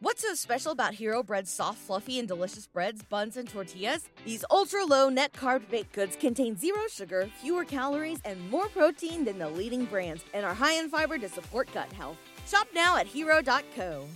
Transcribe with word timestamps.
What's 0.00 0.22
so 0.22 0.32
special 0.34 0.70
about 0.70 0.94
Hero 0.94 1.24
Bread's 1.24 1.50
soft, 1.50 1.78
fluffy, 1.78 2.20
and 2.20 2.28
delicious 2.28 2.68
breads, 2.68 3.02
buns, 3.02 3.36
and 3.36 3.48
tortillas? 3.48 4.08
These 4.24 4.44
ultra 4.48 4.84
low 4.84 5.08
net 5.08 5.32
carb 5.32 5.68
baked 5.70 5.92
goods 5.92 6.14
contain 6.14 6.56
zero 6.56 6.78
sugar, 6.88 7.28
fewer 7.42 7.64
calories, 7.64 8.20
and 8.24 8.38
more 8.48 8.68
protein 8.68 9.24
than 9.24 9.40
the 9.40 9.48
leading 9.48 9.86
brands, 9.86 10.22
and 10.32 10.46
are 10.46 10.54
high 10.54 10.78
in 10.78 10.88
fiber 10.88 11.18
to 11.18 11.28
support 11.28 11.68
gut 11.74 11.92
health. 11.92 12.16
Shop 12.46 12.68
now 12.72 12.96
at 12.96 13.08
hero.co. 13.08 14.06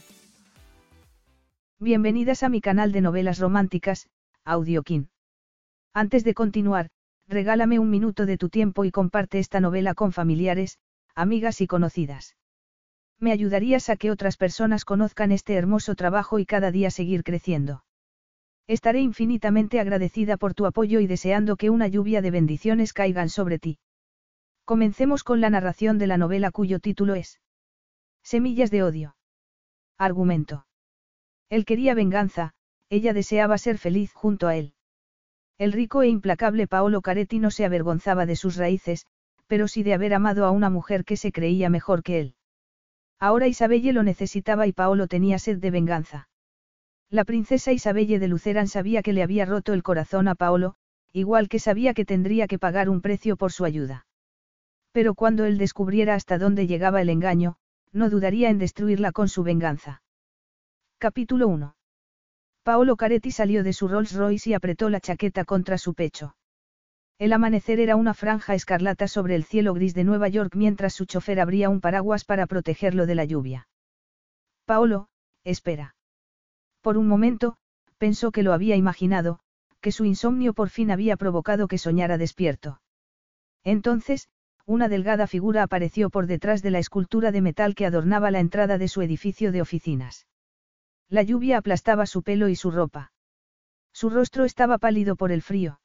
Bienvenidas 1.81 2.45
a 2.45 2.49
mi 2.49 2.61
canal 2.61 2.93
de 2.93 3.01
novelas 3.01 3.41
románticas, 3.41 4.07
Audiokin. 4.45 5.09
Antes 5.95 6.23
de 6.23 6.33
continuar, 6.33 6.91
regálame 7.27 7.81
un 7.81 7.91
minuto 7.91 8.25
de 8.25 8.37
tu 8.37 8.51
tiempo 8.51 8.85
y 8.85 8.93
comparte 8.93 9.41
esta 9.41 9.59
novela 9.59 9.95
con 9.95 10.13
familiares, 10.13 10.79
amigas 11.17 11.61
y 11.61 11.67
conocidas. 11.67 12.37
Me 13.23 13.31
ayudarías 13.31 13.89
a 13.89 13.95
que 13.95 14.11
otras 14.11 14.37
personas 14.37 14.85
conozcan 14.85 15.31
este 15.31 15.55
hermoso 15.55 15.95
trabajo 15.95 16.41
y 16.41 16.45
cada 16.45 16.73
día 16.73 16.91
seguir 16.91 17.23
creciendo. 17.23 17.85
Estaré 18.67 19.01
infinitamente 19.01 19.79
agradecida 19.79 20.37
por 20.37 20.55
tu 20.55 20.67
apoyo 20.67 20.99
y 20.99 21.07
deseando 21.07 21.55
que 21.55 21.71
una 21.71 21.87
lluvia 21.87 22.21
de 22.21 22.33
bendiciones 22.33 22.93
caigan 22.93 23.29
sobre 23.29 23.61
ti. 23.61 23.79
Comencemos 24.65 25.23
con 25.23 25.41
la 25.41 25.51
narración 25.51 25.99
de 25.99 26.09
la 26.09 26.19
novela 26.19 26.51
cuyo 26.51 26.81
título 26.81 27.15
es 27.15 27.41
Semillas 28.25 28.73
de 28.73 28.83
odio. 28.83 29.17
Argumento. 29.99 30.67
Él 31.49 31.65
quería 31.65 31.95
venganza, 31.95 32.55
ella 32.89 33.13
deseaba 33.13 33.57
ser 33.57 33.79
feliz 33.79 34.13
junto 34.13 34.49
a 34.49 34.57
él. 34.57 34.75
El 35.59 35.71
rico 35.71 36.03
e 36.03 36.09
implacable 36.09 36.67
Paolo 36.67 37.03
Caretti 37.03 37.39
no 37.39 37.53
se 37.53 37.65
avergonzaba 37.65 38.27
de 38.27 38.35
sus 38.35 38.57
raíces, 38.57 39.07
pero 39.47 39.69
sí 39.69 39.85
de 39.85 39.95
haber 39.95 40.13
amado 40.13 40.45
a 40.45 40.51
una 40.51 40.71
mujer 40.71 41.05
que 41.05 41.17
se 41.17 41.31
creía 41.31 41.71
mejor 41.71 42.03
que 42.03 42.19
él. 42.19 42.35
Ahora 43.23 43.47
Isabelle 43.47 43.93
lo 43.93 44.03
necesitaba 44.03 44.67
y 44.67 44.73
Paolo 44.73 45.07
tenía 45.07 45.39
sed 45.39 45.59
de 45.59 45.71
venganza. 45.71 46.29
La 47.09 47.25
princesa 47.25 47.71
Isabelle 47.71 48.19
de 48.19 48.27
Luceran 48.27 48.67
sabía 48.67 49.01
que 49.01 49.13
le 49.13 49.23
había 49.23 49.45
roto 49.45 49.75
el 49.75 49.85
corazón 49.85 50.27
a 50.27 50.35
Paolo, 50.35 50.75
igual 51.13 51.49
que 51.49 51.61
sabía 51.61 51.95
que 51.95 52.05
tendría 52.05 52.49
que 52.49 52.59
pagar 52.59 52.89
un 52.89 53.01
precio 53.01 53.37
por 53.37 53.53
su 53.53 53.65
ayuda. 53.65 54.07
Pero 54.91 55.15
cuando 55.15 55.45
él 55.45 55.57
descubriera 55.57 56.17
hasta 56.17 56.37
dónde 56.37 56.67
llegaba 56.67 57.01
el 57.01 57.11
engaño, 57.11 57.59
no 57.93 58.11
dudaría 58.11 58.51
en 58.51 58.59
destruirla 58.59 59.13
con 59.13 59.29
su 59.29 59.45
venganza. 59.45 60.03
Capítulo 60.99 61.47
1. 61.47 61.77
Paolo 62.65 62.97
Caretti 62.97 63.31
salió 63.31 63.63
de 63.63 63.73
su 63.73 63.87
Rolls 63.87 64.15
Royce 64.15 64.51
y 64.51 64.55
apretó 64.55 64.91
la 64.91 64.99
chaqueta 64.99 65.45
contra 65.45 65.79
su 65.79 65.95
pecho. 65.95 66.35
El 67.23 67.33
amanecer 67.33 67.79
era 67.79 67.95
una 67.95 68.15
franja 68.15 68.57
escarlata 68.57 69.07
sobre 69.07 69.37
el 69.37 69.45
cielo 69.45 69.75
gris 69.75 69.95
de 69.95 70.03
Nueva 70.03 70.27
York 70.27 70.57
mientras 70.57 70.93
su 70.93 71.05
chofer 71.05 71.39
abría 71.39 71.71
un 71.71 71.81
paraguas 71.81 72.25
para 72.25 72.49
protegerlo 72.49 73.07
de 73.07 73.15
la 73.15 73.25
lluvia. 73.25 73.69
Paolo, 74.65 75.07
espera. 75.45 75.95
Por 76.81 76.99
un 76.99 77.07
momento, 77.07 77.59
pensó 77.97 78.33
que 78.33 78.43
lo 78.43 78.53
había 78.53 78.75
imaginado, 78.75 79.39
que 79.81 79.93
su 79.93 80.05
insomnio 80.05 80.53
por 80.53 80.69
fin 80.69 80.91
había 80.91 81.17
provocado 81.17 81.69
que 81.69 81.79
soñara 81.79 82.19
despierto. 82.19 82.81
Entonces, 83.63 84.29
una 84.67 84.89
delgada 84.89 85.29
figura 85.29 85.63
apareció 85.63 86.11
por 86.11 86.27
detrás 86.27 86.61
de 86.61 86.73
la 86.73 86.81
escultura 86.81 87.31
de 87.31 87.41
metal 87.41 87.77
que 87.77 87.87
adornaba 87.87 88.33
la 88.33 88.41
entrada 88.41 88.79
de 88.79 88.89
su 88.89 89.01
edificio 89.01 89.53
de 89.53 89.63
oficinas. 89.63 90.27
La 91.09 91.23
lluvia 91.23 91.59
aplastaba 91.59 92.07
su 92.07 92.25
pelo 92.25 92.49
y 92.49 92.57
su 92.57 92.73
ropa. 92.73 93.13
Su 93.93 94.11
rostro 94.11 94.45
estaba 94.45 94.79
pálido 94.79 95.15
por 95.15 95.31
el 95.31 95.43
frío. 95.43 95.79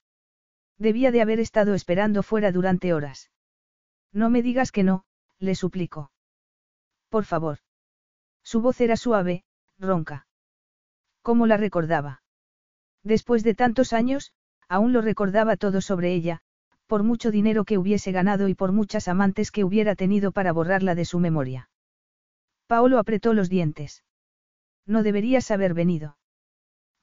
Debía 0.77 1.11
de 1.11 1.21
haber 1.21 1.39
estado 1.39 1.73
esperando 1.73 2.23
fuera 2.23 2.51
durante 2.51 2.93
horas. 2.93 3.31
No 4.11 4.29
me 4.29 4.41
digas 4.41 4.71
que 4.71 4.83
no, 4.83 5.05
le 5.39 5.55
suplicó. 5.55 6.11
Por 7.09 7.25
favor. 7.25 7.59
Su 8.43 8.61
voz 8.61 8.79
era 8.81 8.95
suave, 8.95 9.43
ronca. 9.79 10.27
¿Cómo 11.21 11.47
la 11.47 11.57
recordaba? 11.57 12.21
Después 13.03 13.43
de 13.43 13.55
tantos 13.55 13.93
años, 13.93 14.33
aún 14.67 14.93
lo 14.93 15.01
recordaba 15.01 15.57
todo 15.57 15.81
sobre 15.81 16.13
ella, 16.13 16.41
por 16.87 17.03
mucho 17.03 17.31
dinero 17.31 17.65
que 17.65 17.77
hubiese 17.77 18.11
ganado 18.11 18.47
y 18.47 18.55
por 18.55 18.71
muchas 18.71 19.07
amantes 19.07 19.51
que 19.51 19.63
hubiera 19.63 19.95
tenido 19.95 20.31
para 20.31 20.53
borrarla 20.53 20.95
de 20.95 21.05
su 21.05 21.19
memoria. 21.19 21.69
Paolo 22.67 22.99
apretó 22.99 23.33
los 23.33 23.49
dientes. 23.49 24.03
No 24.85 25.03
deberías 25.03 25.51
haber 25.51 25.73
venido. 25.73 26.17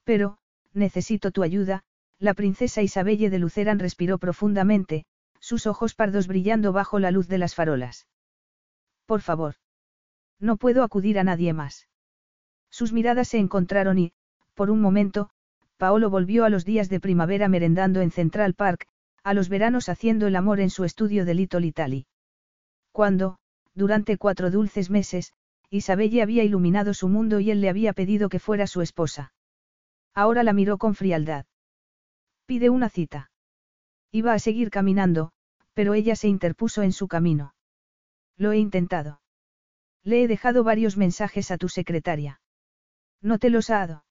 Pero, 0.03 0.37
necesito 0.73 1.31
tu 1.31 1.43
ayuda, 1.43 1.83
la 2.19 2.33
princesa 2.33 2.81
Isabelle 2.81 3.29
de 3.29 3.39
Luceran 3.39 3.79
respiró 3.79 4.17
profundamente, 4.17 5.05
sus 5.39 5.67
ojos 5.67 5.95
pardos 5.95 6.27
brillando 6.27 6.73
bajo 6.73 6.99
la 6.99 7.11
luz 7.11 7.27
de 7.27 7.37
las 7.37 7.55
farolas. 7.55 8.07
Por 9.05 9.21
favor. 9.21 9.55
No 10.39 10.57
puedo 10.57 10.83
acudir 10.83 11.19
a 11.19 11.23
nadie 11.23 11.53
más. 11.53 11.87
Sus 12.69 12.93
miradas 12.93 13.27
se 13.27 13.37
encontraron 13.37 13.99
y, 13.99 14.13
por 14.53 14.71
un 14.71 14.81
momento, 14.81 15.29
Paolo 15.77 16.09
volvió 16.09 16.45
a 16.45 16.49
los 16.49 16.65
días 16.65 16.89
de 16.89 16.99
primavera 16.99 17.47
merendando 17.47 18.01
en 18.01 18.11
Central 18.11 18.53
Park, 18.53 18.87
a 19.23 19.33
los 19.33 19.49
veranos 19.49 19.89
haciendo 19.89 20.27
el 20.27 20.35
amor 20.35 20.59
en 20.59 20.69
su 20.69 20.83
estudio 20.83 21.25
de 21.25 21.33
Little 21.33 21.65
Italy. 21.65 22.07
Cuando, 22.91 23.37
durante 23.73 24.17
cuatro 24.17 24.51
dulces 24.51 24.89
meses, 24.89 25.33
Isabelle 25.69 26.21
había 26.21 26.43
iluminado 26.43 26.93
su 26.93 27.09
mundo 27.09 27.39
y 27.39 27.51
él 27.51 27.59
le 27.59 27.69
había 27.69 27.93
pedido 27.93 28.29
que 28.29 28.39
fuera 28.39 28.67
su 28.67 28.81
esposa. 28.81 29.33
Ahora 30.13 30.43
la 30.43 30.53
miró 30.53 30.77
con 30.77 30.95
frialdad. 30.95 31.45
Pide 32.45 32.69
una 32.69 32.89
cita. 32.89 33.31
Iba 34.11 34.33
a 34.33 34.39
seguir 34.39 34.69
caminando, 34.69 35.31
pero 35.73 35.93
ella 35.93 36.15
se 36.15 36.27
interpuso 36.27 36.83
en 36.83 36.93
su 36.93 37.07
camino. 37.07 37.55
Lo 38.37 38.51
he 38.51 38.57
intentado. 38.57 39.21
Le 40.03 40.23
he 40.23 40.27
dejado 40.27 40.63
varios 40.63 40.97
mensajes 40.97 41.51
a 41.51 41.57
tu 41.57 41.69
secretaria. 41.69 42.41
¿No 43.21 43.39
te 43.39 43.49
los 43.49 43.69
ha 43.69 43.79
dado? 43.79 44.05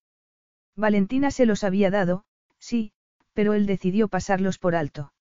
Valentina 0.77 1.31
se 1.31 1.47
los 1.47 1.63
había 1.63 1.91
dado, 1.91 2.25
sí, 2.59 2.93
pero 3.33 3.55
él 3.55 3.67
decidió 3.67 4.09
pasarlos 4.09 4.59
por 4.59 4.75
alto. 4.75 5.13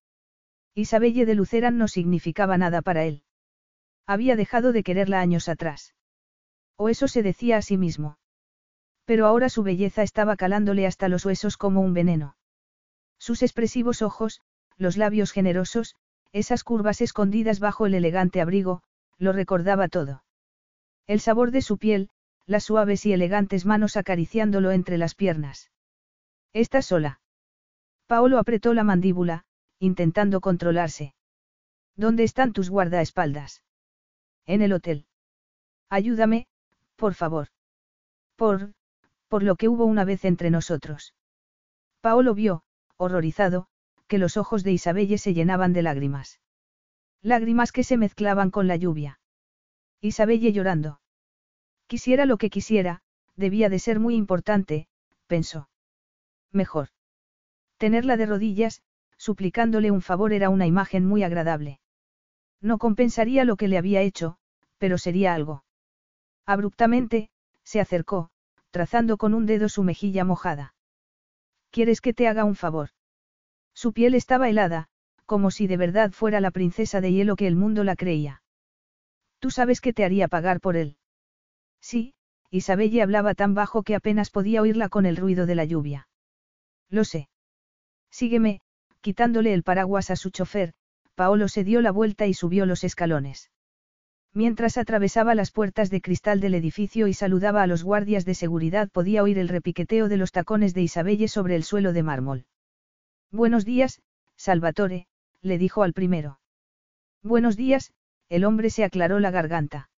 Isabelle 0.73 1.25
de 1.25 1.35
Luceran 1.35 1.77
no 1.77 1.87
significaba 1.87 2.57
nada 2.57 2.81
para 2.81 3.03
él. 3.03 3.23
Había 4.07 4.35
dejado 4.35 4.71
de 4.71 4.83
quererla 4.83 5.21
años 5.21 5.47
atrás. 5.47 5.93
O 6.75 6.89
eso 6.89 7.07
se 7.07 7.21
decía 7.21 7.57
a 7.57 7.61
sí 7.61 7.77
mismo. 7.77 8.17
Pero 9.05 9.27
ahora 9.27 9.49
su 9.49 9.61
belleza 9.61 10.01
estaba 10.01 10.35
calándole 10.35 10.87
hasta 10.87 11.07
los 11.07 11.25
huesos 11.25 11.57
como 11.57 11.81
un 11.81 11.93
veneno. 11.93 12.35
Sus 13.23 13.41
expresivos 13.41 14.01
ojos, 14.01 14.41
los 14.75 14.97
labios 14.97 15.31
generosos, 15.31 15.95
esas 16.33 16.65
curvas 16.65 16.99
escondidas 16.99 17.61
bajo 17.61 17.85
el 17.85 17.93
elegante 17.93 18.41
abrigo, 18.41 18.83
lo 19.17 19.31
recordaba 19.31 19.87
todo. 19.87 20.25
El 21.07 21.21
sabor 21.21 21.51
de 21.51 21.61
su 21.61 21.77
piel, 21.77 22.09
las 22.45 22.65
suaves 22.65 23.05
y 23.05 23.13
elegantes 23.13 23.65
manos 23.65 23.95
acariciándolo 23.95 24.71
entre 24.71 24.97
las 24.97 25.15
piernas. 25.15 25.71
¿Estás 26.51 26.87
sola? 26.87 27.21
Paolo 28.07 28.39
apretó 28.39 28.73
la 28.73 28.83
mandíbula, 28.83 29.45
intentando 29.79 30.41
controlarse. 30.41 31.15
¿Dónde 31.95 32.25
están 32.25 32.51
tus 32.51 32.69
guardaespaldas? 32.69 33.63
En 34.45 34.61
el 34.61 34.73
hotel. 34.73 35.05
Ayúdame, 35.87 36.45
por 36.97 37.13
favor. 37.13 37.47
Por, 38.35 38.73
por 39.29 39.43
lo 39.43 39.55
que 39.55 39.69
hubo 39.69 39.85
una 39.85 40.03
vez 40.03 40.25
entre 40.25 40.49
nosotros. 40.49 41.13
Paolo 42.01 42.33
vio, 42.33 42.65
horrorizado, 42.97 43.67
que 44.07 44.17
los 44.17 44.37
ojos 44.37 44.63
de 44.63 44.71
Isabelle 44.71 45.17
se 45.17 45.33
llenaban 45.33 45.73
de 45.73 45.81
lágrimas. 45.81 46.39
Lágrimas 47.21 47.71
que 47.71 47.83
se 47.83 47.97
mezclaban 47.97 48.51
con 48.51 48.67
la 48.67 48.75
lluvia. 48.75 49.19
Isabelle 50.01 50.51
llorando. 50.51 50.99
Quisiera 51.87 52.25
lo 52.25 52.37
que 52.37 52.49
quisiera, 52.49 53.01
debía 53.35 53.69
de 53.69 53.79
ser 53.79 53.99
muy 53.99 54.15
importante, 54.15 54.87
pensó. 55.27 55.69
Mejor. 56.51 56.89
Tenerla 57.77 58.17
de 58.17 58.25
rodillas, 58.25 58.81
suplicándole 59.17 59.91
un 59.91 60.01
favor 60.01 60.33
era 60.33 60.49
una 60.49 60.67
imagen 60.67 61.05
muy 61.05 61.23
agradable. 61.23 61.79
No 62.61 62.77
compensaría 62.77 63.45
lo 63.45 63.55
que 63.55 63.67
le 63.67 63.77
había 63.77 64.01
hecho, 64.01 64.37
pero 64.77 64.97
sería 64.97 65.33
algo. 65.33 65.63
Abruptamente, 66.45 67.29
se 67.63 67.79
acercó, 67.79 68.29
trazando 68.71 69.17
con 69.17 69.33
un 69.33 69.45
dedo 69.45 69.69
su 69.69 69.83
mejilla 69.83 70.25
mojada. 70.25 70.72
¿Quieres 71.73 72.01
que 72.01 72.13
te 72.13 72.27
haga 72.27 72.45
un 72.45 72.55
favor? 72.55 72.89
Su 73.73 73.93
piel 73.93 74.13
estaba 74.13 74.47
helada, 74.47 74.89
como 75.25 75.49
si 75.49 75.65
de 75.65 75.75
verdad 75.75 76.11
fuera 76.11 76.39
la 76.39 76.51
princesa 76.51 77.01
de 77.01 77.11
hielo 77.11 77.35
que 77.35 77.47
el 77.47 77.55
mundo 77.55 77.83
la 77.83 77.95
creía. 77.95 78.43
Tú 79.39 79.49
sabes 79.49 79.81
que 79.81 79.91
te 79.91 80.05
haría 80.05 80.27
pagar 80.27 80.59
por 80.59 80.77
él. 80.77 80.97
Sí, 81.81 82.13
Isabelle 82.51 83.01
hablaba 83.01 83.33
tan 83.33 83.55
bajo 83.55 83.81
que 83.81 83.95
apenas 83.95 84.29
podía 84.29 84.61
oírla 84.61 84.87
con 84.87 85.07
el 85.07 85.17
ruido 85.17 85.47
de 85.47 85.55
la 85.55 85.65
lluvia. 85.65 86.07
Lo 86.91 87.05
sé. 87.05 87.27
Sígueme, 88.11 88.61
quitándole 89.01 89.51
el 89.55 89.63
paraguas 89.63 90.11
a 90.11 90.15
su 90.15 90.29
chofer, 90.29 90.75
Paolo 91.15 91.47
se 91.47 91.63
dio 91.63 91.81
la 91.81 91.91
vuelta 91.91 92.27
y 92.27 92.35
subió 92.35 92.67
los 92.67 92.83
escalones. 92.83 93.49
Mientras 94.35 94.77
atravesaba 94.77 95.35
las 95.35 95.51
puertas 95.51 95.91
de 95.91 96.01
cristal 96.01 96.39
del 96.39 96.55
edificio 96.55 97.07
y 97.07 97.13
saludaba 97.13 97.61
a 97.61 97.67
los 97.67 97.83
guardias 97.83 98.25
de 98.25 98.33
seguridad 98.33 98.89
podía 98.89 99.21
oír 99.21 99.37
el 99.37 99.47
repiqueteo 99.47 100.09
de 100.09 100.17
los 100.17 100.31
tacones 100.31 100.73
de 100.73 100.81
Isabelle 100.81 101.27
sobre 101.27 101.55
el 101.55 101.63
suelo 101.63 101.93
de 101.93 102.01
mármol. 102.01 102.45
Buenos 103.31 103.63
días, 103.63 104.01
Salvatore, 104.35 105.07
le 105.41 105.59
dijo 105.59 105.83
al 105.83 105.93
primero. 105.93 106.39
Buenos 107.21 107.55
días, 107.55 107.93
el 108.27 108.43
hombre 108.43 108.71
se 108.71 108.83
aclaró 108.83 109.19
la 109.19 109.29
garganta. 109.29 109.89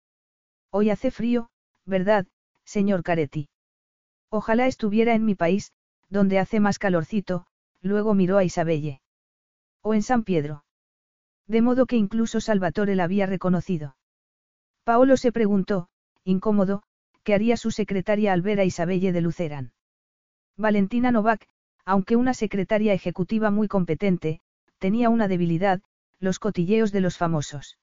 Hoy 0.70 0.90
hace 0.90 1.12
frío, 1.12 1.50
¿verdad, 1.86 2.26
señor 2.64 3.04
Caretti? 3.04 3.48
Ojalá 4.30 4.66
estuviera 4.66 5.14
en 5.14 5.24
mi 5.24 5.36
país, 5.36 5.72
donde 6.08 6.40
hace 6.40 6.58
más 6.58 6.80
calorcito, 6.80 7.46
luego 7.82 8.14
miró 8.14 8.38
a 8.38 8.44
Isabelle. 8.44 9.00
O 9.80 9.94
en 9.94 10.02
San 10.02 10.24
Pedro. 10.24 10.64
De 11.46 11.62
modo 11.62 11.86
que 11.86 11.96
incluso 11.96 12.40
Salvatore 12.40 12.96
la 12.96 13.04
había 13.04 13.26
reconocido. 13.26 13.94
Paolo 14.84 15.16
se 15.16 15.32
preguntó, 15.32 15.88
incómodo, 16.24 16.82
qué 17.22 17.34
haría 17.34 17.56
su 17.56 17.70
secretaria 17.70 18.34
al 18.34 18.42
ver 18.42 18.60
a 18.60 18.64
Isabelle 18.64 19.12
de 19.12 19.20
Luceran. 19.22 19.72
Valentina 20.56 21.10
Novak, 21.10 21.48
aunque 21.86 22.16
una 22.16 22.34
secretaria 22.34 22.92
ejecutiva 22.92 23.50
muy 23.50 23.66
competente, 23.66 24.40
tenía 24.78 25.08
una 25.08 25.26
debilidad, 25.26 25.80
los 26.20 26.38
cotilleos 26.38 26.92
de 26.92 27.00
los 27.00 27.16
famosos. 27.16 27.78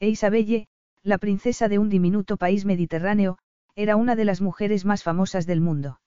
E 0.00 0.08
Isabelle, 0.08 0.66
la 1.02 1.18
princesa 1.18 1.68
de 1.68 1.78
un 1.78 1.90
diminuto 1.90 2.38
país 2.38 2.64
mediterráneo, 2.64 3.38
era 3.76 3.96
una 3.96 4.16
de 4.16 4.24
las 4.24 4.40
mujeres 4.40 4.86
más 4.86 5.02
famosas 5.02 5.46
del 5.46 5.60
mundo. 5.60 6.00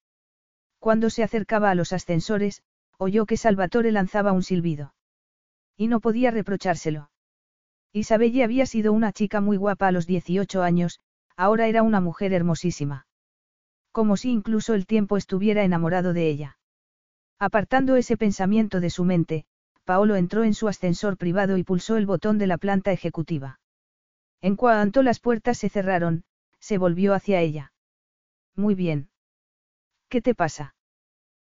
Cuando 0.80 1.12
se 1.12 1.24
acercaba 1.24 1.70
a 1.70 1.76
los 1.76 1.94
ascensores, 1.94 2.64
oyó 2.98 3.26
que 3.28 3.38
Salvatore 3.38 3.92
lanzaba 3.92 4.32
un 4.32 4.42
silbido. 4.42 4.96
Y 5.76 5.88
no 5.88 6.00
podía 6.00 6.32
reprochárselo. 6.32 7.12
Isabelle 7.98 8.44
había 8.44 8.66
sido 8.66 8.94
una 8.94 9.12
chica 9.12 9.42
muy 9.42 9.58
guapa 9.58 9.88
a 9.88 9.92
los 9.92 10.06
18 10.06 10.62
años, 10.62 11.00
ahora 11.36 11.68
era 11.68 11.84
una 11.84 12.00
mujer 12.00 12.34
hermosísima. 12.34 13.08
Como 13.92 14.18
si 14.18 14.32
incluso 14.32 14.74
el 14.74 14.86
tiempo 14.86 15.18
estuviera 15.18 15.64
enamorado 15.64 16.14
de 16.14 16.30
ella. 16.30 16.58
Apartando 17.40 17.96
ese 17.96 18.18
pensamiento 18.18 18.80
de 18.80 18.90
su 18.90 19.04
mente, 19.04 19.46
Paolo 19.84 20.16
entró 20.16 20.44
en 20.44 20.54
su 20.54 20.68
ascensor 20.68 21.18
privado 21.18 21.58
y 21.58 21.64
pulsó 21.64 21.98
el 21.98 22.06
botón 22.06 22.38
de 22.38 22.48
la 22.48 22.58
planta 22.58 22.92
ejecutiva. 22.92 23.60
En 24.42 24.56
cuanto 24.56 25.02
las 25.02 25.20
puertas 25.20 25.58
se 25.58 25.70
cerraron, 25.70 26.24
se 26.60 26.78
volvió 26.78 27.14
hacia 27.14 27.42
ella. 27.42 27.74
Muy 28.56 28.76
bien. 28.76 29.10
¿Qué 30.10 30.22
te 30.22 30.36
pasa? 30.36 30.76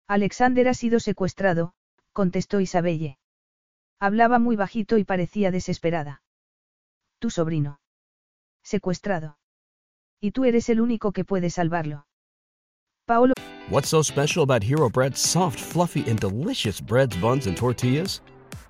Alexander 0.07 0.67
ha 0.67 0.73
sido 0.73 0.99
secuestrado, 0.99 1.73
contestó 2.13 2.59
Isabelle. 2.59 3.19
Hablaba 3.99 4.39
muy 4.39 4.55
bajito 4.55 4.97
y 4.97 5.03
parecía 5.03 5.51
desesperada. 5.51 6.21
Tu 7.21 7.29
sobrino. 7.29 7.81
Secuestrado. 8.63 9.35
Y 10.21 10.31
tú 10.31 10.45
eres 10.45 10.69
el 10.69 10.79
único 10.79 11.11
que 11.11 11.25
puede 11.25 11.49
salvarlo. 11.49 12.05
Paolo. 13.05 13.33
What's 13.69 13.89
so 13.89 14.01
special 14.01 14.43
about 14.43 14.63
Hero 14.63 14.89
Bread's 14.89 15.19
soft, 15.19 15.59
fluffy, 15.59 16.09
and 16.09 16.17
delicious 16.17 16.79
breads, 16.79 17.17
buns, 17.17 17.45
and 17.45 17.57
tortillas? 17.57 18.21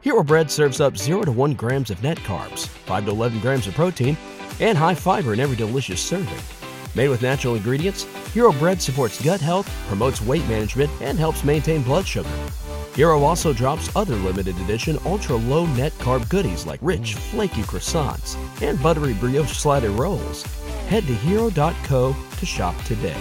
Hero 0.02 0.24
Bread 0.24 0.50
serves 0.50 0.82
up 0.82 0.98
0 0.98 1.26
to 1.26 1.32
1 1.32 1.54
grams 1.54 1.92
of 1.92 2.02
net 2.02 2.18
carbs, 2.20 2.68
5 2.88 3.06
to 3.06 3.12
11 3.12 3.40
grams 3.40 3.68
of 3.68 3.76
protein, 3.76 4.18
and 4.60 4.76
high 4.76 4.96
fiber 4.96 5.34
in 5.34 5.40
every 5.40 5.56
delicious 5.56 6.02
serving. 6.02 6.40
Made 6.96 7.10
with 7.10 7.22
natural 7.22 7.54
ingredients, 7.54 8.06
Hero 8.34 8.52
Bread 8.54 8.82
supports 8.82 9.24
gut 9.24 9.42
health, 9.42 9.70
promotes 9.88 10.22
weight 10.22 10.48
management, 10.48 10.90
and 11.02 11.20
helps 11.20 11.44
maintain 11.44 11.84
blood 11.84 12.08
sugar. 12.08 12.30
Hero 13.00 13.24
also 13.24 13.54
drops 13.54 13.90
other 13.96 14.18
limited 14.18 14.58
edition 14.66 14.98
ultra 15.06 15.38
low 15.38 15.66
net 15.78 15.94
carb 16.00 16.28
goodies 16.28 16.66
like 16.66 16.82
rich, 16.82 17.16
flaky 17.16 17.62
croissants 17.62 18.36
and 18.62 18.78
buttery 18.84 19.14
brioche 19.14 19.54
slider 19.54 19.92
rolls. 19.92 20.44
Head 20.90 21.08
to 21.08 21.14
hero.co 21.14 22.14
to 22.40 22.46
shop 22.46 22.76
today. 22.84 23.16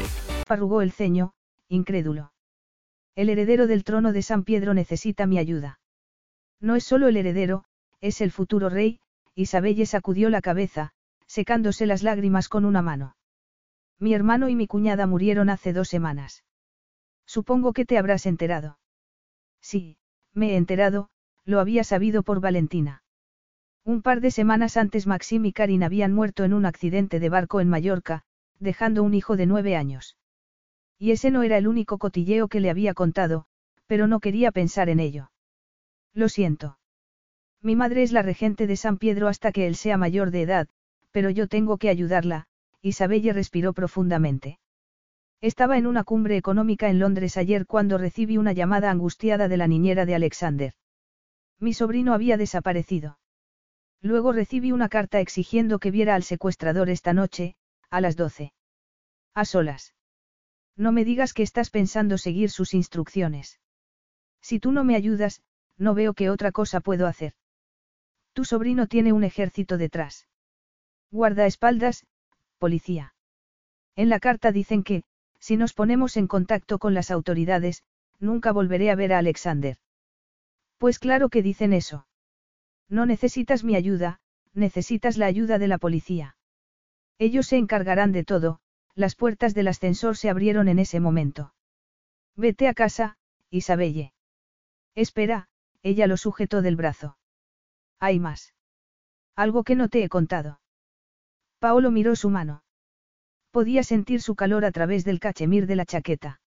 Arrugó 0.49 0.83
el 0.83 0.91
ceño, 0.91 1.31
incrédulo. 1.69 2.33
El 3.15 3.29
heredero 3.29 3.69
del 3.69 3.85
trono 3.85 4.13
de 4.13 4.23
San 4.23 4.43
Pedro 4.43 4.75
necesita 4.75 5.27
mi 5.29 5.39
ayuda. 5.39 5.79
No 6.59 6.75
es 6.75 6.83
solo 6.83 7.07
el 7.07 7.17
heredero, 7.17 7.63
es 8.01 8.21
el 8.21 8.33
futuro 8.33 8.69
rey, 8.71 8.99
Isabelle 9.37 9.87
sacudió 9.87 10.29
la 10.29 10.41
cabeza, 10.41 10.91
secándose 11.29 11.87
las 11.87 12.03
lágrimas 12.03 12.49
con 12.49 12.65
una 12.65 12.83
mano. 12.83 13.15
Mi 14.01 14.13
hermano 14.13 14.49
y 14.49 14.57
mi 14.57 14.67
cuñada 14.67 15.07
murieron 15.07 15.49
hace 15.51 15.73
dos 15.73 15.87
semanas. 15.87 16.43
Supongo 17.27 17.73
que 17.73 17.85
te 17.85 17.97
habrás 17.97 18.27
enterado. 18.27 18.77
Sí, 19.71 19.99
me 20.33 20.53
he 20.53 20.57
enterado, 20.57 21.11
lo 21.45 21.61
había 21.61 21.85
sabido 21.85 22.23
por 22.23 22.41
Valentina. 22.41 23.03
Un 23.85 24.01
par 24.01 24.23
de 24.23 24.31
semanas 24.31 24.79
antes 24.79 25.07
Maxim 25.07 25.45
y 25.45 25.53
Karin 25.53 25.83
habían 25.83 26.15
muerto 26.15 26.45
en 26.45 26.55
un 26.55 26.65
accidente 26.65 27.21
de 27.21 27.29
barco 27.29 27.61
en 27.61 27.69
Mallorca, 27.69 28.23
dejando 28.59 29.03
un 29.03 29.13
hijo 29.13 29.37
de 29.37 29.45
nueve 29.45 29.77
años. 29.77 30.17
Y 30.99 31.11
ese 31.11 31.31
no 31.31 31.43
era 31.43 31.59
el 31.59 31.69
único 31.69 31.99
cotilleo 31.99 32.49
que 32.49 32.61
le 32.61 32.71
había 32.71 32.95
contado, 32.95 33.45
pero 33.87 34.07
no 34.07 34.21
quería 34.21 34.53
pensar 34.53 34.89
en 34.89 35.01
ello. 35.01 35.33
Lo 36.15 36.31
siento. 36.31 36.79
Mi 37.61 37.77
madre 37.77 38.03
es 38.03 38.13
la 38.13 38.23
regente 38.23 38.67
de 38.67 38.77
San 38.77 38.97
Pedro 38.97 39.29
hasta 39.29 39.53
que 39.53 39.67
él 39.67 39.77
sea 39.77 39.99
mayor 39.99 40.31
de 40.31 40.41
edad, 40.41 40.69
pero 41.11 41.29
yo 41.29 41.47
tengo 41.47 41.77
que 41.77 41.91
ayudarla, 41.91 42.47
Isabelle 42.81 43.35
respiró 43.35 43.75
profundamente. 43.75 44.61
Estaba 45.41 45.79
en 45.79 45.87
una 45.87 46.03
cumbre 46.03 46.37
económica 46.37 46.89
en 46.89 46.99
Londres 46.99 47.37
ayer 47.37 47.65
cuando 47.67 47.97
recibí 47.97 48.39
una 48.39 48.53
llamada 48.53 48.91
angustiada 48.91 49.47
de 49.47 49.57
la 49.57 49.69
niñera 49.69 50.05
de 50.05 50.17
Alexander. 50.17 50.75
Mi 51.61 51.75
sobrino 51.75 52.13
había 52.13 52.37
desaparecido. 52.37 53.19
Luego 54.01 54.33
recibí 54.33 54.73
una 54.73 54.89
carta 54.89 55.21
exigiendo 55.21 55.79
que 55.79 55.93
viera 55.93 56.17
al 56.17 56.25
secuestrador 56.25 56.91
esta 56.91 57.13
noche, 57.13 57.55
a 57.89 58.01
las 58.01 58.17
doce. 58.17 58.53
A 59.35 59.45
solas. 59.45 59.95
No 60.77 60.91
me 60.91 61.05
digas 61.05 61.33
que 61.33 61.45
estás 61.45 61.71
pensando 61.71 62.19
seguir 62.19 62.51
sus 62.51 62.75
instrucciones. 62.75 63.61
Si 64.41 64.59
tú 64.59 64.73
no 64.73 64.83
me 64.83 64.97
ayudas, 64.97 65.43
no 65.77 65.95
veo 65.95 66.15
qué 66.15 66.31
otra 66.31 66.51
cosa 66.51 66.81
puedo 66.81 67.07
hacer. 67.07 67.35
Tu 68.33 68.45
sobrino 68.45 68.89
tiene 68.89 69.13
un 69.13 69.23
ejército 69.23 69.79
detrás. 69.79 70.27
Guardaespaldas, 71.11 72.07
policía. 72.59 73.15
En 73.97 74.09
la 74.09 74.21
carta 74.21 74.53
dicen 74.53 74.85
que, 74.85 75.03
si 75.41 75.57
nos 75.57 75.73
ponemos 75.73 76.17
en 76.17 76.27
contacto 76.27 76.79
con 76.79 76.95
las 76.95 77.11
autoridades, 77.11 77.85
nunca 78.19 78.53
volveré 78.53 78.91
a 78.91 78.95
ver 78.95 79.13
a 79.13 79.19
Alexander. 79.19 79.77
Pues 80.79 80.99
claro 80.99 81.29
que 81.29 81.43
dicen 81.43 81.73
eso. 81.73 82.07
No 82.89 83.07
necesitas 83.07 83.65
mi 83.65 83.77
ayuda, 83.77 84.21
necesitas 84.55 85.17
la 85.17 85.27
ayuda 85.27 85.59
de 85.59 85.69
la 85.69 85.79
policía. 85.79 86.37
Ellos 87.19 87.47
se 87.47 87.57
encargarán 87.57 88.13
de 88.13 88.25
todo, 88.25 88.61
las 88.95 89.15
puertas 89.15 89.55
del 89.55 89.69
ascensor 89.69 90.17
se 90.17 90.31
abrieron 90.31 90.69
en 90.69 90.79
ese 90.79 91.01
momento. 91.01 91.55
Vete 92.37 92.69
a 92.69 92.75
casa, 92.75 93.17
Isabelle. 93.51 94.13
Espera, 94.95 95.49
ella 95.83 96.07
lo 96.07 96.17
sujetó 96.17 96.63
del 96.63 96.77
brazo. 96.77 97.17
Hay 97.99 98.21
más. 98.21 98.55
Algo 99.35 99.65
que 99.65 99.77
no 99.77 99.89
te 99.89 100.03
he 100.03 100.09
contado. 100.09 100.61
Paolo 101.59 101.91
miró 101.91 102.17
su 102.17 102.31
mano. 102.31 102.63
Podía 103.59 103.83
sentir 103.83 104.23
su 104.23 104.37
calor 104.37 104.65
a 104.65 104.71
través 104.71 105.05
del 105.05 105.19
cachemir 105.19 105.67
de 105.67 105.75
la 105.75 105.85
chaqueta. 105.85 106.41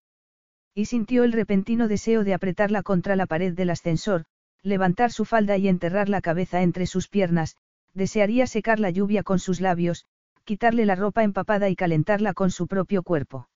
Y 0.74 0.86
sintió 0.86 1.26
el 1.26 1.34
repentino 1.34 1.90
deseo 1.90 2.24
de 2.24 2.34
apretarla 2.34 2.84
contra 2.84 3.18
la 3.18 3.26
pared 3.26 3.54
del 3.54 3.70
ascensor, 3.70 4.24
levantar 4.64 5.12
su 5.12 5.26
falda 5.26 5.58
y 5.58 5.68
enterrar 5.68 6.08
la 6.08 6.22
cabeza 6.22 6.62
entre 6.62 6.86
sus 6.86 7.10
piernas, 7.10 7.58
desearía 7.94 8.48
secar 8.48 8.80
la 8.80 8.92
lluvia 8.92 9.24
con 9.24 9.40
sus 9.40 9.60
labios, 9.60 10.06
quitarle 10.46 10.86
la 10.86 10.96
ropa 10.96 11.24
empapada 11.24 11.68
y 11.68 11.76
calentarla 11.76 12.34
con 12.34 12.50
su 12.50 12.66
propio 12.66 13.04
cuerpo. 13.04 13.50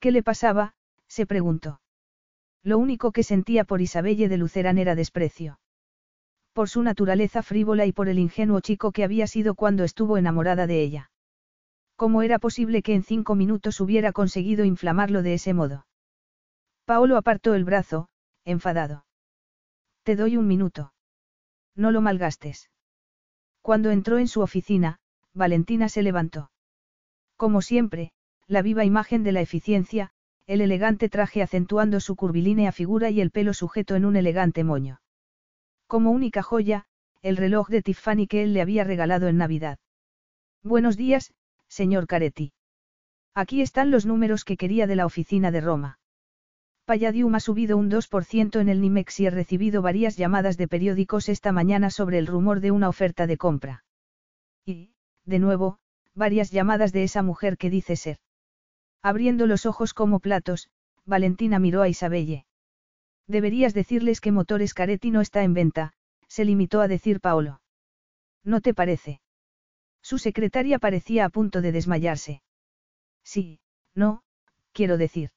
¿Qué 0.00 0.10
le 0.10 0.22
pasaba? 0.22 0.74
se 1.06 1.26
preguntó. 1.26 1.82
Lo 2.62 2.78
único 2.78 3.12
que 3.12 3.24
sentía 3.24 3.64
por 3.64 3.82
Isabelle 3.82 4.30
de 4.30 4.38
Luceran 4.38 4.78
era 4.78 4.94
desprecio. 4.94 5.58
Por 6.54 6.70
su 6.70 6.82
naturaleza 6.82 7.42
frívola 7.42 7.84
y 7.84 7.92
por 7.92 8.08
el 8.08 8.18
ingenuo 8.18 8.60
chico 8.60 8.90
que 8.90 9.04
había 9.04 9.26
sido 9.26 9.54
cuando 9.54 9.84
estuvo 9.84 10.16
enamorada 10.16 10.66
de 10.66 10.80
ella. 10.80 11.10
¿Cómo 11.96 12.22
era 12.22 12.38
posible 12.38 12.82
que 12.82 12.94
en 12.94 13.02
cinco 13.02 13.34
minutos 13.34 13.80
hubiera 13.80 14.12
conseguido 14.12 14.64
inflamarlo 14.64 15.22
de 15.22 15.34
ese 15.34 15.54
modo? 15.54 15.86
Paolo 16.84 17.16
apartó 17.16 17.54
el 17.54 17.64
brazo, 17.64 18.08
enfadado. 18.44 19.06
Te 20.02 20.16
doy 20.16 20.36
un 20.36 20.46
minuto. 20.46 20.92
No 21.76 21.92
lo 21.92 22.00
malgastes. 22.00 22.70
Cuando 23.62 23.90
entró 23.90 24.18
en 24.18 24.28
su 24.28 24.42
oficina, 24.42 24.98
Valentina 25.32 25.88
se 25.88 26.02
levantó. 26.02 26.50
Como 27.36 27.62
siempre, 27.62 28.12
la 28.46 28.60
viva 28.62 28.84
imagen 28.84 29.22
de 29.22 29.32
la 29.32 29.40
eficiencia, 29.40 30.10
el 30.46 30.60
elegante 30.60 31.08
traje 31.08 31.42
acentuando 31.42 32.00
su 32.00 32.16
curvilínea 32.16 32.72
figura 32.72 33.08
y 33.10 33.20
el 33.20 33.30
pelo 33.30 33.54
sujeto 33.54 33.94
en 33.94 34.04
un 34.04 34.16
elegante 34.16 34.62
moño. 34.62 35.00
Como 35.86 36.10
única 36.10 36.42
joya, 36.42 36.86
el 37.22 37.36
reloj 37.36 37.68
de 37.68 37.82
Tiffany 37.82 38.26
que 38.26 38.42
él 38.42 38.52
le 38.52 38.60
había 38.60 38.84
regalado 38.84 39.28
en 39.28 39.38
Navidad. 39.38 39.78
Buenos 40.62 40.96
días, 40.98 41.32
señor 41.74 42.06
Caretti. 42.06 42.52
Aquí 43.34 43.60
están 43.60 43.90
los 43.90 44.06
números 44.06 44.44
que 44.44 44.56
quería 44.56 44.86
de 44.86 44.94
la 44.94 45.06
oficina 45.06 45.50
de 45.50 45.60
Roma. 45.60 45.98
Palladium 46.84 47.34
ha 47.34 47.40
subido 47.40 47.76
un 47.76 47.90
2% 47.90 48.60
en 48.60 48.68
el 48.68 48.80
Nimex 48.80 49.18
y 49.18 49.26
he 49.26 49.30
recibido 49.30 49.82
varias 49.82 50.16
llamadas 50.16 50.56
de 50.56 50.68
periódicos 50.68 51.28
esta 51.28 51.50
mañana 51.50 51.90
sobre 51.90 52.18
el 52.18 52.28
rumor 52.28 52.60
de 52.60 52.70
una 52.70 52.88
oferta 52.88 53.26
de 53.26 53.36
compra. 53.36 53.84
Y, 54.64 54.92
de 55.24 55.38
nuevo, 55.40 55.78
varias 56.14 56.52
llamadas 56.52 56.92
de 56.92 57.02
esa 57.02 57.22
mujer 57.22 57.56
que 57.56 57.70
dice 57.70 57.96
ser. 57.96 58.18
Abriendo 59.02 59.46
los 59.48 59.66
ojos 59.66 59.94
como 59.94 60.20
platos, 60.20 60.68
Valentina 61.04 61.58
miró 61.58 61.82
a 61.82 61.88
Isabelle. 61.88 62.46
Deberías 63.26 63.74
decirles 63.74 64.20
que 64.20 64.30
Motores 64.30 64.74
Caretti 64.74 65.10
no 65.10 65.20
está 65.20 65.42
en 65.42 65.54
venta, 65.54 65.92
se 66.28 66.44
limitó 66.44 66.80
a 66.82 66.88
decir 66.88 67.20
Paolo. 67.20 67.60
¿No 68.44 68.60
te 68.60 68.74
parece? 68.74 69.20
Su 70.04 70.18
secretaria 70.18 70.78
parecía 70.78 71.24
a 71.24 71.30
punto 71.30 71.62
de 71.62 71.72
desmayarse. 71.72 72.42
Sí, 73.24 73.58
no, 73.94 74.22
quiero 74.72 74.98
decir. 74.98 75.30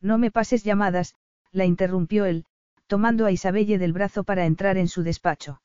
No 0.00 0.16
me 0.16 0.30
pases 0.30 0.62
llamadas, 0.62 1.16
la 1.50 1.64
interrumpió 1.64 2.24
él, 2.24 2.44
tomando 2.86 3.26
a 3.26 3.32
Isabelle 3.32 3.78
del 3.78 3.92
brazo 3.92 4.22
para 4.22 4.46
entrar 4.46 4.78
en 4.78 4.86
su 4.86 5.02
despacho. 5.02 5.60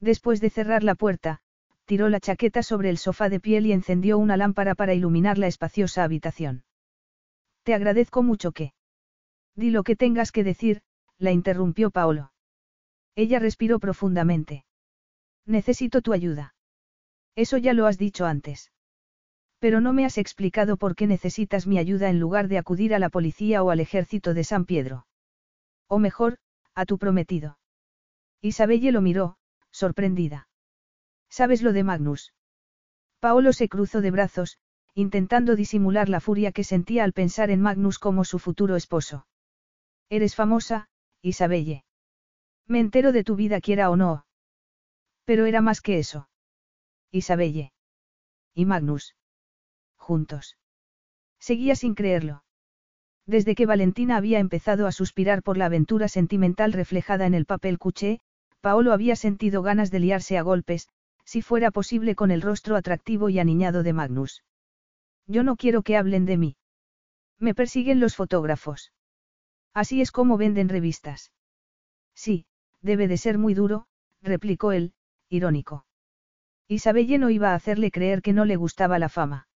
Después 0.00 0.40
de 0.40 0.50
cerrar 0.50 0.82
la 0.82 0.96
puerta, 0.96 1.38
tiró 1.84 2.08
la 2.08 2.18
chaqueta 2.18 2.64
sobre 2.64 2.90
el 2.90 2.98
sofá 2.98 3.28
de 3.28 3.38
piel 3.38 3.66
y 3.66 3.72
encendió 3.72 4.18
una 4.18 4.36
lámpara 4.36 4.74
para 4.74 4.94
iluminar 4.94 5.38
la 5.38 5.46
espaciosa 5.46 6.02
habitación. 6.02 6.64
Te 7.62 7.74
agradezco 7.74 8.24
mucho 8.24 8.50
que. 8.50 8.72
Di 9.54 9.70
lo 9.70 9.84
que 9.84 9.94
tengas 9.94 10.32
que 10.32 10.42
decir, 10.42 10.82
la 11.16 11.30
interrumpió 11.30 11.92
Paolo. 11.92 12.32
Ella 13.14 13.38
respiró 13.38 13.78
profundamente. 13.78 14.64
Necesito 15.46 16.02
tu 16.02 16.12
ayuda. 16.12 16.55
Eso 17.36 17.58
ya 17.58 17.74
lo 17.74 17.86
has 17.86 17.98
dicho 17.98 18.26
antes. 18.26 18.72
Pero 19.58 19.80
no 19.80 19.92
me 19.92 20.04
has 20.04 20.18
explicado 20.18 20.76
por 20.76 20.96
qué 20.96 21.06
necesitas 21.06 21.66
mi 21.66 21.78
ayuda 21.78 22.08
en 22.08 22.18
lugar 22.18 22.48
de 22.48 22.58
acudir 22.58 22.94
a 22.94 22.98
la 22.98 23.10
policía 23.10 23.62
o 23.62 23.70
al 23.70 23.80
ejército 23.80 24.34
de 24.34 24.42
San 24.42 24.64
Pedro. 24.64 25.06
O 25.86 25.98
mejor, 25.98 26.38
a 26.74 26.86
tu 26.86 26.98
prometido. 26.98 27.58
Isabelle 28.40 28.92
lo 28.92 29.00
miró, 29.00 29.36
sorprendida. 29.70 30.48
¿Sabes 31.28 31.62
lo 31.62 31.72
de 31.72 31.84
Magnus? 31.84 32.32
Paolo 33.20 33.52
se 33.52 33.68
cruzó 33.68 34.00
de 34.00 34.10
brazos, 34.10 34.58
intentando 34.94 35.56
disimular 35.56 36.08
la 36.08 36.20
furia 36.20 36.52
que 36.52 36.64
sentía 36.64 37.04
al 37.04 37.12
pensar 37.12 37.50
en 37.50 37.60
Magnus 37.60 37.98
como 37.98 38.24
su 38.24 38.38
futuro 38.38 38.76
esposo. 38.76 39.26
Eres 40.08 40.34
famosa, 40.34 40.88
Isabelle. 41.22 41.84
Me 42.66 42.80
entero 42.80 43.12
de 43.12 43.24
tu 43.24 43.36
vida 43.36 43.60
quiera 43.60 43.90
o 43.90 43.96
no. 43.96 44.26
Pero 45.24 45.46
era 45.46 45.60
más 45.60 45.80
que 45.80 45.98
eso. 45.98 46.28
Isabelle. 47.16 47.72
Y 48.54 48.64
Magnus. 48.64 49.16
Juntos. 49.96 50.56
Seguía 51.38 51.74
sin 51.76 51.94
creerlo. 51.94 52.44
Desde 53.26 53.54
que 53.54 53.66
Valentina 53.66 54.16
había 54.16 54.38
empezado 54.38 54.86
a 54.86 54.92
suspirar 54.92 55.42
por 55.42 55.56
la 55.56 55.66
aventura 55.66 56.08
sentimental 56.08 56.72
reflejada 56.72 57.26
en 57.26 57.34
el 57.34 57.44
papel 57.44 57.78
cuché, 57.78 58.20
Paolo 58.60 58.92
había 58.92 59.16
sentido 59.16 59.62
ganas 59.62 59.90
de 59.90 60.00
liarse 60.00 60.38
a 60.38 60.42
golpes, 60.42 60.88
si 61.24 61.42
fuera 61.42 61.70
posible 61.70 62.14
con 62.14 62.30
el 62.30 62.40
rostro 62.40 62.76
atractivo 62.76 63.28
y 63.28 63.38
aniñado 63.38 63.82
de 63.82 63.92
Magnus. 63.92 64.44
Yo 65.26 65.42
no 65.42 65.56
quiero 65.56 65.82
que 65.82 65.96
hablen 65.96 66.24
de 66.24 66.36
mí. 66.36 66.56
Me 67.38 67.54
persiguen 67.54 67.98
los 68.00 68.14
fotógrafos. 68.14 68.92
Así 69.74 70.00
es 70.00 70.12
como 70.12 70.36
venden 70.36 70.68
revistas. 70.68 71.32
Sí, 72.14 72.46
debe 72.80 73.08
de 73.08 73.18
ser 73.18 73.38
muy 73.38 73.54
duro, 73.54 73.88
replicó 74.22 74.72
él, 74.72 74.94
irónico. 75.28 75.84
Isabelle 76.68 77.18
no 77.18 77.30
iba 77.30 77.52
a 77.52 77.54
hacerle 77.54 77.90
creer 77.90 78.22
que 78.22 78.32
no 78.32 78.44
le 78.44 78.56
gustaba 78.56 78.98
la 78.98 79.08
fama. 79.08 79.48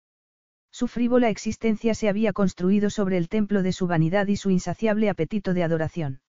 Su 0.71 0.87
frívola 0.87 1.29
existencia 1.29 1.95
se 1.95 2.09
había 2.09 2.33
construido 2.33 2.89
sobre 2.89 3.17
el 3.17 3.29
templo 3.29 3.63
de 3.63 3.73
su 3.73 3.87
vanidad 3.87 4.27
y 4.27 4.35
su 4.35 4.49
insaciable 4.49 5.09
apetito 5.09 5.53
de 5.53 5.63
adoración. 5.63 6.21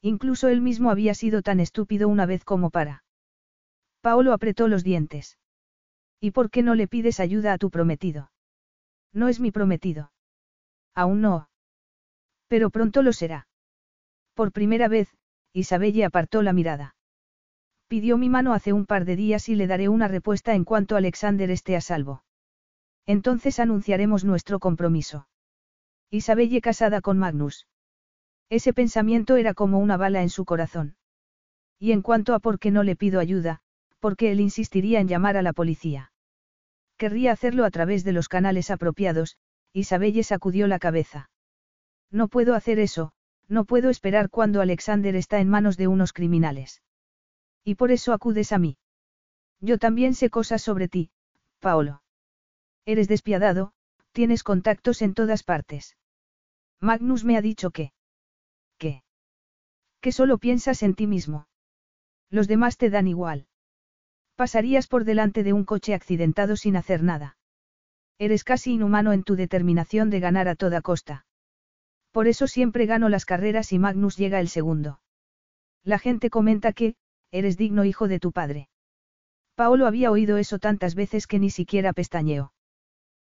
Incluso 0.00 0.48
él 0.48 0.60
mismo 0.60 0.90
había 0.90 1.14
sido 1.14 1.42
tan 1.42 1.60
estúpido 1.60 2.08
una 2.08 2.26
vez 2.26 2.44
como 2.44 2.70
para. 2.70 3.04
Paolo 4.00 4.32
apretó 4.32 4.68
los 4.68 4.84
dientes. 4.84 5.38
¿Y 6.20 6.30
por 6.30 6.50
qué 6.50 6.62
no 6.62 6.74
le 6.74 6.86
pides 6.86 7.18
ayuda 7.20 7.52
a 7.52 7.58
tu 7.58 7.70
prometido? 7.70 8.30
No 9.12 9.28
es 9.28 9.40
mi 9.40 9.50
prometido. 9.50 10.12
Aún 10.94 11.20
no. 11.20 11.48
Pero 12.48 12.70
pronto 12.70 13.02
lo 13.02 13.12
será. 13.12 13.48
Por 14.34 14.52
primera 14.52 14.88
vez, 14.88 15.08
Isabelle 15.52 16.04
apartó 16.04 16.42
la 16.42 16.52
mirada. 16.52 16.95
Pidió 17.88 18.18
mi 18.18 18.28
mano 18.28 18.52
hace 18.52 18.72
un 18.72 18.84
par 18.84 19.04
de 19.04 19.14
días 19.14 19.48
y 19.48 19.54
le 19.54 19.68
daré 19.68 19.88
una 19.88 20.08
respuesta 20.08 20.54
en 20.54 20.64
cuanto 20.64 20.96
Alexander 20.96 21.50
esté 21.50 21.76
a 21.76 21.80
salvo. 21.80 22.24
Entonces 23.06 23.60
anunciaremos 23.60 24.24
nuestro 24.24 24.58
compromiso. 24.58 25.28
Isabelle 26.10 26.60
casada 26.60 27.00
con 27.00 27.18
Magnus. 27.18 27.68
Ese 28.50 28.72
pensamiento 28.72 29.36
era 29.36 29.54
como 29.54 29.78
una 29.78 29.96
bala 29.96 30.22
en 30.22 30.30
su 30.30 30.44
corazón. 30.44 30.96
Y 31.78 31.92
en 31.92 32.02
cuanto 32.02 32.34
a 32.34 32.40
por 32.40 32.58
qué 32.58 32.72
no 32.72 32.82
le 32.82 32.96
pido 32.96 33.20
ayuda, 33.20 33.60
porque 34.00 34.32
él 34.32 34.40
insistiría 34.40 35.00
en 35.00 35.08
llamar 35.08 35.36
a 35.36 35.42
la 35.42 35.52
policía. 35.52 36.12
Querría 36.96 37.32
hacerlo 37.32 37.64
a 37.64 37.70
través 37.70 38.02
de 38.02 38.12
los 38.12 38.28
canales 38.28 38.70
apropiados, 38.70 39.36
Isabelle 39.72 40.22
sacudió 40.24 40.66
la 40.66 40.78
cabeza. 40.78 41.30
No 42.10 42.28
puedo 42.28 42.54
hacer 42.54 42.78
eso, 42.78 43.12
no 43.48 43.64
puedo 43.64 43.90
esperar 43.90 44.30
cuando 44.30 44.60
Alexander 44.60 45.14
está 45.14 45.38
en 45.38 45.48
manos 45.48 45.76
de 45.76 45.86
unos 45.86 46.12
criminales. 46.12 46.82
Y 47.66 47.74
por 47.74 47.90
eso 47.90 48.12
acudes 48.12 48.52
a 48.52 48.58
mí. 48.58 48.78
Yo 49.60 49.76
también 49.76 50.14
sé 50.14 50.30
cosas 50.30 50.62
sobre 50.62 50.86
ti, 50.86 51.10
Paolo. 51.58 52.00
Eres 52.84 53.08
despiadado, 53.08 53.72
tienes 54.12 54.44
contactos 54.44 55.02
en 55.02 55.14
todas 55.14 55.42
partes. 55.42 55.96
Magnus 56.80 57.24
me 57.24 57.36
ha 57.36 57.42
dicho 57.42 57.72
que... 57.72 57.92
¿Qué? 58.78 59.02
Que 60.00 60.12
solo 60.12 60.38
piensas 60.38 60.84
en 60.84 60.94
ti 60.94 61.08
mismo. 61.08 61.48
Los 62.30 62.46
demás 62.46 62.76
te 62.76 62.88
dan 62.88 63.08
igual. 63.08 63.48
Pasarías 64.36 64.86
por 64.86 65.02
delante 65.02 65.42
de 65.42 65.52
un 65.52 65.64
coche 65.64 65.92
accidentado 65.92 66.54
sin 66.54 66.76
hacer 66.76 67.02
nada. 67.02 67.36
Eres 68.16 68.44
casi 68.44 68.74
inhumano 68.74 69.12
en 69.12 69.24
tu 69.24 69.34
determinación 69.34 70.08
de 70.08 70.20
ganar 70.20 70.46
a 70.46 70.54
toda 70.54 70.82
costa. 70.82 71.26
Por 72.12 72.28
eso 72.28 72.46
siempre 72.46 72.86
gano 72.86 73.08
las 73.08 73.24
carreras 73.24 73.72
y 73.72 73.80
Magnus 73.80 74.16
llega 74.16 74.38
el 74.38 74.48
segundo. 74.48 75.00
La 75.82 75.98
gente 75.98 76.30
comenta 76.30 76.72
que, 76.72 76.94
eres 77.38 77.56
digno 77.56 77.84
hijo 77.84 78.08
de 78.08 78.20
tu 78.20 78.32
padre. 78.32 78.68
Paolo 79.54 79.86
había 79.86 80.10
oído 80.10 80.36
eso 80.36 80.58
tantas 80.58 80.94
veces 80.94 81.26
que 81.26 81.38
ni 81.38 81.50
siquiera 81.50 81.92
pestañeó. 81.92 82.52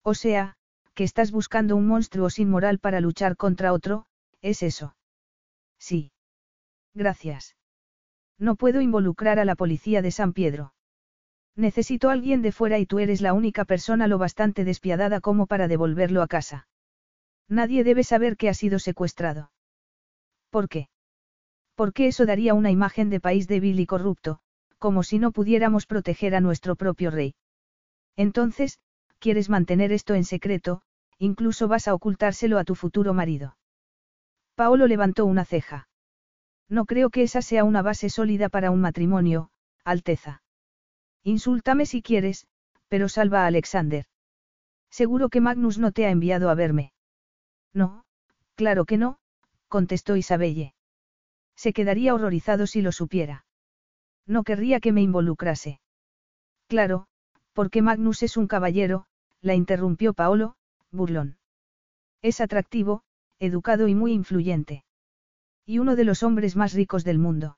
O 0.01 0.13
sea, 0.13 0.55
que 0.93 1.03
estás 1.03 1.31
buscando 1.31 1.75
un 1.75 1.87
monstruo 1.87 2.29
sin 2.29 2.49
moral 2.49 2.79
para 2.79 2.99
luchar 2.99 3.35
contra 3.37 3.73
otro, 3.73 4.05
¿es 4.41 4.63
eso? 4.63 4.95
Sí. 5.77 6.11
Gracias. 6.93 7.55
No 8.39 8.55
puedo 8.55 8.81
involucrar 8.81 9.39
a 9.39 9.45
la 9.45 9.55
policía 9.55 10.01
de 10.01 10.11
San 10.11 10.33
Pedro. 10.33 10.73
Necesito 11.55 12.09
alguien 12.09 12.41
de 12.41 12.51
fuera 12.51 12.79
y 12.79 12.85
tú 12.85 12.99
eres 12.99 13.21
la 13.21 13.33
única 13.33 13.65
persona 13.65 14.07
lo 14.07 14.17
bastante 14.17 14.63
despiadada 14.63 15.21
como 15.21 15.47
para 15.47 15.67
devolverlo 15.67 16.21
a 16.21 16.27
casa. 16.27 16.67
Nadie 17.47 17.83
debe 17.83 18.03
saber 18.03 18.35
que 18.37 18.49
ha 18.49 18.53
sido 18.53 18.79
secuestrado. 18.79 19.51
¿Por 20.49 20.67
qué? 20.67 20.89
Porque 21.75 22.07
eso 22.07 22.25
daría 22.25 22.53
una 22.53 22.71
imagen 22.71 23.09
de 23.09 23.19
país 23.19 23.47
débil 23.47 23.79
y 23.79 23.85
corrupto, 23.85 24.39
como 24.79 25.03
si 25.03 25.19
no 25.19 25.31
pudiéramos 25.31 25.85
proteger 25.85 26.35
a 26.35 26.41
nuestro 26.41 26.75
propio 26.75 27.11
rey. 27.11 27.35
Entonces, 28.15 28.79
quieres 29.19 29.49
mantener 29.49 29.91
esto 29.91 30.13
en 30.13 30.23
secreto, 30.23 30.81
incluso 31.17 31.67
vas 31.67 31.87
a 31.87 31.93
ocultárselo 31.93 32.59
a 32.59 32.63
tu 32.63 32.75
futuro 32.75 33.13
marido. 33.13 33.57
Paolo 34.55 34.87
levantó 34.87 35.25
una 35.25 35.43
ceja. 35.43 35.89
No 36.69 36.85
creo 36.85 37.09
que 37.09 37.23
esa 37.23 37.41
sea 37.41 37.63
una 37.63 37.81
base 37.81 38.09
sólida 38.09 38.49
para 38.49 38.71
un 38.71 38.81
matrimonio, 38.81 39.49
Alteza. 39.83 40.41
Insúltame 41.23 41.85
si 41.85 42.01
quieres, 42.01 42.47
pero 42.87 43.09
salva 43.09 43.43
a 43.43 43.47
Alexander. 43.47 44.05
Seguro 44.89 45.29
que 45.29 45.41
Magnus 45.41 45.77
no 45.77 45.91
te 45.91 46.05
ha 46.05 46.09
enviado 46.09 46.49
a 46.49 46.55
verme. 46.55 46.93
No, 47.73 48.05
claro 48.55 48.85
que 48.85 48.97
no, 48.97 49.17
contestó 49.67 50.15
Isabelle. 50.15 50.73
Se 51.55 51.73
quedaría 51.73 52.13
horrorizado 52.13 52.67
si 52.67 52.81
lo 52.81 52.91
supiera. 52.91 53.45
No 54.27 54.43
querría 54.43 54.79
que 54.79 54.91
me 54.91 55.01
involucrase. 55.01 55.79
Claro, 56.67 57.07
porque 57.53 57.81
Magnus 57.81 58.23
es 58.23 58.37
un 58.37 58.47
caballero, 58.47 59.05
la 59.41 59.55
interrumpió 59.55 60.13
Paolo, 60.13 60.55
burlón. 60.91 61.37
Es 62.21 62.41
atractivo, 62.41 63.03
educado 63.39 63.87
y 63.87 63.95
muy 63.95 64.11
influyente. 64.11 64.83
Y 65.65 65.79
uno 65.79 65.95
de 65.95 66.03
los 66.03 66.23
hombres 66.23 66.55
más 66.55 66.73
ricos 66.73 67.03
del 67.03 67.19
mundo. 67.19 67.57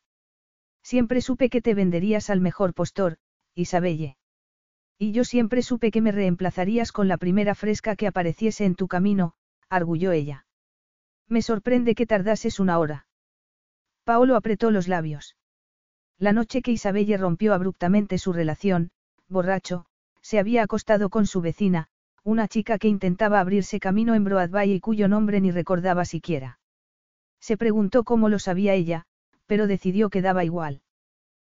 Siempre 0.84 1.22
supe 1.22 1.50
que 1.50 1.62
te 1.62 1.74
venderías 1.74 2.30
al 2.30 2.42
mejor 2.42 2.74
postor, 2.74 3.18
Isabelle. 3.56 4.18
Y 5.00 5.12
yo 5.12 5.24
siempre 5.24 5.62
supe 5.62 5.92
que 5.92 6.02
me 6.02 6.12
reemplazarías 6.12 6.92
con 6.92 7.08
la 7.08 7.18
primera 7.18 7.56
fresca 7.56 7.96
que 7.96 8.08
apareciese 8.08 8.66
en 8.66 8.76
tu 8.76 8.88
camino, 8.88 9.34
arguyó 9.70 10.12
ella. 10.12 10.46
Me 11.28 11.42
sorprende 11.42 11.96
que 11.96 12.06
tardases 12.06 12.60
una 12.60 12.80
hora. 12.80 13.07
Paolo 14.08 14.38
apretó 14.38 14.72
los 14.72 14.88
labios. 14.88 15.36
La 16.18 16.32
noche 16.32 16.62
que 16.62 16.72
Isabelle 16.72 17.18
rompió 17.18 17.54
abruptamente 17.54 18.18
su 18.18 18.32
relación, 18.32 18.90
borracho, 19.28 19.86
se 20.22 20.40
había 20.40 20.64
acostado 20.64 21.10
con 21.10 21.28
su 21.28 21.42
vecina, 21.42 21.90
una 22.24 22.48
chica 22.48 22.78
que 22.78 22.88
intentaba 22.88 23.42
abrirse 23.42 23.82
camino 23.82 24.16
en 24.16 24.24
Broadway 24.24 24.72
y 24.72 24.80
cuyo 24.80 25.10
nombre 25.10 25.42
ni 25.42 25.52
recordaba 25.52 26.06
siquiera. 26.06 26.58
Se 27.42 27.58
preguntó 27.58 28.06
cómo 28.06 28.30
lo 28.30 28.40
sabía 28.40 28.76
ella, 28.76 29.04
pero 29.46 29.68
decidió 29.68 30.10
que 30.10 30.22
daba 30.22 30.46
igual. 30.46 30.80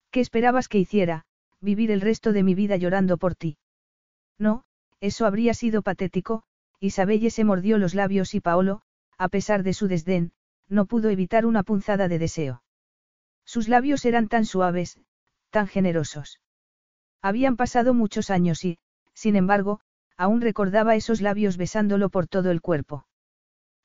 ¿Qué 0.10 0.22
esperabas 0.22 0.70
que 0.70 0.80
hiciera? 0.80 1.26
vivir 1.60 1.92
el 1.92 2.00
resto 2.00 2.32
de 2.32 2.44
mi 2.44 2.56
vida 2.56 2.78
llorando 2.78 3.18
por 3.18 3.36
ti. 3.36 3.58
No, 4.40 4.64
eso 5.02 5.26
habría 5.26 5.54
sido 5.54 5.82
patético, 5.82 6.44
Isabelle 6.80 7.30
se 7.30 7.44
mordió 7.44 7.78
los 7.78 7.94
labios 7.94 8.34
y 8.36 8.40
Paolo, 8.40 8.84
a 9.18 9.28
pesar 9.28 9.64
de 9.64 9.74
su 9.74 9.90
desdén, 9.90 10.32
no 10.70 10.86
pudo 10.86 11.10
evitar 11.10 11.46
una 11.46 11.64
punzada 11.64 12.08
de 12.08 12.20
deseo. 12.20 12.64
Sus 13.46 13.68
labios 13.70 14.06
eran 14.06 14.28
tan 14.28 14.46
suaves, 14.46 15.00
tan 15.50 15.68
generosos. 15.68 16.42
Habían 17.22 17.56
pasado 17.56 17.94
muchos 17.94 18.30
años 18.30 18.64
y, 18.66 18.78
sin 19.14 19.36
embargo, 19.36 19.80
aún 20.18 20.42
recordaba 20.42 20.96
esos 20.96 21.22
labios 21.22 21.58
besándolo 21.58 22.10
por 22.10 22.28
todo 22.28 22.52
el 22.52 22.62
cuerpo. 22.62 23.08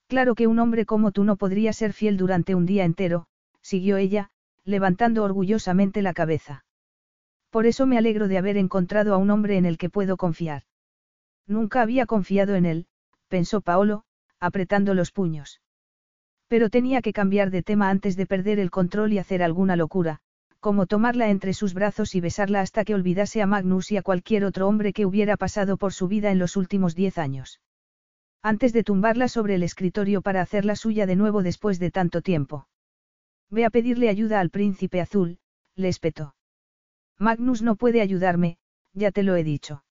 Claro 0.09 0.35
que 0.35 0.47
un 0.47 0.59
hombre 0.59 0.85
como 0.85 1.12
tú 1.12 1.25
no 1.25 1.37
podría 1.37 1.73
ser 1.73 1.93
fiel 1.93 2.17
durante 2.17 2.55
un 2.55 2.67
día 2.67 2.85
entero, 2.85 3.27
siguió 3.61 3.97
ella, 3.97 4.31
levantando 4.65 5.25
orgullosamente 5.25 6.03
la 6.03 6.12
cabeza. 6.12 6.65
Por 7.51 7.67
eso 7.67 7.87
me 7.87 7.99
alegro 7.99 8.29
de 8.29 8.39
haber 8.39 8.57
encontrado 8.57 9.15
a 9.15 9.19
un 9.19 9.31
hombre 9.31 9.57
en 9.57 9.67
el 9.67 9.79
que 9.79 9.91
puedo 9.91 10.17
confiar. 10.17 10.65
Nunca 11.47 11.83
había 11.83 12.07
confiado 12.07 12.55
en 12.55 12.67
él, 12.67 12.87
pensó 13.29 13.61
Paolo, 13.61 14.05
apretando 14.41 14.95
los 14.95 15.12
puños. 15.12 15.61
Pero 16.53 16.69
tenía 16.69 17.01
que 17.01 17.15
cambiar 17.15 17.51
de 17.51 17.63
tema 17.63 17.89
antes 17.89 18.15
de 18.15 18.27
perder 18.27 18.59
el 18.59 18.71
control 18.71 19.15
y 19.15 19.19
hacer 19.19 19.43
alguna 19.43 19.75
locura, 19.75 20.19
como 20.61 20.87
tomarla 20.87 21.31
entre 21.31 21.55
sus 21.55 21.73
brazos 21.73 22.15
y 22.15 22.21
besarla 22.21 22.61
hasta 22.61 22.85
que 22.85 22.95
olvidase 22.95 23.41
a 23.41 23.47
Magnus 23.47 23.91
y 23.91 23.97
a 23.97 24.03
cualquier 24.03 24.45
otro 24.45 24.69
hombre 24.69 24.93
que 24.93 25.07
hubiera 25.07 25.39
pasado 25.39 25.79
por 25.79 25.95
su 25.95 26.09
vida 26.09 26.31
en 26.31 26.39
los 26.39 26.59
últimos 26.59 26.95
diez 26.95 27.17
años. 27.17 27.63
Antes 28.43 28.75
de 28.75 28.85
tumbarla 28.85 29.29
sobre 29.29 29.55
el 29.55 29.63
escritorio 29.63 30.21
para 30.21 30.43
hacerla 30.43 30.77
suya 30.77 31.07
de 31.07 31.17
nuevo 31.17 31.43
después 31.43 31.79
de 31.79 31.91
tanto 31.91 32.21
tiempo. 32.21 32.69
Ve 33.49 33.65
a 33.65 33.71
pedirle 33.71 34.11
ayuda 34.11 34.39
al 34.39 34.51
príncipe 34.51 35.01
azul, 35.01 35.39
le 35.75 35.89
espetó. 35.89 36.35
Magnus 37.19 37.63
no 37.63 37.77
puede 37.77 38.03
ayudarme, 38.03 38.59
ya 38.93 39.11
te 39.11 39.23
lo 39.23 39.37
he 39.37 39.43
dicho. 39.43 39.85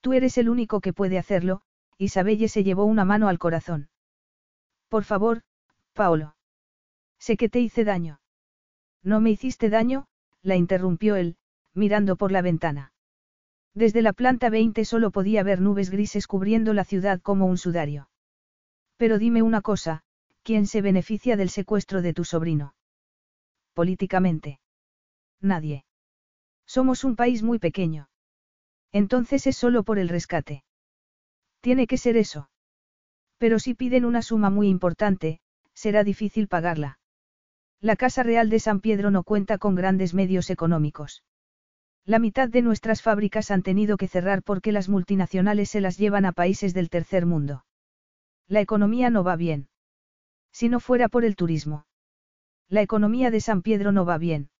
Tú 0.00 0.12
eres 0.12 0.38
el 0.38 0.48
único 0.48 0.80
que 0.80 0.92
puede 0.92 1.18
hacerlo, 1.18 1.62
Isabelle 1.98 2.46
se 2.46 2.62
llevó 2.62 2.84
una 2.84 3.04
mano 3.04 3.26
al 3.26 3.40
corazón. 3.40 3.88
Por 4.88 5.02
favor, 5.02 5.42
Paolo. 5.92 6.36
Sé 7.18 7.36
que 7.36 7.48
te 7.48 7.60
hice 7.60 7.84
daño. 7.84 8.20
No 9.02 9.20
me 9.20 9.30
hiciste 9.30 9.68
daño, 9.68 10.06
la 10.42 10.56
interrumpió 10.56 11.16
él, 11.16 11.36
mirando 11.74 12.16
por 12.16 12.32
la 12.32 12.42
ventana. 12.42 12.92
Desde 13.74 14.02
la 14.02 14.12
planta 14.12 14.50
20 14.50 14.84
solo 14.84 15.10
podía 15.10 15.42
ver 15.42 15.60
nubes 15.60 15.90
grises 15.90 16.26
cubriendo 16.26 16.74
la 16.74 16.84
ciudad 16.84 17.20
como 17.20 17.46
un 17.46 17.58
sudario. 17.58 18.10
Pero 18.96 19.18
dime 19.18 19.42
una 19.42 19.62
cosa, 19.62 20.02
¿quién 20.42 20.66
se 20.66 20.82
beneficia 20.82 21.36
del 21.36 21.48
secuestro 21.48 22.02
de 22.02 22.12
tu 22.12 22.24
sobrino? 22.24 22.74
Políticamente. 23.72 24.60
Nadie. 25.40 25.84
Somos 26.66 27.04
un 27.04 27.16
país 27.16 27.42
muy 27.42 27.58
pequeño. 27.58 28.08
Entonces 28.92 29.46
es 29.46 29.56
solo 29.56 29.82
por 29.82 29.98
el 29.98 30.08
rescate. 30.08 30.64
Tiene 31.60 31.86
que 31.86 31.96
ser 31.96 32.16
eso. 32.16 32.50
Pero 33.38 33.58
si 33.58 33.74
piden 33.74 34.04
una 34.04 34.22
suma 34.22 34.50
muy 34.50 34.68
importante, 34.68 35.40
será 35.82 36.04
difícil 36.04 36.46
pagarla. 36.46 37.00
La 37.80 37.96
Casa 37.96 38.22
Real 38.22 38.48
de 38.50 38.60
San 38.60 38.80
Pedro 38.80 39.10
no 39.10 39.24
cuenta 39.24 39.58
con 39.58 39.74
grandes 39.74 40.14
medios 40.14 40.48
económicos. 40.48 41.24
La 42.04 42.20
mitad 42.20 42.48
de 42.48 42.62
nuestras 42.62 43.02
fábricas 43.02 43.50
han 43.50 43.64
tenido 43.64 43.96
que 43.96 44.06
cerrar 44.06 44.44
porque 44.44 44.70
las 44.70 44.88
multinacionales 44.88 45.70
se 45.70 45.80
las 45.80 45.98
llevan 45.98 46.24
a 46.24 46.30
países 46.30 46.72
del 46.72 46.88
tercer 46.88 47.26
mundo. 47.26 47.64
La 48.46 48.60
economía 48.60 49.10
no 49.10 49.24
va 49.24 49.34
bien. 49.34 49.68
Si 50.52 50.68
no 50.68 50.78
fuera 50.78 51.08
por 51.08 51.24
el 51.24 51.34
turismo. 51.34 51.84
La 52.68 52.82
economía 52.82 53.32
de 53.32 53.40
San 53.40 53.62
Pedro 53.62 53.90
no 53.90 54.04
va 54.04 54.18
bien. 54.18 54.50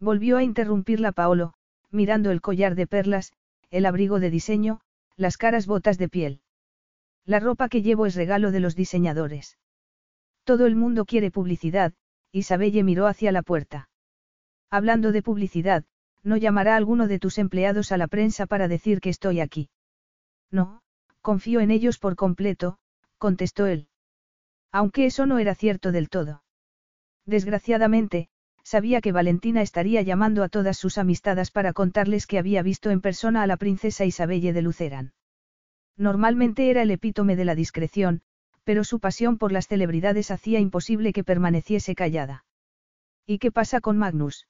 Volvió 0.00 0.38
a 0.38 0.42
interrumpirla 0.42 1.12
Paolo, 1.12 1.52
mirando 1.90 2.30
el 2.30 2.40
collar 2.40 2.74
de 2.74 2.86
perlas, 2.86 3.34
el 3.68 3.84
abrigo 3.84 4.18
de 4.18 4.30
diseño, 4.30 4.80
las 5.14 5.36
caras 5.36 5.66
botas 5.66 5.98
de 5.98 6.08
piel. 6.08 6.40
La 7.26 7.38
ropa 7.38 7.68
que 7.68 7.82
llevo 7.82 8.06
es 8.06 8.14
regalo 8.14 8.50
de 8.50 8.60
los 8.60 8.76
diseñadores. 8.76 9.58
Todo 10.48 10.64
el 10.64 10.76
mundo 10.76 11.04
quiere 11.04 11.30
publicidad, 11.30 11.92
Isabelle 12.32 12.82
miró 12.82 13.06
hacia 13.06 13.32
la 13.32 13.42
puerta. 13.42 13.90
Hablando 14.70 15.12
de 15.12 15.20
publicidad, 15.20 15.84
¿no 16.22 16.38
llamará 16.38 16.74
alguno 16.74 17.06
de 17.06 17.18
tus 17.18 17.36
empleados 17.36 17.92
a 17.92 17.98
la 17.98 18.08
prensa 18.08 18.46
para 18.46 18.66
decir 18.66 19.02
que 19.02 19.10
estoy 19.10 19.40
aquí? 19.40 19.68
No, 20.50 20.80
confío 21.20 21.60
en 21.60 21.70
ellos 21.70 21.98
por 21.98 22.16
completo, 22.16 22.78
contestó 23.18 23.66
él. 23.66 23.88
Aunque 24.72 25.04
eso 25.04 25.26
no 25.26 25.38
era 25.38 25.54
cierto 25.54 25.92
del 25.92 26.08
todo. 26.08 26.42
Desgraciadamente, 27.26 28.30
sabía 28.62 29.02
que 29.02 29.12
Valentina 29.12 29.60
estaría 29.60 30.00
llamando 30.00 30.42
a 30.42 30.48
todas 30.48 30.78
sus 30.78 30.96
amistades 30.96 31.50
para 31.50 31.74
contarles 31.74 32.26
que 32.26 32.38
había 32.38 32.62
visto 32.62 32.88
en 32.88 33.02
persona 33.02 33.42
a 33.42 33.46
la 33.46 33.58
princesa 33.58 34.06
Isabelle 34.06 34.54
de 34.54 34.62
Luceran. 34.62 35.12
Normalmente 35.98 36.70
era 36.70 36.80
el 36.80 36.90
epítome 36.90 37.36
de 37.36 37.44
la 37.44 37.54
discreción, 37.54 38.22
pero 38.68 38.84
su 38.84 39.00
pasión 39.00 39.38
por 39.38 39.50
las 39.50 39.66
celebridades 39.66 40.30
hacía 40.30 40.60
imposible 40.60 41.14
que 41.14 41.24
permaneciese 41.24 41.94
callada. 41.94 42.44
¿Y 43.24 43.38
qué 43.38 43.50
pasa 43.50 43.80
con 43.80 43.96
Magnus? 43.96 44.46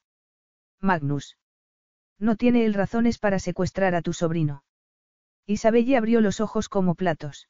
Magnus. 0.81 1.39
No 2.19 2.35
tiene 2.35 2.65
él 2.65 2.75
razones 2.75 3.21
para 3.21 3.39
secuestrar 3.39 3.95
a 3.95 4.03
tu 4.03 4.13
sobrino. 4.13 4.65
Isabelle 5.47 5.97
abrió 5.97 6.21
los 6.21 6.41
ojos 6.41 6.69
como 6.69 6.97
platos. 6.97 7.49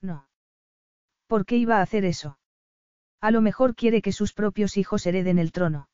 No. 0.00 0.28
¿Por 1.26 1.44
qué 1.44 1.56
iba 1.56 1.78
a 1.78 1.82
hacer 1.82 2.04
eso? 2.04 2.38
A 3.20 3.32
lo 3.32 3.40
mejor 3.40 3.74
quiere 3.74 4.00
que 4.00 4.12
sus 4.12 4.32
propios 4.32 4.76
hijos 4.76 5.04
hereden 5.06 5.40
el 5.40 5.50
trono. 5.50 5.88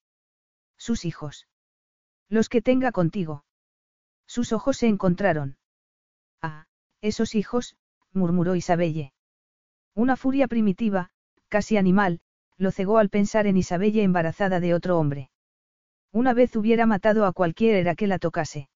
Sus 0.77 1.07
hijos. 1.07 1.49
Los 2.29 2.51
que 2.51 2.61
tenga 2.61 2.93
contigo. 2.93 3.47
Sus 4.27 4.53
ojos 4.53 4.77
se 4.77 4.89
encontraron. 4.89 5.57
Ah, 6.43 6.67
esos 7.01 7.35
hijos, 7.35 7.79
murmuró 8.13 8.57
Isabelle. 8.57 9.15
Una 9.97 10.15
furia 10.15 10.47
primitiva, 10.47 11.09
casi 11.49 11.79
animal, 11.79 12.21
lo 12.59 12.71
cegó 12.71 12.99
al 12.99 13.09
pensar 13.09 13.47
en 13.47 13.57
Isabella 13.57 14.03
embarazada 14.03 14.61
de 14.61 14.75
otro 14.75 14.99
hombre. 14.99 15.31
Una 16.13 16.35
vez 16.35 16.55
hubiera 16.55 16.85
matado 16.85 17.25
a 17.25 17.33
cualquiera 17.33 17.95
que 17.95 18.07
la 18.07 18.19
tocase. 18.19 18.69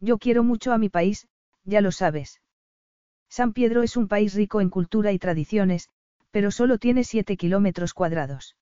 Yo 0.00 0.18
quiero 0.18 0.44
mucho 0.44 0.72
a 0.72 0.78
mi 0.78 0.90
país, 0.90 1.28
ya 1.64 1.80
lo 1.80 1.92
sabes. 1.92 2.42
San 3.30 3.54
Pedro 3.54 3.82
es 3.82 3.96
un 3.96 4.06
país 4.06 4.34
rico 4.34 4.60
en 4.60 4.68
cultura 4.68 5.12
y 5.12 5.18
tradiciones, 5.18 5.88
pero 6.30 6.50
solo 6.50 6.76
tiene 6.76 7.04
7 7.04 7.38
kilómetros 7.38 7.94
cuadrados. 7.94 8.54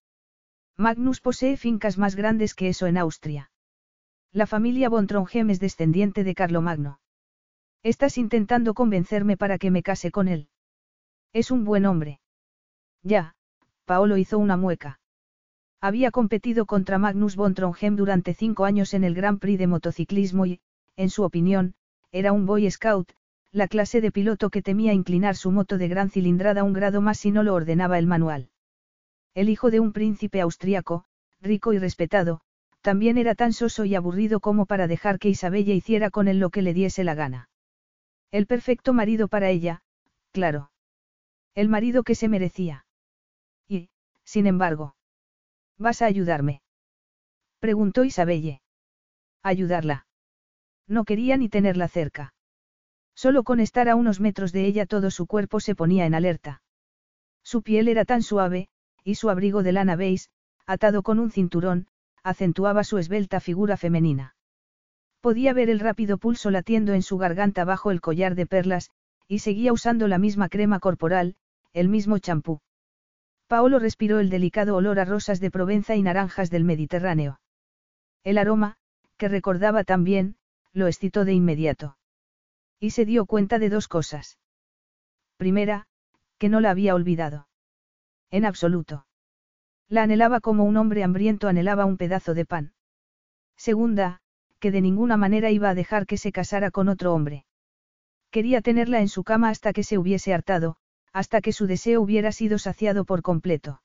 Magnus 0.77 1.21
posee 1.21 1.57
fincas 1.57 1.99
más 1.99 2.15
grandes 2.15 2.55
que 2.55 2.69
eso 2.69 2.87
en 2.87 2.97
Austria. 2.97 3.51
La 4.31 4.47
familia 4.47 4.89
von 4.89 5.09
Trondheim 5.09 5.51
es 5.51 5.59
descendiente 5.59 6.23
de 6.23 6.37
Carlomagno. 6.37 7.01
Estás 7.83 8.19
intentando 8.19 8.73
convencerme 8.73 9.37
para 9.37 9.59
que 9.59 9.73
me 9.73 9.83
case 9.83 10.13
con 10.13 10.29
él. 10.29 10.49
Es 11.33 11.51
un 11.51 11.65
buen 11.65 11.87
hombre. 11.87 12.21
Ya, 13.03 13.35
Paolo 13.85 14.17
hizo 14.17 14.39
una 14.39 14.57
mueca. 14.57 15.01
Había 15.81 16.11
competido 16.11 16.67
contra 16.67 16.99
Magnus 16.99 17.37
von 17.37 17.55
Trondheim 17.55 17.97
durante 17.97 18.35
cinco 18.35 18.65
años 18.65 18.95
en 18.95 19.03
el 19.03 19.15
Grand 19.15 19.41
Prix 19.41 19.59
de 19.59 19.67
motociclismo 19.67 20.47
y, 20.47 20.61
en 20.97 21.11
su 21.11 21.23
opinión, 21.23 21.75
era 22.13 22.33
un 22.33 22.47
Boy 22.47 22.71
Scout, 22.71 23.13
la 23.51 23.67
clase 23.69 24.01
de 24.01 24.13
piloto 24.13 24.51
que 24.51 24.63
temía 24.63 24.93
inclinar 24.93 25.37
su 25.37 25.51
moto 25.51 25.79
de 25.79 25.89
gran 25.89 26.11
cilindrada 26.11 26.65
un 26.65 26.73
grado 26.73 27.01
más 27.01 27.19
si 27.19 27.31
no 27.31 27.43
lo 27.43 27.55
ordenaba 27.55 27.99
el 27.99 28.07
manual. 28.07 28.51
El 29.35 29.49
hijo 29.49 29.71
de 29.71 29.81
un 29.81 29.93
príncipe 29.93 30.41
austriaco, 30.41 31.05
rico 31.41 31.73
y 31.73 31.79
respetado, 31.79 32.41
también 32.83 33.17
era 33.17 33.35
tan 33.35 33.53
soso 33.53 33.85
y 33.85 33.95
aburrido 33.95 34.41
como 34.41 34.67
para 34.67 34.87
dejar 34.87 35.19
que 35.19 35.29
Isabella 35.31 35.73
hiciera 35.73 36.11
con 36.11 36.29
él 36.29 36.39
lo 36.39 36.51
que 36.51 36.63
le 36.63 36.75
diese 36.75 37.05
la 37.05 37.15
gana. 37.15 37.49
El 38.31 38.47
perfecto 38.47 38.93
marido 38.93 39.29
para 39.29 39.51
ella, 39.51 39.83
claro. 40.33 40.72
El 41.55 41.69
marido 41.69 42.03
que 42.03 42.15
se 42.15 42.29
merecía. 42.29 42.87
Y, 43.69 43.91
sin 44.25 44.47
embargo. 44.47 44.95
¿Vas 45.79 46.01
a 46.03 46.07
ayudarme? 46.07 46.63
Preguntó 47.61 48.05
Isabelle. 48.05 48.63
Ayudarla. 49.43 50.07
No 50.87 51.05
quería 51.05 51.37
ni 51.37 51.49
tenerla 51.49 51.89
cerca. 51.89 52.35
Solo 53.15 53.45
con 53.45 53.61
estar 53.61 53.89
a 53.89 53.97
unos 53.97 54.21
metros 54.21 54.53
de 54.53 54.65
ella 54.65 54.87
todo 54.87 55.11
su 55.11 55.27
cuerpo 55.27 55.61
se 55.61 55.75
ponía 55.75 56.07
en 56.07 56.15
alerta. 56.15 56.63
Su 57.43 57.63
piel 57.63 57.89
era 57.89 58.05
tan 58.05 58.23
suave, 58.23 58.69
y 59.05 59.17
su 59.17 59.29
abrigo 59.29 59.63
de 59.63 59.73
lana 59.73 59.97
beige, 59.97 60.29
atado 60.67 61.03
con 61.03 61.19
un 61.19 61.31
cinturón, 61.31 61.89
acentuaba 62.23 62.85
su 62.85 62.99
esbelta 62.99 63.41
figura 63.41 63.77
femenina. 63.77 64.37
Podía 65.21 65.53
ver 65.53 65.71
el 65.71 65.81
rápido 65.81 66.19
pulso 66.19 66.51
latiendo 66.51 66.95
en 66.95 67.03
su 67.03 67.19
garganta 67.19 67.65
bajo 67.65 67.91
el 67.91 68.01
collar 68.01 68.35
de 68.35 68.47
perlas, 68.47 68.91
y 69.29 69.41
seguía 69.41 69.73
usando 69.73 70.09
la 70.09 70.19
misma 70.19 70.49
crema 70.49 70.81
corporal, 70.81 71.37
el 71.73 71.89
mismo 71.89 72.19
champú. 72.19 72.61
Paolo 73.47 73.79
respiró 73.79 74.21
el 74.21 74.31
delicado 74.31 74.77
olor 74.77 74.99
a 74.99 75.05
rosas 75.05 75.41
de 75.41 75.51
Provenza 75.51 75.95
y 75.95 76.03
naranjas 76.03 76.51
del 76.51 76.65
Mediterráneo. 76.65 77.41
El 78.25 78.39
aroma, 78.39 78.77
que 79.17 79.29
recordaba 79.29 79.85
tan 79.85 80.05
bien, 80.05 80.37
lo 80.73 80.87
excitó 80.87 81.25
de 81.25 81.35
inmediato. 81.35 81.97
Y 82.81 82.91
se 82.91 83.05
dio 83.05 83.27
cuenta 83.27 83.59
de 83.59 83.69
dos 83.69 83.89
cosas. 83.89 84.39
Primera, 85.37 85.87
que 86.39 86.49
no 86.49 86.61
la 86.61 86.71
había 86.71 86.95
olvidado. 86.95 87.49
En 88.31 88.45
absoluto. 88.45 89.07
La 89.89 90.03
anhelaba 90.03 90.41
como 90.41 90.65
un 90.65 90.77
hombre 90.77 91.05
hambriento 91.05 91.49
anhelaba 91.49 91.85
un 91.85 91.99
pedazo 91.99 92.35
de 92.35 92.47
pan. 92.47 92.73
Segunda, 93.57 94.21
que 94.59 94.71
de 94.71 94.81
ninguna 94.81 95.17
manera 95.17 95.51
iba 95.51 95.69
a 95.69 95.75
dejar 95.75 96.07
que 96.07 96.17
se 96.17 96.33
casara 96.33 96.71
con 96.71 96.89
otro 96.89 97.13
hombre. 97.13 97.45
Quería 98.31 98.63
tenerla 98.63 99.01
en 99.01 99.09
su 99.09 99.25
cama 99.25 99.51
hasta 99.51 99.73
que 99.73 99.85
se 99.85 99.99
hubiese 99.99 100.33
hartado, 100.33 100.77
hasta 101.13 101.41
que 101.41 101.53
su 101.53 101.67
deseo 101.67 102.01
hubiera 102.01 102.33
sido 102.33 102.59
saciado 102.59 103.05
por 103.05 103.23
completo. 103.23 103.83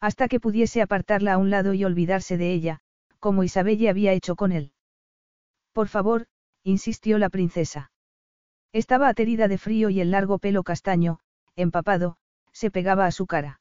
Hasta 0.00 0.28
que 0.28 0.40
pudiese 0.40 0.80
apartarla 0.80 1.34
a 1.34 1.38
un 1.38 1.50
lado 1.50 1.74
y 1.74 1.84
olvidarse 1.84 2.36
de 2.36 2.52
ella, 2.52 2.80
como 3.18 3.42
Isabelle 3.42 3.88
había 3.88 4.12
hecho 4.12 4.36
con 4.36 4.52
él. 4.52 4.72
Por 5.72 5.88
favor, 5.88 6.26
insistió 6.62 7.18
la 7.18 7.28
princesa. 7.28 7.90
Estaba 8.72 9.08
aterida 9.08 9.48
de 9.48 9.58
frío 9.58 9.90
y 9.90 10.00
el 10.00 10.10
largo 10.10 10.38
pelo 10.38 10.62
castaño, 10.62 11.20
empapado, 11.56 12.16
se 12.52 12.70
pegaba 12.70 13.06
a 13.06 13.12
su 13.12 13.26
cara. 13.26 13.60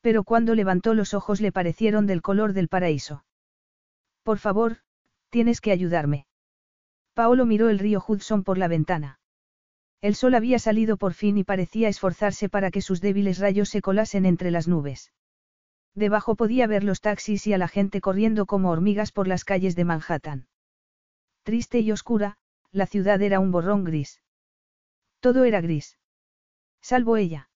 Pero 0.00 0.24
cuando 0.24 0.54
levantó 0.54 0.94
los 0.94 1.14
ojos 1.14 1.40
le 1.40 1.52
parecieron 1.52 2.06
del 2.06 2.22
color 2.22 2.52
del 2.52 2.68
paraíso. 2.68 3.24
Por 4.22 4.38
favor, 4.38 4.78
tienes 5.30 5.60
que 5.60 5.72
ayudarme. 5.72 6.26
Paolo 7.14 7.46
miró 7.46 7.68
el 7.68 7.78
río 7.78 8.02
Hudson 8.06 8.42
por 8.42 8.58
la 8.58 8.68
ventana. 8.68 9.18
El 10.02 10.16
sol 10.16 10.34
había 10.34 10.58
salido 10.58 10.96
por 10.96 11.14
fin 11.14 11.38
y 11.38 11.44
parecía 11.44 11.88
esforzarse 11.88 12.48
para 12.48 12.72
que 12.72 12.82
sus 12.82 13.00
débiles 13.00 13.38
rayos 13.38 13.68
se 13.68 13.80
colasen 13.80 14.26
entre 14.26 14.50
las 14.50 14.66
nubes. 14.66 15.12
Debajo 15.94 16.34
podía 16.34 16.66
ver 16.66 16.82
los 16.82 17.00
taxis 17.00 17.46
y 17.46 17.52
a 17.52 17.58
la 17.58 17.68
gente 17.68 18.00
corriendo 18.00 18.44
como 18.44 18.70
hormigas 18.70 19.12
por 19.12 19.28
las 19.28 19.44
calles 19.44 19.76
de 19.76 19.84
Manhattan. 19.84 20.48
Triste 21.44 21.78
y 21.78 21.92
oscura, 21.92 22.36
la 22.72 22.86
ciudad 22.86 23.22
era 23.22 23.38
un 23.38 23.52
borrón 23.52 23.84
gris. 23.84 24.20
Todo 25.20 25.44
era 25.44 25.60
gris. 25.60 25.98
Salvo 26.80 27.16
ella. 27.16 27.48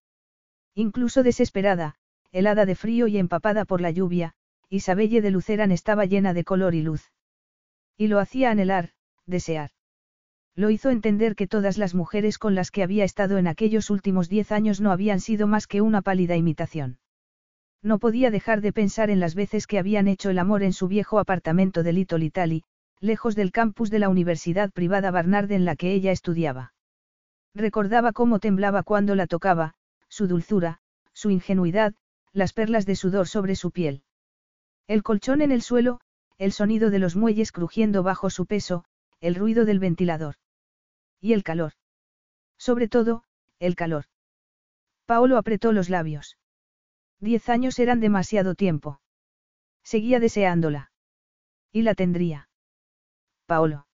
Incluso 0.75 1.25
desesperada, 1.25 1.97
helada 2.31 2.65
de 2.65 2.77
frío 2.77 3.09
y 3.09 3.19
empapada 3.19 3.65
por 3.65 3.81
la 3.81 3.91
lluvia, 3.91 4.35
Isabelle 4.69 5.21
de 5.21 5.33
Luceran 5.33 5.73
estaba 5.73 6.05
llena 6.05 6.33
de 6.33 6.45
color 6.45 6.77
y 6.77 6.83
luz. 6.83 7.11
Y 7.97 8.07
lo 8.07 8.21
hacía 8.21 8.51
anhelar, 8.53 8.93
desear. 9.25 9.71
Lo 10.57 10.71
hizo 10.71 10.88
entender 10.88 11.37
que 11.37 11.47
todas 11.47 11.77
las 11.77 11.95
mujeres 11.95 12.38
con 12.38 12.55
las 12.55 12.71
que 12.71 12.83
había 12.83 13.05
estado 13.05 13.37
en 13.37 13.47
aquellos 13.47 13.90
últimos 13.90 14.31
diez 14.31 14.53
años 14.53 14.81
no 14.81 14.90
habían 14.90 15.21
sido 15.21 15.47
más 15.47 15.66
que 15.66 15.83
una 15.83 16.01
pálida 16.01 16.35
imitación. 16.35 16.99
No 17.83 17.99
podía 17.99 18.31
dejar 18.31 18.62
de 18.62 18.73
pensar 18.73 19.11
en 19.11 19.21
las 19.21 19.35
veces 19.35 19.66
que 19.66 19.79
habían 19.79 20.09
hecho 20.09 20.31
el 20.31 20.38
amor 20.38 20.62
en 20.62 20.73
su 20.73 20.88
viejo 20.88 21.19
apartamento 21.19 21.83
de 21.83 21.92
Little 21.92 22.25
Italy, 22.25 22.64
lejos 23.01 23.37
del 23.37 23.53
campus 23.53 23.90
de 23.90 23.99
la 23.99 24.09
universidad 24.09 24.73
privada 24.73 25.11
Barnard 25.11 25.53
en 25.53 25.66
la 25.66 25.77
que 25.77 25.92
ella 25.92 26.11
estudiaba. 26.11 26.73
Recordaba 27.55 28.12
cómo 28.12 28.38
temblaba 28.38 28.83
cuando 28.83 29.14
la 29.14 29.27
tocaba, 29.27 29.75
su 30.09 30.27
dulzura, 30.27 30.81
su 31.12 31.29
ingenuidad, 31.29 31.92
las 32.33 32.55
perlas 32.55 32.87
de 32.87 32.97
sudor 32.97 33.29
sobre 33.29 33.57
su 33.57 33.73
piel. 33.73 34.05
El 34.87 35.03
colchón 35.03 35.42
en 35.42 35.53
el 35.53 35.61
suelo, 35.61 36.01
el 36.38 36.53
sonido 36.53 36.88
de 36.88 36.99
los 36.99 37.14
muelles 37.14 37.53
crujiendo 37.53 38.03
bajo 38.03 38.31
su 38.31 38.47
peso, 38.47 38.85
el 39.21 39.35
ruido 39.35 39.66
del 39.66 39.81
ventilador. 39.81 40.37
Y 41.21 41.33
el 41.33 41.43
calor. 41.43 41.73
Sobre 42.59 42.89
todo, 42.89 43.25
el 43.59 43.75
calor. 43.77 44.07
Paolo 45.07 45.39
apretó 45.39 45.73
los 45.73 45.89
labios. 45.89 46.37
Diez 47.21 47.49
años 47.49 47.79
eran 47.79 48.01
demasiado 48.01 48.55
tiempo. 48.55 49.01
Seguía 49.83 50.21
deseándola. 50.21 50.91
Y 51.73 51.83
la 51.83 51.95
tendría. 51.95 52.49
Paolo. 53.47 53.87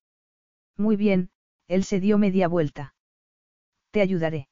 Muy 0.77 0.97
bien, 0.97 1.31
él 1.69 1.85
se 1.85 2.01
dio 2.01 2.19
media 2.19 2.49
vuelta. 2.49 2.95
Te 3.91 4.01
ayudaré. 4.01 4.49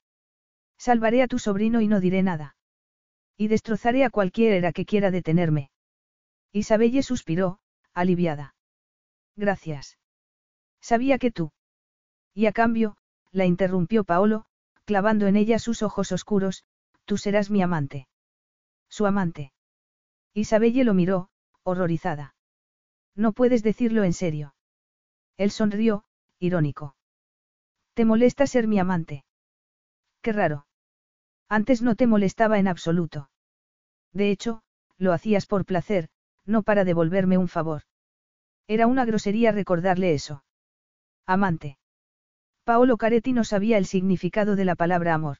Salvaré 0.76 1.22
a 1.22 1.28
tu 1.28 1.38
sobrino 1.38 1.80
y 1.80 1.88
no 1.88 2.00
diré 2.00 2.22
nada. 2.22 2.56
Y 3.36 3.48
destrozaré 3.48 4.04
a 4.04 4.10
cualquiera 4.10 4.72
que 4.72 4.84
quiera 4.84 5.10
detenerme. 5.10 5.70
Isabelle 6.52 7.02
suspiró, 7.02 7.58
aliviada. 7.94 8.54
Gracias. 9.36 9.98
Sabía 10.80 11.18
que 11.18 11.30
tú. 11.30 11.52
Y 12.34 12.46
a 12.46 12.52
cambio, 12.52 12.96
la 13.32 13.46
interrumpió 13.46 14.04
Paolo, 14.04 14.44
clavando 14.84 15.26
en 15.26 15.36
ella 15.36 15.58
sus 15.58 15.82
ojos 15.82 16.12
oscuros, 16.12 16.64
tú 17.04 17.16
serás 17.16 17.50
mi 17.50 17.62
amante. 17.62 18.08
Su 18.88 19.06
amante. 19.06 19.52
Isabelle 20.34 20.84
lo 20.84 20.94
miró, 20.94 21.28
horrorizada. 21.62 22.34
No 23.14 23.32
puedes 23.32 23.62
decirlo 23.62 24.04
en 24.04 24.12
serio. 24.12 24.54
Él 25.36 25.50
sonrió, 25.50 26.04
irónico. 26.38 26.96
¿Te 27.94 28.04
molesta 28.04 28.46
ser 28.46 28.66
mi 28.66 28.78
amante? 28.78 29.24
Qué 30.22 30.32
raro. 30.32 30.66
Antes 31.48 31.82
no 31.82 31.96
te 31.96 32.06
molestaba 32.06 32.58
en 32.58 32.68
absoluto. 32.68 33.30
De 34.12 34.30
hecho, 34.30 34.62
lo 34.98 35.12
hacías 35.12 35.46
por 35.46 35.64
placer, 35.64 36.08
no 36.44 36.62
para 36.62 36.84
devolverme 36.84 37.38
un 37.38 37.48
favor. 37.48 37.82
Era 38.68 38.86
una 38.86 39.04
grosería 39.04 39.50
recordarle 39.50 40.14
eso. 40.14 40.44
Amante. 41.26 41.79
Paolo 42.64 42.96
Caretti 42.96 43.32
no 43.32 43.44
sabía 43.44 43.78
el 43.78 43.86
significado 43.86 44.56
de 44.56 44.64
la 44.64 44.76
palabra 44.76 45.14
amor. 45.14 45.38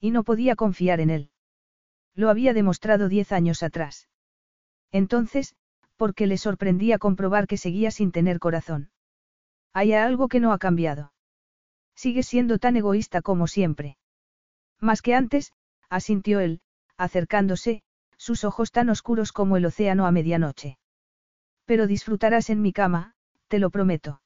Y 0.00 0.10
no 0.10 0.24
podía 0.24 0.56
confiar 0.56 1.00
en 1.00 1.10
él. 1.10 1.30
Lo 2.14 2.30
había 2.30 2.52
demostrado 2.52 3.08
diez 3.08 3.32
años 3.32 3.62
atrás. 3.62 4.08
Entonces, 4.90 5.54
¿por 5.96 6.14
qué 6.14 6.26
le 6.26 6.38
sorprendía 6.38 6.98
comprobar 6.98 7.46
que 7.46 7.56
seguía 7.56 7.90
sin 7.90 8.12
tener 8.12 8.38
corazón? 8.38 8.90
Hay 9.72 9.92
algo 9.92 10.28
que 10.28 10.40
no 10.40 10.52
ha 10.52 10.58
cambiado. 10.58 11.12
Sigue 11.94 12.22
siendo 12.22 12.58
tan 12.58 12.76
egoísta 12.76 13.22
como 13.22 13.46
siempre. 13.46 13.98
Más 14.80 15.02
que 15.02 15.14
antes, 15.14 15.52
asintió 15.90 16.40
él, 16.40 16.60
acercándose, 16.96 17.82
sus 18.16 18.44
ojos 18.44 18.70
tan 18.70 18.88
oscuros 18.88 19.32
como 19.32 19.56
el 19.56 19.66
océano 19.66 20.06
a 20.06 20.12
medianoche. 20.12 20.78
Pero 21.64 21.86
disfrutarás 21.86 22.50
en 22.50 22.62
mi 22.62 22.72
cama, 22.72 23.14
te 23.48 23.58
lo 23.58 23.70
prometo. 23.70 24.20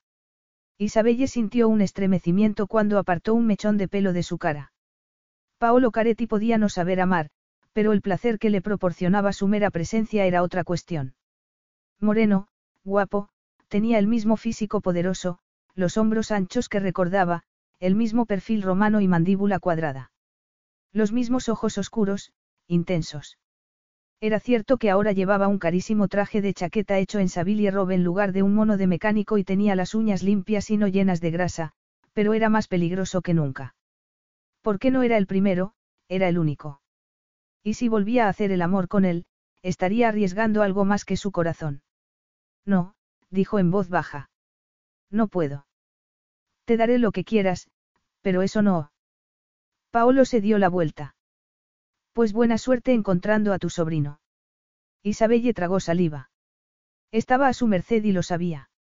Isabelle 0.83 1.29
sintió 1.29 1.69
un 1.69 1.81
estremecimiento 1.81 2.67
cuando 2.67 2.99
apartó 2.99 3.35
un 3.35 3.47
mechón 3.47 3.79
de 3.79 3.89
pelo 3.89 4.13
de 4.13 4.23
su 4.23 4.39
cara. 4.39 4.73
Paolo 5.59 5.93
Caretti 5.93 6.27
podía 6.27 6.59
no 6.59 6.69
saber 6.69 7.01
amar, 7.01 7.31
pero 7.73 7.93
el 7.93 8.03
placer 8.03 8.39
que 8.39 8.51
le 8.51 8.61
proporcionaba 8.61 9.33
su 9.33 9.47
mera 9.47 9.71
presencia 9.71 10.27
era 10.27 10.43
otra 10.43 10.65
cuestión. 10.65 11.15
Moreno, 12.01 12.49
guapo, 12.85 13.29
tenía 13.69 13.99
el 13.99 14.09
mismo 14.09 14.37
físico 14.37 14.81
poderoso, 14.81 15.39
los 15.75 15.97
hombros 15.97 16.33
anchos 16.33 16.69
que 16.69 16.81
recordaba, 16.81 17.45
el 17.79 17.95
mismo 17.95 18.27
perfil 18.27 18.63
romano 18.63 19.01
y 19.01 19.07
mandíbula 19.07 19.61
cuadrada. 19.61 20.11
Los 20.93 21.13
mismos 21.13 21.49
ojos 21.49 21.79
oscuros, 21.79 22.33
intensos. 22.67 23.39
Era 24.23 24.39
cierto 24.39 24.79
que 24.79 24.89
ahora 24.89 25.11
llevaba 25.11 25.49
un 25.49 25.59
carísimo 25.59 26.07
traje 26.07 26.41
de 26.41 26.55
chaqueta 26.55 26.97
hecho 26.97 27.19
en 27.19 27.29
Savile 27.29 27.73
Rob 27.73 27.91
en 27.91 28.05
lugar 28.05 28.31
de 28.31 28.45
un 28.45 28.55
mono 28.55 28.77
de 28.77 28.87
mecánico 28.87 29.37
y 29.37 29.43
tenía 29.43 29.75
las 29.75 29.97
uñas 29.97 30.23
limpias 30.23 30.71
y 30.71 30.77
no 30.77 30.87
llenas 30.87 31.21
de 31.21 31.33
grasa, 31.33 31.73
pero 32.13 32.33
era 32.33 32.49
más 32.49 32.69
peligroso 32.69 33.21
que 33.21 33.35
nunca. 33.35 33.75
¿Por 34.61 34.79
qué 34.79 34.93
no 34.93 35.03
era 35.03 35.17
el 35.17 35.27
primero? 35.27 35.75
Era 36.09 36.29
el 36.29 36.39
único. 36.39 36.81
Y 37.65 37.75
si 37.75 37.89
volvía 37.89 38.27
a 38.27 38.29
hacer 38.29 38.53
el 38.53 38.63
amor 38.63 38.87
con 38.87 39.05
él, 39.05 39.25
estaría 39.61 40.09
arriesgando 40.09 40.63
algo 40.63 40.85
más 40.85 41.05
que 41.05 41.17
su 41.17 41.33
corazón. 41.33 41.83
No, 42.65 42.95
dijo 43.29 43.59
en 43.59 43.73
voz 43.73 43.89
baja. 43.89 44.31
No 45.11 45.27
puedo. 45.27 45.67
Te 46.65 46.77
daré 46.77 46.99
lo 46.99 47.11
que 47.11 47.25
quieras, 47.25 47.67
pero 48.21 48.43
eso 48.43 48.63
no. 48.63 48.93
Paolo 49.91 50.25
se 50.27 50.41
dio 50.41 50.59
la 50.59 50.69
vuelta. 50.69 51.17
Pues 52.13 52.33
buena 52.33 52.59
suerte 52.59 52.93
encontrando 52.93 53.53
a 53.53 53.59
tu 53.59 53.71
sobrino. 53.71 54.21
Isabelle 55.03 55.55
tragó 55.55 55.81
saliva. 55.81 56.31
Estaba 57.11 57.49
a 57.49 57.55
su 57.55 57.67
merced 57.67 58.05
y 58.05 58.13
lo 58.13 58.23
sabía. 58.23 58.71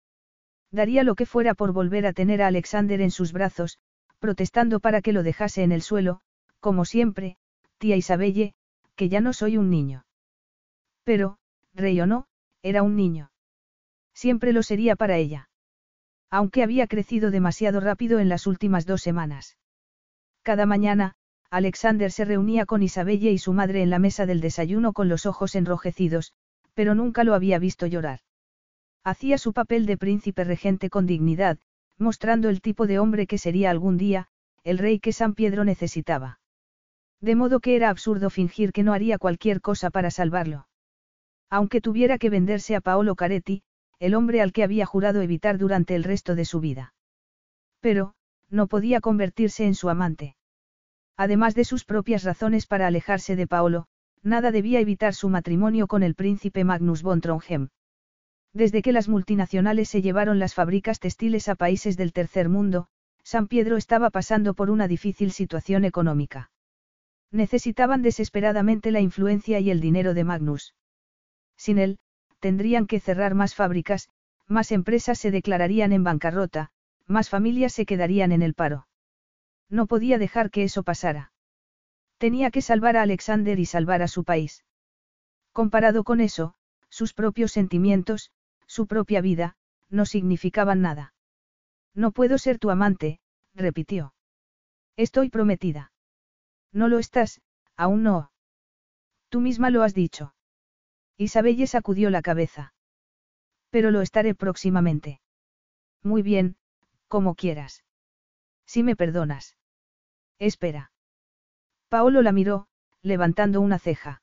Daría 0.70 1.02
lo 1.02 1.14
que 1.14 1.26
fuera 1.26 1.54
por 1.54 1.72
volver 1.72 2.06
a 2.06 2.12
tener 2.12 2.42
a 2.42 2.46
Alexander 2.46 3.00
en 3.00 3.10
sus 3.10 3.32
brazos, 3.32 3.78
protestando 4.18 4.80
para 4.80 5.02
que 5.02 5.12
lo 5.12 5.22
dejase 5.22 5.62
en 5.62 5.72
el 5.72 5.82
suelo, 5.82 6.20
como 6.60 6.84
siempre, 6.84 7.36
tía 7.78 7.96
Isabelle, 7.96 8.54
que 8.94 9.08
ya 9.08 9.20
no 9.20 9.32
soy 9.32 9.56
un 9.56 9.68
niño. 9.68 10.06
Pero, 11.04 11.38
rey 11.74 12.00
o 12.00 12.06
no, 12.06 12.26
era 12.62 12.82
un 12.82 12.96
niño. 12.96 13.32
Siempre 14.14 14.52
lo 14.52 14.62
sería 14.62 14.94
para 14.94 15.16
ella. 15.16 15.48
Aunque 16.30 16.62
había 16.62 16.86
crecido 16.86 17.30
demasiado 17.30 17.80
rápido 17.80 18.18
en 18.20 18.28
las 18.28 18.46
últimas 18.46 18.86
dos 18.86 19.02
semanas. 19.02 19.58
Cada 20.42 20.66
mañana, 20.66 21.16
Alexander 21.52 22.10
se 22.10 22.24
reunía 22.24 22.64
con 22.64 22.82
Isabelle 22.82 23.30
y 23.30 23.36
su 23.36 23.52
madre 23.52 23.82
en 23.82 23.90
la 23.90 23.98
mesa 23.98 24.24
del 24.24 24.40
desayuno 24.40 24.94
con 24.94 25.10
los 25.10 25.26
ojos 25.26 25.54
enrojecidos, 25.54 26.32
pero 26.72 26.94
nunca 26.94 27.24
lo 27.24 27.34
había 27.34 27.58
visto 27.58 27.86
llorar. 27.86 28.20
Hacía 29.04 29.36
su 29.36 29.52
papel 29.52 29.84
de 29.84 29.98
príncipe 29.98 30.44
regente 30.44 30.88
con 30.88 31.04
dignidad, 31.04 31.58
mostrando 31.98 32.48
el 32.48 32.62
tipo 32.62 32.86
de 32.86 32.98
hombre 32.98 33.26
que 33.26 33.36
sería 33.36 33.70
algún 33.70 33.98
día, 33.98 34.28
el 34.64 34.78
rey 34.78 34.98
que 34.98 35.12
San 35.12 35.34
Pedro 35.34 35.62
necesitaba. 35.64 36.40
De 37.20 37.34
modo 37.34 37.60
que 37.60 37.76
era 37.76 37.90
absurdo 37.90 38.30
fingir 38.30 38.72
que 38.72 38.82
no 38.82 38.94
haría 38.94 39.18
cualquier 39.18 39.60
cosa 39.60 39.90
para 39.90 40.10
salvarlo. 40.10 40.68
Aunque 41.50 41.82
tuviera 41.82 42.16
que 42.16 42.30
venderse 42.30 42.76
a 42.76 42.80
Paolo 42.80 43.14
Caretti, 43.14 43.62
el 43.98 44.14
hombre 44.14 44.40
al 44.40 44.54
que 44.54 44.64
había 44.64 44.86
jurado 44.86 45.20
evitar 45.20 45.58
durante 45.58 45.96
el 45.96 46.04
resto 46.04 46.34
de 46.34 46.46
su 46.46 46.60
vida. 46.60 46.94
Pero, 47.80 48.14
no 48.48 48.68
podía 48.68 49.02
convertirse 49.02 49.66
en 49.66 49.74
su 49.74 49.90
amante. 49.90 50.34
Además 51.16 51.54
de 51.54 51.64
sus 51.64 51.84
propias 51.84 52.24
razones 52.24 52.66
para 52.66 52.86
alejarse 52.86 53.36
de 53.36 53.46
Paolo, 53.46 53.86
nada 54.22 54.50
debía 54.50 54.80
evitar 54.80 55.14
su 55.14 55.28
matrimonio 55.28 55.86
con 55.86 56.02
el 56.02 56.14
príncipe 56.14 56.64
Magnus 56.64 57.02
von 57.02 57.20
Trondheim. 57.20 57.68
Desde 58.52 58.82
que 58.82 58.92
las 58.92 59.08
multinacionales 59.08 59.88
se 59.88 60.02
llevaron 60.02 60.38
las 60.38 60.54
fábricas 60.54 61.00
textiles 61.00 61.48
a 61.48 61.54
países 61.54 61.96
del 61.96 62.12
tercer 62.12 62.48
mundo, 62.48 62.88
San 63.24 63.48
Pedro 63.48 63.76
estaba 63.76 64.10
pasando 64.10 64.54
por 64.54 64.70
una 64.70 64.88
difícil 64.88 65.32
situación 65.32 65.84
económica. 65.84 66.50
Necesitaban 67.30 68.02
desesperadamente 68.02 68.90
la 68.90 69.00
influencia 69.00 69.58
y 69.60 69.70
el 69.70 69.80
dinero 69.80 70.12
de 70.12 70.24
Magnus. 70.24 70.74
Sin 71.56 71.78
él, 71.78 71.98
tendrían 72.40 72.86
que 72.86 73.00
cerrar 73.00 73.34
más 73.34 73.54
fábricas, 73.54 74.08
más 74.48 74.72
empresas 74.72 75.18
se 75.18 75.30
declararían 75.30 75.92
en 75.92 76.04
bancarrota, 76.04 76.70
más 77.06 77.30
familias 77.30 77.72
se 77.72 77.86
quedarían 77.86 78.32
en 78.32 78.42
el 78.42 78.54
paro. 78.54 78.86
No 79.72 79.86
podía 79.86 80.18
dejar 80.18 80.50
que 80.50 80.64
eso 80.64 80.82
pasara. 80.82 81.32
Tenía 82.18 82.50
que 82.50 82.60
salvar 82.60 82.98
a 82.98 83.02
Alexander 83.02 83.58
y 83.58 83.64
salvar 83.64 84.02
a 84.02 84.06
su 84.06 84.22
país. 84.22 84.66
Comparado 85.50 86.04
con 86.04 86.20
eso, 86.20 86.54
sus 86.90 87.14
propios 87.14 87.52
sentimientos, 87.52 88.30
su 88.66 88.86
propia 88.86 89.22
vida, 89.22 89.56
no 89.88 90.04
significaban 90.04 90.82
nada. 90.82 91.14
No 91.94 92.12
puedo 92.12 92.36
ser 92.36 92.58
tu 92.58 92.68
amante, 92.68 93.18
repitió. 93.54 94.12
Estoy 94.96 95.30
prometida. 95.30 95.90
No 96.70 96.88
lo 96.88 96.98
estás, 96.98 97.40
aún 97.74 98.02
no. 98.02 98.30
Tú 99.30 99.40
misma 99.40 99.70
lo 99.70 99.82
has 99.82 99.94
dicho. 99.94 100.34
Isabelle 101.16 101.66
sacudió 101.66 102.10
la 102.10 102.20
cabeza. 102.20 102.74
Pero 103.70 103.90
lo 103.90 104.02
estaré 104.02 104.34
próximamente. 104.34 105.22
Muy 106.02 106.20
bien, 106.20 106.56
como 107.08 107.34
quieras. 107.34 107.84
Si 108.66 108.82
me 108.82 108.96
perdonas. 108.96 109.56
Espera. 110.42 110.90
Paolo 111.88 112.20
la 112.20 112.32
miró, 112.32 112.66
levantando 113.00 113.60
una 113.60 113.78
ceja. 113.78 114.22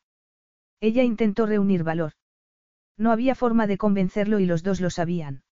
Ella 0.81 1.03
intentó 1.03 1.45
reunir 1.45 1.85
valor. 1.85 2.11
No 2.97 3.13
había 3.13 3.35
forma 3.35 3.67
de 3.67 3.77
convencerlo 3.77 4.39
y 4.39 4.45
los 4.45 4.61
dos 4.61 4.81
lo 4.81 4.89
sabían. 4.89 5.43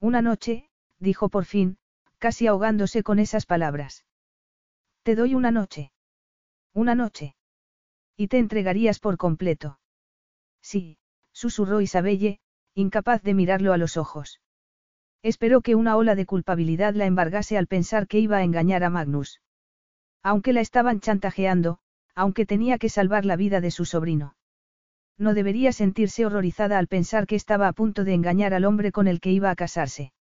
Una 0.00 0.22
noche, 0.22 0.70
dijo 0.98 1.28
por 1.28 1.44
fin, 1.44 1.76
casi 2.16 2.46
ahogándose 2.46 3.02
con 3.02 3.18
esas 3.18 3.44
palabras. 3.44 4.06
Te 5.02 5.14
doy 5.14 5.34
una 5.34 5.50
noche. 5.50 5.92
Una 6.72 6.94
noche. 6.94 7.36
Y 8.16 8.28
te 8.28 8.38
entregarías 8.38 8.98
por 8.98 9.18
completo. 9.18 9.78
Sí, 10.62 10.96
susurró 11.32 11.82
Isabelle, 11.82 12.40
incapaz 12.72 13.22
de 13.22 13.34
mirarlo 13.34 13.74
a 13.74 13.76
los 13.76 13.98
ojos. 13.98 14.40
Esperó 15.22 15.60
que 15.60 15.74
una 15.74 15.96
ola 15.96 16.14
de 16.14 16.24
culpabilidad 16.24 16.94
la 16.94 17.04
embargase 17.04 17.58
al 17.58 17.66
pensar 17.66 18.06
que 18.06 18.20
iba 18.20 18.38
a 18.38 18.42
engañar 18.42 18.84
a 18.84 18.88
Magnus. 18.88 19.42
Aunque 20.22 20.52
la 20.52 20.60
estaban 20.60 21.00
chantajeando, 21.00 21.78
aunque 22.14 22.46
tenía 22.46 22.78
que 22.78 22.88
salvar 22.88 23.24
la 23.24 23.36
vida 23.36 23.60
de 23.60 23.70
su 23.70 23.84
sobrino. 23.84 24.36
No 25.18 25.34
debería 25.34 25.72
sentirse 25.72 26.26
horrorizada 26.26 26.78
al 26.78 26.88
pensar 26.88 27.26
que 27.26 27.36
estaba 27.36 27.68
a 27.68 27.72
punto 27.72 28.04
de 28.04 28.14
engañar 28.14 28.54
al 28.54 28.64
hombre 28.64 28.92
con 28.92 29.08
el 29.08 29.20
que 29.20 29.30
iba 29.30 29.50
a 29.50 29.56
casarse. 29.56 30.12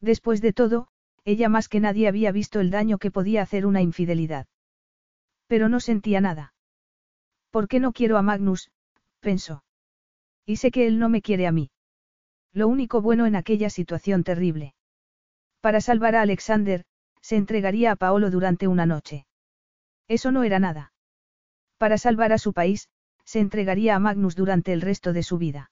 Después 0.00 0.40
de 0.40 0.52
todo, 0.52 0.88
ella 1.24 1.48
más 1.48 1.68
que 1.68 1.80
nadie 1.80 2.08
había 2.08 2.32
visto 2.32 2.60
el 2.60 2.70
daño 2.70 2.98
que 2.98 3.10
podía 3.10 3.42
hacer 3.42 3.66
una 3.66 3.82
infidelidad. 3.82 4.46
Pero 5.46 5.68
no 5.68 5.80
sentía 5.80 6.20
nada. 6.20 6.54
¿Por 7.50 7.68
qué 7.68 7.80
no 7.80 7.92
quiero 7.92 8.18
a 8.18 8.22
Magnus? 8.22 8.70
pensó. 9.20 9.64
Y 10.46 10.56
sé 10.56 10.70
que 10.70 10.86
él 10.86 10.98
no 10.98 11.08
me 11.08 11.22
quiere 11.22 11.46
a 11.46 11.52
mí. 11.52 11.70
Lo 12.52 12.68
único 12.68 13.02
bueno 13.02 13.26
en 13.26 13.36
aquella 13.36 13.70
situación 13.70 14.24
terrible. 14.24 14.74
Para 15.60 15.80
salvar 15.80 16.16
a 16.16 16.22
Alexander, 16.22 16.84
se 17.20 17.36
entregaría 17.36 17.92
a 17.92 17.96
Paolo 17.96 18.30
durante 18.30 18.68
una 18.68 18.86
noche. 18.86 19.26
Eso 20.08 20.32
no 20.32 20.42
era 20.42 20.58
nada. 20.58 20.92
Para 21.76 21.98
salvar 21.98 22.32
a 22.32 22.38
su 22.38 22.52
país, 22.52 22.88
se 23.24 23.40
entregaría 23.40 23.94
a 23.94 23.98
Magnus 23.98 24.34
durante 24.34 24.72
el 24.72 24.80
resto 24.80 25.12
de 25.12 25.22
su 25.22 25.38
vida. 25.38 25.70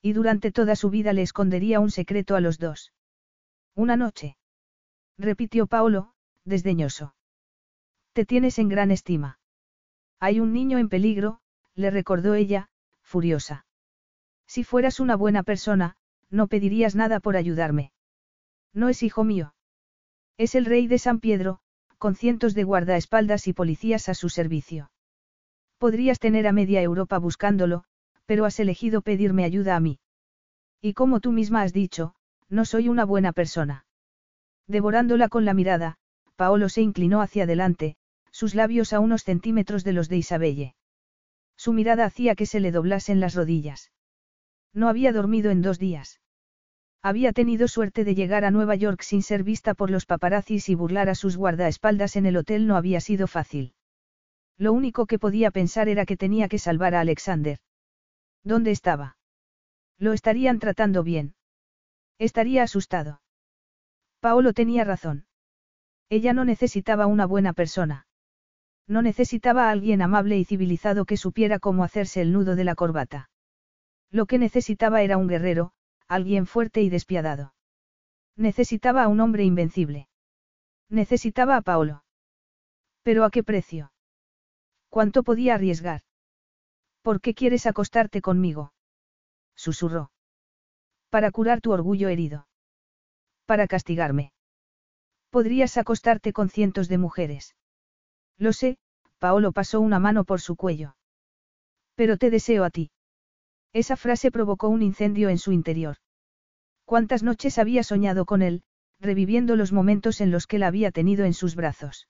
Y 0.00 0.12
durante 0.12 0.52
toda 0.52 0.76
su 0.76 0.90
vida 0.90 1.12
le 1.12 1.22
escondería 1.22 1.80
un 1.80 1.90
secreto 1.90 2.36
a 2.36 2.40
los 2.40 2.58
dos. 2.58 2.92
Una 3.74 3.96
noche. 3.96 4.36
Repitió 5.18 5.66
Paolo, 5.66 6.14
desdeñoso. 6.44 7.14
Te 8.12 8.24
tienes 8.24 8.58
en 8.58 8.68
gran 8.68 8.90
estima. 8.90 9.40
Hay 10.20 10.40
un 10.40 10.52
niño 10.52 10.78
en 10.78 10.88
peligro, 10.88 11.40
le 11.74 11.90
recordó 11.90 12.34
ella, 12.34 12.70
furiosa. 13.02 13.66
Si 14.46 14.64
fueras 14.64 15.00
una 15.00 15.16
buena 15.16 15.42
persona, 15.42 15.96
no 16.30 16.46
pedirías 16.46 16.94
nada 16.94 17.20
por 17.20 17.36
ayudarme. 17.36 17.92
No 18.72 18.88
es 18.88 19.02
hijo 19.02 19.24
mío. 19.24 19.54
Es 20.38 20.54
el 20.54 20.64
rey 20.66 20.86
de 20.86 20.98
San 20.98 21.18
Pedro, 21.18 21.58
con 21.98 22.14
cientos 22.14 22.54
de 22.54 22.62
guardaespaldas 22.62 23.48
y 23.48 23.52
policías 23.52 24.08
a 24.08 24.14
su 24.14 24.28
servicio. 24.28 24.92
Podrías 25.78 26.20
tener 26.20 26.46
a 26.46 26.52
media 26.52 26.80
Europa 26.80 27.18
buscándolo, 27.18 27.84
pero 28.24 28.44
has 28.44 28.60
elegido 28.60 29.02
pedirme 29.02 29.42
ayuda 29.42 29.74
a 29.74 29.80
mí. 29.80 29.98
Y 30.80 30.94
como 30.94 31.18
tú 31.18 31.32
misma 31.32 31.62
has 31.62 31.72
dicho, 31.72 32.14
no 32.48 32.64
soy 32.64 32.88
una 32.88 33.04
buena 33.04 33.32
persona. 33.32 33.84
Devorándola 34.68 35.28
con 35.28 35.44
la 35.44 35.54
mirada, 35.54 35.96
Paolo 36.36 36.68
se 36.68 36.82
inclinó 36.82 37.20
hacia 37.20 37.42
adelante, 37.42 37.96
sus 38.30 38.54
labios 38.54 38.92
a 38.92 39.00
unos 39.00 39.24
centímetros 39.24 39.82
de 39.82 39.92
los 39.92 40.08
de 40.08 40.18
Isabelle. 40.18 40.74
Su 41.56 41.72
mirada 41.72 42.04
hacía 42.04 42.36
que 42.36 42.46
se 42.46 42.60
le 42.60 42.70
doblasen 42.70 43.18
las 43.18 43.34
rodillas. 43.34 43.90
No 44.72 44.88
había 44.88 45.12
dormido 45.12 45.50
en 45.50 45.62
dos 45.62 45.80
días. 45.80 46.20
Había 47.02 47.32
tenido 47.32 47.68
suerte 47.68 48.04
de 48.04 48.14
llegar 48.14 48.44
a 48.44 48.50
Nueva 48.50 48.74
York 48.74 49.02
sin 49.02 49.22
ser 49.22 49.44
vista 49.44 49.74
por 49.74 49.90
los 49.90 50.04
paparazzis 50.04 50.68
y 50.68 50.74
burlar 50.74 51.08
a 51.08 51.14
sus 51.14 51.36
guardaespaldas 51.36 52.16
en 52.16 52.26
el 52.26 52.36
hotel 52.36 52.66
no 52.66 52.76
había 52.76 53.00
sido 53.00 53.26
fácil. 53.26 53.74
Lo 54.56 54.72
único 54.72 55.06
que 55.06 55.20
podía 55.20 55.52
pensar 55.52 55.88
era 55.88 56.04
que 56.04 56.16
tenía 56.16 56.48
que 56.48 56.58
salvar 56.58 56.96
a 56.96 57.00
Alexander. 57.00 57.58
¿Dónde 58.42 58.72
estaba? 58.72 59.16
Lo 59.98 60.12
estarían 60.12 60.58
tratando 60.58 61.04
bien. 61.04 61.34
Estaría 62.18 62.64
asustado. 62.64 63.20
Paolo 64.20 64.52
tenía 64.52 64.82
razón. 64.82 65.26
Ella 66.08 66.32
no 66.32 66.44
necesitaba 66.44 67.06
una 67.06 67.26
buena 67.26 67.52
persona. 67.52 68.06
No 68.88 69.02
necesitaba 69.02 69.68
a 69.68 69.70
alguien 69.70 70.02
amable 70.02 70.38
y 70.38 70.44
civilizado 70.44 71.04
que 71.04 71.16
supiera 71.16 71.60
cómo 71.60 71.84
hacerse 71.84 72.22
el 72.22 72.32
nudo 72.32 72.56
de 72.56 72.64
la 72.64 72.74
corbata. 72.74 73.30
Lo 74.10 74.26
que 74.26 74.38
necesitaba 74.38 75.02
era 75.02 75.18
un 75.18 75.28
guerrero, 75.28 75.72
alguien 76.08 76.46
fuerte 76.46 76.82
y 76.82 76.88
despiadado. 76.88 77.54
Necesitaba 78.36 79.04
a 79.04 79.08
un 79.08 79.20
hombre 79.20 79.44
invencible. 79.44 80.08
Necesitaba 80.88 81.56
a 81.56 81.62
Paolo. 81.62 82.04
¿Pero 83.02 83.24
a 83.24 83.30
qué 83.30 83.44
precio? 83.44 83.92
¿Cuánto 84.88 85.22
podía 85.22 85.54
arriesgar? 85.54 86.02
¿Por 87.02 87.20
qué 87.20 87.34
quieres 87.34 87.66
acostarte 87.66 88.22
conmigo? 88.22 88.72
Susurró. 89.54 90.10
Para 91.10 91.30
curar 91.30 91.60
tu 91.60 91.72
orgullo 91.72 92.08
herido. 92.08 92.48
Para 93.44 93.66
castigarme. 93.66 94.32
Podrías 95.30 95.76
acostarte 95.76 96.32
con 96.32 96.48
cientos 96.48 96.88
de 96.88 96.98
mujeres. 96.98 97.54
Lo 98.38 98.52
sé, 98.52 98.78
Paolo 99.18 99.52
pasó 99.52 99.80
una 99.80 99.98
mano 99.98 100.24
por 100.24 100.40
su 100.40 100.56
cuello. 100.56 100.96
Pero 101.94 102.16
te 102.16 102.30
deseo 102.30 102.64
a 102.64 102.70
ti. 102.70 102.90
Esa 103.72 103.96
frase 103.96 104.30
provocó 104.30 104.68
un 104.68 104.82
incendio 104.82 105.28
en 105.28 105.38
su 105.38 105.52
interior. 105.52 105.96
¿Cuántas 106.84 107.22
noches 107.22 107.58
había 107.58 107.82
soñado 107.82 108.24
con 108.24 108.42
él, 108.42 108.62
reviviendo 108.98 109.56
los 109.56 109.72
momentos 109.72 110.20
en 110.20 110.30
los 110.30 110.46
que 110.46 110.58
la 110.58 110.68
había 110.68 110.90
tenido 110.90 111.24
en 111.24 111.34
sus 111.34 111.54
brazos? 111.54 112.08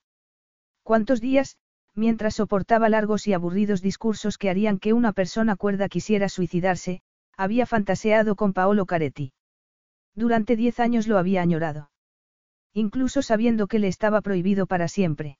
¿Cuántos 0.82 1.20
días, 1.20 1.56
mientras 1.94 2.36
soportaba 2.36 2.88
largos 2.88 3.26
y 3.26 3.32
aburridos 3.32 3.82
discursos 3.82 4.38
que 4.38 4.50
harían 4.50 4.78
que 4.78 4.92
una 4.92 5.12
persona 5.12 5.56
cuerda 5.56 5.88
quisiera 5.88 6.28
suicidarse, 6.28 7.02
había 7.36 7.66
fantaseado 7.66 8.36
con 8.36 8.52
Paolo 8.52 8.86
Caretti? 8.86 9.32
Durante 10.14 10.56
diez 10.56 10.80
años 10.80 11.08
lo 11.08 11.18
había 11.18 11.42
añorado. 11.42 11.90
Incluso 12.72 13.22
sabiendo 13.22 13.66
que 13.66 13.80
le 13.80 13.88
estaba 13.88 14.20
prohibido 14.20 14.66
para 14.66 14.88
siempre. 14.88 15.38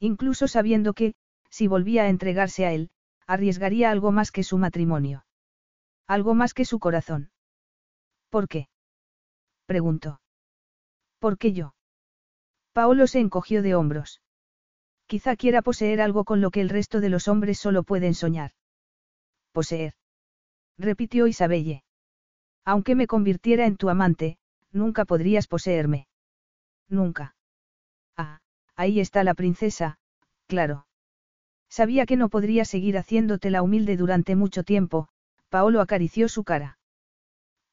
Incluso 0.00 0.48
sabiendo 0.48 0.94
que, 0.94 1.14
si 1.48 1.68
volvía 1.68 2.02
a 2.02 2.08
entregarse 2.08 2.66
a 2.66 2.72
él, 2.72 2.90
arriesgaría 3.26 3.90
algo 3.90 4.10
más 4.12 4.32
que 4.32 4.42
su 4.42 4.58
matrimonio. 4.58 5.24
Algo 6.08 6.34
más 6.34 6.54
que 6.54 6.64
su 6.64 6.78
corazón. 6.78 7.30
¿Por 8.30 8.48
qué? 8.48 8.68
preguntó. 9.66 10.20
¿Por 11.18 11.36
qué 11.36 11.52
yo? 11.52 11.74
Paolo 12.72 13.06
se 13.06 13.20
encogió 13.20 13.62
de 13.62 13.74
hombros. 13.74 14.22
Quizá 15.06 15.36
quiera 15.36 15.62
poseer 15.62 16.00
algo 16.00 16.24
con 16.24 16.40
lo 16.40 16.50
que 16.50 16.62
el 16.62 16.70
resto 16.70 17.00
de 17.00 17.10
los 17.10 17.28
hombres 17.28 17.58
solo 17.58 17.82
pueden 17.82 18.14
soñar. 18.14 18.52
Poseer. 19.52 19.94
Repitió 20.78 21.26
Isabelle. 21.26 21.84
Aunque 22.64 22.94
me 22.94 23.06
convirtiera 23.06 23.66
en 23.66 23.76
tu 23.76 23.88
amante, 23.90 24.38
nunca 24.70 25.04
podrías 25.04 25.46
poseerme. 25.46 26.08
Nunca. 26.88 27.36
Ah, 28.16 28.40
ahí 28.76 29.00
está 29.00 29.24
la 29.24 29.34
princesa, 29.34 29.98
claro. 30.46 30.86
Sabía 31.68 32.06
que 32.06 32.16
no 32.16 32.28
podría 32.28 32.64
seguir 32.64 32.96
haciéndote 32.96 33.50
la 33.50 33.62
humilde 33.62 33.96
durante 33.96 34.36
mucho 34.36 34.62
tiempo, 34.62 35.08
Paolo 35.48 35.80
acarició 35.80 36.28
su 36.28 36.44
cara. 36.44 36.78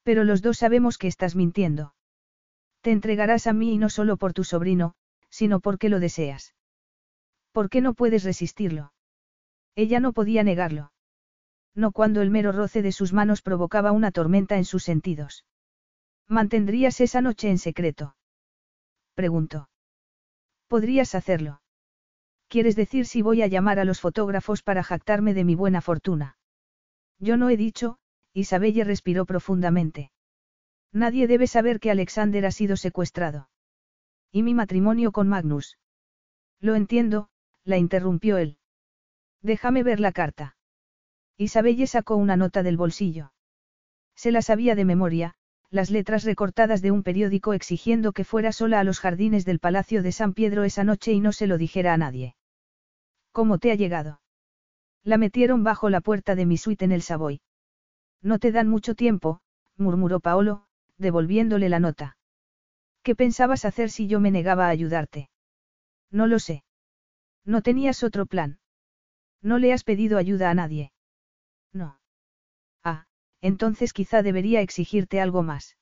Pero 0.02 0.24
los 0.24 0.40
dos 0.42 0.58
sabemos 0.58 0.98
que 0.98 1.08
estás 1.08 1.34
mintiendo. 1.34 1.94
Te 2.80 2.92
entregarás 2.92 3.46
a 3.46 3.52
mí 3.52 3.74
y 3.74 3.78
no 3.78 3.90
solo 3.90 4.16
por 4.16 4.32
tu 4.32 4.44
sobrino, 4.44 4.94
sino 5.28 5.60
porque 5.60 5.88
lo 5.88 6.00
deseas. 6.00 6.54
¿Por 7.52 7.68
qué 7.68 7.80
no 7.80 7.94
puedes 7.94 8.24
resistirlo? 8.24 8.92
Ella 9.74 10.00
no 10.00 10.12
podía 10.12 10.42
negarlo. 10.42 10.92
No 11.74 11.92
cuando 11.92 12.22
el 12.22 12.30
mero 12.30 12.52
roce 12.52 12.82
de 12.82 12.92
sus 12.92 13.12
manos 13.12 13.42
provocaba 13.42 13.92
una 13.92 14.10
tormenta 14.10 14.56
en 14.56 14.64
sus 14.64 14.84
sentidos. 14.84 15.44
¿Mantendrías 16.28 17.00
esa 17.00 17.20
noche 17.20 17.50
en 17.50 17.58
secreto? 17.58 18.16
Preguntó. 19.14 19.68
Podrías 20.68 21.14
hacerlo. 21.14 21.60
¿Quieres 22.48 22.76
decir 22.76 23.06
si 23.06 23.22
voy 23.22 23.42
a 23.42 23.46
llamar 23.46 23.78
a 23.78 23.84
los 23.84 24.00
fotógrafos 24.00 24.62
para 24.62 24.82
jactarme 24.82 25.34
de 25.34 25.44
mi 25.44 25.54
buena 25.54 25.80
fortuna? 25.80 26.36
Yo 27.18 27.36
no 27.36 27.48
he 27.50 27.56
dicho, 27.56 27.98
Isabelle 28.32 28.84
respiró 28.84 29.24
profundamente. 29.24 30.10
Nadie 30.92 31.26
debe 31.26 31.46
saber 31.46 31.80
que 31.80 31.90
Alexander 31.90 32.46
ha 32.46 32.50
sido 32.50 32.76
secuestrado. 32.76 33.48
¿Y 34.32 34.42
mi 34.42 34.54
matrimonio 34.54 35.12
con 35.12 35.28
Magnus? 35.28 35.78
Lo 36.60 36.74
entiendo, 36.74 37.28
la 37.64 37.78
interrumpió 37.78 38.38
él. 38.38 38.58
Déjame 39.42 39.82
ver 39.82 40.00
la 40.00 40.12
carta. 40.12 40.56
Isabelle 41.36 41.86
sacó 41.86 42.16
una 42.16 42.36
nota 42.36 42.62
del 42.62 42.76
bolsillo. 42.76 43.32
Se 44.14 44.30
la 44.30 44.42
sabía 44.42 44.74
de 44.74 44.84
memoria, 44.84 45.34
las 45.70 45.90
letras 45.90 46.24
recortadas 46.24 46.80
de 46.80 46.90
un 46.90 47.02
periódico 47.02 47.52
exigiendo 47.52 48.12
que 48.12 48.24
fuera 48.24 48.52
sola 48.52 48.80
a 48.80 48.84
los 48.84 49.00
jardines 49.00 49.44
del 49.44 49.58
Palacio 49.58 50.02
de 50.02 50.12
San 50.12 50.32
Pedro 50.32 50.64
esa 50.64 50.84
noche 50.84 51.12
y 51.12 51.20
no 51.20 51.32
se 51.32 51.46
lo 51.46 51.58
dijera 51.58 51.92
a 51.92 51.98
nadie. 51.98 52.36
¿Cómo 53.32 53.58
te 53.58 53.70
ha 53.70 53.74
llegado? 53.74 54.20
La 55.06 55.18
metieron 55.18 55.62
bajo 55.62 55.88
la 55.88 56.00
puerta 56.00 56.34
de 56.34 56.46
mi 56.46 56.56
suite 56.56 56.84
en 56.84 56.90
el 56.90 57.00
Savoy. 57.00 57.40
No 58.22 58.40
te 58.40 58.50
dan 58.50 58.66
mucho 58.66 58.96
tiempo, 58.96 59.40
murmuró 59.76 60.18
Paolo, 60.18 60.66
devolviéndole 60.98 61.68
la 61.68 61.78
nota. 61.78 62.16
¿Qué 63.04 63.14
pensabas 63.14 63.64
hacer 63.64 63.88
si 63.90 64.08
yo 64.08 64.18
me 64.18 64.32
negaba 64.32 64.66
a 64.66 64.70
ayudarte? 64.70 65.30
No 66.10 66.26
lo 66.26 66.40
sé. 66.40 66.64
No 67.44 67.62
tenías 67.62 68.02
otro 68.02 68.26
plan. 68.26 68.58
No 69.42 69.58
le 69.58 69.72
has 69.72 69.84
pedido 69.84 70.18
ayuda 70.18 70.50
a 70.50 70.54
nadie. 70.54 70.90
No. 71.72 72.00
Ah, 72.82 73.06
entonces 73.40 73.92
quizá 73.92 74.24
debería 74.24 74.60
exigirte 74.60 75.20
algo 75.20 75.44
más. 75.44 75.76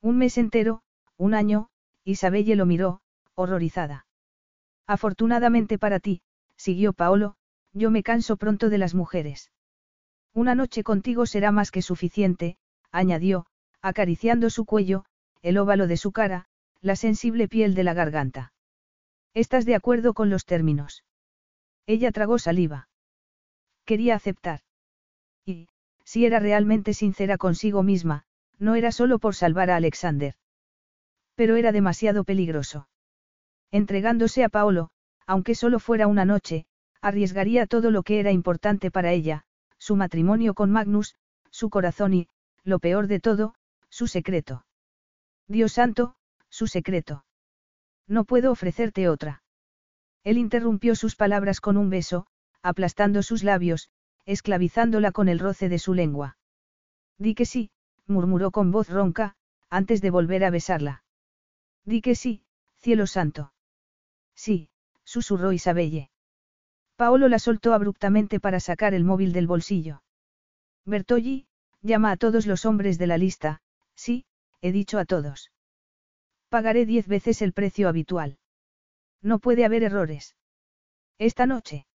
Un 0.00 0.16
mes 0.16 0.38
entero, 0.38 0.80
un 1.18 1.34
año, 1.34 1.68
Isabelle 2.02 2.56
lo 2.56 2.64
miró, 2.64 3.02
horrorizada. 3.34 4.06
Afortunadamente 4.86 5.76
para 5.76 6.00
ti, 6.00 6.22
siguió 6.56 6.94
Paolo, 6.94 7.36
yo 7.78 7.90
me 7.90 8.02
canso 8.02 8.36
pronto 8.36 8.68
de 8.68 8.78
las 8.78 8.94
mujeres. 8.94 9.50
Una 10.34 10.54
noche 10.54 10.82
contigo 10.82 11.26
será 11.26 11.52
más 11.52 11.70
que 11.70 11.82
suficiente, 11.82 12.56
añadió, 12.92 13.46
acariciando 13.80 14.50
su 14.50 14.64
cuello, 14.64 15.04
el 15.42 15.56
óvalo 15.58 15.86
de 15.86 15.96
su 15.96 16.12
cara, 16.12 16.46
la 16.80 16.96
sensible 16.96 17.48
piel 17.48 17.74
de 17.74 17.84
la 17.84 17.94
garganta. 17.94 18.52
¿Estás 19.34 19.64
de 19.64 19.74
acuerdo 19.74 20.14
con 20.14 20.30
los 20.30 20.44
términos? 20.44 21.04
Ella 21.86 22.12
tragó 22.12 22.38
saliva. 22.38 22.88
Quería 23.84 24.14
aceptar. 24.14 24.60
Y, 25.44 25.68
si 26.04 26.26
era 26.26 26.38
realmente 26.38 26.92
sincera 26.92 27.38
consigo 27.38 27.82
misma, 27.82 28.24
no 28.58 28.74
era 28.74 28.92
solo 28.92 29.18
por 29.18 29.34
salvar 29.34 29.70
a 29.70 29.76
Alexander. 29.76 30.34
Pero 31.34 31.56
era 31.56 31.72
demasiado 31.72 32.24
peligroso. 32.24 32.88
Entregándose 33.70 34.44
a 34.44 34.48
Paolo, 34.48 34.90
aunque 35.26 35.54
solo 35.54 35.78
fuera 35.78 36.06
una 36.06 36.24
noche, 36.24 36.66
arriesgaría 37.00 37.66
todo 37.66 37.90
lo 37.90 38.02
que 38.02 38.20
era 38.20 38.32
importante 38.32 38.90
para 38.90 39.12
ella, 39.12 39.44
su 39.78 39.96
matrimonio 39.96 40.54
con 40.54 40.70
Magnus, 40.70 41.16
su 41.50 41.70
corazón 41.70 42.14
y, 42.14 42.28
lo 42.64 42.78
peor 42.78 43.06
de 43.06 43.20
todo, 43.20 43.54
su 43.88 44.06
secreto. 44.06 44.64
Dios 45.46 45.72
santo, 45.72 46.14
su 46.48 46.66
secreto. 46.66 47.24
No 48.06 48.24
puedo 48.24 48.50
ofrecerte 48.52 49.08
otra. 49.08 49.42
Él 50.24 50.38
interrumpió 50.38 50.94
sus 50.94 51.16
palabras 51.16 51.60
con 51.60 51.76
un 51.76 51.90
beso, 51.90 52.26
aplastando 52.62 53.22
sus 53.22 53.42
labios, 53.42 53.90
esclavizándola 54.26 55.12
con 55.12 55.28
el 55.28 55.38
roce 55.38 55.68
de 55.68 55.78
su 55.78 55.94
lengua. 55.94 56.36
Di 57.18 57.34
que 57.34 57.46
sí, 57.46 57.70
murmuró 58.06 58.50
con 58.50 58.70
voz 58.70 58.88
ronca, 58.88 59.36
antes 59.70 60.00
de 60.00 60.10
volver 60.10 60.44
a 60.44 60.50
besarla. 60.50 61.02
Di 61.84 62.00
que 62.00 62.14
sí, 62.14 62.42
cielo 62.76 63.06
santo. 63.06 63.52
Sí, 64.34 64.68
susurró 65.04 65.52
Isabelle. 65.52 66.10
Paolo 66.98 67.28
la 67.28 67.38
soltó 67.38 67.74
abruptamente 67.74 68.40
para 68.40 68.58
sacar 68.58 68.92
el 68.92 69.04
móvil 69.04 69.32
del 69.32 69.46
bolsillo. 69.46 70.02
Bertolli, 70.84 71.46
llama 71.80 72.10
a 72.10 72.16
todos 72.16 72.44
los 72.44 72.64
hombres 72.64 72.98
de 72.98 73.06
la 73.06 73.16
lista, 73.16 73.60
sí, 73.94 74.24
he 74.62 74.72
dicho 74.72 74.98
a 74.98 75.04
todos. 75.04 75.52
Pagaré 76.48 76.86
diez 76.86 77.06
veces 77.06 77.40
el 77.40 77.52
precio 77.52 77.88
habitual. 77.88 78.38
No 79.22 79.38
puede 79.38 79.64
haber 79.64 79.84
errores. 79.84 80.34
Esta 81.18 81.46
noche. 81.46 81.86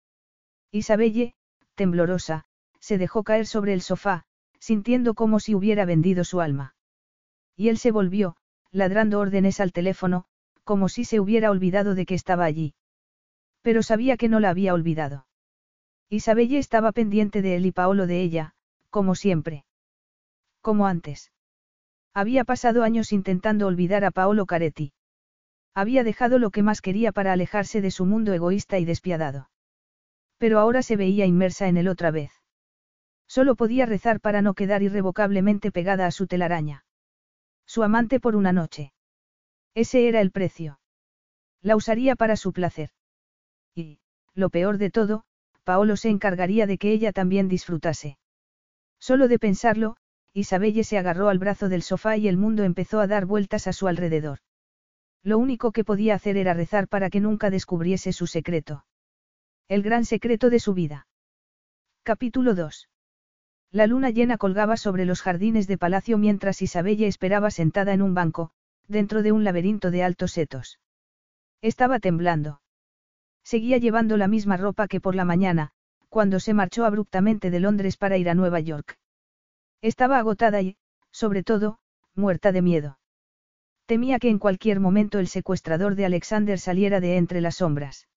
Isabelle, 0.70 1.34
temblorosa, 1.74 2.44
se 2.78 2.96
dejó 2.96 3.24
caer 3.24 3.48
sobre 3.48 3.72
el 3.72 3.82
sofá, 3.82 4.22
sintiendo 4.60 5.14
como 5.14 5.40
si 5.40 5.56
hubiera 5.56 5.84
vendido 5.84 6.22
su 6.22 6.40
alma. 6.40 6.76
Y 7.56 7.70
él 7.70 7.78
se 7.78 7.90
volvió, 7.90 8.36
ladrando 8.70 9.18
órdenes 9.18 9.58
al 9.58 9.72
teléfono, 9.72 10.26
como 10.62 10.88
si 10.88 11.04
se 11.04 11.18
hubiera 11.18 11.50
olvidado 11.50 11.96
de 11.96 12.06
que 12.06 12.14
estaba 12.14 12.44
allí. 12.44 12.76
Pero 13.62 13.82
sabía 13.82 14.16
que 14.16 14.28
no 14.28 14.40
la 14.40 14.50
había 14.50 14.74
olvidado. 14.74 15.26
Isabelle 16.10 16.58
estaba 16.58 16.92
pendiente 16.92 17.40
de 17.40 17.56
él 17.56 17.66
y 17.66 17.72
Paolo 17.72 18.06
de 18.06 18.20
ella, 18.20 18.54
como 18.90 19.14
siempre. 19.14 19.64
Como 20.60 20.86
antes. 20.86 21.32
Había 22.12 22.44
pasado 22.44 22.82
años 22.82 23.12
intentando 23.12 23.66
olvidar 23.66 24.04
a 24.04 24.10
Paolo 24.10 24.44
Caretti. 24.44 24.92
Había 25.74 26.04
dejado 26.04 26.38
lo 26.38 26.50
que 26.50 26.62
más 26.62 26.82
quería 26.82 27.12
para 27.12 27.32
alejarse 27.32 27.80
de 27.80 27.90
su 27.90 28.04
mundo 28.04 28.34
egoísta 28.34 28.78
y 28.78 28.84
despiadado. 28.84 29.48
Pero 30.36 30.58
ahora 30.58 30.82
se 30.82 30.96
veía 30.96 31.24
inmersa 31.24 31.68
en 31.68 31.78
él 31.78 31.88
otra 31.88 32.10
vez. 32.10 32.32
Solo 33.26 33.56
podía 33.56 33.86
rezar 33.86 34.20
para 34.20 34.42
no 34.42 34.52
quedar 34.52 34.82
irrevocablemente 34.82 35.72
pegada 35.72 36.06
a 36.06 36.10
su 36.10 36.26
telaraña. 36.26 36.84
Su 37.64 37.82
amante 37.82 38.20
por 38.20 38.36
una 38.36 38.52
noche. 38.52 38.92
Ese 39.74 40.08
era 40.08 40.20
el 40.20 40.30
precio. 40.30 40.80
La 41.62 41.76
usaría 41.76 42.16
para 42.16 42.36
su 42.36 42.52
placer. 42.52 42.90
Y, 43.74 43.98
lo 44.34 44.50
peor 44.50 44.78
de 44.78 44.90
todo, 44.90 45.24
Paolo 45.64 45.96
se 45.96 46.08
encargaría 46.08 46.66
de 46.66 46.78
que 46.78 46.92
ella 46.92 47.12
también 47.12 47.48
disfrutase. 47.48 48.18
Solo 48.98 49.28
de 49.28 49.38
pensarlo, 49.38 49.96
Isabelle 50.32 50.84
se 50.84 50.98
agarró 50.98 51.28
al 51.28 51.38
brazo 51.38 51.68
del 51.68 51.82
sofá 51.82 52.16
y 52.16 52.28
el 52.28 52.36
mundo 52.36 52.64
empezó 52.64 53.00
a 53.00 53.06
dar 53.06 53.26
vueltas 53.26 53.66
a 53.66 53.72
su 53.72 53.86
alrededor. 53.86 54.38
Lo 55.22 55.38
único 55.38 55.72
que 55.72 55.84
podía 55.84 56.14
hacer 56.14 56.36
era 56.36 56.54
rezar 56.54 56.88
para 56.88 57.10
que 57.10 57.20
nunca 57.20 57.50
descubriese 57.50 58.12
su 58.12 58.26
secreto. 58.26 58.84
El 59.68 59.82
gran 59.82 60.04
secreto 60.04 60.50
de 60.50 60.58
su 60.58 60.74
vida. 60.74 61.06
Capítulo 62.02 62.54
2. 62.54 62.88
La 63.70 63.86
luna 63.86 64.10
llena 64.10 64.38
colgaba 64.38 64.76
sobre 64.76 65.04
los 65.04 65.22
jardines 65.22 65.66
de 65.66 65.78
palacio 65.78 66.18
mientras 66.18 66.60
Isabelle 66.60 67.06
esperaba 67.06 67.50
sentada 67.50 67.92
en 67.92 68.02
un 68.02 68.14
banco, 68.14 68.50
dentro 68.88 69.22
de 69.22 69.32
un 69.32 69.44
laberinto 69.44 69.90
de 69.90 70.02
altos 70.02 70.32
setos. 70.32 70.80
Estaba 71.60 72.00
temblando. 72.00 72.61
Seguía 73.44 73.78
llevando 73.78 74.16
la 74.16 74.28
misma 74.28 74.56
ropa 74.56 74.88
que 74.88 75.00
por 75.00 75.14
la 75.14 75.24
mañana, 75.24 75.72
cuando 76.08 76.40
se 76.40 76.54
marchó 76.54 76.84
abruptamente 76.84 77.50
de 77.50 77.60
Londres 77.60 77.96
para 77.96 78.16
ir 78.18 78.28
a 78.28 78.34
Nueva 78.34 78.60
York. 78.60 78.98
Estaba 79.80 80.18
agotada 80.18 80.60
y, 80.62 80.76
sobre 81.10 81.42
todo, 81.42 81.78
muerta 82.14 82.52
de 82.52 82.62
miedo. 82.62 82.98
Temía 83.86 84.18
que 84.18 84.28
en 84.28 84.38
cualquier 84.38 84.78
momento 84.78 85.18
el 85.18 85.26
secuestrador 85.26 85.96
de 85.96 86.04
Alexander 86.04 86.58
saliera 86.58 87.00
de 87.00 87.16
entre 87.16 87.40
las 87.40 87.56
sombras. 87.56 88.08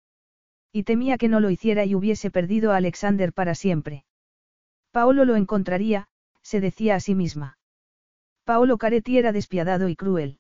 Y 0.73 0.83
temía 0.83 1.19
que 1.19 1.29
no 1.29 1.41
lo 1.41 1.51
hiciera 1.51 1.85
y 1.85 1.95
hubiese 1.95 2.31
perdido 2.31 2.73
a 2.73 2.77
Alexander 2.77 3.33
para 3.33 3.55
siempre. 3.55 4.05
Paolo 4.91 5.25
lo 5.25 5.37
encontraría, 5.37 6.09
se 6.43 6.61
decía 6.61 6.97
a 6.97 7.01
sí 7.01 7.15
misma. 7.15 7.59
Paolo 8.45 8.77
Caretti 8.77 9.19
era 9.19 9.33
despiadado 9.33 9.89
y 9.89 9.97
cruel. 9.97 10.39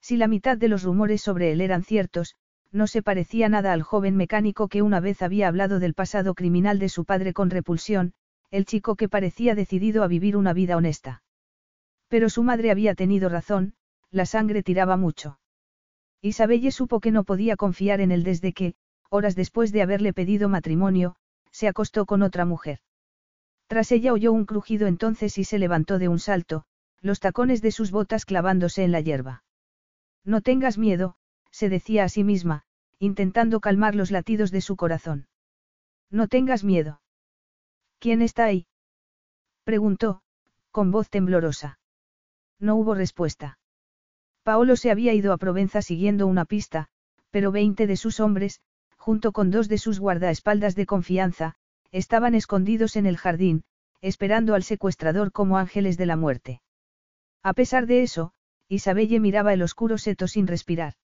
Si 0.00 0.16
la 0.16 0.26
mitad 0.26 0.58
de 0.58 0.68
los 0.68 0.82
rumores 0.82 1.22
sobre 1.22 1.52
él 1.52 1.60
eran 1.60 1.84
ciertos, 1.84 2.34
no 2.72 2.86
se 2.86 3.02
parecía 3.02 3.48
nada 3.48 3.72
al 3.72 3.82
joven 3.82 4.16
mecánico 4.16 4.68
que 4.68 4.82
una 4.82 4.98
vez 4.98 5.22
había 5.22 5.48
hablado 5.48 5.78
del 5.78 5.94
pasado 5.94 6.34
criminal 6.34 6.78
de 6.78 6.88
su 6.88 7.04
padre 7.04 7.32
con 7.32 7.50
repulsión, 7.50 8.14
el 8.50 8.64
chico 8.64 8.96
que 8.96 9.08
parecía 9.08 9.54
decidido 9.54 10.02
a 10.02 10.08
vivir 10.08 10.36
una 10.36 10.52
vida 10.52 10.76
honesta. 10.76 11.22
Pero 12.08 12.28
su 12.28 12.42
madre 12.42 12.70
había 12.70 12.94
tenido 12.94 13.28
razón, 13.28 13.74
la 14.10 14.26
sangre 14.26 14.62
tiraba 14.62 14.96
mucho. 14.96 15.38
Isabelle 16.22 16.70
supo 16.70 17.00
que 17.00 17.10
no 17.10 17.24
podía 17.24 17.56
confiar 17.56 18.00
en 18.00 18.12
él 18.12 18.22
desde 18.22 18.52
que, 18.52 18.74
horas 19.10 19.34
después 19.34 19.72
de 19.72 19.82
haberle 19.82 20.12
pedido 20.12 20.48
matrimonio, 20.48 21.16
se 21.50 21.68
acostó 21.68 22.06
con 22.06 22.22
otra 22.22 22.44
mujer. 22.44 22.80
Tras 23.66 23.92
ella 23.92 24.12
oyó 24.12 24.32
un 24.32 24.44
crujido 24.44 24.86
entonces 24.86 25.38
y 25.38 25.44
se 25.44 25.58
levantó 25.58 25.98
de 25.98 26.08
un 26.08 26.18
salto, 26.18 26.64
los 27.00 27.20
tacones 27.20 27.62
de 27.62 27.72
sus 27.72 27.90
botas 27.90 28.24
clavándose 28.24 28.84
en 28.84 28.92
la 28.92 29.00
hierba. 29.00 29.44
No 30.24 30.40
tengas 30.40 30.78
miedo, 30.78 31.16
se 31.52 31.68
decía 31.68 32.04
a 32.04 32.08
sí 32.08 32.24
misma, 32.24 32.64
intentando 32.98 33.60
calmar 33.60 33.94
los 33.94 34.10
latidos 34.10 34.50
de 34.50 34.60
su 34.60 34.74
corazón. 34.74 35.28
No 36.10 36.26
tengas 36.26 36.64
miedo. 36.64 37.00
¿Quién 38.00 38.20
está 38.22 38.44
ahí? 38.46 38.66
preguntó, 39.64 40.22
con 40.72 40.90
voz 40.90 41.08
temblorosa. 41.08 41.78
No 42.58 42.74
hubo 42.74 42.94
respuesta. 42.94 43.58
Paolo 44.42 44.74
se 44.74 44.90
había 44.90 45.14
ido 45.14 45.32
a 45.32 45.38
Provenza 45.38 45.82
siguiendo 45.82 46.26
una 46.26 46.44
pista, 46.44 46.88
pero 47.30 47.52
veinte 47.52 47.86
de 47.86 47.96
sus 47.96 48.18
hombres, 48.18 48.60
junto 48.96 49.32
con 49.32 49.50
dos 49.50 49.68
de 49.68 49.78
sus 49.78 50.00
guardaespaldas 50.00 50.74
de 50.74 50.86
confianza, 50.86 51.54
estaban 51.92 52.34
escondidos 52.34 52.96
en 52.96 53.06
el 53.06 53.16
jardín, 53.16 53.64
esperando 54.00 54.54
al 54.54 54.64
secuestrador 54.64 55.30
como 55.32 55.58
ángeles 55.58 55.96
de 55.96 56.06
la 56.06 56.16
muerte. 56.16 56.62
A 57.42 57.52
pesar 57.52 57.86
de 57.86 58.02
eso, 58.02 58.32
Isabelle 58.68 59.20
miraba 59.20 59.52
el 59.52 59.62
oscuro 59.62 59.98
seto 59.98 60.26
sin 60.26 60.46
respirar. 60.46 60.94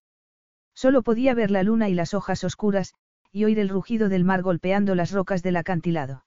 Solo 0.79 1.03
podía 1.03 1.35
ver 1.35 1.51
la 1.51 1.65
luna 1.65 1.89
y 1.89 1.95
las 1.95 2.15
hojas 2.15 2.45
oscuras, 2.45 2.95
y 3.33 3.45
oír 3.45 3.59
el 3.59 3.69
rugido 3.69 4.09
del 4.09 4.23
mar 4.23 4.43
golpeando 4.43 4.95
las 4.95 5.11
rocas 5.11 5.43
del 5.43 5.57
acantilado. 5.57 6.25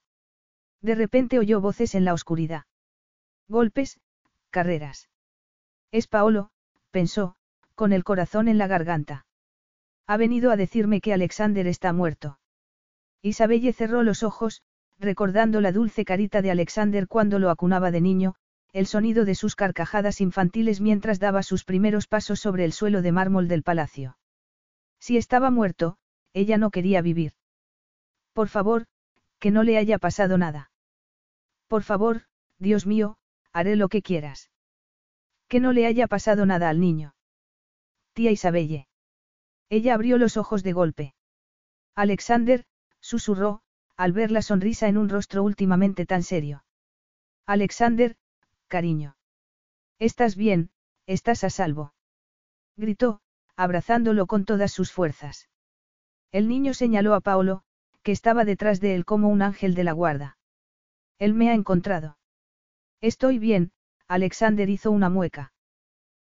De 0.82 0.94
repente 0.94 1.38
oyó 1.38 1.62
voces 1.62 1.94
en 1.94 2.04
la 2.04 2.12
oscuridad. 2.12 2.64
Golpes, 3.48 3.98
carreras. 4.50 5.08
Es 5.90 6.06
Paolo, 6.06 6.50
pensó, 6.90 7.34
con 7.74 7.94
el 7.94 8.04
corazón 8.04 8.46
en 8.46 8.58
la 8.58 8.66
garganta. 8.66 9.24
Ha 10.06 10.18
venido 10.18 10.50
a 10.50 10.56
decirme 10.56 11.00
que 11.00 11.14
Alexander 11.14 11.66
está 11.66 11.94
muerto. 11.94 12.38
Isabelle 13.22 13.72
cerró 13.72 14.02
los 14.02 14.22
ojos, 14.22 14.60
recordando 14.98 15.62
la 15.62 15.72
dulce 15.72 16.04
carita 16.04 16.42
de 16.42 16.50
Alexander 16.50 17.08
cuando 17.08 17.38
lo 17.38 17.48
acunaba 17.48 17.90
de 17.90 18.02
niño, 18.02 18.34
el 18.74 18.86
sonido 18.86 19.24
de 19.24 19.34
sus 19.34 19.56
carcajadas 19.56 20.20
infantiles 20.20 20.82
mientras 20.82 21.18
daba 21.20 21.42
sus 21.42 21.64
primeros 21.64 22.06
pasos 22.06 22.38
sobre 22.38 22.66
el 22.66 22.74
suelo 22.74 23.00
de 23.00 23.12
mármol 23.12 23.48
del 23.48 23.62
palacio. 23.62 24.18
Si 25.02 25.16
estaba 25.16 25.50
muerto, 25.50 25.98
ella 26.32 26.58
no 26.58 26.70
quería 26.70 27.02
vivir. 27.02 27.32
Por 28.32 28.48
favor, 28.48 28.86
que 29.40 29.50
no 29.50 29.64
le 29.64 29.76
haya 29.76 29.98
pasado 29.98 30.38
nada. 30.38 30.70
Por 31.66 31.82
favor, 31.82 32.26
Dios 32.60 32.86
mío, 32.86 33.18
haré 33.52 33.74
lo 33.74 33.88
que 33.88 34.00
quieras. 34.00 34.52
Que 35.48 35.58
no 35.58 35.72
le 35.72 35.86
haya 35.86 36.06
pasado 36.06 36.46
nada 36.46 36.68
al 36.68 36.78
niño. 36.78 37.16
Tía 38.12 38.30
Isabelle. 38.30 38.86
Ella 39.68 39.94
abrió 39.94 40.18
los 40.18 40.36
ojos 40.36 40.62
de 40.62 40.72
golpe. 40.72 41.14
Alexander, 41.96 42.64
susurró, 43.00 43.62
al 43.96 44.12
ver 44.12 44.30
la 44.30 44.40
sonrisa 44.40 44.86
en 44.86 44.98
un 44.98 45.08
rostro 45.08 45.42
últimamente 45.42 46.06
tan 46.06 46.22
serio. 46.22 46.64
Alexander, 47.44 48.16
cariño. 48.68 49.16
Estás 49.98 50.36
bien, 50.36 50.70
estás 51.06 51.42
a 51.42 51.50
salvo. 51.50 51.92
Gritó, 52.76 53.20
abrazándolo 53.56 54.26
con 54.26 54.44
todas 54.44 54.72
sus 54.72 54.92
fuerzas. 54.92 55.48
El 56.30 56.48
niño 56.48 56.74
señaló 56.74 57.14
a 57.14 57.20
Paolo, 57.20 57.62
que 58.02 58.12
estaba 58.12 58.44
detrás 58.44 58.80
de 58.80 58.94
él 58.94 59.04
como 59.04 59.28
un 59.28 59.42
ángel 59.42 59.74
de 59.74 59.84
la 59.84 59.92
guarda. 59.92 60.38
Él 61.18 61.34
me 61.34 61.50
ha 61.50 61.54
encontrado. 61.54 62.18
Estoy 63.00 63.38
bien, 63.38 63.72
Alexander 64.08 64.68
hizo 64.68 64.90
una 64.90 65.08
mueca. 65.08 65.52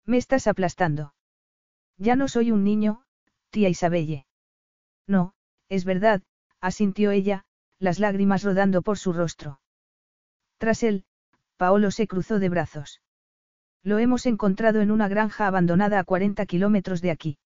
Me 0.06 0.18
estás 0.18 0.48
aplastando. 0.48 1.14
Ya 1.98 2.16
no 2.16 2.28
soy 2.28 2.52
un 2.52 2.64
niño, 2.64 3.04
tía 3.50 3.70
Isabelle. 3.70 4.26
No, 5.08 5.34
es 5.70 5.86
verdad, 5.86 6.22
asintió 6.60 7.12
ella, 7.12 7.46
las 7.80 8.00
lágrimas 8.00 8.44
rodando 8.44 8.82
por 8.82 8.98
su 8.98 9.14
rostro. 9.14 9.60
Tras 10.58 10.84
él, 10.84 11.06
Paolo 11.58 11.92
se 11.92 12.08
cruzó 12.08 12.40
de 12.40 12.50
brazos. 12.50 13.03
Lo 13.84 14.00
hemos 14.00 14.26
encontrado 14.26 14.82
en 14.82 14.92
una 14.92 15.10
granja 15.10 15.46
abandonada 15.46 16.00
a 16.00 16.04
40 16.04 16.46
kilómetros 16.46 17.02
de 17.02 17.12
aquí. 17.12 17.38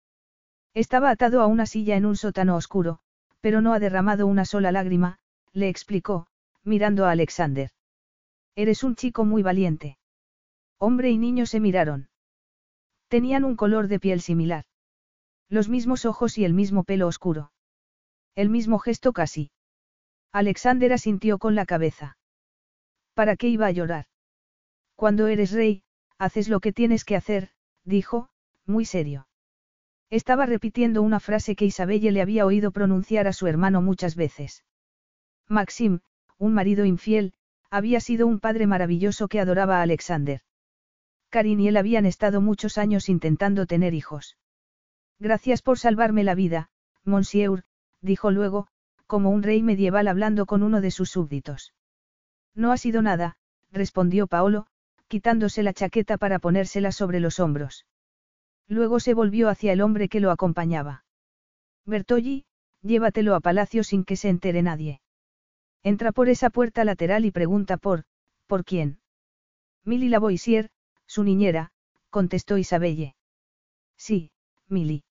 Estaba 0.76 1.10
atado 1.10 1.42
a 1.42 1.48
una 1.48 1.66
silla 1.66 1.96
en 1.96 2.06
un 2.06 2.16
sótano 2.16 2.56
oscuro, 2.56 3.00
pero 3.42 3.62
no 3.62 3.74
ha 3.74 3.80
derramado 3.80 4.28
una 4.28 4.46
sola 4.46 4.72
lágrima, 4.72 5.18
le 5.54 5.70
explicó, 5.70 6.28
mirando 6.64 7.06
a 7.06 7.12
Alexander. 7.12 7.72
Eres 8.56 8.84
un 8.84 8.96
chico 8.96 9.26
muy 9.26 9.42
valiente. 9.42 9.98
Hombre 10.78 11.10
y 11.10 11.18
niño 11.18 11.48
se 11.48 11.60
miraron. 11.60 12.10
Tenían 13.08 13.44
un 13.44 13.56
color 13.56 13.88
de 13.88 14.00
piel 14.00 14.22
similar. 14.22 14.66
Los 15.50 15.70
mismos 15.70 16.06
ojos 16.06 16.38
y 16.38 16.46
el 16.46 16.54
mismo 16.54 16.84
pelo 16.84 17.08
oscuro. 17.08 17.52
El 18.36 18.50
mismo 18.50 18.78
gesto 18.78 19.14
casi. 19.14 19.50
Alexander 20.32 20.94
asintió 20.94 21.40
con 21.40 21.56
la 21.56 21.66
cabeza. 21.66 22.18
¿Para 23.16 23.36
qué 23.38 23.48
iba 23.48 23.66
a 23.66 23.72
llorar? 23.72 24.06
Cuando 24.96 25.28
eres 25.28 25.52
rey, 25.52 25.84
haces 26.18 26.49
lo 26.49 26.59
que 26.59 26.74
tienes 26.74 27.05
que 27.05 27.15
hacer, 27.15 27.49
dijo, 27.84 28.30
muy 28.65 28.86
serio. 28.86 29.28
Estaba 30.09 30.45
repitiendo 30.45 31.01
una 31.01 31.20
frase 31.20 31.55
que 31.55 31.65
Isabelle 31.65 32.11
le 32.11 32.22
había 32.22 32.45
oído 32.45 32.72
pronunciar 32.72 33.28
a 33.28 33.34
su 33.34 33.47
hermano 33.47 33.82
muchas 33.82 34.15
veces. 34.15 34.63
Maxim, 35.47 35.99
un 36.38 36.53
marido 36.53 36.86
infiel, 36.86 37.34
había 37.70 37.99
sido 37.99 38.28
un 38.28 38.39
padre 38.39 38.68
maravilloso 38.68 39.28
que 39.28 39.39
adoraba 39.39 39.80
a 39.80 39.82
Alexander. 39.82 40.41
Karin 41.30 41.59
y 41.59 41.68
él 41.68 41.78
habían 41.78 42.05
estado 42.05 42.39
muchos 42.39 42.78
años 42.78 43.09
intentando 43.09 43.65
tener 43.65 43.93
hijos. 43.93 44.38
Gracias 45.20 45.61
por 45.61 45.78
salvarme 45.78 46.24
la 46.24 46.36
vida, 46.36 46.70
Monsieur, 47.03 47.63
dijo 48.01 48.32
luego, 48.32 48.68
como 49.07 49.30
un 49.30 49.43
rey 49.43 49.63
medieval 49.63 50.07
hablando 50.07 50.45
con 50.45 50.63
uno 50.63 50.80
de 50.80 50.91
sus 50.91 51.09
súbditos. 51.09 51.74
No 52.53 52.72
ha 52.72 52.78
sido 52.78 53.01
nada, 53.01 53.38
respondió 53.72 54.28
Paolo, 54.28 54.68
quitándose 55.08 55.64
la 55.64 55.74
chaqueta 55.74 56.18
para 56.18 56.39
ponérsela 56.39 56.91
sobre 56.91 57.20
los 57.20 57.39
hombros. 57.39 57.86
Luego 58.68 58.99
se 58.99 59.14
volvió 59.14 59.49
hacia 59.49 59.72
el 59.74 59.82
hombre 59.82 60.10
que 60.10 60.20
lo 60.20 60.32
acompañaba. 60.32 61.05
Bertolli, 61.86 62.45
llévatelo 62.82 63.36
a 63.36 63.39
palacio 63.39 63.84
sin 63.84 64.03
que 64.03 64.18
se 64.18 64.30
entere 64.30 64.62
nadie. 64.62 65.01
Entra 65.84 66.12
por 66.12 66.28
esa 66.28 66.49
puerta 66.49 66.84
lateral 66.84 67.24
y 67.24 67.32
pregunta 67.32 67.78
por, 67.78 68.03
¿por 68.45 68.66
quién? 68.66 68.99
Milly 69.86 70.10
Lavoisier, 70.10 70.70
su 71.05 71.24
niñera, 71.24 71.72
contestó 72.10 72.58
Isabelle. 72.58 73.16
Sí, 73.95 74.32
Milly. 74.68 75.03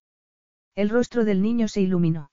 El 0.75 0.91
rostro 0.91 1.25
del 1.25 1.41
niño 1.41 1.69
se 1.69 1.81
iluminó. 1.81 2.31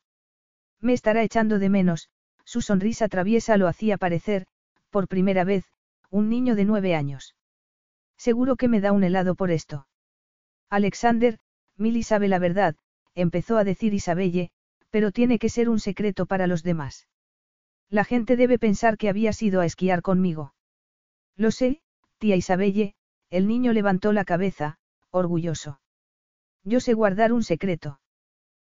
Me 0.81 0.91
estará 0.91 1.23
echando 1.23 1.59
de 1.59 1.69
menos, 1.69 2.09
su 2.43 2.61
sonrisa 2.61 3.07
traviesa 3.07 3.55
lo 3.55 3.69
hacía 3.69 3.97
parecer, 3.97 4.45
por 4.89 5.07
primera 5.07 5.45
vez, 5.45 5.65
un 6.09 6.29
niño 6.29 6.55
de 6.55 6.65
nueve 6.65 6.95
años. 6.95 7.35
Seguro 8.27 8.55
que 8.55 8.69
me 8.69 8.79
da 8.79 8.93
un 8.93 9.03
helado 9.03 9.35
por 9.35 9.51
esto. 9.51 9.85
Alexander, 10.69 11.39
Milly 11.75 12.03
sabe 12.03 12.29
la 12.29 12.39
verdad, 12.39 12.77
empezó 13.15 13.57
a 13.57 13.65
decir 13.65 13.93
Isabelle, 13.93 14.49
pero 14.91 15.11
tiene 15.11 15.39
que 15.39 15.49
ser 15.49 15.67
un 15.67 15.81
secreto 15.81 16.25
para 16.25 16.47
los 16.47 16.63
demás. 16.63 17.09
La 17.89 18.05
gente 18.05 18.37
debe 18.37 18.57
pensar 18.57 18.97
que 18.97 19.09
había 19.09 19.33
sido 19.33 19.59
a 19.59 19.65
esquiar 19.65 20.01
conmigo. 20.01 20.53
Lo 21.35 21.51
sé, 21.51 21.81
tía 22.17 22.37
Isabelle, 22.37 22.95
el 23.29 23.45
niño 23.45 23.73
levantó 23.73 24.13
la 24.13 24.23
cabeza, 24.23 24.77
orgulloso. 25.11 25.81
Yo 26.63 26.79
sé 26.79 26.93
guardar 26.93 27.33
un 27.33 27.43
secreto. 27.43 27.99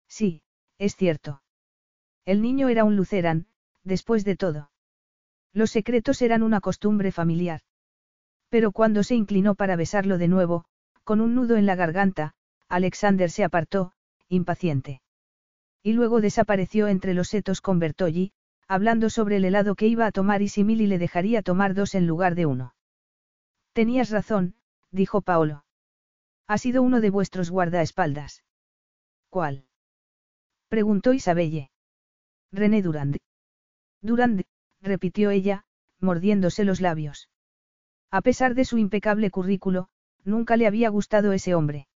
Sí, 0.09 0.42
es 0.76 0.94
cierto. 0.94 1.42
El 2.26 2.42
niño 2.42 2.68
era 2.68 2.84
un 2.84 2.96
lucerán, 2.96 3.46
después 3.82 4.26
de 4.26 4.36
todo. 4.36 4.70
Los 5.55 5.70
secretos 5.70 6.20
eran 6.20 6.42
una 6.42 6.61
costumbre 6.61 7.12
familiar. 7.12 7.62
Pero 8.49 8.72
cuando 8.72 9.03
se 9.03 9.14
inclinó 9.14 9.55
para 9.55 9.76
besarlo 9.76 10.18
de 10.18 10.28
nuevo, 10.28 10.64
con 11.05 11.20
un 11.20 11.34
nudo 11.34 11.57
en 11.57 11.66
la 11.66 11.74
garganta, 11.74 12.34
Alexander 12.68 13.30
se 13.30 13.44
apartó, 13.44 13.92
impaciente. 14.28 15.01
Y 15.82 15.92
luego 15.92 16.20
desapareció 16.20 16.88
entre 16.88 17.14
los 17.14 17.28
setos 17.28 17.61
con 17.61 17.78
Bertolli, 17.78 18.32
hablando 18.66 19.09
sobre 19.11 19.36
el 19.36 19.44
helado 19.44 19.74
que 19.74 19.86
iba 19.86 20.07
a 20.07 20.12
tomar 20.12 20.42
y 20.42 20.49
si 20.49 20.64
Milly 20.64 20.86
le 20.86 20.99
dejaría 20.99 21.42
tomar 21.42 21.74
dos 21.74 21.94
en 21.94 22.07
lugar 22.07 22.34
de 22.34 22.46
uno. 22.46 22.74
Tenías 23.72 24.11
razón, 24.11 24.55
dijo 24.90 25.22
Paolo. 25.22 25.64
Ha 26.46 26.59
sido 26.59 26.82
uno 26.82 27.01
de 27.01 27.11
vuestros 27.11 27.51
guardaespaldas. 27.51 28.44
¿Cuál? 29.30 29.64
preguntó 30.68 31.12
Isabelle. 31.12 31.70
René 32.53 32.82
Durand. 32.82 33.16
Durand, 34.03 34.44
repitió 34.80 35.30
ella, 35.30 35.64
mordiéndose 36.01 36.64
los 36.64 36.80
labios. 36.80 37.28
A 38.11 38.22
pesar 38.22 38.54
de 38.54 38.64
su 38.64 38.78
impecable 38.78 39.30
currículo, 39.30 39.88
nunca 40.24 40.56
le 40.56 40.66
había 40.66 40.88
gustado 40.88 41.32
ese 41.32 41.54
hombre. 41.54 41.88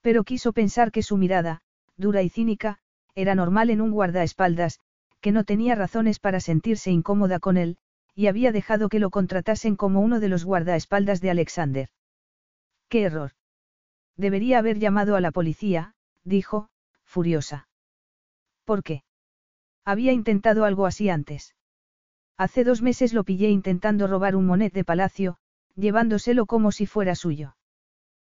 Pero 0.00 0.24
quiso 0.24 0.52
pensar 0.52 0.92
que 0.92 1.02
su 1.02 1.16
mirada, 1.16 1.62
dura 1.96 2.22
y 2.22 2.28
cínica, 2.28 2.78
era 3.14 3.34
normal 3.34 3.70
en 3.70 3.80
un 3.80 3.90
guardaespaldas, 3.90 4.80
que 5.20 5.32
no 5.32 5.44
tenía 5.44 5.74
razones 5.74 6.18
para 6.20 6.40
sentirse 6.40 6.90
incómoda 6.90 7.40
con 7.40 7.56
él, 7.56 7.78
y 8.14 8.28
había 8.28 8.52
dejado 8.52 8.88
que 8.88 9.00
lo 9.00 9.10
contratasen 9.10 9.76
como 9.76 10.00
uno 10.00 10.20
de 10.20 10.28
los 10.28 10.44
guardaespaldas 10.44 11.20
de 11.20 11.30
Alexander. 11.30 11.88
¡Qué 12.88 13.02
error! 13.02 13.32
Debería 14.16 14.58
haber 14.58 14.78
llamado 14.78 15.16
a 15.16 15.20
la 15.20 15.32
policía, 15.32 15.94
dijo, 16.24 16.68
furiosa. 17.04 17.68
¿Por 18.64 18.82
qué? 18.82 19.02
Había 19.84 20.12
intentado 20.12 20.64
algo 20.64 20.86
así 20.86 21.10
antes. 21.10 21.55
Hace 22.38 22.64
dos 22.64 22.82
meses 22.82 23.14
lo 23.14 23.24
pillé 23.24 23.48
intentando 23.48 24.06
robar 24.06 24.36
un 24.36 24.46
monet 24.46 24.72
de 24.72 24.84
palacio, 24.84 25.38
llevándoselo 25.74 26.46
como 26.46 26.70
si 26.70 26.86
fuera 26.86 27.14
suyo. 27.14 27.56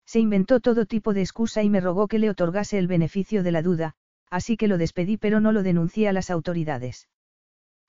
Se 0.06 0.20
inventó 0.20 0.60
todo 0.60 0.86
tipo 0.86 1.14
de 1.14 1.22
excusa 1.22 1.64
y 1.64 1.70
me 1.70 1.80
rogó 1.80 2.08
que 2.08 2.20
le 2.20 2.30
otorgase 2.30 2.78
el 2.78 2.88
beneficio 2.88 3.44
de 3.44 3.52
la 3.52 3.62
duda, 3.62 3.96
así 4.30 4.58
que 4.58 4.68
lo 4.68 4.78
despedí 4.78 5.18
pero 5.18 5.40
no 5.40 5.52
lo 5.52 5.64
denuncié 5.64 6.10
a 6.10 6.14
las 6.14 6.30
autoridades. 6.30 7.08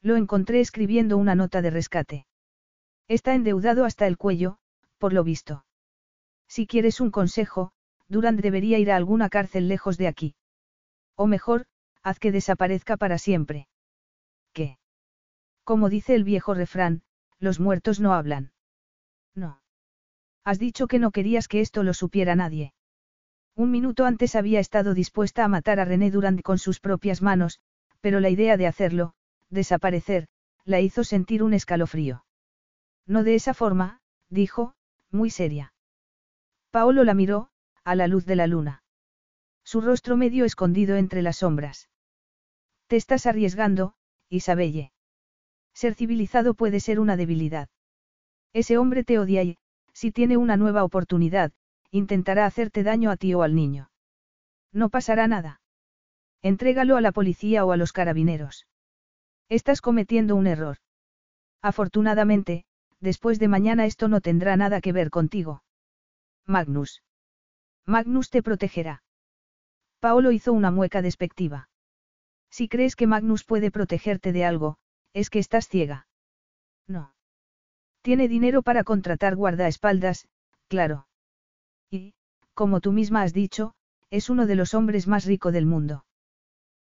Lo 0.02 0.16
encontré 0.16 0.60
escribiendo 0.60 1.16
una 1.16 1.34
nota 1.34 1.62
de 1.62 1.70
rescate. 1.70 2.26
Está 3.08 3.34
endeudado 3.34 3.84
hasta 3.84 4.06
el 4.06 4.16
cuello, 4.16 4.58
por 4.98 5.12
lo 5.12 5.24
visto. 5.24 5.64
Si 6.46 6.66
quieres 6.66 7.00
un 7.00 7.10
consejo, 7.10 7.72
Durand 8.08 8.40
debería 8.40 8.78
ir 8.78 8.92
a 8.92 8.96
alguna 8.96 9.28
cárcel 9.28 9.66
lejos 9.66 9.98
de 9.98 10.06
aquí. 10.06 10.34
O 11.16 11.26
mejor, 11.26 11.66
haz 12.02 12.18
que 12.18 12.32
desaparezca 12.32 12.96
para 12.96 13.18
siempre. 13.18 13.66
Como 15.64 15.88
dice 15.88 16.14
el 16.14 16.24
viejo 16.24 16.54
refrán, 16.54 17.02
los 17.38 17.58
muertos 17.58 17.98
no 17.98 18.12
hablan. 18.14 18.52
No. 19.34 19.62
Has 20.44 20.58
dicho 20.58 20.86
que 20.86 20.98
no 20.98 21.10
querías 21.10 21.48
que 21.48 21.60
esto 21.60 21.82
lo 21.82 21.94
supiera 21.94 22.36
nadie. 22.36 22.74
Un 23.56 23.70
minuto 23.70 24.04
antes 24.04 24.34
había 24.34 24.60
estado 24.60 24.94
dispuesta 24.94 25.44
a 25.44 25.48
matar 25.48 25.80
a 25.80 25.84
René 25.84 26.10
Durand 26.10 26.42
con 26.42 26.58
sus 26.58 26.80
propias 26.80 27.22
manos, 27.22 27.60
pero 28.00 28.20
la 28.20 28.28
idea 28.28 28.56
de 28.56 28.66
hacerlo, 28.66 29.14
desaparecer, 29.48 30.28
la 30.64 30.80
hizo 30.80 31.04
sentir 31.04 31.42
un 31.42 31.54
escalofrío. 31.54 32.24
No 33.06 33.22
de 33.22 33.34
esa 33.34 33.54
forma, 33.54 34.00
dijo, 34.28 34.74
muy 35.10 35.30
seria. 35.30 35.72
Paolo 36.70 37.04
la 37.04 37.14
miró, 37.14 37.50
a 37.84 37.94
la 37.94 38.08
luz 38.08 38.26
de 38.26 38.36
la 38.36 38.46
luna. 38.46 38.82
Su 39.62 39.80
rostro 39.80 40.16
medio 40.16 40.44
escondido 40.44 40.96
entre 40.96 41.22
las 41.22 41.36
sombras. 41.38 41.88
Te 42.88 42.96
estás 42.96 43.26
arriesgando, 43.26 43.94
Isabelle. 44.28 44.93
Ser 45.74 45.94
civilizado 45.94 46.54
puede 46.54 46.80
ser 46.80 47.00
una 47.00 47.16
debilidad. 47.16 47.68
Ese 48.52 48.78
hombre 48.78 49.04
te 49.04 49.18
odia 49.18 49.42
y, 49.42 49.58
si 49.92 50.12
tiene 50.12 50.36
una 50.36 50.56
nueva 50.56 50.84
oportunidad, 50.84 51.52
intentará 51.90 52.46
hacerte 52.46 52.82
daño 52.82 53.10
a 53.10 53.16
ti 53.16 53.34
o 53.34 53.42
al 53.42 53.54
niño. 53.54 53.90
No 54.72 54.88
pasará 54.88 55.26
nada. 55.26 55.60
Entrégalo 56.42 56.96
a 56.96 57.00
la 57.00 57.12
policía 57.12 57.64
o 57.64 57.72
a 57.72 57.76
los 57.76 57.92
carabineros. 57.92 58.66
Estás 59.48 59.80
cometiendo 59.80 60.36
un 60.36 60.46
error. 60.46 60.78
Afortunadamente, 61.60 62.64
después 63.00 63.38
de 63.38 63.48
mañana 63.48 63.86
esto 63.86 64.08
no 64.08 64.20
tendrá 64.20 64.56
nada 64.56 64.80
que 64.80 64.92
ver 64.92 65.10
contigo. 65.10 65.62
Magnus. 66.46 67.02
Magnus 67.86 68.30
te 68.30 68.42
protegerá. 68.42 69.02
Paolo 70.00 70.32
hizo 70.32 70.52
una 70.52 70.70
mueca 70.70 71.02
despectiva. 71.02 71.68
Si 72.50 72.68
crees 72.68 72.94
que 72.96 73.06
Magnus 73.06 73.44
puede 73.44 73.70
protegerte 73.70 74.32
de 74.32 74.44
algo, 74.44 74.76
es 75.14 75.30
que 75.30 75.38
estás 75.38 75.68
ciega. 75.68 76.06
No. 76.86 77.14
Tiene 78.02 78.28
dinero 78.28 78.62
para 78.62 78.84
contratar 78.84 79.36
guardaespaldas, 79.36 80.28
claro. 80.68 81.06
Y, 81.90 82.12
como 82.52 82.80
tú 82.80 82.92
misma 82.92 83.22
has 83.22 83.32
dicho, 83.32 83.74
es 84.10 84.28
uno 84.28 84.46
de 84.46 84.56
los 84.56 84.74
hombres 84.74 85.06
más 85.06 85.24
ricos 85.24 85.52
del 85.52 85.64
mundo. 85.64 86.04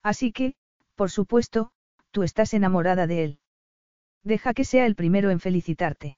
Así 0.01 0.31
que, 0.31 0.55
por 0.95 1.11
supuesto, 1.11 1.71
tú 2.11 2.23
estás 2.23 2.53
enamorada 2.53 3.07
de 3.07 3.23
él. 3.23 3.39
Deja 4.23 4.53
que 4.53 4.63
sea 4.63 4.85
el 4.85 4.95
primero 4.95 5.29
en 5.29 5.39
felicitarte. 5.39 6.17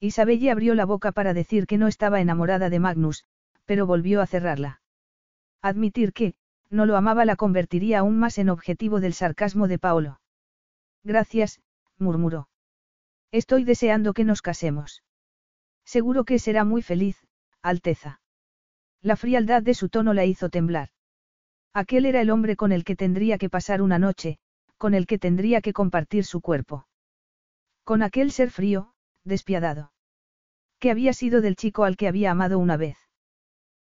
Isabelle 0.00 0.50
abrió 0.50 0.74
la 0.74 0.84
boca 0.84 1.12
para 1.12 1.34
decir 1.34 1.66
que 1.66 1.78
no 1.78 1.86
estaba 1.86 2.20
enamorada 2.20 2.70
de 2.70 2.80
Magnus, 2.80 3.24
pero 3.64 3.86
volvió 3.86 4.20
a 4.20 4.26
cerrarla. 4.26 4.80
Admitir 5.62 6.12
que, 6.12 6.34
no 6.70 6.86
lo 6.86 6.96
amaba 6.96 7.24
la 7.24 7.36
convertiría 7.36 8.00
aún 8.00 8.18
más 8.18 8.38
en 8.38 8.48
objetivo 8.48 9.00
del 9.00 9.12
sarcasmo 9.12 9.68
de 9.68 9.78
Paolo. 9.78 10.19
Gracias, 11.04 11.60
murmuró. 11.98 12.48
Estoy 13.32 13.64
deseando 13.64 14.12
que 14.12 14.24
nos 14.24 14.42
casemos. 14.42 15.02
Seguro 15.84 16.24
que 16.24 16.38
será 16.38 16.64
muy 16.64 16.82
feliz, 16.82 17.16
Alteza. 17.62 18.20
La 19.00 19.16
frialdad 19.16 19.62
de 19.62 19.74
su 19.74 19.88
tono 19.88 20.12
la 20.14 20.24
hizo 20.24 20.50
temblar. 20.50 20.90
Aquel 21.72 22.06
era 22.06 22.20
el 22.20 22.30
hombre 22.30 22.56
con 22.56 22.72
el 22.72 22.84
que 22.84 22.96
tendría 22.96 23.38
que 23.38 23.48
pasar 23.48 23.82
una 23.82 23.98
noche, 23.98 24.38
con 24.76 24.94
el 24.94 25.06
que 25.06 25.18
tendría 25.18 25.60
que 25.60 25.72
compartir 25.72 26.24
su 26.24 26.40
cuerpo. 26.40 26.86
Con 27.84 28.02
aquel 28.02 28.32
ser 28.32 28.50
frío, 28.50 28.92
despiadado. 29.24 29.92
¿Qué 30.78 30.90
había 30.90 31.12
sido 31.12 31.40
del 31.40 31.56
chico 31.56 31.84
al 31.84 31.96
que 31.96 32.08
había 32.08 32.30
amado 32.30 32.58
una 32.58 32.76
vez? 32.76 32.98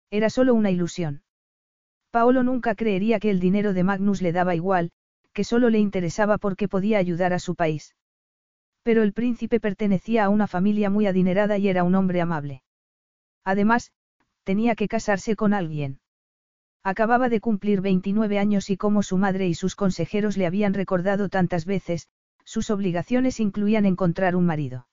Era 0.09 0.29
solo 0.29 0.53
una 0.53 0.71
ilusión. 0.71 1.23
Paolo 2.11 2.43
nunca 2.43 2.75
creería 2.75 3.19
que 3.19 3.29
el 3.29 3.39
dinero 3.39 3.73
de 3.73 3.83
Magnus 3.83 4.21
le 4.21 4.31
daba 4.31 4.55
igual, 4.55 4.91
que 5.37 5.43
solo 5.43 5.69
le 5.69 5.77
interesaba 5.77 6.39
porque 6.39 6.67
podía 6.67 6.97
ayudar 6.97 7.31
a 7.31 7.37
su 7.37 7.53
país. 7.53 7.95
Pero 8.81 9.03
el 9.03 9.13
príncipe 9.13 9.59
pertenecía 9.59 10.25
a 10.25 10.29
una 10.29 10.47
familia 10.47 10.89
muy 10.89 11.05
adinerada 11.05 11.59
y 11.59 11.67
era 11.67 11.83
un 11.83 11.93
hombre 11.93 12.21
amable. 12.21 12.63
Además, 13.43 13.91
tenía 14.43 14.73
que 14.73 14.87
casarse 14.87 15.35
con 15.35 15.53
alguien. 15.53 15.99
Acababa 16.83 17.29
de 17.29 17.39
cumplir 17.39 17.81
29 17.81 18.39
años 18.39 18.71
y 18.71 18.77
como 18.77 19.03
su 19.03 19.19
madre 19.19 19.47
y 19.47 19.53
sus 19.53 19.75
consejeros 19.75 20.37
le 20.37 20.47
habían 20.47 20.73
recordado 20.73 21.29
tantas 21.29 21.65
veces, 21.65 22.07
sus 22.43 22.71
obligaciones 22.71 23.39
incluían 23.39 23.85
encontrar 23.85 24.35
un 24.35 24.47
marido. 24.47 24.87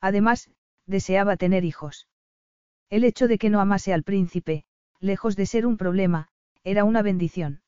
Además, 0.00 0.50
deseaba 0.86 1.36
tener 1.36 1.66
hijos. 1.66 2.08
El 2.88 3.04
hecho 3.04 3.28
de 3.28 3.36
que 3.36 3.50
no 3.50 3.60
amase 3.60 3.92
al 3.92 4.02
príncipe, 4.02 4.64
lejos 4.98 5.36
de 5.36 5.44
ser 5.44 5.66
un 5.66 5.76
problema, 5.76 6.28
era 6.64 6.84
una 6.84 7.02
bendición. 7.02 7.60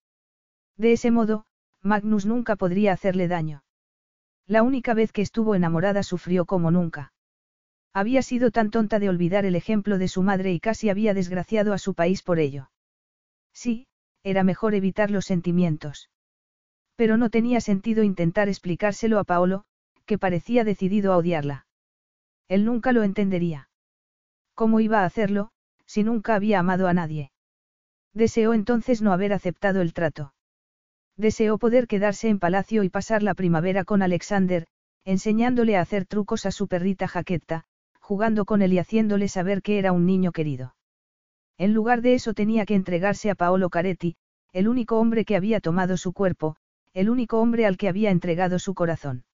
De 0.78 0.92
ese 0.92 1.10
modo, 1.10 1.44
Magnus 1.82 2.26
nunca 2.26 2.56
podría 2.56 2.92
hacerle 2.92 3.28
daño. 3.28 3.62
La 4.46 4.62
única 4.62 4.94
vez 4.94 5.12
que 5.12 5.22
estuvo 5.22 5.54
enamorada 5.54 6.02
sufrió 6.02 6.44
como 6.44 6.70
nunca. 6.70 7.12
Había 7.92 8.22
sido 8.22 8.50
tan 8.50 8.70
tonta 8.70 8.98
de 8.98 9.08
olvidar 9.08 9.44
el 9.44 9.56
ejemplo 9.56 9.98
de 9.98 10.08
su 10.08 10.22
madre 10.22 10.52
y 10.52 10.60
casi 10.60 10.90
había 10.90 11.14
desgraciado 11.14 11.72
a 11.72 11.78
su 11.78 11.94
país 11.94 12.22
por 12.22 12.38
ello. 12.38 12.70
Sí, 13.52 13.86
era 14.22 14.44
mejor 14.44 14.74
evitar 14.74 15.10
los 15.10 15.24
sentimientos. 15.24 16.10
Pero 16.96 17.16
no 17.16 17.30
tenía 17.30 17.60
sentido 17.60 18.02
intentar 18.02 18.48
explicárselo 18.48 19.18
a 19.18 19.24
Paolo, 19.24 19.64
que 20.04 20.18
parecía 20.18 20.64
decidido 20.64 21.12
a 21.12 21.16
odiarla. 21.16 21.66
Él 22.48 22.64
nunca 22.64 22.92
lo 22.92 23.02
entendería. 23.02 23.68
¿Cómo 24.54 24.80
iba 24.80 25.00
a 25.00 25.04
hacerlo, 25.04 25.50
si 25.86 26.04
nunca 26.04 26.34
había 26.34 26.58
amado 26.58 26.88
a 26.88 26.94
nadie? 26.94 27.32
Deseó 28.12 28.54
entonces 28.54 29.02
no 29.02 29.12
haber 29.12 29.32
aceptado 29.32 29.80
el 29.80 29.94
trato. 29.94 30.34
Deseó 31.20 31.58
poder 31.58 31.86
quedarse 31.86 32.30
en 32.30 32.38
palacio 32.38 32.82
y 32.82 32.88
pasar 32.88 33.22
la 33.22 33.34
primavera 33.34 33.84
con 33.84 34.00
Alexander, 34.00 34.66
enseñándole 35.04 35.76
a 35.76 35.82
hacer 35.82 36.06
trucos 36.06 36.46
a 36.46 36.50
su 36.50 36.66
perrita 36.66 37.08
Jaquetta, 37.08 37.64
jugando 38.00 38.46
con 38.46 38.62
él 38.62 38.72
y 38.72 38.78
haciéndole 38.78 39.28
saber 39.28 39.60
que 39.60 39.78
era 39.78 39.92
un 39.92 40.06
niño 40.06 40.32
querido. 40.32 40.74
En 41.58 41.74
lugar 41.74 42.00
de 42.00 42.14
eso 42.14 42.32
tenía 42.32 42.64
que 42.64 42.74
entregarse 42.74 43.28
a 43.28 43.34
Paolo 43.34 43.68
Caretti, 43.68 44.16
el 44.54 44.66
único 44.66 44.98
hombre 44.98 45.26
que 45.26 45.36
había 45.36 45.60
tomado 45.60 45.98
su 45.98 46.14
cuerpo, 46.14 46.56
el 46.94 47.10
único 47.10 47.38
hombre 47.38 47.66
al 47.66 47.76
que 47.76 47.88
había 47.88 48.10
entregado 48.10 48.58
su 48.58 48.72
corazón. 48.72 49.24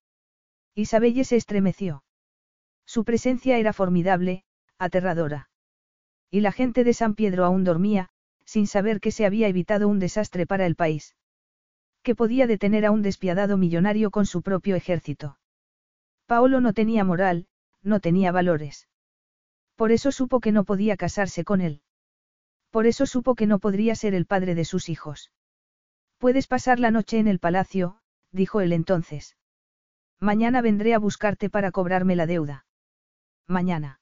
Isabelle 0.74 1.22
se 1.22 1.36
estremeció. 1.36 2.02
Su 2.84 3.04
presencia 3.04 3.58
era 3.58 3.72
formidable, 3.72 4.42
aterradora. 4.76 5.50
Y 6.32 6.40
la 6.40 6.50
gente 6.50 6.82
de 6.82 6.94
San 6.94 7.14
Pedro 7.14 7.44
aún 7.44 7.62
dormía, 7.62 8.08
sin 8.44 8.66
saber 8.66 8.98
que 8.98 9.12
se 9.12 9.24
había 9.24 9.46
evitado 9.46 9.86
un 9.86 10.00
desastre 10.00 10.46
para 10.46 10.66
el 10.66 10.74
país. 10.74 11.14
Que 12.06 12.14
podía 12.14 12.46
detener 12.46 12.86
a 12.86 12.92
un 12.92 13.02
despiadado 13.02 13.56
millonario 13.56 14.12
con 14.12 14.26
su 14.26 14.40
propio 14.40 14.76
ejército. 14.76 15.40
Paolo 16.26 16.60
no 16.60 16.72
tenía 16.72 17.02
moral, 17.02 17.48
no 17.82 17.98
tenía 17.98 18.30
valores. 18.30 18.86
Por 19.74 19.90
eso 19.90 20.12
supo 20.12 20.38
que 20.38 20.52
no 20.52 20.62
podía 20.62 20.96
casarse 20.96 21.42
con 21.42 21.60
él. 21.60 21.82
Por 22.70 22.86
eso 22.86 23.06
supo 23.06 23.34
que 23.34 23.48
no 23.48 23.58
podría 23.58 23.96
ser 23.96 24.14
el 24.14 24.24
padre 24.24 24.54
de 24.54 24.64
sus 24.64 24.88
hijos. 24.88 25.32
Puedes 26.18 26.46
pasar 26.46 26.78
la 26.78 26.92
noche 26.92 27.18
en 27.18 27.26
el 27.26 27.40
palacio, 27.40 27.98
dijo 28.30 28.60
él 28.60 28.72
entonces. 28.72 29.36
Mañana 30.20 30.60
vendré 30.62 30.94
a 30.94 31.00
buscarte 31.00 31.50
para 31.50 31.72
cobrarme 31.72 32.14
la 32.14 32.26
deuda. 32.26 32.66
Mañana. 33.48 33.98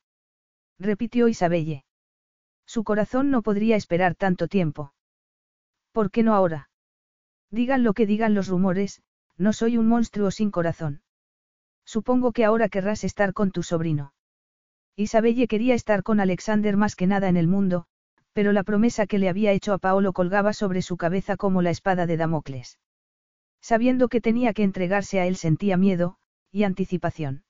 Repitió 0.78 1.26
Isabelle. 1.26 1.86
Su 2.66 2.84
corazón 2.84 3.30
no 3.30 3.40
podría 3.40 3.76
esperar 3.76 4.14
tanto 4.14 4.46
tiempo. 4.46 4.92
¿Por 5.92 6.10
qué 6.10 6.22
no 6.22 6.34
ahora? 6.34 6.68
Digan 7.50 7.84
lo 7.84 7.92
que 7.94 8.06
digan 8.06 8.34
los 8.34 8.48
rumores, 8.48 9.02
no 9.36 9.52
soy 9.52 9.76
un 9.76 9.88
monstruo 9.88 10.30
sin 10.30 10.50
corazón. 10.50 11.02
Supongo 11.84 12.32
que 12.32 12.44
ahora 12.44 12.68
querrás 12.68 13.04
estar 13.04 13.32
con 13.32 13.50
tu 13.50 13.62
sobrino. 13.62 14.14
Isabelle 14.96 15.48
quería 15.48 15.74
estar 15.74 16.02
con 16.02 16.20
Alexander 16.20 16.76
más 16.76 16.94
que 16.96 17.06
nada 17.06 17.28
en 17.28 17.36
el 17.36 17.48
mundo, 17.48 17.86
pero 18.32 18.52
la 18.52 18.62
promesa 18.62 19.06
que 19.06 19.18
le 19.18 19.28
había 19.28 19.52
hecho 19.52 19.72
a 19.72 19.78
Paolo 19.78 20.12
colgaba 20.12 20.52
sobre 20.52 20.82
su 20.82 20.96
cabeza 20.96 21.36
como 21.36 21.62
la 21.62 21.70
espada 21.70 22.06
de 22.06 22.16
Damocles. 22.16 22.78
Sabiendo 23.60 24.08
que 24.08 24.20
tenía 24.20 24.52
que 24.52 24.62
entregarse 24.62 25.20
a 25.20 25.26
él 25.26 25.36
sentía 25.36 25.76
miedo, 25.76 26.18
y 26.50 26.64
anticipación. 26.64 27.44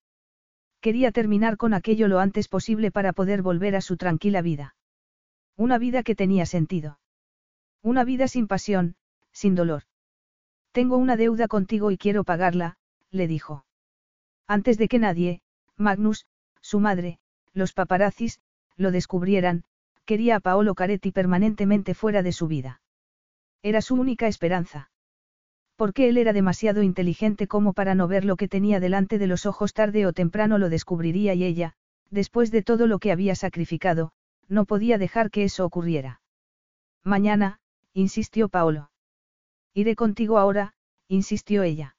Quería 0.81 1.13
terminar 1.13 1.57
con 1.57 1.75
aquello 1.75 2.09
lo 2.09 2.21
antes 2.21 2.49
posible 2.49 2.91
para 2.91 3.13
poder 3.13 3.43
volver 3.43 3.77
a 3.77 3.81
su 3.81 3.97
tranquila 3.97 4.43
vida. 4.43 4.77
Una 5.57 5.79
vida 5.79 6.03
que 6.03 6.15
tenía 6.15 6.47
sentido. 6.47 6.99
Una 7.83 8.05
vida 8.05 8.29
sin 8.29 8.47
pasión, 8.47 8.97
sin 9.35 9.55
dolor. 9.55 9.83
Tengo 10.73 10.97
una 10.97 11.17
deuda 11.17 11.47
contigo 11.49 11.91
y 11.91 11.99
quiero 11.99 12.25
pagarla, 12.25 12.79
le 13.11 13.29
dijo. 13.29 13.67
Antes 14.47 14.79
de 14.79 14.89
que 14.89 14.99
nadie, 14.99 15.43
Magnus, 15.77 16.27
su 16.63 16.81
madre, 16.81 17.19
los 17.53 17.73
paparazzis, 17.73 18.41
lo 18.77 18.91
descubrieran, 18.91 19.65
quería 20.05 20.37
a 20.37 20.41
Paolo 20.41 20.75
Caretti 20.75 21.13
permanentemente 21.13 21.95
fuera 21.95 22.23
de 22.23 22.33
su 22.33 22.49
vida. 22.49 22.81
Era 23.63 23.83
su 23.83 23.95
única 23.95 24.27
esperanza. 24.27 24.91
Porque 25.77 26.09
él 26.09 26.19
era 26.19 26.33
demasiado 26.33 26.83
inteligente 26.83 27.47
como 27.47 27.73
para 27.73 27.95
no 27.95 28.07
ver 28.07 28.25
lo 28.25 28.37
que 28.37 28.49
tenía 28.49 28.81
delante 28.81 29.19
de 29.19 29.27
los 29.27 29.47
ojos 29.47 29.73
tarde 29.75 30.07
o 30.07 30.13
temprano 30.13 30.59
lo 30.59 30.69
descubriría 30.69 31.35
y 31.35 31.45
ella, 31.45 31.75
después 32.11 32.51
de 32.51 32.63
todo 32.63 32.87
lo 32.87 32.99
que 32.99 33.11
había 33.11 33.35
sacrificado, 33.35 34.13
no 34.49 34.67
podía 34.67 34.99
dejar 34.99 35.31
que 35.31 35.45
eso 35.45 35.65
ocurriera. 35.65 36.21
Mañana, 37.03 37.59
insistió 37.93 38.49
Paolo. 38.49 38.91
Iré 39.75 39.97
contigo 39.97 40.39
ahora, 40.39 40.75
insistió 41.09 41.63
ella. 41.65 41.97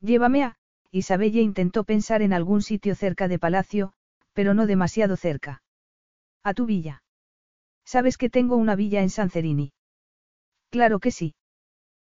Llévame 0.00 0.44
a, 0.44 0.56
Isabella 0.90 1.40
intentó 1.40 1.84
pensar 1.84 2.22
en 2.22 2.32
algún 2.32 2.62
sitio 2.62 2.94
cerca 2.94 3.28
de 3.28 3.38
Palacio, 3.38 3.92
pero 4.32 4.54
no 4.54 4.66
demasiado 4.66 5.16
cerca. 5.16 5.62
A 6.42 6.54
tu 6.54 6.64
villa. 6.66 7.02
¿Sabes 7.84 8.16
que 8.16 8.30
tengo 8.30 8.56
una 8.56 8.76
villa 8.76 9.02
en 9.02 9.10
Sancerini? 9.10 9.72
Claro 10.70 10.98
que 10.98 11.10
sí. 11.10 11.34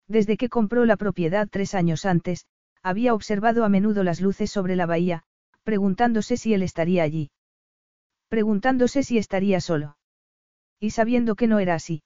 Desde 0.07 0.37
que 0.37 0.49
compró 0.49 0.85
la 0.85 0.95
propiedad 0.95 1.47
tres 1.51 1.75
años 1.75 2.05
antes, 2.05 2.45
había 2.81 3.13
observado 3.13 3.65
a 3.65 3.69
menudo 3.69 4.03
las 4.03 4.21
luces 4.21 4.49
sobre 4.49 4.75
la 4.75 4.85
bahía, 4.85 5.23
preguntándose 5.63 6.37
si 6.37 6.53
él 6.53 6.63
estaría 6.63 7.03
allí. 7.03 7.29
preguntándose 8.29 9.03
si 9.03 9.17
estaría 9.17 9.59
solo. 9.61 9.97
Y 10.79 10.91
sabiendo 10.91 11.35
que 11.35 11.47
no 11.47 11.59
era 11.59 11.75
así. 11.75 12.03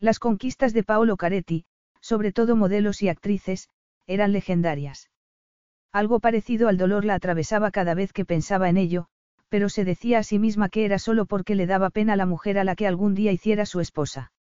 Las 0.00 0.18
conquistas 0.18 0.72
de 0.72 0.82
Paolo 0.82 1.16
Caretti, 1.16 1.64
sobre 2.02 2.32
todo 2.32 2.56
modelos 2.56 3.00
y 3.00 3.08
actrices, 3.08 3.70
eran 4.06 4.32
legendarias. 4.32 5.08
Algo 5.92 6.20
parecido 6.20 6.68
al 6.68 6.76
dolor 6.76 7.06
la 7.06 7.14
atravesaba 7.14 7.70
cada 7.70 7.94
vez 7.94 8.12
que 8.12 8.26
pensaba 8.26 8.68
en 8.68 8.76
ello, 8.76 9.06
pero 9.48 9.68
se 9.68 9.84
decía 9.84 10.18
a 10.18 10.22
sí 10.22 10.38
misma 10.38 10.68
que 10.68 10.84
era 10.84 10.98
solo 10.98 11.26
porque 11.26 11.54
le 11.54 11.66
daba 11.66 11.90
pena 11.90 12.16
la 12.16 12.26
mujer 12.26 12.58
a 12.58 12.64
la 12.64 12.74
que 12.74 12.86
algún 12.86 13.14
día 13.14 13.32
hiciera 13.32 13.66
su 13.66 13.80
esposa. 13.80 14.32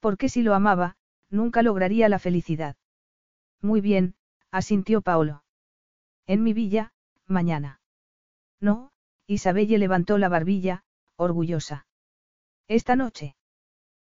Porque 0.00 0.28
si 0.28 0.42
lo 0.42 0.54
amaba, 0.54 0.96
nunca 1.30 1.62
lograría 1.62 2.08
la 2.08 2.18
felicidad. 2.18 2.76
Muy 3.62 3.80
bien, 3.80 4.14
asintió 4.50 5.00
Paolo. 5.00 5.44
En 6.26 6.42
mi 6.42 6.52
villa, 6.52 6.92
mañana. 7.26 7.80
No, 8.60 8.90
Isabelle 9.26 9.78
levantó 9.78 10.18
la 10.18 10.28
barbilla, 10.28 10.84
orgullosa. 11.16 11.86
Esta 12.68 12.96
noche. 12.96 13.36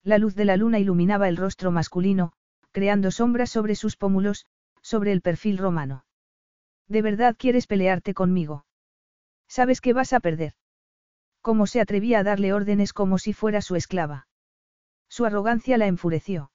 La 0.02 0.18
luz 0.18 0.34
de 0.34 0.44
la 0.44 0.56
luna 0.56 0.78
iluminaba 0.78 1.28
el 1.28 1.36
rostro 1.36 1.70
masculino, 1.70 2.32
creando 2.72 3.10
sombras 3.10 3.50
sobre 3.50 3.74
sus 3.74 3.96
pómulos, 3.96 4.46
sobre 4.82 5.12
el 5.12 5.20
perfil 5.20 5.58
romano. 5.58 6.04
¿De 6.88 7.02
verdad 7.02 7.36
quieres 7.38 7.66
pelearte 7.66 8.14
conmigo? 8.14 8.64
Sabes 9.48 9.80
que 9.80 9.92
vas 9.92 10.12
a 10.12 10.20
perder. 10.20 10.54
¿Cómo 11.40 11.66
se 11.66 11.80
atrevía 11.80 12.18
a 12.20 12.22
darle 12.22 12.52
órdenes 12.52 12.92
como 12.92 13.18
si 13.18 13.32
fuera 13.32 13.62
su 13.62 13.76
esclava? 13.76 14.28
Su 15.08 15.24
arrogancia 15.24 15.78
la 15.78 15.86
enfureció. 15.86 16.52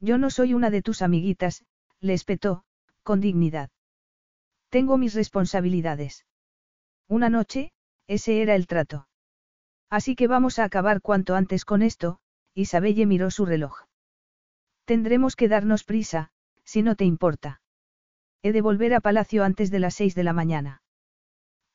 Yo 0.00 0.18
no 0.18 0.30
soy 0.30 0.54
una 0.54 0.70
de 0.70 0.82
tus 0.82 1.02
amiguitas, 1.02 1.64
le 2.00 2.12
espetó, 2.12 2.64
con 3.02 3.20
dignidad. 3.20 3.70
Tengo 4.68 4.98
mis 4.98 5.14
responsabilidades. 5.14 6.26
Una 7.08 7.30
noche, 7.30 7.72
ese 8.06 8.42
era 8.42 8.54
el 8.54 8.66
trato. 8.66 9.08
Así 9.88 10.16
que 10.16 10.26
vamos 10.26 10.58
a 10.58 10.64
acabar 10.64 11.00
cuanto 11.00 11.34
antes 11.34 11.64
con 11.64 11.82
esto, 11.82 12.18
Isabelle 12.54 13.06
miró 13.06 13.30
su 13.30 13.46
reloj. 13.46 13.85
Tendremos 14.86 15.34
que 15.34 15.48
darnos 15.48 15.82
prisa, 15.82 16.30
si 16.64 16.82
no 16.82 16.94
te 16.94 17.04
importa. 17.04 17.60
He 18.42 18.52
de 18.52 18.60
volver 18.60 18.94
a 18.94 19.00
Palacio 19.00 19.42
antes 19.42 19.72
de 19.72 19.80
las 19.80 19.94
seis 19.94 20.14
de 20.14 20.22
la 20.22 20.32
mañana. 20.32 20.80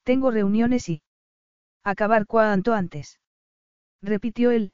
Tengo 0.04 0.32
reuniones 0.32 0.88
y... 0.88 1.04
Acabar 1.84 2.26
cuanto 2.26 2.74
antes. 2.74 3.20
Repitió 4.02 4.52
él, 4.52 4.72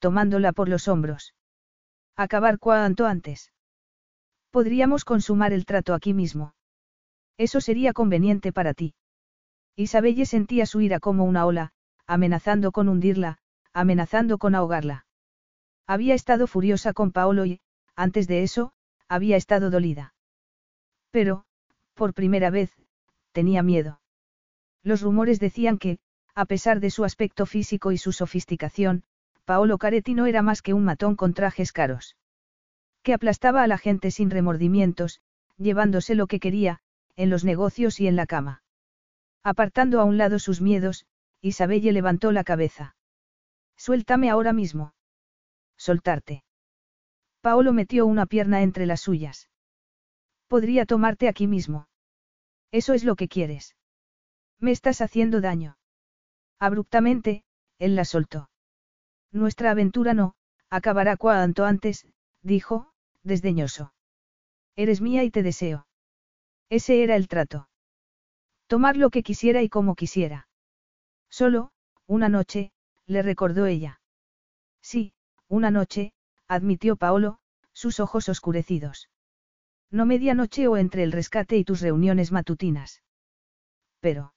tomándola 0.00 0.52
por 0.52 0.68
los 0.68 0.88
hombros. 0.88 1.34
Acabar 2.16 2.58
cuanto 2.58 3.06
antes. 3.06 3.52
Podríamos 4.50 5.04
consumar 5.04 5.52
el 5.52 5.64
trato 5.64 5.94
aquí 5.94 6.12
mismo. 6.12 6.54
Eso 7.38 7.60
sería 7.60 7.92
conveniente 7.92 8.52
para 8.52 8.74
ti. 8.74 8.94
Isabelle 9.76 10.26
sentía 10.26 10.66
su 10.66 10.80
ira 10.80 10.98
como 10.98 11.24
una 11.24 11.46
ola, 11.46 11.72
amenazando 12.06 12.72
con 12.72 12.88
hundirla, 12.88 13.38
amenazando 13.72 14.38
con 14.38 14.56
ahogarla. 14.56 15.06
Había 15.86 16.14
estado 16.14 16.46
furiosa 16.46 16.92
con 16.92 17.12
Paolo 17.12 17.46
y, 17.46 17.60
antes 17.96 18.28
de 18.28 18.42
eso, 18.42 18.72
había 19.08 19.36
estado 19.36 19.70
dolida. 19.70 20.14
Pero, 21.10 21.44
por 21.94 22.14
primera 22.14 22.50
vez, 22.50 22.70
tenía 23.32 23.62
miedo. 23.62 24.00
Los 24.82 25.02
rumores 25.02 25.40
decían 25.40 25.78
que, 25.78 25.98
a 26.34 26.44
pesar 26.44 26.80
de 26.80 26.90
su 26.90 27.04
aspecto 27.04 27.46
físico 27.46 27.92
y 27.92 27.98
su 27.98 28.12
sofisticación, 28.12 29.04
Paolo 29.44 29.78
Caretti 29.78 30.14
no 30.14 30.26
era 30.26 30.42
más 30.42 30.62
que 30.62 30.74
un 30.74 30.84
matón 30.84 31.16
con 31.16 31.32
trajes 31.34 31.72
caros. 31.72 32.16
Que 33.02 33.14
aplastaba 33.14 33.62
a 33.62 33.66
la 33.66 33.78
gente 33.78 34.10
sin 34.10 34.30
remordimientos, 34.30 35.20
llevándose 35.56 36.14
lo 36.14 36.26
que 36.26 36.40
quería, 36.40 36.80
en 37.16 37.30
los 37.30 37.44
negocios 37.44 38.00
y 38.00 38.06
en 38.08 38.16
la 38.16 38.26
cama. 38.26 38.62
Apartando 39.42 40.00
a 40.00 40.04
un 40.04 40.18
lado 40.18 40.38
sus 40.38 40.60
miedos, 40.60 41.06
Isabelle 41.40 41.92
levantó 41.92 42.32
la 42.32 42.44
cabeza. 42.44 42.96
Suéltame 43.76 44.28
ahora 44.30 44.52
mismo. 44.52 44.94
Soltarte. 45.76 46.45
Paolo 47.40 47.72
metió 47.72 48.06
una 48.06 48.26
pierna 48.26 48.62
entre 48.62 48.86
las 48.86 49.00
suyas. 49.00 49.48
Podría 50.48 50.86
tomarte 50.86 51.28
aquí 51.28 51.46
mismo. 51.46 51.88
Eso 52.72 52.94
es 52.94 53.04
lo 53.04 53.16
que 53.16 53.28
quieres. 53.28 53.76
Me 54.58 54.70
estás 54.70 55.00
haciendo 55.00 55.40
daño. 55.40 55.78
Abruptamente, 56.58 57.44
él 57.78 57.94
la 57.96 58.04
soltó. 58.04 58.50
Nuestra 59.32 59.70
aventura 59.70 60.14
no, 60.14 60.34
acabará 60.70 61.16
cuanto 61.16 61.64
antes, 61.64 62.06
dijo, 62.42 62.92
desdeñoso. 63.22 63.92
Eres 64.76 65.00
mía 65.00 65.24
y 65.24 65.30
te 65.30 65.42
deseo. 65.42 65.86
Ese 66.68 67.02
era 67.02 67.16
el 67.16 67.28
trato. 67.28 67.68
Tomar 68.66 68.96
lo 68.96 69.10
que 69.10 69.22
quisiera 69.22 69.62
y 69.62 69.68
como 69.68 69.94
quisiera. 69.94 70.48
Solo, 71.28 71.70
una 72.06 72.28
noche, 72.28 72.72
le 73.06 73.22
recordó 73.22 73.66
ella. 73.66 74.00
Sí, 74.80 75.12
una 75.48 75.70
noche, 75.70 76.12
admitió 76.48 76.96
Paolo, 76.96 77.38
sus 77.72 78.00
ojos 78.00 78.28
oscurecidos. 78.28 79.08
No 79.90 80.06
medianoche 80.06 80.68
o 80.68 80.76
entre 80.76 81.02
el 81.02 81.12
rescate 81.12 81.56
y 81.56 81.64
tus 81.64 81.80
reuniones 81.80 82.32
matutinas. 82.32 83.02
Pero. 84.00 84.34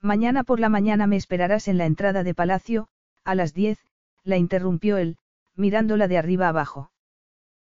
Mañana 0.00 0.44
por 0.44 0.60
la 0.60 0.68
mañana 0.68 1.06
me 1.06 1.16
esperarás 1.16 1.68
en 1.68 1.78
la 1.78 1.86
entrada 1.86 2.22
de 2.22 2.34
palacio, 2.34 2.88
a 3.24 3.34
las 3.34 3.52
diez, 3.52 3.78
la 4.24 4.36
interrumpió 4.36 4.96
él, 4.96 5.18
mirándola 5.56 6.08
de 6.08 6.18
arriba 6.18 6.48
abajo. 6.48 6.90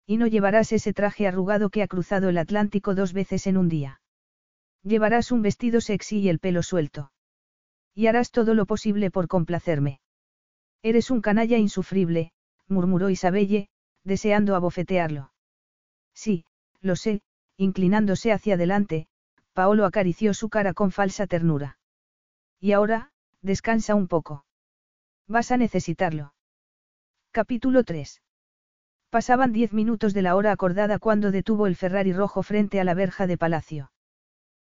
Y 0.06 0.18
no 0.18 0.28
llevarás 0.28 0.72
ese 0.72 0.94
traje 0.94 1.28
arrugado 1.28 1.70
que 1.70 1.82
ha 1.82 1.88
cruzado 1.88 2.30
el 2.30 2.38
Atlántico 2.38 2.96
dos 2.96 3.14
veces 3.14 3.48
en 3.48 3.58
un 3.58 3.70
día. 3.70 4.02
Llevarás 4.84 5.32
un 5.32 5.42
vestido 5.42 5.80
sexy 5.80 6.20
y 6.20 6.30
el 6.30 6.40
pelo 6.40 6.62
suelto. 6.62 7.12
Y 7.96 8.08
harás 8.08 8.32
todo 8.32 8.54
lo 8.54 8.66
posible 8.66 9.12
por 9.12 9.28
complacerme. 9.28 10.02
Eres 10.82 11.10
un 11.10 11.22
canalla 11.22 11.58
insufrible, 11.58 12.33
murmuró 12.68 13.10
Isabelle, 13.10 13.70
deseando 14.04 14.56
abofetearlo. 14.56 15.32
Sí, 16.14 16.46
lo 16.82 16.96
sé, 16.96 17.22
inclinándose 17.58 18.32
hacia 18.32 18.56
adelante, 18.56 19.08
Paolo 19.54 19.86
acarició 19.86 20.34
su 20.34 20.50
cara 20.50 20.74
con 20.74 20.92
falsa 20.92 21.28
ternura. 21.28 21.78
Y 22.60 22.72
ahora, 22.72 23.12
descansa 23.42 23.96
un 23.96 24.08
poco. 24.08 24.46
Vas 25.28 25.52
a 25.52 25.58
necesitarlo. 25.58 26.34
Capítulo 27.32 27.84
3. 27.84 28.22
Pasaban 29.10 29.54
diez 29.54 29.74
minutos 29.74 30.14
de 30.14 30.24
la 30.24 30.36
hora 30.36 30.52
acordada 30.52 30.98
cuando 30.98 31.32
detuvo 31.32 31.68
el 31.68 31.76
Ferrari 31.76 32.14
rojo 32.14 32.42
frente 32.42 32.80
a 32.80 32.84
la 32.84 32.96
verja 32.96 33.28
de 33.28 33.38
palacio. 33.38 33.92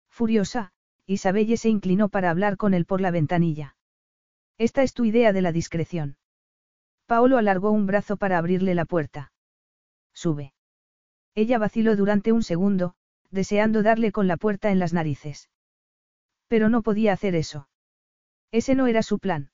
Furiosa, 0.09 0.73
Isabelle 1.07 1.57
se 1.57 1.69
inclinó 1.69 2.09
para 2.09 2.31
hablar 2.31 2.57
con 2.57 2.75
él 2.75 2.85
por 2.87 3.01
la 3.01 3.11
ventanilla. 3.11 3.77
Esta 4.57 4.83
es 4.83 4.95
tu 4.95 5.05
idea 5.05 5.33
de 5.33 5.43
la 5.43 5.53
discreción. 5.53 6.17
Paolo 7.09 7.39
alargó 7.39 7.71
un 7.71 7.87
brazo 7.87 8.19
para 8.19 8.37
abrirle 8.37 8.75
la 8.75 8.85
puerta. 8.85 9.33
Sube. 10.13 10.53
Ella 11.35 11.57
vaciló 11.57 11.97
durante 11.97 12.33
un 12.33 12.43
segundo, 12.43 12.95
deseando 13.31 13.83
darle 13.83 14.13
con 14.13 14.27
la 14.27 14.37
puerta 14.37 14.71
en 14.71 14.79
las 14.79 14.93
narices. 14.93 15.49
Pero 16.49 16.69
no 16.69 16.83
podía 16.83 17.15
hacer 17.15 17.35
eso. 17.35 17.67
Ese 18.53 18.75
no 18.75 18.87
era 18.87 19.03
su 19.03 19.19
plan. 19.21 19.51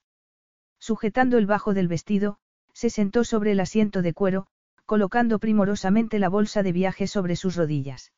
Sujetando 0.81 1.39
el 1.39 1.47
bajo 1.47 1.75
del 1.75 1.87
vestido, 1.87 2.39
se 2.73 2.91
sentó 2.91 3.23
sobre 3.23 3.53
el 3.53 3.61
asiento 3.61 4.03
de 4.03 4.15
cuero, 4.15 4.49
colocando 4.85 5.39
primorosamente 5.39 6.19
la 6.19 6.29
bolsa 6.29 6.65
de 6.65 6.73
viaje 6.73 7.07
sobre 7.07 7.37
sus 7.37 7.55
rodillas. 7.55 8.13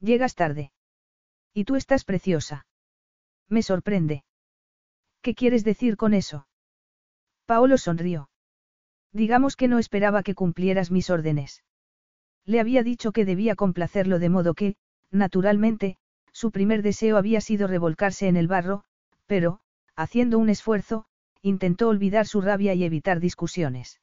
Llegas 0.00 0.34
tarde. 0.34 0.72
Y 1.54 1.64
tú 1.64 1.76
estás 1.76 2.04
preciosa. 2.04 2.66
Me 3.48 3.62
sorprende. 3.62 4.24
¿Qué 5.22 5.36
quieres 5.36 5.62
decir 5.62 5.96
con 5.96 6.12
eso? 6.12 6.48
Paolo 7.46 7.78
sonrió. 7.78 8.28
Digamos 9.12 9.56
que 9.56 9.68
no 9.68 9.78
esperaba 9.78 10.22
que 10.22 10.34
cumplieras 10.34 10.90
mis 10.90 11.10
órdenes. 11.10 11.62
Le 12.44 12.60
había 12.60 12.82
dicho 12.82 13.12
que 13.12 13.24
debía 13.24 13.54
complacerlo 13.54 14.18
de 14.18 14.28
modo 14.28 14.54
que, 14.54 14.76
naturalmente, 15.10 15.96
su 16.32 16.50
primer 16.50 16.82
deseo 16.82 17.16
había 17.16 17.40
sido 17.40 17.66
revolcarse 17.66 18.28
en 18.28 18.36
el 18.36 18.48
barro, 18.48 18.84
pero, 19.26 19.60
haciendo 19.96 20.38
un 20.38 20.48
esfuerzo, 20.48 21.06
intentó 21.42 21.88
olvidar 21.88 22.26
su 22.26 22.40
rabia 22.40 22.74
y 22.74 22.84
evitar 22.84 23.20
discusiones. 23.20 24.00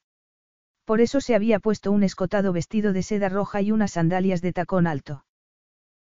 Por 0.84 1.00
eso 1.00 1.20
se 1.20 1.34
había 1.34 1.58
puesto 1.58 1.90
un 1.90 2.02
escotado 2.02 2.52
vestido 2.52 2.92
de 2.92 3.02
seda 3.02 3.28
roja 3.28 3.60
y 3.62 3.72
unas 3.72 3.92
sandalias 3.92 4.40
de 4.40 4.52
tacón 4.52 4.86
alto. 4.86 5.24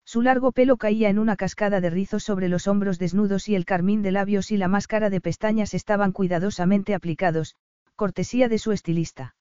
Su 0.05 0.21
largo 0.21 0.53
pelo 0.53 0.77
caía 0.77 1.09
en 1.09 1.19
una 1.19 1.37
cascada 1.37 1.81
de 1.81 1.89
rizos 1.89 2.23
sobre 2.23 2.49
los 2.49 2.69
hombros 2.69 2.99
desnudos 2.99 3.49
y 3.49 3.55
el 3.55 3.65
carmín 3.65 4.03
de 4.03 4.13
labios 4.13 4.51
y 4.51 4.59
la 4.59 4.69
máscara 4.69 5.09
de 5.09 5.23
pestañas 5.23 5.73
estaban 5.73 6.13
cuidadosamente 6.13 6.95
aplicados, 6.95 7.57
cortesía 7.97 8.49
de 8.49 8.59
su 8.59 8.73
estilista. 8.73 9.37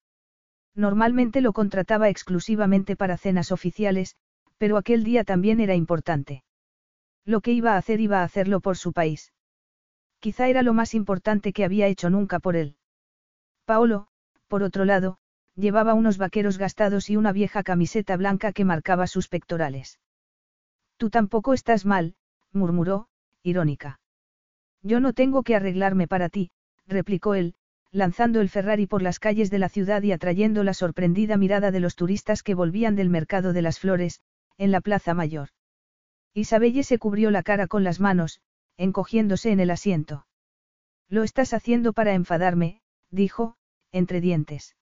Normalmente 0.76 1.42
lo 1.42 1.54
contrataba 1.54 2.10
exclusivamente 2.10 2.96
para 2.96 3.18
cenas 3.18 3.52
oficiales, 3.52 4.16
pero 4.58 4.78
aquel 4.78 5.04
día 5.04 5.24
también 5.24 5.60
era 5.60 5.76
importante. 5.76 6.44
Lo 7.26 7.42
que 7.42 7.52
iba 7.52 7.74
a 7.74 7.78
hacer 7.78 8.00
iba 8.00 8.22
a 8.22 8.24
hacerlo 8.24 8.60
por 8.60 8.78
su 8.78 8.92
país. 8.92 9.34
Quizá 10.20 10.48
era 10.48 10.62
lo 10.62 10.74
más 10.74 10.94
importante 10.94 11.54
que 11.54 11.66
había 11.66 11.88
hecho 11.88 12.10
nunca 12.10 12.40
por 12.40 12.56
él. 12.56 12.78
Paolo, 13.66 14.08
por 14.48 14.64
otro 14.64 14.86
lado, 14.86 15.18
llevaba 15.56 15.94
unos 15.94 16.18
vaqueros 16.18 16.58
gastados 16.58 17.10
y 17.10 17.18
una 17.18 17.32
vieja 17.32 17.64
camiseta 17.64 18.18
blanca 18.18 18.52
que 18.52 18.66
marcaba 18.66 19.08
sus 19.08 19.28
pectorales. 19.28 20.00
Tú 20.98 21.10
tampoco 21.10 21.54
estás 21.54 21.86
mal, 21.86 22.16
murmuró, 22.52 23.08
irónica. 23.42 24.00
Yo 24.82 25.00
no 25.00 25.14
tengo 25.14 25.44
que 25.44 25.56
arreglarme 25.56 26.08
para 26.08 26.30
ti, 26.30 26.52
replicó 26.88 27.36
él, 27.36 27.56
lanzando 27.94 28.42
el 28.42 28.50
Ferrari 28.50 28.88
por 28.88 29.04
las 29.04 29.20
calles 29.20 29.52
de 29.52 29.60
la 29.60 29.70
ciudad 29.70 30.02
y 30.02 30.12
atrayendo 30.12 30.64
la 30.64 30.74
sorprendida 30.74 31.38
mirada 31.38 31.70
de 31.70 31.80
los 31.80 31.96
turistas 31.96 32.42
que 32.42 32.56
volvían 32.56 32.96
del 32.96 33.10
mercado 33.10 33.54
de 33.54 33.62
las 33.62 33.80
flores, 33.80 34.20
en 34.58 34.72
la 34.72 34.82
Plaza 34.82 35.14
Mayor. 35.14 35.50
Isabelle 36.34 36.84
se 36.84 36.98
cubrió 36.98 37.30
la 37.30 37.44
cara 37.44 37.68
con 37.68 37.84
las 37.84 38.00
manos, 38.00 38.42
encogiéndose 38.78 39.52
en 39.52 39.60
el 39.60 39.70
asiento. 39.70 40.26
Lo 41.08 41.22
estás 41.22 41.54
haciendo 41.54 41.94
para 41.94 42.16
enfadarme, 42.16 42.82
dijo, 43.12 43.58
entre 43.92 44.22
dientes. 44.22 44.76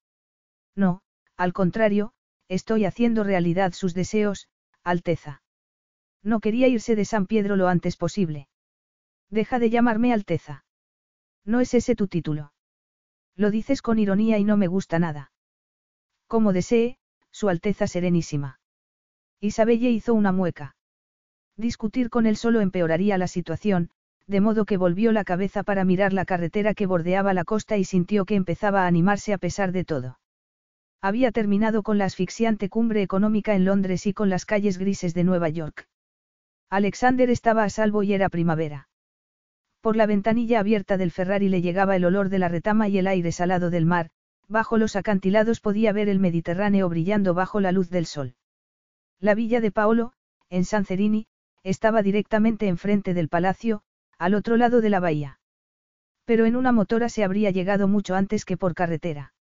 No, 0.74 1.01
al 1.36 1.51
contrario, 1.51 2.14
estoy 2.47 2.86
haciendo 2.86 3.26
realidad 3.26 3.74
sus 3.74 3.93
deseos, 3.93 4.47
Alteza. 4.86 5.43
No 6.24 6.39
quería 6.39 6.70
irse 6.70 6.95
de 6.95 7.03
San 7.03 7.28
Pedro 7.28 7.57
lo 7.57 7.68
antes 7.68 7.97
posible. 7.97 8.47
Deja 9.30 9.59
de 9.59 9.70
llamarme 9.70 10.14
Alteza. 10.14 10.64
No 11.43 11.59
es 11.59 11.74
ese 11.74 11.95
tu 11.95 12.07
título. 12.07 12.53
Lo 13.42 13.50
dices 13.50 13.82
con 13.82 13.98
ironía 13.98 14.38
y 14.38 14.44
no 14.44 14.56
me 14.56 14.68
gusta 14.68 15.00
nada. 15.00 15.32
Como 16.28 16.54
desee, 16.54 17.00
Su 17.32 17.50
Alteza 17.50 17.88
Serenísima. 17.88 18.60
Isabelle 19.39 19.89
hizo 19.89 20.14
una 20.14 20.32
mueca. 20.32 20.76
Discutir 21.58 22.12
con 22.12 22.28
él 22.28 22.38
solo 22.38 22.62
empeoraría 22.62 23.18
la 23.18 23.28
situación, 23.28 23.89
de 24.28 24.42
modo 24.42 24.66
que 24.66 24.78
volvió 24.78 25.12
la 25.12 25.24
cabeza 25.24 25.64
para 25.64 25.86
mirar 25.86 26.14
la 26.14 26.26
carretera 26.26 26.76
que 26.76 26.86
bordeaba 26.86 27.34
la 27.34 27.44
costa 27.44 27.78
y 27.78 27.84
sintió 27.84 28.26
que 28.26 28.36
empezaba 28.36 28.84
a 28.84 28.88
animarse 28.88 29.34
a 29.34 29.39
pesar 29.39 29.72
de 29.72 29.86
todo. 29.86 30.20
Había 31.02 31.32
terminado 31.32 31.82
con 31.82 31.98
la 31.98 32.06
asfixiante 32.06 32.70
cumbre 32.70 33.02
económica 33.02 33.56
en 33.56 33.66
Londres 33.66 34.06
y 34.06 34.14
con 34.14 34.30
las 34.30 34.46
calles 34.46 34.78
grises 34.78 35.16
de 35.16 35.24
Nueva 35.24 35.50
York. 35.50 35.88
Alexander 36.70 37.28
estaba 37.32 37.64
a 37.64 37.72
salvo 37.72 38.04
y 38.04 38.14
era 38.14 38.30
primavera. 38.30 38.91
Por 39.82 39.96
la 39.96 40.06
ventanilla 40.06 40.60
abierta 40.60 40.98
del 40.98 41.12
Ferrari 41.12 41.50
le 41.50 41.62
llegaba 41.62 41.96
el 41.96 42.06
olor 42.06 42.30
de 42.30 42.38
la 42.38 42.48
retama 42.48 42.88
y 42.88 43.00
el 43.00 43.08
aire 43.08 43.32
salado 43.32 43.72
del 43.72 43.88
mar, 43.88 44.12
bajo 44.48 44.78
los 44.78 44.96
acantilados 44.96 45.60
podía 45.60 45.92
ver 45.92 46.08
el 46.08 46.20
Mediterráneo 46.20 46.88
brillando 46.88 47.34
bajo 47.34 47.60
la 47.60 47.72
luz 47.72 47.90
del 47.90 48.06
sol. 48.06 48.36
La 49.20 49.34
villa 49.34 49.60
de 49.60 49.72
Paolo, 49.72 50.14
en 50.50 50.66
San 50.66 50.86
Cerini, 50.86 51.28
estaba 51.64 52.04
directamente 52.04 52.68
enfrente 52.68 53.14
del 53.14 53.30
palacio, 53.30 53.82
al 54.20 54.36
otro 54.36 54.56
lado 54.56 54.82
de 54.82 54.90
la 54.90 55.00
bahía. 55.00 55.40
Pero 56.26 56.46
en 56.46 56.56
una 56.56 56.72
motora 56.72 57.10
se 57.10 57.24
habría 57.24 57.50
llegado 57.50 57.88
mucho 57.88 58.16
antes 58.16 58.46
que 58.46 58.58
por 58.58 58.76
carretera. 58.76 59.34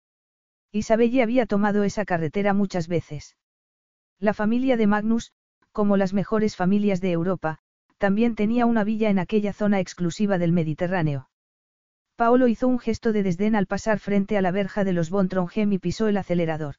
Isabelle 0.70 1.22
había 1.22 1.46
tomado 1.46 1.82
esa 1.82 2.04
carretera 2.04 2.54
muchas 2.54 2.86
veces. 2.86 3.36
La 4.20 4.34
familia 4.34 4.76
de 4.76 4.86
Magnus, 4.86 5.32
como 5.72 5.96
las 5.96 6.12
mejores 6.12 6.54
familias 6.54 7.00
de 7.00 7.12
Europa, 7.12 7.60
también 7.98 8.34
tenía 8.34 8.64
una 8.64 8.84
villa 8.84 9.10
en 9.10 9.18
aquella 9.18 9.52
zona 9.52 9.80
exclusiva 9.80 10.38
del 10.38 10.52
Mediterráneo. 10.52 11.28
Paolo 12.16 12.48
hizo 12.48 12.66
un 12.66 12.78
gesto 12.78 13.12
de 13.12 13.22
desdén 13.22 13.54
al 13.54 13.66
pasar 13.66 13.98
frente 13.98 14.36
a 14.38 14.42
la 14.42 14.50
verja 14.50 14.84
de 14.84 14.92
los 14.92 15.10
Von 15.10 15.28
y 15.54 15.78
pisó 15.78 16.08
el 16.08 16.16
acelerador. 16.16 16.76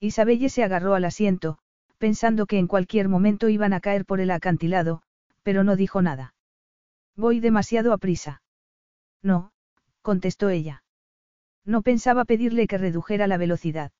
Isabelle 0.00 0.48
se 0.48 0.64
agarró 0.64 0.94
al 0.94 1.04
asiento, 1.04 1.58
pensando 1.98 2.46
que 2.46 2.58
en 2.58 2.66
cualquier 2.66 3.08
momento 3.08 3.48
iban 3.48 3.72
a 3.72 3.80
caer 3.80 4.04
por 4.04 4.20
el 4.20 4.30
acantilado, 4.30 5.02
pero 5.42 5.64
no 5.64 5.76
dijo 5.76 6.02
nada. 6.02 6.34
Voy 7.16 7.40
demasiado 7.40 7.92
a 7.92 7.98
prisa. 7.98 8.42
No, 9.22 9.52
contestó 10.02 10.50
ella. 10.50 10.84
No 11.64 11.82
pensaba 11.82 12.24
pedirle 12.24 12.66
que 12.66 12.78
redujera 12.78 13.26
la 13.26 13.36
velocidad. 13.36 13.92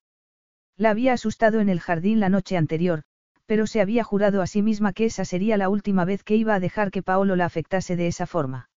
La 0.77 0.91
había 0.91 1.13
asustado 1.13 1.59
en 1.59 1.67
el 1.67 1.81
jardín 1.81 2.19
la 2.19 2.29
noche 2.29 2.55
anterior, 2.55 3.03
pero 3.49 3.65
se 3.65 3.81
había 3.81 4.03
jurado 4.03 4.43
a 4.43 4.47
sí 4.47 4.61
misma 4.61 4.93
que 4.93 5.05
esa 5.05 5.25
sería 5.25 5.57
la 5.57 5.69
última 5.69 6.05
vez 6.05 6.23
que 6.23 6.35
iba 6.35 6.53
a 6.53 6.59
dejar 6.59 6.91
que 6.91 7.01
Paolo 7.01 7.35
la 7.35 7.45
afectase 7.45 7.95
de 7.95 8.05
esa 8.05 8.27
forma. 8.27 8.69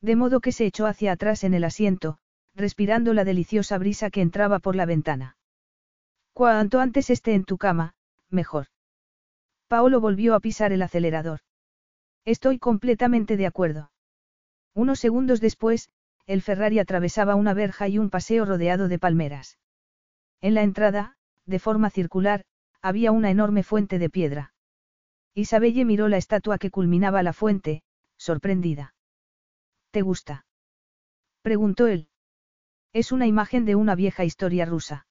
De 0.00 0.16
modo 0.16 0.40
que 0.40 0.52
se 0.52 0.64
echó 0.64 0.86
hacia 0.86 1.12
atrás 1.12 1.44
en 1.44 1.52
el 1.52 1.64
asiento, 1.64 2.16
respirando 2.54 3.12
la 3.12 3.24
deliciosa 3.24 3.76
brisa 3.76 4.08
que 4.08 4.22
entraba 4.22 4.58
por 4.58 4.74
la 4.74 4.86
ventana. 4.86 5.36
Cuanto 6.32 6.80
antes 6.80 7.10
esté 7.10 7.34
en 7.34 7.44
tu 7.44 7.58
cama, 7.58 7.92
mejor. 8.30 8.68
Paolo 9.68 10.00
volvió 10.00 10.34
a 10.34 10.40
pisar 10.40 10.72
el 10.72 10.80
acelerador. 10.80 11.40
Estoy 12.24 12.58
completamente 12.58 13.36
de 13.36 13.46
acuerdo. 13.46 13.90
Unos 14.72 14.98
segundos 14.98 15.42
después, 15.42 15.90
el 16.24 16.40
Ferrari 16.40 16.78
atravesaba 16.78 17.34
una 17.34 17.52
verja 17.52 17.86
y 17.86 17.98
un 17.98 18.08
paseo 18.08 18.46
rodeado 18.46 18.88
de 18.88 18.98
palmeras. 18.98 19.58
En 20.40 20.54
la 20.54 20.62
entrada, 20.62 21.18
de 21.44 21.58
forma 21.58 21.90
circular, 21.90 22.46
había 22.82 23.12
una 23.12 23.30
enorme 23.30 23.62
fuente 23.62 23.98
de 23.98 24.10
piedra. 24.10 24.52
Isabelle 25.34 25.84
miró 25.84 26.08
la 26.08 26.16
estatua 26.16 26.58
que 26.58 26.70
culminaba 26.70 27.22
la 27.22 27.32
fuente, 27.32 27.82
sorprendida. 28.16 28.94
¿Te 29.90 30.02
gusta? 30.02 30.46
preguntó 31.42 31.86
él. 31.86 32.08
Es 32.92 33.12
una 33.12 33.26
imagen 33.26 33.64
de 33.64 33.76
una 33.76 33.94
vieja 33.94 34.24
historia 34.24 34.64
rusa. 34.66 35.06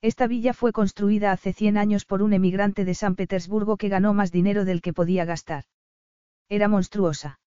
Esta 0.00 0.26
villa 0.26 0.52
fue 0.52 0.72
construida 0.72 1.32
hace 1.32 1.52
100 1.52 1.78
años 1.78 2.04
por 2.04 2.22
un 2.22 2.32
emigrante 2.32 2.84
de 2.84 2.94
San 2.94 3.14
Petersburgo 3.14 3.76
que 3.76 3.88
ganó 3.88 4.12
más 4.14 4.32
dinero 4.32 4.64
del 4.64 4.82
que 4.82 4.92
podía 4.92 5.24
gastar. 5.24 5.64
Era 6.48 6.68
monstruosa. 6.68 7.40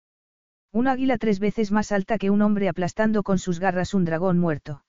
Un 0.71 0.87
águila 0.87 1.17
tres 1.17 1.39
veces 1.39 1.71
más 1.71 1.91
alta 1.91 2.17
que 2.17 2.29
un 2.29 2.41
hombre 2.41 2.69
aplastando 2.69 3.23
con 3.23 3.39
sus 3.39 3.59
garras 3.59 3.93
un 3.93 4.05
dragón 4.05 4.39
muerto. 4.39 4.83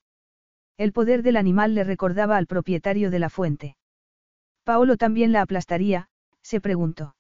El 0.76 0.92
poder 0.92 1.22
del 1.22 1.36
animal 1.36 1.74
le 1.74 1.84
recordaba 1.84 2.36
al 2.36 2.46
propietario 2.46 3.10
de 3.10 3.18
la 3.18 3.30
fuente. 3.30 3.76
Paolo 4.66 4.96
también 4.96 5.30
la 5.30 5.42
aplastaría, 5.42 6.08
se 6.42 6.60
preguntó. 6.60 7.14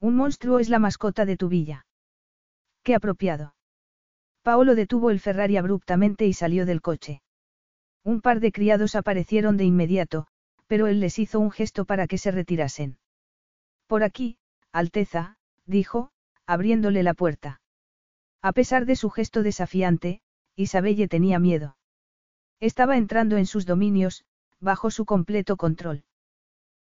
Un 0.00 0.16
monstruo 0.16 0.58
es 0.58 0.68
la 0.68 0.78
mascota 0.78 1.24
de 1.24 1.38
tu 1.38 1.48
villa. 1.48 1.86
Qué 2.82 2.94
apropiado. 2.94 3.54
Paolo 4.42 4.74
detuvo 4.74 5.10
el 5.10 5.18
Ferrari 5.18 5.56
abruptamente 5.56 6.26
y 6.26 6.34
salió 6.34 6.66
del 6.66 6.82
coche. 6.82 7.22
Un 8.04 8.20
par 8.20 8.40
de 8.40 8.52
criados 8.52 8.96
aparecieron 8.96 9.56
de 9.56 9.64
inmediato, 9.64 10.26
pero 10.66 10.88
él 10.88 11.00
les 11.00 11.18
hizo 11.18 11.40
un 11.40 11.50
gesto 11.50 11.86
para 11.86 12.06
que 12.06 12.18
se 12.18 12.32
retirasen. 12.32 12.98
Por 13.86 14.02
aquí, 14.02 14.36
Alteza, 14.70 15.38
dijo, 15.64 16.10
abriéndole 16.44 17.02
la 17.02 17.14
puerta. 17.14 17.62
A 18.42 18.52
pesar 18.52 18.84
de 18.84 18.94
su 18.94 19.08
gesto 19.08 19.42
desafiante, 19.42 20.20
Isabelle 20.54 21.08
tenía 21.08 21.38
miedo. 21.38 21.78
Estaba 22.60 22.98
entrando 22.98 23.38
en 23.38 23.46
sus 23.46 23.64
dominios, 23.64 24.26
bajo 24.60 24.90
su 24.90 25.06
completo 25.06 25.56
control. 25.56 26.04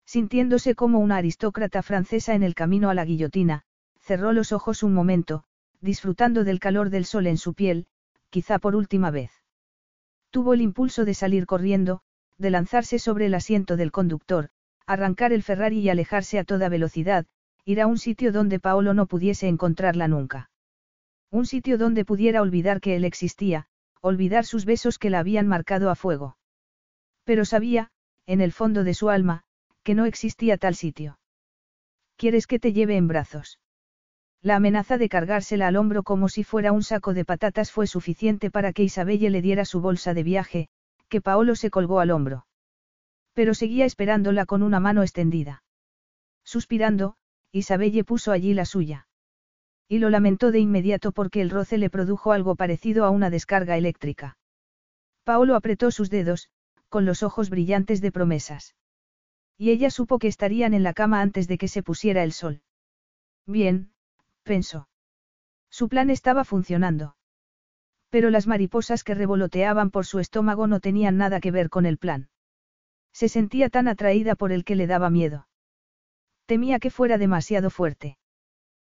Sintiéndose 0.06 0.76
como 0.76 1.00
una 1.00 1.18
aristócrata 1.18 1.82
francesa 1.82 2.36
en 2.36 2.44
el 2.44 2.56
camino 2.56 2.90
a 2.90 2.94
la 2.94 3.06
guillotina, 3.06 3.64
cerró 4.00 4.34
los 4.34 4.52
ojos 4.52 4.84
un 4.84 4.94
momento, 4.94 5.44
disfrutando 5.82 6.44
del 6.44 6.60
calor 6.60 6.90
del 6.90 7.06
sol 7.06 7.28
en 7.28 7.38
su 7.38 7.54
piel, 7.54 7.88
quizá 8.30 8.60
por 8.60 8.76
última 8.76 9.12
vez. 9.12 9.32
Tuvo 10.30 10.54
el 10.54 10.62
impulso 10.62 11.06
de 11.06 11.14
salir 11.14 11.46
corriendo, 11.46 12.02
de 12.38 12.50
lanzarse 12.50 13.00
sobre 13.00 13.28
el 13.28 13.34
asiento 13.34 13.78
del 13.78 13.92
conductor, 13.92 14.50
arrancar 14.86 15.34
el 15.34 15.42
Ferrari 15.42 15.80
y 15.80 15.90
alejarse 15.90 16.38
a 16.38 16.44
toda 16.44 16.70
velocidad, 16.70 17.26
ir 17.64 17.82
a 17.82 17.88
un 17.88 17.98
sitio 17.98 18.32
donde 18.32 18.60
Paolo 18.60 18.94
no 18.94 19.08
pudiese 19.08 19.48
encontrarla 19.48 20.08
nunca. 20.08 20.52
Un 21.32 21.46
sitio 21.46 21.78
donde 21.78 22.06
pudiera 22.06 22.42
olvidar 22.42 22.80
que 22.80 22.96
él 22.96 23.06
existía, 23.06 23.68
olvidar 24.02 24.46
sus 24.46 24.66
besos 24.66 25.00
que 25.00 25.10
la 25.10 25.20
habían 25.20 25.48
marcado 25.48 25.90
a 25.90 25.96
fuego. 25.96 26.38
Pero 27.24 27.44
sabía, 27.44 27.90
en 28.28 28.42
el 28.42 28.52
fondo 28.52 28.84
de 28.84 28.94
su 28.94 29.10
alma, 29.10 29.45
que 29.86 29.94
no 29.94 30.06
existía 30.06 30.58
tal 30.58 30.74
sitio. 30.74 31.20
¿Quieres 32.18 32.48
que 32.48 32.60
te 32.60 32.74
lleve 32.74 32.98
en 32.98 33.08
brazos? 33.08 33.60
La 34.42 34.56
amenaza 34.56 34.98
de 34.98 35.10
cargársela 35.10 35.68
al 35.68 35.76
hombro 35.76 36.02
como 36.02 36.28
si 36.28 36.44
fuera 36.44 36.72
un 36.72 36.82
saco 36.82 37.14
de 37.14 37.24
patatas 37.24 37.72
fue 37.72 37.86
suficiente 37.86 38.50
para 38.50 38.74
que 38.74 38.82
Isabelle 38.82 39.30
le 39.30 39.44
diera 39.44 39.64
su 39.64 39.82
bolsa 39.82 40.16
de 40.16 40.24
viaje, 40.24 40.70
que 41.08 41.22
Paolo 41.22 41.56
se 41.56 41.70
colgó 41.70 42.00
al 42.00 42.10
hombro. 42.10 42.48
Pero 43.34 43.54
seguía 43.54 43.86
esperándola 43.86 44.48
con 44.48 44.64
una 44.64 44.80
mano 44.80 45.04
extendida. 45.04 45.64
Suspirando, 46.44 47.16
Isabelle 47.52 48.04
puso 48.04 48.32
allí 48.32 48.56
la 48.56 48.66
suya. 48.66 49.08
Y 49.88 50.00
lo 50.00 50.10
lamentó 50.10 50.52
de 50.52 50.60
inmediato 50.60 51.12
porque 51.12 51.42
el 51.42 51.52
roce 51.52 51.78
le 51.78 51.92
produjo 51.92 52.32
algo 52.32 52.56
parecido 52.56 53.06
a 53.06 53.12
una 53.12 53.30
descarga 53.30 53.78
eléctrica. 53.78 54.40
Paolo 55.24 55.56
apretó 55.56 55.92
sus 55.92 56.10
dedos, 56.10 56.50
con 56.90 57.06
los 57.06 57.22
ojos 57.22 57.52
brillantes 57.52 58.02
de 58.02 58.12
promesas. 58.12 58.74
Y 59.58 59.72
ella 59.72 59.90
supo 59.90 60.20
que 60.20 60.28
estarían 60.28 60.74
en 60.74 60.84
la 60.84 60.94
cama 60.94 61.22
antes 61.22 61.48
de 61.48 61.58
que 61.58 61.68
se 61.68 61.84
pusiera 61.84 62.24
el 62.24 62.34
sol. 62.34 62.62
Bien, 63.46 63.92
pensó. 64.44 64.90
Su 65.70 65.88
plan 65.88 66.10
estaba 66.10 66.44
funcionando. 66.44 67.16
Pero 68.10 68.30
las 68.30 68.48
mariposas 68.48 69.04
que 69.04 69.14
revoloteaban 69.14 69.92
por 69.92 70.06
su 70.06 70.20
estómago 70.20 70.68
no 70.68 70.80
tenían 70.80 71.18
nada 71.18 71.40
que 71.40 71.52
ver 71.52 71.70
con 71.70 71.86
el 71.86 71.98
plan. 71.98 72.30
Se 73.14 73.30
sentía 73.30 73.70
tan 73.70 73.88
atraída 73.88 74.36
por 74.36 74.52
el 74.52 74.66
que 74.66 74.76
le 74.76 74.88
daba 74.88 75.10
miedo. 75.10 75.48
Temía 76.46 76.80
que 76.80 76.92
fuera 76.92 77.18
demasiado 77.18 77.70
fuerte. 77.70 78.18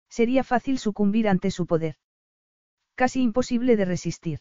Sería 0.09 0.43
fácil 0.43 0.80
sucumbir 0.80 1.28
ante 1.28 1.51
su 1.51 1.68
poder. 1.68 1.95
Casi 2.95 3.22
imposible 3.22 3.76
de 3.76 3.86
resistir. 3.86 4.39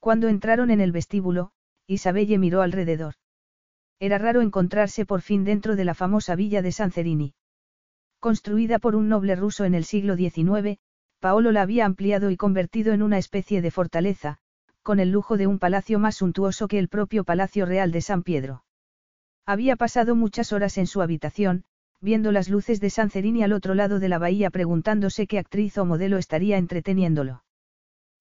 Cuando 0.00 0.28
entraron 0.28 0.70
en 0.70 0.80
el 0.80 0.92
vestíbulo, 0.92 1.52
Isabelle 1.86 2.38
miró 2.38 2.62
alrededor. 2.62 3.14
Era 3.98 4.18
raro 4.18 4.42
encontrarse 4.42 5.06
por 5.06 5.22
fin 5.22 5.44
dentro 5.44 5.76
de 5.76 5.84
la 5.84 5.94
famosa 5.94 6.36
villa 6.36 6.62
de 6.62 6.72
San 6.72 6.92
Cerini. 6.92 7.34
Construida 8.20 8.78
por 8.78 8.96
un 8.96 9.08
noble 9.08 9.36
ruso 9.36 9.64
en 9.64 9.74
el 9.74 9.84
siglo 9.84 10.16
XIX, 10.16 10.78
Paolo 11.20 11.52
la 11.52 11.62
había 11.62 11.86
ampliado 11.86 12.30
y 12.30 12.36
convertido 12.36 12.92
en 12.92 13.02
una 13.02 13.18
especie 13.18 13.62
de 13.62 13.70
fortaleza, 13.70 14.38
con 14.82 15.00
el 15.00 15.10
lujo 15.10 15.36
de 15.36 15.46
un 15.46 15.58
palacio 15.58 15.98
más 15.98 16.16
suntuoso 16.16 16.68
que 16.68 16.78
el 16.78 16.88
propio 16.88 17.24
Palacio 17.24 17.66
Real 17.66 17.90
de 17.90 18.00
San 18.00 18.22
Pedro. 18.22 18.64
Había 19.46 19.76
pasado 19.76 20.14
muchas 20.14 20.52
horas 20.52 20.78
en 20.78 20.86
su 20.86 21.02
habitación, 21.02 21.64
viendo 22.00 22.32
las 22.32 22.48
luces 22.48 22.80
de 22.80 22.90
San 22.90 23.10
Cerini 23.10 23.42
al 23.42 23.52
otro 23.52 23.74
lado 23.74 23.98
de 23.98 24.08
la 24.08 24.18
bahía 24.18 24.50
preguntándose 24.50 25.26
qué 25.26 25.38
actriz 25.38 25.78
o 25.78 25.84
modelo 25.84 26.18
estaría 26.18 26.58
entreteniéndolo. 26.58 27.44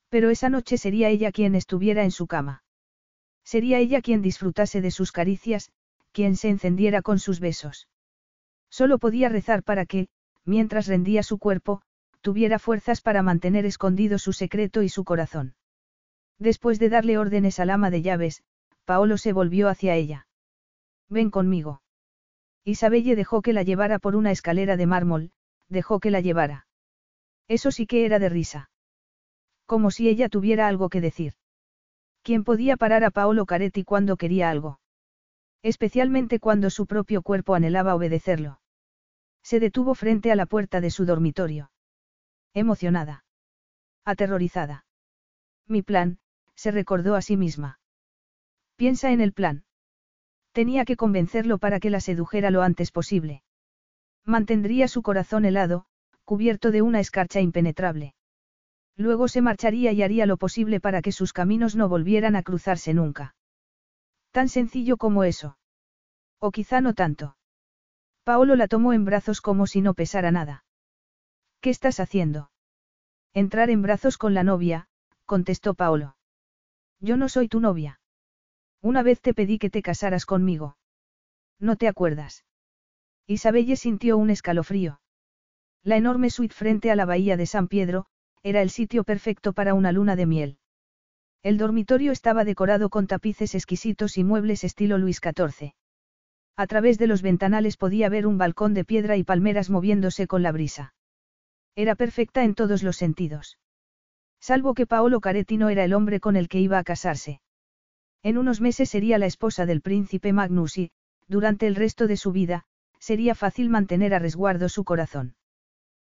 Pero 0.10 0.30
esa 0.30 0.50
noche 0.50 0.78
sería 0.78 1.10
ella 1.10 1.32
quien 1.32 1.56
estuviera 1.56 2.04
en 2.04 2.12
su 2.12 2.28
cama. 2.28 2.64
Sería 3.46 3.78
ella 3.80 4.02
quien 4.02 4.22
disfrutase 4.22 4.82
de 4.82 4.92
sus 4.92 5.12
caricias, 5.12 5.72
quien 6.12 6.36
se 6.36 6.50
encendiera 6.50 7.02
con 7.02 7.20
sus 7.20 7.40
besos. 7.40 7.88
Solo 8.70 8.98
podía 8.98 9.30
rezar 9.30 9.64
para 9.64 9.86
que, 9.86 10.08
mientras 10.44 10.88
rendía 10.88 11.24
su 11.24 11.38
cuerpo, 11.38 11.82
tuviera 12.22 12.58
fuerzas 12.58 13.02
para 13.02 13.22
mantener 13.22 13.66
escondido 13.66 14.18
su 14.18 14.34
secreto 14.34 14.82
y 14.82 14.90
su 14.90 15.04
corazón. 15.04 15.54
Después 16.40 16.80
de 16.80 16.90
darle 16.90 17.18
órdenes 17.18 17.60
al 17.60 17.70
ama 17.70 17.92
de 17.92 18.02
llaves, 18.02 18.44
Paolo 18.84 19.18
se 19.18 19.32
volvió 19.32 19.70
hacia 19.70 19.96
ella. 19.96 20.28
Ven 21.08 21.30
conmigo. 21.30 21.82
Isabelle 22.64 23.16
dejó 23.16 23.44
que 23.44 23.54
la 23.54 23.62
llevara 23.62 24.00
por 24.00 24.16
una 24.16 24.32
escalera 24.32 24.76
de 24.76 24.88
mármol, 24.88 25.32
dejó 25.70 26.00
que 26.00 26.10
la 26.10 26.20
llevara. 26.20 26.68
Eso 27.48 27.70
sí 27.70 27.86
que 27.86 28.06
era 28.06 28.18
de 28.18 28.30
risa. 28.30 28.72
Como 29.68 29.92
si 29.92 30.10
ella 30.10 30.30
tuviera 30.30 30.68
algo 30.68 30.90
que 30.90 31.00
decir. 31.00 31.34
¿Quién 32.26 32.44
podía 32.44 32.76
parar 32.76 33.04
a 33.04 33.12
Paolo 33.12 33.46
Caretti 33.46 33.84
cuando 33.84 34.18
quería 34.18 34.50
algo? 34.50 34.80
Especialmente 35.62 36.40
cuando 36.40 36.72
su 36.72 36.88
propio 36.88 37.22
cuerpo 37.22 37.54
anhelaba 37.54 37.94
obedecerlo. 37.94 38.60
Se 39.44 39.60
detuvo 39.60 39.94
frente 39.94 40.32
a 40.32 40.36
la 40.36 40.48
puerta 40.48 40.82
de 40.82 40.90
su 40.90 41.06
dormitorio. 41.06 41.70
Emocionada. 42.56 43.26
Aterrorizada. 44.06 44.88
Mi 45.68 45.84
plan, 45.84 46.18
se 46.56 46.72
recordó 46.72 47.14
a 47.14 47.22
sí 47.22 47.38
misma. 47.38 47.80
Piensa 48.76 49.12
en 49.12 49.22
el 49.22 49.32
plan. 49.32 49.64
Tenía 50.52 50.84
que 50.84 50.96
convencerlo 50.96 51.60
para 51.60 51.80
que 51.80 51.92
la 51.92 52.00
sedujera 52.00 52.50
lo 52.50 52.64
antes 52.64 52.92
posible. 52.92 53.44
Mantendría 54.24 54.88
su 54.88 55.04
corazón 55.04 55.46
helado, 55.46 55.86
cubierto 56.24 56.72
de 56.72 56.82
una 56.82 57.00
escarcha 57.00 57.40
impenetrable. 57.40 58.16
Luego 58.98 59.28
se 59.28 59.42
marcharía 59.42 59.92
y 59.92 60.04
haría 60.04 60.26
lo 60.26 60.38
posible 60.38 60.80
para 60.80 61.02
que 61.02 61.12
sus 61.12 61.34
caminos 61.34 61.76
no 61.76 61.90
volvieran 61.90 62.36
a 62.36 62.44
cruzarse 62.44 62.94
nunca. 62.94 63.36
Tan 64.32 64.50
sencillo 64.50 64.98
como 64.98 65.24
eso. 65.24 65.58
O 66.40 66.52
quizá 66.52 66.82
no 66.82 66.94
tanto. 66.94 67.38
Paolo 68.24 68.56
la 68.56 68.68
tomó 68.68 68.94
en 68.94 69.06
brazos 69.06 69.42
como 69.42 69.68
si 69.68 69.82
no 69.82 69.94
pesara 69.94 70.32
nada. 70.32 70.66
¿Qué 71.62 71.70
estás 71.70 72.00
haciendo? 72.00 72.52
Entrar 73.34 73.70
en 73.70 73.82
brazos 73.82 74.18
con 74.18 74.34
la 74.34 74.44
novia, 74.44 74.88
contestó 75.26 75.74
Paolo. 75.74 76.16
Yo 77.00 77.18
no 77.18 77.30
soy 77.30 77.48
tu 77.48 77.60
novia. 77.60 78.00
Una 78.82 79.04
vez 79.04 79.22
te 79.22 79.34
pedí 79.34 79.60
que 79.60 79.70
te 79.70 79.82
casaras 79.82 80.26
conmigo. 80.26 80.78
¿No 81.60 81.76
te 81.76 81.88
acuerdas? 81.88 82.46
Isabelle 83.28 83.76
sintió 83.76 84.18
un 84.18 84.30
escalofrío. 84.30 85.02
La 85.84 85.98
enorme 85.98 86.30
suite 86.30 86.54
frente 86.54 86.92
a 86.92 86.96
la 86.96 87.06
bahía 87.06 87.38
de 87.38 87.46
San 87.46 87.68
Pedro, 87.68 88.08
era 88.46 88.62
el 88.62 88.70
sitio 88.70 89.04
perfecto 89.04 89.54
para 89.54 89.74
una 89.74 89.92
luna 89.92 90.16
de 90.16 90.28
miel. 90.28 90.60
El 91.42 91.58
dormitorio 91.58 92.12
estaba 92.12 92.46
decorado 92.46 92.90
con 92.90 93.08
tapices 93.08 93.56
exquisitos 93.56 94.20
y 94.20 94.24
muebles 94.24 94.64
estilo 94.64 95.00
Luis 95.00 95.20
XIV. 95.20 95.74
A 96.56 96.68
través 96.68 97.00
de 97.00 97.08
los 97.08 97.24
ventanales 97.24 97.76
podía 97.76 98.08
ver 98.08 98.28
un 98.28 98.38
balcón 98.38 98.76
de 98.76 98.86
piedra 98.86 99.18
y 99.18 99.24
palmeras 99.24 99.72
moviéndose 99.72 100.28
con 100.28 100.44
la 100.44 100.52
brisa. 100.52 100.94
Era 101.76 101.96
perfecta 101.96 102.44
en 102.44 102.54
todos 102.54 102.84
los 102.84 102.98
sentidos. 102.98 103.58
Salvo 104.40 104.76
que 104.76 104.86
Paolo 104.86 105.22
Caretti 105.22 105.58
no 105.58 105.70
era 105.70 105.84
el 105.84 105.94
hombre 105.94 106.20
con 106.20 106.36
el 106.36 106.48
que 106.48 106.60
iba 106.60 106.78
a 106.78 106.84
casarse. 106.84 107.42
En 108.22 108.38
unos 108.38 108.62
meses 108.62 108.90
sería 108.90 109.18
la 109.18 109.26
esposa 109.26 109.66
del 109.66 109.82
príncipe 109.82 110.34
Magnus 110.34 110.78
y, 110.78 110.92
durante 111.28 111.66
el 111.66 111.74
resto 111.74 112.06
de 112.06 112.16
su 112.16 112.32
vida, 112.32 112.66
sería 113.00 113.34
fácil 113.34 113.72
mantener 113.72 114.14
a 114.14 114.20
resguardo 114.20 114.70
su 114.70 114.84
corazón. 114.84 115.34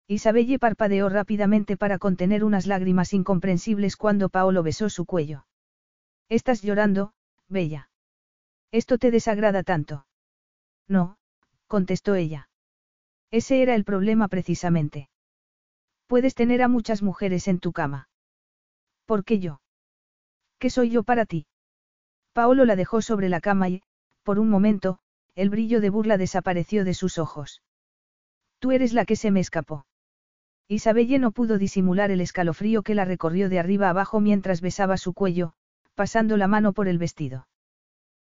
Isabelle 0.07 0.59
parpadeó 0.59 1.09
rápidamente 1.09 1.77
para 1.77 1.99
contener 1.99 2.45
unas 2.45 2.67
lágrimas 2.67 3.15
incomprensibles 3.15 3.97
cuando 3.97 4.29
Paolo 4.29 4.63
besó 4.63 4.91
su 4.91 5.07
cuello. 5.07 5.47
Estás 6.29 6.63
llorando, 6.63 7.15
Bella. 7.49 7.91
¿Esto 8.71 8.99
te 8.99 9.11
desagrada 9.11 9.63
tanto? 9.63 10.07
No, 10.89 11.17
contestó 11.69 12.15
ella. 12.15 12.49
Ese 13.31 13.63
era 13.63 13.75
el 13.75 13.85
problema 13.85 14.29
precisamente. 14.29 15.09
Puedes 16.07 16.35
tener 16.35 16.63
a 16.63 16.69
muchas 16.69 17.03
mujeres 17.03 17.49
en 17.49 17.59
tu 17.59 17.73
cama. 17.73 18.09
¿Por 19.07 19.25
qué 19.25 19.39
yo? 19.39 19.61
¿Qué 20.59 20.71
soy 20.71 20.91
yo 20.91 21.03
para 21.03 21.25
ti? 21.25 21.47
Paolo 22.33 22.65
la 22.65 22.77
dejó 22.77 23.01
sobre 23.01 23.29
la 23.29 23.41
cama 23.41 23.69
y, 23.69 23.83
por 24.23 24.39
un 24.39 24.51
momento, 24.51 24.99
el 25.35 25.51
brillo 25.51 25.81
de 25.81 25.91
burla 25.91 26.19
desapareció 26.19 26.85
de 26.85 26.95
sus 26.95 27.19
ojos. 27.19 27.63
Tú 28.59 28.73
eres 28.73 28.93
la 28.93 29.05
que 29.05 29.17
se 29.17 29.31
me 29.31 29.41
escapó. 29.41 29.87
Isabelle 30.69 31.19
no 31.19 31.31
pudo 31.31 31.59
disimular 31.59 32.11
el 32.11 32.21
escalofrío 32.21 32.83
que 32.83 32.95
la 32.95 33.05
recorrió 33.05 33.49
de 33.49 33.59
arriba 33.59 33.91
abajo 33.91 34.21
mientras 34.21 34.61
besaba 34.61 34.97
su 34.97 35.13
cuello, 35.13 35.53
pasando 35.95 36.37
la 36.37 36.49
mano 36.49 36.73
por 36.73 36.89
el 36.89 36.99
vestido. 36.99 37.47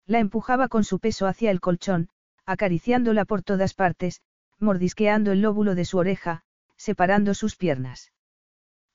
La 0.06 0.20
empujaba 0.20 0.68
con 0.68 0.82
su 0.84 0.98
peso 0.98 1.26
hacia 1.26 1.50
el 1.50 1.60
colchón, 1.60 2.08
acariciándola 2.46 3.26
por 3.26 3.42
todas 3.42 3.74
partes, 3.74 4.22
mordisqueando 4.58 5.32
el 5.32 5.42
lóbulo 5.42 5.74
de 5.74 5.84
su 5.84 5.98
oreja, 5.98 6.42
separando 6.76 7.34
sus 7.34 7.56
piernas. 7.56 8.12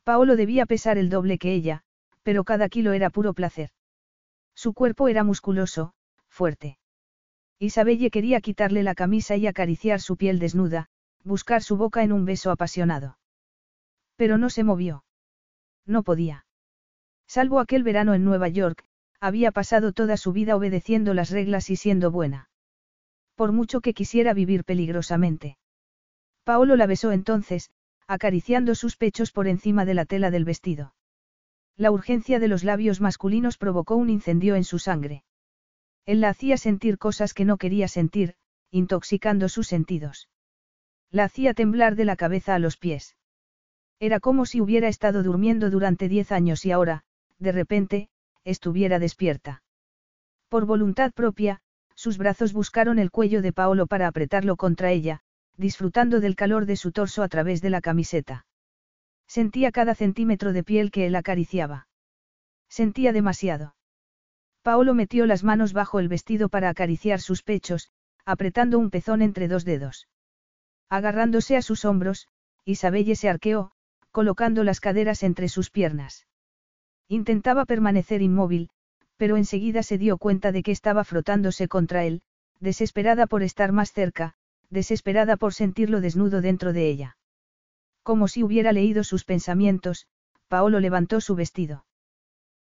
Paolo 0.04 0.36
debía 0.36 0.66
pesar 0.66 0.98
el 0.98 1.10
doble 1.10 1.38
que 1.38 1.54
ella, 1.54 1.84
pero 2.24 2.44
cada 2.44 2.68
kilo 2.68 2.94
era 2.94 3.12
puro 3.12 3.34
placer. 3.34 3.70
Su 4.56 4.74
cuerpo 4.74 5.08
era 5.08 5.24
musculoso, 5.24 5.94
fuerte. 6.28 6.80
Isabelle 7.60 8.10
quería 8.10 8.42
quitarle 8.42 8.84
la 8.84 8.96
camisa 8.96 9.36
y 9.36 9.48
acariciar 9.48 10.02
su 10.02 10.18
piel 10.18 10.40
desnuda, 10.40 10.90
buscar 11.24 11.62
su 11.62 11.78
boca 11.78 12.04
en 12.04 12.12
un 12.12 12.26
beso 12.26 12.52
apasionado. 12.52 13.18
Pero 14.16 14.38
no 14.38 14.50
se 14.50 14.64
movió. 14.64 15.04
No 15.86 16.04
podía. 16.04 16.46
Salvo 17.28 17.60
aquel 17.60 17.84
verano 17.84 18.14
en 18.14 18.24
Nueva 18.24 18.48
York, 18.48 18.86
había 19.20 19.52
pasado 19.52 19.92
toda 19.92 20.18
su 20.18 20.34
vida 20.34 20.56
obedeciendo 20.56 21.14
las 21.14 21.32
reglas 21.32 21.70
y 21.70 21.76
siendo 21.76 22.12
buena. 22.12 22.50
Por 23.36 23.52
mucho 23.52 23.82
que 23.82 23.94
quisiera 23.94 24.34
vivir 24.34 24.64
peligrosamente. 24.64 25.58
Paolo 26.44 26.76
la 26.76 26.86
besó 26.86 27.12
entonces, 27.12 27.72
acariciando 28.08 28.76
sus 28.76 28.98
pechos 28.98 29.32
por 29.32 29.48
encima 29.48 29.84
de 29.86 29.96
la 29.96 30.06
tela 30.06 30.32
del 30.32 30.46
vestido. 30.46 30.94
La 31.76 31.92
urgencia 31.92 32.40
de 32.40 32.48
los 32.48 32.64
labios 32.64 33.02
masculinos 33.02 33.58
provocó 33.58 33.96
un 33.96 34.10
incendio 34.10 34.56
en 34.56 34.64
su 34.64 34.80
sangre. 34.80 35.24
Él 36.06 36.22
la 36.22 36.30
hacía 36.30 36.58
sentir 36.58 36.98
cosas 36.98 37.34
que 37.34 37.46
no 37.46 37.58
quería 37.58 37.88
sentir, 37.88 38.36
intoxicando 38.72 39.50
sus 39.50 39.68
sentidos. 39.68 40.30
La 41.10 41.26
hacía 41.26 41.54
temblar 41.54 41.96
de 41.96 42.06
la 42.06 42.16
cabeza 42.16 42.56
a 42.56 42.60
los 42.60 42.78
pies. 42.78 43.16
Era 44.00 44.20
como 44.20 44.46
si 44.46 44.62
hubiera 44.62 44.88
estado 44.88 45.24
durmiendo 45.24 45.70
durante 45.70 46.10
diez 46.10 46.32
años 46.32 46.66
y 46.66 46.72
ahora, 46.72 47.04
de 47.40 47.52
repente, 47.52 48.10
estuviera 48.44 49.00
despierta. 49.00 49.64
Por 50.50 50.66
voluntad 50.66 51.12
propia, 51.14 51.62
sus 51.96 52.18
brazos 52.18 52.54
buscaron 52.54 53.00
el 53.00 53.12
cuello 53.12 53.42
de 53.42 53.54
Paolo 53.54 53.88
para 53.88 54.08
apretarlo 54.08 54.58
contra 54.58 54.92
ella, 54.92 55.22
disfrutando 55.58 56.20
del 56.20 56.36
calor 56.36 56.66
de 56.66 56.76
su 56.76 56.92
torso 56.92 57.24
a 57.24 57.30
través 57.30 57.62
de 57.62 57.70
la 57.70 57.82
camiseta. 57.82 58.46
Sentía 59.28 59.72
cada 59.72 59.96
centímetro 59.96 60.54
de 60.54 60.64
piel 60.64 60.92
que 60.92 61.08
él 61.08 61.16
acariciaba. 61.16 61.88
Sentía 62.70 63.14
demasiado. 63.14 63.76
Paolo 64.62 64.94
metió 64.94 65.26
las 65.26 65.44
manos 65.44 65.74
bajo 65.74 66.00
el 66.00 66.10
vestido 66.10 66.50
para 66.50 66.70
acariciar 66.70 67.22
sus 67.22 67.44
pechos, 67.44 67.92
apretando 68.26 68.78
un 68.80 68.90
pezón 68.90 69.22
entre 69.22 69.48
dos 69.48 69.64
dedos. 69.64 70.08
Agarrándose 70.90 71.56
a 71.56 71.62
sus 71.62 71.86
hombros, 71.86 72.28
Isabelle 72.66 73.16
se 73.16 73.30
arqueó, 73.30 73.72
colocando 74.16 74.64
las 74.64 74.80
caderas 74.80 75.24
entre 75.24 75.50
sus 75.50 75.70
piernas. 75.70 76.26
Intentaba 77.10 77.66
permanecer 77.66 78.22
inmóvil, 78.22 78.70
pero 79.18 79.36
enseguida 79.36 79.84
se 79.84 79.98
dio 79.98 80.18
cuenta 80.18 80.54
de 80.54 80.64
que 80.64 80.72
estaba 80.72 81.04
frotándose 81.04 81.68
contra 81.68 82.06
él, 82.06 82.22
desesperada 82.62 83.28
por 83.28 83.44
estar 83.44 83.74
más 83.74 83.92
cerca, 83.92 84.36
desesperada 84.70 85.36
por 85.36 85.54
sentirlo 85.54 86.00
desnudo 86.00 86.40
dentro 86.40 86.72
de 86.72 86.88
ella. 86.88 87.18
Como 88.04 88.30
si 88.30 88.42
hubiera 88.42 88.72
leído 88.72 89.04
sus 89.04 89.26
pensamientos, 89.26 90.08
Paolo 90.48 90.80
levantó 90.80 91.20
su 91.20 91.36
vestido. 91.36 91.86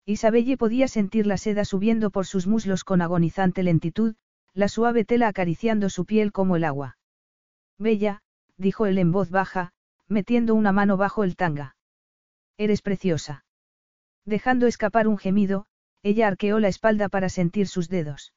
Isabelle 0.07 0.57
podía 0.57 0.87
sentir 0.87 1.27
la 1.27 1.37
seda 1.37 1.65
subiendo 1.65 2.09
por 2.09 2.25
sus 2.25 2.47
muslos 2.47 2.83
con 2.83 2.99
agonizante 3.03 3.61
lentitud, 3.61 4.15
la 4.55 4.69
suave 4.69 5.05
tela 5.05 5.27
acariciando 5.27 5.91
su 5.91 6.05
piel 6.05 6.31
como 6.31 6.55
el 6.55 6.63
agua. 6.63 6.97
Bella, 7.77 8.23
dijo 8.57 8.87
él 8.87 8.97
en 8.97 9.11
voz 9.11 9.29
baja, 9.29 9.71
metiendo 10.07 10.55
una 10.55 10.71
mano 10.71 10.97
bajo 10.97 11.23
el 11.23 11.35
tanga. 11.35 11.75
Eres 12.57 12.81
preciosa. 12.81 13.45
Dejando 14.25 14.67
escapar 14.67 15.07
un 15.07 15.17
gemido, 15.17 15.65
ella 16.01 16.27
arqueó 16.27 16.59
la 16.59 16.67
espalda 16.67 17.09
para 17.09 17.29
sentir 17.29 17.67
sus 17.67 17.89
dedos. 17.89 18.33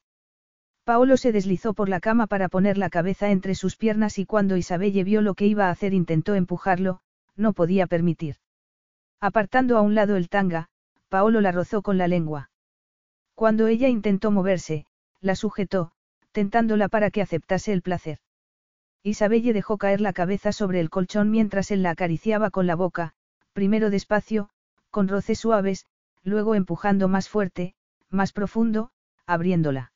Paolo 0.83 1.17
se 1.17 1.31
deslizó 1.31 1.73
por 1.73 1.89
la 1.89 1.99
cama 1.99 2.27
para 2.27 2.47
poner 2.47 2.77
la 2.77 2.89
cabeza 2.89 3.29
entre 3.29 3.55
sus 3.55 3.75
piernas 3.75 4.19
y 4.19 4.25
cuando 4.25 4.55
Isabelle 4.55 5.03
vio 5.03 5.21
lo 5.21 5.33
que 5.33 5.45
iba 5.45 5.67
a 5.67 5.71
hacer 5.71 5.93
intentó 5.93 6.33
empujarlo, 6.33 7.01
no 7.35 7.53
podía 7.53 7.87
permitir. 7.87 8.37
Apartando 9.19 9.77
a 9.77 9.81
un 9.81 9.95
lado 9.95 10.15
el 10.15 10.29
tanga, 10.29 10.69
Paolo 11.09 11.41
la 11.41 11.51
rozó 11.51 11.81
con 11.81 11.97
la 11.97 12.07
lengua. 12.07 12.51
Cuando 13.35 13.67
ella 13.67 13.89
intentó 13.89 14.31
moverse, 14.31 14.85
la 15.19 15.35
sujetó, 15.35 15.91
tentándola 16.31 16.87
para 16.87 17.11
que 17.11 17.21
aceptase 17.21 17.73
el 17.73 17.81
placer. 17.81 18.19
Isabelle 19.07 19.53
dejó 19.53 19.77
caer 19.77 20.01
la 20.01 20.11
cabeza 20.11 20.51
sobre 20.51 20.81
el 20.81 20.89
colchón 20.89 21.31
mientras 21.31 21.71
él 21.71 21.81
la 21.81 21.91
acariciaba 21.91 22.49
con 22.49 22.67
la 22.67 22.75
boca, 22.75 23.13
primero 23.53 23.89
despacio, 23.89 24.49
con 24.91 25.07
roces 25.07 25.39
suaves, 25.39 25.85
luego 26.23 26.55
empujando 26.55 27.07
más 27.07 27.29
fuerte, 27.29 27.73
más 28.09 28.33
profundo, 28.33 28.89
abriéndola. 29.25 29.93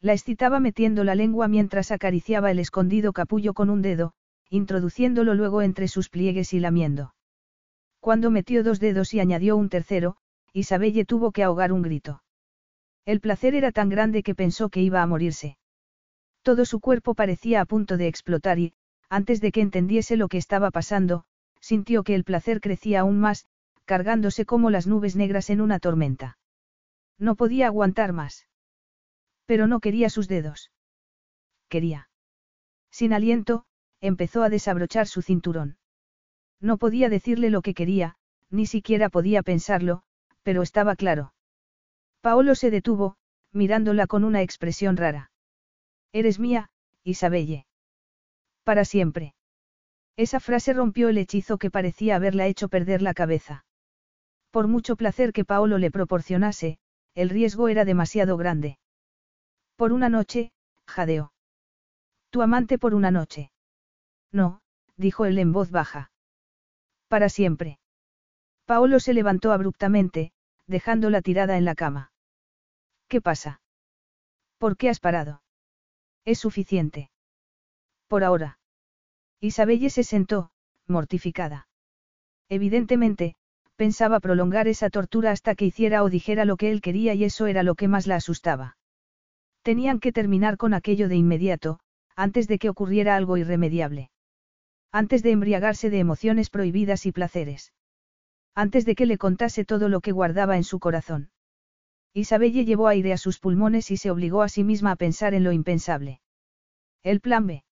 La 0.00 0.14
excitaba 0.14 0.58
metiendo 0.58 1.04
la 1.04 1.14
lengua 1.14 1.46
mientras 1.46 1.92
acariciaba 1.92 2.50
el 2.50 2.58
escondido 2.58 3.12
capullo 3.12 3.54
con 3.54 3.70
un 3.70 3.82
dedo, 3.82 4.14
introduciéndolo 4.50 5.34
luego 5.34 5.62
entre 5.62 5.86
sus 5.86 6.08
pliegues 6.08 6.52
y 6.54 6.58
lamiendo. 6.58 7.14
Cuando 8.00 8.32
metió 8.32 8.64
dos 8.64 8.80
dedos 8.80 9.14
y 9.14 9.20
añadió 9.20 9.56
un 9.56 9.68
tercero, 9.68 10.16
Isabelle 10.52 11.04
tuvo 11.04 11.30
que 11.30 11.44
ahogar 11.44 11.72
un 11.72 11.82
grito. 11.82 12.24
El 13.04 13.20
placer 13.20 13.54
era 13.54 13.70
tan 13.70 13.90
grande 13.90 14.24
que 14.24 14.34
pensó 14.34 14.70
que 14.70 14.82
iba 14.82 15.02
a 15.02 15.06
morirse. 15.06 15.56
Todo 16.44 16.66
su 16.66 16.78
cuerpo 16.78 17.14
parecía 17.14 17.62
a 17.62 17.64
punto 17.64 17.96
de 17.96 18.06
explotar 18.06 18.58
y, 18.58 18.74
antes 19.08 19.40
de 19.40 19.50
que 19.50 19.62
entendiese 19.62 20.18
lo 20.18 20.28
que 20.28 20.36
estaba 20.36 20.70
pasando, 20.70 21.24
sintió 21.58 22.02
que 22.02 22.14
el 22.14 22.22
placer 22.22 22.60
crecía 22.60 23.00
aún 23.00 23.18
más, 23.18 23.46
cargándose 23.86 24.44
como 24.44 24.68
las 24.68 24.86
nubes 24.86 25.16
negras 25.16 25.48
en 25.48 25.62
una 25.62 25.78
tormenta. 25.78 26.36
No 27.18 27.34
podía 27.34 27.68
aguantar 27.68 28.12
más. 28.12 28.46
Pero 29.46 29.66
no 29.66 29.80
quería 29.80 30.10
sus 30.10 30.28
dedos. 30.28 30.70
Quería. 31.70 32.10
Sin 32.90 33.14
aliento, 33.14 33.64
empezó 34.02 34.42
a 34.42 34.50
desabrochar 34.50 35.06
su 35.06 35.22
cinturón. 35.22 35.78
No 36.60 36.76
podía 36.76 37.08
decirle 37.08 37.48
lo 37.48 37.62
que 37.62 37.72
quería, 37.72 38.16
ni 38.50 38.66
siquiera 38.66 39.08
podía 39.08 39.42
pensarlo, 39.42 40.02
pero 40.42 40.60
estaba 40.60 40.94
claro. 40.94 41.32
Paolo 42.20 42.54
se 42.54 42.70
detuvo, 42.70 43.16
mirándola 43.50 44.06
con 44.06 44.24
una 44.24 44.42
expresión 44.42 44.98
rara. 44.98 45.30
Eres 46.14 46.38
mía, 46.38 46.70
Isabelle. 47.02 47.66
Para 48.62 48.84
siempre. 48.84 49.34
Esa 50.16 50.38
frase 50.38 50.72
rompió 50.72 51.08
el 51.08 51.18
hechizo 51.18 51.58
que 51.58 51.72
parecía 51.72 52.14
haberla 52.14 52.46
hecho 52.46 52.68
perder 52.68 53.02
la 53.02 53.14
cabeza. 53.14 53.66
Por 54.52 54.68
mucho 54.68 54.94
placer 54.94 55.32
que 55.32 55.44
Paolo 55.44 55.76
le 55.76 55.90
proporcionase, 55.90 56.78
el 57.16 57.30
riesgo 57.30 57.66
era 57.68 57.84
demasiado 57.84 58.36
grande. 58.36 58.78
Por 59.74 59.92
una 59.92 60.08
noche, 60.08 60.52
jadeó. 60.86 61.32
Tu 62.30 62.42
amante 62.42 62.78
por 62.78 62.94
una 62.94 63.10
noche. 63.10 63.50
No, 64.30 64.60
dijo 64.96 65.26
él 65.26 65.36
en 65.40 65.52
voz 65.52 65.72
baja. 65.72 66.12
Para 67.08 67.28
siempre. 67.28 67.80
Paolo 68.66 69.00
se 69.00 69.14
levantó 69.14 69.50
abruptamente, 69.50 70.32
dejándola 70.68 71.22
tirada 71.22 71.58
en 71.58 71.64
la 71.64 71.74
cama. 71.74 72.12
¿Qué 73.08 73.20
pasa? 73.20 73.60
¿Por 74.58 74.76
qué 74.76 74.90
has 74.90 75.00
parado? 75.00 75.43
Es 76.24 76.38
suficiente. 76.38 77.10
Por 78.08 78.24
ahora. 78.24 78.58
Isabelle 79.40 79.90
se 79.90 80.04
sentó, 80.04 80.50
mortificada. 80.86 81.68
Evidentemente, 82.48 83.34
pensaba 83.76 84.20
prolongar 84.20 84.68
esa 84.68 84.90
tortura 84.90 85.30
hasta 85.30 85.54
que 85.54 85.66
hiciera 85.66 86.02
o 86.02 86.10
dijera 86.10 86.44
lo 86.44 86.56
que 86.56 86.70
él 86.70 86.80
quería 86.80 87.14
y 87.14 87.24
eso 87.24 87.46
era 87.46 87.62
lo 87.62 87.74
que 87.74 87.88
más 87.88 88.06
la 88.06 88.16
asustaba. 88.16 88.76
Tenían 89.62 89.98
que 89.98 90.12
terminar 90.12 90.56
con 90.56 90.74
aquello 90.74 91.08
de 91.08 91.16
inmediato, 91.16 91.80
antes 92.16 92.48
de 92.48 92.58
que 92.58 92.68
ocurriera 92.68 93.16
algo 93.16 93.36
irremediable. 93.36 94.10
Antes 94.92 95.22
de 95.22 95.32
embriagarse 95.32 95.90
de 95.90 95.98
emociones 95.98 96.50
prohibidas 96.50 97.06
y 97.06 97.12
placeres. 97.12 97.72
Antes 98.54 98.84
de 98.84 98.94
que 98.94 99.06
le 99.06 99.18
contase 99.18 99.64
todo 99.64 99.88
lo 99.88 100.00
que 100.00 100.12
guardaba 100.12 100.56
en 100.56 100.64
su 100.64 100.78
corazón. 100.78 101.30
Isabelle 102.14 102.64
llevó 102.64 102.86
aire 102.86 103.12
a 103.12 103.18
sus 103.18 103.40
pulmones 103.40 103.90
y 103.90 103.96
se 103.96 104.10
obligó 104.10 104.42
a 104.42 104.48
sí 104.48 104.62
misma 104.62 104.92
a 104.92 104.96
pensar 104.96 105.34
en 105.34 105.42
lo 105.42 105.50
impensable. 105.50 106.20
¿El 107.02 107.20
plan 107.20 107.46
B? 107.48 107.64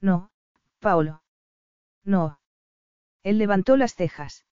No, 0.00 0.32
Paolo. 0.80 1.22
No. 2.04 2.40
Él 3.22 3.38
levantó 3.38 3.76
las 3.76 3.94
cejas. 3.94 4.44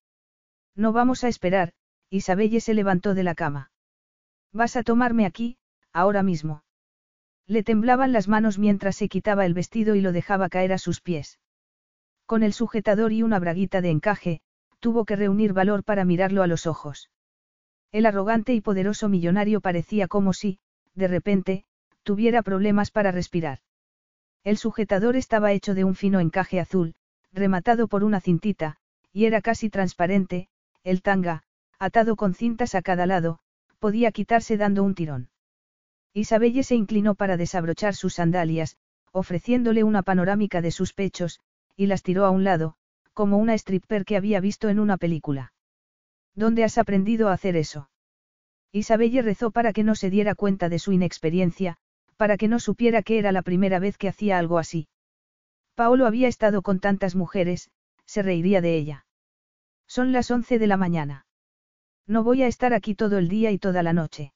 No 0.77 0.93
vamos 0.93 1.25
a 1.25 1.29
esperar, 1.29 1.73
Isabelle 2.11 2.61
se 2.61 2.75
levantó 2.75 3.15
de 3.15 3.25
la 3.25 3.35
cama. 3.35 3.73
Vas 4.53 4.77
a 4.77 4.85
tomarme 4.85 5.27
aquí, 5.27 5.59
ahora 5.93 6.23
mismo. 6.23 6.63
Le 7.47 7.65
temblaban 7.65 8.13
las 8.13 8.29
manos 8.29 8.59
mientras 8.59 8.95
se 8.95 9.09
quitaba 9.09 9.47
el 9.47 9.55
vestido 9.55 9.97
y 9.97 10.01
lo 10.01 10.13
dejaba 10.13 10.49
caer 10.49 10.73
a 10.73 10.79
sus 10.79 11.01
pies. 11.01 11.41
Con 12.25 12.45
el 12.45 12.53
sujetador 12.53 13.13
y 13.13 13.23
una 13.25 13.41
braguita 13.41 13.81
de 13.81 13.91
encaje, 13.91 14.43
tuvo 14.79 15.05
que 15.05 15.17
reunir 15.17 15.55
valor 15.55 15.83
para 15.83 16.05
mirarlo 16.05 16.43
a 16.43 16.47
los 16.47 16.67
ojos. 16.67 17.11
El 17.91 18.07
arrogante 18.07 18.55
y 18.55 18.61
poderoso 18.61 19.09
millonario 19.09 19.61
parecía 19.61 20.09
como 20.09 20.33
si, 20.33 20.59
de 20.95 21.09
repente, 21.09 21.65
tuviera 22.03 22.43
problemas 22.43 22.91
para 22.91 23.13
respirar. 23.13 23.61
El 24.45 24.57
sujetador 24.59 25.17
estaba 25.17 25.53
hecho 25.53 25.75
de 25.75 25.85
un 25.85 25.95
fino 25.95 26.21
encaje 26.21 26.61
azul, 26.61 26.95
rematado 27.33 27.89
por 27.89 28.05
una 28.05 28.21
cintita, 28.21 28.77
y 29.13 29.25
era 29.25 29.41
casi 29.41 29.71
transparente, 29.71 30.49
el 30.85 31.03
tanga, 31.03 31.45
atado 31.79 32.17
con 32.17 32.35
cintas 32.35 32.75
a 32.75 32.83
cada 32.83 33.07
lado, 33.07 33.41
podía 33.79 34.13
quitarse 34.13 34.57
dando 34.57 34.83
un 34.83 34.95
tirón. 34.95 35.31
Isabelle 36.13 36.65
se 36.65 36.75
inclinó 36.75 37.15
para 37.15 37.37
desabrochar 37.37 37.95
sus 37.95 38.15
sandalias, 38.15 38.77
ofreciéndole 39.13 39.85
una 39.85 40.03
panorámica 40.03 40.61
de 40.61 40.71
sus 40.71 40.93
pechos, 40.93 41.41
y 41.77 41.87
las 41.87 42.03
tiró 42.03 42.25
a 42.25 42.31
un 42.31 42.45
lado, 42.45 42.75
como 43.15 43.39
una 43.39 43.55
stripper 43.55 44.05
que 44.05 44.17
había 44.17 44.41
visto 44.41 44.69
en 44.69 44.79
una 44.79 44.97
película. 44.97 45.53
¿Dónde 46.39 46.63
has 46.63 46.79
aprendido 46.79 47.29
a 47.29 47.33
hacer 47.33 47.57
eso? 47.57 47.91
Isabelle 48.71 49.23
rezó 49.23 49.51
para 49.51 49.73
que 49.73 49.83
no 49.83 49.97
se 49.97 50.09
diera 50.09 50.37
cuenta 50.37 50.69
de 50.69 50.79
su 50.79 50.93
inexperiencia, 50.93 51.79
para 52.17 52.37
que 52.37 52.47
no 52.47 52.61
supiera 52.61 53.03
que 53.03 53.19
era 53.19 53.33
la 53.33 53.43
primera 53.43 53.81
vez 53.81 53.99
que 53.99 54.09
hacía 54.09 54.39
algo 54.39 54.59
así. 54.59 54.87
Paolo 55.75 56.07
había 56.07 56.29
estado 56.29 56.63
con 56.63 56.79
tantas 56.79 57.17
mujeres, 57.17 57.73
se 58.07 58.23
reiría 58.23 58.61
de 58.61 58.77
ella. 58.77 59.05
Son 59.89 60.13
las 60.13 60.31
once 60.31 60.61
de 60.61 60.69
la 60.69 60.77
mañana. 60.77 61.27
No 62.07 62.23
voy 62.23 62.45
a 62.45 62.47
estar 62.47 62.73
aquí 62.73 62.95
todo 62.95 63.19
el 63.19 63.29
día 63.29 63.51
y 63.51 63.59
toda 63.59 63.83
la 63.83 63.93
noche. 63.93 64.33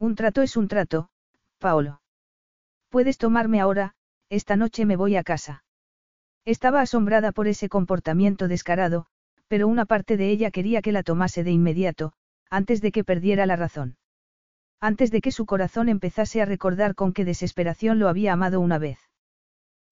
Un 0.00 0.16
trato 0.16 0.42
es 0.42 0.56
un 0.56 0.66
trato, 0.66 1.08
Paolo. 1.58 2.02
Puedes 2.88 3.16
tomarme 3.16 3.60
ahora, 3.60 3.94
esta 4.28 4.56
noche 4.56 4.86
me 4.86 4.96
voy 4.96 5.14
a 5.14 5.22
casa. 5.22 5.62
Estaba 6.44 6.80
asombrada 6.80 7.30
por 7.30 7.46
ese 7.46 7.68
comportamiento 7.68 8.48
descarado, 8.48 9.06
pero 9.52 9.68
una 9.68 9.84
parte 9.84 10.16
de 10.16 10.30
ella 10.30 10.50
quería 10.50 10.80
que 10.80 10.92
la 10.92 11.02
tomase 11.02 11.44
de 11.44 11.50
inmediato, 11.50 12.14
antes 12.48 12.80
de 12.80 12.90
que 12.90 13.04
perdiera 13.04 13.44
la 13.44 13.54
razón. 13.54 13.98
Antes 14.80 15.10
de 15.10 15.20
que 15.20 15.30
su 15.30 15.44
corazón 15.44 15.90
empezase 15.90 16.40
a 16.40 16.46
recordar 16.46 16.94
con 16.94 17.12
qué 17.12 17.26
desesperación 17.26 17.98
lo 17.98 18.08
había 18.08 18.32
amado 18.32 18.60
una 18.60 18.78
vez. 18.78 18.98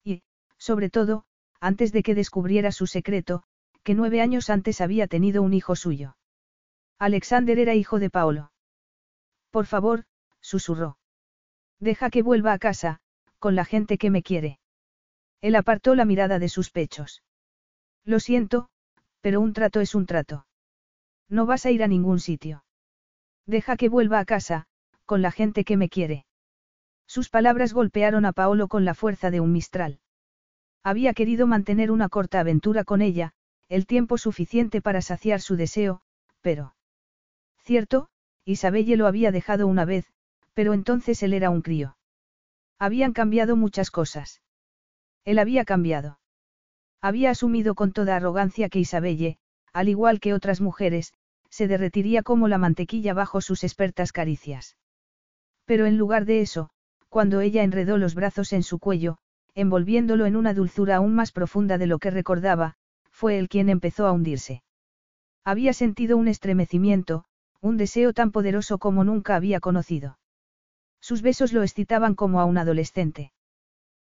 Y, 0.03 0.23
sobre 0.57 0.89
todo, 0.89 1.25
antes 1.59 1.91
de 1.91 2.01
que 2.01 2.15
descubriera 2.15 2.71
su 2.71 2.87
secreto, 2.87 3.43
que 3.83 3.93
nueve 3.93 4.19
años 4.19 4.49
antes 4.49 4.81
había 4.81 5.05
tenido 5.05 5.43
un 5.43 5.53
hijo 5.53 5.75
suyo. 5.75 6.17
Alexander 6.97 7.59
era 7.59 7.75
hijo 7.75 7.99
de 7.99 8.09
Paolo. 8.09 8.51
Por 9.51 9.67
favor, 9.67 10.05
susurró. 10.39 10.97
Deja 11.79 12.09
que 12.09 12.23
vuelva 12.23 12.53
a 12.53 12.57
casa, 12.57 12.99
con 13.37 13.55
la 13.55 13.65
gente 13.65 13.99
que 13.99 14.09
me 14.09 14.23
quiere. 14.23 14.57
Él 15.39 15.55
apartó 15.55 15.93
la 15.93 16.05
mirada 16.05 16.39
de 16.39 16.49
sus 16.49 16.71
pechos. 16.71 17.21
Lo 18.03 18.19
siento, 18.19 18.70
pero 19.21 19.39
un 19.41 19.53
trato 19.53 19.79
es 19.79 19.95
un 19.95 20.05
trato. 20.05 20.45
No 21.29 21.45
vas 21.45 21.65
a 21.65 21.71
ir 21.71 21.83
a 21.83 21.87
ningún 21.87 22.19
sitio. 22.19 22.63
Deja 23.45 23.77
que 23.77 23.89
vuelva 23.89 24.19
a 24.19 24.25
casa, 24.25 24.67
con 25.05 25.21
la 25.21 25.31
gente 25.31 25.63
que 25.63 25.77
me 25.77 25.89
quiere. 25.89 26.25
Sus 27.07 27.29
palabras 27.29 27.73
golpearon 27.73 28.25
a 28.25 28.31
Paolo 28.31 28.67
con 28.67 28.85
la 28.85 28.93
fuerza 28.93 29.31
de 29.31 29.39
un 29.41 29.51
mistral. 29.51 29.99
Había 30.83 31.13
querido 31.13 31.45
mantener 31.47 31.91
una 31.91 32.07
corta 32.07 32.39
aventura 32.39 32.83
con 32.85 33.01
ella, 33.01 33.33
el 33.67 33.85
tiempo 33.85 34.17
suficiente 34.17 34.81
para 34.81 35.01
saciar 35.01 35.41
su 35.41 35.55
deseo, 35.55 36.01
pero... 36.39 36.75
Cierto, 37.59 38.09
Isabelle 38.45 38.95
lo 38.95 39.07
había 39.07 39.31
dejado 39.31 39.67
una 39.67 39.85
vez, 39.85 40.05
pero 40.53 40.73
entonces 40.73 41.21
él 41.21 41.33
era 41.33 41.49
un 41.49 41.61
crío. 41.61 41.97
Habían 42.79 43.11
cambiado 43.11 43.55
muchas 43.55 43.91
cosas. 43.91 44.41
Él 45.25 45.37
había 45.37 45.65
cambiado. 45.65 46.20
Había 47.01 47.31
asumido 47.31 47.73
con 47.75 47.91
toda 47.91 48.15
arrogancia 48.15 48.69
que 48.69 48.79
Isabelle, 48.79 49.37
al 49.73 49.89
igual 49.89 50.19
que 50.19 50.33
otras 50.33 50.61
mujeres, 50.61 51.13
se 51.49 51.67
derretiría 51.67 52.23
como 52.23 52.47
la 52.47 52.57
mantequilla 52.57 53.13
bajo 53.13 53.41
sus 53.41 53.63
expertas 53.63 54.11
caricias. 54.11 54.77
Pero 55.65 55.85
en 55.85 55.97
lugar 55.97 56.25
de 56.25 56.41
eso, 56.41 56.69
cuando 57.09 57.41
ella 57.41 57.63
enredó 57.63 57.97
los 57.97 58.15
brazos 58.15 58.53
en 58.53 58.63
su 58.63 58.79
cuello, 58.79 59.17
envolviéndolo 59.55 60.25
en 60.25 60.35
una 60.35 60.53
dulzura 60.53 60.97
aún 60.97 61.13
más 61.13 61.31
profunda 61.31 61.77
de 61.77 61.87
lo 61.87 61.99
que 61.99 62.11
recordaba, 62.11 62.75
fue 63.09 63.37
él 63.37 63.49
quien 63.49 63.67
empezó 63.69 64.07
a 64.07 64.11
hundirse. 64.11 64.63
Había 65.43 65.73
sentido 65.73 66.17
un 66.17 66.27
estremecimiento, 66.27 67.25
un 67.59 67.77
deseo 67.77 68.13
tan 68.13 68.31
poderoso 68.31 68.77
como 68.77 69.03
nunca 69.03 69.35
había 69.35 69.59
conocido. 69.59 70.19
Sus 71.01 71.21
besos 71.21 71.51
lo 71.51 71.63
excitaban 71.63 72.15
como 72.15 72.39
a 72.39 72.45
un 72.45 72.57
adolescente. 72.57 73.33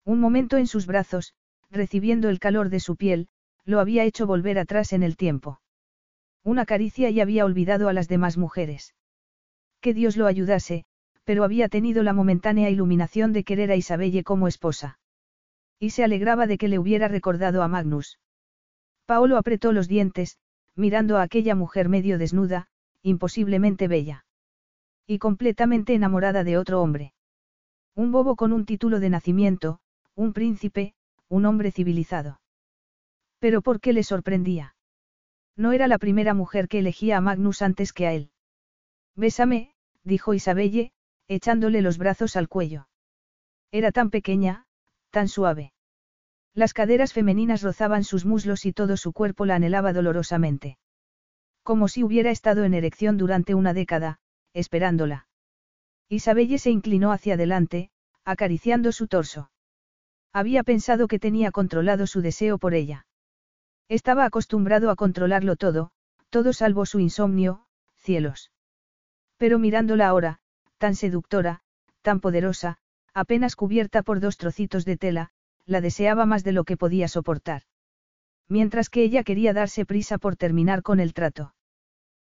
Un 0.04 0.20
momento 0.20 0.58
en 0.58 0.66
sus 0.66 0.86
brazos, 0.86 1.34
recibiendo 1.72 2.28
el 2.28 2.38
calor 2.38 2.68
de 2.68 2.78
su 2.78 2.96
piel, 2.96 3.28
lo 3.64 3.80
había 3.80 4.04
hecho 4.04 4.26
volver 4.26 4.58
atrás 4.58 4.92
en 4.92 5.02
el 5.02 5.16
tiempo. 5.16 5.60
Una 6.44 6.66
caricia 6.66 7.10
y 7.10 7.20
había 7.20 7.44
olvidado 7.44 7.88
a 7.88 7.92
las 7.92 8.08
demás 8.08 8.36
mujeres. 8.36 8.94
Que 9.80 9.94
Dios 9.94 10.16
lo 10.16 10.26
ayudase, 10.26 10.84
pero 11.24 11.44
había 11.44 11.68
tenido 11.68 12.02
la 12.02 12.12
momentánea 12.12 12.70
iluminación 12.70 13.32
de 13.32 13.44
querer 13.44 13.70
a 13.70 13.76
Isabelle 13.76 14.22
como 14.22 14.48
esposa. 14.48 14.98
Y 15.78 15.90
se 15.90 16.04
alegraba 16.04 16.46
de 16.46 16.58
que 16.58 16.68
le 16.68 16.78
hubiera 16.78 17.08
recordado 17.08 17.62
a 17.62 17.68
Magnus. 17.68 18.18
Paolo 19.06 19.36
apretó 19.36 19.72
los 19.72 19.88
dientes, 19.88 20.38
mirando 20.76 21.16
a 21.16 21.22
aquella 21.22 21.54
mujer 21.54 21.88
medio 21.88 22.18
desnuda, 22.18 22.68
imposiblemente 23.02 23.88
bella. 23.88 24.24
Y 25.06 25.18
completamente 25.18 25.94
enamorada 25.94 26.44
de 26.44 26.58
otro 26.58 26.80
hombre. 26.82 27.12
Un 27.94 28.12
bobo 28.12 28.36
con 28.36 28.52
un 28.52 28.64
título 28.64 29.00
de 29.00 29.10
nacimiento, 29.10 29.80
un 30.14 30.32
príncipe, 30.32 30.94
un 31.32 31.46
hombre 31.46 31.72
civilizado. 31.72 32.42
Pero 33.38 33.62
¿por 33.62 33.80
qué 33.80 33.94
le 33.94 34.02
sorprendía? 34.02 34.76
No 35.56 35.72
era 35.72 35.88
la 35.88 35.96
primera 35.96 36.34
mujer 36.34 36.68
que 36.68 36.80
elegía 36.80 37.16
a 37.16 37.22
Magnus 37.22 37.62
antes 37.62 37.94
que 37.94 38.06
a 38.06 38.12
él. 38.12 38.30
Bésame, 39.16 39.72
dijo 40.04 40.34
Isabelle, 40.34 40.92
echándole 41.28 41.80
los 41.80 41.96
brazos 41.96 42.36
al 42.36 42.48
cuello. 42.48 42.86
Era 43.70 43.92
tan 43.92 44.10
pequeña, 44.10 44.66
tan 45.10 45.28
suave. 45.28 45.72
Las 46.52 46.74
caderas 46.74 47.14
femeninas 47.14 47.62
rozaban 47.62 48.04
sus 48.04 48.26
muslos 48.26 48.66
y 48.66 48.74
todo 48.74 48.98
su 48.98 49.14
cuerpo 49.14 49.46
la 49.46 49.54
anhelaba 49.54 49.94
dolorosamente. 49.94 50.76
Como 51.62 51.88
si 51.88 52.02
hubiera 52.02 52.30
estado 52.30 52.64
en 52.64 52.74
erección 52.74 53.16
durante 53.16 53.54
una 53.54 53.72
década, 53.72 54.18
esperándola. 54.52 55.28
Isabelle 56.10 56.58
se 56.58 56.70
inclinó 56.70 57.10
hacia 57.10 57.34
adelante, 57.34 57.90
acariciando 58.22 58.92
su 58.92 59.08
torso. 59.08 59.48
Había 60.32 60.62
pensado 60.62 61.08
que 61.08 61.18
tenía 61.18 61.50
controlado 61.50 62.06
su 62.06 62.22
deseo 62.22 62.58
por 62.58 62.74
ella. 62.74 63.06
Estaba 63.88 64.24
acostumbrado 64.24 64.90
a 64.90 64.96
controlarlo 64.96 65.56
todo, 65.56 65.90
todo 66.30 66.52
salvo 66.52 66.86
su 66.86 67.00
insomnio, 67.00 67.66
cielos. 67.96 68.50
Pero 69.36 69.58
mirándola 69.58 70.08
ahora, 70.08 70.38
tan 70.78 70.94
seductora, 70.94 71.60
tan 72.00 72.20
poderosa, 72.20 72.78
apenas 73.12 73.56
cubierta 73.56 74.02
por 74.02 74.20
dos 74.20 74.38
trocitos 74.38 74.84
de 74.84 74.96
tela, 74.96 75.30
la 75.66 75.80
deseaba 75.80 76.26
más 76.26 76.44
de 76.44 76.52
lo 76.52 76.64
que 76.64 76.76
podía 76.76 77.08
soportar. 77.08 77.62
Mientras 78.48 78.88
que 78.88 79.02
ella 79.02 79.24
quería 79.24 79.52
darse 79.52 79.84
prisa 79.84 80.18
por 80.18 80.36
terminar 80.36 80.82
con 80.82 81.00
el 81.00 81.12
trato. 81.12 81.54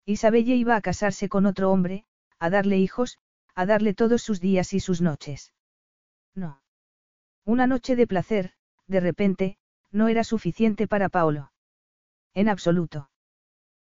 Isabelle 0.05 0.55
iba 0.55 0.75
a 0.75 0.81
casarse 0.81 1.29
con 1.29 1.45
otro 1.45 1.71
hombre, 1.71 2.05
a 2.39 2.49
darle 2.49 2.77
hijos, 2.79 3.19
a 3.53 3.65
darle 3.65 3.93
todos 3.93 4.21
sus 4.23 4.41
días 4.41 4.73
y 4.73 4.79
sus 4.79 5.01
noches. 5.01 5.53
No. 6.33 6.61
Una 7.45 7.67
noche 7.67 7.95
de 7.95 8.07
placer, 8.07 8.53
de 8.87 8.99
repente, 8.99 9.57
no 9.91 10.07
era 10.07 10.23
suficiente 10.23 10.87
para 10.87 11.09
Paolo. 11.09 11.51
En 12.33 12.49
absoluto. 12.49 13.09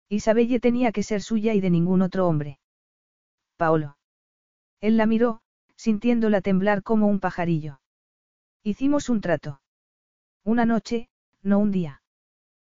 Isabelle 0.08 0.60
tenía 0.60 0.92
que 0.92 1.02
ser 1.02 1.20
suya 1.22 1.54
y 1.54 1.60
de 1.60 1.70
ningún 1.70 2.02
otro 2.02 2.26
hombre. 2.26 2.58
Paolo. 3.56 3.98
Él 4.80 4.96
la 4.96 5.06
miró, 5.06 5.42
sintiéndola 5.76 6.40
temblar 6.40 6.82
como 6.82 7.08
un 7.08 7.20
pajarillo. 7.20 7.80
Hicimos 8.62 9.08
un 9.08 9.20
trato. 9.20 9.60
Una 10.44 10.64
noche, 10.64 11.08
no 11.42 11.58
un 11.58 11.70
día. 11.70 12.02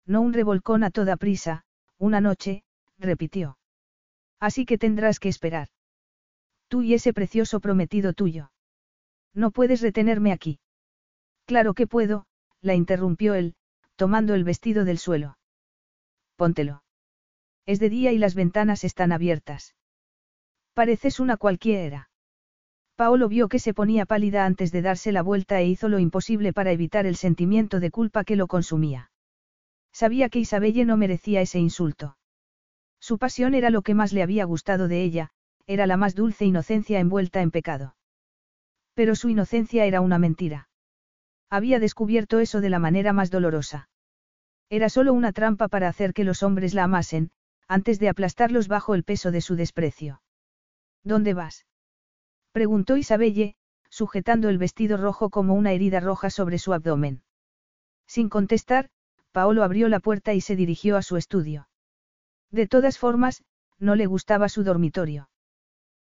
No 0.05 0.21
un 0.21 0.33
revolcón 0.33 0.83
a 0.83 0.91
toda 0.91 1.15
prisa, 1.15 1.63
una 1.97 2.21
noche, 2.21 2.63
repitió. 2.97 3.57
Así 4.39 4.65
que 4.65 4.77
tendrás 4.77 5.19
que 5.19 5.29
esperar. 5.29 5.69
Tú 6.67 6.81
y 6.81 6.95
ese 6.95 7.13
precioso 7.13 7.59
prometido 7.59 8.13
tuyo. 8.13 8.51
No 9.33 9.51
puedes 9.51 9.81
retenerme 9.81 10.31
aquí. 10.31 10.59
Claro 11.51 11.73
que 11.73 11.85
puedo, 11.85 12.27
la 12.61 12.75
interrumpió 12.75 13.33
él, 13.33 13.55
tomando 13.97 14.35
el 14.35 14.45
vestido 14.45 14.85
del 14.85 14.97
suelo. 14.97 15.37
Póntelo. 16.37 16.85
Es 17.65 17.77
de 17.81 17.89
día 17.89 18.13
y 18.13 18.17
las 18.17 18.35
ventanas 18.35 18.85
están 18.85 19.11
abiertas. 19.11 19.75
Pareces 20.73 21.19
una 21.19 21.35
cualquiera. 21.35 22.09
Paolo 22.95 23.27
vio 23.27 23.49
que 23.49 23.59
se 23.59 23.73
ponía 23.73 24.05
pálida 24.05 24.45
antes 24.45 24.71
de 24.71 24.81
darse 24.81 25.11
la 25.11 25.23
vuelta 25.23 25.59
e 25.59 25.67
hizo 25.67 25.89
lo 25.89 25.99
imposible 25.99 26.53
para 26.53 26.71
evitar 26.71 27.05
el 27.05 27.17
sentimiento 27.17 27.81
de 27.81 27.91
culpa 27.91 28.23
que 28.23 28.37
lo 28.37 28.47
consumía. 28.47 29.11
Sabía 29.91 30.29
que 30.29 30.39
Isabelle 30.39 30.85
no 30.85 30.95
merecía 30.95 31.41
ese 31.41 31.59
insulto. 31.59 32.15
Su 33.01 33.17
pasión 33.17 33.55
era 33.55 33.71
lo 33.71 33.81
que 33.81 33.93
más 33.93 34.13
le 34.13 34.23
había 34.23 34.45
gustado 34.45 34.87
de 34.87 35.03
ella, 35.03 35.31
era 35.67 35.85
la 35.85 35.97
más 35.97 36.15
dulce 36.15 36.45
inocencia 36.45 37.01
envuelta 37.01 37.41
en 37.41 37.51
pecado. 37.51 37.97
Pero 38.93 39.15
su 39.15 39.27
inocencia 39.27 39.83
era 39.83 39.99
una 39.99 40.17
mentira. 40.17 40.69
Había 41.51 41.79
descubierto 41.79 42.39
eso 42.39 42.61
de 42.61 42.69
la 42.69 42.79
manera 42.79 43.11
más 43.11 43.29
dolorosa. 43.29 43.89
Era 44.69 44.87
solo 44.87 45.11
una 45.13 45.33
trampa 45.33 45.67
para 45.67 45.89
hacer 45.89 46.13
que 46.13 46.23
los 46.23 46.43
hombres 46.43 46.73
la 46.73 46.85
amasen, 46.85 47.29
antes 47.67 47.99
de 47.99 48.07
aplastarlos 48.07 48.69
bajo 48.69 48.95
el 48.95 49.03
peso 49.03 49.31
de 49.31 49.41
su 49.41 49.57
desprecio. 49.57 50.21
¿Dónde 51.03 51.33
vas? 51.33 51.65
Preguntó 52.53 52.95
Isabelle, 52.95 53.55
sujetando 53.89 54.47
el 54.47 54.57
vestido 54.57 54.95
rojo 54.95 55.29
como 55.29 55.53
una 55.53 55.73
herida 55.73 55.99
roja 55.99 56.29
sobre 56.29 56.57
su 56.57 56.71
abdomen. 56.71 57.21
Sin 58.07 58.29
contestar, 58.29 58.89
Paolo 59.33 59.63
abrió 59.63 59.89
la 59.89 59.99
puerta 59.99 60.33
y 60.33 60.39
se 60.39 60.55
dirigió 60.55 60.95
a 60.95 61.01
su 61.01 61.17
estudio. 61.17 61.67
De 62.49 62.65
todas 62.65 62.97
formas, 62.97 63.43
no 63.77 63.95
le 63.95 64.05
gustaba 64.05 64.47
su 64.47 64.63
dormitorio. 64.63 65.29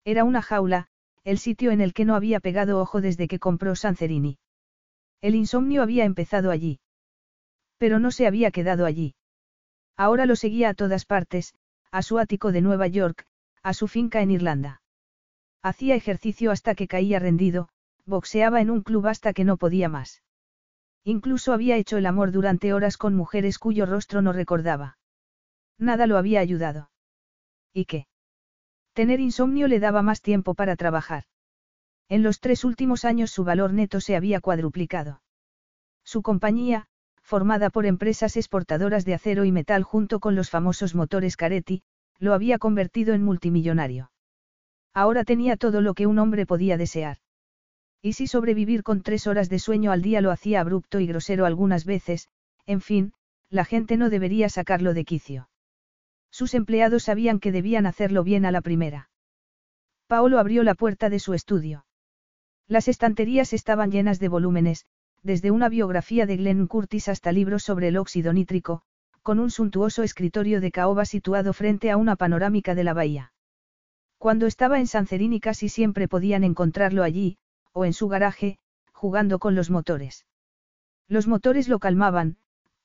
Era 0.06 0.24
una 0.24 0.40
jaula, 0.40 0.88
el 1.22 1.36
sitio 1.38 1.70
en 1.70 1.82
el 1.82 1.92
que 1.92 2.06
no 2.06 2.14
había 2.14 2.40
pegado 2.40 2.80
ojo 2.80 3.02
desde 3.02 3.28
que 3.28 3.38
compró 3.38 3.76
Sancerini. 3.76 4.38
El 5.24 5.34
insomnio 5.34 5.82
había 5.82 6.04
empezado 6.04 6.50
allí. 6.50 6.80
Pero 7.78 7.98
no 7.98 8.10
se 8.10 8.26
había 8.26 8.50
quedado 8.50 8.84
allí. 8.84 9.14
Ahora 9.96 10.26
lo 10.26 10.36
seguía 10.36 10.68
a 10.68 10.74
todas 10.74 11.06
partes, 11.06 11.54
a 11.90 12.02
su 12.02 12.18
ático 12.18 12.52
de 12.52 12.60
Nueva 12.60 12.88
York, 12.88 13.24
a 13.62 13.72
su 13.72 13.88
finca 13.88 14.20
en 14.20 14.30
Irlanda. 14.30 14.82
Hacía 15.62 15.94
ejercicio 15.94 16.50
hasta 16.50 16.74
que 16.74 16.88
caía 16.88 17.20
rendido, 17.20 17.70
boxeaba 18.04 18.60
en 18.60 18.68
un 18.68 18.82
club 18.82 19.06
hasta 19.06 19.32
que 19.32 19.44
no 19.44 19.56
podía 19.56 19.88
más. 19.88 20.22
Incluso 21.04 21.54
había 21.54 21.78
hecho 21.78 21.96
el 21.96 22.04
amor 22.04 22.30
durante 22.30 22.74
horas 22.74 22.98
con 22.98 23.14
mujeres 23.14 23.58
cuyo 23.58 23.86
rostro 23.86 24.20
no 24.20 24.34
recordaba. 24.34 24.98
Nada 25.78 26.06
lo 26.06 26.18
había 26.18 26.40
ayudado. 26.40 26.90
¿Y 27.72 27.86
qué? 27.86 28.08
Tener 28.92 29.20
insomnio 29.20 29.68
le 29.68 29.80
daba 29.80 30.02
más 30.02 30.20
tiempo 30.20 30.52
para 30.52 30.76
trabajar. 30.76 31.24
En 32.08 32.22
los 32.22 32.40
tres 32.40 32.64
últimos 32.64 33.04
años 33.04 33.30
su 33.30 33.44
valor 33.44 33.72
neto 33.72 34.00
se 34.00 34.16
había 34.16 34.40
cuadruplicado. 34.40 35.22
Su 36.04 36.22
compañía, 36.22 36.86
formada 37.22 37.70
por 37.70 37.86
empresas 37.86 38.36
exportadoras 38.36 39.04
de 39.04 39.14
acero 39.14 39.44
y 39.44 39.52
metal 39.52 39.82
junto 39.82 40.20
con 40.20 40.34
los 40.34 40.50
famosos 40.50 40.94
motores 40.94 41.36
Caretti, 41.36 41.82
lo 42.18 42.34
había 42.34 42.58
convertido 42.58 43.14
en 43.14 43.22
multimillonario. 43.22 44.10
Ahora 44.92 45.24
tenía 45.24 45.56
todo 45.56 45.80
lo 45.80 45.94
que 45.94 46.06
un 46.06 46.18
hombre 46.18 46.46
podía 46.46 46.76
desear. 46.76 47.18
Y 48.02 48.12
si 48.12 48.26
sobrevivir 48.26 48.82
con 48.82 49.02
tres 49.02 49.26
horas 49.26 49.48
de 49.48 49.58
sueño 49.58 49.90
al 49.90 50.02
día 50.02 50.20
lo 50.20 50.30
hacía 50.30 50.60
abrupto 50.60 51.00
y 51.00 51.06
grosero 51.06 51.46
algunas 51.46 51.86
veces, 51.86 52.28
en 52.66 52.82
fin, 52.82 53.14
la 53.48 53.64
gente 53.64 53.96
no 53.96 54.10
debería 54.10 54.48
sacarlo 54.50 54.92
de 54.92 55.04
quicio. 55.04 55.48
Sus 56.30 56.54
empleados 56.54 57.04
sabían 57.04 57.40
que 57.40 57.50
debían 57.50 57.86
hacerlo 57.86 58.22
bien 58.22 58.44
a 58.44 58.50
la 58.50 58.60
primera. 58.60 59.08
Paolo 60.06 60.38
abrió 60.38 60.62
la 60.64 60.74
puerta 60.74 61.08
de 61.08 61.18
su 61.18 61.32
estudio. 61.32 61.86
Las 62.66 62.88
estanterías 62.88 63.52
estaban 63.52 63.90
llenas 63.90 64.18
de 64.18 64.28
volúmenes, 64.28 64.86
desde 65.22 65.50
una 65.50 65.68
biografía 65.68 66.26
de 66.26 66.36
Glenn 66.36 66.66
Curtis 66.66 67.08
hasta 67.08 67.32
libros 67.32 67.62
sobre 67.62 67.88
el 67.88 67.96
óxido 67.96 68.32
nítrico, 68.32 68.82
con 69.22 69.38
un 69.38 69.50
suntuoso 69.50 70.02
escritorio 70.02 70.60
de 70.60 70.70
caoba 70.70 71.04
situado 71.04 71.52
frente 71.52 71.90
a 71.90 71.96
una 71.96 72.16
panorámica 72.16 72.74
de 72.74 72.84
la 72.84 72.94
bahía. 72.94 73.32
Cuando 74.18 74.46
estaba 74.46 74.78
en 74.78 74.86
Sancerini 74.86 75.40
casi 75.40 75.68
siempre 75.68 76.08
podían 76.08 76.44
encontrarlo 76.44 77.02
allí, 77.02 77.38
o 77.72 77.84
en 77.84 77.92
su 77.92 78.08
garaje, 78.08 78.58
jugando 78.92 79.38
con 79.38 79.54
los 79.54 79.70
motores. 79.70 80.26
Los 81.08 81.26
motores 81.26 81.68
lo 81.68 81.78
calmaban, 81.78 82.38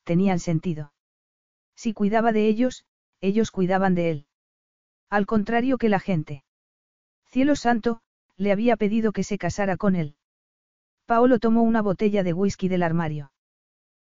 tenían 0.04 0.40
sentido. 0.40 0.94
Si 1.76 1.94
cuidaba 1.94 2.34
de 2.34 2.48
ellos, 2.48 2.86
ellos 3.22 3.52
cuidaban 3.52 3.96
de 3.96 4.12
él. 4.12 4.26
Al 5.10 5.26
contrario 5.26 5.78
que 5.78 5.88
la 5.88 6.00
gente. 6.00 6.44
Cielo 7.26 7.56
santo, 7.56 8.02
le 8.40 8.54
había 8.54 8.78
pedido 8.78 9.12
que 9.12 9.24
se 9.24 9.38
casara 9.38 9.76
con 9.78 9.96
él. 9.96 10.16
Paolo 11.06 11.40
tomó 11.40 11.62
una 11.62 11.82
botella 11.82 12.24
de 12.24 12.34
whisky 12.34 12.70
del 12.70 12.84
armario. 12.84 13.32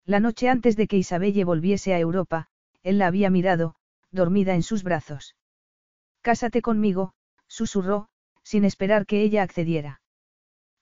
La 0.06 0.20
noche 0.20 0.48
antes 0.48 0.76
de 0.76 0.86
que 0.86 0.96
Isabelle 0.96 1.44
volviese 1.44 1.92
a 1.94 1.98
Europa, 1.98 2.46
él 2.82 2.98
la 2.98 3.08
había 3.08 3.28
mirado, 3.28 3.74
dormida 4.12 4.54
en 4.54 4.62
sus 4.62 4.84
brazos. 4.84 5.36
Cásate 6.22 6.62
conmigo, 6.62 7.12
susurró, 7.48 8.08
sin 8.44 8.64
esperar 8.64 9.04
que 9.04 9.22
ella 9.22 9.42
accediera. 9.42 10.00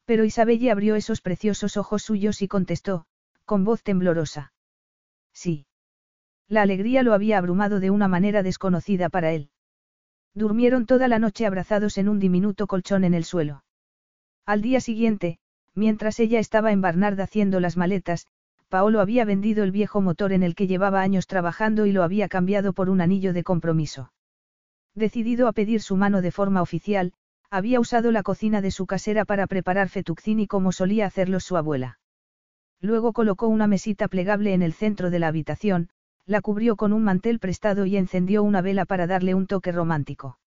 Pero 0.05 0.25
Isabelle 0.25 0.71
abrió 0.71 0.95
esos 0.95 1.23
preciosos 1.23 1.77
ojos 1.77 2.03
suyos 2.03 2.43
y 2.43 2.49
contestó, 2.49 3.07
con 3.47 3.65
voz 3.65 3.83
temblorosa. 3.83 4.53
Sí. 5.33 5.67
La 6.49 6.63
alegría 6.63 7.03
lo 7.03 7.15
había 7.15 7.39
abrumado 7.39 7.81
de 7.81 7.91
una 7.91 8.09
manera 8.09 8.43
desconocida 8.43 9.09
para 9.09 9.33
él. 9.33 9.51
Durmieron 10.39 10.87
toda 10.87 11.09
la 11.09 11.19
noche 11.19 11.47
abrazados 11.47 11.99
en 11.99 12.09
un 12.09 12.21
diminuto 12.21 12.69
colchón 12.69 13.03
en 13.03 13.13
el 13.13 13.25
suelo. 13.25 13.65
Al 14.47 14.63
día 14.63 14.81
siguiente, 14.81 15.41
mientras 15.75 16.21
ella 16.21 16.39
estaba 16.39 16.71
en 16.71 16.81
Barnard 16.81 17.19
haciendo 17.21 17.59
las 17.59 17.77
maletas, 17.77 18.29
Paolo 18.69 19.01
había 19.01 19.25
vendido 19.25 19.65
el 19.65 19.73
viejo 19.73 20.01
motor 20.01 20.33
en 20.33 20.45
el 20.45 20.55
que 20.55 20.69
llevaba 20.69 21.01
años 21.01 21.27
trabajando 21.27 21.87
y 21.87 21.93
lo 21.93 22.05
había 22.05 22.29
cambiado 22.29 22.73
por 22.73 22.89
un 22.89 23.01
anillo 23.01 23.33
de 23.33 23.43
compromiso. 23.43 24.13
Decidido 24.95 25.49
a 25.49 25.53
pedir 25.53 25.83
su 25.83 25.97
mano 25.97 26.23
de 26.23 26.31
forma 26.31 26.63
oficial, 26.63 27.15
había 27.51 27.81
usado 27.81 28.13
la 28.13 28.23
cocina 28.23 28.61
de 28.61 28.71
su 28.71 28.87
casera 28.87 29.25
para 29.25 29.49
preparar 29.49 29.89
fettuccini 29.89 30.47
como 30.47 30.71
solía 30.71 31.07
hacerlo 31.07 31.41
su 31.41 31.57
abuela. 31.57 31.99
Luego 32.81 33.13
colocó 33.13 33.49
una 33.49 33.67
mesita 33.67 34.07
plegable 34.07 34.55
en 34.55 34.63
el 34.63 34.73
centro 34.73 35.11
de 35.11 35.19
la 35.19 35.27
habitación, 35.27 35.89
la 36.29 36.43
cubrió 36.43 36.77
con 36.77 36.93
un 36.93 37.03
mantel 37.03 37.39
prestado 37.39 37.87
y 37.87 37.97
encendió 37.97 38.43
una 38.43 38.61
vela 38.61 38.85
para 38.85 39.07
darle 39.07 39.35
un 39.35 39.47
toque 39.47 39.73
romántico. 39.73 40.39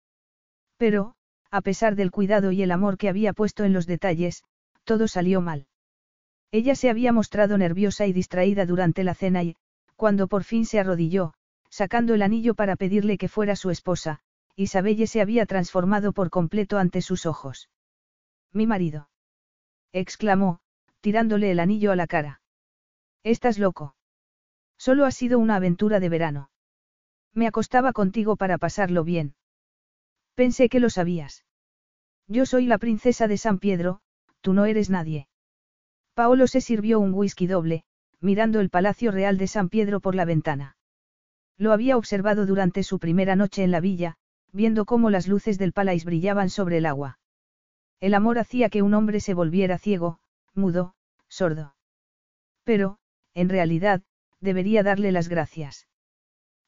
Pero, 0.77 1.15
a 1.51 1.63
pesar 1.63 1.97
del 1.97 2.11
cuidado 2.11 2.53
y 2.53 2.63
el 2.63 2.71
amor 2.71 2.99
que 2.99 3.09
había 3.09 3.33
puesto 3.33 3.65
en 3.65 3.73
los 3.73 3.87
detalles, 3.87 4.45
todo 4.85 5.09
salió 5.09 5.41
mal. 5.41 5.67
Ella 6.53 6.75
se 6.75 6.91
había 6.91 7.13
mostrado 7.13 7.57
nerviosa 7.57 8.07
y 8.07 8.13
distraída 8.13 8.67
durante 8.67 9.05
la 9.05 9.15
cena 9.15 9.43
y, 9.43 9.57
cuando 9.97 10.29
por 10.29 10.45
fin 10.45 10.67
se 10.67 10.79
arrodilló, 10.79 11.33
sacando 11.71 12.13
el 12.13 12.23
anillo 12.23 12.55
para 12.55 12.77
pedirle 12.77 13.17
que 13.17 13.29
fuera 13.29 13.57
su 13.57 13.71
esposa, 13.71 14.21
Isabelle 14.57 15.07
se 15.07 15.23
había 15.23 15.47
transformado 15.47 16.13
por 16.13 16.29
completo 16.29 16.77
ante 16.77 17.01
sus 17.01 17.25
ojos. 17.25 17.71
Mi 18.53 18.67
marido. 18.67 19.09
exclamó, 19.93 20.61
tirándole 21.01 21.51
el 21.51 21.59
anillo 21.59 21.91
a 21.91 21.97
la 21.97 22.07
cara. 22.07 22.43
Estás 23.23 23.59
loco. 23.59 23.95
Solo 24.81 25.05
ha 25.05 25.11
sido 25.11 25.39
una 25.39 25.57
aventura 25.57 26.01
de 26.01 26.09
verano. 26.09 26.49
Me 27.35 27.47
acostaba 27.47 27.93
contigo 27.93 28.37
para 28.37 28.57
pasarlo 28.57 29.05
bien. 29.05 29.35
Pensé 30.35 30.71
que 30.71 30.81
lo 30.81 30.89
sabías. 30.89 31.45
Yo 32.27 32.47
soy 32.47 32.65
la 32.65 32.79
princesa 32.79 33.29
de 33.29 33.37
San 33.37 33.59
Pedro, 33.59 34.01
tú 34.41 34.55
no 34.55 34.65
eres 34.65 34.89
nadie. 34.89 35.29
Paolo 36.15 36.47
se 36.47 36.63
sirvió 36.63 36.99
un 36.99 37.13
whisky 37.13 37.47
doble, 37.47 37.85
mirando 38.21 38.59
el 38.59 38.71
Palacio 38.71 39.11
Real 39.11 39.37
de 39.37 39.49
San 39.49 39.69
Pedro 39.69 40.01
por 40.01 40.15
la 40.15 40.25
ventana. 40.25 40.79
Lo 41.59 41.75
había 41.75 41.99
observado 41.99 42.47
durante 42.47 42.83
su 42.83 42.99
primera 42.99 43.37
noche 43.37 43.63
en 43.63 43.73
la 43.73 43.81
villa, 43.81 44.17
viendo 44.51 44.87
cómo 44.87 45.11
las 45.11 45.29
luces 45.29 45.59
del 45.59 45.75
palais 45.75 46.07
brillaban 46.07 46.49
sobre 46.49 46.79
el 46.79 46.87
agua. 46.87 47.19
El 48.01 48.15
amor 48.15 48.39
hacía 48.39 48.71
que 48.71 48.81
un 48.81 48.95
hombre 48.95 49.21
se 49.21 49.35
volviera 49.35 49.77
ciego, 49.77 50.21
mudo, 50.55 50.95
sordo. 51.29 51.75
Pero, 52.65 52.97
en 53.35 53.51
realidad, 53.51 54.03
debería 54.41 54.83
darle 54.83 55.13
las 55.13 55.29
gracias. 55.29 55.87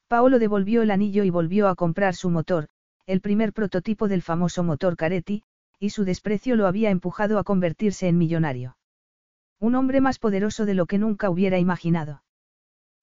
Paolo 0.07 0.39
devolvió 0.39 0.81
el 0.81 0.91
anillo 0.91 1.23
y 1.23 1.29
volvió 1.29 1.67
a 1.67 1.75
comprar 1.75 2.15
su 2.15 2.29
motor, 2.29 2.67
el 3.05 3.21
primer 3.21 3.53
prototipo 3.53 4.07
del 4.07 4.21
famoso 4.21 4.63
motor 4.63 4.95
Caretti, 4.95 5.43
y 5.79 5.89
su 5.89 6.05
desprecio 6.05 6.55
lo 6.55 6.67
había 6.67 6.89
empujado 6.89 7.39
a 7.39 7.43
convertirse 7.43 8.07
en 8.07 8.17
millonario. 8.17 8.77
Un 9.59 9.75
hombre 9.75 10.01
más 10.01 10.19
poderoso 10.19 10.65
de 10.65 10.73
lo 10.73 10.85
que 10.85 10.97
nunca 10.97 11.29
hubiera 11.29 11.57
imaginado. 11.57 12.23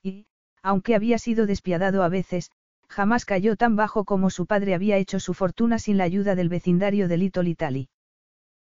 Y, 0.02 0.26
aunque 0.62 0.94
había 0.94 1.18
sido 1.18 1.46
despiadado 1.46 2.02
a 2.02 2.08
veces, 2.08 2.50
jamás 2.88 3.24
cayó 3.24 3.56
tan 3.56 3.76
bajo 3.76 4.04
como 4.04 4.30
su 4.30 4.46
padre 4.46 4.74
había 4.74 4.96
hecho 4.96 5.20
su 5.20 5.34
fortuna 5.34 5.78
sin 5.78 5.96
la 5.96 6.04
ayuda 6.04 6.34
del 6.34 6.48
vecindario 6.48 7.08
de 7.08 7.16
Little 7.16 7.48
Italy. 7.48 7.88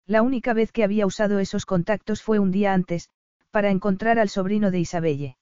La 0.06 0.22
única 0.22 0.54
vez 0.54 0.72
que 0.72 0.84
había 0.84 1.06
usado 1.06 1.40
esos 1.40 1.66
contactos 1.66 2.22
fue 2.22 2.40
un 2.40 2.52
día 2.52 2.74
antes, 2.74 3.10
para 3.52 3.72
encontrar 3.72 4.20
al 4.20 4.30
sobrino 4.30 4.72
de 4.72 4.80
Isabelle. 4.80 5.38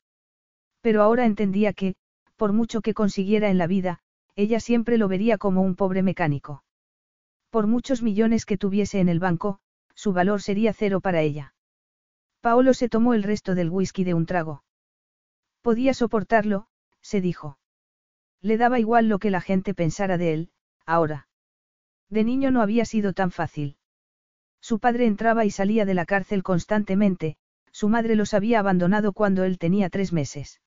Pero 0.83 1.01
ahora 1.01 1.25
entendía 1.25 1.71
que, 1.71 1.95
por 2.35 2.51
mucho 2.51 2.81
que 2.81 2.93
consiguiera 2.93 3.49
en 3.49 3.57
la 3.57 3.67
vida, 3.67 3.99
ella 4.35 4.59
siempre 4.59 4.97
lo 4.97 5.07
vería 5.07 5.37
como 5.37 5.61
un 5.61 5.75
pobre 5.77 6.03
mecánico. 6.03 6.65
Por 7.49 7.67
muchos 7.67 8.01
millones 8.01 8.45
que 8.45 8.57
tuviese 8.57 8.99
en 8.99 9.07
el 9.07 9.19
banco, 9.19 9.59
su 9.95 10.11
valor 10.11 10.41
sería 10.41 10.73
cero 10.73 10.99
para 10.99 11.21
ella. 11.21 11.55
Paolo 12.41 12.73
se 12.73 12.89
tomó 12.89 13.13
el 13.13 13.23
resto 13.23 13.55
del 13.55 13.69
whisky 13.69 14.03
de 14.03 14.13
un 14.13 14.25
trago. 14.25 14.65
Podía 15.61 15.93
soportarlo, 15.93 16.67
se 17.01 17.21
dijo. 17.21 17.57
Le 18.41 18.57
daba 18.57 18.77
igual 18.77 19.07
lo 19.07 19.19
que 19.19 19.31
la 19.31 19.39
gente 19.39 19.73
pensara 19.73 20.17
de 20.17 20.33
él, 20.33 20.51
ahora. 20.85 21.29
De 22.09 22.25
niño 22.25 22.51
no 22.51 22.61
había 22.61 22.83
sido 22.83 23.13
tan 23.13 23.31
fácil. 23.31 23.77
Su 24.59 24.79
padre 24.79 25.05
entraba 25.05 25.45
y 25.45 25.49
salía 25.49 25.85
de 25.85 25.93
la 25.93 26.05
cárcel 26.05 26.43
constantemente, 26.43 27.37
su 27.71 27.87
madre 27.87 28.17
los 28.17 28.33
había 28.33 28.59
abandonado 28.59 29.13
cuando 29.13 29.45
él 29.45 29.57
tenía 29.57 29.89
tres 29.89 30.11
meses. 30.11 30.59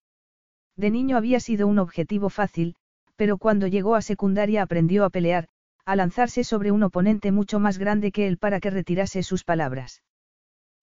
De 0.76 0.90
niño 0.90 1.16
había 1.16 1.40
sido 1.40 1.66
un 1.66 1.78
objetivo 1.78 2.28
fácil, 2.28 2.76
pero 3.16 3.38
cuando 3.38 3.66
llegó 3.66 3.94
a 3.94 4.02
secundaria 4.02 4.62
aprendió 4.62 5.04
a 5.04 5.10
pelear, 5.10 5.48
a 5.86 5.96
lanzarse 5.96 6.44
sobre 6.44 6.70
un 6.70 6.82
oponente 6.82 7.32
mucho 7.32 7.58
más 7.58 7.78
grande 7.78 8.12
que 8.12 8.26
él 8.26 8.38
para 8.38 8.60
que 8.60 8.70
retirase 8.70 9.22
sus 9.22 9.44
palabras. 9.44 10.02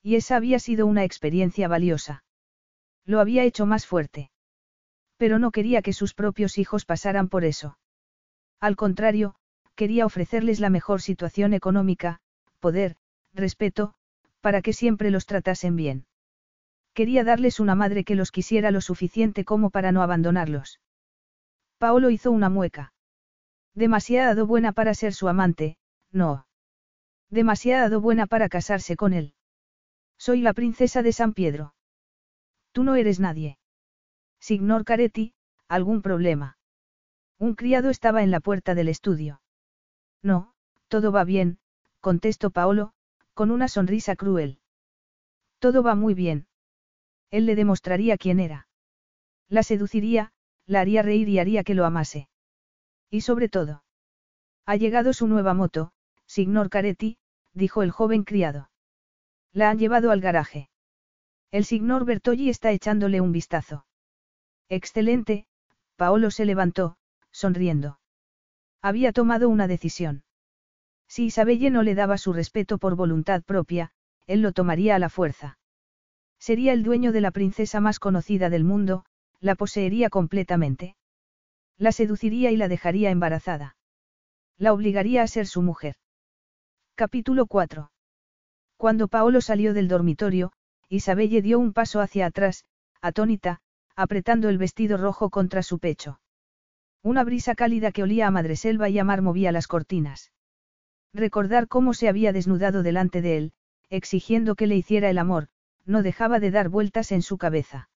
Y 0.02 0.16
esa 0.16 0.36
había 0.36 0.60
sido 0.60 0.88
una 0.88 1.04
experiencia 1.04 1.68
valiosa. 1.68 2.24
Lo 3.06 3.20
había 3.20 3.44
hecho 3.44 3.66
más 3.66 3.86
fuerte. 3.86 4.32
Pero 5.18 5.40
no 5.40 5.52
quería 5.52 5.82
que 5.82 5.94
sus 5.94 6.14
propios 6.14 6.58
hijos 6.58 6.86
pasaran 6.86 7.30
por 7.30 7.46
eso. 7.46 7.78
Al 8.60 8.76
contrario, 8.76 9.36
quería 9.76 10.06
ofrecerles 10.06 10.60
la 10.60 10.70
mejor 10.70 11.02
situación 11.02 11.54
económica, 11.54 12.20
poder, 12.60 12.96
respeto, 13.34 13.94
para 14.42 14.62
que 14.62 14.74
siempre 14.74 15.12
los 15.12 15.26
tratasen 15.26 15.76
bien. 15.76 16.06
Quería 16.94 17.24
darles 17.24 17.60
una 17.60 17.76
madre 17.76 18.04
que 18.04 18.16
los 18.16 18.32
quisiera 18.32 18.72
lo 18.72 18.82
suficiente 18.82 19.46
como 19.46 19.70
para 19.72 19.92
no 19.92 20.02
abandonarlos. 20.02 20.80
Paolo 21.80 22.10
hizo 22.10 22.32
una 22.32 22.50
mueca. 22.50 22.94
Demasiado 23.74 24.46
buena 24.46 24.72
para 24.72 24.94
ser 24.94 25.14
su 25.14 25.28
amante, 25.28 25.78
no. 26.12 26.46
Demasiado 27.30 28.00
buena 28.00 28.28
para 28.28 28.48
casarse 28.48 28.96
con 28.96 29.14
él. 29.14 29.34
Soy 30.18 30.42
la 30.42 30.54
princesa 30.54 31.02
de 31.02 31.12
San 31.12 31.34
Pedro. 31.34 31.74
Tú 32.72 32.84
no 32.84 32.96
eres 32.96 33.20
nadie. 33.20 33.58
Signor 34.40 34.86
Caretti, 34.86 35.34
¿algún 35.68 36.02
problema? 36.02 36.58
Un 37.40 37.56
criado 37.56 37.90
estaba 37.90 38.22
en 38.22 38.30
la 38.30 38.40
puerta 38.40 38.76
del 38.76 38.88
estudio. 38.88 39.42
No, 40.22 40.54
todo 40.88 41.12
va 41.12 41.24
bien, 41.24 41.58
contestó 42.02 42.52
Paolo, 42.52 42.94
con 43.34 43.50
una 43.50 43.68
sonrisa 43.68 44.16
cruel. 44.16 44.60
Todo 45.60 45.82
va 45.82 45.96
muy 45.96 46.14
bien. 46.14 46.48
Él 47.34 47.48
le 47.48 47.56
demostraría 47.56 48.16
quién 48.16 48.40
era. 48.40 48.68
La 49.50 49.64
seduciría, 49.64 50.34
la 50.68 50.82
haría 50.82 51.02
reír 51.02 51.28
y 51.30 51.40
haría 51.40 51.64
que 51.64 51.74
lo 51.74 51.84
amase. 51.84 52.30
Y 53.10 53.22
sobre 53.22 53.50
todo. 53.50 53.84
Ha 54.68 54.76
llegado 54.76 55.14
su 55.14 55.28
nueva 55.28 55.56
moto, 55.56 55.94
Signor 56.28 56.70
Caretti, 56.70 57.18
dijo 57.52 57.82
el 57.82 57.90
joven 57.90 58.24
criado. 58.24 58.70
La 59.52 59.72
han 59.72 59.80
llevado 59.80 60.12
al 60.12 60.22
garaje. 60.22 60.70
El 61.50 61.66
Signor 61.66 62.06
Bertolli 62.06 62.50
está 62.50 62.72
echándole 62.72 63.20
un 63.20 63.32
vistazo. 63.32 63.88
Excelente, 64.70 65.48
Paolo 65.96 66.30
se 66.30 66.46
levantó, 66.46 66.98
sonriendo. 67.32 68.00
Había 68.80 69.12
tomado 69.12 69.50
una 69.50 69.68
decisión. 69.68 70.24
Si 71.08 71.26
Isabelle 71.26 71.72
no 71.72 71.82
le 71.82 71.96
daba 71.96 72.20
su 72.20 72.32
respeto 72.32 72.78
por 72.78 72.96
voluntad 72.96 73.42
propia, 73.42 73.92
él 74.28 74.44
lo 74.44 74.52
tomaría 74.52 74.96
a 74.96 75.00
la 75.00 75.10
fuerza. 75.10 75.58
Sería 76.44 76.74
el 76.74 76.84
dueño 76.84 77.14
de 77.14 77.22
la 77.22 77.32
princesa 77.32 77.80
más 77.80 78.00
conocida 78.00 78.50
del 78.50 78.66
mundo, 78.66 79.06
la 79.40 79.56
poseería 79.56 80.10
completamente. 80.10 80.98
La 81.78 81.94
seduciría 81.94 82.52
y 82.52 82.58
la 82.58 82.68
dejaría 82.68 83.12
embarazada. 83.12 83.78
La 84.58 84.74
obligaría 84.74 85.22
a 85.22 85.28
ser 85.28 85.48
su 85.48 85.62
mujer. 85.62 85.96
Capítulo 86.96 87.46
4. 87.46 87.92
Cuando 88.76 89.08
Paolo 89.08 89.40
salió 89.40 89.74
del 89.74 89.88
dormitorio, 89.88 90.52
Isabelle 90.90 91.42
dio 91.42 91.60
un 91.60 91.72
paso 91.72 92.02
hacia 92.02 92.26
atrás, 92.26 92.66
atónita, 93.00 93.62
apretando 93.96 94.50
el 94.50 94.58
vestido 94.58 94.98
rojo 94.98 95.30
contra 95.30 95.64
su 95.64 95.80
pecho. 95.80 96.20
Una 97.02 97.24
brisa 97.24 97.56
cálida 97.56 97.94
que 97.94 98.04
olía 98.04 98.28
a 98.28 98.32
madreselva 98.32 98.90
y 98.90 99.00
a 99.00 99.06
mar 99.06 99.22
movía 99.22 99.54
las 99.54 99.68
cortinas. 99.68 100.34
Recordar 101.14 101.70
cómo 101.70 101.94
se 101.94 102.10
había 102.10 102.34
desnudado 102.34 102.84
delante 102.84 103.22
de 103.22 103.38
él, 103.38 103.54
exigiendo 103.90 104.56
que 104.56 104.68
le 104.68 104.76
hiciera 104.76 105.10
el 105.10 105.20
amor, 105.20 105.48
no 105.86 106.04
dejaba 106.04 106.40
de 106.40 106.52
dar 106.52 106.70
vueltas 106.70 107.12
en 107.12 107.22
su 107.22 107.38
cabeza. 107.38 107.90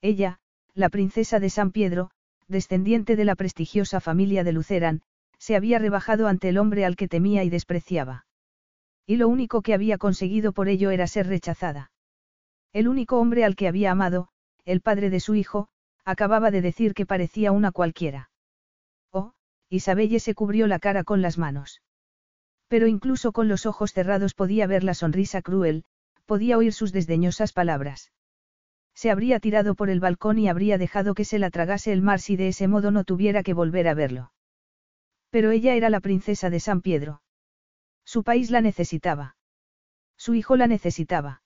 Ella, 0.00 0.38
la 0.74 0.88
princesa 0.88 1.40
de 1.40 1.50
San 1.50 1.70
Pedro, 1.70 2.10
descendiente 2.48 3.16
de 3.16 3.24
la 3.24 3.36
prestigiosa 3.36 4.00
familia 4.00 4.44
de 4.44 4.52
Luceran, 4.52 5.02
se 5.38 5.56
había 5.56 5.78
rebajado 5.78 6.26
ante 6.26 6.48
el 6.48 6.58
hombre 6.58 6.84
al 6.84 6.96
que 6.96 7.08
temía 7.08 7.44
y 7.44 7.50
despreciaba. 7.50 8.26
Y 9.06 9.16
lo 9.16 9.28
único 9.28 9.62
que 9.62 9.74
había 9.74 9.98
conseguido 9.98 10.52
por 10.52 10.68
ello 10.68 10.90
era 10.90 11.06
ser 11.06 11.26
rechazada. 11.26 11.92
El 12.72 12.88
único 12.88 13.18
hombre 13.18 13.44
al 13.44 13.54
que 13.54 13.68
había 13.68 13.90
amado, 13.90 14.28
el 14.64 14.80
padre 14.80 15.10
de 15.10 15.20
su 15.20 15.34
hijo, 15.34 15.68
acababa 16.04 16.50
de 16.50 16.62
decir 16.62 16.94
que 16.94 17.06
parecía 17.06 17.52
una 17.52 17.72
cualquiera. 17.72 18.30
Oh, 19.12 19.32
Isabelle 19.68 20.20
se 20.20 20.34
cubrió 20.34 20.66
la 20.66 20.78
cara 20.78 21.04
con 21.04 21.22
las 21.22 21.38
manos. 21.38 21.82
Pero 22.68 22.86
incluso 22.86 23.32
con 23.32 23.48
los 23.48 23.66
ojos 23.66 23.92
cerrados 23.92 24.34
podía 24.34 24.66
ver 24.66 24.84
la 24.84 24.94
sonrisa 24.94 25.42
cruel, 25.42 25.84
podía 26.24 26.58
oír 26.58 26.72
sus 26.72 26.92
desdeñosas 26.92 27.52
palabras. 27.52 28.12
Se 28.94 29.10
habría 29.10 29.40
tirado 29.40 29.74
por 29.74 29.90
el 29.90 30.00
balcón 30.00 30.38
y 30.38 30.48
habría 30.48 30.78
dejado 30.78 31.14
que 31.14 31.24
se 31.24 31.38
la 31.38 31.50
tragase 31.50 31.92
el 31.92 32.02
mar 32.02 32.20
si 32.20 32.36
de 32.36 32.48
ese 32.48 32.68
modo 32.68 32.90
no 32.90 33.04
tuviera 33.04 33.42
que 33.42 33.54
volver 33.54 33.88
a 33.88 33.94
verlo. 33.94 34.32
Pero 35.30 35.50
ella 35.50 35.74
era 35.74 35.90
la 35.90 36.00
princesa 36.00 36.48
de 36.48 36.60
San 36.60 36.80
Pedro. 36.80 37.22
Su 38.04 38.22
país 38.22 38.50
la 38.50 38.60
necesitaba. 38.60 39.36
Su 40.16 40.34
hijo 40.34 40.56
la 40.56 40.68
necesitaba. 40.68 41.42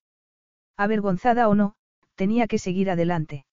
Avergonzada 0.77 1.49
o 1.49 1.55
no, 1.55 1.75
tenía 2.15 2.47
que 2.47 2.59
seguir 2.59 2.91
adelante. 2.91 3.47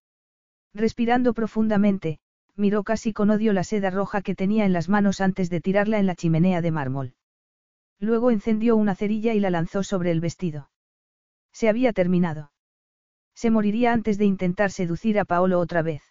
Respirando 0.74 1.34
profundamente, 1.34 2.20
miró 2.56 2.84
casi 2.84 3.14
con 3.14 3.30
odio 3.30 3.54
la 3.54 3.64
seda 3.64 3.90
roja 3.90 4.22
que 4.22 4.36
tenía 4.36 4.66
en 4.66 4.74
las 4.74 4.90
manos 4.90 5.22
antes 5.22 5.50
de 5.50 5.62
tirarla 5.62 6.00
en 6.00 6.06
la 6.06 6.16
chimenea 6.16 6.62
de 6.62 6.72
mármol. 6.72 7.14
Luego 8.00 8.30
encendió 8.30 8.76
una 8.76 8.96
cerilla 8.96 9.34
y 9.34 9.40
la 9.40 9.50
lanzó 9.50 9.84
sobre 9.84 10.12
el 10.12 10.20
vestido. 10.20 10.70
Se 11.56 11.70
había 11.70 11.94
terminado. 11.94 12.52
Se 13.34 13.50
moriría 13.50 13.94
antes 13.94 14.18
de 14.18 14.26
intentar 14.26 14.72
seducir 14.72 15.18
a 15.18 15.24
Paolo 15.24 15.62
otra 15.62 15.82
vez. 15.82 16.04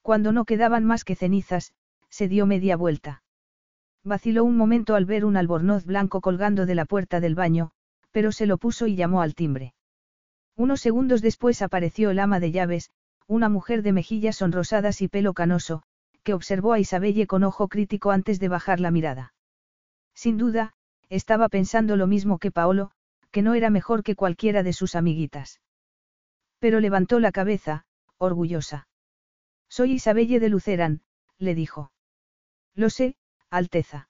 Cuando 0.00 0.30
no 0.30 0.44
quedaban 0.44 0.84
más 0.84 1.02
que 1.02 1.16
cenizas, 1.16 1.72
se 2.08 2.28
dio 2.28 2.46
media 2.46 2.76
vuelta. 2.76 3.24
Vaciló 4.04 4.44
un 4.44 4.56
momento 4.56 4.94
al 4.94 5.06
ver 5.06 5.24
un 5.24 5.36
albornoz 5.36 5.84
blanco 5.84 6.20
colgando 6.20 6.66
de 6.66 6.76
la 6.76 6.84
puerta 6.84 7.18
del 7.18 7.34
baño, 7.34 7.72
pero 8.12 8.30
se 8.30 8.46
lo 8.46 8.56
puso 8.56 8.86
y 8.86 8.94
llamó 8.94 9.22
al 9.22 9.34
timbre. 9.34 9.74
Unos 10.54 10.80
segundos 10.80 11.20
después 11.20 11.60
apareció 11.60 12.10
el 12.10 12.20
ama 12.20 12.38
de 12.38 12.52
llaves, 12.52 12.90
una 13.26 13.48
mujer 13.48 13.82
de 13.82 13.90
mejillas 13.90 14.36
sonrosadas 14.36 15.02
y 15.02 15.08
pelo 15.08 15.32
canoso, 15.32 15.82
que 16.22 16.32
observó 16.32 16.74
a 16.74 16.78
Isabelle 16.78 17.26
con 17.26 17.42
ojo 17.42 17.66
crítico 17.66 18.12
antes 18.12 18.38
de 18.38 18.48
bajar 18.48 18.78
la 18.78 18.92
mirada. 18.92 19.34
Sin 20.14 20.38
duda, 20.38 20.74
estaba 21.08 21.48
pensando 21.48 21.96
lo 21.96 22.06
mismo 22.06 22.38
que 22.38 22.52
Paolo, 22.52 22.92
que 23.34 23.42
no 23.42 23.54
era 23.54 23.68
mejor 23.68 24.04
que 24.04 24.14
cualquiera 24.14 24.62
de 24.62 24.72
sus 24.72 24.94
amiguitas. 24.94 25.60
Pero 26.60 26.78
levantó 26.78 27.18
la 27.18 27.32
cabeza, 27.32 27.84
orgullosa. 28.16 28.86
Soy 29.68 29.94
Isabelle 29.94 30.38
de 30.38 30.48
Luceran, 30.48 31.02
le 31.38 31.56
dijo. 31.56 31.90
Lo 32.76 32.90
sé, 32.90 33.16
Alteza. 33.50 34.08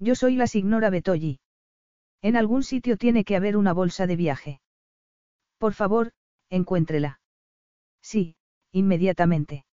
Yo 0.00 0.16
soy 0.16 0.34
la 0.34 0.48
signora 0.48 0.90
Betolli. 0.90 1.38
En 2.20 2.34
algún 2.34 2.64
sitio 2.64 2.96
tiene 2.96 3.24
que 3.24 3.36
haber 3.36 3.56
una 3.56 3.72
bolsa 3.72 4.08
de 4.08 4.16
viaje. 4.16 4.60
Por 5.58 5.72
favor, 5.72 6.10
encuéntrela. 6.50 7.20
Sí, 8.00 8.34
inmediatamente. 8.72 9.66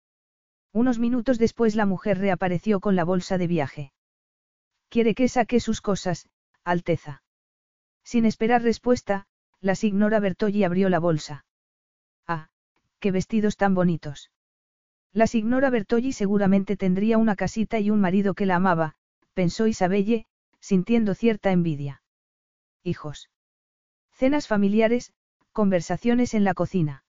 Unos 0.75 0.99
minutos 0.99 1.39
después 1.39 1.75
la 1.75 1.87
mujer 1.87 2.19
reapareció 2.19 2.81
con 2.81 2.97
la 2.97 3.05
bolsa 3.05 3.39
de 3.39 3.47
viaje. 3.47 3.93
Quiere 4.91 5.15
que 5.15 5.29
saque 5.29 5.59
sus 5.59 5.81
cosas, 5.81 6.29
Alteza. 6.65 7.23
Sin 8.11 8.25
esperar 8.25 8.63
respuesta, 8.63 9.27
la 9.61 9.75
signora 9.75 10.19
Bertolli 10.19 10.65
abrió 10.65 10.89
la 10.89 10.99
bolsa. 10.99 11.45
Ah, 12.27 12.49
qué 13.01 13.11
vestidos 13.11 13.59
tan 13.59 13.75
bonitos. 13.75 14.31
La 15.13 15.27
signora 15.27 15.69
Bertolli 15.69 16.15
seguramente 16.15 16.79
tendría 16.79 17.19
una 17.19 17.37
casita 17.37 17.81
y 17.81 17.91
un 17.91 18.01
marido 18.01 18.33
que 18.33 18.47
la 18.47 18.57
amaba, 18.57 18.95
pensó 19.35 19.67
Isabelle, 19.67 20.25
sintiendo 20.59 21.15
cierta 21.15 21.53
envidia. 21.53 22.01
Hijos. 22.83 23.29
Cenas 24.13 24.49
familiares, 24.49 25.13
conversaciones 25.53 26.33
en 26.33 26.45
la 26.45 26.55
cocina. 26.55 27.05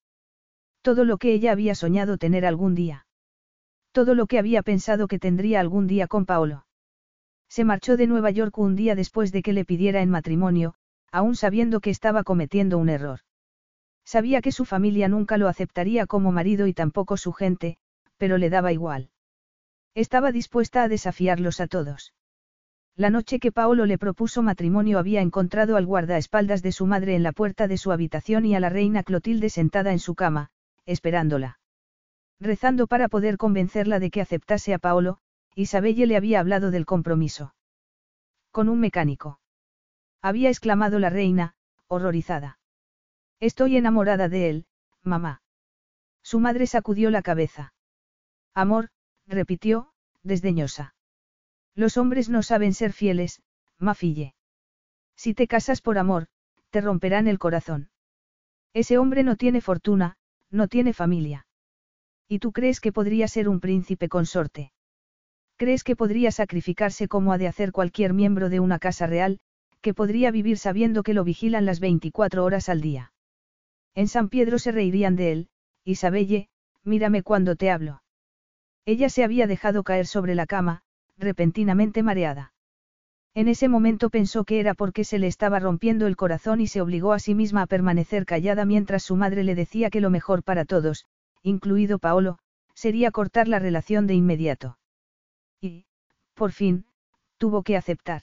Todo 0.82 1.06
lo 1.06 1.16
que 1.16 1.32
ella 1.32 1.52
había 1.52 1.74
soñado 1.74 2.18
tener 2.18 2.44
algún 2.44 2.74
día. 2.74 3.06
Todo 3.92 4.14
lo 4.14 4.26
que 4.26 4.38
había 4.38 4.62
pensado 4.62 5.08
que 5.08 5.18
tendría 5.18 5.60
algún 5.60 5.86
día 5.86 6.08
con 6.08 6.26
Paolo. 6.26 6.66
Se 7.48 7.64
marchó 7.64 7.96
de 7.96 8.06
Nueva 8.06 8.30
York 8.30 8.58
un 8.58 8.76
día 8.76 8.94
después 8.94 9.32
de 9.32 9.40
que 9.40 9.54
le 9.54 9.64
pidiera 9.64 10.02
en 10.02 10.10
matrimonio, 10.10 10.74
aún 11.12 11.36
sabiendo 11.36 11.80
que 11.80 11.90
estaba 11.90 12.24
cometiendo 12.24 12.78
un 12.78 12.88
error. 12.88 13.20
Sabía 14.04 14.40
que 14.40 14.52
su 14.52 14.64
familia 14.64 15.08
nunca 15.08 15.36
lo 15.36 15.48
aceptaría 15.48 16.06
como 16.06 16.32
marido 16.32 16.66
y 16.66 16.74
tampoco 16.74 17.16
su 17.16 17.32
gente, 17.32 17.78
pero 18.16 18.38
le 18.38 18.50
daba 18.50 18.72
igual. 18.72 19.10
Estaba 19.94 20.32
dispuesta 20.32 20.82
a 20.82 20.88
desafiarlos 20.88 21.60
a 21.60 21.66
todos. 21.66 22.12
La 22.96 23.10
noche 23.10 23.38
que 23.38 23.52
Paolo 23.52 23.86
le 23.86 23.98
propuso 23.98 24.42
matrimonio 24.42 24.98
había 24.98 25.20
encontrado 25.20 25.76
al 25.76 25.86
guardaespaldas 25.86 26.62
de 26.62 26.72
su 26.72 26.86
madre 26.86 27.14
en 27.14 27.22
la 27.22 27.32
puerta 27.32 27.66
de 27.66 27.78
su 27.78 27.92
habitación 27.92 28.44
y 28.44 28.54
a 28.54 28.60
la 28.60 28.68
reina 28.68 29.02
Clotilde 29.02 29.48
sentada 29.48 29.92
en 29.92 29.98
su 29.98 30.14
cama, 30.14 30.50
esperándola. 30.86 31.58
Rezando 32.40 32.86
para 32.86 33.08
poder 33.08 33.36
convencerla 33.36 34.00
de 34.00 34.10
que 34.10 34.20
aceptase 34.20 34.74
a 34.74 34.78
Paolo, 34.78 35.18
Isabelle 35.54 36.06
le 36.06 36.16
había 36.16 36.40
hablado 36.40 36.70
del 36.70 36.86
compromiso. 36.86 37.54
Con 38.50 38.68
un 38.68 38.80
mecánico. 38.80 39.39
Había 40.22 40.50
exclamado 40.50 40.98
la 40.98 41.10
reina, 41.10 41.54
horrorizada. 41.88 42.58
Estoy 43.40 43.76
enamorada 43.76 44.28
de 44.28 44.50
él, 44.50 44.66
mamá. 45.02 45.42
Su 46.22 46.40
madre 46.40 46.66
sacudió 46.66 47.10
la 47.10 47.22
cabeza. 47.22 47.72
Amor, 48.54 48.90
repitió, 49.26 49.92
desdeñosa. 50.22 50.94
Los 51.74 51.96
hombres 51.96 52.28
no 52.28 52.42
saben 52.42 52.74
ser 52.74 52.92
fieles, 52.92 53.42
Mafille. 53.78 54.34
Si 55.16 55.34
te 55.34 55.46
casas 55.46 55.80
por 55.80 55.96
amor, 55.96 56.26
te 56.70 56.80
romperán 56.80 57.26
el 57.26 57.38
corazón. 57.38 57.90
Ese 58.74 58.98
hombre 58.98 59.22
no 59.22 59.36
tiene 59.36 59.60
fortuna, 59.60 60.16
no 60.50 60.68
tiene 60.68 60.92
familia. 60.92 61.46
¿Y 62.28 62.38
tú 62.38 62.52
crees 62.52 62.80
que 62.80 62.92
podría 62.92 63.26
ser 63.26 63.48
un 63.48 63.60
príncipe 63.60 64.08
consorte? 64.08 64.72
¿Crees 65.56 65.82
que 65.82 65.96
podría 65.96 66.30
sacrificarse 66.30 67.08
como 67.08 67.32
ha 67.32 67.38
de 67.38 67.48
hacer 67.48 67.72
cualquier 67.72 68.14
miembro 68.14 68.48
de 68.48 68.60
una 68.60 68.78
casa 68.78 69.06
real, 69.06 69.40
que 69.80 69.94
podría 69.94 70.30
vivir 70.30 70.58
sabiendo 70.58 71.02
que 71.02 71.14
lo 71.14 71.24
vigilan 71.24 71.66
las 71.66 71.80
24 71.80 72.44
horas 72.44 72.68
al 72.68 72.80
día? 72.80 73.12
En 73.94 74.08
San 74.08 74.28
Pedro 74.28 74.58
se 74.58 74.72
reirían 74.72 75.16
de 75.16 75.32
él, 75.32 75.48
Isabelle, 75.84 76.48
mírame 76.84 77.22
cuando 77.22 77.56
te 77.56 77.70
hablo. 77.70 78.02
Ella 78.84 79.08
se 79.08 79.24
había 79.24 79.46
dejado 79.46 79.82
caer 79.82 80.06
sobre 80.06 80.34
la 80.34 80.46
cama, 80.46 80.82
repentinamente 81.16 82.02
mareada. 82.02 82.52
En 83.34 83.46
ese 83.46 83.68
momento 83.68 84.10
pensó 84.10 84.44
que 84.44 84.58
era 84.58 84.74
porque 84.74 85.04
se 85.04 85.18
le 85.18 85.28
estaba 85.28 85.60
rompiendo 85.60 86.06
el 86.06 86.16
corazón 86.16 86.60
y 86.60 86.66
se 86.66 86.80
obligó 86.80 87.12
a 87.12 87.20
sí 87.20 87.34
misma 87.34 87.62
a 87.62 87.66
permanecer 87.66 88.26
callada 88.26 88.64
mientras 88.64 89.04
su 89.04 89.16
madre 89.16 89.44
le 89.44 89.54
decía 89.54 89.90
que 89.90 90.00
lo 90.00 90.10
mejor 90.10 90.42
para 90.42 90.64
todos, 90.64 91.06
incluido 91.42 91.98
Paolo, 91.98 92.38
sería 92.74 93.10
cortar 93.10 93.46
la 93.46 93.58
relación 93.58 94.06
de 94.06 94.14
inmediato. 94.14 94.78
Y, 95.60 95.84
por 96.34 96.52
fin, 96.52 96.86
tuvo 97.38 97.62
que 97.62 97.76
aceptar. 97.76 98.22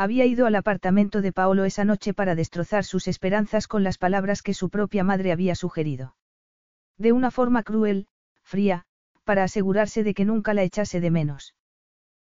Había 0.00 0.24
ido 0.24 0.46
al 0.46 0.54
apartamento 0.54 1.20
de 1.20 1.30
Paolo 1.30 1.66
esa 1.66 1.84
noche 1.84 2.14
para 2.14 2.34
destrozar 2.34 2.84
sus 2.84 3.06
esperanzas 3.06 3.68
con 3.68 3.84
las 3.84 3.98
palabras 3.98 4.40
que 4.40 4.54
su 4.54 4.70
propia 4.70 5.04
madre 5.04 5.30
había 5.30 5.54
sugerido. 5.54 6.16
De 6.96 7.12
una 7.12 7.30
forma 7.30 7.62
cruel, 7.62 8.06
fría, 8.42 8.86
para 9.24 9.44
asegurarse 9.44 10.02
de 10.02 10.14
que 10.14 10.24
nunca 10.24 10.54
la 10.54 10.62
echase 10.62 11.02
de 11.02 11.10
menos. 11.10 11.54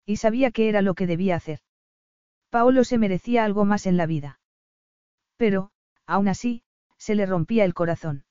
Y 0.03 0.15
sabía 0.15 0.49
que 0.49 0.67
era 0.67 0.81
lo 0.81 0.95
que 0.95 1.05
debía 1.05 1.35
hacer. 1.35 1.59
Paolo 2.49 2.83
se 2.83 2.97
merecía 2.97 3.45
algo 3.45 3.65
más 3.65 3.85
en 3.85 3.97
la 3.97 4.07
vida. 4.07 4.39
Pero, 5.37 5.69
aún 6.07 6.27
así, 6.27 6.63
se 6.97 7.13
le 7.13 7.27
rompía 7.27 7.65
el 7.65 7.75
corazón. 7.75 8.25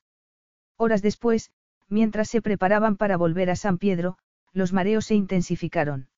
Horas 0.75 1.01
después, 1.01 1.49
mientras 1.87 2.27
se 2.27 2.41
preparaban 2.41 2.97
para 2.97 3.15
volver 3.15 3.49
a 3.51 3.55
San 3.55 3.77
Pedro, 3.77 4.17
los 4.51 4.73
mareos 4.73 5.05
se 5.05 5.15
intensificaron. 5.15 6.09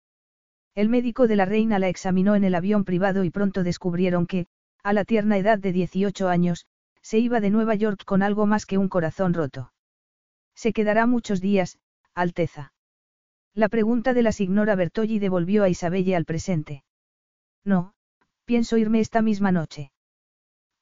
El 0.74 0.90
médico 0.90 1.28
de 1.28 1.36
la 1.36 1.46
reina 1.46 1.80
la 1.80 1.90
examinó 1.90 2.36
en 2.36 2.44
el 2.44 2.56
avión 2.56 2.86
privado 2.86 3.24
y 3.24 3.30
pronto 3.30 3.64
descubrieron 3.64 4.26
que, 4.26 4.48
a 4.84 4.94
la 4.94 5.04
tierna 5.04 5.38
edad 5.38 5.60
de 5.60 5.74
18 5.74 6.30
años, 6.30 6.66
se 7.02 7.20
iba 7.20 7.40
de 7.42 7.50
Nueva 7.50 7.76
York 7.76 8.04
con 8.06 8.24
algo 8.24 8.46
más 8.46 8.66
que 8.66 8.78
un 8.78 8.88
corazón 8.88 9.34
roto. 9.34 9.74
Se 10.56 10.74
quedará 10.74 11.08
muchos 11.08 11.42
días, 11.42 11.78
Alteza. 12.14 12.74
La 13.54 13.68
pregunta 13.68 14.14
de 14.14 14.22
la 14.22 14.32
signora 14.32 14.76
Bertolli 14.76 15.20
devolvió 15.20 15.64
a 15.64 15.70
Isabelle 15.70 16.16
al 16.16 16.26
presente. 16.26 16.84
No, 17.66 17.94
pienso 18.46 18.78
irme 18.78 19.02
esta 19.02 19.22
misma 19.22 19.52
noche. 19.52 19.92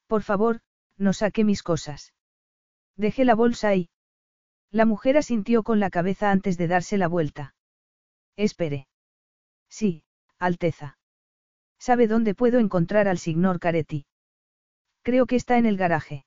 Por 0.07 0.21
favor, 0.21 0.61
no 0.97 1.13
saque 1.13 1.43
mis 1.43 1.63
cosas. 1.63 2.13
Dejé 2.95 3.25
la 3.25 3.33
bolsa 3.33 3.69
ahí. 3.69 3.89
La 4.71 4.85
mujer 4.85 5.17
asintió 5.17 5.63
con 5.63 5.79
la 5.79 5.89
cabeza 5.89 6.29
antes 6.29 6.57
de 6.57 6.67
darse 6.67 6.97
la 6.97 7.07
vuelta. 7.07 7.55
Espere. 8.35 8.87
Sí, 9.69 10.03
Alteza. 10.39 10.97
¿Sabe 11.77 12.07
dónde 12.07 12.35
puedo 12.35 12.59
encontrar 12.59 13.07
al 13.07 13.17
signor 13.17 13.59
Caretti? 13.59 14.05
Creo 15.01 15.25
que 15.25 15.35
está 15.35 15.57
en 15.57 15.65
el 15.65 15.77
garaje. 15.77 16.25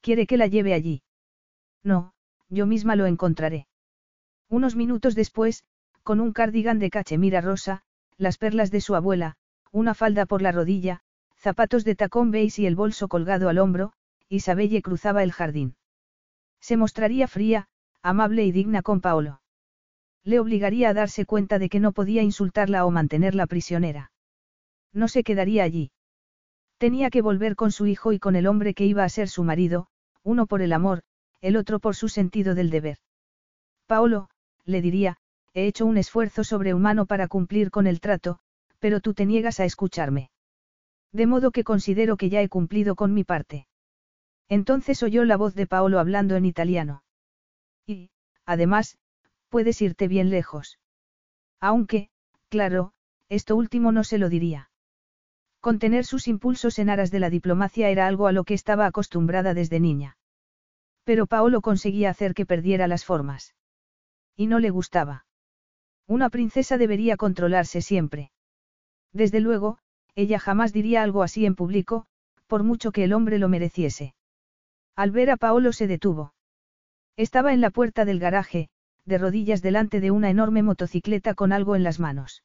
¿Quiere 0.00 0.26
que 0.26 0.36
la 0.36 0.46
lleve 0.46 0.74
allí? 0.74 1.02
No, 1.82 2.12
yo 2.48 2.66
misma 2.66 2.96
lo 2.96 3.06
encontraré. 3.06 3.68
Unos 4.48 4.76
minutos 4.76 5.14
después, 5.14 5.64
con 6.02 6.20
un 6.20 6.32
cardigan 6.32 6.78
de 6.78 6.90
cachemira 6.90 7.40
rosa, 7.40 7.82
las 8.16 8.38
perlas 8.38 8.70
de 8.70 8.80
su 8.80 8.94
abuela, 8.94 9.36
una 9.70 9.94
falda 9.94 10.26
por 10.26 10.42
la 10.42 10.52
rodilla, 10.52 11.02
zapatos 11.36 11.84
de 11.84 11.94
tacón 11.94 12.30
beige 12.30 12.62
y 12.62 12.66
el 12.66 12.74
bolso 12.74 13.08
colgado 13.08 13.48
al 13.48 13.58
hombro, 13.58 13.92
Isabelle 14.28 14.82
cruzaba 14.82 15.22
el 15.22 15.32
jardín. 15.32 15.76
Se 16.60 16.76
mostraría 16.76 17.28
fría, 17.28 17.68
amable 18.02 18.44
y 18.44 18.52
digna 18.52 18.82
con 18.82 19.00
Paolo. 19.00 19.40
Le 20.24 20.40
obligaría 20.40 20.90
a 20.90 20.94
darse 20.94 21.24
cuenta 21.24 21.58
de 21.58 21.68
que 21.68 21.80
no 21.80 21.92
podía 21.92 22.22
insultarla 22.22 22.84
o 22.84 22.90
mantenerla 22.90 23.46
prisionera. 23.46 24.12
No 24.92 25.08
se 25.08 25.22
quedaría 25.22 25.64
allí. 25.64 25.90
Tenía 26.78 27.10
que 27.10 27.22
volver 27.22 27.56
con 27.56 27.72
su 27.72 27.86
hijo 27.86 28.12
y 28.12 28.18
con 28.18 28.36
el 28.36 28.46
hombre 28.46 28.74
que 28.74 28.86
iba 28.86 29.04
a 29.04 29.08
ser 29.08 29.28
su 29.28 29.44
marido, 29.44 29.88
uno 30.22 30.46
por 30.46 30.62
el 30.62 30.72
amor, 30.72 31.02
el 31.40 31.56
otro 31.56 31.80
por 31.80 31.96
su 31.96 32.08
sentido 32.08 32.54
del 32.54 32.70
deber. 32.70 32.98
Paolo, 33.86 34.28
le 34.64 34.82
diría, 34.82 35.16
he 35.54 35.66
hecho 35.66 35.86
un 35.86 35.96
esfuerzo 35.96 36.44
sobrehumano 36.44 37.06
para 37.06 37.26
cumplir 37.26 37.70
con 37.70 37.86
el 37.86 38.00
trato, 38.00 38.38
pero 38.78 39.00
tú 39.00 39.14
te 39.14 39.26
niegas 39.26 39.60
a 39.60 39.64
escucharme. 39.64 40.30
De 41.12 41.26
modo 41.26 41.50
que 41.50 41.64
considero 41.64 42.16
que 42.16 42.28
ya 42.28 42.42
he 42.42 42.48
cumplido 42.48 42.94
con 42.94 43.14
mi 43.14 43.24
parte. 43.24 43.66
Entonces 44.48 45.02
oyó 45.02 45.24
la 45.24 45.36
voz 45.36 45.54
de 45.54 45.66
Paolo 45.66 45.98
hablando 45.98 46.36
en 46.36 46.44
italiano. 46.44 47.02
Y, 47.86 48.10
además, 48.44 48.98
puedes 49.48 49.80
irte 49.82 50.08
bien 50.08 50.30
lejos. 50.30 50.78
Aunque, 51.60 52.10
claro, 52.48 52.92
esto 53.28 53.56
último 53.56 53.92
no 53.92 54.04
se 54.04 54.18
lo 54.18 54.28
diría. 54.28 54.70
Contener 55.60 56.04
sus 56.04 56.28
impulsos 56.28 56.78
en 56.78 56.88
aras 56.88 57.10
de 57.10 57.20
la 57.20 57.30
diplomacia 57.30 57.90
era 57.90 58.06
algo 58.06 58.26
a 58.26 58.32
lo 58.32 58.44
que 58.44 58.54
estaba 58.54 58.86
acostumbrada 58.86 59.54
desde 59.54 59.80
niña. 59.80 60.16
Pero 61.04 61.26
Paolo 61.26 61.60
conseguía 61.60 62.10
hacer 62.10 62.34
que 62.34 62.46
perdiera 62.46 62.86
las 62.86 63.04
formas. 63.04 63.54
Y 64.36 64.46
no 64.46 64.60
le 64.60 64.70
gustaba. 64.70 65.26
Una 66.06 66.30
princesa 66.30 66.78
debería 66.78 67.16
controlarse 67.16 67.82
siempre. 67.82 68.30
Desde 69.12 69.40
luego, 69.40 69.78
ella 70.14 70.38
jamás 70.38 70.72
diría 70.72 71.02
algo 71.02 71.22
así 71.22 71.44
en 71.44 71.54
público, 71.54 72.06
por 72.46 72.62
mucho 72.62 72.92
que 72.92 73.04
el 73.04 73.12
hombre 73.12 73.38
lo 73.38 73.48
mereciese. 73.48 74.14
Al 74.94 75.10
ver 75.10 75.30
a 75.30 75.36
Paolo 75.36 75.72
se 75.72 75.86
detuvo. 75.86 76.34
Estaba 77.16 77.52
en 77.52 77.60
la 77.60 77.70
puerta 77.70 78.04
del 78.04 78.20
garaje, 78.20 78.68
de 79.08 79.18
rodillas 79.18 79.62
delante 79.62 80.00
de 80.00 80.10
una 80.10 80.30
enorme 80.30 80.62
motocicleta 80.62 81.34
con 81.34 81.52
algo 81.52 81.74
en 81.74 81.82
las 81.82 81.98
manos. 81.98 82.44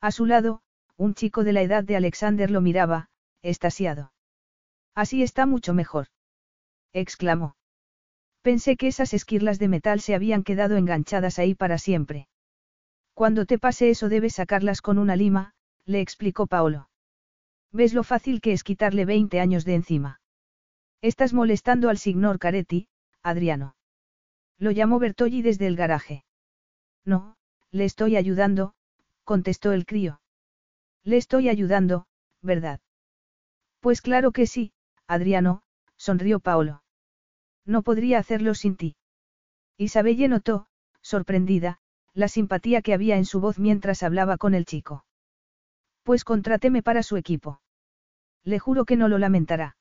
A 0.00 0.10
su 0.10 0.26
lado, 0.26 0.62
un 0.96 1.14
chico 1.14 1.44
de 1.44 1.52
la 1.52 1.62
edad 1.62 1.84
de 1.84 1.96
Alexander 1.96 2.50
lo 2.50 2.60
miraba, 2.60 3.08
estasiado. 3.42 4.12
Así 4.94 5.22
está 5.22 5.46
mucho 5.46 5.74
mejor. 5.74 6.08
exclamó. 6.92 7.56
Pensé 8.42 8.76
que 8.76 8.88
esas 8.88 9.14
esquirlas 9.14 9.58
de 9.58 9.68
metal 9.68 10.00
se 10.00 10.14
habían 10.14 10.42
quedado 10.42 10.76
enganchadas 10.76 11.38
ahí 11.38 11.54
para 11.54 11.78
siempre. 11.78 12.28
Cuando 13.14 13.46
te 13.46 13.58
pase 13.58 13.90
eso 13.90 14.08
debes 14.08 14.34
sacarlas 14.34 14.80
con 14.80 14.98
una 14.98 15.16
lima, 15.16 15.54
le 15.84 16.00
explicó 16.00 16.46
Paolo. 16.46 16.88
¿Ves 17.72 17.94
lo 17.94 18.04
fácil 18.04 18.40
que 18.40 18.52
es 18.52 18.62
quitarle 18.62 19.04
20 19.04 19.40
años 19.40 19.64
de 19.64 19.74
encima? 19.74 20.20
Estás 21.02 21.32
molestando 21.32 21.88
al 21.90 21.98
signor 21.98 22.38
Caretti, 22.38 22.88
Adriano. 23.22 23.74
Lo 24.58 24.70
llamó 24.70 24.98
Bertolli 24.98 25.42
desde 25.42 25.66
el 25.66 25.76
garaje. 25.76 26.24
No, 27.04 27.36
le 27.70 27.84
estoy 27.84 28.16
ayudando, 28.16 28.74
contestó 29.24 29.72
el 29.72 29.84
crío. 29.84 30.20
Le 31.02 31.16
estoy 31.16 31.48
ayudando, 31.48 32.06
¿verdad? 32.40 32.80
Pues 33.80 34.00
claro 34.00 34.32
que 34.32 34.46
sí, 34.46 34.72
Adriano, 35.06 35.62
sonrió 35.96 36.40
Paolo. 36.40 36.82
No 37.66 37.82
podría 37.82 38.18
hacerlo 38.18 38.54
sin 38.54 38.76
ti. 38.76 38.96
Isabelle 39.76 40.28
notó, 40.28 40.66
sorprendida, 41.02 41.80
la 42.14 42.28
simpatía 42.28 42.80
que 42.80 42.94
había 42.94 43.16
en 43.16 43.24
su 43.24 43.40
voz 43.40 43.58
mientras 43.58 44.02
hablaba 44.02 44.38
con 44.38 44.54
el 44.54 44.64
chico. 44.64 45.04
Pues 46.04 46.24
contráteme 46.24 46.82
para 46.82 47.02
su 47.02 47.16
equipo. 47.16 47.60
Le 48.44 48.58
juro 48.58 48.84
que 48.84 48.96
no 48.96 49.08
lo 49.08 49.18
lamentará. 49.18 49.76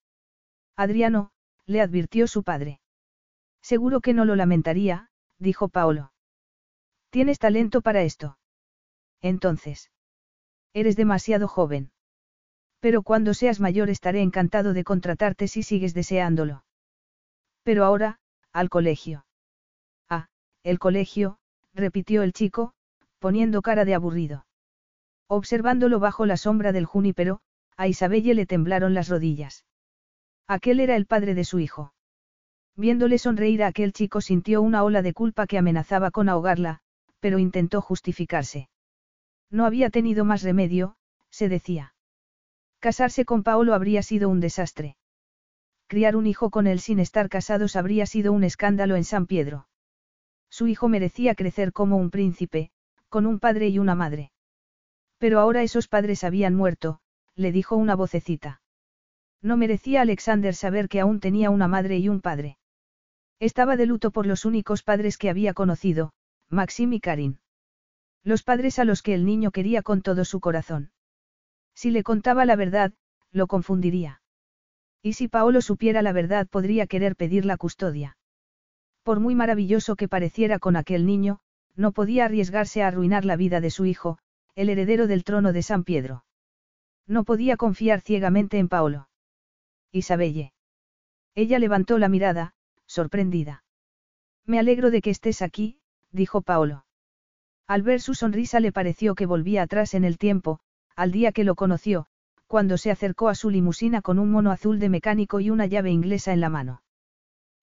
Adriano, 0.76 1.32
le 1.66 1.82
advirtió 1.82 2.28
su 2.28 2.44
padre. 2.44 2.80
Seguro 3.64 4.02
que 4.02 4.14
no 4.14 4.26
lo 4.26 4.35
lamentaría, 4.35 5.10
dijo 5.40 5.69
Paolo. 5.69 6.11
Tienes 7.10 7.40
talento 7.40 7.81
para 7.81 8.03
esto. 8.03 8.38
Entonces. 9.22 9.90
Eres 10.73 10.98
demasiado 10.98 11.48
joven. 11.48 11.91
Pero 12.81 13.03
cuando 13.03 13.34
seas 13.34 13.61
mayor 13.61 13.90
estaré 13.90 14.22
encantado 14.22 14.73
de 14.73 14.84
contratarte 14.84 15.48
si 15.48 15.64
sigues 15.64 15.94
deseándolo. 15.94 16.65
Pero 17.64 17.85
ahora, 17.85 18.19
al 18.52 18.69
colegio. 18.69 19.26
Ah, 20.10 20.27
el 20.64 20.77
colegio, 20.77 21.38
repitió 21.73 22.22
el 22.23 22.34
chico, 22.34 22.73
poniendo 23.19 23.61
cara 23.61 23.85
de 23.85 23.95
aburrido. 23.95 24.45
Observándolo 25.27 25.99
bajo 25.99 26.26
la 26.26 26.35
sombra 26.35 26.73
del 26.73 26.85
junípero, 26.85 27.40
a 27.77 27.88
Isabelle 27.88 28.34
le 28.34 28.45
temblaron 28.45 28.94
las 28.94 29.07
rodillas. 29.07 29.64
Aquel 30.48 30.81
era 30.81 30.98
el 30.98 31.06
padre 31.06 31.34
de 31.34 31.45
su 31.45 31.60
hijo. 31.60 31.93
Viéndole 32.76 33.20
sonreír 33.20 33.64
a 33.64 33.68
aquel 33.68 33.94
chico 33.94 34.20
sintió 34.20 34.62
una 34.62 34.84
ola 34.84 35.02
de 35.02 35.14
culpa 35.14 35.45
que 35.45 35.58
amenazaba 35.58 36.10
con 36.10 36.28
ahogarla, 36.28 36.80
pero 37.20 37.38
intentó 37.38 37.82
justificarse. 37.82 38.70
No 39.52 39.66
había 39.66 39.90
tenido 39.90 40.26
más 40.26 40.41
remedio, 40.41 40.95
se 41.30 41.50
decía. 41.50 41.94
Casarse 42.80 43.26
con 43.26 43.44
Paolo 43.44 43.76
habría 43.76 44.02
sido 44.02 44.28
un 44.28 44.40
desastre. 44.40 44.98
Criar 45.88 46.16
un 46.16 46.26
hijo 46.26 46.50
con 46.50 46.66
él 46.66 46.80
sin 46.80 47.00
estar 47.00 47.30
casados 47.30 47.76
habría 47.76 48.08
sido 48.08 48.34
un 48.34 48.44
escándalo 48.44 48.95
en 48.95 49.04
San 49.04 49.28
Pedro. 49.28 49.68
Su 50.50 50.68
hijo 50.68 50.90
merecía 50.90 51.36
crecer 51.36 51.72
como 51.72 51.98
un 51.98 52.10
príncipe, 52.10 52.72
con 53.10 53.28
un 53.28 53.40
padre 53.40 53.70
y 53.70 53.78
una 53.78 53.94
madre. 53.94 54.32
Pero 55.20 55.40
ahora 55.40 55.62
esos 55.62 55.88
padres 55.88 56.24
habían 56.24 56.56
muerto, 56.56 57.00
le 57.36 57.52
dijo 57.52 57.76
una 57.76 57.95
vocecita. 57.95 58.62
No 59.41 59.58
merecía 59.58 60.02
Alexander 60.02 60.56
saber 60.56 60.90
que 60.90 61.00
aún 61.00 61.20
tenía 61.20 61.52
una 61.52 61.68
madre 61.68 62.00
y 62.00 62.10
un 62.10 62.22
padre. 62.22 62.58
Estaba 63.44 63.76
de 63.76 63.86
luto 63.86 64.11
por 64.11 64.26
los 64.26 64.45
únicos 64.45 64.84
padres 64.84 65.18
que 65.18 65.30
había 65.30 65.53
conocido, 65.53 66.14
Maxim 66.49 66.94
y 66.94 67.02
Karin. 67.02 67.40
Los 68.24 68.41
padres 68.41 68.80
a 68.80 68.86
los 68.86 69.02
que 69.02 69.14
el 69.14 69.26
niño 69.26 69.52
quería 69.52 69.82
con 69.82 70.02
todo 70.02 70.24
su 70.24 70.40
corazón. 70.40 70.94
Si 71.76 71.91
le 71.91 72.03
contaba 72.03 72.45
la 72.45 72.56
verdad, 72.56 72.94
lo 73.32 73.48
confundiría. 73.48 74.22
Y 75.02 75.11
si 75.11 75.28
Paolo 75.28 75.60
supiera 75.60 76.02
la 76.02 76.14
verdad 76.14 76.48
podría 76.48 76.88
querer 76.88 77.18
pedir 77.18 77.44
la 77.44 77.57
custodia. 77.57 78.15
Por 79.03 79.20
muy 79.20 79.36
maravilloso 79.36 79.98
que 79.98 80.07
pareciera 80.07 80.57
con 80.57 80.78
aquel 80.78 81.06
niño, 81.06 81.41
no 81.76 81.91
podía 81.91 82.24
arriesgarse 82.24 82.82
a 82.82 82.88
arruinar 82.88 83.26
la 83.26 83.36
vida 83.36 83.60
de 83.60 83.72
su 83.72 83.84
hijo, 83.84 84.20
el 84.56 84.70
heredero 84.70 85.06
del 85.06 85.26
trono 85.26 85.52
de 85.52 85.64
San 85.64 85.84
Pedro. 85.84 86.24
No 87.07 87.26
podía 87.26 87.57
confiar 87.57 87.99
ciegamente 87.99 88.57
en 88.57 88.70
Paolo. 88.70 89.10
Isabelle. 89.91 90.53
Ella 91.36 91.60
levantó 91.60 91.98
la 91.98 92.07
mirada, 92.07 92.56
sorprendida. 92.94 93.64
Me 94.45 94.60
alegro 94.60 94.91
de 94.91 95.02
que 95.02 95.10
estés 95.10 95.41
aquí, 95.41 95.80
dijo 96.11 96.41
Paolo. 96.41 96.86
Al 97.68 97.82
ver 97.82 97.99
su 98.02 98.14
sonrisa 98.14 98.60
le 98.60 98.72
pareció 98.72 99.15
que 99.15 99.26
volvía 99.26 99.64
atrás 99.64 99.94
en 99.94 100.03
el 100.03 100.18
tiempo, 100.18 100.60
al 100.95 101.11
día 101.11 101.32
que 101.32 101.44
lo 101.44 101.56
conoció, 101.56 102.06
cuando 102.45 102.78
se 102.78 102.91
acercó 102.91 103.30
a 103.30 103.36
su 103.36 103.49
limusina 103.49 104.02
con 104.02 104.20
un 104.20 104.30
mono 104.30 104.52
azul 104.52 104.80
de 104.80 104.90
mecánico 104.90 105.40
y 105.40 105.49
una 105.49 105.65
llave 105.65 105.90
inglesa 105.90 106.34
en 106.34 106.41
la 106.41 106.49
mano. 106.49 106.84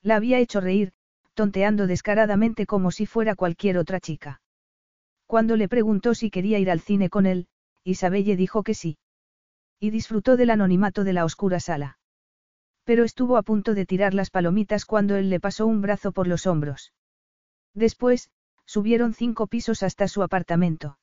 La 0.03 0.17
había 0.17 0.39
hecho 0.39 0.61
reír, 0.61 0.93
tonteando 1.35 1.87
descaradamente 1.87 2.67
como 2.67 2.91
si 2.91 3.07
fuera 3.07 3.37
cualquier 3.37 3.79
otra 3.79 4.01
chica. 4.01 4.41
Cuando 5.27 5.57
le 5.57 5.69
preguntó 5.69 6.15
si 6.15 6.29
quería 6.29 6.59
ir 6.59 6.73
al 6.73 6.81
cine 6.81 7.09
con 7.09 7.27
él, 7.27 7.47
Isabelle 7.85 8.35
dijo 8.35 8.65
que 8.65 8.75
sí. 8.75 8.99
Y 9.79 9.91
disfrutó 9.91 10.37
del 10.37 10.51
anonimato 10.51 11.05
de 11.05 11.13
la 11.13 11.25
oscura 11.25 11.61
sala. 11.61 12.00
Pero 12.91 13.05
estuvo 13.05 13.37
a 13.37 13.43
punto 13.43 13.75
de 13.75 13.87
tirar 13.87 14.15
las 14.15 14.31
palomitas 14.31 14.85
cuando 14.85 15.15
él 15.15 15.31
le 15.31 15.39
pasó 15.39 15.65
un 15.69 15.81
brazo 15.81 16.11
por 16.11 16.27
los 16.27 16.49
hombros. 16.49 16.93
Después, 17.73 18.31
Subieron 18.75 19.15
cinco 19.15 19.49
pisos 19.49 19.83
hasta 19.83 20.07
su 20.07 20.23
apartamento. 20.23 20.97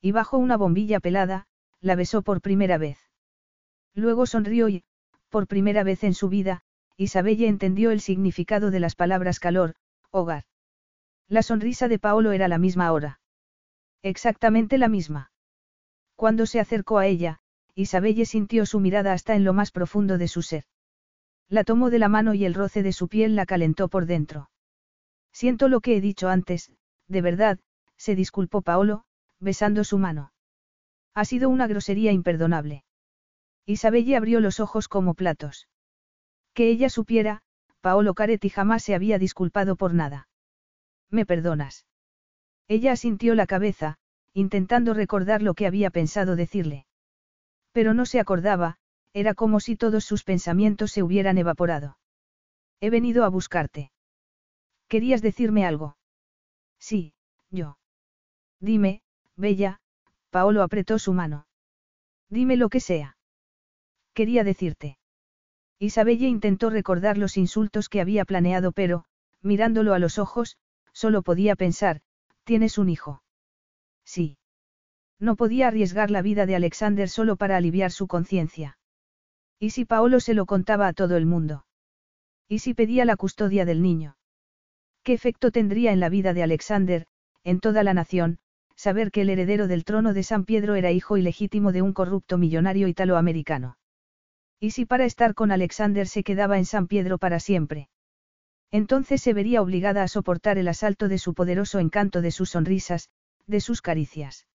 Y 0.00 0.10
bajo 0.10 0.38
una 0.38 0.56
bombilla 0.56 0.98
pelada, 0.98 1.46
la 1.80 1.94
besó 1.94 2.22
por 2.22 2.40
primera 2.40 2.78
vez. 2.78 2.98
Luego 3.94 4.26
sonrió 4.26 4.68
y, 4.68 4.82
por 5.28 5.46
primera 5.46 5.84
vez 5.84 6.02
en 6.02 6.14
su 6.14 6.28
vida, 6.28 6.62
Isabelle 6.96 7.46
entendió 7.46 7.92
el 7.92 8.00
significado 8.00 8.72
de 8.72 8.80
las 8.80 8.96
palabras 8.96 9.38
calor, 9.38 9.76
hogar. 10.10 10.46
La 11.28 11.44
sonrisa 11.44 11.86
de 11.86 12.00
Paolo 12.00 12.32
era 12.32 12.48
la 12.48 12.58
misma 12.58 12.88
ahora. 12.88 13.20
Exactamente 14.02 14.76
la 14.76 14.88
misma. 14.88 15.30
Cuando 16.16 16.44
se 16.44 16.58
acercó 16.58 16.98
a 16.98 17.06
ella, 17.06 17.38
Isabelle 17.76 18.26
sintió 18.26 18.66
su 18.66 18.80
mirada 18.80 19.12
hasta 19.12 19.36
en 19.36 19.44
lo 19.44 19.52
más 19.52 19.70
profundo 19.70 20.18
de 20.18 20.26
su 20.26 20.42
ser. 20.42 20.64
La 21.50 21.64
tomó 21.64 21.90
de 21.90 21.98
la 21.98 22.08
mano 22.08 22.32
y 22.32 22.44
el 22.44 22.54
roce 22.54 22.84
de 22.84 22.92
su 22.92 23.08
piel 23.08 23.34
la 23.34 23.44
calentó 23.44 23.88
por 23.88 24.06
dentro. 24.06 24.50
Siento 25.32 25.68
lo 25.68 25.80
que 25.80 25.96
he 25.96 26.00
dicho 26.00 26.28
antes, 26.28 26.70
de 27.08 27.22
verdad, 27.22 27.58
se 27.96 28.14
disculpó 28.14 28.62
Paolo, 28.62 29.04
besando 29.40 29.82
su 29.82 29.98
mano. 29.98 30.32
Ha 31.12 31.24
sido 31.24 31.48
una 31.48 31.66
grosería 31.66 32.12
imperdonable. 32.12 32.84
Isabelle 33.66 34.16
abrió 34.16 34.38
los 34.40 34.60
ojos 34.60 34.86
como 34.86 35.14
platos. 35.14 35.68
Que 36.54 36.70
ella 36.70 36.88
supiera, 36.88 37.42
Paolo 37.80 38.14
Caretti 38.14 38.48
jamás 38.48 38.84
se 38.84 38.94
había 38.94 39.18
disculpado 39.18 39.74
por 39.74 39.92
nada. 39.92 40.28
¿Me 41.10 41.26
perdonas? 41.26 41.84
Ella 42.68 42.92
asintió 42.92 43.34
la 43.34 43.46
cabeza, 43.46 43.98
intentando 44.32 44.94
recordar 44.94 45.42
lo 45.42 45.54
que 45.54 45.66
había 45.66 45.90
pensado 45.90 46.36
decirle. 46.36 46.86
Pero 47.72 47.92
no 47.92 48.06
se 48.06 48.20
acordaba, 48.20 48.78
era 49.12 49.34
como 49.34 49.60
si 49.60 49.76
todos 49.76 50.04
sus 50.04 50.24
pensamientos 50.24 50.92
se 50.92 51.02
hubieran 51.02 51.38
evaporado. 51.38 51.98
He 52.80 52.90
venido 52.90 53.24
a 53.24 53.28
buscarte. 53.28 53.90
¿Querías 54.88 55.22
decirme 55.22 55.66
algo? 55.66 55.96
Sí, 56.78 57.14
yo. 57.50 57.78
Dime, 58.60 59.02
Bella, 59.36 59.80
Paolo 60.30 60.62
apretó 60.62 60.98
su 60.98 61.12
mano. 61.12 61.46
Dime 62.28 62.56
lo 62.56 62.68
que 62.68 62.80
sea. 62.80 63.16
Quería 64.14 64.44
decirte. 64.44 64.98
Isabelle 65.78 66.28
intentó 66.28 66.70
recordar 66.70 67.16
los 67.18 67.36
insultos 67.36 67.88
que 67.88 68.00
había 68.00 68.24
planeado, 68.24 68.72
pero, 68.72 69.04
mirándolo 69.42 69.94
a 69.94 69.98
los 69.98 70.18
ojos, 70.18 70.58
solo 70.92 71.22
podía 71.22 71.56
pensar, 71.56 72.02
tienes 72.44 72.78
un 72.78 72.88
hijo. 72.88 73.22
Sí. 74.04 74.36
No 75.18 75.36
podía 75.36 75.68
arriesgar 75.68 76.10
la 76.10 76.22
vida 76.22 76.46
de 76.46 76.56
Alexander 76.56 77.08
solo 77.08 77.36
para 77.36 77.56
aliviar 77.56 77.90
su 77.92 78.06
conciencia. 78.06 78.78
¿Y 79.60 79.70
si 79.70 79.84
Paolo 79.84 80.20
se 80.20 80.32
lo 80.32 80.46
contaba 80.46 80.88
a 80.88 80.94
todo 80.94 81.18
el 81.18 81.26
mundo? 81.26 81.66
¿Y 82.48 82.60
si 82.60 82.72
pedía 82.72 83.04
la 83.04 83.16
custodia 83.16 83.66
del 83.66 83.82
niño? 83.82 84.16
¿Qué 85.02 85.12
efecto 85.12 85.50
tendría 85.50 85.92
en 85.92 86.00
la 86.00 86.08
vida 86.08 86.32
de 86.32 86.42
Alexander, 86.42 87.06
en 87.44 87.60
toda 87.60 87.82
la 87.82 87.92
nación, 87.92 88.38
saber 88.74 89.10
que 89.10 89.20
el 89.20 89.28
heredero 89.28 89.68
del 89.68 89.84
trono 89.84 90.14
de 90.14 90.22
San 90.22 90.46
Pedro 90.46 90.76
era 90.76 90.92
hijo 90.92 91.18
ilegítimo 91.18 91.72
de 91.72 91.82
un 91.82 91.92
corrupto 91.92 92.38
millonario 92.38 92.88
italoamericano? 92.88 93.76
¿Y 94.58 94.70
si 94.70 94.86
para 94.86 95.04
estar 95.04 95.34
con 95.34 95.52
Alexander 95.52 96.08
se 96.08 96.22
quedaba 96.22 96.56
en 96.56 96.64
San 96.64 96.86
Pedro 96.86 97.18
para 97.18 97.38
siempre? 97.38 97.90
Entonces 98.70 99.20
se 99.20 99.34
vería 99.34 99.60
obligada 99.60 100.02
a 100.02 100.08
soportar 100.08 100.56
el 100.56 100.68
asalto 100.68 101.08
de 101.08 101.18
su 101.18 101.34
poderoso 101.34 101.80
encanto, 101.80 102.22
de 102.22 102.30
sus 102.30 102.50
sonrisas, 102.50 103.10
de 103.46 103.60
sus 103.60 103.82
caricias. 103.82 104.46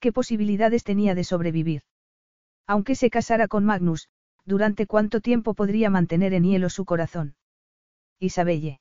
¿Qué 0.00 0.12
posibilidades 0.12 0.82
tenía 0.82 1.14
de 1.14 1.22
sobrevivir? 1.22 1.82
Aunque 2.66 2.96
se 2.96 3.10
casara 3.10 3.46
con 3.46 3.64
Magnus, 3.64 4.08
¿durante 4.46 4.86
cuánto 4.86 5.20
tiempo 5.20 5.52
podría 5.54 5.90
mantener 5.90 6.32
en 6.32 6.44
hielo 6.44 6.70
su 6.70 6.84
corazón? 6.84 7.34
Isabelle. 8.18 8.80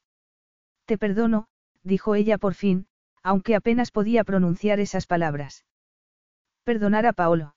Te 0.86 0.98
perdono, 0.98 1.48
dijo 1.84 2.16
ella 2.16 2.38
por 2.38 2.54
fin, 2.54 2.88
aunque 3.24 3.56
apenas 3.56 3.92
podía 3.92 4.24
pronunciar 4.24 4.80
esas 4.80 5.08
palabras. 5.08 5.66
Perdonar 6.64 7.06
a 7.08 7.14
Paolo. 7.14 7.56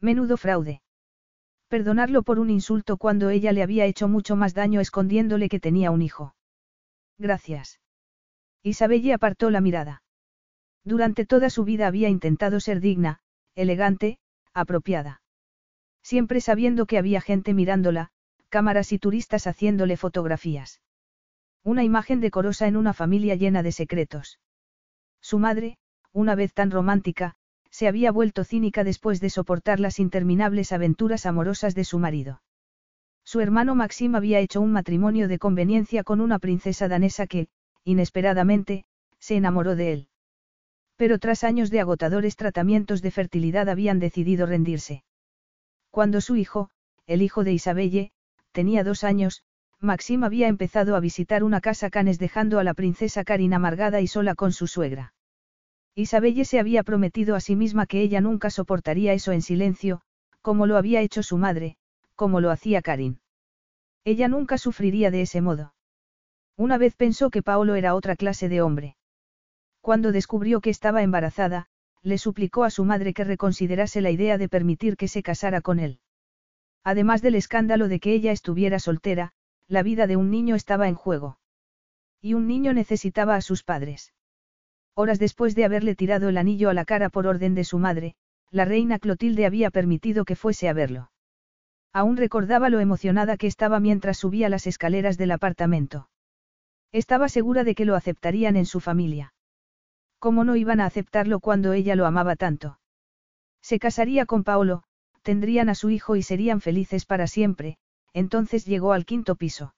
Menudo 0.00 0.36
fraude. 0.36 0.80
Perdonarlo 1.68 2.22
por 2.22 2.38
un 2.38 2.50
insulto 2.50 2.96
cuando 2.96 3.30
ella 3.30 3.52
le 3.52 3.62
había 3.62 3.86
hecho 3.86 4.06
mucho 4.06 4.36
más 4.36 4.54
daño 4.54 4.80
escondiéndole 4.80 5.48
que 5.48 5.58
tenía 5.58 5.90
un 5.90 6.02
hijo. 6.02 6.36
Gracias. 7.18 7.80
Isabelle 8.62 9.12
apartó 9.12 9.50
la 9.50 9.60
mirada. 9.60 10.02
Durante 10.84 11.26
toda 11.26 11.50
su 11.50 11.64
vida 11.64 11.88
había 11.88 12.08
intentado 12.08 12.60
ser 12.60 12.80
digna, 12.80 13.18
elegante, 13.56 14.18
apropiada. 14.54 15.20
Siempre 16.06 16.40
sabiendo 16.40 16.86
que 16.86 16.98
había 16.98 17.20
gente 17.20 17.52
mirándola, 17.52 18.10
cámaras 18.48 18.92
y 18.92 18.98
turistas 19.00 19.48
haciéndole 19.48 19.96
fotografías. 19.96 20.80
Una 21.64 21.82
imagen 21.82 22.20
decorosa 22.20 22.68
en 22.68 22.76
una 22.76 22.92
familia 22.92 23.34
llena 23.34 23.64
de 23.64 23.72
secretos. 23.72 24.38
Su 25.20 25.40
madre, 25.40 25.78
una 26.12 26.36
vez 26.36 26.54
tan 26.54 26.70
romántica, 26.70 27.34
se 27.72 27.88
había 27.88 28.12
vuelto 28.12 28.44
cínica 28.44 28.84
después 28.84 29.18
de 29.18 29.30
soportar 29.30 29.80
las 29.80 29.98
interminables 29.98 30.70
aventuras 30.70 31.26
amorosas 31.26 31.74
de 31.74 31.82
su 31.82 31.98
marido. 31.98 32.40
Su 33.24 33.40
hermano 33.40 33.74
Maxim 33.74 34.14
había 34.14 34.38
hecho 34.38 34.60
un 34.60 34.70
matrimonio 34.70 35.26
de 35.26 35.40
conveniencia 35.40 36.04
con 36.04 36.20
una 36.20 36.38
princesa 36.38 36.86
danesa 36.86 37.26
que, 37.26 37.48
inesperadamente, 37.82 38.84
se 39.18 39.34
enamoró 39.34 39.74
de 39.74 39.92
él. 39.92 40.08
Pero 40.94 41.18
tras 41.18 41.42
años 41.42 41.68
de 41.70 41.80
agotadores 41.80 42.36
tratamientos 42.36 43.02
de 43.02 43.10
fertilidad 43.10 43.68
habían 43.68 43.98
decidido 43.98 44.46
rendirse. 44.46 45.02
Cuando 45.96 46.20
su 46.20 46.36
hijo, 46.36 46.68
el 47.06 47.22
hijo 47.22 47.42
de 47.42 47.54
Isabelle, 47.54 48.12
tenía 48.52 48.84
dos 48.84 49.02
años, 49.02 49.42
Maxim 49.80 50.24
había 50.24 50.46
empezado 50.46 50.94
a 50.94 51.00
visitar 51.00 51.42
una 51.42 51.62
casa 51.62 51.88
canes 51.88 52.18
dejando 52.18 52.58
a 52.58 52.64
la 52.64 52.74
princesa 52.74 53.24
Karin 53.24 53.54
amargada 53.54 54.02
y 54.02 54.06
sola 54.06 54.34
con 54.34 54.52
su 54.52 54.66
suegra. 54.66 55.14
Isabelle 55.94 56.44
se 56.44 56.60
había 56.60 56.82
prometido 56.82 57.34
a 57.34 57.40
sí 57.40 57.56
misma 57.56 57.86
que 57.86 58.02
ella 58.02 58.20
nunca 58.20 58.50
soportaría 58.50 59.14
eso 59.14 59.32
en 59.32 59.40
silencio, 59.40 60.02
como 60.42 60.66
lo 60.66 60.76
había 60.76 61.00
hecho 61.00 61.22
su 61.22 61.38
madre, 61.38 61.78
como 62.14 62.42
lo 62.42 62.50
hacía 62.50 62.82
Karin. 62.82 63.20
Ella 64.04 64.28
nunca 64.28 64.58
sufriría 64.58 65.10
de 65.10 65.22
ese 65.22 65.40
modo. 65.40 65.72
Una 66.58 66.76
vez 66.76 66.94
pensó 66.94 67.30
que 67.30 67.42
Paolo 67.42 67.74
era 67.74 67.94
otra 67.94 68.16
clase 68.16 68.50
de 68.50 68.60
hombre. 68.60 68.98
Cuando 69.80 70.12
descubrió 70.12 70.60
que 70.60 70.68
estaba 70.68 71.02
embarazada, 71.02 71.68
le 72.06 72.18
suplicó 72.18 72.62
a 72.62 72.70
su 72.70 72.84
madre 72.84 73.12
que 73.12 73.24
reconsiderase 73.24 74.00
la 74.00 74.12
idea 74.12 74.38
de 74.38 74.48
permitir 74.48 74.96
que 74.96 75.08
se 75.08 75.24
casara 75.24 75.60
con 75.60 75.80
él. 75.80 75.98
Además 76.84 77.20
del 77.20 77.34
escándalo 77.34 77.88
de 77.88 77.98
que 77.98 78.12
ella 78.12 78.30
estuviera 78.30 78.78
soltera, 78.78 79.32
la 79.66 79.82
vida 79.82 80.06
de 80.06 80.16
un 80.16 80.30
niño 80.30 80.54
estaba 80.54 80.86
en 80.86 80.94
juego. 80.94 81.40
Y 82.22 82.34
un 82.34 82.46
niño 82.46 82.72
necesitaba 82.72 83.34
a 83.34 83.40
sus 83.40 83.64
padres. 83.64 84.14
Horas 84.94 85.18
después 85.18 85.56
de 85.56 85.64
haberle 85.64 85.96
tirado 85.96 86.28
el 86.28 86.38
anillo 86.38 86.70
a 86.70 86.74
la 86.74 86.84
cara 86.84 87.08
por 87.08 87.26
orden 87.26 87.56
de 87.56 87.64
su 87.64 87.80
madre, 87.80 88.14
la 88.52 88.64
reina 88.64 89.00
Clotilde 89.00 89.44
había 89.44 89.70
permitido 89.72 90.24
que 90.24 90.36
fuese 90.36 90.68
a 90.68 90.72
verlo. 90.72 91.10
Aún 91.92 92.16
recordaba 92.16 92.70
lo 92.70 92.78
emocionada 92.78 93.36
que 93.36 93.48
estaba 93.48 93.80
mientras 93.80 94.18
subía 94.18 94.48
las 94.48 94.68
escaleras 94.68 95.18
del 95.18 95.32
apartamento. 95.32 96.08
Estaba 96.92 97.28
segura 97.28 97.64
de 97.64 97.74
que 97.74 97.84
lo 97.84 97.96
aceptarían 97.96 98.54
en 98.54 98.64
su 98.64 98.78
familia. 98.78 99.34
¿Cómo 100.18 100.44
no 100.44 100.56
iban 100.56 100.80
a 100.80 100.86
aceptarlo 100.86 101.40
cuando 101.40 101.72
ella 101.72 101.94
lo 101.96 102.06
amaba 102.06 102.36
tanto? 102.36 102.78
Se 103.62 103.78
casaría 103.78 104.26
con 104.26 104.44
Paolo, 104.44 104.82
tendrían 105.22 105.68
a 105.68 105.74
su 105.74 105.90
hijo 105.90 106.16
y 106.16 106.22
serían 106.22 106.60
felices 106.60 107.04
para 107.04 107.26
siempre, 107.26 107.78
entonces 108.12 108.64
llegó 108.64 108.92
al 108.92 109.04
quinto 109.04 109.36
piso. 109.36 109.74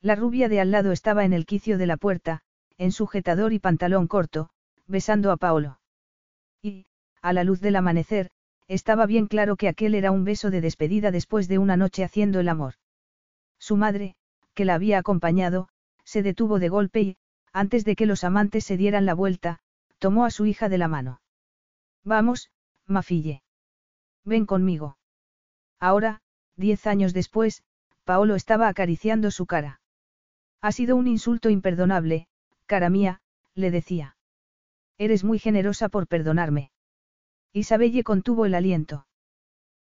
La 0.00 0.14
rubia 0.14 0.48
de 0.48 0.60
al 0.60 0.70
lado 0.70 0.92
estaba 0.92 1.24
en 1.24 1.32
el 1.32 1.44
quicio 1.44 1.76
de 1.76 1.86
la 1.86 1.96
puerta, 1.96 2.40
en 2.78 2.92
sujetador 2.92 3.52
y 3.52 3.58
pantalón 3.58 4.06
corto, 4.06 4.48
besando 4.86 5.30
a 5.30 5.36
Paolo. 5.36 5.80
Y, 6.62 6.86
a 7.20 7.32
la 7.32 7.44
luz 7.44 7.60
del 7.60 7.76
amanecer, 7.76 8.30
estaba 8.66 9.04
bien 9.04 9.26
claro 9.26 9.56
que 9.56 9.68
aquel 9.68 9.94
era 9.94 10.10
un 10.10 10.24
beso 10.24 10.50
de 10.50 10.60
despedida 10.60 11.10
después 11.10 11.48
de 11.48 11.58
una 11.58 11.76
noche 11.76 12.04
haciendo 12.04 12.40
el 12.40 12.48
amor. 12.48 12.74
Su 13.58 13.76
madre, 13.76 14.14
que 14.54 14.64
la 14.64 14.74
había 14.74 14.98
acompañado, 14.98 15.68
se 16.04 16.22
detuvo 16.22 16.58
de 16.58 16.68
golpe 16.68 17.00
y, 17.00 17.16
antes 17.52 17.84
de 17.84 17.96
que 17.96 18.06
los 18.06 18.24
amantes 18.24 18.64
se 18.64 18.76
dieran 18.76 19.06
la 19.06 19.14
vuelta, 19.14 19.58
tomó 19.98 20.24
a 20.24 20.30
su 20.30 20.46
hija 20.46 20.68
de 20.68 20.78
la 20.78 20.88
mano. 20.88 21.20
Vamos, 22.04 22.50
Mafille. 22.86 23.42
Ven 24.24 24.46
conmigo. 24.46 24.96
Ahora, 25.78 26.20
diez 26.56 26.86
años 26.86 27.12
después, 27.12 27.62
Paolo 28.04 28.34
estaba 28.34 28.68
acariciando 28.68 29.30
su 29.30 29.46
cara. 29.46 29.80
Ha 30.60 30.72
sido 30.72 30.96
un 30.96 31.06
insulto 31.06 31.48
imperdonable, 31.50 32.26
cara 32.66 32.90
mía, 32.90 33.20
le 33.54 33.70
decía. 33.70 34.16
Eres 34.98 35.24
muy 35.24 35.38
generosa 35.38 35.88
por 35.88 36.06
perdonarme. 36.06 36.70
Isabelle 37.52 38.04
contuvo 38.04 38.46
el 38.46 38.54
aliento. 38.54 39.06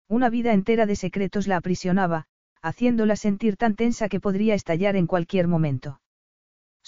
Una 0.08 0.30
vida 0.30 0.54
entera 0.54 0.86
de 0.86 0.96
secretos 0.96 1.48
la 1.48 1.58
aprisionaba, 1.58 2.26
haciéndola 2.62 3.16
sentir 3.16 3.58
tan 3.58 3.76
tensa 3.76 4.10
que 4.10 4.20
podría 4.20 4.56
estallar 4.56 4.96
en 4.96 5.08
cualquier 5.08 5.48
momento. 5.48 6.02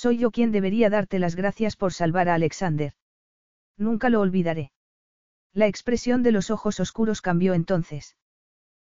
Soy 0.02 0.18
yo 0.18 0.32
quien 0.32 0.52
debería 0.52 0.90
darte 0.90 1.20
las 1.20 1.36
gracias 1.36 1.76
por 1.76 1.94
salvar 1.94 2.28
a 2.28 2.34
Alexander. 2.34 2.94
Nunca 3.78 4.10
lo 4.10 4.20
olvidaré. 4.20 4.72
La 5.54 5.68
expresión 5.68 6.24
de 6.24 6.32
los 6.32 6.50
ojos 6.50 6.80
oscuros 6.80 7.22
cambió 7.22 7.54
entonces. 7.54 8.18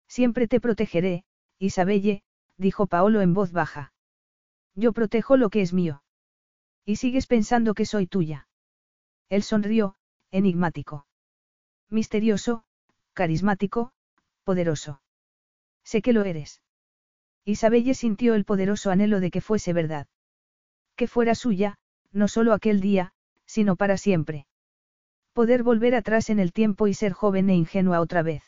Siempre 0.06 0.46
te 0.46 0.60
protegeré, 0.60 1.24
Isabelle, 1.58 2.22
dijo 2.58 2.86
Paolo 2.86 3.22
en 3.22 3.34
voz 3.34 3.50
baja. 3.50 3.92
Yo 4.76 4.92
protejo 4.92 5.36
lo 5.36 5.50
que 5.50 5.62
es 5.62 5.72
mío. 5.72 6.04
Y 6.84 6.94
sigues 6.94 7.26
pensando 7.26 7.74
que 7.74 7.86
soy 7.86 8.06
tuya. 8.06 8.46
Él 9.30 9.42
sonrió, 9.42 9.96
enigmático. 10.30 11.08
Misterioso, 11.88 12.62
carismático, 13.14 13.90
poderoso. 14.44 15.02
Sé 15.82 16.02
que 16.02 16.12
lo 16.12 16.22
eres. 16.22 16.62
Isabelle 17.44 17.94
sintió 17.94 18.36
el 18.36 18.44
poderoso 18.44 18.92
anhelo 18.92 19.18
de 19.18 19.32
que 19.32 19.40
fuese 19.40 19.72
verdad 19.72 20.06
que 21.00 21.08
fuera 21.08 21.34
suya, 21.34 21.76
no 22.12 22.28
solo 22.28 22.52
aquel 22.52 22.82
día, 22.82 23.12
sino 23.46 23.74
para 23.74 23.96
siempre. 23.96 24.44
Poder 25.32 25.62
volver 25.62 25.94
atrás 25.94 26.28
en 26.28 26.38
el 26.38 26.52
tiempo 26.52 26.88
y 26.88 26.92
ser 26.92 27.14
joven 27.14 27.48
e 27.48 27.54
ingenua 27.54 28.02
otra 28.02 28.22
vez. 28.22 28.42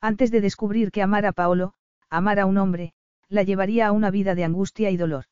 Antes 0.00 0.32
de 0.32 0.40
descubrir 0.40 0.90
que 0.90 1.02
amar 1.02 1.24
a 1.24 1.30
Paolo, 1.30 1.74
amar 2.10 2.40
a 2.40 2.46
un 2.46 2.58
hombre, 2.58 2.94
la 3.28 3.44
llevaría 3.44 3.86
a 3.86 3.92
una 3.92 4.10
vida 4.10 4.34
de 4.34 4.42
angustia 4.42 4.90
y 4.90 4.96
dolor. 4.96 5.26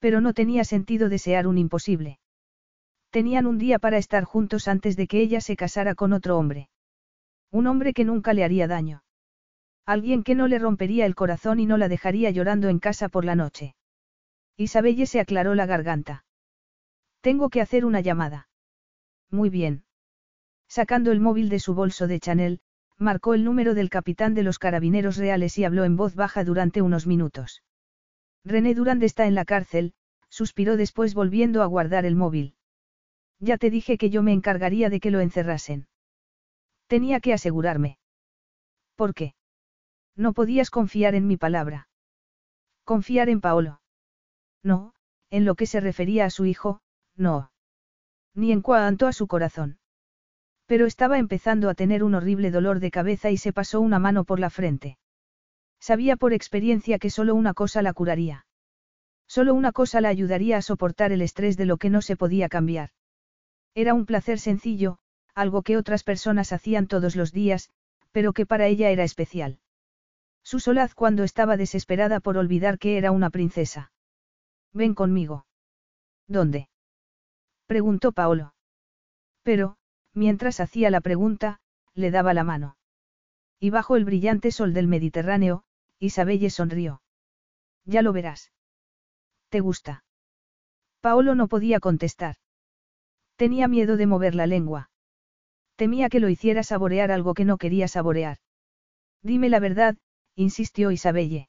Pero 0.00 0.20
no 0.20 0.34
tenía 0.34 0.64
sentido 0.64 1.08
desear 1.08 1.46
un 1.46 1.58
imposible. 1.58 2.18
Tenían 3.10 3.46
un 3.46 3.58
día 3.58 3.78
para 3.78 3.98
estar 3.98 4.24
juntos 4.24 4.66
antes 4.66 4.96
de 4.96 5.06
que 5.06 5.20
ella 5.20 5.40
se 5.40 5.54
casara 5.54 5.94
con 5.94 6.12
otro 6.12 6.36
hombre. 6.38 6.70
Un 7.52 7.68
hombre 7.68 7.92
que 7.92 8.04
nunca 8.04 8.32
le 8.32 8.42
haría 8.42 8.66
daño. 8.66 9.04
Alguien 9.86 10.24
que 10.24 10.34
no 10.34 10.48
le 10.48 10.58
rompería 10.58 11.06
el 11.06 11.14
corazón 11.14 11.60
y 11.60 11.66
no 11.66 11.76
la 11.76 11.86
dejaría 11.86 12.30
llorando 12.30 12.68
en 12.68 12.80
casa 12.80 13.08
por 13.08 13.24
la 13.24 13.36
noche. 13.36 13.76
Isabelle 14.56 15.06
se 15.06 15.20
aclaró 15.20 15.54
la 15.54 15.66
garganta. 15.66 16.24
Tengo 17.20 17.50
que 17.50 17.60
hacer 17.60 17.84
una 17.84 18.00
llamada. 18.00 18.48
Muy 19.30 19.50
bien. 19.50 19.84
Sacando 20.68 21.12
el 21.12 21.20
móvil 21.20 21.48
de 21.48 21.60
su 21.60 21.74
bolso 21.74 22.06
de 22.06 22.20
Chanel, 22.20 22.60
marcó 22.98 23.34
el 23.34 23.44
número 23.44 23.74
del 23.74 23.90
capitán 23.90 24.34
de 24.34 24.42
los 24.42 24.58
carabineros 24.58 25.16
reales 25.16 25.58
y 25.58 25.64
habló 25.64 25.84
en 25.84 25.96
voz 25.96 26.14
baja 26.14 26.44
durante 26.44 26.82
unos 26.82 27.06
minutos. 27.06 27.62
René 28.44 28.74
Durand 28.74 29.02
está 29.02 29.26
en 29.26 29.34
la 29.34 29.44
cárcel, 29.44 29.92
suspiró 30.28 30.76
después 30.76 31.14
volviendo 31.14 31.62
a 31.62 31.66
guardar 31.66 32.06
el 32.06 32.16
móvil. 32.16 32.54
Ya 33.38 33.58
te 33.58 33.70
dije 33.70 33.98
que 33.98 34.08
yo 34.08 34.22
me 34.22 34.32
encargaría 34.32 34.88
de 34.88 35.00
que 35.00 35.10
lo 35.10 35.20
encerrasen. 35.20 35.88
Tenía 36.86 37.20
que 37.20 37.34
asegurarme. 37.34 37.98
¿Por 38.94 39.12
qué? 39.12 39.34
No 40.14 40.32
podías 40.32 40.70
confiar 40.70 41.14
en 41.14 41.26
mi 41.26 41.36
palabra. 41.36 41.88
Confiar 42.84 43.28
en 43.28 43.40
Paolo. 43.40 43.80
No, 44.62 44.94
en 45.30 45.44
lo 45.44 45.54
que 45.54 45.66
se 45.66 45.80
refería 45.80 46.24
a 46.24 46.30
su 46.30 46.44
hijo, 46.44 46.80
no. 47.16 47.52
Ni 48.34 48.52
en 48.52 48.62
cuanto 48.62 49.06
a 49.06 49.12
su 49.12 49.26
corazón. 49.26 49.78
Pero 50.66 50.86
estaba 50.86 51.18
empezando 51.18 51.70
a 51.70 51.74
tener 51.74 52.02
un 52.02 52.14
horrible 52.14 52.50
dolor 52.50 52.80
de 52.80 52.90
cabeza 52.90 53.30
y 53.30 53.36
se 53.36 53.52
pasó 53.52 53.80
una 53.80 53.98
mano 53.98 54.24
por 54.24 54.40
la 54.40 54.50
frente. 54.50 54.98
Sabía 55.80 56.16
por 56.16 56.32
experiencia 56.32 56.98
que 56.98 57.10
solo 57.10 57.34
una 57.34 57.54
cosa 57.54 57.82
la 57.82 57.92
curaría. 57.92 58.46
Solo 59.28 59.54
una 59.54 59.72
cosa 59.72 60.00
la 60.00 60.08
ayudaría 60.08 60.56
a 60.56 60.62
soportar 60.62 61.12
el 61.12 61.22
estrés 61.22 61.56
de 61.56 61.66
lo 61.66 61.76
que 61.76 61.90
no 61.90 62.02
se 62.02 62.16
podía 62.16 62.48
cambiar. 62.48 62.90
Era 63.74 63.94
un 63.94 64.06
placer 64.06 64.38
sencillo, 64.38 64.98
algo 65.34 65.62
que 65.62 65.76
otras 65.76 66.02
personas 66.02 66.52
hacían 66.52 66.86
todos 66.86 67.14
los 67.14 67.32
días, 67.32 67.70
pero 68.10 68.32
que 68.32 68.46
para 68.46 68.66
ella 68.66 68.90
era 68.90 69.04
especial. 69.04 69.60
Su 70.42 70.60
solaz 70.60 70.94
cuando 70.94 71.24
estaba 71.24 71.56
desesperada 71.56 72.20
por 72.20 72.38
olvidar 72.38 72.78
que 72.78 72.96
era 72.96 73.10
una 73.10 73.30
princesa. 73.30 73.92
Ven 74.76 74.94
conmigo. 74.94 75.46
¿Dónde? 76.28 76.68
preguntó 77.66 78.12
Paolo. 78.12 78.54
Pero, 79.42 79.78
mientras 80.12 80.60
hacía 80.60 80.90
la 80.90 81.00
pregunta, 81.00 81.60
le 81.94 82.10
daba 82.10 82.34
la 82.34 82.44
mano. 82.44 82.76
Y 83.58 83.70
bajo 83.70 83.96
el 83.96 84.04
brillante 84.04 84.50
sol 84.50 84.74
del 84.74 84.86
Mediterráneo, 84.86 85.64
Isabelle 85.98 86.50
sonrió. 86.50 87.00
Ya 87.86 88.02
lo 88.02 88.12
verás. 88.12 88.52
¿Te 89.48 89.60
gusta? 89.60 90.04
Paolo 91.00 91.34
no 91.34 91.48
podía 91.48 91.80
contestar. 91.80 92.36
Tenía 93.36 93.68
miedo 93.68 93.96
de 93.96 94.06
mover 94.06 94.34
la 94.34 94.46
lengua. 94.46 94.90
Temía 95.76 96.10
que 96.10 96.20
lo 96.20 96.28
hiciera 96.28 96.62
saborear 96.62 97.10
algo 97.10 97.32
que 97.32 97.46
no 97.46 97.56
quería 97.56 97.88
saborear. 97.88 98.40
Dime 99.22 99.48
la 99.48 99.58
verdad, 99.58 99.96
insistió 100.34 100.90
Isabelle. 100.90 101.48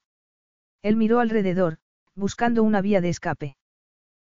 Él 0.81 0.95
miró 0.95 1.19
alrededor, 1.19 1.79
buscando 2.17 2.63
una 2.63 2.81
vía 2.81 2.99
de 2.99 3.09
escape. 3.09 3.57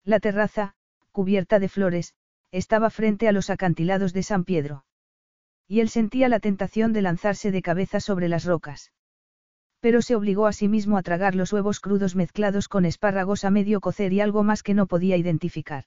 La 0.05 0.22
terraza, 0.22 0.73
cubierta 1.11 1.60
de 1.60 1.68
flores, 1.68 2.15
estaba 2.51 2.89
frente 2.89 3.27
a 3.27 3.34
los 3.34 3.49
acantilados 3.49 4.14
de 4.14 4.23
San 4.23 4.45
Pedro. 4.45 4.85
Y 5.68 5.81
él 5.81 5.89
sentía 5.89 6.30
la 6.30 6.39
tentación 6.39 6.93
de 6.93 7.01
lanzarse 7.01 7.51
de 7.51 7.61
cabeza 7.61 7.99
sobre 7.99 8.30
las 8.30 8.45
rocas. 8.45 8.93
Pero 9.81 10.01
se 10.01 10.15
obligó 10.15 10.47
a 10.47 10.53
sí 10.53 10.69
mismo 10.69 10.97
a 10.97 11.03
tragar 11.03 11.35
los 11.35 11.51
huevos 11.51 11.81
crudos 11.81 12.15
mezclados 12.15 12.69
con 12.69 12.85
espárragos 12.85 13.43
a 13.43 13.49
medio 13.49 13.81
cocer 13.81 14.14
y 14.14 14.22
algo 14.22 14.43
más 14.43 14.64
que 14.64 14.73
no 14.73 14.88
podía 14.88 15.18
identificar. 15.18 15.84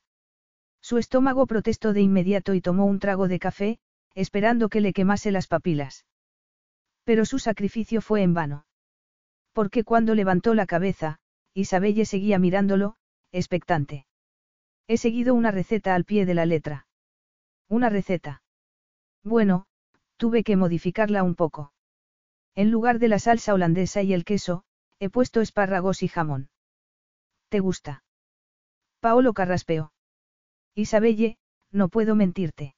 Su 0.83 0.99
estómago 0.99 1.47
protestó 1.47 1.95
de 1.95 2.03
inmediato 2.03 2.53
y 2.53 2.61
tomó 2.61 2.85
un 2.85 2.99
trago 2.99 3.27
de 3.27 3.39
café, 3.39 3.79
esperando 4.15 4.69
que 4.69 4.83
le 4.83 4.93
quemase 4.93 5.31
las 5.31 5.47
papilas. 5.47 6.05
Pero 7.05 7.25
su 7.25 7.39
sacrificio 7.39 8.03
fue 8.03 8.23
en 8.23 8.35
vano. 8.35 8.67
Porque 9.55 9.83
cuando 9.83 10.15
levantó 10.15 10.53
la 10.53 10.67
cabeza, 10.67 11.21
Isabelle 11.57 12.05
seguía 12.05 12.39
mirándolo, 12.39 12.97
expectante. 13.33 14.07
He 14.89 14.99
seguido 14.99 15.35
una 15.35 15.51
receta 15.51 15.95
al 15.95 16.05
pie 16.05 16.27
de 16.27 16.35
la 16.35 16.45
letra. 16.45 16.87
Una 17.67 17.89
receta. 17.89 18.43
Bueno, 19.25 19.67
tuve 20.19 20.45
que 20.45 20.57
modificarla 20.57 21.23
un 21.23 21.35
poco. 21.35 21.73
En 22.55 22.71
lugar 22.71 22.99
de 22.99 23.09
la 23.09 23.19
salsa 23.19 23.55
holandesa 23.55 24.03
y 24.03 24.13
el 24.13 24.27
queso, 24.27 24.65
he 25.01 25.09
puesto 25.09 25.41
espárragos 25.41 26.03
y 26.03 26.09
jamón. 26.09 26.51
¿Te 27.49 27.61
gusta? 27.61 28.05
Paolo 29.01 29.33
carraspeó. 29.33 29.95
Isabelle, 30.75 31.39
no 31.73 31.89
puedo 31.89 32.15
mentirte. 32.17 32.75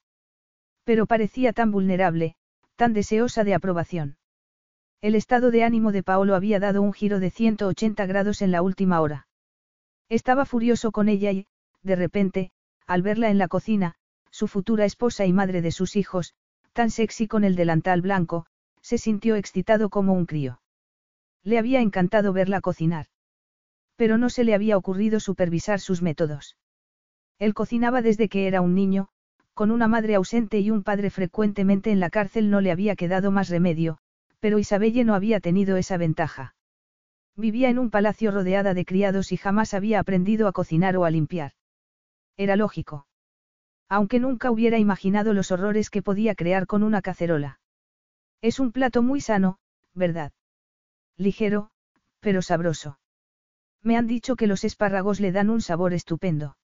Pero 0.85 1.05
parecía 1.05 1.51
tan 1.51 1.71
vulnerable, 1.71 2.37
tan 2.77 2.93
deseosa 2.93 3.43
de 3.43 3.55
aprobación. 3.55 4.18
El 5.01 5.15
estado 5.15 5.49
de 5.49 5.63
ánimo 5.63 5.93
de 5.93 6.03
Paolo 6.03 6.35
había 6.35 6.59
dado 6.59 6.81
un 6.81 6.91
giro 6.91 7.21
de 7.21 7.29
180 7.29 8.05
grados 8.05 8.41
en 8.41 8.51
la 8.51 8.61
última 8.61 8.99
hora. 8.99 9.27
Estaba 10.09 10.43
furioso 10.43 10.91
con 10.91 11.07
ella 11.07 11.31
y, 11.31 11.47
de 11.83 11.95
repente, 11.95 12.51
al 12.85 13.01
verla 13.01 13.29
en 13.29 13.37
la 13.37 13.47
cocina, 13.47 13.95
su 14.29 14.49
futura 14.49 14.83
esposa 14.83 15.25
y 15.25 15.31
madre 15.31 15.61
de 15.61 15.71
sus 15.71 15.95
hijos, 15.95 16.33
tan 16.73 16.89
sexy 16.89 17.27
con 17.27 17.45
el 17.45 17.55
delantal 17.55 18.01
blanco, 18.01 18.45
se 18.81 18.97
sintió 18.97 19.37
excitado 19.37 19.89
como 19.89 20.13
un 20.13 20.25
crío. 20.25 20.59
Le 21.43 21.57
había 21.57 21.79
encantado 21.79 22.33
verla 22.33 22.59
cocinar. 22.59 23.05
Pero 23.95 24.17
no 24.17 24.29
se 24.29 24.43
le 24.43 24.53
había 24.53 24.75
ocurrido 24.75 25.21
supervisar 25.21 25.79
sus 25.79 26.01
métodos. 26.01 26.57
Él 27.37 27.53
cocinaba 27.53 28.01
desde 28.01 28.27
que 28.27 28.47
era 28.47 28.59
un 28.59 28.75
niño, 28.75 29.07
con 29.53 29.71
una 29.71 29.87
madre 29.87 30.15
ausente 30.15 30.59
y 30.59 30.71
un 30.71 30.83
padre 30.83 31.09
frecuentemente 31.09 31.89
en 31.91 32.01
la 32.01 32.09
cárcel 32.09 32.49
no 32.49 32.59
le 32.59 32.71
había 32.71 32.97
quedado 32.97 33.31
más 33.31 33.47
remedio, 33.47 33.99
pero 34.39 34.59
Isabelle 34.59 35.03
no 35.03 35.15
había 35.15 35.39
tenido 35.39 35.77
esa 35.77 35.97
ventaja. 35.97 36.55
Vivía 37.35 37.69
en 37.69 37.79
un 37.79 37.89
palacio 37.89 38.31
rodeada 38.31 38.73
de 38.73 38.85
criados 38.85 39.31
y 39.31 39.37
jamás 39.37 39.73
había 39.73 39.99
aprendido 39.99 40.47
a 40.47 40.51
cocinar 40.51 40.97
o 40.97 41.05
a 41.05 41.11
limpiar. 41.11 41.53
Era 42.37 42.55
lógico. 42.55 43.07
Aunque 43.87 44.19
nunca 44.19 44.51
hubiera 44.51 44.77
imaginado 44.77 45.33
los 45.33 45.51
horrores 45.51 45.89
que 45.89 46.01
podía 46.01 46.35
crear 46.35 46.67
con 46.67 46.83
una 46.83 47.01
cacerola. 47.01 47.59
Es 48.41 48.59
un 48.59 48.71
plato 48.71 49.01
muy 49.01 49.19
sano, 49.21 49.57
¿verdad? 49.93 50.31
Ligero, 51.17 51.71
pero 52.19 52.41
sabroso. 52.41 52.99
Me 53.81 53.97
han 53.97 54.07
dicho 54.07 54.35
que 54.35 54.47
los 54.47 54.63
espárragos 54.63 55.19
le 55.19 55.31
dan 55.31 55.49
un 55.49 55.61
sabor 55.61 55.93
estupendo. 55.93 56.57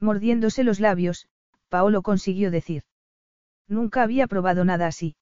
Mordiéndose 0.00 0.64
los 0.64 0.80
labios, 0.80 1.28
Paolo 1.68 2.02
consiguió 2.02 2.50
decir. 2.50 2.84
Nunca 3.66 4.02
había 4.02 4.26
probado 4.26 4.64
nada 4.64 4.86
así. 4.86 5.16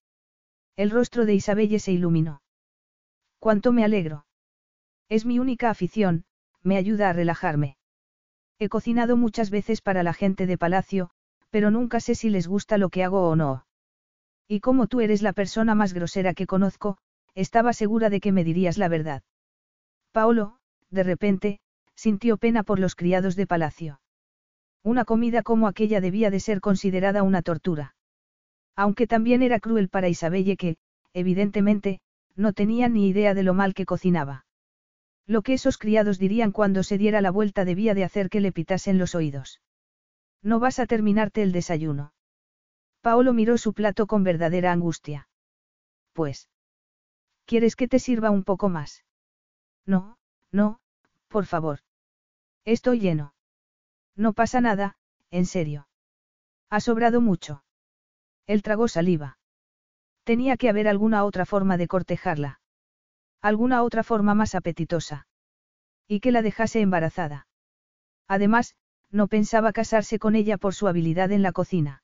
El 0.76 0.90
rostro 0.90 1.24
de 1.24 1.34
Isabelle 1.34 1.78
se 1.78 1.92
iluminó. 1.92 2.42
Cuánto 3.38 3.72
me 3.72 3.82
alegro. 3.82 4.26
Es 5.08 5.24
mi 5.24 5.38
única 5.38 5.70
afición, 5.70 6.26
me 6.62 6.76
ayuda 6.76 7.08
a 7.08 7.12
relajarme. 7.14 7.78
He 8.58 8.68
cocinado 8.68 9.16
muchas 9.16 9.50
veces 9.50 9.80
para 9.80 10.02
la 10.02 10.12
gente 10.12 10.46
de 10.46 10.58
palacio, 10.58 11.10
pero 11.48 11.70
nunca 11.70 12.00
sé 12.00 12.14
si 12.14 12.28
les 12.28 12.46
gusta 12.46 12.76
lo 12.76 12.90
que 12.90 13.04
hago 13.04 13.28
o 13.28 13.36
no. 13.36 13.66
Y 14.48 14.60
como 14.60 14.86
tú 14.86 15.00
eres 15.00 15.22
la 15.22 15.32
persona 15.32 15.74
más 15.74 15.94
grosera 15.94 16.34
que 16.34 16.46
conozco, 16.46 16.98
estaba 17.34 17.72
segura 17.72 18.10
de 18.10 18.20
que 18.20 18.32
me 18.32 18.44
dirías 18.44 18.76
la 18.76 18.88
verdad. 18.88 19.22
Paolo, 20.12 20.58
de 20.90 21.02
repente, 21.02 21.60
sintió 21.94 22.36
pena 22.36 22.62
por 22.62 22.78
los 22.78 22.94
criados 22.94 23.34
de 23.36 23.46
palacio. 23.46 24.00
Una 24.82 25.04
comida 25.04 25.42
como 25.42 25.68
aquella 25.68 26.00
debía 26.00 26.30
de 26.30 26.40
ser 26.40 26.60
considerada 26.60 27.22
una 27.22 27.42
tortura. 27.42 27.95
Aunque 28.76 29.06
también 29.06 29.42
era 29.42 29.58
cruel 29.58 29.88
para 29.88 30.08
Isabelle 30.08 30.56
que, 30.56 30.76
evidentemente, 31.14 32.00
no 32.34 32.52
tenía 32.52 32.88
ni 32.88 33.08
idea 33.08 33.32
de 33.34 33.42
lo 33.42 33.54
mal 33.54 33.72
que 33.74 33.86
cocinaba. 33.86 34.44
Lo 35.26 35.42
que 35.42 35.54
esos 35.54 35.78
criados 35.78 36.18
dirían 36.18 36.52
cuando 36.52 36.82
se 36.82 36.98
diera 36.98 37.20
la 37.20 37.30
vuelta 37.30 37.64
debía 37.64 37.94
de 37.94 38.04
hacer 38.04 38.28
que 38.28 38.40
le 38.40 38.52
pitasen 38.52 38.98
los 38.98 39.14
oídos. 39.14 39.60
No 40.42 40.60
vas 40.60 40.78
a 40.78 40.86
terminarte 40.86 41.42
el 41.42 41.52
desayuno. 41.52 42.12
Paolo 43.00 43.32
miró 43.32 43.58
su 43.58 43.72
plato 43.72 44.06
con 44.06 44.22
verdadera 44.22 44.72
angustia. 44.72 45.28
Pues. 46.12 46.48
¿Quieres 47.46 47.76
que 47.76 47.88
te 47.88 47.98
sirva 47.98 48.30
un 48.30 48.44
poco 48.44 48.68
más? 48.68 49.04
No, 49.86 50.18
no, 50.52 50.80
por 51.28 51.46
favor. 51.46 51.80
Estoy 52.64 53.00
lleno. 53.00 53.34
No 54.16 54.32
pasa 54.32 54.60
nada, 54.60 54.96
en 55.30 55.46
serio. 55.46 55.88
Ha 56.68 56.80
sobrado 56.80 57.20
mucho. 57.20 57.62
Él 58.46 58.62
tragó 58.62 58.88
saliva. 58.88 59.38
Tenía 60.24 60.56
que 60.56 60.68
haber 60.68 60.88
alguna 60.88 61.24
otra 61.24 61.46
forma 61.46 61.76
de 61.76 61.88
cortejarla. 61.88 62.60
Alguna 63.40 63.82
otra 63.82 64.02
forma 64.02 64.34
más 64.34 64.54
apetitosa. 64.54 65.26
Y 66.08 66.20
que 66.20 66.32
la 66.32 66.42
dejase 66.42 66.80
embarazada. 66.80 67.46
Además, 68.28 68.74
no 69.10 69.28
pensaba 69.28 69.72
casarse 69.72 70.18
con 70.18 70.34
ella 70.34 70.58
por 70.58 70.74
su 70.74 70.88
habilidad 70.88 71.30
en 71.32 71.42
la 71.42 71.52
cocina. 71.52 72.02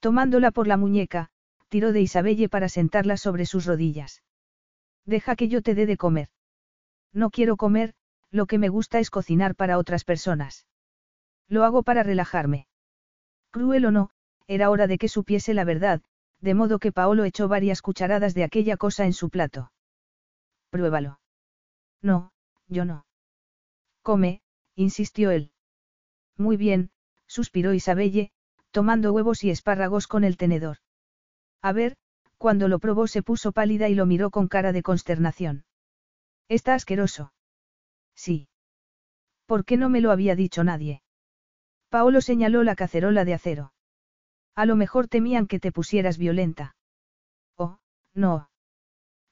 Tomándola 0.00 0.50
por 0.50 0.66
la 0.66 0.76
muñeca, 0.76 1.30
tiró 1.68 1.92
de 1.92 2.00
Isabelle 2.00 2.48
para 2.48 2.68
sentarla 2.68 3.16
sobre 3.16 3.46
sus 3.46 3.66
rodillas. 3.66 4.22
Deja 5.04 5.36
que 5.36 5.48
yo 5.48 5.62
te 5.62 5.74
dé 5.74 5.86
de 5.86 5.96
comer. 5.96 6.28
No 7.12 7.30
quiero 7.30 7.56
comer, 7.56 7.94
lo 8.30 8.46
que 8.46 8.58
me 8.58 8.68
gusta 8.68 8.98
es 8.98 9.10
cocinar 9.10 9.54
para 9.54 9.78
otras 9.78 10.04
personas. 10.04 10.66
Lo 11.48 11.64
hago 11.64 11.82
para 11.82 12.02
relajarme. 12.02 12.66
Cruel 13.50 13.86
o 13.86 13.90
no, 13.90 14.10
era 14.48 14.70
hora 14.70 14.86
de 14.86 14.98
que 14.98 15.08
supiese 15.08 15.54
la 15.54 15.64
verdad, 15.64 16.02
de 16.40 16.54
modo 16.54 16.78
que 16.78 16.90
Paolo 16.90 17.24
echó 17.24 17.46
varias 17.46 17.82
cucharadas 17.82 18.34
de 18.34 18.44
aquella 18.44 18.76
cosa 18.76 19.04
en 19.04 19.12
su 19.12 19.30
plato. 19.30 19.70
Pruébalo. 20.70 21.20
No, 22.02 22.32
yo 22.66 22.84
no. 22.84 23.06
Come, 24.02 24.40
insistió 24.74 25.30
él. 25.30 25.52
Muy 26.36 26.56
bien, 26.56 26.90
suspiró 27.26 27.74
Isabelle, 27.74 28.30
tomando 28.70 29.12
huevos 29.12 29.44
y 29.44 29.50
espárragos 29.50 30.06
con 30.06 30.24
el 30.24 30.36
tenedor. 30.36 30.78
A 31.60 31.72
ver, 31.72 31.96
cuando 32.38 32.68
lo 32.68 32.78
probó 32.78 33.06
se 33.06 33.22
puso 33.22 33.52
pálida 33.52 33.88
y 33.88 33.94
lo 33.94 34.06
miró 34.06 34.30
con 34.30 34.48
cara 34.48 34.72
de 34.72 34.82
consternación. 34.82 35.64
Está 36.48 36.74
asqueroso. 36.74 37.32
Sí. 38.14 38.48
¿Por 39.46 39.64
qué 39.64 39.76
no 39.76 39.88
me 39.88 40.00
lo 40.00 40.10
había 40.10 40.36
dicho 40.36 40.64
nadie? 40.64 41.02
Paolo 41.90 42.20
señaló 42.20 42.62
la 42.62 42.76
cacerola 42.76 43.24
de 43.24 43.34
acero. 43.34 43.72
A 44.58 44.66
lo 44.66 44.74
mejor 44.74 45.06
temían 45.06 45.46
que 45.46 45.60
te 45.60 45.70
pusieras 45.70 46.18
violenta. 46.18 46.74
Oh, 47.56 47.78
no. 48.12 48.50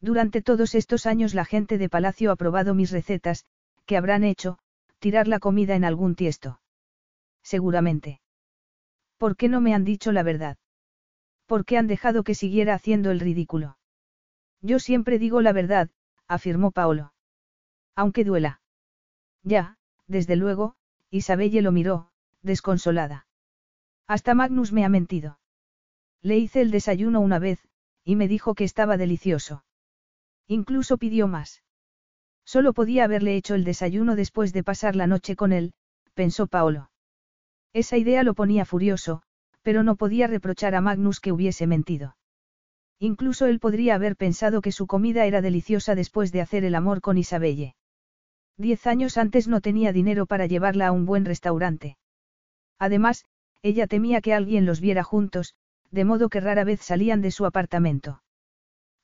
Durante 0.01 0.40
todos 0.40 0.77
estos 0.77 1.05
años 1.05 1.35
la 1.35 1.44
gente 1.44 1.78
de 1.78 1.89
palacio 1.89 2.31
ha 2.31 2.36
probado 2.36 2.74
mis 2.74 2.93
recetas, 2.93 3.44
que 3.86 3.97
habrán 3.97 4.23
hecho, 4.23 4.61
tirar 5.01 5.27
la 5.27 5.40
comida 5.40 5.74
en 5.74 5.85
algún 5.85 6.15
tiesto. 6.15 6.61
Seguramente. 7.43 8.20
¿Por 9.16 9.36
qué 9.36 9.48
no 9.48 9.61
me 9.61 9.74
han 9.74 9.82
dicho 9.82 10.12
la 10.12 10.23
verdad? 10.23 10.59
¿Por 11.47 11.65
qué 11.65 11.77
han 11.77 11.89
dejado 11.89 12.23
que 12.23 12.36
siguiera 12.36 12.74
haciendo 12.74 13.11
el 13.11 13.19
ridículo? 13.19 13.78
Yo 14.61 14.78
siempre 14.78 15.19
digo 15.19 15.40
la 15.40 15.53
verdad, 15.53 15.90
afirmó 16.28 16.70
Paolo. 16.70 17.15
Aunque 17.97 18.23
duela. 18.23 18.61
Ya, 19.43 19.77
desde 20.07 20.36
luego, 20.36 20.77
Isabelle 21.11 21.62
lo 21.62 21.73
miró, 21.73 22.12
desconsolada. 22.43 23.27
Hasta 24.07 24.35
Magnus 24.35 24.73
me 24.73 24.85
ha 24.85 24.89
mentido. 24.89 25.39
Le 26.23 26.39
hice 26.39 26.61
el 26.61 26.70
desayuno 26.70 27.20
una 27.20 27.39
vez, 27.39 27.61
y 28.05 28.16
me 28.16 28.28
dijo 28.28 28.55
que 28.55 28.65
estaba 28.65 28.97
delicioso. 28.97 29.65
Incluso 30.47 30.97
pidió 30.97 31.27
más. 31.27 31.62
Solo 32.45 32.73
podía 32.73 33.05
haberle 33.05 33.37
hecho 33.37 33.55
el 33.55 33.65
desayuno 33.65 34.15
después 34.15 34.53
de 34.53 34.62
pasar 34.62 34.95
la 34.95 35.09
noche 35.09 35.35
con 35.35 35.53
él, 35.53 35.74
pensó 36.15 36.47
Paolo. 36.47 36.91
Esa 37.73 37.97
idea 37.97 38.23
lo 38.23 38.35
ponía 38.35 38.65
furioso, 38.65 39.23
pero 39.62 39.83
no 39.83 39.97
podía 39.97 40.28
reprochar 40.28 40.77
a 40.77 40.81
Magnus 40.81 41.19
que 41.19 41.33
hubiese 41.33 41.66
mentido. 41.66 42.16
Incluso 43.01 43.47
él 43.47 43.59
podría 43.59 43.97
haber 43.97 44.16
pensado 44.16 44.62
que 44.62 44.73
su 44.73 44.87
comida 44.87 45.27
era 45.27 45.43
deliciosa 45.43 45.95
después 45.97 46.31
de 46.31 46.41
hacer 46.41 46.65
el 46.65 46.77
amor 46.77 47.01
con 47.01 47.19
Isabelle. 47.19 47.74
Diez 48.57 48.87
años 48.87 49.19
antes 49.19 49.49
no 49.49 49.61
tenía 49.61 49.93
dinero 49.93 50.24
para 50.27 50.47
llevarla 50.47 50.87
a 50.87 50.93
un 50.93 51.05
buen 51.05 51.24
restaurante. 51.24 51.99
Además, 52.78 53.24
ella 53.66 53.88
temía 53.88 54.20
que 54.20 54.32
alguien 54.32 54.64
los 54.64 54.80
viera 54.80 55.02
juntos, 55.02 55.55
de 55.90 56.05
modo 56.05 56.28
que 56.28 56.40
rara 56.40 56.62
vez 56.62 56.80
salían 56.82 57.20
de 57.20 57.32
su 57.32 57.47
apartamento. 57.47 58.22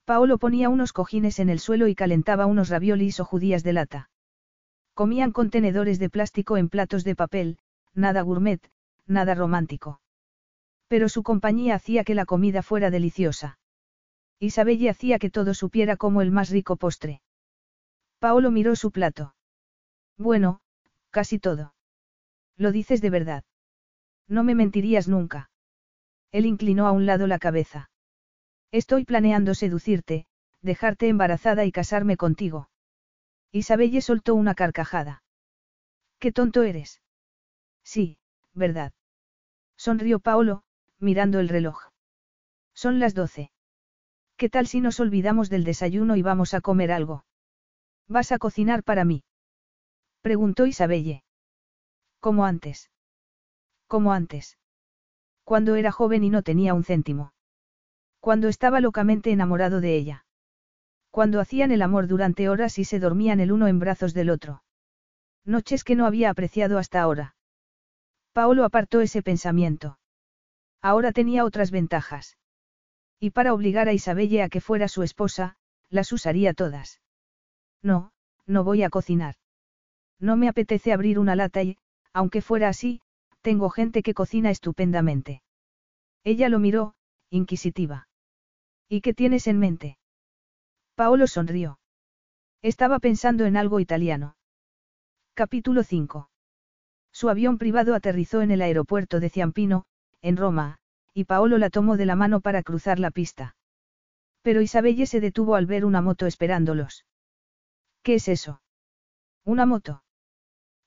Paolo 0.05 0.39
ponía 0.39 0.68
unos 0.68 0.93
cojines 0.93 1.40
en 1.40 1.48
el 1.48 1.59
suelo 1.59 1.89
y 1.89 1.97
calentaba 1.97 2.47
unos 2.47 2.68
raviolis 2.68 3.18
o 3.18 3.24
judías 3.24 3.64
de 3.64 3.72
lata. 3.72 4.10
Comían 4.94 5.32
contenedores 5.32 5.98
de 5.98 6.10
plástico 6.10 6.56
en 6.56 6.68
platos 6.68 7.02
de 7.02 7.16
papel, 7.16 7.59
nada 7.93 8.22
gourmet, 8.22 8.60
nada 9.06 9.34
romántico. 9.34 10.01
Pero 10.86 11.09
su 11.09 11.24
compañía 11.24 11.74
hacía 11.74 12.05
que 12.05 12.14
la 12.14 12.26
comida 12.26 12.62
fuera 12.62 12.90
deliciosa. 12.90 13.59
Isabelle 14.39 14.90
hacía 14.90 15.18
que 15.18 15.30
todo 15.30 15.55
supiera 15.55 15.97
como 15.97 16.22
el 16.22 16.30
más 16.30 16.51
rico 16.51 16.76
postre. 16.76 17.20
Paolo 18.20 18.52
miró 18.52 18.76
su 18.76 18.93
plato. 18.93 19.34
Bueno, 20.18 20.60
casi 21.10 21.40
todo. 21.40 21.74
Lo 22.56 22.70
dices 22.70 23.01
de 23.01 23.10
verdad. 23.10 23.44
No 24.32 24.44
me 24.44 24.54
mentirías 24.54 25.09
nunca. 25.09 25.50
Él 26.30 26.46
inclinó 26.46 26.86
a 26.86 26.92
un 26.92 27.04
lado 27.04 27.26
la 27.26 27.38
cabeza. 27.38 27.90
Estoy 28.70 29.04
planeando 29.04 29.54
seducirte, 29.54 30.26
dejarte 30.62 31.09
embarazada 31.09 31.66
y 31.66 31.70
casarme 31.70 32.16
contigo. 32.16 32.70
Isabelle 33.52 34.00
soltó 34.00 34.34
una 34.34 34.54
carcajada. 34.54 35.22
Qué 36.18 36.32
tonto 36.32 36.62
eres. 36.62 37.02
Sí, 37.84 38.16
verdad. 38.54 38.94
Sonrió 39.76 40.18
Paolo, 40.18 40.62
mirando 40.98 41.38
el 41.38 41.50
reloj. 41.50 41.90
Son 42.72 43.00
las 43.00 43.12
doce. 43.12 43.50
¿Qué 44.38 44.48
tal 44.48 44.66
si 44.66 44.80
nos 44.80 44.98
olvidamos 44.98 45.50
del 45.50 45.64
desayuno 45.64 46.16
y 46.16 46.22
vamos 46.22 46.54
a 46.54 46.62
comer 46.62 46.90
algo? 46.90 47.26
¿Vas 48.09 48.32
a 48.32 48.38
cocinar 48.38 48.82
para 48.82 49.04
mí? 49.04 49.24
Preguntó 50.22 50.64
Isabelle. 50.64 51.22
Como 52.18 52.46
antes. 52.46 52.91
Como 53.93 54.14
antes. 54.14 54.56
Cuando 55.44 55.77
era 55.77 55.93
joven 55.93 56.24
y 56.24 56.31
no 56.31 56.43
tenía 56.43 56.73
un 56.73 56.82
céntimo. 56.82 57.35
Cuando 58.20 58.48
estaba 58.48 58.81
locamente 58.81 59.32
enamorado 59.32 59.82
de 59.82 59.94
ella. 59.94 60.24
Cuando 61.10 61.40
hacían 61.40 61.73
el 61.73 61.82
amor 61.82 62.06
durante 62.06 62.48
horas 62.48 62.78
y 62.78 62.85
se 62.85 62.98
dormían 62.98 63.39
el 63.39 63.52
uno 63.52 63.69
en 63.69 63.78
brazos 63.78 64.14
del 64.14 64.31
otro. 64.31 64.62
Noches 65.44 65.85
que 65.85 65.94
no 65.94 66.06
había 66.06 66.31
apreciado 66.31 66.78
hasta 66.78 67.02
ahora. 67.02 67.36
Paolo 68.32 68.64
apartó 68.64 69.02
ese 69.02 69.20
pensamiento. 69.20 69.98
Ahora 70.81 71.12
tenía 71.12 71.44
otras 71.44 71.70
ventajas. 71.70 72.39
Y 73.20 73.28
para 73.28 73.52
obligar 73.52 73.90
a 73.90 73.93
Isabelle 73.93 74.43
a 74.43 74.48
que 74.48 74.62
fuera 74.62 74.89
su 74.89 75.02
esposa, 75.02 75.56
las 75.90 76.12
usaría 76.12 76.55
todas. 76.55 77.02
No, 77.82 78.12
no 78.47 78.64
voy 78.64 78.85
a 78.85 78.89
cocinar. 78.89 79.35
No 80.19 80.39
me 80.39 80.48
apetece 80.48 80.94
abrir 80.94 81.19
una 81.19 81.36
lata 81.36 81.62
y, 81.62 81.77
aunque 82.14 82.40
fuera 82.40 82.70
así, 82.70 83.02
tengo 83.43 83.70
gente 83.70 84.02
que 84.02 84.14
cocina 84.14 84.51
estupendamente. 84.51 85.43
Ella 86.24 86.48
lo 86.48 86.59
miró, 86.59 86.94
inquisitiva. 87.31 88.09
¿Y 88.89 89.01
qué 89.01 89.12
tienes 89.12 89.47
en 89.47 89.59
mente? 89.59 89.98
Paolo 90.94 91.27
sonrió. 91.27 91.78
Estaba 92.62 92.98
pensando 93.01 93.44
en 93.44 93.56
algo 93.56 93.81
italiano. 93.81 94.36
Capítulo 95.35 95.82
5. 95.82 96.31
Su 97.12 97.28
avión 97.28 97.59
privado 97.59 97.94
aterrizó 97.94 98.43
en 98.43 98.51
el 98.51 98.62
aeropuerto 98.62 99.19
de 99.19 99.31
Ciampino, 99.31 99.85
en 100.20 100.36
Roma, 100.36 100.78
y 101.12 101.24
Paolo 101.24 101.59
la 101.59 101.70
tomó 101.70 101.97
de 101.97 102.06
la 102.06 102.16
mano 102.16 102.40
para 102.40 102.62
cruzar 102.62 102.98
la 102.98 103.10
pista. 103.10 103.56
Pero 104.43 104.60
Isabelle 104.60 105.06
se 105.06 105.20
detuvo 105.20 105.56
al 105.56 105.66
ver 105.66 105.85
una 105.85 106.01
moto 106.01 106.27
esperándolos. 106.27 107.05
¿Qué 108.02 108.14
es 108.14 108.28
eso? 108.28 108.62
Una 109.44 109.66
moto. 109.66 110.02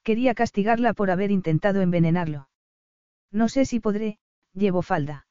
Quería 0.05 0.35
castigarla 0.35 0.93
por 0.93 1.09
haber 1.09 1.31
intentado 1.31 1.81
envenenarlo. 1.81 2.47
No 3.31 3.49
sé 3.49 3.65
si 3.65 3.79
podré, 3.79 4.19
llevo 4.53 4.83
falda. 4.83 5.25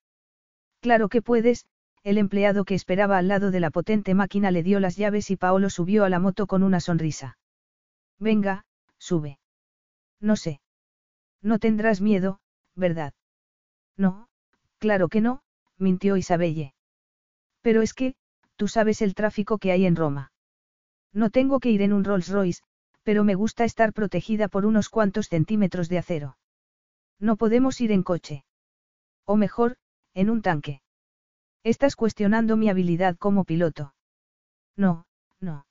Claro 0.80 1.08
que 1.08 1.22
puedes, 1.22 1.64
el 2.02 2.18
empleado 2.18 2.64
que 2.64 2.74
esperaba 2.74 3.16
al 3.16 3.28
lado 3.28 3.52
de 3.52 3.60
la 3.60 3.70
potente 3.70 4.14
máquina 4.14 4.50
le 4.50 4.64
dio 4.64 4.80
las 4.80 4.96
llaves 4.96 5.30
y 5.30 5.36
Paolo 5.36 5.70
subió 5.70 6.04
a 6.04 6.08
la 6.08 6.18
moto 6.18 6.48
con 6.48 6.64
una 6.64 6.80
sonrisa. 6.80 7.38
Venga, 8.18 8.64
sube. 8.98 9.38
No 10.20 10.34
sé. 10.34 10.60
No 11.40 11.60
tendrás 11.60 12.00
miedo, 12.00 12.40
¿verdad? 12.74 13.14
No, 13.96 14.26
claro 14.78 15.08
que 15.08 15.20
no, 15.20 15.42
mintió 15.78 16.16
Isabelle. 16.16 16.74
Pero 17.62 17.80
es 17.80 17.94
que, 17.94 18.16
tú 18.56 18.66
sabes 18.66 19.02
el 19.02 19.14
tráfico 19.14 19.58
que 19.58 19.70
hay 19.70 19.86
en 19.86 19.94
Roma. 19.94 20.32
No 21.12 21.30
tengo 21.30 21.60
que 21.60 21.70
ir 21.70 21.80
en 21.82 21.92
un 21.92 22.02
Rolls 22.02 22.28
Royce, 22.28 22.62
pero 23.04 23.22
me 23.22 23.36
gusta 23.36 23.64
estar 23.64 23.92
protegida 23.92 24.48
por 24.48 24.66
unos 24.66 24.88
cuantos 24.88 25.28
centímetros 25.28 25.88
de 25.88 25.98
acero. 25.98 26.36
No 27.20 27.36
podemos 27.36 27.80
ir 27.80 27.92
en 27.92 28.02
coche. 28.02 28.44
O 29.24 29.36
mejor, 29.36 29.76
en 30.14 30.30
un 30.30 30.42
tanque. 30.42 30.80
Estás 31.62 31.96
cuestionando 31.96 32.56
mi 32.56 32.68
habilidad 32.68 33.16
como 33.16 33.44
piloto. 33.44 33.94
No, 34.76 35.06
no. 35.40 35.66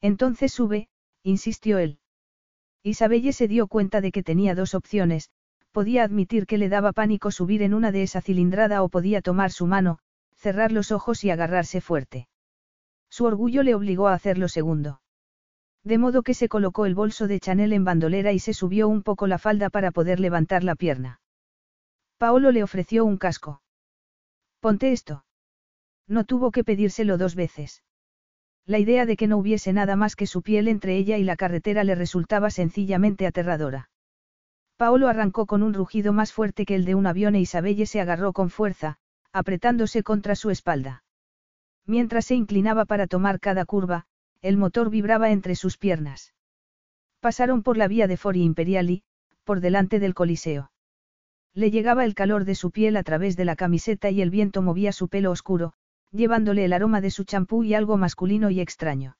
Entonces 0.00 0.52
sube, 0.52 0.88
insistió 1.22 1.78
él. 1.78 2.00
Isabelle 2.82 3.32
se 3.32 3.48
dio 3.48 3.66
cuenta 3.66 4.00
de 4.00 4.12
que 4.12 4.22
tenía 4.22 4.54
dos 4.54 4.74
opciones, 4.74 5.30
podía 5.72 6.04
admitir 6.04 6.46
que 6.46 6.58
le 6.58 6.68
daba 6.68 6.92
pánico 6.92 7.30
subir 7.30 7.62
en 7.62 7.74
una 7.74 7.92
de 7.92 8.02
esa 8.02 8.20
cilindrada 8.20 8.82
o 8.82 8.88
podía 8.88 9.20
tomar 9.22 9.50
su 9.50 9.66
mano, 9.66 9.98
cerrar 10.36 10.72
los 10.72 10.92
ojos 10.92 11.24
y 11.24 11.30
agarrarse 11.30 11.80
fuerte. 11.80 12.28
Su 13.10 13.24
orgullo 13.24 13.62
le 13.62 13.74
obligó 13.74 14.08
a 14.08 14.14
hacer 14.14 14.38
lo 14.38 14.48
segundo. 14.48 15.00
De 15.86 15.98
modo 15.98 16.24
que 16.24 16.34
se 16.34 16.48
colocó 16.48 16.84
el 16.84 16.96
bolso 16.96 17.28
de 17.28 17.38
Chanel 17.38 17.72
en 17.72 17.84
bandolera 17.84 18.32
y 18.32 18.40
se 18.40 18.54
subió 18.54 18.88
un 18.88 19.04
poco 19.04 19.28
la 19.28 19.38
falda 19.38 19.70
para 19.70 19.92
poder 19.92 20.18
levantar 20.18 20.64
la 20.64 20.74
pierna. 20.74 21.20
Paolo 22.18 22.50
le 22.50 22.64
ofreció 22.64 23.04
un 23.04 23.18
casco. 23.18 23.62
Ponte 24.58 24.90
esto. 24.90 25.24
No 26.08 26.24
tuvo 26.24 26.50
que 26.50 26.64
pedírselo 26.64 27.18
dos 27.18 27.36
veces. 27.36 27.84
La 28.64 28.80
idea 28.80 29.06
de 29.06 29.16
que 29.16 29.28
no 29.28 29.38
hubiese 29.38 29.72
nada 29.72 29.94
más 29.94 30.16
que 30.16 30.26
su 30.26 30.42
piel 30.42 30.66
entre 30.66 30.96
ella 30.96 31.18
y 31.18 31.22
la 31.22 31.36
carretera 31.36 31.84
le 31.84 31.94
resultaba 31.94 32.50
sencillamente 32.50 33.24
aterradora. 33.24 33.88
Paolo 34.76 35.06
arrancó 35.06 35.46
con 35.46 35.62
un 35.62 35.72
rugido 35.72 36.12
más 36.12 36.32
fuerte 36.32 36.66
que 36.66 36.74
el 36.74 36.84
de 36.84 36.96
un 36.96 37.06
avión 37.06 37.36
e 37.36 37.40
Isabelle 37.40 37.86
se 37.86 38.00
agarró 38.00 38.32
con 38.32 38.50
fuerza, 38.50 38.96
apretándose 39.32 40.02
contra 40.02 40.34
su 40.34 40.50
espalda. 40.50 41.04
Mientras 41.84 42.24
se 42.24 42.34
inclinaba 42.34 42.86
para 42.86 43.06
tomar 43.06 43.38
cada 43.38 43.64
curva, 43.64 44.08
el 44.46 44.56
motor 44.56 44.90
vibraba 44.90 45.30
entre 45.30 45.56
sus 45.56 45.76
piernas. 45.76 46.32
Pasaron 47.18 47.64
por 47.64 47.76
la 47.76 47.88
vía 47.88 48.06
de 48.06 48.16
Fori 48.16 48.42
Imperiali, 48.44 49.02
por 49.42 49.60
delante 49.60 49.98
del 49.98 50.14
Coliseo. 50.14 50.70
Le 51.52 51.72
llegaba 51.72 52.04
el 52.04 52.14
calor 52.14 52.44
de 52.44 52.54
su 52.54 52.70
piel 52.70 52.96
a 52.96 53.02
través 53.02 53.36
de 53.36 53.44
la 53.44 53.56
camiseta 53.56 54.08
y 54.10 54.22
el 54.22 54.30
viento 54.30 54.62
movía 54.62 54.92
su 54.92 55.08
pelo 55.08 55.32
oscuro, 55.32 55.72
llevándole 56.12 56.64
el 56.64 56.72
aroma 56.72 57.00
de 57.00 57.10
su 57.10 57.24
champú 57.24 57.64
y 57.64 57.74
algo 57.74 57.96
masculino 57.96 58.50
y 58.50 58.60
extraño. 58.60 59.16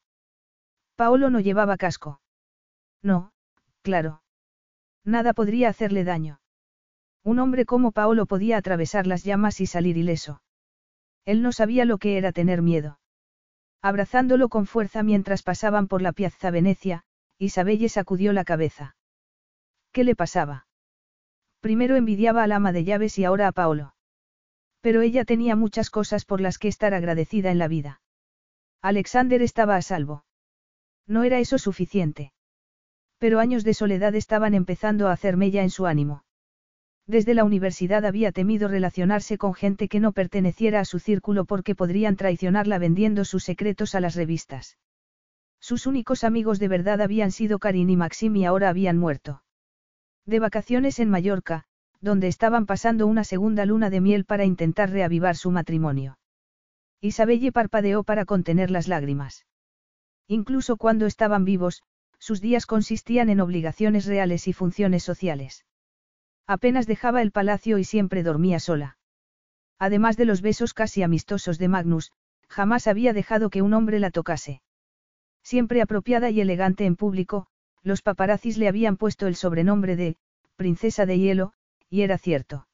Paolo 0.95 1.29
no 1.29 1.41
llevaba 1.41 1.77
casco. 1.77 2.21
No, 3.03 3.33
claro. 3.83 4.23
Nada 5.05 5.35
podría 5.35 5.71
hacerle 5.71 6.05
daño. 6.05 6.41
Un 7.25 7.41
hombre 7.41 7.65
como 7.67 7.91
Paolo 7.91 8.27
podía 8.27 8.59
atravesar 8.59 9.09
las 9.09 9.25
llamas 9.25 9.61
y 9.61 9.67
salir 9.67 9.97
ileso. 9.97 10.41
Él 11.25 11.43
no 11.43 11.51
sabía 11.51 11.85
lo 11.85 11.99
que 11.99 12.17
era 12.17 12.31
tener 12.31 12.63
miedo. 12.63 13.01
Abrazándolo 13.83 14.49
con 14.49 14.67
fuerza 14.67 15.03
mientras 15.03 15.43
pasaban 15.43 15.89
por 15.89 16.03
la 16.03 16.13
Piazza 16.13 16.51
Venecia, 16.51 17.05
Isabelle 17.39 17.89
sacudió 17.89 18.33
la 18.33 18.45
cabeza. 18.45 18.97
¿Qué 19.93 20.05
le 20.05 20.15
pasaba? 20.15 20.67
Primero 21.61 21.97
envidiaba 21.97 22.43
al 22.43 22.53
ama 22.53 22.73
de 22.73 22.85
llaves 22.85 23.19
y 23.19 23.25
ahora 23.25 23.49
a 23.49 23.53
Paolo. 23.53 23.95
Pero 24.81 25.03
ella 25.03 25.25
tenía 25.25 25.57
muchas 25.57 25.91
cosas 25.91 26.25
por 26.25 26.41
las 26.41 26.59
que 26.59 26.69
estar 26.69 26.95
agradecida 26.95 27.51
en 27.51 27.59
la 27.59 27.69
vida. 27.69 28.01
Alexander 28.83 29.43
estaba 29.43 29.77
a 29.77 29.83
salvo. 29.83 30.25
No 31.07 31.25
era 31.25 31.39
eso 31.39 31.59
suficiente. 31.59 32.33
Pero 33.19 33.41
años 33.41 33.65
de 33.65 33.75
soledad 33.75 34.15
estaban 34.15 34.55
empezando 34.55 35.09
a 35.09 35.13
hacer 35.13 35.37
mella 35.37 35.63
en 35.63 35.71
su 35.71 35.87
ánimo. 35.87 36.26
Desde 37.09 37.35
la 37.35 37.45
universidad 37.45 38.05
había 38.05 38.33
temido 38.33 38.67
relacionarse 38.67 39.39
con 39.39 39.55
gente 39.55 39.89
que 39.89 40.01
no 40.01 40.11
perteneciera 40.13 40.81
a 40.81 40.85
su 40.85 40.99
círculo 40.99 41.45
porque 41.45 41.77
podrían 41.77 42.17
traicionarla 42.17 42.79
vendiendo 42.79 43.25
sus 43.25 43.45
secretos 43.45 43.95
a 43.95 44.01
las 44.01 44.17
revistas. 44.17 44.77
Sus 45.61 45.87
únicos 45.87 46.25
amigos 46.25 46.59
de 46.59 46.69
verdad 46.69 47.01
habían 47.01 47.31
sido 47.31 47.61
Karin 47.61 47.91
y 47.91 47.97
Maxim 47.97 48.35
y 48.35 48.45
ahora 48.45 48.69
habían 48.69 48.99
muerto. 48.99 49.43
De 50.25 50.41
vacaciones 50.41 50.99
en 50.99 51.09
Mallorca, 51.09 51.65
donde 52.01 52.27
estaban 52.27 52.67
pasando 52.67 53.07
una 53.07 53.23
segunda 53.23 53.65
luna 53.67 53.89
de 53.89 54.01
miel 54.01 54.25
para 54.25 54.45
intentar 54.45 54.91
reavivar 54.91 55.37
su 55.37 55.53
matrimonio. 55.53 56.19
Isabelle 57.01 57.53
parpadeó 57.53 58.03
para 58.03 58.25
contener 58.25 58.71
las 58.73 58.89
lágrimas. 58.89 59.47
Incluso 60.27 60.77
cuando 60.77 61.07
estaban 61.07 61.45
vivos, 61.45 61.83
sus 62.19 62.41
días 62.41 62.67
consistían 62.67 63.29
en 63.29 63.41
obligaciones 63.41 64.07
reales 64.07 64.49
y 64.49 64.53
funciones 64.53 65.05
sociales. 65.05 65.65
Apenas 66.47 66.87
dejaba 66.87 67.23
el 67.23 67.33
palacio 67.33 67.79
y 67.79 67.85
siempre 67.85 68.23
dormía 68.23 68.61
sola. 68.61 68.99
Además 69.79 70.17
de 70.17 70.25
los 70.25 70.43
besos 70.43 70.75
casi 70.75 71.03
amistosos 71.03 71.59
de 71.59 71.69
Magnus, 71.69 72.13
jamás 72.49 72.87
había 72.87 73.13
dejado 73.13 73.51
que 73.51 73.63
un 73.63 73.75
hombre 73.75 73.99
la 73.99 74.11
tocase. 74.11 74.63
Siempre 75.43 75.83
apropiada 75.83 76.31
y 76.31 76.41
elegante 76.41 76.87
en 76.87 76.97
público, 76.97 77.47
los 77.83 78.03
paparazzis 78.03 78.59
le 78.59 78.69
habían 78.69 78.97
puesto 78.97 79.27
el 79.27 79.37
sobrenombre 79.37 79.97
de 79.97 80.17
Princesa 80.57 81.05
de 81.07 81.19
Hielo, 81.19 81.53
y 81.91 82.03
era 82.03 82.19
cierto. 82.19 82.67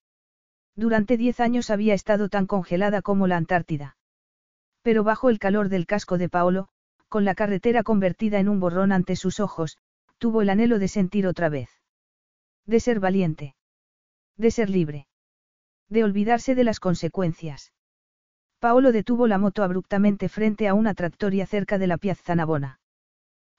Durante 0.76 1.16
diez 1.16 1.40
años 1.40 1.70
había 1.70 1.94
estado 1.94 2.28
tan 2.28 2.46
congelada 2.46 3.02
como 3.02 3.26
la 3.26 3.36
Antártida. 3.36 3.96
Pero 4.82 5.04
bajo 5.04 5.28
el 5.28 5.38
calor 5.38 5.68
del 5.68 5.86
casco 5.86 6.18
de 6.18 6.28
Paolo, 6.28 6.68
con 7.08 7.24
la 7.24 7.34
carretera 7.34 7.82
convertida 7.82 8.38
en 8.38 8.48
un 8.48 8.60
borrón 8.60 8.92
ante 8.92 9.16
sus 9.16 9.38
ojos, 9.40 9.76
tuvo 10.18 10.40
el 10.42 10.50
anhelo 10.50 10.78
de 10.78 10.88
sentir 10.88 11.26
otra 11.26 11.48
vez. 11.48 11.68
De 12.64 12.80
ser 12.80 13.00
valiente. 13.00 13.54
De 14.36 14.50
ser 14.50 14.70
libre. 14.70 15.06
De 15.88 16.04
olvidarse 16.04 16.54
de 16.54 16.64
las 16.64 16.80
consecuencias. 16.80 17.72
Paolo 18.58 18.92
detuvo 18.92 19.26
la 19.26 19.38
moto 19.38 19.62
abruptamente 19.62 20.28
frente 20.28 20.68
a 20.68 20.74
una 20.74 20.94
tractoria 20.94 21.46
cerca 21.46 21.78
de 21.78 21.86
la 21.86 21.98
Piazza 21.98 22.34
Navona. 22.34 22.80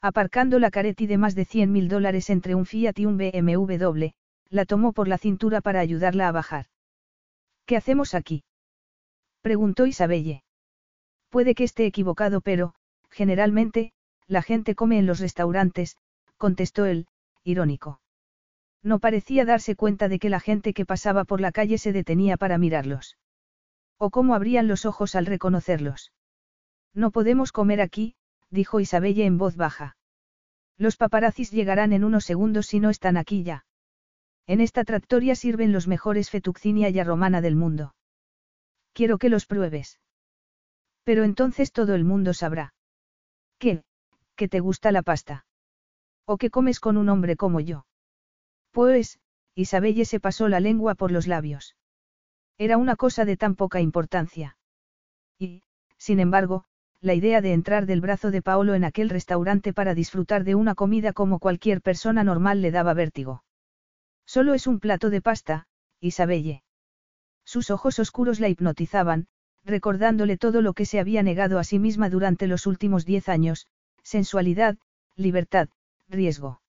Aparcando 0.02 0.60
la 0.60 0.72
careti 0.72 1.08
de 1.08 1.18
más 1.18 1.36
de 1.36 1.46
100 1.46 1.72
mil 1.72 1.88
dólares 1.88 2.30
entre 2.30 2.56
un 2.56 2.66
Fiat 2.66 3.00
y 3.00 3.06
un 3.06 3.18
BMW, 3.18 4.08
la 4.50 4.66
tomó 4.66 4.94
por 4.94 5.08
la 5.08 5.18
cintura 5.18 5.62
para 5.62 5.80
ayudarla 5.80 6.28
a 6.28 6.32
bajar. 6.32 6.68
¿Qué 7.66 7.78
hacemos 7.78 8.14
aquí? 8.14 8.44
preguntó 9.42 9.86
Isabelle. 9.86 10.44
Puede 11.30 11.56
que 11.56 11.64
esté 11.64 11.86
equivocado, 11.86 12.42
pero, 12.42 12.76
generalmente, 13.10 13.94
la 14.28 14.42
gente 14.42 14.76
come 14.76 15.00
en 15.00 15.06
los 15.06 15.20
restaurantes, 15.20 15.98
contestó 16.38 16.86
él, 16.86 17.08
irónico. 17.44 18.00
No 18.84 19.00
parecía 19.00 19.46
darse 19.46 19.76
cuenta 19.76 20.10
de 20.10 20.20
que 20.20 20.30
la 20.30 20.42
gente 20.42 20.74
que 20.74 20.86
pasaba 20.86 21.24
por 21.24 21.40
la 21.40 21.54
calle 21.54 21.78
se 21.78 21.94
detenía 21.94 22.36
para 22.36 22.58
mirarlos. 22.58 23.18
O 23.98 24.10
cómo 24.10 24.36
abrían 24.36 24.68
los 24.68 24.86
ojos 24.86 25.16
al 25.16 25.26
reconocerlos. 25.26 26.12
No 26.94 27.10
podemos 27.12 27.54
comer 27.54 27.80
aquí, 27.80 28.16
dijo 28.50 28.82
Isabelle 28.82 29.26
en 29.26 29.38
voz 29.38 29.56
baja. 29.56 29.96
Los 30.78 30.98
paparazzis 30.98 31.52
llegarán 31.52 31.94
en 31.94 32.04
unos 32.04 32.26
segundos 32.26 32.68
si 32.68 32.82
no 32.82 32.90
están 32.90 33.16
aquí 33.16 33.44
ya. 33.44 33.66
En 34.48 34.60
esta 34.60 34.84
trattoria 34.84 35.36
sirven 35.36 35.72
los 35.72 35.88
mejores 35.88 36.30
fettuccine 36.30 36.90
y 36.90 37.04
romana 37.04 37.40
del 37.40 37.56
mundo. 37.56 37.96
Quiero 38.92 39.18
que 39.18 39.30
los 39.30 39.46
pruebes. 39.46 40.00
Pero 41.06 41.24
entonces 41.24 41.72
todo 41.72 41.96
el 41.96 42.04
mundo 42.04 42.34
sabrá. 42.34 42.74
¿Qué? 43.60 43.84
¿Que 44.36 44.50
te 44.50 44.60
gusta 44.60 44.92
la 44.92 45.04
pasta? 45.04 45.46
¿O 46.26 46.38
que 46.38 46.50
comes 46.50 46.80
con 46.82 46.98
un 46.98 47.08
hombre 47.08 47.38
como 47.38 47.62
yo? 47.62 47.86
Pues, 48.74 49.20
Isabelle 49.54 50.04
se 50.04 50.20
pasó 50.20 50.50
la 50.50 50.60
lengua 50.60 50.96
por 50.96 51.12
los 51.12 51.28
labios. 51.28 51.76
Era 52.58 52.78
una 52.78 52.96
cosa 52.96 53.24
de 53.24 53.38
tan 53.38 53.56
poca 53.56 53.80
importancia. 53.82 54.58
Y, 55.38 55.62
sin 55.98 56.20
embargo, 56.20 56.66
la 57.00 57.14
idea 57.14 57.40
de 57.42 57.54
entrar 57.54 57.86
del 57.86 58.02
brazo 58.02 58.32
de 58.32 58.42
Paolo 58.42 58.74
en 58.74 58.84
aquel 58.84 59.10
restaurante 59.10 59.74
para 59.74 59.94
disfrutar 59.94 60.44
de 60.44 60.56
una 60.56 60.74
comida 60.74 61.14
como 61.14 61.38
cualquier 61.38 61.82
persona 61.82 62.24
normal 62.24 62.64
le 62.64 62.72
daba 62.72 62.96
vértigo. 62.96 63.44
Solo 64.26 64.56
es 64.56 64.66
un 64.66 64.80
plato 64.80 65.12
de 65.12 65.22
pasta, 65.22 65.68
Isabelle. 66.00 66.64
Sus 67.46 67.70
ojos 67.70 68.00
oscuros 68.00 68.40
la 68.40 68.50
hipnotizaban, 68.50 69.28
recordándole 69.64 70.36
todo 70.38 70.62
lo 70.62 70.74
que 70.74 70.86
se 70.86 71.00
había 71.00 71.22
negado 71.22 71.60
a 71.60 71.64
sí 71.64 71.78
misma 71.78 72.10
durante 72.10 72.48
los 72.48 72.66
últimos 72.66 73.06
diez 73.06 73.30
años, 73.30 73.68
sensualidad, 74.02 74.78
libertad, 75.16 75.70
riesgo. 76.10 76.63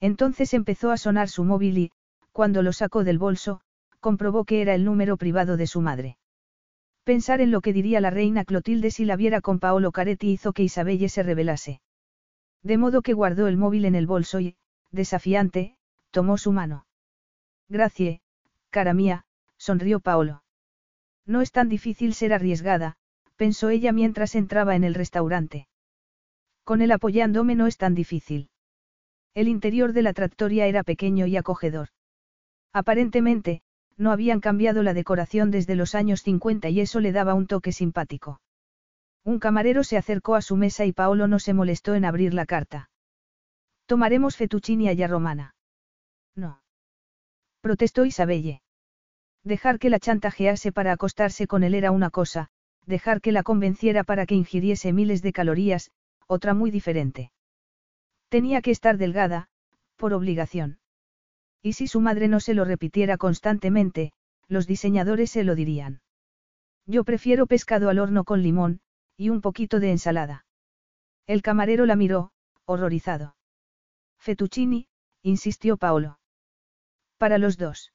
Entonces 0.00 0.54
empezó 0.54 0.90
a 0.90 0.96
sonar 0.96 1.28
su 1.28 1.44
móvil 1.44 1.78
y, 1.78 1.92
cuando 2.32 2.62
lo 2.62 2.72
sacó 2.72 3.04
del 3.04 3.18
bolso, 3.18 3.60
comprobó 4.00 4.44
que 4.44 4.62
era 4.62 4.74
el 4.74 4.84
número 4.84 5.16
privado 5.16 5.56
de 5.56 5.66
su 5.66 5.80
madre. 5.80 6.16
Pensar 7.04 7.40
en 7.40 7.50
lo 7.50 7.60
que 7.60 7.72
diría 7.72 8.00
la 8.00 8.10
reina 8.10 8.44
Clotilde 8.44 8.90
si 8.90 9.04
la 9.04 9.16
viera 9.16 9.40
con 9.40 9.58
Paolo 9.58 9.92
Caretti 9.92 10.30
hizo 10.30 10.52
que 10.52 10.62
Isabelle 10.62 11.08
se 11.08 11.22
rebelase. 11.22 11.80
De 12.62 12.76
modo 12.76 13.02
que 13.02 13.14
guardó 13.14 13.46
el 13.46 13.56
móvil 13.56 13.84
en 13.84 13.94
el 13.94 14.06
bolso 14.06 14.40
y, 14.40 14.56
desafiante, 14.90 15.76
tomó 16.10 16.38
su 16.38 16.52
mano. 16.52 16.86
Gracie, 17.68 18.20
cara 18.70 18.94
mía, 18.94 19.24
sonrió 19.56 20.00
Paolo. 20.00 20.42
No 21.26 21.40
es 21.40 21.52
tan 21.52 21.68
difícil 21.68 22.14
ser 22.14 22.32
arriesgada, 22.32 22.96
pensó 23.36 23.70
ella 23.70 23.92
mientras 23.92 24.34
entraba 24.34 24.76
en 24.76 24.84
el 24.84 24.94
restaurante. 24.94 25.68
Con 26.64 26.82
él 26.82 26.92
apoyándome 26.92 27.54
no 27.54 27.66
es 27.66 27.76
tan 27.76 27.94
difícil. 27.94 28.50
El 29.34 29.48
interior 29.48 29.92
de 29.92 30.02
la 30.02 30.12
tractoria 30.12 30.66
era 30.66 30.82
pequeño 30.82 31.26
y 31.26 31.36
acogedor. 31.36 31.88
Aparentemente, 32.72 33.62
no 33.96 34.12
habían 34.12 34.40
cambiado 34.40 34.82
la 34.82 34.94
decoración 34.94 35.50
desde 35.50 35.76
los 35.76 35.94
años 35.94 36.22
50 36.22 36.68
y 36.70 36.80
eso 36.80 37.00
le 37.00 37.12
daba 37.12 37.34
un 37.34 37.46
toque 37.46 37.72
simpático. 37.72 38.40
Un 39.24 39.38
camarero 39.38 39.84
se 39.84 39.96
acercó 39.96 40.34
a 40.34 40.42
su 40.42 40.56
mesa 40.56 40.86
y 40.86 40.92
Paolo 40.92 41.28
no 41.28 41.38
se 41.38 41.52
molestó 41.52 41.94
en 41.94 42.04
abrir 42.04 42.32
la 42.32 42.46
carta. 42.46 42.90
Tomaremos 43.86 44.36
fettuccini 44.36 44.88
allá 44.88 45.06
romana. 45.06 45.54
No. 46.34 46.62
Protestó 47.60 48.06
Isabelle. 48.06 48.62
Dejar 49.44 49.78
que 49.78 49.90
la 49.90 49.98
chantajease 49.98 50.72
para 50.72 50.92
acostarse 50.92 51.46
con 51.46 51.62
él 51.62 51.74
era 51.74 51.90
una 51.90 52.10
cosa, 52.10 52.48
dejar 52.86 53.20
que 53.20 53.32
la 53.32 53.42
convenciera 53.42 54.04
para 54.04 54.26
que 54.26 54.34
ingiriese 54.34 54.92
miles 54.92 55.22
de 55.22 55.32
calorías, 55.32 55.90
otra 56.26 56.54
muy 56.54 56.70
diferente. 56.70 57.30
Tenía 58.30 58.62
que 58.62 58.70
estar 58.70 58.96
delgada, 58.96 59.48
por 59.96 60.14
obligación. 60.14 60.78
Y 61.62 61.74
si 61.74 61.88
su 61.88 62.00
madre 62.00 62.28
no 62.28 62.38
se 62.38 62.54
lo 62.54 62.64
repitiera 62.64 63.18
constantemente, 63.18 64.12
los 64.46 64.68
diseñadores 64.68 65.32
se 65.32 65.42
lo 65.42 65.56
dirían. 65.56 66.00
Yo 66.86 67.04
prefiero 67.04 67.46
pescado 67.46 67.90
al 67.90 67.98
horno 67.98 68.24
con 68.24 68.42
limón, 68.42 68.80
y 69.16 69.30
un 69.30 69.40
poquito 69.40 69.80
de 69.80 69.90
ensalada. 69.90 70.46
El 71.26 71.42
camarero 71.42 71.86
la 71.86 71.96
miró, 71.96 72.30
horrorizado. 72.66 73.34
Fettuccini, 74.18 74.86
insistió 75.22 75.76
Paolo. 75.76 76.20
Para 77.18 77.36
los 77.36 77.58
dos. 77.58 77.92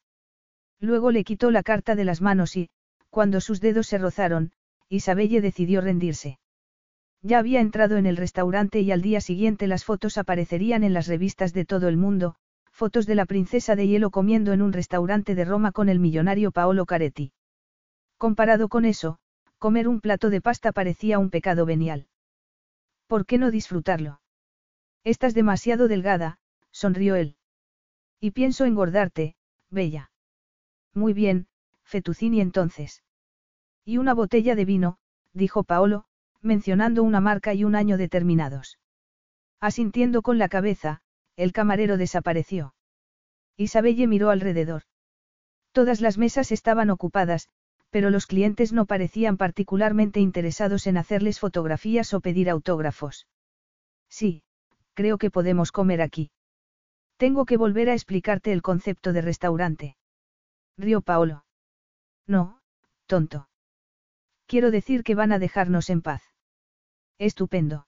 Luego 0.79 1.11
le 1.11 1.23
quitó 1.23 1.49
la 1.49 1.63
carta 1.63 1.95
de 1.95 2.03
las 2.03 2.21
manos 2.21 2.57
y, 2.57 2.69
cuando 3.09 3.39
sus 3.39 3.61
dedos 3.61 3.87
se 3.87 3.97
rozaron, 3.97 4.51
Isabelle 4.89 5.39
decidió 5.39 5.79
rendirse. 5.79 6.39
Ya 7.25 7.39
había 7.39 7.59
entrado 7.59 7.97
en 7.97 8.05
el 8.05 8.17
restaurante 8.17 8.81
y 8.81 8.91
al 8.91 9.01
día 9.01 9.19
siguiente 9.19 9.65
las 9.65 9.83
fotos 9.83 10.19
aparecerían 10.19 10.83
en 10.83 10.93
las 10.93 11.07
revistas 11.07 11.53
de 11.53 11.65
todo 11.65 11.87
el 11.87 11.97
mundo, 11.97 12.35
fotos 12.71 13.07
de 13.07 13.15
la 13.15 13.25
princesa 13.25 13.75
de 13.75 13.87
hielo 13.87 14.11
comiendo 14.11 14.53
en 14.53 14.61
un 14.61 14.71
restaurante 14.71 15.33
de 15.33 15.43
Roma 15.43 15.71
con 15.71 15.89
el 15.89 15.97
millonario 15.97 16.51
Paolo 16.51 16.85
Caretti. 16.85 17.31
Comparado 18.19 18.69
con 18.69 18.85
eso, 18.85 19.17
comer 19.57 19.87
un 19.87 20.01
plato 20.01 20.29
de 20.29 20.39
pasta 20.39 20.71
parecía 20.71 21.17
un 21.17 21.31
pecado 21.31 21.65
venial. 21.65 22.05
¿Por 23.07 23.25
qué 23.25 23.39
no 23.39 23.49
disfrutarlo? 23.49 24.21
Estás 25.03 25.33
demasiado 25.33 25.87
delgada, 25.87 26.37
sonrió 26.69 27.15
él. 27.15 27.37
Y 28.19 28.31
pienso 28.31 28.65
engordarte, 28.65 29.35
bella. 29.71 30.11
Muy 30.93 31.13
bien, 31.13 31.47
Fettuccini 31.85 32.39
entonces. 32.39 33.01
Y 33.83 33.97
una 33.97 34.13
botella 34.13 34.53
de 34.53 34.65
vino, 34.65 34.99
dijo 35.33 35.63
Paolo, 35.63 36.05
mencionando 36.45 37.03
una 37.03 37.19
marca 37.19 37.53
y 37.53 37.63
un 37.63 37.75
año 37.75 37.97
determinados. 37.97 38.77
Asintiendo 39.59 40.21
con 40.21 40.37
la 40.37 40.47
cabeza, 40.47 41.01
el 41.35 41.51
camarero 41.51 41.97
desapareció. 41.97 42.75
Isabelle 43.57 44.07
miró 44.07 44.29
alrededor. 44.29 44.83
Todas 45.71 46.01
las 46.01 46.17
mesas 46.17 46.51
estaban 46.51 46.89
ocupadas, 46.89 47.49
pero 47.89 48.09
los 48.09 48.27
clientes 48.27 48.73
no 48.73 48.85
parecían 48.85 49.37
particularmente 49.37 50.19
interesados 50.19 50.87
en 50.87 50.97
hacerles 50.97 51.39
fotografías 51.39 52.13
o 52.13 52.21
pedir 52.21 52.49
autógrafos. 52.49 53.27
Sí, 54.09 54.43
creo 54.93 55.17
que 55.17 55.31
podemos 55.31 55.71
comer 55.71 56.01
aquí. 56.01 56.31
Tengo 57.17 57.45
que 57.45 57.57
volver 57.57 57.89
a 57.89 57.93
explicarte 57.93 58.51
el 58.51 58.61
concepto 58.61 59.13
de 59.13 59.21
restaurante. 59.21 59.97
Río 60.77 61.01
Paolo. 61.01 61.45
No, 62.27 62.59
tonto. 63.05 63.49
Quiero 64.47 64.71
decir 64.71 65.03
que 65.03 65.15
van 65.15 65.31
a 65.31 65.39
dejarnos 65.39 65.89
en 65.89 66.01
paz. 66.01 66.34
Estupendo. 67.17 67.87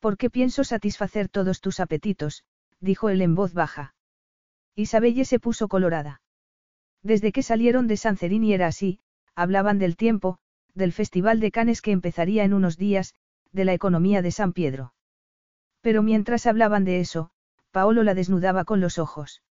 ¿Por 0.00 0.16
qué 0.16 0.30
pienso 0.30 0.64
satisfacer 0.64 1.28
todos 1.28 1.60
tus 1.60 1.78
apetitos? 1.78 2.44
dijo 2.80 3.10
él 3.10 3.20
en 3.20 3.34
voz 3.34 3.52
baja. 3.52 3.94
Isabelle 4.74 5.24
se 5.24 5.38
puso 5.38 5.68
colorada. 5.68 6.22
Desde 7.02 7.32
que 7.32 7.42
salieron 7.42 7.86
de 7.86 7.96
Sancerini 7.96 8.54
era 8.54 8.66
así, 8.66 9.00
hablaban 9.34 9.78
del 9.78 9.96
tiempo, 9.96 10.38
del 10.74 10.92
Festival 10.92 11.40
de 11.40 11.50
Canes 11.50 11.82
que 11.82 11.92
empezaría 11.92 12.44
en 12.44 12.54
unos 12.54 12.78
días, 12.78 13.14
de 13.52 13.64
la 13.64 13.74
economía 13.74 14.22
de 14.22 14.30
San 14.30 14.52
Pedro. 14.52 14.94
Pero 15.80 16.02
mientras 16.02 16.46
hablaban 16.46 16.84
de 16.84 17.00
eso, 17.00 17.30
Paolo 17.70 18.02
la 18.02 18.14
desnudaba 18.14 18.64
con 18.64 18.80
los 18.80 18.98
ojos. 18.98 19.42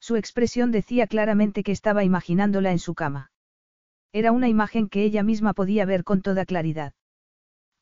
Su 0.00 0.16
expresión 0.16 0.70
decía 0.70 1.06
claramente 1.06 1.62
que 1.62 1.72
estaba 1.72 2.04
imaginándola 2.04 2.72
en 2.72 2.78
su 2.78 2.94
cama. 2.94 3.30
Era 4.12 4.32
una 4.32 4.48
imagen 4.48 4.88
que 4.88 5.02
ella 5.04 5.22
misma 5.22 5.52
podía 5.52 5.84
ver 5.84 6.04
con 6.04 6.22
toda 6.22 6.44
claridad. 6.44 6.94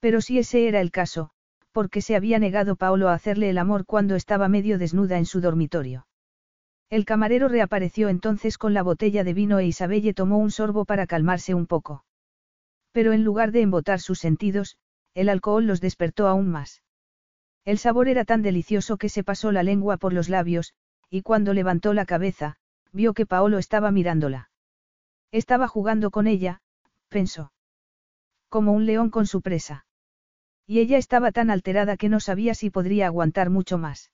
Pero 0.05 0.21
si 0.21 0.39
ese 0.39 0.69
era 0.69 0.83
el 0.83 0.91
caso, 0.91 1.31
¿por 1.73 1.89
qué 1.89 2.03
se 2.03 2.15
había 2.15 2.39
negado 2.39 2.77
Paolo 2.77 3.09
a 3.09 3.15
hacerle 3.15 3.49
el 3.49 3.57
amor 3.57 3.87
cuando 3.87 4.17
estaba 4.17 4.49
medio 4.49 4.77
desnuda 4.77 5.17
en 5.17 5.25
su 5.25 5.41
dormitorio? 5.41 6.07
El 6.91 7.07
camarero 7.07 7.49
reapareció 7.49 8.11
entonces 8.11 8.59
con 8.59 8.75
la 8.75 8.83
botella 8.83 9.25
de 9.25 9.33
vino 9.33 9.59
e 9.61 9.65
Isabelle 9.65 10.13
tomó 10.13 10.37
un 10.37 10.51
sorbo 10.51 10.85
para 10.85 11.07
calmarse 11.07 11.55
un 11.55 11.67
poco. 11.67 12.05
Pero 12.93 13.15
en 13.15 13.25
lugar 13.25 13.51
de 13.51 13.63
embotar 13.63 13.99
sus 13.99 14.19
sentidos, 14.19 14.77
el 15.15 15.31
alcohol 15.31 15.67
los 15.67 15.81
despertó 15.81 16.29
aún 16.29 16.51
más. 16.51 16.83
El 17.65 17.79
sabor 17.79 18.09
era 18.09 18.27
tan 18.27 18.43
delicioso 18.43 18.99
que 18.99 19.09
se 19.09 19.25
pasó 19.25 19.53
la 19.53 19.63
lengua 19.63 19.97
por 19.97 20.13
los 20.13 20.29
labios, 20.29 20.75
y 21.09 21.23
cuando 21.23 21.55
levantó 21.55 21.95
la 21.95 22.05
cabeza, 22.05 22.57
vio 22.93 23.15
que 23.15 23.25
Paolo 23.25 23.57
estaba 23.57 23.91
mirándola. 23.91 24.51
Estaba 25.33 25.67
jugando 25.67 26.11
con 26.11 26.27
ella, 26.27 26.61
pensó. 27.09 27.53
Como 28.51 28.73
un 28.73 28.85
león 28.85 29.09
con 29.09 29.27
su 29.27 29.41
presa. 29.41 29.87
Y 30.67 30.81
ella 30.81 30.99
estaba 30.99 31.31
tan 31.33 31.51
alterada 31.51 31.97
que 31.97 32.09
no 32.09 32.21
sabía 32.21 32.55
si 32.55 32.71
podría 32.71 33.07
aguantar 33.07 33.51
mucho 33.51 33.79
más. 33.79 34.11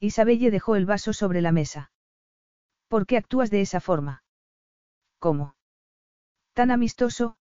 Isabelle 0.00 0.50
dejó 0.50 0.76
el 0.76 0.86
vaso 0.86 1.12
sobre 1.12 1.40
la 1.40 1.52
mesa. 1.52 1.92
¿Por 2.88 3.06
qué 3.06 3.16
actúas 3.16 3.50
de 3.50 3.60
esa 3.60 3.80
forma? 3.80 4.24
¿Cómo? 5.18 5.54
Tan 6.54 6.70
amistoso, 6.70 7.36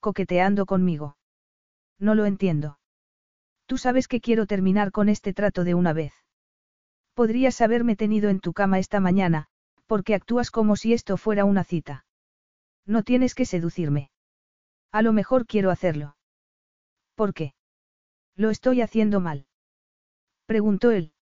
coqueteando 0.00 0.64
conmigo. 0.64 1.16
No 1.98 2.14
lo 2.14 2.24
entiendo. 2.24 2.78
Tú 3.66 3.78
sabes 3.78 4.08
que 4.08 4.20
quiero 4.20 4.46
terminar 4.46 4.92
con 4.92 5.08
este 5.08 5.34
trato 5.34 5.64
de 5.64 5.74
una 5.74 5.92
vez. 5.92 6.14
Podrías 7.14 7.60
haberme 7.60 7.96
tenido 7.96 8.30
en 8.30 8.40
tu 8.40 8.52
cama 8.52 8.78
esta 8.78 9.00
mañana, 9.00 9.46
porque 9.86 10.14
actúas 10.14 10.50
como 10.50 10.76
si 10.76 10.92
esto 10.92 11.16
fuera 11.16 11.44
una 11.44 11.64
cita. 11.64 12.06
No 12.86 13.02
tienes 13.02 13.34
que 13.34 13.46
seducirme. 13.46 14.10
A 14.90 15.02
lo 15.02 15.12
mejor 15.12 15.46
quiero 15.46 15.70
hacerlo. 15.70 16.16
¿Por 17.14 17.34
qué? 17.34 17.54
Lo 18.36 18.50
estoy 18.50 18.80
haciendo 18.80 19.20
mal. 19.20 19.46
Preguntó 20.46 20.90
él. 20.90 21.12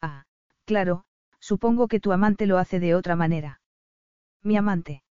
Ah, 0.00 0.24
claro, 0.64 1.04
supongo 1.40 1.88
que 1.88 2.00
tu 2.00 2.12
amante 2.12 2.46
lo 2.46 2.58
hace 2.58 2.80
de 2.80 2.94
otra 2.94 3.16
manera. 3.16 3.60
Mi 4.42 4.56
amante. 4.56 5.02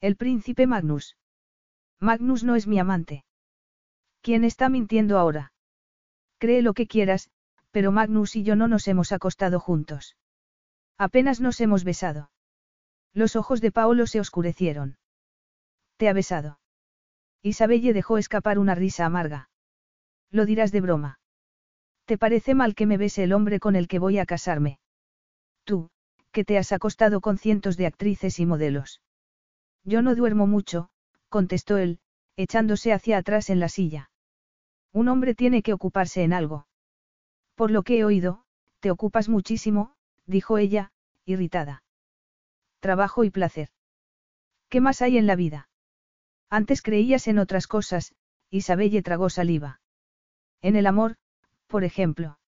El 0.00 0.16
príncipe 0.16 0.66
Magnus. 0.66 1.16
Magnus 2.00 2.44
no 2.44 2.54
es 2.54 2.66
mi 2.66 2.78
amante. 2.78 3.24
¿Quién 4.20 4.44
está 4.44 4.68
mintiendo 4.68 5.18
ahora? 5.18 5.52
Cree 6.38 6.62
lo 6.62 6.74
que 6.74 6.86
quieras, 6.86 7.30
pero 7.70 7.92
Magnus 7.92 8.36
y 8.36 8.42
yo 8.42 8.56
no 8.56 8.68
nos 8.68 8.86
hemos 8.88 9.12
acostado 9.12 9.58
juntos. 9.60 10.16
Apenas 10.96 11.40
nos 11.40 11.60
hemos 11.60 11.84
besado. 11.84 12.30
Los 13.12 13.36
ojos 13.36 13.60
de 13.60 13.72
Paolo 13.72 14.06
se 14.06 14.20
oscurecieron. 14.20 14.98
¿Te 15.96 16.08
ha 16.08 16.12
besado? 16.12 16.60
Isabelle 17.42 17.92
dejó 17.92 18.18
escapar 18.18 18.58
una 18.58 18.74
risa 18.74 19.06
amarga. 19.06 19.48
Lo 20.34 20.46
dirás 20.46 20.72
de 20.72 20.80
broma. 20.80 21.20
¿Te 22.06 22.18
parece 22.18 22.56
mal 22.56 22.74
que 22.74 22.86
me 22.86 22.96
bese 22.96 23.22
el 23.22 23.32
hombre 23.32 23.60
con 23.60 23.76
el 23.76 23.86
que 23.86 24.00
voy 24.00 24.18
a 24.18 24.26
casarme? 24.26 24.80
Tú, 25.62 25.90
que 26.32 26.44
te 26.44 26.58
has 26.58 26.72
acostado 26.72 27.20
con 27.20 27.38
cientos 27.38 27.76
de 27.76 27.86
actrices 27.86 28.40
y 28.40 28.44
modelos. 28.44 29.00
Yo 29.84 30.02
no 30.02 30.16
duermo 30.16 30.48
mucho, 30.48 30.90
contestó 31.28 31.78
él, 31.78 32.00
echándose 32.34 32.92
hacia 32.92 33.18
atrás 33.18 33.48
en 33.48 33.60
la 33.60 33.68
silla. 33.68 34.10
Un 34.92 35.06
hombre 35.06 35.36
tiene 35.36 35.62
que 35.62 35.72
ocuparse 35.72 36.24
en 36.24 36.32
algo. 36.32 36.66
Por 37.54 37.70
lo 37.70 37.84
que 37.84 38.00
he 38.00 38.04
oído, 38.04 38.42
te 38.80 38.90
ocupas 38.90 39.28
muchísimo, 39.28 39.94
dijo 40.26 40.58
ella, 40.58 40.90
irritada. 41.24 41.84
Trabajo 42.80 43.22
y 43.22 43.30
placer. 43.30 43.68
¿Qué 44.68 44.80
más 44.80 45.00
hay 45.00 45.16
en 45.16 45.28
la 45.28 45.36
vida? 45.36 45.68
Antes 46.50 46.82
creías 46.82 47.28
en 47.28 47.38
otras 47.38 47.68
cosas, 47.68 48.16
Isabelle 48.50 49.00
tragó 49.00 49.30
saliva. 49.30 49.80
En 50.64 50.76
el 50.76 50.86
amor, 50.86 51.16
por 51.66 51.84
ejemplo. 51.84 52.38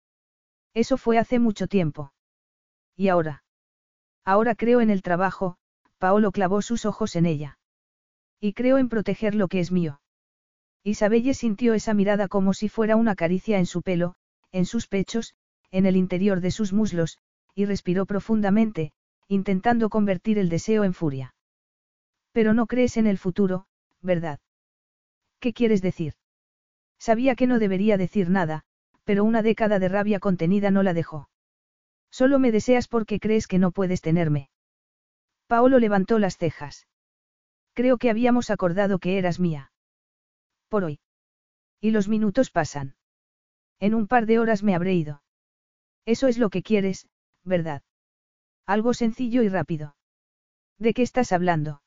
Eso 0.72 0.96
fue 0.96 1.18
hace 1.18 1.38
mucho 1.38 1.66
tiempo. 1.66 2.14
¿Y 2.96 3.08
ahora? 3.08 3.44
Ahora 4.24 4.54
creo 4.54 4.80
en 4.80 4.88
el 4.88 5.02
trabajo, 5.02 5.58
Paolo 5.98 6.32
clavó 6.32 6.62
sus 6.62 6.86
ojos 6.86 7.14
en 7.14 7.26
ella. 7.26 7.58
Y 8.40 8.54
creo 8.54 8.78
en 8.78 8.88
proteger 8.88 9.34
lo 9.34 9.48
que 9.48 9.60
es 9.60 9.70
mío. 9.70 10.00
Isabelle 10.82 11.34
sintió 11.34 11.74
esa 11.74 11.92
mirada 11.92 12.26
como 12.26 12.54
si 12.54 12.70
fuera 12.70 12.96
una 12.96 13.16
caricia 13.16 13.58
en 13.58 13.66
su 13.66 13.82
pelo, 13.82 14.14
en 14.50 14.64
sus 14.64 14.88
pechos, 14.88 15.34
en 15.70 15.84
el 15.84 15.94
interior 15.94 16.40
de 16.40 16.52
sus 16.52 16.72
muslos, 16.72 17.18
y 17.54 17.66
respiró 17.66 18.06
profundamente, 18.06 18.94
intentando 19.28 19.90
convertir 19.90 20.38
el 20.38 20.48
deseo 20.48 20.84
en 20.84 20.94
furia. 20.94 21.34
Pero 22.32 22.54
no 22.54 22.66
crees 22.66 22.96
en 22.96 23.06
el 23.06 23.18
futuro, 23.18 23.66
¿verdad? 24.00 24.40
¿Qué 25.38 25.52
quieres 25.52 25.82
decir? 25.82 26.14
Sabía 26.98 27.34
que 27.34 27.46
no 27.46 27.58
debería 27.58 27.96
decir 27.96 28.30
nada, 28.30 28.64
pero 29.04 29.24
una 29.24 29.42
década 29.42 29.78
de 29.78 29.88
rabia 29.88 30.18
contenida 30.18 30.70
no 30.70 30.82
la 30.82 30.94
dejó. 30.94 31.28
Solo 32.10 32.38
me 32.38 32.52
deseas 32.52 32.88
porque 32.88 33.20
crees 33.20 33.46
que 33.46 33.58
no 33.58 33.70
puedes 33.70 34.00
tenerme. 34.00 34.50
Paolo 35.46 35.78
levantó 35.78 36.18
las 36.18 36.38
cejas. 36.38 36.86
Creo 37.74 37.98
que 37.98 38.10
habíamos 38.10 38.50
acordado 38.50 38.98
que 38.98 39.18
eras 39.18 39.38
mía. 39.38 39.70
Por 40.68 40.84
hoy. 40.84 40.98
Y 41.80 41.90
los 41.90 42.08
minutos 42.08 42.50
pasan. 42.50 42.96
En 43.78 43.94
un 43.94 44.06
par 44.06 44.26
de 44.26 44.38
horas 44.38 44.62
me 44.62 44.74
habré 44.74 44.94
ido. 44.94 45.22
Eso 46.06 46.26
es 46.26 46.38
lo 46.38 46.50
que 46.50 46.62
quieres, 46.62 47.06
¿verdad? 47.44 47.82
Algo 48.64 48.94
sencillo 48.94 49.42
y 49.42 49.48
rápido. 49.48 49.94
¿De 50.78 50.94
qué 50.94 51.02
estás 51.02 51.32
hablando? 51.32 51.82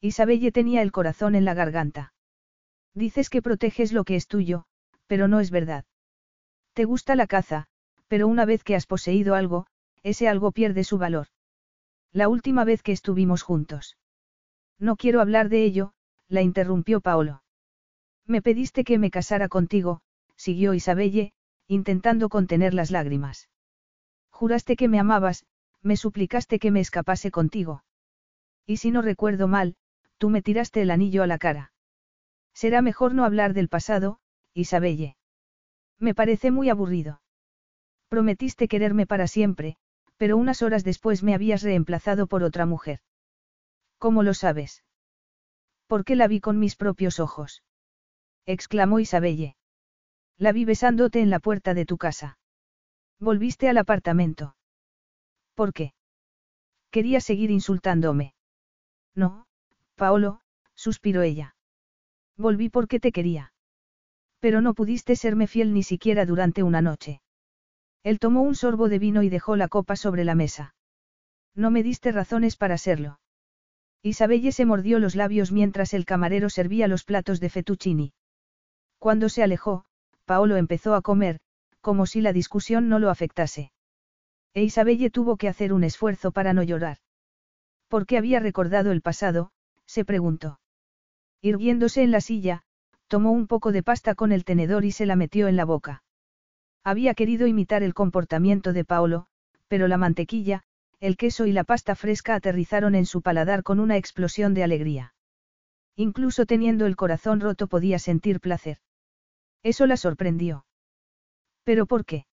Isabelle 0.00 0.50
tenía 0.50 0.82
el 0.82 0.92
corazón 0.92 1.34
en 1.34 1.44
la 1.44 1.54
garganta. 1.54 2.14
Dices 2.94 3.30
que 3.30 3.42
proteges 3.42 3.92
lo 3.92 4.04
que 4.04 4.16
es 4.16 4.26
tuyo, 4.26 4.64
pero 5.06 5.28
no 5.28 5.40
es 5.40 5.50
verdad. 5.50 5.84
Te 6.74 6.84
gusta 6.84 7.16
la 7.16 7.26
caza, 7.26 7.66
pero 8.08 8.28
una 8.28 8.44
vez 8.44 8.64
que 8.64 8.76
has 8.76 8.86
poseído 8.86 9.34
algo, 9.34 9.66
ese 10.02 10.28
algo 10.28 10.52
pierde 10.52 10.84
su 10.84 10.98
valor. 10.98 11.28
La 12.12 12.28
última 12.28 12.64
vez 12.64 12.82
que 12.82 12.92
estuvimos 12.92 13.42
juntos. 13.42 13.96
No 14.78 14.96
quiero 14.96 15.20
hablar 15.20 15.48
de 15.48 15.64
ello, 15.64 15.94
la 16.28 16.42
interrumpió 16.42 17.00
Paolo. 17.00 17.42
Me 18.26 18.42
pediste 18.42 18.84
que 18.84 18.98
me 18.98 19.10
casara 19.10 19.48
contigo, 19.48 20.00
siguió 20.36 20.74
Isabelle, 20.74 21.32
intentando 21.66 22.28
contener 22.28 22.74
las 22.74 22.90
lágrimas. 22.90 23.48
Juraste 24.30 24.76
que 24.76 24.88
me 24.88 24.98
amabas, 24.98 25.46
me 25.82 25.96
suplicaste 25.96 26.58
que 26.58 26.70
me 26.70 26.80
escapase 26.80 27.30
contigo. 27.30 27.84
Y 28.66 28.76
si 28.78 28.90
no 28.90 29.02
recuerdo 29.02 29.48
mal, 29.48 29.76
tú 30.18 30.30
me 30.30 30.42
tiraste 30.42 30.82
el 30.82 30.90
anillo 30.90 31.22
a 31.22 31.26
la 31.26 31.38
cara. 31.38 31.71
Será 32.54 32.82
mejor 32.82 33.14
no 33.14 33.24
hablar 33.24 33.54
del 33.54 33.68
pasado, 33.68 34.18
Isabelle. 34.54 35.16
Me 35.98 36.14
parece 36.14 36.50
muy 36.50 36.68
aburrido. 36.68 37.20
Prometiste 38.08 38.68
quererme 38.68 39.06
para 39.06 39.26
siempre, 39.26 39.76
pero 40.16 40.36
unas 40.36 40.62
horas 40.62 40.84
después 40.84 41.22
me 41.22 41.34
habías 41.34 41.62
reemplazado 41.62 42.26
por 42.26 42.42
otra 42.42 42.66
mujer. 42.66 43.00
¿Cómo 43.98 44.22
lo 44.22 44.34
sabes? 44.34 44.84
Porque 45.86 46.16
la 46.16 46.28
vi 46.28 46.40
con 46.40 46.58
mis 46.58 46.76
propios 46.76 47.20
ojos 47.20 47.62
exclamó 48.46 48.98
Isabelle. 48.98 49.56
La 50.38 50.52
vi 50.52 50.64
besándote 50.64 51.20
en 51.20 51.30
la 51.30 51.38
puerta 51.38 51.74
de 51.74 51.86
tu 51.86 51.98
casa. 51.98 52.38
Volviste 53.20 53.68
al 53.68 53.78
apartamento. 53.78 54.56
¿Por 55.54 55.72
qué? 55.72 55.94
Quería 56.90 57.20
seguir 57.20 57.50
insultándome. 57.50 58.34
No, 59.14 59.46
Paolo, 59.94 60.40
suspiró 60.74 61.22
ella. 61.22 61.54
Volví 62.42 62.68
porque 62.68 62.98
te 62.98 63.12
quería. 63.12 63.52
Pero 64.40 64.60
no 64.60 64.74
pudiste 64.74 65.14
serme 65.14 65.46
fiel 65.46 65.72
ni 65.72 65.84
siquiera 65.84 66.26
durante 66.26 66.64
una 66.64 66.82
noche. 66.82 67.22
Él 68.02 68.18
tomó 68.18 68.42
un 68.42 68.56
sorbo 68.56 68.88
de 68.88 68.98
vino 68.98 69.22
y 69.22 69.28
dejó 69.28 69.54
la 69.54 69.68
copa 69.68 69.94
sobre 69.94 70.24
la 70.24 70.34
mesa. 70.34 70.74
No 71.54 71.70
me 71.70 71.84
diste 71.84 72.10
razones 72.10 72.56
para 72.56 72.78
serlo. 72.78 73.20
Isabelle 74.02 74.50
se 74.50 74.64
mordió 74.64 74.98
los 74.98 75.14
labios 75.14 75.52
mientras 75.52 75.94
el 75.94 76.04
camarero 76.04 76.50
servía 76.50 76.88
los 76.88 77.04
platos 77.04 77.38
de 77.38 77.48
fettuccini. 77.48 78.12
Cuando 78.98 79.28
se 79.28 79.44
alejó, 79.44 79.84
Paolo 80.24 80.56
empezó 80.56 80.96
a 80.96 81.02
comer, 81.02 81.38
como 81.80 82.06
si 82.06 82.20
la 82.20 82.32
discusión 82.32 82.88
no 82.88 82.98
lo 82.98 83.10
afectase. 83.10 83.70
E 84.54 84.64
Isabelle 84.64 85.10
tuvo 85.10 85.36
que 85.36 85.48
hacer 85.48 85.72
un 85.72 85.84
esfuerzo 85.84 86.32
para 86.32 86.52
no 86.52 86.64
llorar. 86.64 86.98
¿Por 87.86 88.04
qué 88.04 88.18
había 88.18 88.40
recordado 88.40 88.90
el 88.90 89.00
pasado? 89.00 89.52
se 89.86 90.04
preguntó. 90.04 90.58
Irguiéndose 91.42 92.02
en 92.02 92.12
la 92.12 92.20
silla, 92.20 92.62
tomó 93.08 93.32
un 93.32 93.48
poco 93.48 93.72
de 93.72 93.82
pasta 93.82 94.14
con 94.14 94.30
el 94.30 94.44
tenedor 94.44 94.84
y 94.84 94.92
se 94.92 95.06
la 95.06 95.16
metió 95.16 95.48
en 95.48 95.56
la 95.56 95.64
boca. 95.64 96.04
Había 96.84 97.14
querido 97.14 97.48
imitar 97.48 97.82
el 97.82 97.94
comportamiento 97.94 98.72
de 98.72 98.84
Paolo, 98.84 99.26
pero 99.66 99.88
la 99.88 99.98
mantequilla, 99.98 100.62
el 101.00 101.16
queso 101.16 101.46
y 101.46 101.52
la 101.52 101.64
pasta 101.64 101.96
fresca 101.96 102.36
aterrizaron 102.36 102.94
en 102.94 103.06
su 103.06 103.22
paladar 103.22 103.64
con 103.64 103.80
una 103.80 103.96
explosión 103.96 104.54
de 104.54 104.62
alegría. 104.62 105.14
Incluso 105.96 106.46
teniendo 106.46 106.86
el 106.86 106.94
corazón 106.94 107.40
roto 107.40 107.66
podía 107.66 107.98
sentir 107.98 108.38
placer. 108.38 108.78
Eso 109.64 109.86
la 109.86 109.96
sorprendió. 109.96 110.64
¿Pero 111.64 111.86
por 111.86 112.04
qué? 112.04 112.26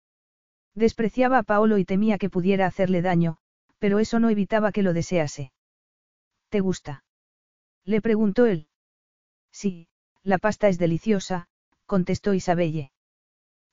Despreciaba 0.76 1.40
a 1.40 1.44
Paolo 1.44 1.78
y 1.78 1.84
temía 1.84 2.18
que 2.20 2.30
pudiera 2.30 2.68
hacerle 2.68 3.02
daño, 3.02 3.38
pero 3.80 4.00
eso 4.00 4.20
no 4.20 4.30
evitaba 4.30 4.72
que 4.72 4.84
lo 4.84 4.94
desease. 4.94 5.52
¿Te 6.50 6.60
gusta? 6.60 7.04
Le 7.86 8.02
preguntó 8.02 8.46
él. 8.46 8.69
Sí, 9.52 9.88
la 10.24 10.38
pasta 10.38 10.68
es 10.68 10.78
deliciosa, 10.78 11.48
contestó 11.86 12.34
Isabelle. 12.34 12.92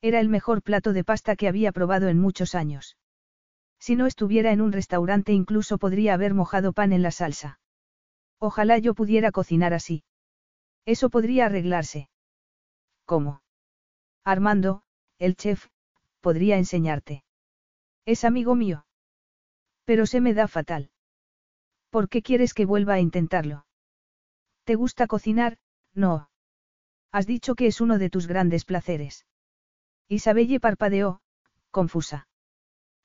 Era 0.01 0.19
el 0.19 0.29
mejor 0.29 0.61
plato 0.61 0.93
de 0.93 1.03
pasta 1.03 1.35
que 1.35 1.47
había 1.47 1.71
probado 1.71 2.07
en 2.07 2.19
muchos 2.19 2.55
años. 2.55 2.97
Si 3.79 3.95
no 3.95 4.05
estuviera 4.05 4.51
en 4.51 4.61
un 4.61 4.71
restaurante 4.71 5.33
incluso 5.33 5.77
podría 5.77 6.13
haber 6.13 6.33
mojado 6.33 6.73
pan 6.73 6.93
en 6.93 7.01
la 7.01 7.11
salsa. 7.11 7.59
Ojalá 8.39 8.77
yo 8.77 8.93
pudiera 8.93 9.31
cocinar 9.31 9.73
así. 9.73 10.03
Eso 10.85 11.09
podría 11.09 11.45
arreglarse. 11.47 12.09
¿Cómo? 13.05 13.41
Armando, 14.23 14.83
el 15.19 15.35
chef, 15.35 15.67
podría 16.21 16.57
enseñarte. 16.57 17.23
Es 18.05 18.23
amigo 18.23 18.55
mío. 18.55 18.85
Pero 19.85 20.05
se 20.05 20.21
me 20.21 20.33
da 20.33 20.47
fatal. 20.47 20.91
¿Por 21.89 22.09
qué 22.09 22.21
quieres 22.21 22.53
que 22.53 22.65
vuelva 22.65 22.95
a 22.95 22.99
intentarlo? 22.99 23.65
¿Te 24.65 24.75
gusta 24.75 25.07
cocinar? 25.07 25.57
No. 25.97 26.29
Has 27.11 27.25
dicho 27.25 27.55
que 27.55 27.65
es 27.65 27.81
uno 27.81 27.97
de 27.97 28.11
tus 28.11 28.27
grandes 28.27 28.65
placeres. 28.65 29.25
Isabelle 30.07 30.59
parpadeó, 30.59 31.21
confusa. 31.71 32.27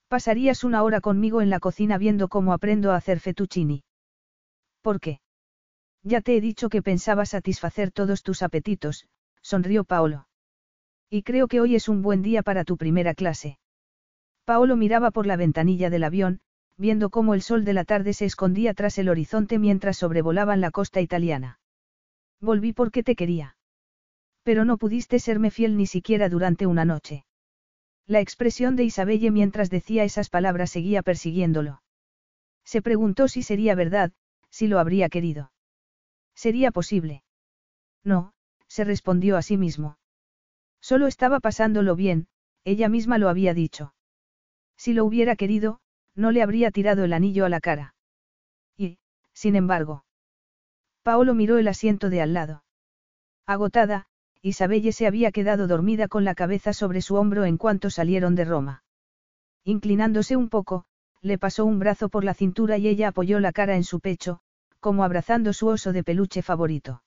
Pasarías 0.08 0.62
una 0.62 0.82
hora 0.82 1.00
conmigo 1.00 1.40
en 1.40 1.48
la 1.48 1.58
cocina 1.58 1.96
viendo 1.96 2.28
cómo 2.28 2.52
aprendo 2.52 2.92
a 2.92 2.96
hacer 2.96 3.18
fettuccini. 3.18 3.82
¿Por 4.82 5.00
qué? 5.00 5.20
Ya 6.02 6.20
te 6.20 6.36
he 6.36 6.42
dicho 6.42 6.68
que 6.68 6.82
pensaba 6.82 7.24
satisfacer 7.24 7.92
todos 7.92 8.22
tus 8.22 8.42
apetitos, 8.42 9.06
sonrió 9.40 9.84
Paolo. 9.84 10.28
Y 11.08 11.22
creo 11.22 11.48
que 11.48 11.62
hoy 11.62 11.76
es 11.76 11.88
un 11.88 12.02
buen 12.02 12.20
día 12.20 12.42
para 12.42 12.64
tu 12.64 12.76
primera 12.76 13.14
clase. 13.14 13.58
Paolo 14.44 14.76
miraba 14.76 15.12
por 15.12 15.26
la 15.26 15.36
ventanilla 15.36 15.88
del 15.88 16.04
avión, 16.04 16.40
viendo 16.76 17.08
cómo 17.08 17.32
el 17.32 17.40
sol 17.40 17.64
de 17.64 17.72
la 17.72 17.84
tarde 17.84 18.12
se 18.12 18.26
escondía 18.26 18.74
tras 18.74 18.98
el 18.98 19.08
horizonte 19.08 19.58
mientras 19.58 19.96
sobrevolaban 19.96 20.60
la 20.60 20.70
costa 20.70 21.00
italiana. 21.00 21.61
Volví 22.42 22.72
porque 22.72 23.02
te 23.02 23.14
quería. 23.14 23.56
Pero 24.42 24.64
no 24.64 24.76
pudiste 24.76 25.20
serme 25.20 25.50
fiel 25.52 25.76
ni 25.76 25.86
siquiera 25.86 26.28
durante 26.28 26.66
una 26.66 26.84
noche. 26.84 27.24
La 28.06 28.20
expresión 28.20 28.74
de 28.74 28.82
Isabelle 28.82 29.30
mientras 29.30 29.70
decía 29.70 30.02
esas 30.02 30.28
palabras 30.28 30.70
seguía 30.70 31.02
persiguiéndolo. 31.02 31.82
Se 32.64 32.82
preguntó 32.82 33.28
si 33.28 33.42
sería 33.44 33.76
verdad, 33.76 34.12
si 34.50 34.66
lo 34.66 34.80
habría 34.80 35.08
querido. 35.08 35.52
¿Sería 36.34 36.72
posible? 36.72 37.22
No, 38.02 38.32
se 38.66 38.82
respondió 38.84 39.36
a 39.36 39.42
sí 39.42 39.56
mismo. 39.56 39.98
Solo 40.80 41.06
estaba 41.06 41.38
pasándolo 41.38 41.94
bien, 41.94 42.26
ella 42.64 42.88
misma 42.88 43.18
lo 43.18 43.28
había 43.28 43.54
dicho. 43.54 43.94
Si 44.76 44.92
lo 44.92 45.04
hubiera 45.04 45.36
querido, 45.36 45.80
no 46.16 46.32
le 46.32 46.42
habría 46.42 46.72
tirado 46.72 47.04
el 47.04 47.12
anillo 47.12 47.44
a 47.44 47.48
la 47.48 47.60
cara. 47.60 47.94
Y, 48.76 48.98
sin 49.32 49.54
embargo. 49.54 50.04
Paolo 51.02 51.34
miró 51.34 51.58
el 51.58 51.68
asiento 51.68 52.10
de 52.10 52.22
al 52.22 52.32
lado. 52.32 52.64
Agotada, 53.46 54.06
Isabelle 54.40 54.92
se 54.92 55.06
había 55.06 55.32
quedado 55.32 55.66
dormida 55.66 56.08
con 56.08 56.24
la 56.24 56.34
cabeza 56.34 56.72
sobre 56.72 57.02
su 57.02 57.16
hombro 57.16 57.44
en 57.44 57.58
cuanto 57.58 57.90
salieron 57.90 58.34
de 58.34 58.44
Roma. 58.44 58.84
Inclinándose 59.64 60.36
un 60.36 60.48
poco, 60.48 60.84
le 61.20 61.38
pasó 61.38 61.64
un 61.64 61.78
brazo 61.78 62.08
por 62.08 62.24
la 62.24 62.34
cintura 62.34 62.78
y 62.78 62.88
ella 62.88 63.08
apoyó 63.08 63.40
la 63.40 63.52
cara 63.52 63.76
en 63.76 63.84
su 63.84 64.00
pecho, 64.00 64.40
como 64.80 65.04
abrazando 65.04 65.52
su 65.52 65.68
oso 65.68 65.92
de 65.92 66.02
peluche 66.02 66.42
favorito. 66.42 67.02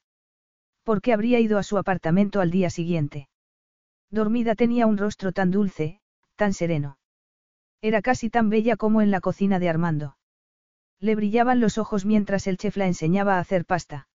¿Por 0.83 1.01
qué 1.01 1.13
habría 1.13 1.39
ido 1.39 1.57
a 1.57 1.63
su 1.63 1.77
apartamento 1.77 2.39
al 2.39 2.51
día 2.51 2.69
siguiente? 2.69 3.27
Dormida 4.09 4.55
tenía 4.55 4.87
un 4.87 4.97
rostro 4.97 5.31
tan 5.31 5.51
dulce, 5.51 5.99
tan 6.35 6.53
sereno. 6.53 6.97
Era 7.81 8.01
casi 8.01 8.29
tan 8.29 8.49
bella 8.49 8.77
como 8.77 9.01
en 9.01 9.11
la 9.11 9.19
cocina 9.19 9.59
de 9.59 9.67
Armando. 9.67 10.15
Le 10.99 11.15
brillaban 11.15 11.59
los 11.59 11.77
ojos 11.77 12.05
mientras 12.05 12.47
el 12.47 12.57
chef 12.57 12.77
la 12.77 12.87
enseñaba 12.87 13.35
a 13.35 13.39
hacer 13.39 13.65
pasta. 13.65 14.07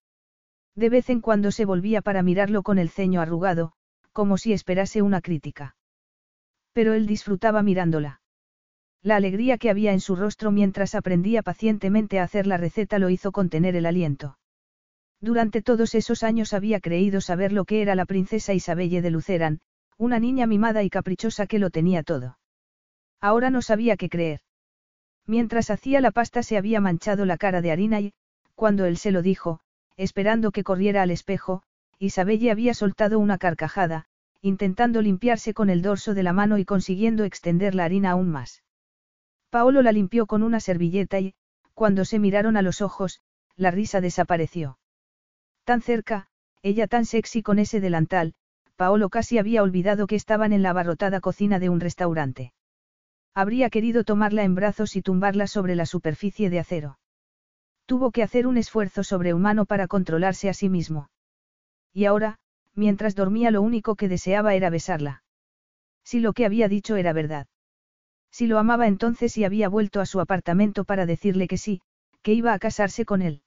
De 0.75 0.89
vez 0.89 1.09
en 1.09 1.21
cuando 1.21 1.51
se 1.51 1.65
volvía 1.65 2.01
para 2.01 2.23
mirarlo 2.23 2.63
con 2.63 2.79
el 2.79 2.89
ceño 2.89 3.21
arrugado, 3.21 3.73
como 4.11 4.37
si 4.37 4.53
esperase 4.53 5.01
una 5.01 5.21
crítica. 5.21 5.75
Pero 6.73 6.93
él 6.93 7.07
disfrutaba 7.07 7.63
mirándola. 7.63 8.21
La 9.03 9.15
alegría 9.15 9.57
que 9.57 9.69
había 9.69 9.93
en 9.93 9.99
su 9.99 10.15
rostro 10.15 10.51
mientras 10.51 10.95
aprendía 10.95 11.41
pacientemente 11.41 12.19
a 12.19 12.23
hacer 12.23 12.45
la 12.45 12.57
receta 12.57 12.99
lo 12.99 13.09
hizo 13.09 13.31
contener 13.31 13.75
el 13.75 13.85
aliento. 13.85 14.37
Durante 15.19 15.61
todos 15.61 15.95
esos 15.95 16.23
años 16.23 16.53
había 16.53 16.79
creído 16.79 17.21
saber 17.21 17.51
lo 17.51 17.65
que 17.65 17.81
era 17.81 17.95
la 17.95 18.05
princesa 18.05 18.53
Isabelle 18.53 19.01
de 19.01 19.11
Luceran, 19.11 19.59
una 19.97 20.19
niña 20.19 20.47
mimada 20.47 20.83
y 20.83 20.89
caprichosa 20.89 21.47
que 21.47 21.59
lo 21.59 21.69
tenía 21.69 22.03
todo. 22.03 22.37
Ahora 23.19 23.49
no 23.49 23.61
sabía 23.61 23.97
qué 23.97 24.09
creer. 24.09 24.41
Mientras 25.31 25.69
hacía 25.69 26.01
la 26.01 26.11
pasta 26.11 26.43
se 26.43 26.57
había 26.57 26.81
manchado 26.81 27.23
la 27.23 27.37
cara 27.37 27.61
de 27.61 27.71
harina 27.71 28.01
y, 28.01 28.11
cuando 28.53 28.83
él 28.83 28.97
se 28.97 29.11
lo 29.11 29.21
dijo, 29.21 29.61
esperando 29.95 30.51
que 30.51 30.65
corriera 30.65 31.03
al 31.03 31.09
espejo, 31.09 31.63
Isabelle 31.99 32.51
había 32.51 32.73
soltado 32.73 33.17
una 33.17 33.37
carcajada, 33.37 34.07
intentando 34.41 35.01
limpiarse 35.01 35.53
con 35.53 35.69
el 35.69 35.81
dorso 35.81 36.13
de 36.13 36.23
la 36.23 36.33
mano 36.33 36.57
y 36.57 36.65
consiguiendo 36.65 37.23
extender 37.23 37.75
la 37.75 37.85
harina 37.85 38.11
aún 38.11 38.29
más. 38.29 38.61
Paolo 39.49 39.81
la 39.81 39.93
limpió 39.93 40.25
con 40.25 40.43
una 40.43 40.59
servilleta 40.59 41.21
y, 41.21 41.33
cuando 41.75 42.03
se 42.03 42.19
miraron 42.19 42.57
a 42.57 42.61
los 42.61 42.81
ojos, 42.81 43.21
la 43.55 43.71
risa 43.71 44.01
desapareció. 44.01 44.79
Tan 45.63 45.81
cerca, 45.81 46.27
ella 46.61 46.87
tan 46.87 47.05
sexy 47.05 47.41
con 47.41 47.57
ese 47.57 47.79
delantal, 47.79 48.33
Paolo 48.75 49.07
casi 49.07 49.37
había 49.37 49.63
olvidado 49.63 50.07
que 50.07 50.17
estaban 50.17 50.51
en 50.51 50.61
la 50.61 50.71
abarrotada 50.71 51.21
cocina 51.21 51.57
de 51.57 51.69
un 51.69 51.79
restaurante. 51.79 52.51
Habría 53.33 53.69
querido 53.69 54.03
tomarla 54.03 54.43
en 54.43 54.55
brazos 54.55 54.95
y 54.95 55.01
tumbarla 55.01 55.47
sobre 55.47 55.75
la 55.75 55.85
superficie 55.85 56.49
de 56.49 56.59
acero. 56.59 56.99
Tuvo 57.85 58.11
que 58.11 58.23
hacer 58.23 58.47
un 58.47 58.57
esfuerzo 58.57 59.03
sobrehumano 59.03 59.65
para 59.65 59.87
controlarse 59.87 60.49
a 60.49 60.53
sí 60.53 60.69
mismo. 60.69 61.09
Y 61.93 62.05
ahora, 62.05 62.37
mientras 62.75 63.15
dormía 63.15 63.51
lo 63.51 63.61
único 63.61 63.95
que 63.95 64.07
deseaba 64.07 64.53
era 64.55 64.69
besarla. 64.69 65.23
Si 66.03 66.19
lo 66.19 66.33
que 66.33 66.45
había 66.45 66.67
dicho 66.67 66.95
era 66.95 67.13
verdad. 67.13 67.47
Si 68.31 68.47
lo 68.47 68.59
amaba 68.59 68.87
entonces 68.87 69.37
y 69.37 69.43
había 69.43 69.69
vuelto 69.69 69.99
a 69.99 70.05
su 70.05 70.19
apartamento 70.19 70.83
para 70.85 71.05
decirle 71.05 71.47
que 71.47 71.57
sí, 71.57 71.81
que 72.21 72.33
iba 72.33 72.53
a 72.53 72.59
casarse 72.59 73.05
con 73.05 73.21
él. 73.21 73.41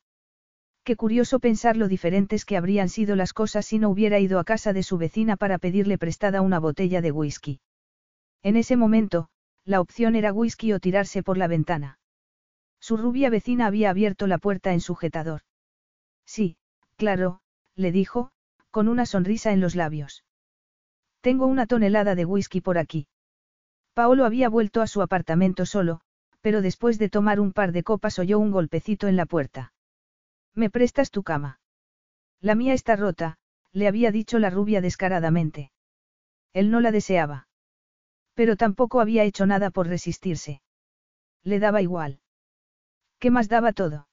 Qué 0.85 0.97
curioso 0.97 1.41
pensar 1.41 1.77
lo 1.79 1.89
diferentes 1.89 2.45
que 2.45 2.59
habrían 2.59 2.91
sido 2.91 3.17
las 3.17 3.33
cosas 3.33 3.65
si 3.65 3.79
no 3.79 3.89
hubiera 3.89 4.19
ido 4.19 4.39
a 4.39 4.45
casa 4.45 4.75
de 4.75 4.83
su 4.83 4.99
vecina 4.99 5.37
para 5.37 5.59
pedirle 5.59 5.97
prestada 5.97 6.43
una 6.43 6.59
botella 6.59 7.01
de 7.01 7.11
whisky. 7.11 7.61
En 8.43 8.57
ese 8.57 8.77
momento, 8.77 9.29
la 9.65 9.81
opción 9.81 10.15
era 10.15 10.33
whisky 10.33 10.73
o 10.73 10.81
tirarse 10.81 11.23
por 11.23 11.39
la 11.39 11.49
ventana. 11.49 11.99
Su 12.81 12.97
rubia 12.97 13.31
vecina 13.31 13.67
había 13.67 13.91
abierto 13.91 14.27
la 14.27 14.39
puerta 14.39 14.73
en 14.73 14.81
sujetador. 14.81 15.43
Sí, 16.27 16.57
claro, 16.97 17.41
le 17.75 17.93
dijo, 17.93 18.31
con 18.71 18.89
una 18.89 19.07
sonrisa 19.07 19.53
en 19.53 19.61
los 19.61 19.75
labios. 19.75 20.25
Tengo 21.21 21.47
una 21.47 21.67
tonelada 21.67 22.15
de 22.15 22.25
whisky 22.25 22.61
por 22.61 22.77
aquí. 22.77 23.09
Paolo 23.95 24.27
había 24.27 24.49
vuelto 24.49 24.83
a 24.83 24.87
su 24.87 25.01
apartamento 25.01 25.65
solo, 25.65 26.01
pero 26.41 26.61
después 26.61 26.99
de 26.99 27.09
tomar 27.09 27.41
un 27.41 27.53
par 27.53 27.73
de 27.73 27.83
copas 27.83 28.19
oyó 28.19 28.39
un 28.39 28.51
golpecito 28.51 29.09
en 29.09 29.17
la 29.17 29.25
puerta. 29.25 29.73
¿Me 30.55 30.69
prestas 30.69 31.11
tu 31.11 31.23
cama? 31.23 31.61
La 32.41 32.55
mía 32.55 32.75
está 32.75 32.97
rota, 32.97 33.39
le 33.73 33.89
había 33.89 34.11
dicho 34.11 34.39
la 34.39 34.51
rubia 34.51 34.83
descaradamente. 34.83 35.73
Él 36.53 36.71
no 36.71 36.81
la 36.81 36.93
deseaba. 36.93 37.49
Pero 38.35 38.57
tampoco 38.57 39.01
había 39.01 39.25
hecho 39.25 39.47
nada 39.47 39.71
por 39.71 39.87
resistirse. 39.87 40.61
Le 41.43 41.59
daba 41.59 41.83
igual. 41.83 42.21
¿Qué 43.19 43.31
más 43.31 43.49
daba 43.49 43.73
todo? 43.73 44.09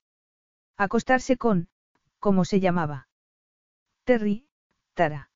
Acostarse 0.77 1.37
con, 1.37 1.67
¿cómo 2.19 2.45
se 2.45 2.59
llamaba? 2.59 3.07
Terry, 4.03 4.45
Tara. 4.93 5.29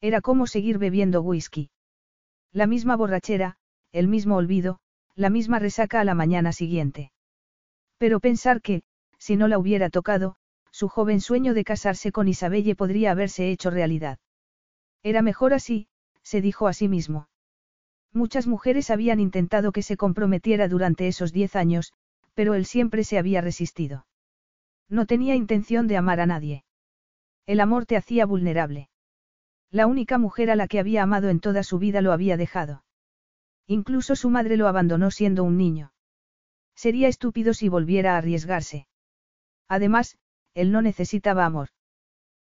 Era 0.00 0.20
como 0.20 0.46
seguir 0.46 0.78
bebiendo 0.78 1.22
whisky. 1.22 1.70
La 2.52 2.66
misma 2.66 2.96
borrachera, 2.96 3.56
el 3.92 4.08
mismo 4.08 4.36
olvido, 4.36 4.80
la 5.14 5.30
misma 5.30 5.58
resaca 5.58 6.00
a 6.00 6.04
la 6.04 6.14
mañana 6.14 6.52
siguiente. 6.52 7.12
Pero 7.98 8.20
pensar 8.20 8.62
que, 8.62 8.82
si 9.18 9.36
no 9.36 9.48
la 9.48 9.58
hubiera 9.58 9.90
tocado, 9.90 10.36
su 10.70 10.88
joven 10.88 11.20
sueño 11.20 11.52
de 11.52 11.64
casarse 11.64 12.12
con 12.12 12.28
Isabelle 12.28 12.74
podría 12.74 13.10
haberse 13.10 13.50
hecho 13.50 13.70
realidad. 13.70 14.18
Era 15.02 15.22
mejor 15.22 15.52
así, 15.52 15.88
se 16.22 16.40
dijo 16.40 16.66
a 16.68 16.72
sí 16.72 16.88
mismo. 16.88 17.28
Muchas 18.12 18.46
mujeres 18.46 18.90
habían 18.90 19.20
intentado 19.20 19.72
que 19.72 19.82
se 19.82 19.96
comprometiera 19.96 20.68
durante 20.68 21.06
esos 21.06 21.32
diez 21.32 21.54
años, 21.54 21.92
pero 22.34 22.54
él 22.54 22.64
siempre 22.66 23.04
se 23.04 23.18
había 23.18 23.40
resistido. 23.40 24.06
No 24.88 25.06
tenía 25.06 25.36
intención 25.36 25.86
de 25.86 25.96
amar 25.96 26.20
a 26.20 26.26
nadie. 26.26 26.64
El 27.46 27.60
amor 27.60 27.86
te 27.86 27.96
hacía 27.96 28.26
vulnerable. 28.26 28.88
La 29.70 29.86
única 29.86 30.18
mujer 30.18 30.50
a 30.50 30.56
la 30.56 30.66
que 30.66 30.80
había 30.80 31.04
amado 31.04 31.28
en 31.28 31.38
toda 31.38 31.62
su 31.62 31.78
vida 31.78 32.00
lo 32.00 32.12
había 32.12 32.36
dejado. 32.36 32.84
Incluso 33.68 34.16
su 34.16 34.30
madre 34.30 34.56
lo 34.56 34.66
abandonó 34.66 35.12
siendo 35.12 35.44
un 35.44 35.56
niño. 35.56 35.92
Sería 36.74 37.06
estúpido 37.06 37.54
si 37.54 37.68
volviera 37.68 38.14
a 38.14 38.18
arriesgarse. 38.18 38.88
Además, 39.68 40.18
él 40.54 40.72
no 40.72 40.82
necesitaba 40.82 41.44
amor. 41.44 41.68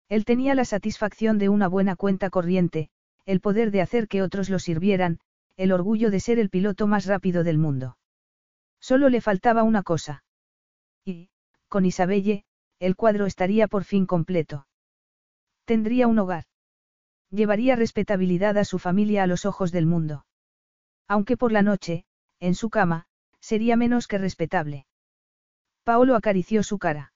Él 0.08 0.26
tenía 0.26 0.54
la 0.54 0.66
satisfacción 0.66 1.40
de 1.40 1.50
una 1.50 1.68
buena 1.68 1.96
cuenta 1.96 2.30
corriente, 2.30 2.90
el 3.26 3.42
poder 3.42 3.72
de 3.72 3.82
hacer 3.82 4.08
que 4.08 4.22
otros 4.22 4.52
lo 4.52 4.60
sirvieran, 4.60 5.20
el 5.58 5.72
orgullo 5.72 6.12
de 6.12 6.20
ser 6.20 6.40
el 6.40 6.50
piloto 6.50 6.88
más 6.88 7.06
rápido 7.06 7.44
del 7.44 7.58
mundo. 7.58 7.98
Solo 8.80 9.10
le 9.10 9.22
faltaba 9.22 9.64
una 9.64 9.84
cosa. 9.84 10.24
Y, 11.06 11.30
con 11.70 11.86
Isabelle, 11.86 12.46
el 12.80 12.96
cuadro 12.96 13.26
estaría 13.26 13.68
por 13.68 13.84
fin 13.84 14.06
completo. 14.06 14.68
Tendría 15.66 16.08
un 16.08 16.20
hogar. 16.20 16.46
Llevaría 17.32 17.76
respetabilidad 17.76 18.58
a 18.58 18.66
su 18.66 18.80
familia 18.80 19.24
a 19.24 19.28
los 19.28 19.46
ojos 19.46 19.72
del 19.72 19.86
mundo. 19.86 20.26
Aunque 21.08 21.38
por 21.38 21.52
la 21.52 21.62
noche, 21.62 22.06
en 22.40 22.56
su 22.56 22.70
cama, 22.70 23.08
sería 23.40 23.76
menos 23.76 24.08
que 24.08 24.18
respetable. 24.18 24.86
Paolo 25.84 26.16
acarició 26.16 26.64
su 26.64 26.80
cara. 26.80 27.14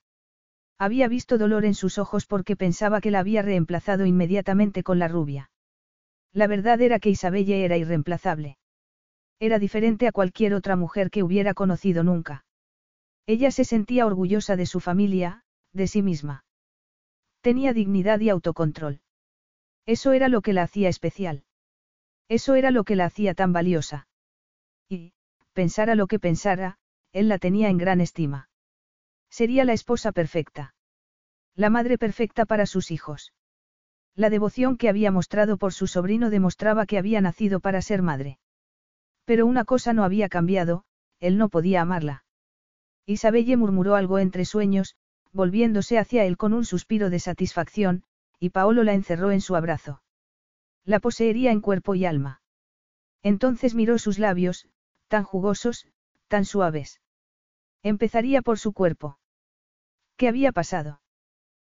Había 0.78 1.08
visto 1.08 1.38
dolor 1.38 1.64
en 1.64 1.74
sus 1.74 1.98
ojos 1.98 2.26
porque 2.26 2.56
pensaba 2.56 3.00
que 3.00 3.10
la 3.10 3.18
había 3.18 3.42
reemplazado 3.42 4.06
inmediatamente 4.06 4.82
con 4.82 4.98
la 4.98 5.08
rubia. 5.08 5.50
La 6.32 6.46
verdad 6.46 6.80
era 6.80 7.00
que 7.00 7.10
Isabelle 7.10 7.64
era 7.64 7.76
irreemplazable. 7.76 8.56
Era 9.40 9.58
diferente 9.58 10.06
a 10.06 10.12
cualquier 10.12 10.54
otra 10.54 10.76
mujer 10.76 11.10
que 11.10 11.22
hubiera 11.22 11.54
conocido 11.54 12.04
nunca. 12.04 12.44
Ella 13.26 13.50
se 13.50 13.64
sentía 13.64 14.06
orgullosa 14.06 14.56
de 14.56 14.66
su 14.66 14.80
familia, 14.80 15.44
de 15.72 15.86
sí 15.86 16.02
misma. 16.02 16.44
Tenía 17.40 17.72
dignidad 17.72 18.20
y 18.20 18.28
autocontrol. 18.28 19.00
Eso 19.86 20.12
era 20.12 20.28
lo 20.28 20.42
que 20.42 20.52
la 20.52 20.62
hacía 20.62 20.88
especial. 20.88 21.44
Eso 22.28 22.54
era 22.54 22.70
lo 22.70 22.84
que 22.84 22.96
la 22.96 23.06
hacía 23.06 23.34
tan 23.34 23.52
valiosa. 23.52 24.06
Y, 24.88 25.14
pensara 25.52 25.94
lo 25.94 26.06
que 26.06 26.18
pensara, 26.18 26.78
él 27.12 27.28
la 27.28 27.38
tenía 27.38 27.70
en 27.70 27.78
gran 27.78 28.00
estima. 28.00 28.50
Sería 29.30 29.64
la 29.64 29.72
esposa 29.72 30.12
perfecta. 30.12 30.74
La 31.54 31.70
madre 31.70 31.98
perfecta 31.98 32.44
para 32.46 32.66
sus 32.66 32.90
hijos. 32.90 33.32
La 34.16 34.30
devoción 34.30 34.76
que 34.76 34.88
había 34.88 35.10
mostrado 35.10 35.56
por 35.56 35.72
su 35.72 35.86
sobrino 35.86 36.30
demostraba 36.30 36.86
que 36.86 36.98
había 36.98 37.20
nacido 37.20 37.60
para 37.60 37.82
ser 37.82 38.02
madre. 38.02 38.38
Pero 39.24 39.46
una 39.46 39.64
cosa 39.64 39.92
no 39.92 40.04
había 40.04 40.28
cambiado, 40.28 40.84
él 41.20 41.38
no 41.38 41.48
podía 41.48 41.82
amarla. 41.82 42.24
Isabelle 43.06 43.56
murmuró 43.56 43.94
algo 43.94 44.18
entre 44.18 44.44
sueños, 44.44 44.96
volviéndose 45.32 45.98
hacia 45.98 46.24
él 46.24 46.36
con 46.36 46.52
un 46.52 46.64
suspiro 46.64 47.10
de 47.10 47.18
satisfacción, 47.18 48.04
y 48.38 48.50
Paolo 48.50 48.84
la 48.84 48.94
encerró 48.94 49.30
en 49.30 49.40
su 49.40 49.54
abrazo. 49.54 50.02
La 50.84 50.98
poseería 50.98 51.52
en 51.52 51.60
cuerpo 51.60 51.94
y 51.94 52.04
alma. 52.04 52.42
Entonces 53.22 53.74
miró 53.74 53.98
sus 53.98 54.18
labios, 54.18 54.66
tan 55.08 55.24
jugosos, 55.24 55.86
tan 56.28 56.44
suaves. 56.44 57.00
Empezaría 57.82 58.42
por 58.42 58.58
su 58.58 58.72
cuerpo. 58.72 59.18
¿Qué 60.16 60.28
había 60.28 60.52
pasado? 60.52 61.00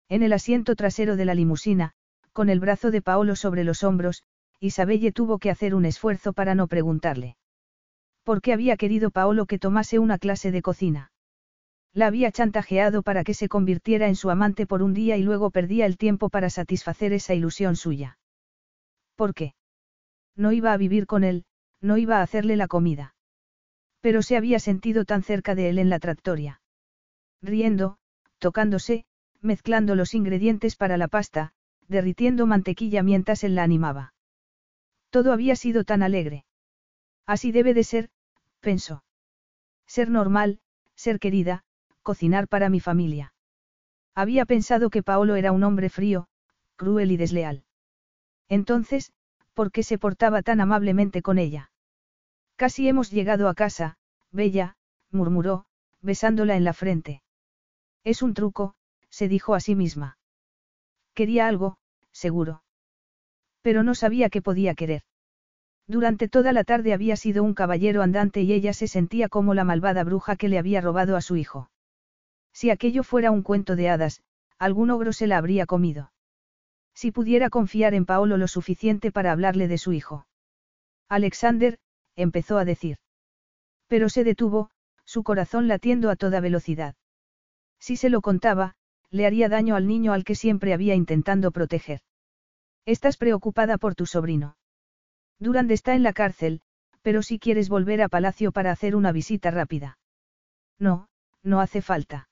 En 0.09 0.23
el 0.23 0.33
asiento 0.33 0.75
trasero 0.75 1.15
de 1.15 1.25
la 1.25 1.33
limusina, 1.33 1.93
con 2.35 2.49
el 2.49 2.59
brazo 2.59 2.91
de 2.91 3.01
Paolo 3.01 3.37
sobre 3.37 3.63
los 3.63 3.81
hombros, 3.85 4.21
Isabelle 4.59 5.13
tuvo 5.13 5.39
que 5.39 5.49
hacer 5.49 5.73
un 5.73 5.85
esfuerzo 5.85 6.33
para 6.33 6.53
no 6.53 6.67
preguntarle. 6.67 7.37
¿Por 8.25 8.41
qué 8.41 8.51
había 8.51 8.75
querido 8.75 9.09
Paolo 9.09 9.45
que 9.45 9.57
tomase 9.57 9.99
una 9.99 10.17
clase 10.17 10.51
de 10.51 10.61
cocina? 10.61 11.13
La 11.93 12.07
había 12.07 12.33
chantajeado 12.33 13.03
para 13.03 13.23
que 13.23 13.33
se 13.33 13.47
convirtiera 13.47 14.09
en 14.09 14.17
su 14.17 14.29
amante 14.29 14.67
por 14.67 14.83
un 14.83 14.93
día 14.93 15.15
y 15.15 15.23
luego 15.23 15.49
perdía 15.49 15.85
el 15.85 15.95
tiempo 15.95 16.29
para 16.29 16.49
satisfacer 16.49 17.13
esa 17.13 17.33
ilusión 17.33 17.77
suya. 17.77 18.17
¿Por 19.15 19.33
qué? 19.33 19.53
No 20.35 20.51
iba 20.51 20.73
a 20.73 20.77
vivir 20.77 21.05
con 21.05 21.23
él, 21.23 21.45
no 21.79 21.95
iba 21.95 22.17
a 22.19 22.21
hacerle 22.21 22.57
la 22.57 22.67
comida. 22.67 23.15
Pero 24.01 24.21
se 24.21 24.35
había 24.35 24.59
sentido 24.59 25.05
tan 25.05 25.23
cerca 25.23 25.55
de 25.55 25.69
él 25.69 25.79
en 25.79 25.89
la 25.89 25.99
tractoria. 25.99 26.59
Riendo, 27.41 27.97
tocándose, 28.39 29.05
mezclando 29.39 29.95
los 29.95 30.13
ingredientes 30.13 30.75
para 30.75 30.97
la 30.97 31.07
pasta, 31.07 31.53
derritiendo 31.87 32.45
mantequilla 32.45 33.03
mientras 33.03 33.43
él 33.43 33.55
la 33.55 33.63
animaba. 33.63 34.13
Todo 35.09 35.31
había 35.31 35.55
sido 35.55 35.83
tan 35.83 36.03
alegre. 36.03 36.45
Así 37.25 37.51
debe 37.51 37.73
de 37.73 37.83
ser, 37.83 38.09
pensó. 38.59 39.03
Ser 39.87 40.09
normal, 40.09 40.59
ser 40.95 41.19
querida, 41.19 41.63
cocinar 42.01 42.47
para 42.47 42.69
mi 42.69 42.79
familia. 42.79 43.33
Había 44.13 44.45
pensado 44.45 44.89
que 44.89 45.03
Paolo 45.03 45.35
era 45.35 45.51
un 45.51 45.63
hombre 45.63 45.89
frío, 45.89 46.27
cruel 46.75 47.11
y 47.11 47.17
desleal. 47.17 47.63
Entonces, 48.47 49.11
¿por 49.53 49.71
qué 49.71 49.83
se 49.83 49.97
portaba 49.97 50.41
tan 50.41 50.61
amablemente 50.61 51.21
con 51.21 51.37
ella? 51.37 51.71
Casi 52.55 52.87
hemos 52.87 53.11
llegado 53.11 53.49
a 53.49 53.55
casa, 53.55 53.97
Bella, 54.31 54.77
murmuró, 55.11 55.65
besándola 56.01 56.55
en 56.55 56.63
la 56.63 56.73
frente. 56.73 57.21
Es 58.03 58.21
un 58.21 58.33
truco, 58.33 58.75
se 59.09 59.27
dijo 59.27 59.55
a 59.55 59.59
sí 59.59 59.75
misma. 59.75 60.17
Quería 61.15 61.47
algo, 61.47 61.77
seguro. 62.11 62.61
Pero 63.61 63.81
no 63.81 63.95
sabía 63.95 64.29
qué 64.29 64.41
podía 64.41 64.75
querer. 64.75 65.01
Durante 65.87 66.27
toda 66.27 66.51
la 66.51 66.63
tarde 66.63 66.93
había 66.93 67.15
sido 67.15 67.43
un 67.43 67.53
caballero 67.53 68.01
andante 68.01 68.41
y 68.41 68.53
ella 68.53 68.73
se 68.73 68.87
sentía 68.87 69.29
como 69.29 69.53
la 69.53 69.63
malvada 69.63 70.03
bruja 70.03 70.35
que 70.35 70.49
le 70.49 70.59
había 70.59 70.81
robado 70.81 71.15
a 71.15 71.21
su 71.21 71.35
hijo. 71.35 71.71
Si 72.53 72.69
aquello 72.69 73.03
fuera 73.03 73.31
un 73.31 73.43
cuento 73.43 73.75
de 73.75 73.89
hadas, 73.89 74.21
algún 74.59 74.89
ogro 74.89 75.13
se 75.13 75.27
la 75.27 75.37
habría 75.37 75.65
comido. 75.65 76.11
Si 76.93 77.11
pudiera 77.11 77.49
confiar 77.49 77.93
en 77.93 78.05
Paolo 78.05 78.37
lo 78.37 78.47
suficiente 78.47 79.11
para 79.11 79.31
hablarle 79.31 79.67
de 79.67 79.77
su 79.77 79.93
hijo. 79.93 80.27
Alexander, 81.09 81.79
empezó 82.15 82.57
a 82.57 82.65
decir. 82.65 82.97
Pero 83.87 84.09
se 84.09 84.23
detuvo, 84.23 84.69
su 85.05 85.23
corazón 85.23 85.67
latiendo 85.67 86.09
a 86.09 86.15
toda 86.15 86.39
velocidad. 86.39 86.95
Si 87.79 87.95
se 87.97 88.09
lo 88.09 88.21
contaba, 88.21 88.75
le 89.15 89.25
haría 89.25 89.47
daño 89.47 89.75
al 89.75 89.87
niño 89.87 90.11
al 90.11 90.25
que 90.25 90.35
siempre 90.35 90.73
había 90.73 90.93
intentando 90.93 91.51
proteger. 91.51 92.01
Estás 92.85 93.15
preocupada 93.15 93.77
por 93.77 93.95
tu 93.95 94.05
sobrino. 94.05 94.57
Durand 95.39 95.71
está 95.71 95.95
en 95.95 96.03
la 96.03 96.11
cárcel, 96.11 96.61
pero 97.01 97.23
si 97.23 97.39
quieres 97.39 97.69
volver 97.69 98.01
a 98.01 98.09
Palacio 98.09 98.51
para 98.51 98.71
hacer 98.71 98.95
una 98.95 99.13
visita 99.13 99.51
rápida. 99.51 99.97
No, 100.79 101.07
no 101.43 101.61
hace 101.61 101.81
falta. 101.81 102.27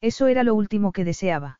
Eso 0.00 0.28
era 0.28 0.44
lo 0.44 0.54
último 0.54 0.92
que 0.92 1.04
deseaba. 1.04 1.58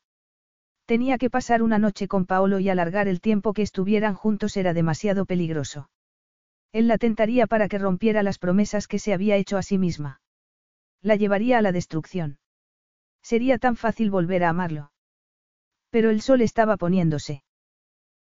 Tenía 0.84 1.18
que 1.18 1.30
pasar 1.30 1.62
una 1.62 1.80
noche 1.80 2.06
con 2.06 2.24
Paolo 2.26 2.60
y 2.60 2.68
alargar 2.68 3.08
el 3.08 3.20
tiempo 3.20 3.52
que 3.52 3.62
estuvieran 3.62 4.14
juntos 4.14 4.56
era 4.56 4.72
demasiado 4.72 5.26
peligroso. 5.26 5.90
Él 6.70 6.86
la 6.86 6.98
tentaría 6.98 7.48
para 7.48 7.68
que 7.68 7.78
rompiera 7.78 8.22
las 8.22 8.38
promesas 8.38 8.86
que 8.86 9.00
se 9.00 9.12
había 9.12 9.36
hecho 9.36 9.56
a 9.56 9.62
sí 9.62 9.76
misma. 9.76 10.20
La 11.02 11.16
llevaría 11.16 11.58
a 11.58 11.62
la 11.62 11.72
destrucción. 11.72 12.38
Sería 13.30 13.58
tan 13.58 13.74
fácil 13.74 14.12
volver 14.12 14.44
a 14.44 14.50
amarlo. 14.50 14.92
Pero 15.90 16.10
el 16.10 16.20
sol 16.20 16.42
estaba 16.42 16.76
poniéndose. 16.76 17.42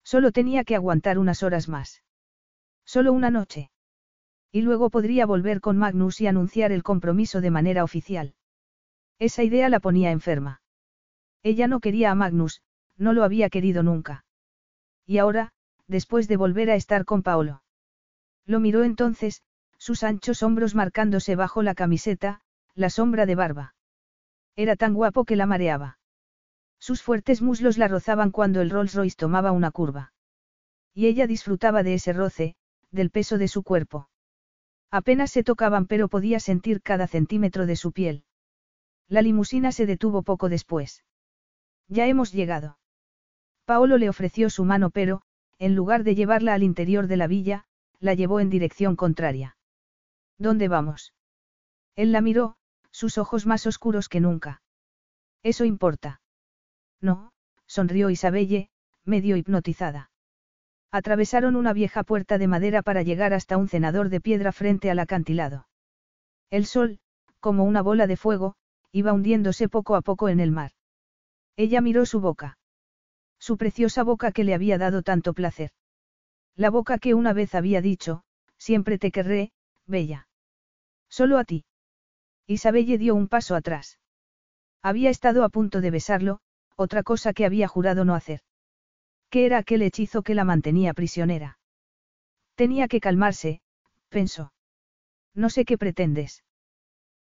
Solo 0.04 0.32
tenía 0.32 0.64
que 0.64 0.76
aguantar 0.76 1.20
unas 1.20 1.44
horas 1.44 1.70
más. 1.70 2.02
Solo 2.86 3.14
una 3.14 3.30
noche. 3.30 3.70
Y 4.52 4.64
luego 4.64 4.90
podría 4.90 5.28
volver 5.28 5.62
con 5.62 5.78
Magnus 5.78 6.22
y 6.22 6.26
anunciar 6.26 6.72
el 6.72 6.82
compromiso 6.82 7.40
de 7.40 7.52
manera 7.52 7.84
oficial. 7.84 8.34
Esa 9.20 9.44
idea 9.44 9.70
la 9.70 9.80
ponía 9.80 10.10
enferma. 10.10 10.64
Ella 11.44 11.68
no 11.68 11.82
quería 11.82 12.10
a 12.10 12.16
Magnus, 12.16 12.64
no 12.98 13.14
lo 13.14 13.24
había 13.24 13.52
querido 13.52 13.84
nunca. 13.84 14.26
Y 15.06 15.20
ahora, 15.20 15.54
después 15.86 16.28
de 16.28 16.38
volver 16.38 16.72
a 16.72 16.76
estar 16.76 17.06
con 17.06 17.22
Paolo. 17.22 17.62
Lo 18.48 18.60
miró 18.60 18.84
entonces, 18.84 19.44
sus 19.78 20.02
anchos 20.02 20.42
hombros 20.42 20.74
marcándose 20.74 21.36
bajo 21.36 21.62
la 21.62 21.76
camiseta, 21.76 22.42
la 22.74 22.90
sombra 22.90 23.28
de 23.28 23.36
barba. 23.36 23.75
Era 24.56 24.76
tan 24.76 24.94
guapo 24.94 25.26
que 25.26 25.36
la 25.36 25.46
mareaba. 25.46 26.00
Sus 26.80 27.02
fuertes 27.02 27.42
muslos 27.42 27.78
la 27.78 27.88
rozaban 27.88 28.32
cuando 28.32 28.62
el 28.62 28.70
Rolls 28.70 28.94
Royce 28.94 29.16
tomaba 29.18 29.52
una 29.52 29.72
curva. 29.72 30.14
Y 30.94 31.08
ella 31.08 31.28
disfrutaba 31.28 31.84
de 31.84 31.96
ese 31.96 32.14
roce, 32.14 32.56
del 32.92 33.10
peso 33.10 33.38
de 33.38 33.48
su 33.48 33.64
cuerpo. 33.64 34.10
Apenas 34.92 35.32
se 35.32 35.44
tocaban 35.44 35.88
pero 35.88 36.08
podía 36.08 36.40
sentir 36.40 36.82
cada 36.82 37.08
centímetro 37.08 37.66
de 37.66 37.76
su 37.76 37.92
piel. 37.92 38.24
La 39.08 39.22
limusina 39.22 39.72
se 39.72 39.86
detuvo 39.86 40.24
poco 40.24 40.48
después. 40.48 41.04
Ya 41.88 42.08
hemos 42.08 42.32
llegado. 42.32 42.78
Paolo 43.66 43.98
le 43.98 44.10
ofreció 44.10 44.50
su 44.50 44.64
mano 44.64 44.90
pero, 44.90 45.22
en 45.60 45.76
lugar 45.76 46.04
de 46.04 46.16
llevarla 46.16 46.54
al 46.54 46.64
interior 46.64 47.08
de 47.08 47.18
la 47.18 47.28
villa, 47.28 47.66
la 48.00 48.14
llevó 48.14 48.40
en 48.40 48.50
dirección 48.50 48.96
contraria. 48.96 49.58
¿Dónde 50.38 50.68
vamos? 50.68 51.14
Él 51.96 52.12
la 52.12 52.22
miró, 52.22 52.58
sus 52.96 53.18
ojos 53.18 53.46
más 53.46 53.68
oscuros 53.68 54.08
que 54.08 54.22
nunca. 54.22 54.62
Eso 55.44 55.66
importa. 55.66 56.22
No, 57.02 57.34
sonrió 57.68 58.10
Isabelle, 58.10 58.70
medio 59.04 59.36
hipnotizada. 59.36 60.12
Atravesaron 60.92 61.58
una 61.58 61.74
vieja 61.74 62.04
puerta 62.04 62.38
de 62.38 62.48
madera 62.48 62.82
para 62.84 63.04
llegar 63.04 63.34
hasta 63.34 63.58
un 63.58 63.68
cenador 63.68 64.08
de 64.08 64.22
piedra 64.22 64.54
frente 64.54 64.90
al 64.90 65.00
acantilado. 65.00 65.68
El 66.50 66.66
sol, 66.66 67.00
como 67.42 67.66
una 67.66 67.82
bola 67.82 68.08
de 68.08 68.16
fuego, 68.16 68.56
iba 68.94 69.12
hundiéndose 69.12 69.68
poco 69.68 69.98
a 69.98 70.02
poco 70.02 70.30
en 70.30 70.40
el 70.40 70.52
mar. 70.52 70.72
Ella 71.58 71.82
miró 71.82 72.06
su 72.06 72.22
boca. 72.22 72.58
Su 73.40 73.58
preciosa 73.58 74.04
boca 74.04 74.32
que 74.32 74.46
le 74.46 74.54
había 74.54 74.78
dado 74.78 75.02
tanto 75.02 75.34
placer. 75.34 75.72
La 76.56 76.70
boca 76.70 76.98
que 76.98 77.14
una 77.14 77.34
vez 77.34 77.56
había 77.56 77.82
dicho, 77.82 78.24
siempre 78.58 78.98
te 78.98 79.12
querré, 79.12 79.52
bella. 79.86 80.30
Solo 81.10 81.38
a 81.38 81.44
ti. 81.44 81.66
Isabelle 82.48 82.98
dio 82.98 83.16
un 83.16 83.28
paso 83.28 83.56
atrás. 83.56 84.00
Había 84.82 85.10
estado 85.10 85.44
a 85.44 85.50
punto 85.50 85.82
de 85.82 85.92
besarlo, 85.92 86.40
otra 86.76 87.04
cosa 87.04 87.34
que 87.34 87.46
había 87.46 87.68
jurado 87.68 88.06
no 88.06 88.14
hacer. 88.14 88.42
¿Qué 89.30 89.46
era 89.46 89.58
aquel 89.58 89.82
hechizo 89.82 90.22
que 90.22 90.36
la 90.36 90.44
mantenía 90.44 90.94
prisionera? 90.94 91.58
Tenía 92.56 92.88
que 92.88 93.00
calmarse, 93.00 93.62
pensó. 94.10 94.54
No 95.34 95.50
sé 95.50 95.66
qué 95.66 95.78
pretendes. 95.78 96.44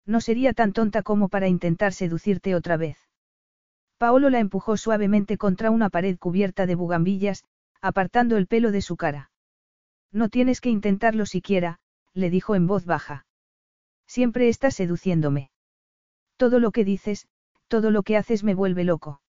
No 0.06 0.22
sería 0.22 0.54
tan 0.54 0.72
tonta 0.72 1.02
como 1.02 1.30
para 1.30 1.48
intentar 1.48 1.94
seducirte 1.94 2.56
otra 2.56 2.78
vez. 2.78 2.98
Paolo 3.98 4.30
la 4.30 4.40
empujó 4.40 4.78
suavemente 4.78 5.38
contra 5.38 5.72
una 5.72 5.90
pared 5.90 6.18
cubierta 6.18 6.66
de 6.66 6.76
bugambillas, 6.76 7.44
apartando 7.82 8.38
el 8.38 8.48
pelo 8.48 8.72
de 8.72 8.82
su 8.82 8.98
cara. 8.98 9.32
No 10.12 10.30
tienes 10.30 10.62
que 10.62 10.70
intentarlo 10.70 11.26
siquiera, 11.26 11.80
le 12.14 12.30
dijo 12.30 12.56
en 12.56 12.68
voz 12.68 12.86
baja. 12.86 13.25
Siempre 14.08 14.50
estás 14.50 14.76
seduciéndome. 14.76 15.52
Todo 16.38 16.60
lo 16.60 16.72
que 16.72 16.84
dices, 16.84 17.28
todo 17.68 17.92
lo 17.92 18.04
que 18.04 18.18
haces 18.18 18.44
me 18.44 18.56
vuelve 18.56 18.84
loco. 18.84 19.22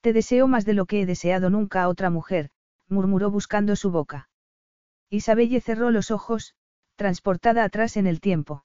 Te 0.00 0.12
deseo 0.12 0.46
más 0.46 0.64
de 0.64 0.74
lo 0.74 0.86
que 0.86 1.02
he 1.02 1.06
deseado 1.06 1.50
nunca 1.50 1.82
a 1.82 1.88
otra 1.88 2.10
mujer, 2.10 2.50
murmuró 2.88 3.30
buscando 3.30 3.76
su 3.76 3.90
boca. 3.90 4.28
Isabelle 5.10 5.60
cerró 5.60 5.90
los 5.90 6.10
ojos, 6.10 6.54
transportada 6.96 7.64
atrás 7.64 7.96
en 7.96 8.06
el 8.06 8.20
tiempo. 8.20 8.64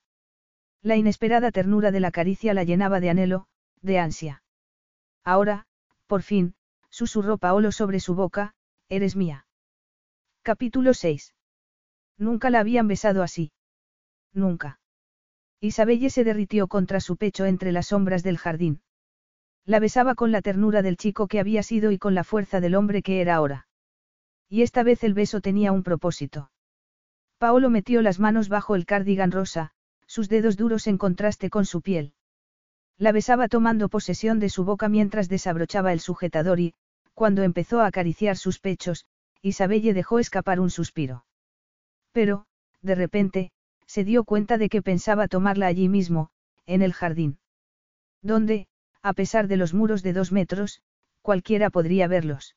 La 0.81 0.95
inesperada 0.95 1.51
ternura 1.51 1.91
de 1.91 2.01
la 2.01 2.11
caricia 2.11 2.53
la 2.53 2.63
llenaba 2.63 2.99
de 2.99 3.09
anhelo, 3.09 3.47
de 3.81 3.99
ansia. 3.99 4.43
Ahora, 5.23 5.65
por 6.07 6.21
fin, 6.21 6.55
susurró 6.89 7.37
Paolo 7.37 7.71
sobre 7.71 7.99
su 7.99 8.15
boca, 8.15 8.53
eres 8.89 9.15
mía. 9.15 9.47
Capítulo 10.41 10.93
6. 10.93 11.33
Nunca 12.17 12.49
la 12.49 12.59
habían 12.59 12.87
besado 12.87 13.23
así. 13.23 13.53
Nunca. 14.33 14.79
Isabelle 15.63 16.09
se 16.09 16.25
derritió 16.25 16.67
contra 16.67 16.99
su 16.99 17.15
pecho 17.15 17.45
entre 17.45 17.71
las 17.71 17.87
sombras 17.87 18.21
del 18.21 18.37
jardín. 18.37 18.81
La 19.63 19.79
besaba 19.79 20.13
con 20.13 20.33
la 20.33 20.41
ternura 20.41 20.81
del 20.81 20.97
chico 20.97 21.29
que 21.29 21.39
había 21.39 21.63
sido 21.63 21.91
y 21.91 21.97
con 21.97 22.13
la 22.13 22.25
fuerza 22.25 22.59
del 22.59 22.75
hombre 22.75 23.01
que 23.01 23.21
era 23.21 23.35
ahora. 23.35 23.65
Y 24.49 24.63
esta 24.63 24.83
vez 24.83 25.05
el 25.05 25.13
beso 25.13 25.39
tenía 25.39 25.71
un 25.71 25.81
propósito. 25.81 26.51
Paolo 27.37 27.69
metió 27.69 28.01
las 28.01 28.19
manos 28.19 28.49
bajo 28.49 28.75
el 28.75 28.85
cardigan 28.85 29.31
rosa, 29.31 29.71
sus 30.05 30.27
dedos 30.27 30.57
duros 30.57 30.85
en 30.85 30.97
contraste 30.97 31.49
con 31.49 31.65
su 31.65 31.81
piel. 31.81 32.13
La 32.97 33.13
besaba 33.13 33.47
tomando 33.47 33.87
posesión 33.87 34.41
de 34.41 34.49
su 34.49 34.65
boca 34.65 34.89
mientras 34.89 35.29
desabrochaba 35.29 35.93
el 35.93 36.01
sujetador 36.01 36.59
y, 36.59 36.73
cuando 37.13 37.41
empezó 37.41 37.79
a 37.79 37.85
acariciar 37.85 38.35
sus 38.35 38.59
pechos, 38.59 39.05
Isabelle 39.41 39.93
dejó 39.93 40.19
escapar 40.19 40.59
un 40.59 40.69
suspiro. 40.69 41.23
Pero, 42.11 42.47
de 42.81 42.95
repente, 42.95 43.51
se 43.87 44.03
dio 44.03 44.23
cuenta 44.23 44.57
de 44.57 44.69
que 44.69 44.81
pensaba 44.81 45.27
tomarla 45.27 45.67
allí 45.67 45.89
mismo, 45.89 46.29
en 46.65 46.81
el 46.81 46.93
jardín. 46.93 47.39
Donde, 48.21 48.67
a 49.01 49.13
pesar 49.13 49.47
de 49.47 49.57
los 49.57 49.73
muros 49.73 50.03
de 50.03 50.13
dos 50.13 50.31
metros, 50.31 50.81
cualquiera 51.21 51.69
podría 51.69 52.07
verlos. 52.07 52.55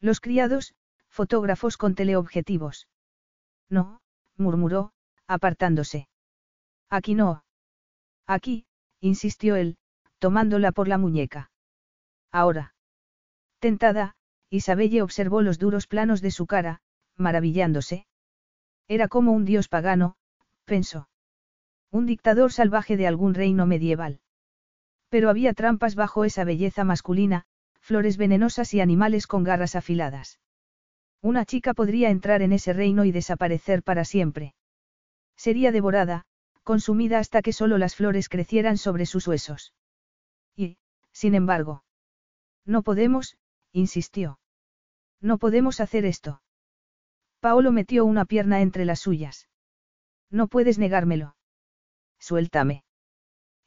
Los 0.00 0.20
criados, 0.20 0.74
fotógrafos 1.08 1.76
con 1.76 1.94
teleobjetivos. 1.94 2.88
No, 3.68 4.00
murmuró, 4.36 4.92
apartándose. 5.26 6.08
Aquí 6.88 7.14
no. 7.14 7.44
Aquí, 8.26 8.66
insistió 9.00 9.56
él, 9.56 9.78
tomándola 10.18 10.72
por 10.72 10.88
la 10.88 10.98
muñeca. 10.98 11.50
Ahora. 12.30 12.74
Tentada, 13.58 14.14
Isabelle 14.50 15.02
observó 15.02 15.42
los 15.42 15.58
duros 15.58 15.86
planos 15.86 16.20
de 16.20 16.30
su 16.30 16.46
cara, 16.46 16.80
maravillándose. 17.16 18.06
Era 18.88 19.08
como 19.08 19.32
un 19.32 19.44
dios 19.44 19.68
pagano, 19.68 20.16
pensó. 20.66 21.08
Un 21.90 22.04
dictador 22.04 22.52
salvaje 22.52 22.98
de 22.98 23.06
algún 23.06 23.32
reino 23.32 23.64
medieval. 23.64 24.20
Pero 25.08 25.30
había 25.30 25.54
trampas 25.54 25.94
bajo 25.94 26.24
esa 26.24 26.44
belleza 26.44 26.84
masculina, 26.84 27.46
flores 27.80 28.18
venenosas 28.18 28.74
y 28.74 28.80
animales 28.80 29.26
con 29.26 29.44
garras 29.44 29.76
afiladas. 29.76 30.40
Una 31.22 31.46
chica 31.46 31.72
podría 31.72 32.10
entrar 32.10 32.42
en 32.42 32.52
ese 32.52 32.72
reino 32.72 33.04
y 33.04 33.12
desaparecer 33.12 33.82
para 33.82 34.04
siempre. 34.04 34.54
Sería 35.36 35.72
devorada, 35.72 36.26
consumida 36.64 37.18
hasta 37.18 37.40
que 37.42 37.52
solo 37.52 37.78
las 37.78 37.94
flores 37.94 38.28
crecieran 38.28 38.76
sobre 38.76 39.06
sus 39.06 39.26
huesos. 39.26 39.72
Y, 40.56 40.78
sin 41.12 41.34
embargo, 41.34 41.84
no 42.64 42.82
podemos, 42.82 43.38
insistió. 43.72 44.40
No 45.20 45.38
podemos 45.38 45.80
hacer 45.80 46.04
esto. 46.04 46.42
Paolo 47.40 47.70
metió 47.70 48.04
una 48.04 48.24
pierna 48.24 48.60
entre 48.60 48.84
las 48.84 49.00
suyas. 49.00 49.48
No 50.30 50.48
puedes 50.48 50.78
negármelo. 50.78 51.36
Suéltame. 52.18 52.84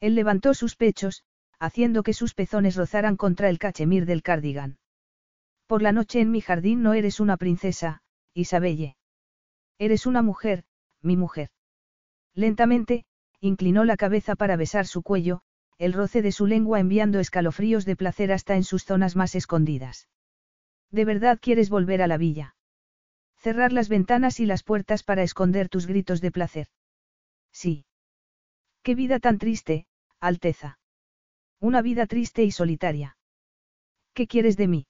Él 0.00 0.14
levantó 0.14 0.54
sus 0.54 0.76
pechos, 0.76 1.24
haciendo 1.58 2.02
que 2.02 2.14
sus 2.14 2.34
pezones 2.34 2.76
rozaran 2.76 3.16
contra 3.16 3.48
el 3.48 3.58
cachemir 3.58 4.06
del 4.06 4.22
cardigan. 4.22 4.78
Por 5.66 5.82
la 5.82 5.92
noche 5.92 6.20
en 6.20 6.30
mi 6.30 6.40
jardín 6.40 6.82
no 6.82 6.94
eres 6.94 7.20
una 7.20 7.36
princesa, 7.36 8.02
Isabelle. 8.34 8.96
Eres 9.78 10.06
una 10.06 10.22
mujer, 10.22 10.64
mi 11.02 11.16
mujer. 11.16 11.50
Lentamente, 12.34 13.04
inclinó 13.40 13.84
la 13.84 13.96
cabeza 13.96 14.34
para 14.36 14.56
besar 14.56 14.86
su 14.86 15.02
cuello, 15.02 15.42
el 15.78 15.92
roce 15.92 16.22
de 16.22 16.32
su 16.32 16.46
lengua 16.46 16.80
enviando 16.80 17.20
escalofríos 17.20 17.84
de 17.84 17.96
placer 17.96 18.32
hasta 18.32 18.56
en 18.56 18.64
sus 18.64 18.84
zonas 18.84 19.16
más 19.16 19.34
escondidas. 19.34 20.08
¿De 20.90 21.04
verdad 21.04 21.38
quieres 21.40 21.70
volver 21.70 22.02
a 22.02 22.06
la 22.06 22.18
villa? 22.18 22.54
Cerrar 23.40 23.72
las 23.72 23.88
ventanas 23.88 24.38
y 24.38 24.44
las 24.44 24.62
puertas 24.62 25.02
para 25.02 25.22
esconder 25.22 25.70
tus 25.70 25.86
gritos 25.86 26.20
de 26.20 26.30
placer. 26.30 26.66
Sí. 27.52 27.86
Qué 28.82 28.94
vida 28.94 29.18
tan 29.18 29.38
triste, 29.38 29.86
Alteza. 30.20 30.78
Una 31.58 31.80
vida 31.80 32.06
triste 32.06 32.44
y 32.44 32.50
solitaria. 32.50 33.16
¿Qué 34.12 34.26
quieres 34.26 34.58
de 34.58 34.68
mí? 34.68 34.86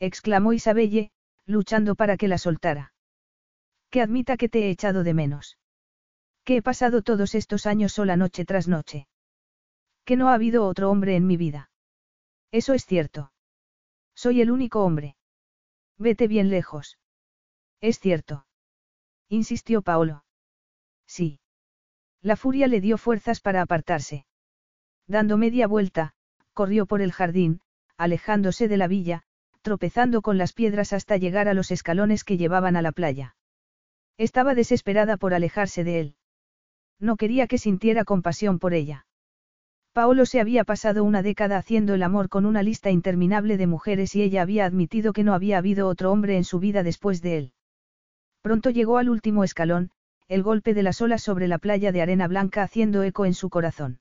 exclamó 0.00 0.52
Isabelle, 0.52 1.12
luchando 1.46 1.94
para 1.94 2.16
que 2.16 2.26
la 2.26 2.38
soltara. 2.38 2.92
Que 3.90 4.00
admita 4.02 4.36
que 4.36 4.48
te 4.48 4.66
he 4.66 4.70
echado 4.70 5.04
de 5.04 5.14
menos. 5.14 5.58
Que 6.44 6.56
he 6.56 6.62
pasado 6.62 7.02
todos 7.02 7.34
estos 7.34 7.66
años 7.66 7.92
sola 7.92 8.16
noche 8.16 8.44
tras 8.44 8.66
noche. 8.66 9.06
Que 10.04 10.16
no 10.16 10.28
ha 10.28 10.34
habido 10.34 10.66
otro 10.66 10.90
hombre 10.90 11.14
en 11.14 11.26
mi 11.26 11.36
vida. 11.36 11.70
Eso 12.50 12.74
es 12.74 12.84
cierto. 12.84 13.32
Soy 14.14 14.40
el 14.40 14.50
único 14.50 14.84
hombre. 14.84 15.16
Vete 15.98 16.26
bien 16.26 16.50
lejos. 16.50 16.99
Es 17.80 17.98
cierto. 17.98 18.46
Insistió 19.28 19.82
Paolo. 19.82 20.24
Sí. 21.06 21.40
La 22.20 22.36
furia 22.36 22.66
le 22.66 22.80
dio 22.80 22.98
fuerzas 22.98 23.40
para 23.40 23.62
apartarse. 23.62 24.26
Dando 25.06 25.38
media 25.38 25.66
vuelta, 25.66 26.12
corrió 26.52 26.86
por 26.86 27.00
el 27.00 27.12
jardín, 27.12 27.60
alejándose 27.96 28.68
de 28.68 28.76
la 28.76 28.86
villa, 28.86 29.22
tropezando 29.62 30.22
con 30.22 30.38
las 30.38 30.52
piedras 30.52 30.92
hasta 30.92 31.16
llegar 31.16 31.48
a 31.48 31.54
los 31.54 31.70
escalones 31.70 32.24
que 32.24 32.36
llevaban 32.36 32.76
a 32.76 32.82
la 32.82 32.92
playa. 32.92 33.36
Estaba 34.18 34.54
desesperada 34.54 35.16
por 35.16 35.32
alejarse 35.32 35.84
de 35.84 36.00
él. 36.00 36.16
No 36.98 37.16
quería 37.16 37.46
que 37.46 37.58
sintiera 37.58 38.04
compasión 38.04 38.58
por 38.58 38.74
ella. 38.74 39.06
Paolo 39.92 40.26
se 40.26 40.40
había 40.40 40.64
pasado 40.64 41.02
una 41.02 41.22
década 41.22 41.56
haciendo 41.56 41.94
el 41.94 42.02
amor 42.02 42.28
con 42.28 42.44
una 42.46 42.62
lista 42.62 42.90
interminable 42.90 43.56
de 43.56 43.66
mujeres 43.66 44.14
y 44.14 44.22
ella 44.22 44.42
había 44.42 44.66
admitido 44.66 45.12
que 45.12 45.24
no 45.24 45.34
había 45.34 45.58
habido 45.58 45.88
otro 45.88 46.12
hombre 46.12 46.36
en 46.36 46.44
su 46.44 46.60
vida 46.60 46.82
después 46.82 47.22
de 47.22 47.38
él. 47.38 47.52
Pronto 48.42 48.70
llegó 48.70 48.98
al 48.98 49.08
último 49.08 49.44
escalón, 49.44 49.90
el 50.28 50.42
golpe 50.42 50.74
de 50.74 50.82
las 50.82 51.00
olas 51.00 51.22
sobre 51.22 51.48
la 51.48 51.58
playa 51.58 51.92
de 51.92 52.02
arena 52.02 52.28
blanca 52.28 52.62
haciendo 52.62 53.02
eco 53.02 53.26
en 53.26 53.34
su 53.34 53.50
corazón. 53.50 54.00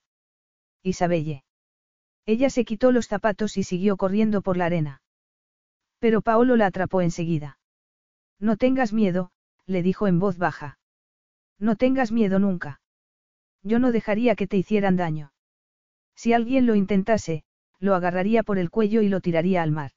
Isabelle. 0.83 1.43
Ella 2.25 2.49
se 2.49 2.63
quitó 2.63 2.91
los 2.91 3.07
zapatos 3.07 3.57
y 3.57 3.63
siguió 3.63 3.97
corriendo 3.97 4.41
por 4.41 4.55
la 4.55 4.65
arena. 4.65 5.01
Pero 5.99 6.21
Paolo 6.21 6.55
la 6.55 6.67
atrapó 6.67 7.01
enseguida. 7.01 7.57
No 8.39 8.55
tengas 8.55 8.93
miedo, 8.93 9.31
le 9.65 9.83
dijo 9.83 10.07
en 10.07 10.19
voz 10.19 10.37
baja. 10.37 10.77
No 11.57 11.75
tengas 11.75 12.11
miedo 12.11 12.39
nunca. 12.39 12.79
Yo 13.63 13.79
no 13.79 13.91
dejaría 13.91 14.35
que 14.35 14.47
te 14.47 14.55
hicieran 14.55 14.95
daño. 14.95 15.33
Si 16.15 16.31
alguien 16.33 16.65
lo 16.65 16.75
intentase, 16.75 17.43
lo 17.79 17.95
agarraría 17.95 18.43
por 18.43 18.57
el 18.57 18.69
cuello 18.69 19.01
y 19.01 19.09
lo 19.09 19.19
tiraría 19.19 19.63
al 19.63 19.71
mar. 19.71 19.91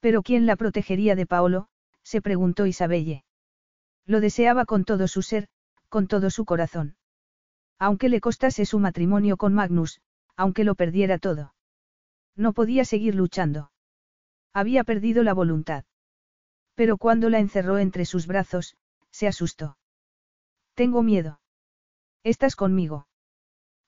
Pero 0.00 0.22
¿quién 0.22 0.46
la 0.46 0.56
protegería 0.56 1.16
de 1.16 1.26
Paolo? 1.26 1.68
se 2.02 2.22
preguntó 2.22 2.66
Isabelle. 2.66 3.24
Lo 4.08 4.20
deseaba 4.20 4.64
con 4.64 4.84
todo 4.84 5.06
su 5.06 5.20
ser, 5.20 5.48
con 5.90 6.08
todo 6.08 6.30
su 6.30 6.46
corazón. 6.46 6.96
Aunque 7.78 8.08
le 8.08 8.22
costase 8.22 8.64
su 8.64 8.78
matrimonio 8.78 9.36
con 9.36 9.52
Magnus, 9.52 10.00
aunque 10.34 10.64
lo 10.64 10.74
perdiera 10.74 11.18
todo. 11.18 11.54
No 12.34 12.54
podía 12.54 12.86
seguir 12.86 13.14
luchando. 13.14 13.70
Había 14.54 14.82
perdido 14.82 15.22
la 15.22 15.34
voluntad. 15.34 15.84
Pero 16.74 16.96
cuando 16.96 17.28
la 17.28 17.38
encerró 17.38 17.76
entre 17.76 18.06
sus 18.06 18.26
brazos, 18.26 18.78
se 19.10 19.28
asustó. 19.28 19.76
Tengo 20.74 21.02
miedo. 21.02 21.40
Estás 22.24 22.56
conmigo. 22.56 23.08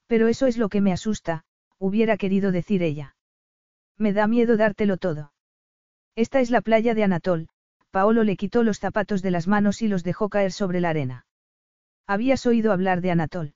Pero 0.06 0.28
eso 0.28 0.46
es 0.46 0.58
lo 0.58 0.68
que 0.68 0.82
me 0.82 0.92
asusta, 0.92 1.44
hubiera 1.78 2.18
querido 2.18 2.52
decir 2.52 2.82
ella. 2.82 3.16
Me 3.96 4.12
da 4.12 4.26
miedo 4.26 4.58
dártelo 4.58 4.98
todo. 4.98 5.32
Esta 6.14 6.40
es 6.40 6.50
la 6.50 6.60
playa 6.60 6.94
de 6.94 7.04
Anatol, 7.04 7.48
Paolo 7.90 8.24
le 8.24 8.36
quitó 8.36 8.62
los 8.62 8.78
zapatos 8.78 9.22
de 9.22 9.30
las 9.30 9.48
manos 9.48 9.82
y 9.82 9.88
los 9.88 10.04
dejó 10.04 10.28
caer 10.28 10.52
sobre 10.52 10.80
la 10.80 10.90
arena. 10.90 11.26
¿Habías 12.06 12.46
oído 12.46 12.72
hablar 12.72 13.00
de 13.00 13.10
Anatol? 13.10 13.54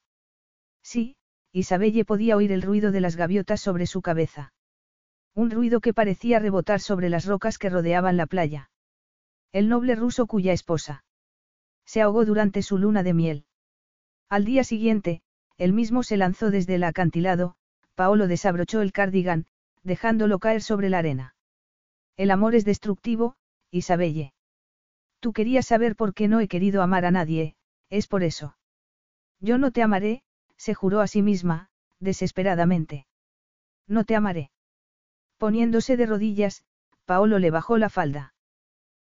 Sí, 0.83 1.17
Isabelle 1.53 2.05
podía 2.05 2.37
oír 2.37 2.51
el 2.53 2.63
ruido 2.63 2.91
de 2.91 3.01
las 3.01 3.17
gaviotas 3.17 3.61
sobre 3.61 3.87
su 3.87 4.03
cabeza. 4.03 4.53
Un 5.35 5.51
ruido 5.51 5.81
que 5.81 5.95
parecía 5.95 6.39
rebotar 6.39 6.81
sobre 6.81 7.09
las 7.09 7.27
rocas 7.27 7.59
que 7.59 7.71
rodeaban 7.71 8.17
la 8.17 8.27
playa. 8.27 8.71
El 9.53 9.69
noble 9.69 9.95
ruso 9.95 10.27
cuya 10.27 10.53
esposa 10.53 11.05
se 11.85 12.01
ahogó 12.01 12.25
durante 12.25 12.63
su 12.63 12.79
luna 12.79 13.03
de 13.03 13.15
miel. 13.15 13.47
Al 14.29 14.45
día 14.45 14.65
siguiente, 14.65 15.23
él 15.59 15.73
mismo 15.73 16.03
se 16.03 16.17
lanzó 16.17 16.51
desde 16.51 16.77
el 16.77 16.85
acantilado, 16.85 17.57
Paolo 17.95 18.27
desabrochó 18.27 18.81
el 18.81 18.93
cardigan, 18.93 19.47
dejándolo 19.83 20.39
caer 20.39 20.63
sobre 20.63 20.89
la 20.89 20.99
arena. 20.99 21.37
El 22.17 22.31
amor 22.31 22.55
es 22.55 22.65
destructivo, 22.65 23.37
Isabelle. 23.75 24.33
Tú 25.19 25.33
querías 25.33 25.67
saber 25.67 25.97
por 25.97 26.15
qué 26.15 26.29
no 26.29 26.39
he 26.39 26.47
querido 26.47 26.81
amar 26.81 27.05
a 27.05 27.11
nadie, 27.11 27.57
es 27.91 28.07
por 28.07 28.23
eso. 28.23 28.57
Yo 29.41 29.59
no 29.59 29.73
te 29.73 29.83
amaré, 29.83 30.23
se 30.57 30.75
juró 30.75 31.01
a 31.01 31.09
sí 31.09 31.23
misma, 31.23 31.71
desesperadamente. 31.99 33.09
No 33.89 34.05
te 34.05 34.15
amaré. 34.15 34.53
Poniéndose 35.39 35.97
de 35.97 36.07
rodillas, 36.07 36.65
Paolo 37.05 37.41
le 37.41 37.51
bajó 37.51 37.77
la 37.77 37.91
falda. 37.91 38.35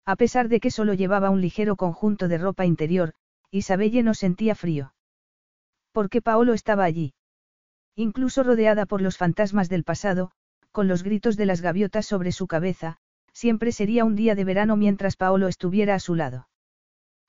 A 0.04 0.16
pesar 0.16 0.50
de 0.50 0.60
que 0.60 0.72
solo 0.72 0.96
llevaba 0.96 1.30
un 1.30 1.42
ligero 1.42 1.76
conjunto 1.76 2.28
de 2.28 2.40
ropa 2.40 2.66
interior, 2.66 3.14
Isabelle 3.52 4.02
no 4.02 4.16
sentía 4.16 4.56
frío. 4.56 4.96
Porque 5.92 6.24
Paolo 6.24 6.54
estaba 6.54 6.86
allí. 6.86 7.14
Incluso 7.96 8.42
rodeada 8.42 8.88
por 8.88 9.02
los 9.02 9.18
fantasmas 9.18 9.70
del 9.70 9.84
pasado, 9.84 10.32
con 10.72 10.88
los 10.88 11.04
gritos 11.04 11.38
de 11.38 11.46
las 11.46 11.62
gaviotas 11.62 12.08
sobre 12.08 12.32
su 12.32 12.48
cabeza, 12.48 12.98
siempre 13.36 13.74
sería 13.74 14.06
un 14.06 14.16
día 14.16 14.34
de 14.34 14.46
verano 14.46 14.78
mientras 14.78 15.18
Paolo 15.18 15.50
estuviera 15.50 15.94
a 15.94 16.00
su 16.00 16.16
lado. 16.16 16.48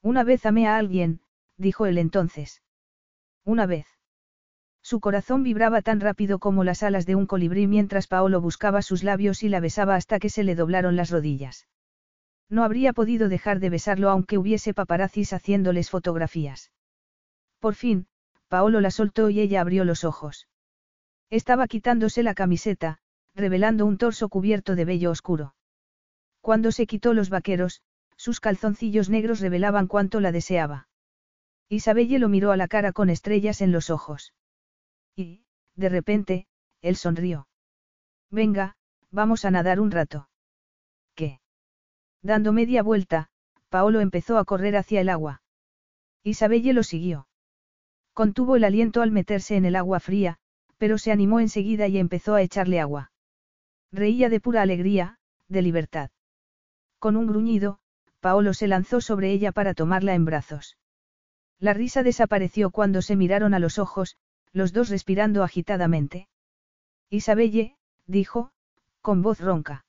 Una 0.02 0.22
vez 0.22 0.46
amé 0.46 0.68
a 0.68 0.76
alguien, 0.76 1.20
dijo 1.56 1.84
él 1.84 1.98
entonces. 1.98 2.62
Una 3.44 3.66
vez. 3.66 3.86
Su 4.82 5.00
corazón 5.00 5.42
vibraba 5.42 5.82
tan 5.82 5.98
rápido 5.98 6.38
como 6.38 6.62
las 6.62 6.84
alas 6.84 7.06
de 7.06 7.16
un 7.16 7.26
colibrí 7.26 7.66
mientras 7.66 8.06
Paolo 8.06 8.40
buscaba 8.40 8.82
sus 8.82 9.02
labios 9.02 9.42
y 9.42 9.48
la 9.48 9.58
besaba 9.58 9.96
hasta 9.96 10.20
que 10.20 10.30
se 10.30 10.44
le 10.44 10.54
doblaron 10.54 10.94
las 10.94 11.10
rodillas. 11.10 11.66
No 12.48 12.62
habría 12.62 12.92
podido 12.92 13.28
dejar 13.28 13.58
de 13.58 13.70
besarlo 13.70 14.08
aunque 14.08 14.38
hubiese 14.38 14.74
paparazzis 14.74 15.32
haciéndoles 15.32 15.90
fotografías. 15.90 16.70
Por 17.58 17.74
fin, 17.74 18.06
Paolo 18.46 18.80
la 18.80 18.92
soltó 18.92 19.28
y 19.28 19.40
ella 19.40 19.60
abrió 19.60 19.84
los 19.84 20.04
ojos. 20.04 20.46
Estaba 21.30 21.66
quitándose 21.66 22.22
la 22.22 22.34
camiseta, 22.34 23.00
revelando 23.34 23.86
un 23.86 23.98
torso 23.98 24.28
cubierto 24.28 24.76
de 24.76 24.84
vello 24.84 25.10
oscuro. 25.10 25.55
Cuando 26.46 26.70
se 26.70 26.86
quitó 26.86 27.12
los 27.12 27.28
vaqueros, 27.28 27.82
sus 28.16 28.38
calzoncillos 28.38 29.10
negros 29.10 29.40
revelaban 29.40 29.88
cuánto 29.88 30.20
la 30.20 30.30
deseaba. 30.30 30.86
Isabelle 31.68 32.20
lo 32.20 32.28
miró 32.28 32.52
a 32.52 32.56
la 32.56 32.68
cara 32.68 32.92
con 32.92 33.10
estrellas 33.10 33.60
en 33.62 33.72
los 33.72 33.90
ojos. 33.90 34.32
Y, 35.16 35.42
de 35.74 35.88
repente, 35.88 36.46
él 36.82 36.94
sonrió. 36.94 37.48
Venga, 38.30 38.76
vamos 39.10 39.44
a 39.44 39.50
nadar 39.50 39.80
un 39.80 39.90
rato. 39.90 40.28
¿Qué? 41.16 41.40
Dando 42.22 42.52
media 42.52 42.84
vuelta, 42.84 43.28
Paolo 43.68 44.00
empezó 44.00 44.38
a 44.38 44.44
correr 44.44 44.76
hacia 44.76 45.00
el 45.00 45.08
agua. 45.08 45.42
Isabelle 46.22 46.74
lo 46.74 46.84
siguió. 46.84 47.26
Contuvo 48.12 48.54
el 48.54 48.62
aliento 48.62 49.02
al 49.02 49.10
meterse 49.10 49.56
en 49.56 49.64
el 49.64 49.74
agua 49.74 49.98
fría, 49.98 50.38
pero 50.78 50.96
se 50.96 51.10
animó 51.10 51.40
enseguida 51.40 51.88
y 51.88 51.98
empezó 51.98 52.36
a 52.36 52.42
echarle 52.42 52.78
agua. 52.78 53.10
Reía 53.90 54.28
de 54.28 54.38
pura 54.38 54.62
alegría, 54.62 55.18
de 55.48 55.62
libertad. 55.62 56.10
Con 57.06 57.16
un 57.16 57.28
gruñido, 57.28 57.78
Paolo 58.18 58.52
se 58.52 58.66
lanzó 58.66 59.00
sobre 59.00 59.30
ella 59.30 59.52
para 59.52 59.74
tomarla 59.74 60.14
en 60.14 60.24
brazos. 60.24 60.76
La 61.60 61.72
risa 61.72 62.02
desapareció 62.02 62.70
cuando 62.72 63.00
se 63.00 63.14
miraron 63.14 63.54
a 63.54 63.60
los 63.60 63.78
ojos, 63.78 64.16
los 64.52 64.72
dos 64.72 64.88
respirando 64.88 65.44
agitadamente. 65.44 66.26
Isabelle, 67.08 67.76
dijo, 68.08 68.50
con 69.02 69.22
voz 69.22 69.38
ronca. 69.38 69.84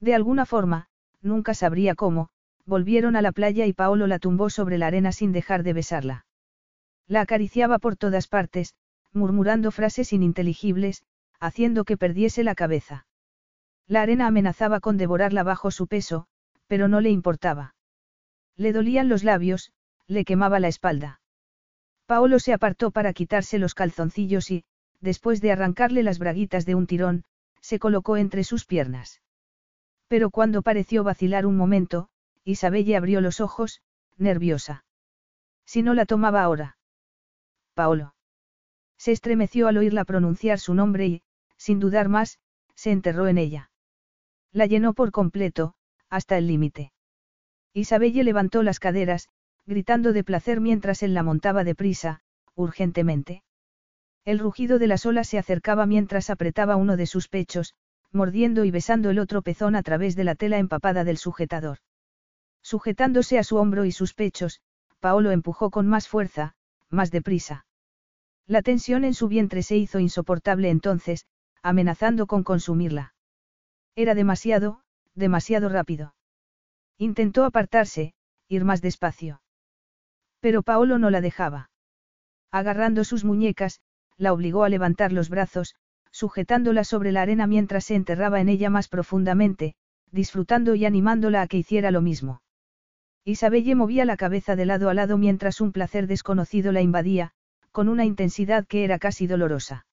De 0.00 0.14
alguna 0.14 0.46
forma, 0.46 0.88
nunca 1.20 1.52
sabría 1.52 1.94
cómo, 1.94 2.30
volvieron 2.64 3.16
a 3.16 3.20
la 3.20 3.32
playa 3.32 3.66
y 3.66 3.74
Paolo 3.74 4.06
la 4.06 4.18
tumbó 4.18 4.48
sobre 4.48 4.78
la 4.78 4.86
arena 4.86 5.12
sin 5.12 5.32
dejar 5.32 5.62
de 5.62 5.74
besarla. 5.74 6.24
La 7.06 7.20
acariciaba 7.20 7.78
por 7.78 7.96
todas 7.96 8.28
partes, 8.28 8.74
murmurando 9.12 9.72
frases 9.72 10.14
ininteligibles, 10.14 11.04
haciendo 11.38 11.84
que 11.84 11.98
perdiese 11.98 12.44
la 12.44 12.54
cabeza. 12.54 13.04
La 13.86 14.00
arena 14.00 14.26
amenazaba 14.26 14.80
con 14.80 14.96
devorarla 14.96 15.42
bajo 15.42 15.70
su 15.70 15.86
peso, 15.86 16.28
pero 16.70 16.86
no 16.86 17.00
le 17.00 17.10
importaba. 17.10 17.74
Le 18.56 18.72
dolían 18.72 19.08
los 19.08 19.24
labios, 19.24 19.72
le 20.06 20.24
quemaba 20.24 20.60
la 20.60 20.68
espalda. 20.68 21.20
Paolo 22.06 22.38
se 22.38 22.52
apartó 22.52 22.92
para 22.92 23.12
quitarse 23.12 23.58
los 23.58 23.74
calzoncillos 23.74 24.52
y, 24.52 24.62
después 25.00 25.40
de 25.40 25.50
arrancarle 25.50 26.04
las 26.04 26.20
braguitas 26.20 26.66
de 26.66 26.76
un 26.76 26.86
tirón, 26.86 27.24
se 27.60 27.80
colocó 27.80 28.16
entre 28.16 28.44
sus 28.44 28.66
piernas. 28.66 29.20
Pero 30.06 30.30
cuando 30.30 30.62
pareció 30.62 31.02
vacilar 31.02 31.44
un 31.44 31.56
momento, 31.56 32.08
Isabelle 32.44 32.94
abrió 32.94 33.20
los 33.20 33.40
ojos, 33.40 33.82
nerviosa. 34.16 34.84
Si 35.66 35.82
no 35.82 35.92
la 35.92 36.06
tomaba 36.06 36.44
ahora. 36.44 36.78
Paolo. 37.74 38.14
Se 38.96 39.10
estremeció 39.10 39.66
al 39.66 39.76
oírla 39.76 40.04
pronunciar 40.04 40.60
su 40.60 40.74
nombre 40.74 41.06
y, 41.08 41.22
sin 41.56 41.80
dudar 41.80 42.08
más, 42.08 42.38
se 42.76 42.92
enterró 42.92 43.26
en 43.26 43.38
ella. 43.38 43.72
La 44.52 44.66
llenó 44.66 44.94
por 44.94 45.10
completo, 45.10 45.74
hasta 46.10 46.36
el 46.36 46.46
límite. 46.46 46.92
Isabelle 47.72 48.24
levantó 48.24 48.62
las 48.62 48.80
caderas, 48.80 49.28
gritando 49.64 50.12
de 50.12 50.24
placer 50.24 50.60
mientras 50.60 51.02
él 51.02 51.14
la 51.14 51.22
montaba 51.22 51.64
deprisa, 51.64 52.20
urgentemente. 52.54 53.42
El 54.24 54.38
rugido 54.38 54.78
de 54.78 54.88
las 54.88 55.06
olas 55.06 55.28
se 55.28 55.38
acercaba 55.38 55.86
mientras 55.86 56.28
apretaba 56.28 56.76
uno 56.76 56.96
de 56.96 57.06
sus 57.06 57.28
pechos, 57.28 57.74
mordiendo 58.12 58.64
y 58.64 58.70
besando 58.70 59.10
el 59.10 59.18
otro 59.18 59.42
pezón 59.42 59.76
a 59.76 59.82
través 59.82 60.16
de 60.16 60.24
la 60.24 60.34
tela 60.34 60.58
empapada 60.58 61.04
del 61.04 61.16
sujetador. 61.16 61.78
Sujetándose 62.62 63.38
a 63.38 63.44
su 63.44 63.56
hombro 63.56 63.84
y 63.84 63.92
sus 63.92 64.12
pechos, 64.12 64.60
Paolo 64.98 65.30
empujó 65.30 65.70
con 65.70 65.86
más 65.86 66.08
fuerza, 66.08 66.54
más 66.90 67.10
deprisa. 67.10 67.66
La 68.46 68.62
tensión 68.62 69.04
en 69.04 69.14
su 69.14 69.28
vientre 69.28 69.62
se 69.62 69.76
hizo 69.76 70.00
insoportable 70.00 70.70
entonces, 70.70 71.24
amenazando 71.62 72.26
con 72.26 72.42
consumirla. 72.42 73.14
Era 73.94 74.14
demasiado, 74.14 74.82
demasiado 75.14 75.68
rápido. 75.68 76.14
Intentó 76.98 77.44
apartarse, 77.44 78.14
ir 78.48 78.64
más 78.64 78.82
despacio. 78.82 79.42
Pero 80.40 80.62
Paolo 80.62 80.98
no 80.98 81.10
la 81.10 81.20
dejaba. 81.20 81.70
Agarrando 82.50 83.04
sus 83.04 83.24
muñecas, 83.24 83.80
la 84.16 84.32
obligó 84.32 84.64
a 84.64 84.68
levantar 84.68 85.12
los 85.12 85.28
brazos, 85.28 85.74
sujetándola 86.10 86.84
sobre 86.84 87.12
la 87.12 87.22
arena 87.22 87.46
mientras 87.46 87.84
se 87.84 87.94
enterraba 87.94 88.40
en 88.40 88.48
ella 88.48 88.70
más 88.70 88.88
profundamente, 88.88 89.74
disfrutando 90.10 90.74
y 90.74 90.84
animándola 90.84 91.42
a 91.42 91.46
que 91.46 91.58
hiciera 91.58 91.90
lo 91.90 92.02
mismo. 92.02 92.42
Isabelle 93.24 93.74
movía 93.74 94.04
la 94.04 94.16
cabeza 94.16 94.56
de 94.56 94.66
lado 94.66 94.88
a 94.88 94.94
lado 94.94 95.18
mientras 95.18 95.60
un 95.60 95.72
placer 95.72 96.06
desconocido 96.06 96.72
la 96.72 96.80
invadía, 96.80 97.32
con 97.70 97.88
una 97.88 98.04
intensidad 98.04 98.66
que 98.66 98.84
era 98.84 98.98
casi 98.98 99.26
dolorosa. 99.26 99.86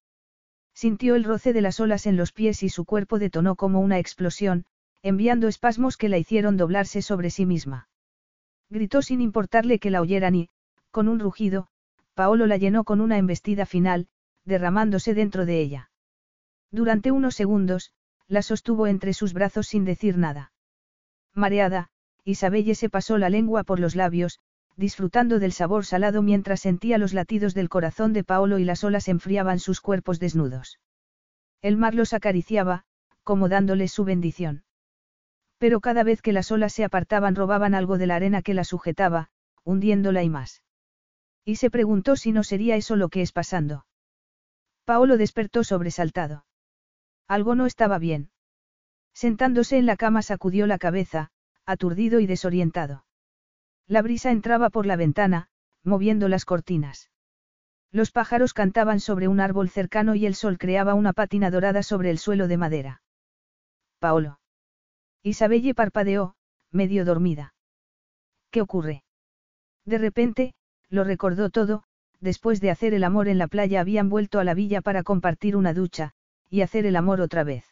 Sintió 0.73 1.15
el 1.15 1.23
roce 1.23 1.53
de 1.53 1.61
las 1.61 1.79
olas 1.79 2.05
en 2.05 2.17
los 2.17 2.31
pies 2.31 2.63
y 2.63 2.69
su 2.69 2.85
cuerpo 2.85 3.19
detonó 3.19 3.55
como 3.55 3.79
una 3.79 3.99
explosión, 3.99 4.65
enviando 5.07 5.47
espasmos 5.47 5.95
que 5.95 6.09
la 6.09 6.17
hicieron 6.17 6.57
doblarse 6.57 7.01
sobre 7.01 7.29
sí 7.29 7.45
misma. 7.45 7.87
Gritó 8.69 9.01
sin 9.01 9.21
importarle 9.21 9.79
que 9.79 9.89
la 9.89 10.01
oyeran 10.01 10.35
y, 10.35 10.49
con 10.91 11.07
un 11.07 11.19
rugido, 11.19 11.69
Paolo 12.13 12.45
la 12.45 12.57
llenó 12.57 12.83
con 12.83 12.99
una 12.99 13.17
embestida 13.17 13.65
final, 13.65 14.09
derramándose 14.43 15.13
dentro 15.13 15.45
de 15.45 15.61
ella. 15.61 15.91
Durante 16.71 17.11
unos 17.11 17.35
segundos, 17.35 17.93
la 18.27 18.41
sostuvo 18.41 18.85
entre 18.85 19.13
sus 19.13 19.31
brazos 19.31 19.67
sin 19.67 19.85
decir 19.85 20.17
nada. 20.17 20.51
Mareada, 21.33 21.87
Isabelle 22.25 22.75
se 22.75 22.89
pasó 22.89 23.17
la 23.17 23.29
lengua 23.29 23.63
por 23.63 23.79
los 23.79 23.95
labios, 23.95 24.41
disfrutando 24.75 25.39
del 25.39 25.53
sabor 25.53 25.85
salado 25.85 26.21
mientras 26.21 26.59
sentía 26.59 26.97
los 26.97 27.13
latidos 27.13 27.53
del 27.53 27.69
corazón 27.69 28.11
de 28.11 28.25
Paolo 28.25 28.59
y 28.59 28.65
las 28.65 28.83
olas 28.83 29.07
enfriaban 29.07 29.59
sus 29.59 29.79
cuerpos 29.79 30.19
desnudos. 30.19 30.79
El 31.61 31.77
mar 31.77 31.95
los 31.95 32.11
acariciaba, 32.11 32.83
como 33.23 33.47
dándoles 33.47 33.93
su 33.93 34.03
bendición. 34.03 34.63
Pero 35.57 35.79
cada 35.79 36.03
vez 36.03 36.21
que 36.21 36.33
las 36.33 36.51
olas 36.51 36.73
se 36.73 36.83
apartaban 36.83 37.35
robaban 37.35 37.73
algo 37.73 37.97
de 37.97 38.07
la 38.07 38.15
arena 38.15 38.41
que 38.41 38.53
la 38.53 38.63
sujetaba, 38.63 39.29
hundiéndola 39.63 40.23
y 40.23 40.29
más. 40.29 40.61
Y 41.43 41.55
se 41.55 41.69
preguntó 41.69 42.15
si 42.15 42.31
no 42.31 42.43
sería 42.43 42.75
eso 42.75 42.95
lo 42.95 43.09
que 43.09 43.21
es 43.21 43.31
pasando. 43.31 43.85
Paolo 44.85 45.17
despertó 45.17 45.63
sobresaltado. 45.63 46.45
Algo 47.27 47.55
no 47.55 47.65
estaba 47.65 47.97
bien. 47.97 48.29
Sentándose 49.13 49.77
en 49.77 49.85
la 49.85 49.97
cama 49.97 50.21
sacudió 50.21 50.67
la 50.67 50.77
cabeza, 50.77 51.31
aturdido 51.65 52.19
y 52.19 52.27
desorientado. 52.27 53.05
La 53.87 54.01
brisa 54.01 54.31
entraba 54.31 54.69
por 54.69 54.85
la 54.85 54.95
ventana, 54.95 55.49
moviendo 55.83 56.27
las 56.27 56.45
cortinas. 56.45 57.09
Los 57.91 58.11
pájaros 58.11 58.53
cantaban 58.53 58.99
sobre 58.99 59.27
un 59.27 59.39
árbol 59.39 59.69
cercano 59.69 60.13
y 60.15 60.25
el 60.25 60.35
sol 60.35 60.57
creaba 60.57 60.93
una 60.93 61.13
pátina 61.13 61.49
dorada 61.49 61.83
sobre 61.83 62.09
el 62.09 62.19
suelo 62.19 62.47
de 62.47 62.57
madera. 62.57 63.01
Paolo. 63.99 64.39
Isabelle 65.23 65.73
parpadeó, 65.73 66.35
medio 66.71 67.05
dormida. 67.05 67.53
¿Qué 68.51 68.61
ocurre? 68.61 69.03
De 69.85 69.97
repente, 69.97 70.53
lo 70.89 71.03
recordó 71.03 71.49
todo, 71.49 71.83
después 72.19 72.61
de 72.61 72.71
hacer 72.71 72.93
el 72.93 73.03
amor 73.03 73.27
en 73.27 73.37
la 73.37 73.47
playa 73.47 73.81
habían 73.81 74.09
vuelto 74.09 74.39
a 74.39 74.43
la 74.43 74.53
villa 74.53 74.81
para 74.81 75.03
compartir 75.03 75.55
una 75.55 75.73
ducha, 75.73 76.13
y 76.49 76.61
hacer 76.61 76.85
el 76.85 76.95
amor 76.95 77.21
otra 77.21 77.43
vez. 77.43 77.65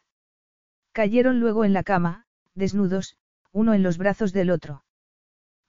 Cayeron 0.91 1.39
luego 1.39 1.65
en 1.65 1.73
la 1.73 1.83
cama, 1.83 2.25
desnudos, 2.53 3.17
uno 3.51 3.73
en 3.73 3.83
los 3.83 3.97
brazos 3.97 4.33
del 4.33 4.49
otro. 4.49 4.83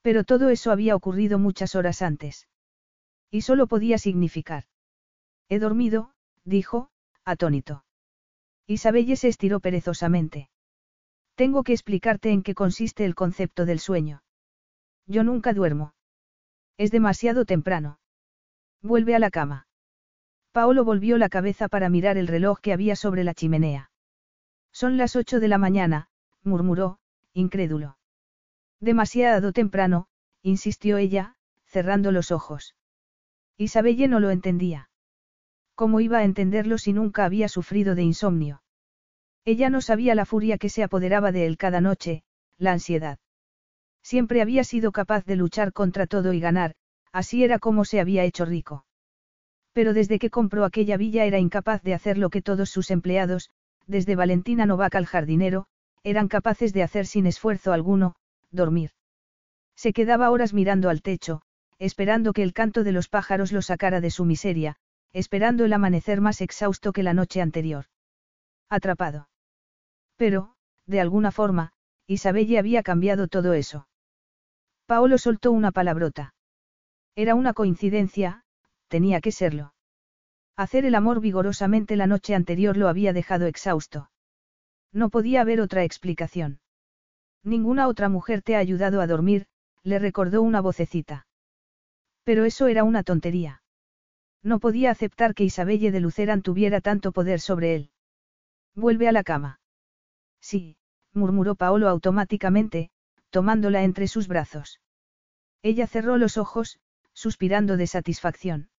Pero 0.03 0.25
todo 0.25 0.51
eso 0.51 0.71
había 0.71 0.95
ocurrido 0.95 1.39
muchas 1.39 1.75
horas 1.75 2.03
antes. 2.03 2.49
Y 3.31 3.43
solo 3.43 3.67
podía 3.67 3.99
significar. 3.99 4.65
He 5.49 5.59
dormido, 5.59 6.13
dijo, 6.45 6.91
atónito. 7.25 7.85
Isabelle 8.67 9.17
se 9.17 9.29
estiró 9.29 9.61
perezosamente. 9.61 10.49
Tengo 11.37 11.65
que 11.65 11.75
explicarte 11.75 12.31
en 12.31 12.43
qué 12.43 12.55
consiste 12.55 13.05
el 13.05 13.15
concepto 13.15 13.67
del 13.67 13.79
sueño. 13.79 14.23
Yo 15.07 15.23
nunca 15.23 15.53
duermo. 15.53 15.95
Es 16.79 16.91
demasiado 16.91 17.45
temprano. 17.45 18.01
Vuelve 18.83 19.15
a 19.15 19.19
la 19.19 19.31
cama. 19.31 19.69
Paolo 20.53 20.83
volvió 20.85 21.19
la 21.19 21.29
cabeza 21.29 21.69
para 21.69 21.91
mirar 21.91 22.17
el 22.17 22.27
reloj 22.27 22.61
que 22.61 22.73
había 22.73 22.97
sobre 22.97 23.23
la 23.23 23.35
chimenea. 23.35 23.91
Son 24.73 24.97
las 24.97 25.15
ocho 25.15 25.39
de 25.39 25.49
la 25.49 25.59
mañana, 25.59 26.09
murmuró, 26.43 26.99
incrédulo. 27.35 27.99
Demasiado 28.81 29.53
temprano, 29.53 30.07
insistió 30.43 30.97
ella, 30.97 31.37
cerrando 31.67 32.13
los 32.13 32.31
ojos. 32.33 32.75
Isabelle 33.59 34.09
no 34.09 34.21
lo 34.21 34.31
entendía. 34.31 34.89
¿Cómo 35.75 36.01
iba 36.01 36.19
a 36.19 36.25
entenderlo 36.25 36.79
si 36.79 36.95
nunca 36.95 37.27
había 37.27 37.49
sufrido 37.49 37.95
de 37.95 38.03
insomnio? 38.03 38.63
Ella 39.47 39.71
no 39.71 39.81
sabía 39.81 40.17
la 40.17 40.27
furia 40.27 40.59
que 40.59 40.69
se 40.69 40.83
apoderaba 40.83 41.31
de 41.31 41.47
él 41.47 41.57
cada 41.57 41.81
noche, 41.81 42.25
la 42.59 42.73
ansiedad. 42.73 43.21
Siempre 44.03 44.43
había 44.43 44.65
sido 44.65 44.91
capaz 44.91 45.25
de 45.25 45.37
luchar 45.37 45.73
contra 45.73 46.09
todo 46.09 46.33
y 46.33 46.41
ganar, 46.41 46.75
así 47.13 47.45
era 47.45 47.61
como 47.61 47.85
se 47.85 48.01
había 48.01 48.25
hecho 48.25 48.45
rico. 48.45 48.85
Pero 49.73 49.95
desde 49.95 50.19
que 50.19 50.31
compró 50.31 50.65
aquella 50.65 50.97
villa 50.97 51.27
era 51.27 51.39
incapaz 51.39 51.81
de 51.85 51.95
hacer 51.95 52.19
lo 52.19 52.29
que 52.29 52.43
todos 52.43 52.71
sus 52.71 52.91
empleados, 52.91 53.51
desde 53.87 54.17
Valentina 54.17 54.67
Novak 54.67 54.97
al 54.97 55.07
jardinero, 55.07 55.67
eran 56.03 56.27
capaces 56.27 56.73
de 56.73 56.83
hacer 56.83 57.07
sin 57.07 57.25
esfuerzo 57.27 57.73
alguno, 57.73 58.17
dormir. 58.51 58.91
Se 59.77 59.93
quedaba 59.93 60.31
horas 60.31 60.55
mirando 60.55 60.91
al 60.91 61.03
techo, 61.03 61.43
esperando 61.79 62.33
que 62.33 62.43
el 62.43 62.53
canto 62.53 62.83
de 62.83 62.91
los 62.91 63.09
pájaros 63.09 63.53
lo 63.53 63.63
sacara 63.63 64.01
de 64.01 64.11
su 64.11 64.25
miseria, 64.25 64.77
esperando 65.13 65.65
el 65.65 65.73
amanecer 65.73 66.21
más 66.21 66.41
exhausto 66.41 66.93
que 66.93 67.05
la 67.05 67.15
noche 67.15 67.41
anterior. 67.41 67.85
Atrapado. 68.69 69.29
Pero, 70.17 70.55
de 70.87 71.01
alguna 71.01 71.31
forma, 71.31 71.73
Isabelle 72.07 72.59
había 72.59 72.83
cambiado 72.83 73.29
todo 73.29 73.53
eso. 73.53 73.89
Paolo 74.87 75.19
soltó 75.19 75.51
una 75.53 75.73
palabrota. 75.73 76.35
Era 77.17 77.35
una 77.35 77.55
coincidencia, 77.55 78.45
tenía 78.89 79.21
que 79.21 79.33
serlo. 79.33 79.75
Hacer 80.57 80.85
el 80.85 80.95
amor 80.95 81.21
vigorosamente 81.21 81.97
la 81.97 82.07
noche 82.07 82.35
anterior 82.35 82.77
lo 82.77 82.89
había 82.89 83.13
dejado 83.13 83.47
exhausto. 83.47 84.11
No 84.93 85.11
podía 85.11 85.41
haber 85.43 85.61
otra 85.61 85.85
explicación. 85.85 86.61
Ninguna 87.43 87.89
otra 87.89 88.09
mujer 88.09 88.43
te 88.43 88.57
ha 88.57 88.61
ayudado 88.61 89.01
a 89.01 89.07
dormir, 89.07 89.47
le 89.83 89.99
recordó 89.99 90.43
una 90.43 90.61
vocecita. 90.61 91.27
Pero 92.25 92.45
eso 92.45 92.67
era 92.69 92.85
una 92.85 93.03
tontería. 93.03 93.63
No 94.43 94.59
podía 94.61 94.91
aceptar 94.91 95.35
que 95.35 95.45
Isabelle 95.45 95.91
de 95.91 96.01
Luceran 96.01 96.43
tuviera 96.43 96.81
tanto 96.81 97.13
poder 97.13 97.41
sobre 97.41 97.75
él. 97.75 97.91
Vuelve 98.75 99.09
a 99.09 99.13
la 99.13 99.25
cama. 99.25 99.61
Sí, 100.47 100.77
murmuró 101.13 101.57
Paolo 101.57 101.89
automáticamente, 101.89 102.91
tomándola 103.31 103.83
entre 103.83 104.07
sus 104.07 104.29
brazos. 104.29 104.81
Ella 105.61 105.89
cerró 105.89 106.19
los 106.19 106.39
ojos, 106.39 106.79
suspirando 107.15 107.77
de 107.77 107.89
satisfacción. 107.89 108.71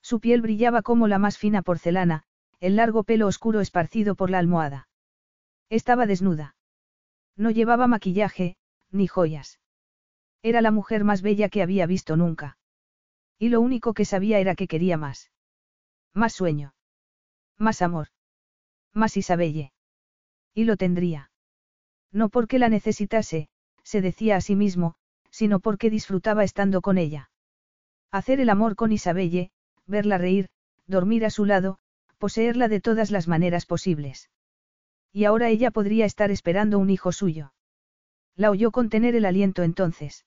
Su 0.00 0.20
piel 0.20 0.40
brillaba 0.40 0.80
como 0.80 1.06
la 1.06 1.18
más 1.18 1.36
fina 1.36 1.60
porcelana, 1.60 2.22
el 2.60 2.76
largo 2.76 3.04
pelo 3.04 3.26
oscuro 3.26 3.60
esparcido 3.60 4.14
por 4.14 4.30
la 4.30 4.38
almohada. 4.38 4.88
Estaba 5.68 6.06
desnuda. 6.06 6.56
No 7.36 7.50
llevaba 7.50 7.86
maquillaje, 7.88 8.56
ni 8.90 9.06
joyas. 9.06 9.60
Era 10.40 10.62
la 10.62 10.70
mujer 10.70 11.04
más 11.04 11.20
bella 11.20 11.50
que 11.50 11.60
había 11.60 11.84
visto 11.84 12.16
nunca. 12.16 12.56
Y 13.38 13.50
lo 13.50 13.60
único 13.60 13.92
que 13.92 14.06
sabía 14.06 14.38
era 14.38 14.54
que 14.54 14.66
quería 14.66 14.96
más. 14.96 15.30
Más 16.14 16.32
sueño. 16.32 16.72
Más 17.58 17.82
amor. 17.82 18.08
Más 18.94 19.18
Isabelle. 19.18 19.74
Y 20.56 20.64
lo 20.64 20.78
tendría. 20.78 21.30
No 22.10 22.30
porque 22.30 22.58
la 22.58 22.70
necesitase, 22.70 23.50
se 23.82 24.00
decía 24.00 24.36
a 24.36 24.40
sí 24.40 24.56
mismo, 24.56 24.94
sino 25.30 25.60
porque 25.60 25.90
disfrutaba 25.90 26.44
estando 26.44 26.80
con 26.80 26.96
ella. 26.96 27.30
Hacer 28.10 28.40
el 28.40 28.48
amor 28.48 28.74
con 28.74 28.90
Isabelle, 28.90 29.50
verla 29.86 30.16
reír, 30.16 30.48
dormir 30.86 31.26
a 31.26 31.30
su 31.30 31.44
lado, 31.44 31.78
poseerla 32.16 32.68
de 32.68 32.80
todas 32.80 33.10
las 33.10 33.28
maneras 33.28 33.66
posibles. 33.66 34.30
Y 35.12 35.26
ahora 35.26 35.50
ella 35.50 35.70
podría 35.70 36.06
estar 36.06 36.30
esperando 36.30 36.78
un 36.78 36.88
hijo 36.88 37.12
suyo. 37.12 37.52
La 38.34 38.50
oyó 38.50 38.70
contener 38.70 39.14
el 39.14 39.26
aliento 39.26 39.62
entonces. 39.62 40.24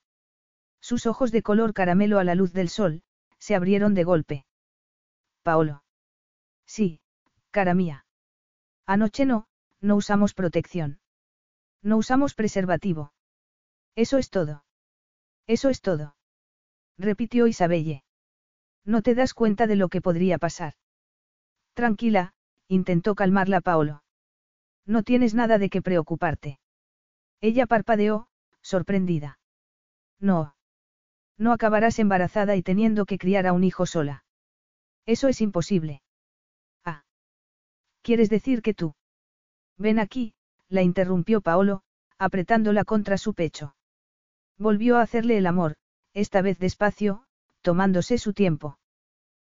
Sus 0.80 1.08
ojos 1.08 1.32
de 1.32 1.42
color 1.42 1.74
caramelo 1.74 2.20
a 2.20 2.24
la 2.24 2.36
luz 2.36 2.54
del 2.54 2.70
sol, 2.70 3.02
se 3.40 3.56
abrieron 3.56 3.96
de 3.96 4.04
golpe. 4.04 4.46
Paolo. 5.42 5.84
Sí, 6.68 7.02
cara 7.50 7.74
mía. 7.74 8.06
Anoche 8.86 9.26
no, 9.26 9.48
no 9.82 9.96
usamos 9.96 10.34
protección. 10.34 11.00
No 11.82 11.98
usamos 11.98 12.34
preservativo. 12.34 13.14
Eso 13.96 14.18
es 14.18 14.30
todo. 14.30 14.64
Eso 15.48 15.70
es 15.70 15.82
todo. 15.82 16.16
Repitió 16.98 17.48
Isabelle. 17.48 18.04
No 18.86 19.02
te 19.02 19.16
das 19.16 19.34
cuenta 19.34 19.68
de 19.68 19.76
lo 19.76 19.90
que 19.90 20.02
podría 20.02 20.38
pasar. 20.38 20.74
Tranquila, 21.74 22.34
intentó 22.68 23.16
calmarla 23.16 23.62
Paolo. 23.62 24.04
No 24.86 25.04
tienes 25.04 25.34
nada 25.34 25.58
de 25.58 25.70
qué 25.70 25.82
preocuparte. 25.82 26.60
Ella 27.42 27.68
parpadeó, 27.68 28.28
sorprendida. 28.62 29.40
No. 30.20 30.56
No 31.38 31.54
acabarás 31.54 32.00
embarazada 32.00 32.56
y 32.58 32.64
teniendo 32.64 33.06
que 33.06 33.18
criar 33.18 33.48
a 33.48 33.54
un 33.54 33.64
hijo 33.64 33.86
sola. 33.86 34.26
Eso 35.06 35.30
es 35.30 35.40
imposible. 35.40 36.02
Ah. 36.84 37.06
¿Quieres 38.02 38.30
decir 38.30 38.62
que 38.62 38.74
tú? 38.74 38.96
Ven 39.80 39.98
aquí, 39.98 40.34
la 40.68 40.82
interrumpió 40.82 41.40
Paolo, 41.42 41.82
apretándola 42.18 42.84
contra 42.84 43.18
su 43.18 43.34
pecho. 43.34 43.76
Volvió 44.58 44.98
a 44.98 45.02
hacerle 45.02 45.38
el 45.38 45.48
amor, 45.48 45.78
esta 46.14 46.42
vez 46.42 46.60
despacio, 46.60 47.24
tomándose 47.62 48.18
su 48.18 48.34
tiempo. 48.34 48.78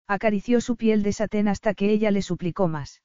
Acarició 0.09 0.61
su 0.61 0.77
piel 0.77 1.05
de 1.05 1.13
satén 1.13 1.47
hasta 1.47 1.75
que 1.75 1.91
ella 1.91 2.11
le 2.11 2.23
suplicó 2.23 2.67
más. 2.67 3.03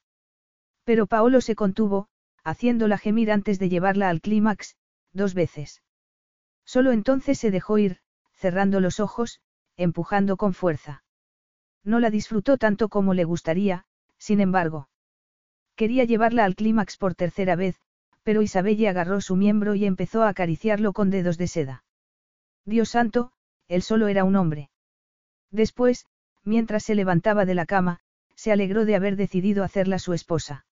Pero 0.84 1.06
Paolo 1.06 1.42
se 1.42 1.56
contuvo, 1.56 2.08
haciéndola 2.44 2.98
gemir 2.98 3.32
antes 3.32 3.60
de 3.60 3.70
llevarla 3.70 4.10
al 4.10 4.20
clímax, 4.20 4.76
dos 5.14 5.36
veces. 5.36 5.84
Solo 6.66 6.92
entonces 6.92 7.38
se 7.38 7.52
dejó 7.52 7.78
ir, 7.78 8.00
cerrando 8.34 8.80
los 8.80 9.00
ojos, 9.00 9.42
empujando 9.78 10.38
con 10.38 10.56
fuerza. 10.56 11.04
No 11.84 12.00
la 12.00 12.10
disfrutó 12.10 12.58
tanto 12.58 12.90
como 12.90 13.14
le 13.14 13.26
gustaría, 13.26 13.86
sin 14.18 14.42
embargo. 14.42 14.90
Quería 15.82 16.04
llevarla 16.04 16.46
al 16.46 16.54
clímax 16.54 16.96
por 16.96 17.16
tercera 17.16 17.56
vez, 17.56 17.76
pero 18.22 18.44
Isabelle 18.44 18.88
agarró 18.88 19.20
su 19.20 19.36
miembro 19.36 19.74
y 19.74 19.86
empezó 19.86 20.22
a 20.22 20.30
acariciarlo 20.30 20.94
con 20.94 21.10
dedos 21.10 21.40
de 21.40 21.48
seda. 21.48 21.84
Dios 22.66 22.90
santo, 22.90 23.32
él 23.68 23.82
solo 23.82 24.08
era 24.08 24.24
un 24.24 24.36
hombre. 24.36 24.70
Después, 25.50 26.06
mientras 26.44 26.84
se 26.84 26.94
levantaba 26.94 27.46
de 27.46 27.56
la 27.56 27.66
cama, 27.66 28.00
se 28.36 28.52
alegró 28.52 28.86
de 28.86 28.96
haber 28.96 29.16
decidido 29.16 29.64
hacerla 29.64 29.98
su 29.98 30.14
esposa. 30.14 30.68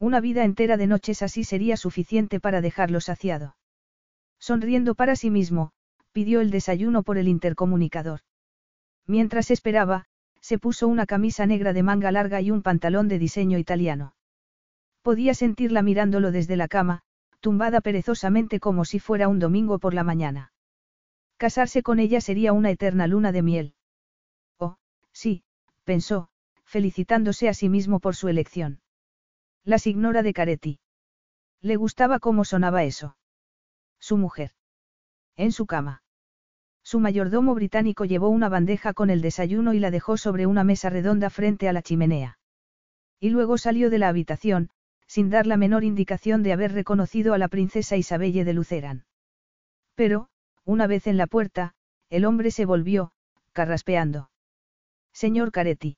Una 0.00 0.20
vida 0.20 0.42
entera 0.42 0.76
de 0.76 0.88
noches 0.88 1.22
así 1.22 1.44
sería 1.44 1.76
suficiente 1.76 2.40
para 2.40 2.60
dejarlo 2.60 3.00
saciado. 3.00 3.54
Sonriendo 4.40 4.96
para 4.96 5.14
sí 5.14 5.30
mismo, 5.30 5.70
pidió 6.10 6.40
el 6.40 6.50
desayuno 6.50 7.04
por 7.04 7.18
el 7.18 7.28
intercomunicador. 7.28 8.22
Mientras 9.06 9.52
esperaba, 9.52 10.06
se 10.40 10.58
puso 10.58 10.88
una 10.88 11.06
camisa 11.06 11.46
negra 11.46 11.72
de 11.72 11.84
manga 11.84 12.10
larga 12.10 12.40
y 12.40 12.50
un 12.50 12.62
pantalón 12.62 13.06
de 13.06 13.20
diseño 13.20 13.58
italiano. 13.58 14.16
Podía 15.04 15.34
sentirla 15.34 15.82
mirándolo 15.82 16.32
desde 16.32 16.56
la 16.56 16.66
cama, 16.66 17.02
tumbada 17.40 17.82
perezosamente 17.82 18.58
como 18.58 18.86
si 18.86 18.98
fuera 18.98 19.28
un 19.28 19.38
domingo 19.38 19.78
por 19.78 19.92
la 19.92 20.02
mañana. 20.02 20.54
Casarse 21.36 21.82
con 21.82 21.98
ella 21.98 22.22
sería 22.22 22.54
una 22.54 22.70
eterna 22.70 23.06
luna 23.06 23.30
de 23.30 23.42
miel. 23.42 23.74
Oh, 24.58 24.78
sí, 25.12 25.44
pensó, 25.84 26.30
felicitándose 26.64 27.50
a 27.50 27.52
sí 27.52 27.68
mismo 27.68 28.00
por 28.00 28.16
su 28.16 28.28
elección. 28.28 28.80
Las 29.62 29.86
ignora 29.86 30.22
de 30.22 30.32
Caretti. 30.32 30.80
Le 31.60 31.76
gustaba 31.76 32.18
cómo 32.18 32.46
sonaba 32.46 32.84
eso. 32.84 33.18
Su 34.00 34.16
mujer. 34.16 34.52
En 35.36 35.52
su 35.52 35.66
cama. 35.66 36.02
Su 36.82 36.98
mayordomo 36.98 37.54
británico 37.54 38.06
llevó 38.06 38.30
una 38.30 38.48
bandeja 38.48 38.94
con 38.94 39.10
el 39.10 39.20
desayuno 39.20 39.74
y 39.74 39.80
la 39.80 39.90
dejó 39.90 40.16
sobre 40.16 40.46
una 40.46 40.64
mesa 40.64 40.88
redonda 40.88 41.28
frente 41.28 41.68
a 41.68 41.74
la 41.74 41.82
chimenea. 41.82 42.38
Y 43.20 43.28
luego 43.28 43.58
salió 43.58 43.90
de 43.90 43.98
la 43.98 44.08
habitación, 44.08 44.70
sin 45.06 45.30
dar 45.30 45.46
la 45.46 45.56
menor 45.56 45.84
indicación 45.84 46.42
de 46.42 46.52
haber 46.52 46.72
reconocido 46.72 47.34
a 47.34 47.38
la 47.38 47.48
princesa 47.48 47.96
Isabelle 47.96 48.44
de 48.44 48.52
Luceran. 48.52 49.04
Pero, 49.94 50.28
una 50.64 50.86
vez 50.86 51.06
en 51.06 51.16
la 51.16 51.26
puerta, 51.26 51.74
el 52.10 52.24
hombre 52.24 52.50
se 52.50 52.64
volvió, 52.64 53.12
carraspeando. 53.52 54.30
Señor 55.12 55.52
Caretti. 55.52 55.96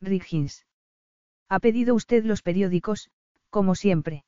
Riggins. 0.00 0.66
Ha 1.48 1.60
pedido 1.60 1.94
usted 1.94 2.24
los 2.24 2.42
periódicos, 2.42 3.10
como 3.50 3.74
siempre. 3.74 4.24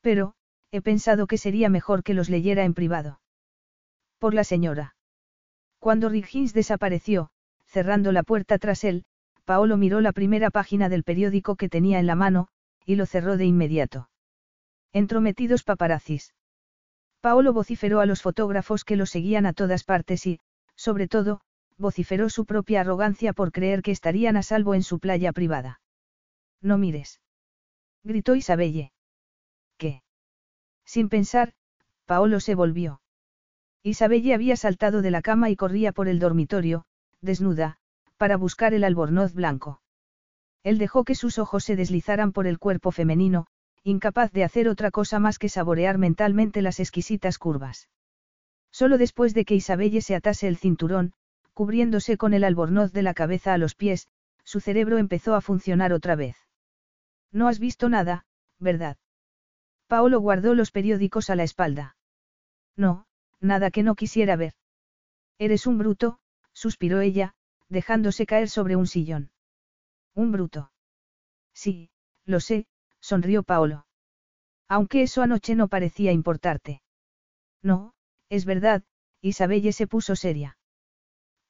Pero, 0.00 0.34
he 0.70 0.82
pensado 0.82 1.26
que 1.26 1.38
sería 1.38 1.68
mejor 1.68 2.02
que 2.02 2.14
los 2.14 2.28
leyera 2.28 2.64
en 2.64 2.74
privado. 2.74 3.20
Por 4.18 4.34
la 4.34 4.44
señora. 4.44 4.94
Cuando 5.78 6.08
Riggins 6.08 6.52
desapareció, 6.52 7.30
cerrando 7.66 8.12
la 8.12 8.22
puerta 8.22 8.58
tras 8.58 8.84
él, 8.84 9.04
Paolo 9.44 9.76
miró 9.76 10.00
la 10.00 10.12
primera 10.12 10.50
página 10.50 10.88
del 10.88 11.04
periódico 11.04 11.56
que 11.56 11.68
tenía 11.68 11.98
en 11.98 12.06
la 12.06 12.14
mano, 12.14 12.48
y 12.86 12.94
lo 12.94 13.04
cerró 13.04 13.36
de 13.36 13.44
inmediato. 13.44 14.08
Entrometidos 14.92 15.64
paparazzis. 15.64 16.34
Paolo 17.20 17.52
vociferó 17.52 18.00
a 18.00 18.06
los 18.06 18.22
fotógrafos 18.22 18.84
que 18.84 18.96
lo 18.96 19.04
seguían 19.04 19.44
a 19.44 19.52
todas 19.52 19.84
partes 19.84 20.26
y, 20.26 20.40
sobre 20.76 21.08
todo, 21.08 21.40
vociferó 21.76 22.30
su 22.30 22.46
propia 22.46 22.80
arrogancia 22.80 23.32
por 23.32 23.52
creer 23.52 23.82
que 23.82 23.90
estarían 23.90 24.36
a 24.36 24.42
salvo 24.42 24.74
en 24.74 24.82
su 24.82 25.00
playa 25.00 25.32
privada. 25.32 25.80
No 26.62 26.78
mires. 26.78 27.20
Gritó 28.04 28.36
Isabelle. 28.36 28.92
¿Qué? 29.76 30.02
Sin 30.84 31.08
pensar, 31.08 31.52
Paolo 32.06 32.38
se 32.40 32.54
volvió. 32.54 33.02
Isabelle 33.82 34.34
había 34.34 34.56
saltado 34.56 35.02
de 35.02 35.10
la 35.10 35.22
cama 35.22 35.50
y 35.50 35.56
corría 35.56 35.92
por 35.92 36.08
el 36.08 36.18
dormitorio, 36.18 36.86
desnuda, 37.20 37.78
para 38.16 38.36
buscar 38.36 38.72
el 38.72 38.84
albornoz 38.84 39.34
blanco. 39.34 39.80
Él 40.66 40.78
dejó 40.78 41.04
que 41.04 41.14
sus 41.14 41.38
ojos 41.38 41.62
se 41.62 41.76
deslizaran 41.76 42.32
por 42.32 42.48
el 42.48 42.58
cuerpo 42.58 42.90
femenino, 42.90 43.46
incapaz 43.84 44.32
de 44.32 44.42
hacer 44.42 44.66
otra 44.66 44.90
cosa 44.90 45.20
más 45.20 45.38
que 45.38 45.48
saborear 45.48 45.96
mentalmente 45.96 46.60
las 46.60 46.80
exquisitas 46.80 47.38
curvas. 47.38 47.88
Solo 48.72 48.98
después 48.98 49.32
de 49.32 49.44
que 49.44 49.54
Isabelle 49.54 50.02
se 50.02 50.16
atase 50.16 50.48
el 50.48 50.56
cinturón, 50.56 51.12
cubriéndose 51.54 52.16
con 52.16 52.34
el 52.34 52.42
albornoz 52.42 52.90
de 52.92 53.02
la 53.02 53.14
cabeza 53.14 53.54
a 53.54 53.58
los 53.58 53.76
pies, 53.76 54.08
su 54.42 54.58
cerebro 54.58 54.98
empezó 54.98 55.36
a 55.36 55.40
funcionar 55.40 55.92
otra 55.92 56.16
vez. 56.16 56.36
No 57.30 57.46
has 57.46 57.60
visto 57.60 57.88
nada, 57.88 58.26
¿verdad? 58.58 58.96
Paolo 59.86 60.18
guardó 60.18 60.56
los 60.56 60.72
periódicos 60.72 61.30
a 61.30 61.36
la 61.36 61.44
espalda. 61.44 61.96
No, 62.74 63.06
nada 63.40 63.70
que 63.70 63.84
no 63.84 63.94
quisiera 63.94 64.34
ver. 64.34 64.54
Eres 65.38 65.68
un 65.68 65.78
bruto, 65.78 66.18
suspiró 66.52 67.02
ella, 67.02 67.34
dejándose 67.68 68.26
caer 68.26 68.48
sobre 68.48 68.74
un 68.74 68.88
sillón. 68.88 69.30
Un 70.16 70.32
bruto. 70.32 70.72
Sí, 71.52 71.90
lo 72.24 72.40
sé, 72.40 72.66
sonrió 73.00 73.42
Paolo. 73.42 73.86
Aunque 74.66 75.02
eso 75.02 75.22
anoche 75.22 75.54
no 75.54 75.68
parecía 75.68 76.10
importarte. 76.10 76.82
No, 77.62 77.94
es 78.30 78.46
verdad, 78.46 78.82
Isabelle 79.20 79.72
se 79.72 79.86
puso 79.86 80.16
seria. 80.16 80.58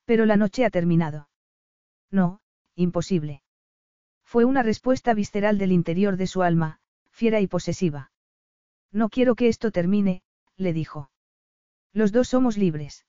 Pero 0.05 0.27
la 0.27 0.37
noche 0.37 0.65
ha 0.65 0.71
terminado. 0.71 1.29
No, 2.11 2.41
imposible. 2.75 3.43
Fue 4.25 4.45
una 4.45 4.63
respuesta 4.63 5.15
visceral 5.15 5.59
del 5.59 5.73
interior 5.73 6.17
de 6.17 6.27
su 6.27 6.43
alma, 6.43 6.81
fiera 7.11 7.41
y 7.41 7.47
posesiva. 7.47 8.11
No 8.93 9.09
quiero 9.09 9.37
que 9.37 9.49
esto 9.49 9.71
termine, 9.71 10.23
le 10.57 10.73
dijo. 10.73 11.11
Los 11.93 12.13
dos 12.13 12.29
somos 12.29 12.59
libres. 12.59 13.07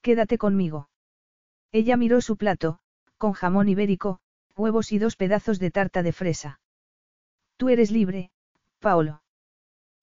Quédate 0.00 0.38
conmigo. 0.38 0.88
Ella 1.70 1.96
miró 1.96 2.20
su 2.20 2.36
plato, 2.36 2.80
con 3.18 3.32
jamón 3.32 3.68
ibérico, 3.68 4.20
huevos 4.56 4.92
y 4.92 4.98
dos 4.98 5.16
pedazos 5.16 5.58
de 5.58 5.70
tarta 5.70 6.02
de 6.02 6.12
fresa. 6.12 6.60
Tú 7.56 7.68
eres 7.68 7.90
libre, 7.90 8.30
Paolo. 8.78 9.22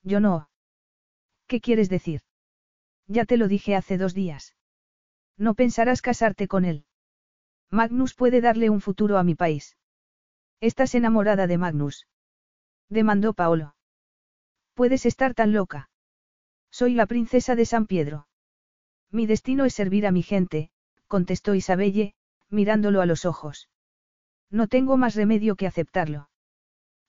Yo 0.03 0.19
no. 0.19 0.49
¿Qué 1.48 1.61
quieres 1.61 1.90
decir? 1.90 2.22
Ya 3.07 3.26
te 3.26 3.38
lo 3.38 3.48
dije 3.48 3.76
hace 3.76 3.98
dos 3.98 4.14
días. 4.14 4.56
No 5.38 5.53
pensarás 5.53 6.02
casarte 6.02 6.48
con 6.48 6.65
él. 6.65 6.86
Magnus 7.69 8.14
puede 8.14 8.41
darle 8.41 8.69
un 8.69 8.82
futuro 8.82 9.18
a 9.18 9.23
mi 9.23 9.36
país. 9.36 9.78
Estás 10.60 10.94
enamorada 10.94 11.48
de 11.48 11.57
Magnus. 11.57 12.07
Demandó 12.89 13.34
Paolo. 13.34 13.76
Puedes 14.73 15.05
estar 15.05 15.34
tan 15.34 15.54
loca. 15.54 15.89
Soy 16.70 16.94
la 16.94 17.05
princesa 17.05 17.55
de 17.55 17.65
San 17.65 17.88
Pedro. 17.88 18.28
Mi 19.10 19.26
destino 19.26 19.65
es 19.65 19.73
servir 19.73 20.05
a 20.05 20.12
mi 20.12 20.23
gente, 20.23 20.71
contestó 21.07 21.55
Isabelle, 21.55 22.13
mirándolo 22.49 23.02
a 23.02 23.05
los 23.05 23.26
ojos. 23.26 23.71
No 24.52 24.68
tengo 24.68 24.97
más 24.97 25.15
remedio 25.15 25.55
que 25.55 25.65
aceptarlo. 25.65 26.30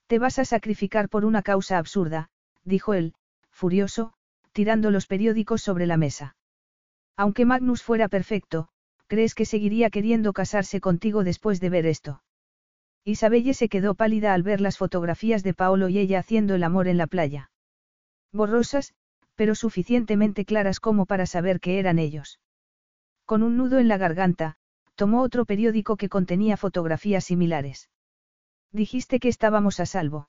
Te 0.06 0.18
vas 0.18 0.38
a 0.38 0.44
sacrificar 0.44 1.08
por 1.08 1.24
una 1.24 1.42
causa 1.42 1.76
absurda, 1.76 2.30
dijo 2.64 2.94
él, 2.94 3.14
furioso, 3.50 4.12
tirando 4.52 4.90
los 4.90 5.06
periódicos 5.06 5.62
sobre 5.62 5.86
la 5.86 5.96
mesa. 5.96 6.36
Aunque 7.16 7.44
Magnus 7.44 7.82
fuera 7.82 8.08
perfecto, 8.08 8.68
¿crees 9.08 9.34
que 9.34 9.44
seguiría 9.44 9.90
queriendo 9.90 10.32
casarse 10.32 10.80
contigo 10.80 11.24
después 11.24 11.60
de 11.60 11.70
ver 11.70 11.86
esto? 11.86 12.22
Isabelle 13.04 13.54
se 13.54 13.68
quedó 13.68 13.94
pálida 13.94 14.32
al 14.32 14.44
ver 14.44 14.60
las 14.60 14.78
fotografías 14.78 15.42
de 15.42 15.54
Paolo 15.54 15.88
y 15.88 15.98
ella 15.98 16.20
haciendo 16.20 16.54
el 16.54 16.62
amor 16.62 16.86
en 16.86 16.98
la 16.98 17.08
playa. 17.08 17.50
Borrosas, 18.32 18.94
pero 19.34 19.54
suficientemente 19.54 20.44
claras 20.44 20.78
como 20.78 21.04
para 21.06 21.26
saber 21.26 21.58
que 21.58 21.80
eran 21.80 21.98
ellos. 21.98 22.38
Con 23.24 23.42
un 23.42 23.56
nudo 23.56 23.78
en 23.78 23.88
la 23.88 23.98
garganta, 23.98 24.56
tomó 24.94 25.22
otro 25.22 25.44
periódico 25.44 25.96
que 25.96 26.08
contenía 26.08 26.56
fotografías 26.56 27.24
similares. 27.24 27.90
Dijiste 28.70 29.20
que 29.20 29.28
estábamos 29.28 29.80
a 29.80 29.86
salvo. 29.86 30.28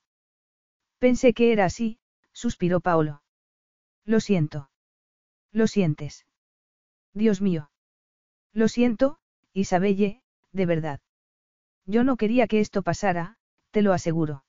Pensé 0.99 1.33
que 1.33 1.51
era 1.51 1.65
así, 1.65 1.99
suspiró 2.31 2.79
Paolo. 2.79 3.23
Lo 4.05 4.19
siento. 4.19 4.69
Lo 5.51 5.67
sientes. 5.67 6.25
Dios 7.13 7.41
mío. 7.41 7.71
Lo 8.53 8.67
siento, 8.67 9.19
Isabelle, 9.53 10.21
de 10.51 10.65
verdad. 10.65 10.99
Yo 11.85 12.03
no 12.03 12.17
quería 12.17 12.47
que 12.47 12.59
esto 12.59 12.81
pasara, 12.81 13.37
te 13.71 13.81
lo 13.81 13.93
aseguro. 13.93 14.45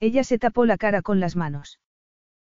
Ella 0.00 0.24
se 0.24 0.38
tapó 0.38 0.66
la 0.66 0.76
cara 0.76 1.02
con 1.02 1.20
las 1.20 1.36
manos. 1.36 1.80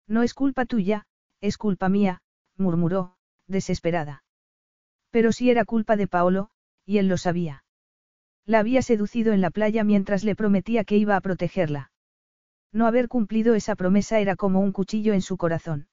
No 0.07 0.23
es 0.23 0.35
culpa 0.35 0.65
tuya, 0.65 1.07
es 1.41 1.59
culpa 1.59 1.89
mía, 1.89 2.23
murmuró, 2.57 3.17
desesperada. 3.47 4.25
Pero 5.11 5.33
sí 5.33 5.51
era 5.51 5.65
culpa 5.65 5.97
de 5.97 6.07
Paolo, 6.09 6.51
y 6.85 6.99
él 6.99 7.09
lo 7.09 7.17
sabía. 7.17 7.65
La 8.45 8.59
había 8.59 8.83
seducido 8.83 9.33
en 9.33 9.41
la 9.41 9.51
playa 9.51 9.85
mientras 9.85 10.25
le 10.25 10.35
prometía 10.35 10.85
que 10.85 10.97
iba 10.97 11.17
a 11.17 11.21
protegerla. 11.21 11.93
No 12.73 12.87
haber 12.87 13.09
cumplido 13.09 13.55
esa 13.55 13.77
promesa 13.77 14.19
era 14.19 14.35
como 14.35 14.61
un 14.61 14.73
cuchillo 14.73 15.13
en 15.13 15.23
su 15.23 15.37
corazón. 15.37 15.89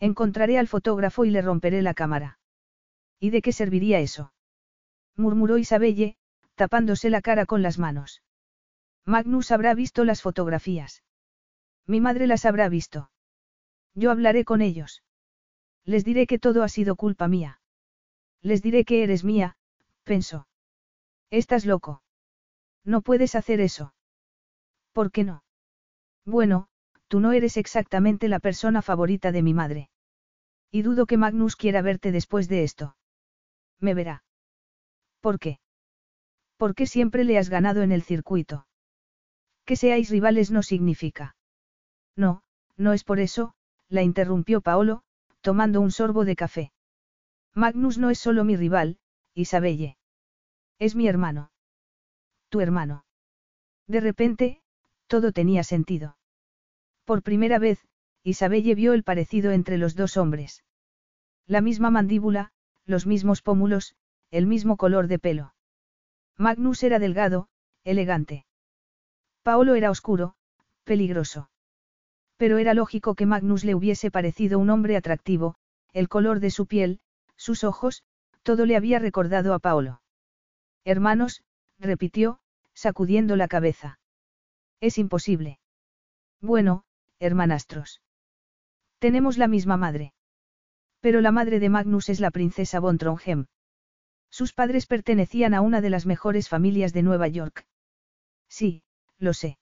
Encontraré 0.00 0.58
al 0.58 0.66
fotógrafo 0.66 1.24
y 1.24 1.30
le 1.30 1.42
romperé 1.42 1.82
la 1.82 1.94
cámara. 1.94 2.38
¿Y 3.18 3.30
de 3.30 3.42
qué 3.42 3.52
serviría 3.52 4.00
eso? 4.00 4.32
murmuró 5.14 5.58
Isabelle, 5.58 6.16
tapándose 6.54 7.10
la 7.10 7.20
cara 7.20 7.44
con 7.44 7.62
las 7.62 7.78
manos. 7.78 8.22
Magnus 9.04 9.50
habrá 9.50 9.74
visto 9.74 10.04
las 10.04 10.22
fotografías. 10.22 11.02
Mi 11.86 12.00
madre 12.00 12.26
las 12.26 12.44
habrá 12.46 12.68
visto. 12.68 13.10
Yo 13.94 14.10
hablaré 14.10 14.44
con 14.44 14.62
ellos. 14.62 15.02
Les 15.84 16.04
diré 16.04 16.26
que 16.26 16.38
todo 16.38 16.62
ha 16.62 16.68
sido 16.68 16.96
culpa 16.96 17.28
mía. 17.28 17.60
Les 18.42 18.62
diré 18.62 18.84
que 18.84 19.02
eres 19.02 19.24
mía, 19.24 19.56
pensó. 20.04 20.46
Estás 21.30 21.64
loco. 21.64 22.02
No 22.84 23.02
puedes 23.02 23.34
hacer 23.34 23.60
eso. 23.60 23.94
¿Por 24.92 25.12
qué 25.12 25.24
no? 25.24 25.44
Bueno, 26.24 26.68
tú 27.08 27.20
no 27.20 27.32
eres 27.32 27.56
exactamente 27.56 28.28
la 28.28 28.40
persona 28.40 28.82
favorita 28.82 29.32
de 29.32 29.42
mi 29.42 29.54
madre. 29.54 29.90
Y 30.70 30.82
dudo 30.82 31.06
que 31.06 31.16
Magnus 31.16 31.56
quiera 31.56 31.82
verte 31.82 32.12
después 32.12 32.48
de 32.48 32.64
esto. 32.64 32.96
Me 33.78 33.94
verá. 33.94 34.24
¿Por 35.20 35.38
qué? 35.38 35.60
Porque 36.56 36.86
siempre 36.86 37.24
le 37.24 37.38
has 37.38 37.48
ganado 37.48 37.82
en 37.82 37.92
el 37.92 38.02
circuito. 38.02 38.66
Que 39.64 39.76
seáis 39.76 40.10
rivales 40.10 40.50
no 40.50 40.62
significa. 40.62 41.36
No, 42.16 42.42
no 42.76 42.92
es 42.92 43.04
por 43.04 43.20
eso, 43.20 43.54
la 43.88 44.02
interrumpió 44.02 44.60
Paolo, 44.60 45.02
tomando 45.40 45.80
un 45.80 45.90
sorbo 45.90 46.24
de 46.24 46.36
café. 46.36 46.72
Magnus 47.54 47.98
no 47.98 48.10
es 48.10 48.18
solo 48.18 48.44
mi 48.44 48.56
rival, 48.56 48.98
Isabelle. 49.34 49.96
Es 50.78 50.96
mi 50.96 51.06
hermano. 51.08 51.52
Tu 52.48 52.60
hermano. 52.60 53.04
De 53.86 54.00
repente, 54.00 54.62
todo 55.06 55.32
tenía 55.32 55.62
sentido. 55.62 56.16
Por 57.04 57.22
primera 57.22 57.58
vez, 57.58 57.86
Isabelle 58.22 58.74
vio 58.74 58.92
el 58.92 59.02
parecido 59.02 59.50
entre 59.52 59.78
los 59.78 59.94
dos 59.96 60.16
hombres. 60.16 60.64
La 61.46 61.60
misma 61.60 61.90
mandíbula, 61.90 62.52
los 62.84 63.06
mismos 63.06 63.42
pómulos, 63.42 63.94
el 64.30 64.46
mismo 64.46 64.76
color 64.76 65.08
de 65.08 65.18
pelo. 65.18 65.54
Magnus 66.36 66.82
era 66.82 66.98
delgado, 66.98 67.48
elegante. 67.84 68.46
Paolo 69.42 69.74
era 69.74 69.90
oscuro, 69.90 70.34
peligroso. 70.84 71.50
Pero 72.36 72.58
era 72.58 72.74
lógico 72.74 73.14
que 73.14 73.26
Magnus 73.26 73.64
le 73.64 73.74
hubiese 73.74 74.10
parecido 74.10 74.58
un 74.58 74.70
hombre 74.70 74.96
atractivo, 74.96 75.56
el 75.92 76.08
color 76.08 76.40
de 76.40 76.50
su 76.50 76.66
piel, 76.66 77.00
sus 77.36 77.64
ojos, 77.64 78.04
todo 78.42 78.66
le 78.66 78.76
había 78.76 78.98
recordado 78.98 79.54
a 79.54 79.58
Paolo. 79.58 80.02
Hermanos, 80.84 81.42
repitió, 81.78 82.40
sacudiendo 82.74 83.36
la 83.36 83.48
cabeza. 83.48 83.98
Es 84.80 84.98
imposible. 84.98 85.58
Bueno, 86.40 86.84
hermanastros. 87.18 88.00
Tenemos 88.98 89.38
la 89.38 89.48
misma 89.48 89.76
madre. 89.76 90.14
Pero 91.00 91.20
la 91.20 91.32
madre 91.32 91.60
de 91.60 91.68
Magnus 91.68 92.08
es 92.08 92.20
la 92.20 92.30
princesa 92.30 92.80
von 92.80 92.98
Trondheim. 92.98 93.46
Sus 94.30 94.52
padres 94.52 94.86
pertenecían 94.86 95.54
a 95.54 95.60
una 95.60 95.80
de 95.80 95.90
las 95.90 96.06
mejores 96.06 96.48
familias 96.48 96.92
de 96.92 97.02
Nueva 97.02 97.28
York. 97.28 97.66
Sí, 98.48 98.82
lo 99.18 99.32
sé. 99.32 99.58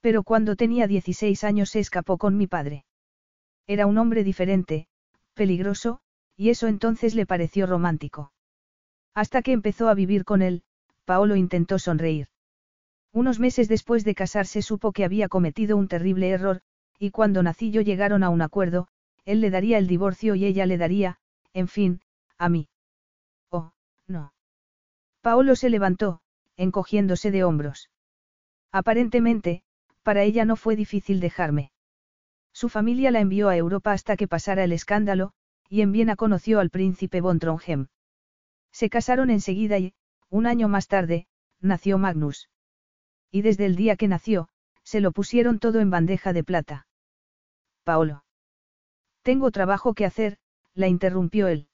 Pero 0.00 0.22
cuando 0.22 0.56
tenía 0.56 0.86
16 0.86 1.44
años 1.44 1.70
se 1.70 1.80
escapó 1.80 2.18
con 2.18 2.36
mi 2.36 2.46
padre. 2.46 2.84
Era 3.66 3.86
un 3.86 3.98
hombre 3.98 4.24
diferente, 4.24 4.86
peligroso, 5.34 6.00
y 6.36 6.50
eso 6.50 6.66
entonces 6.66 7.14
le 7.14 7.26
pareció 7.26 7.66
romántico. 7.66 8.32
Hasta 9.14 9.42
que 9.42 9.52
empezó 9.52 9.88
a 9.88 9.94
vivir 9.94 10.24
con 10.24 10.42
él, 10.42 10.62
Paolo 11.04 11.36
intentó 11.36 11.78
sonreír. 11.78 12.28
Unos 13.12 13.38
meses 13.38 13.68
después 13.68 14.04
de 14.04 14.14
casarse 14.14 14.60
supo 14.60 14.92
que 14.92 15.04
había 15.04 15.28
cometido 15.28 15.76
un 15.76 15.88
terrible 15.88 16.28
error, 16.28 16.60
y 16.98 17.10
cuando 17.10 17.42
Nacillo 17.42 17.80
llegaron 17.80 18.22
a 18.22 18.28
un 18.28 18.42
acuerdo, 18.42 18.88
él 19.24 19.40
le 19.40 19.50
daría 19.50 19.78
el 19.78 19.86
divorcio 19.86 20.34
y 20.34 20.44
ella 20.44 20.66
le 20.66 20.76
daría, 20.76 21.18
en 21.54 21.68
fin, 21.68 22.00
a 22.36 22.48
mí. 22.48 22.68
Oh, 23.50 23.72
no. 24.06 24.34
Paolo 25.22 25.56
se 25.56 25.70
levantó, 25.70 26.20
encogiéndose 26.56 27.30
de 27.30 27.44
hombros. 27.44 27.90
Aparentemente, 28.70 29.62
para 30.02 30.22
ella 30.22 30.44
no 30.44 30.56
fue 30.56 30.76
difícil 30.76 31.18
dejarme. 31.20 31.72
Su 32.52 32.68
familia 32.68 33.10
la 33.10 33.20
envió 33.20 33.48
a 33.48 33.56
Europa 33.56 33.92
hasta 33.92 34.16
que 34.16 34.28
pasara 34.28 34.64
el 34.64 34.72
escándalo, 34.72 35.32
y 35.68 35.80
en 35.80 35.92
Viena 35.92 36.16
conoció 36.16 36.60
al 36.60 36.70
príncipe 36.70 37.20
von 37.20 37.38
Trondheim. 37.38 37.86
Se 38.72 38.90
casaron 38.90 39.30
enseguida 39.30 39.78
y, 39.78 39.94
un 40.28 40.46
año 40.46 40.68
más 40.68 40.88
tarde, 40.88 41.26
nació 41.60 41.98
Magnus. 41.98 42.48
Y 43.30 43.42
desde 43.42 43.66
el 43.66 43.76
día 43.76 43.96
que 43.96 44.08
nació, 44.08 44.48
se 44.82 45.00
lo 45.00 45.12
pusieron 45.12 45.58
todo 45.58 45.80
en 45.80 45.90
bandeja 45.90 46.32
de 46.32 46.44
plata. 46.44 46.86
Paolo. 47.84 48.24
Tengo 49.22 49.50
trabajo 49.50 49.94
que 49.94 50.04
hacer, 50.04 50.38
la 50.74 50.88
interrumpió 50.88 51.48
él. 51.48 51.68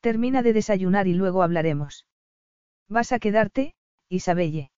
Termina 0.00 0.42
de 0.42 0.52
desayunar 0.52 1.08
y 1.08 1.14
luego 1.14 1.42
hablaremos. 1.42 2.06
¿Vas 2.88 3.12
a 3.12 3.18
quedarte, 3.18 3.74
Isabelle? 4.08 4.70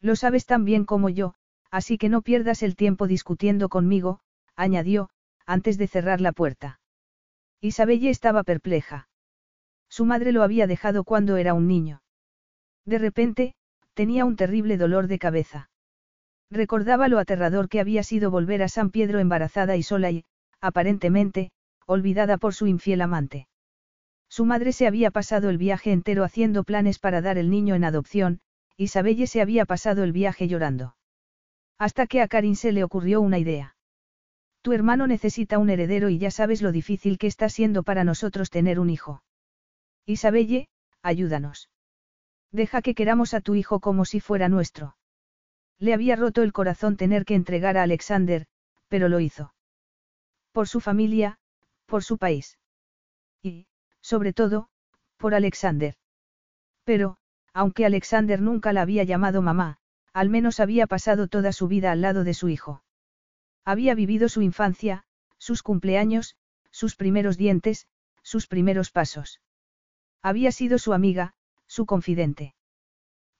Lo 0.00 0.16
sabes 0.16 0.46
tan 0.46 0.64
bien 0.64 0.84
como 0.84 1.08
yo, 1.08 1.34
así 1.70 1.98
que 1.98 2.08
no 2.08 2.22
pierdas 2.22 2.62
el 2.62 2.76
tiempo 2.76 3.06
discutiendo 3.06 3.68
conmigo, 3.68 4.20
añadió, 4.54 5.10
antes 5.46 5.78
de 5.78 5.86
cerrar 5.88 6.20
la 6.20 6.32
puerta. 6.32 6.77
Isabelle 7.60 8.10
estaba 8.10 8.44
perpleja. 8.44 9.08
Su 9.88 10.04
madre 10.04 10.32
lo 10.32 10.42
había 10.42 10.66
dejado 10.66 11.04
cuando 11.04 11.36
era 11.36 11.54
un 11.54 11.66
niño. 11.66 12.02
De 12.84 12.98
repente, 12.98 13.54
tenía 13.94 14.24
un 14.24 14.36
terrible 14.36 14.76
dolor 14.76 15.08
de 15.08 15.18
cabeza. 15.18 15.70
Recordaba 16.50 17.08
lo 17.08 17.18
aterrador 17.18 17.68
que 17.68 17.80
había 17.80 18.02
sido 18.02 18.30
volver 18.30 18.62
a 18.62 18.68
San 18.68 18.90
Pedro 18.90 19.18
embarazada 19.18 19.76
y 19.76 19.82
sola 19.82 20.10
y, 20.10 20.24
aparentemente, 20.60 21.50
olvidada 21.86 22.38
por 22.38 22.54
su 22.54 22.66
infiel 22.66 23.00
amante. 23.02 23.48
Su 24.28 24.44
madre 24.44 24.72
se 24.72 24.86
había 24.86 25.10
pasado 25.10 25.50
el 25.50 25.58
viaje 25.58 25.90
entero 25.90 26.22
haciendo 26.22 26.64
planes 26.64 26.98
para 26.98 27.22
dar 27.22 27.38
el 27.38 27.50
niño 27.50 27.74
en 27.74 27.84
adopción, 27.84 28.40
Isabelle 28.76 29.26
se 29.26 29.40
había 29.40 29.64
pasado 29.64 30.04
el 30.04 30.12
viaje 30.12 30.48
llorando. 30.48 30.94
Hasta 31.78 32.06
que 32.06 32.20
a 32.20 32.28
Karin 32.28 32.56
se 32.56 32.72
le 32.72 32.84
ocurrió 32.84 33.20
una 33.20 33.38
idea. 33.38 33.74
Tu 34.68 34.74
hermano 34.74 35.06
necesita 35.06 35.58
un 35.58 35.70
heredero 35.70 36.10
y 36.10 36.18
ya 36.18 36.30
sabes 36.30 36.60
lo 36.60 36.72
difícil 36.72 37.16
que 37.16 37.26
está 37.26 37.48
siendo 37.48 37.84
para 37.84 38.04
nosotros 38.04 38.50
tener 38.50 38.78
un 38.78 38.90
hijo. 38.90 39.22
Isabelle, 40.04 40.68
ayúdanos. 41.02 41.70
Deja 42.52 42.82
que 42.82 42.94
queramos 42.94 43.32
a 43.32 43.40
tu 43.40 43.54
hijo 43.54 43.80
como 43.80 44.04
si 44.04 44.20
fuera 44.20 44.50
nuestro. 44.50 44.94
Le 45.78 45.94
había 45.94 46.16
roto 46.16 46.42
el 46.42 46.52
corazón 46.52 46.98
tener 46.98 47.24
que 47.24 47.34
entregar 47.34 47.78
a 47.78 47.82
Alexander, 47.82 48.46
pero 48.88 49.08
lo 49.08 49.20
hizo. 49.20 49.54
Por 50.52 50.68
su 50.68 50.80
familia, 50.80 51.38
por 51.86 52.04
su 52.04 52.18
país. 52.18 52.58
Y, 53.42 53.68
sobre 54.02 54.34
todo, 54.34 54.68
por 55.16 55.34
Alexander. 55.34 55.94
Pero, 56.84 57.16
aunque 57.54 57.86
Alexander 57.86 58.42
nunca 58.42 58.74
la 58.74 58.82
había 58.82 59.04
llamado 59.04 59.40
mamá, 59.40 59.78
al 60.12 60.28
menos 60.28 60.60
había 60.60 60.86
pasado 60.86 61.26
toda 61.26 61.52
su 61.52 61.68
vida 61.68 61.90
al 61.90 62.02
lado 62.02 62.22
de 62.22 62.34
su 62.34 62.50
hijo. 62.50 62.82
Había 63.64 63.94
vivido 63.94 64.28
su 64.28 64.42
infancia, 64.42 65.04
sus 65.38 65.62
cumpleaños, 65.62 66.36
sus 66.70 66.96
primeros 66.96 67.36
dientes, 67.36 67.86
sus 68.22 68.46
primeros 68.46 68.90
pasos. 68.90 69.40
Había 70.22 70.52
sido 70.52 70.78
su 70.78 70.92
amiga, 70.92 71.34
su 71.66 71.86
confidente. 71.86 72.54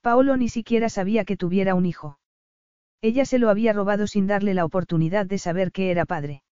Paolo 0.00 0.36
ni 0.36 0.48
siquiera 0.48 0.88
sabía 0.88 1.24
que 1.24 1.36
tuviera 1.36 1.74
un 1.74 1.86
hijo. 1.86 2.18
Ella 3.00 3.24
se 3.24 3.38
lo 3.38 3.50
había 3.50 3.72
robado 3.72 4.06
sin 4.06 4.26
darle 4.26 4.54
la 4.54 4.64
oportunidad 4.64 5.26
de 5.26 5.38
saber 5.38 5.72
que 5.72 5.90
era 5.90 6.04
padre. 6.04 6.42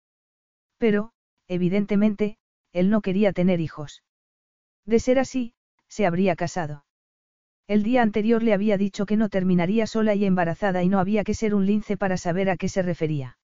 Pero, 0.79 1.13
evidentemente, 1.49 2.39
él 2.73 2.91
no 2.91 3.01
quería 3.01 3.33
tener 3.33 3.61
hijos. 3.61 4.03
De 4.85 5.01
ser 5.01 5.19
así, 5.19 5.55
se 5.89 6.07
habría 6.07 6.37
casado. 6.37 6.85
El 7.67 7.83
día 7.83 8.03
anterior 8.03 8.43
le 8.43 8.53
había 8.53 8.77
dicho 8.77 9.07
que 9.07 9.17
no 9.17 9.29
terminaría 9.29 9.87
sola 9.87 10.15
y 10.15 10.25
embarazada 10.25 10.85
y 10.85 10.89
no 10.89 11.01
había 11.01 11.25
que 11.25 11.35
ser 11.35 11.55
un 11.55 11.67
lince 11.67 11.97
para 11.97 12.17
saber 12.17 12.49
a 12.49 12.57
qué 12.57 12.69
se 12.69 12.83
refería. 12.83 13.39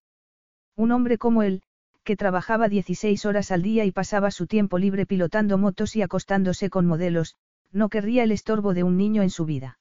Un 0.77 0.93
hombre 0.93 1.19
como 1.19 1.43
él, 1.43 1.63
que 2.05 2.17
trabajaba 2.17 2.69
16 2.69 3.25
horas 3.27 3.51
al 3.53 3.63
día 3.63 3.85
y 3.85 3.93
pasaba 3.93 4.31
su 4.31 4.47
tiempo 4.47 4.79
libre 4.79 5.07
pilotando 5.07 5.59
motos 5.59 5.95
y 5.97 6.03
acostándose 6.03 6.71
con 6.71 6.87
modelos, 6.87 7.37
no 7.71 7.89
querría 7.89 8.25
el 8.25 8.33
estorbo 8.33 8.75
de 8.75 8.83
un 8.83 8.97
niño 8.97 9.23
en 9.23 9.31
su 9.31 9.45
vida. 9.45 9.79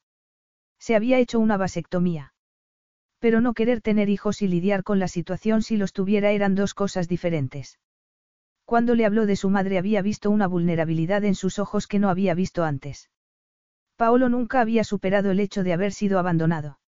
Se 0.79 0.95
había 0.95 1.19
hecho 1.19 1.39
una 1.39 1.57
vasectomía. 1.57 2.33
Pero 3.19 3.41
no 3.41 3.53
querer 3.53 3.81
tener 3.81 4.09
hijos 4.09 4.41
y 4.41 4.47
lidiar 4.47 4.83
con 4.83 4.99
la 4.99 5.07
situación 5.07 5.61
si 5.61 5.77
los 5.77 5.93
tuviera 5.93 6.31
eran 6.31 6.55
dos 6.55 6.73
cosas 6.73 7.07
diferentes. 7.07 7.79
Cuando 8.65 8.95
le 8.95 9.05
habló 9.05 9.25
de 9.25 9.35
su 9.35 9.49
madre 9.49 9.77
había 9.77 10.01
visto 10.01 10.31
una 10.31 10.47
vulnerabilidad 10.47 11.23
en 11.23 11.35
sus 11.35 11.59
ojos 11.59 11.87
que 11.87 11.99
no 11.99 12.09
había 12.09 12.33
visto 12.33 12.63
antes. 12.63 13.09
Paolo 13.95 14.29
nunca 14.29 14.61
había 14.61 14.83
superado 14.83 15.29
el 15.29 15.39
hecho 15.39 15.63
de 15.63 15.73
haber 15.73 15.91
sido 15.91 16.17
abandonado. 16.17 16.79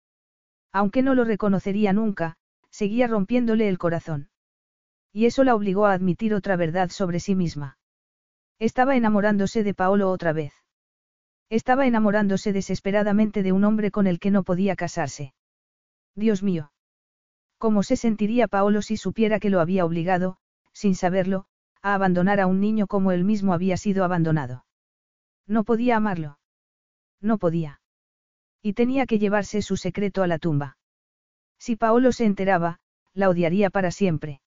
Aunque 0.72 1.02
no 1.02 1.14
lo 1.14 1.24
reconocería 1.24 1.92
nunca, 1.92 2.36
seguía 2.72 3.06
rompiéndole 3.06 3.68
el 3.68 3.78
corazón. 3.78 4.30
Y 5.12 5.26
eso 5.26 5.44
la 5.44 5.54
obligó 5.54 5.86
a 5.86 5.92
admitir 5.92 6.34
otra 6.34 6.56
verdad 6.56 6.88
sobre 6.90 7.20
sí 7.20 7.36
misma. 7.36 7.78
Estaba 8.58 8.96
enamorándose 8.96 9.62
de 9.62 9.74
Paolo 9.74 10.10
otra 10.10 10.32
vez. 10.32 10.54
Estaba 11.50 11.86
enamorándose 11.86 12.52
desesperadamente 12.52 13.42
de 13.42 13.52
un 13.52 13.64
hombre 13.64 13.90
con 13.90 14.06
el 14.06 14.18
que 14.18 14.30
no 14.30 14.42
podía 14.42 14.74
casarse. 14.74 15.34
Dios 16.16 16.42
mío. 16.42 16.72
¿Cómo 17.58 17.82
se 17.82 17.96
sentiría 17.96 18.48
Paolo 18.48 18.82
si 18.82 18.96
supiera 18.96 19.38
que 19.38 19.50
lo 19.50 19.60
había 19.60 19.84
obligado, 19.84 20.38
sin 20.72 20.94
saberlo, 20.94 21.44
a 21.82 21.94
abandonar 21.94 22.40
a 22.40 22.46
un 22.46 22.60
niño 22.60 22.86
como 22.86 23.12
él 23.12 23.24
mismo 23.24 23.52
había 23.52 23.76
sido 23.76 24.04
abandonado? 24.04 24.64
No 25.46 25.62
podía 25.64 25.96
amarlo. 25.96 26.38
No 27.20 27.36
podía. 27.38 27.80
Y 28.62 28.72
tenía 28.72 29.06
que 29.06 29.18
llevarse 29.18 29.60
su 29.60 29.76
secreto 29.76 30.22
a 30.22 30.26
la 30.26 30.38
tumba. 30.38 30.78
Si 31.64 31.76
Paolo 31.76 32.10
se 32.10 32.24
enteraba, 32.24 32.80
la 33.14 33.28
odiaría 33.28 33.70
para 33.70 33.92
siempre. 33.92 34.40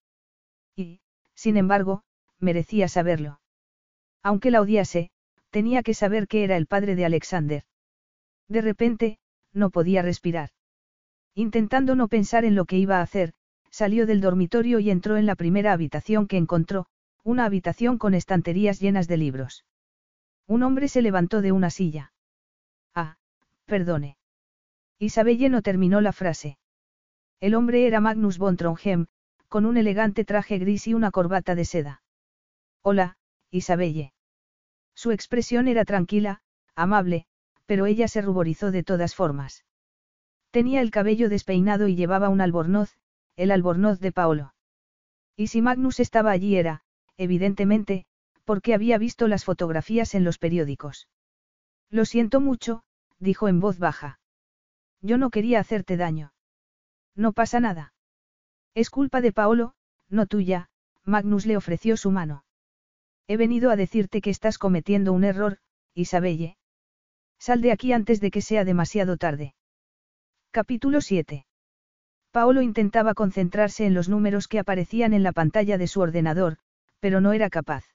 Y, 0.76 1.00
sin 1.34 1.56
embargo, 1.56 2.04
merecía 2.40 2.90
saberlo. 2.90 3.40
Aunque 4.22 4.52
la 4.52 4.60
odiase, 4.60 5.12
tenía 5.50 5.82
que 5.82 5.94
saber 5.94 6.28
que 6.28 6.44
era 6.44 6.58
el 6.58 6.68
padre 6.68 6.94
de 6.98 7.06
Alexander. 7.06 7.64
De 8.50 8.60
repente, 8.60 9.18
no 9.54 9.70
podía 9.70 10.02
respirar. 10.02 10.50
Intentando 11.36 11.96
no 11.96 12.10
pensar 12.10 12.44
en 12.44 12.54
lo 12.54 12.66
que 12.66 12.78
iba 12.78 12.98
a 12.98 13.04
hacer, 13.04 13.32
salió 13.70 14.06
del 14.06 14.20
dormitorio 14.20 14.80
y 14.80 14.90
entró 14.90 15.16
en 15.16 15.26
la 15.26 15.36
primera 15.36 15.72
habitación 15.72 16.28
que 16.28 16.36
encontró, 16.36 16.88
una 17.24 17.46
habitación 17.46 17.98
con 17.98 18.14
estanterías 18.14 18.82
llenas 18.82 19.08
de 19.08 19.16
libros. 19.16 19.64
Un 20.48 20.64
hombre 20.64 20.90
se 20.90 21.02
levantó 21.02 21.42
de 21.42 21.54
una 21.54 21.70
silla. 21.70 22.12
Ah, 22.94 23.16
perdone. 23.64 24.18
Isabelle 25.00 25.48
no 25.48 25.62
terminó 25.62 26.02
la 26.02 26.12
frase. 26.12 26.58
El 27.46 27.54
hombre 27.54 27.86
era 27.86 28.02
Magnus 28.02 28.40
von 28.40 28.58
Trondheim, 28.58 29.06
con 29.50 29.68
un 29.68 29.78
elegante 29.78 30.26
traje 30.26 30.58
gris 30.58 30.88
y 30.88 30.96
una 30.96 31.12
corbata 31.12 31.54
de 31.54 31.64
seda. 31.64 32.02
Hola, 32.82 33.18
Isabelle. 33.52 34.14
Su 34.96 35.12
expresión 35.12 35.68
era 35.68 35.86
tranquila, 35.86 36.42
amable, 36.74 37.28
pero 37.68 37.86
ella 37.86 38.08
se 38.08 38.24
ruborizó 38.24 38.72
de 38.72 38.82
todas 38.82 39.14
formas. 39.14 39.64
Tenía 40.50 40.82
el 40.82 40.90
cabello 40.90 41.30
despeinado 41.30 41.88
y 41.88 41.96
llevaba 41.96 42.30
un 42.30 42.42
albornoz, 42.42 42.98
el 43.36 43.52
albornoz 43.52 44.00
de 44.00 44.12
Paolo. 44.12 44.56
Y 45.36 45.46
si 45.46 45.62
Magnus 45.62 46.00
estaba 46.00 46.32
allí 46.32 46.56
era, 46.56 46.82
evidentemente, 47.16 48.08
porque 48.44 48.74
había 48.74 48.98
visto 48.98 49.28
las 49.28 49.46
fotografías 49.46 50.16
en 50.16 50.24
los 50.24 50.40
periódicos. 50.40 51.10
Lo 51.92 52.06
siento 52.06 52.42
mucho, 52.42 52.82
dijo 53.20 53.48
en 53.48 53.60
voz 53.60 53.78
baja. 53.78 54.20
Yo 55.00 55.20
no 55.20 55.30
quería 55.30 55.60
hacerte 55.60 55.96
daño. 55.96 56.32
No 57.16 57.34
pasa 57.34 57.60
nada. 57.60 57.94
Es 58.74 58.90
culpa 58.90 59.22
de 59.22 59.32
Paolo, 59.32 59.74
no 60.10 60.26
tuya, 60.26 60.70
Magnus 61.04 61.46
le 61.46 61.58
ofreció 61.58 61.98
su 61.98 62.12
mano. 62.12 62.44
He 63.28 63.38
venido 63.38 63.72
a 63.72 63.76
decirte 63.76 64.22
que 64.22 64.30
estás 64.30 64.58
cometiendo 64.58 65.14
un 65.14 65.24
error, 65.24 65.58
Isabelle. 65.94 66.58
Sal 67.40 67.62
de 67.62 67.72
aquí 67.72 67.94
antes 67.94 68.20
de 68.20 68.32
que 68.32 68.42
sea 68.42 68.66
demasiado 68.66 69.18
tarde. 69.18 69.56
Capítulo 70.52 71.02
7. 71.02 71.46
Paolo 72.32 72.62
intentaba 72.62 73.14
concentrarse 73.14 73.86
en 73.86 73.94
los 73.94 74.10
números 74.10 74.48
que 74.48 74.60
aparecían 74.60 75.14
en 75.14 75.24
la 75.24 75.32
pantalla 75.32 75.78
de 75.78 75.88
su 75.88 76.02
ordenador, 76.02 76.58
pero 77.00 77.22
no 77.22 77.34
era 77.34 77.50
capaz. 77.50 77.86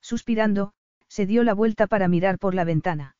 Suspirando, 0.00 0.72
se 1.08 1.26
dio 1.26 1.42
la 1.42 1.54
vuelta 1.54 1.86
para 1.86 2.08
mirar 2.08 2.38
por 2.38 2.54
la 2.54 2.64
ventana. 2.64 3.16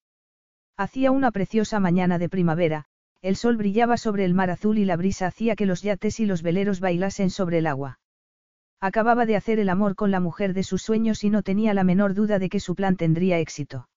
Hacía 0.76 1.10
una 1.10 1.30
preciosa 1.30 1.80
mañana 1.80 2.18
de 2.18 2.28
primavera, 2.28 2.86
el 3.22 3.36
sol 3.36 3.56
brillaba 3.56 3.96
sobre 3.96 4.24
el 4.24 4.34
mar 4.34 4.50
azul 4.50 4.78
y 4.78 4.84
la 4.84 4.96
brisa 4.96 5.26
hacía 5.26 5.56
que 5.56 5.66
los 5.66 5.82
yates 5.82 6.20
y 6.20 6.26
los 6.26 6.42
veleros 6.42 6.80
bailasen 6.80 7.30
sobre 7.30 7.58
el 7.58 7.66
agua. 7.66 7.98
Acababa 8.80 9.26
de 9.26 9.36
hacer 9.36 9.58
el 9.58 9.68
amor 9.68 9.94
con 9.94 10.10
la 10.10 10.20
mujer 10.20 10.52
de 10.52 10.62
sus 10.62 10.82
sueños 10.82 11.24
y 11.24 11.30
no 11.30 11.42
tenía 11.42 11.74
la 11.74 11.84
menor 11.84 12.14
duda 12.14 12.38
de 12.38 12.48
que 12.48 12.60
su 12.60 12.74
plan 12.74 12.96
tendría 12.96 13.38
éxito. 13.38 13.88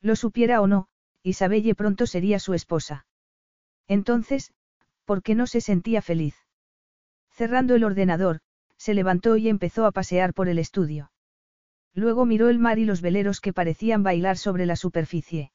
Lo 0.00 0.14
supiera 0.16 0.60
o 0.60 0.66
no, 0.66 0.88
Isabelle 1.22 1.74
pronto 1.74 2.06
sería 2.06 2.38
su 2.38 2.54
esposa. 2.54 3.06
Entonces, 3.88 4.52
¿por 5.04 5.22
qué 5.22 5.34
no 5.34 5.46
se 5.46 5.60
sentía 5.60 6.02
feliz? 6.02 6.36
Cerrando 7.30 7.74
el 7.74 7.84
ordenador, 7.84 8.40
se 8.76 8.94
levantó 8.94 9.36
y 9.36 9.48
empezó 9.48 9.86
a 9.86 9.92
pasear 9.92 10.34
por 10.34 10.48
el 10.48 10.58
estudio. 10.58 11.10
Luego 11.94 12.26
miró 12.26 12.48
el 12.48 12.58
mar 12.58 12.78
y 12.78 12.84
los 12.84 13.00
veleros 13.00 13.40
que 13.40 13.52
parecían 13.52 14.02
bailar 14.02 14.36
sobre 14.36 14.66
la 14.66 14.76
superficie. 14.76 15.50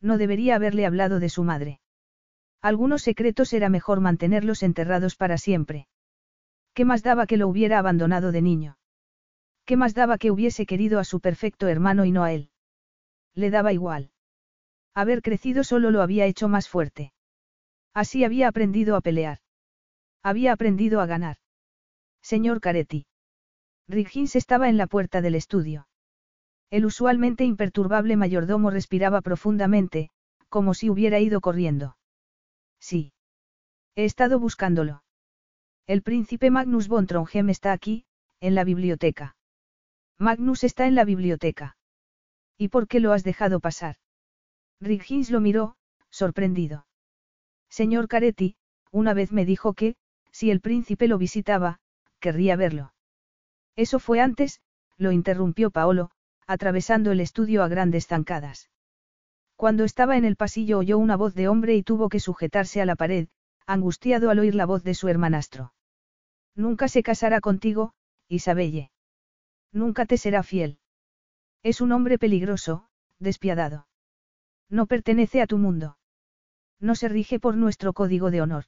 No 0.00 0.18
debería 0.18 0.56
haberle 0.56 0.86
hablado 0.86 1.20
de 1.20 1.28
su 1.30 1.42
madre. 1.42 1.80
Algunos 2.64 3.02
secretos 3.02 3.52
era 3.52 3.68
mejor 3.68 4.00
mantenerlos 4.00 4.62
enterrados 4.62 5.16
para 5.16 5.36
siempre. 5.36 5.86
¿Qué 6.72 6.86
más 6.86 7.02
daba 7.02 7.26
que 7.26 7.36
lo 7.36 7.46
hubiera 7.46 7.78
abandonado 7.78 8.32
de 8.32 8.40
niño? 8.40 8.78
¿Qué 9.66 9.76
más 9.76 9.92
daba 9.92 10.16
que 10.16 10.30
hubiese 10.30 10.64
querido 10.64 10.98
a 10.98 11.04
su 11.04 11.20
perfecto 11.20 11.68
hermano 11.68 12.06
y 12.06 12.10
no 12.10 12.24
a 12.24 12.32
él? 12.32 12.48
Le 13.34 13.50
daba 13.50 13.74
igual. 13.74 14.12
Haber 14.94 15.20
crecido 15.20 15.62
solo 15.62 15.90
lo 15.90 16.00
había 16.00 16.24
hecho 16.24 16.48
más 16.48 16.66
fuerte. 16.70 17.12
Así 17.92 18.24
había 18.24 18.48
aprendido 18.48 18.96
a 18.96 19.02
pelear. 19.02 19.40
Había 20.22 20.54
aprendido 20.54 21.02
a 21.02 21.06
ganar. 21.06 21.36
Señor 22.22 22.62
Caretti. 22.62 23.04
Riggins 23.88 24.36
estaba 24.36 24.70
en 24.70 24.78
la 24.78 24.86
puerta 24.86 25.20
del 25.20 25.34
estudio. 25.34 25.86
El 26.70 26.86
usualmente 26.86 27.44
imperturbable 27.44 28.16
mayordomo 28.16 28.70
respiraba 28.70 29.20
profundamente, 29.20 30.08
como 30.48 30.72
si 30.72 30.88
hubiera 30.88 31.20
ido 31.20 31.42
corriendo. 31.42 31.98
Sí. 32.88 33.14
He 33.96 34.04
estado 34.04 34.38
buscándolo. 34.38 35.04
El 35.86 36.02
príncipe 36.02 36.50
Magnus 36.50 36.86
von 36.86 37.06
Trondheim 37.06 37.48
está 37.48 37.72
aquí, 37.72 38.04
en 38.40 38.54
la 38.54 38.62
biblioteca. 38.62 39.36
Magnus 40.18 40.64
está 40.64 40.86
en 40.86 40.94
la 40.94 41.06
biblioteca. 41.06 41.78
¿Y 42.58 42.68
por 42.68 42.86
qué 42.86 43.00
lo 43.00 43.12
has 43.14 43.24
dejado 43.24 43.58
pasar? 43.60 43.96
Riggins 44.82 45.30
lo 45.30 45.40
miró, 45.40 45.76
sorprendido. 46.10 46.86
Señor 47.70 48.06
Caretti, 48.06 48.56
una 48.90 49.14
vez 49.14 49.32
me 49.32 49.46
dijo 49.46 49.72
que, 49.72 49.96
si 50.30 50.50
el 50.50 50.60
príncipe 50.60 51.08
lo 51.08 51.16
visitaba, 51.16 51.80
querría 52.20 52.54
verlo. 52.54 52.92
Eso 53.76 53.98
fue 53.98 54.20
antes, 54.20 54.60
lo 54.98 55.10
interrumpió 55.10 55.70
Paolo, 55.70 56.10
atravesando 56.46 57.12
el 57.12 57.20
estudio 57.20 57.62
a 57.62 57.68
grandes 57.68 58.08
zancadas. 58.08 58.68
Cuando 59.56 59.84
estaba 59.84 60.16
en 60.16 60.24
el 60.24 60.36
pasillo 60.36 60.78
oyó 60.78 60.98
una 60.98 61.16
voz 61.16 61.34
de 61.34 61.48
hombre 61.48 61.76
y 61.76 61.82
tuvo 61.82 62.08
que 62.08 62.20
sujetarse 62.20 62.80
a 62.80 62.86
la 62.86 62.96
pared, 62.96 63.28
angustiado 63.66 64.30
al 64.30 64.38
oír 64.40 64.54
la 64.54 64.66
voz 64.66 64.82
de 64.82 64.94
su 64.94 65.08
hermanastro. 65.08 65.72
Nunca 66.54 66.88
se 66.88 67.02
casará 67.02 67.40
contigo, 67.40 67.94
Isabelle. 68.28 68.90
Nunca 69.72 70.06
te 70.06 70.16
será 70.16 70.42
fiel. 70.42 70.78
Es 71.62 71.80
un 71.80 71.92
hombre 71.92 72.18
peligroso, 72.18 72.88
despiadado. 73.18 73.86
No 74.68 74.86
pertenece 74.86 75.40
a 75.40 75.46
tu 75.46 75.58
mundo. 75.58 75.98
No 76.80 76.94
se 76.94 77.08
rige 77.08 77.40
por 77.40 77.56
nuestro 77.56 77.92
código 77.92 78.30
de 78.30 78.42
honor. 78.42 78.64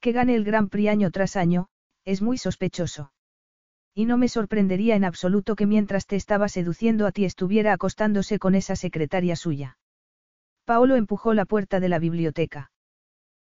Que 0.00 0.12
gane 0.12 0.34
el 0.34 0.44
Gran 0.44 0.68
Prix 0.68 0.88
año 0.88 1.10
tras 1.10 1.36
año, 1.36 1.68
es 2.04 2.22
muy 2.22 2.38
sospechoso. 2.38 3.12
Y 3.94 4.06
no 4.06 4.16
me 4.16 4.28
sorprendería 4.28 4.96
en 4.96 5.04
absoluto 5.04 5.56
que 5.56 5.66
mientras 5.66 6.06
te 6.06 6.16
estaba 6.16 6.48
seduciendo 6.48 7.06
a 7.06 7.12
ti 7.12 7.24
estuviera 7.24 7.72
acostándose 7.72 8.38
con 8.38 8.54
esa 8.54 8.76
secretaria 8.76 9.36
suya. 9.36 9.78
Paolo 10.70 10.94
empujó 10.94 11.34
la 11.34 11.46
puerta 11.46 11.80
de 11.80 11.88
la 11.88 11.98
biblioteca. 11.98 12.70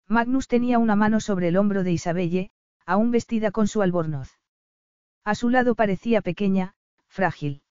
Magnus 0.06 0.46
tenía 0.46 0.78
una 0.78 0.94
mano 0.94 1.20
sobre 1.20 1.48
el 1.48 1.56
hombro 1.56 1.82
de 1.82 1.90
Isabelle, 1.90 2.50
aún 2.84 3.10
vestida 3.12 3.50
con 3.50 3.66
su 3.66 3.80
albornoz. 3.80 4.38
A 5.24 5.34
su 5.34 5.48
lado 5.48 5.74
parecía 5.74 6.20
pequeña, 6.20 6.74
frágil. 7.06 7.62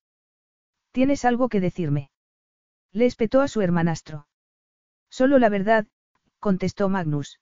¿Tienes 0.92 1.24
algo 1.24 1.50
que 1.50 1.60
decirme? 1.60 2.10
Le 2.94 3.06
espetó 3.06 3.42
a 3.42 3.48
su 3.48 3.62
hermanastro. 3.62 4.28
Solo 5.12 5.38
la 5.38 5.50
verdad, 5.50 5.86
contestó 6.40 6.90
Magnus. 6.90 7.40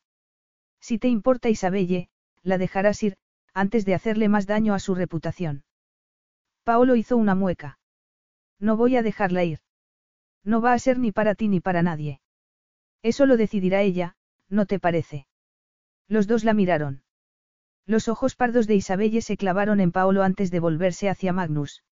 Si 0.82 1.00
te 1.00 1.08
importa 1.08 1.48
Isabelle, 1.48 2.10
la 2.44 2.58
dejarás 2.58 3.02
ir, 3.04 3.16
antes 3.54 3.86
de 3.86 3.96
hacerle 3.96 4.28
más 4.28 4.48
daño 4.48 4.74
a 4.74 4.80
su 4.80 4.96
reputación. 4.96 5.64
Paolo 6.66 6.98
hizo 6.98 7.16
una 7.16 7.36
mueca. 7.36 7.80
No 8.60 8.76
voy 8.76 8.98
a 8.98 9.02
dejarla 9.02 9.46
ir. 9.46 9.62
No 10.44 10.61
va 10.61 10.74
a 10.74 10.80
ser 10.80 10.98
ni 10.98 11.11
para 11.11 11.36
ti 11.36 11.48
ni 11.48 11.60
para 11.60 11.84
nadie. 11.84 12.22
Eso 13.03 13.26
lo 13.26 13.38
decidirá 13.38 13.82
ella, 13.82 14.16
¿no 14.50 14.66
te 14.66 14.80
parece? 14.80 15.28
Los 16.08 16.28
dos 16.28 16.44
la 16.44 16.53
miraron. 16.53 17.03
Los 17.86 18.08
ojos 18.08 18.36
pardos 18.36 18.68
de 18.68 18.76
Isabelle 18.76 19.22
se 19.22 19.38
clavaron 19.38 19.80
en 19.80 19.92
Paolo 19.92 20.24
antes 20.24 20.52
de 20.52 20.60
volverse 20.60 21.10
hacia 21.10 21.34
Magnus. 21.34 21.84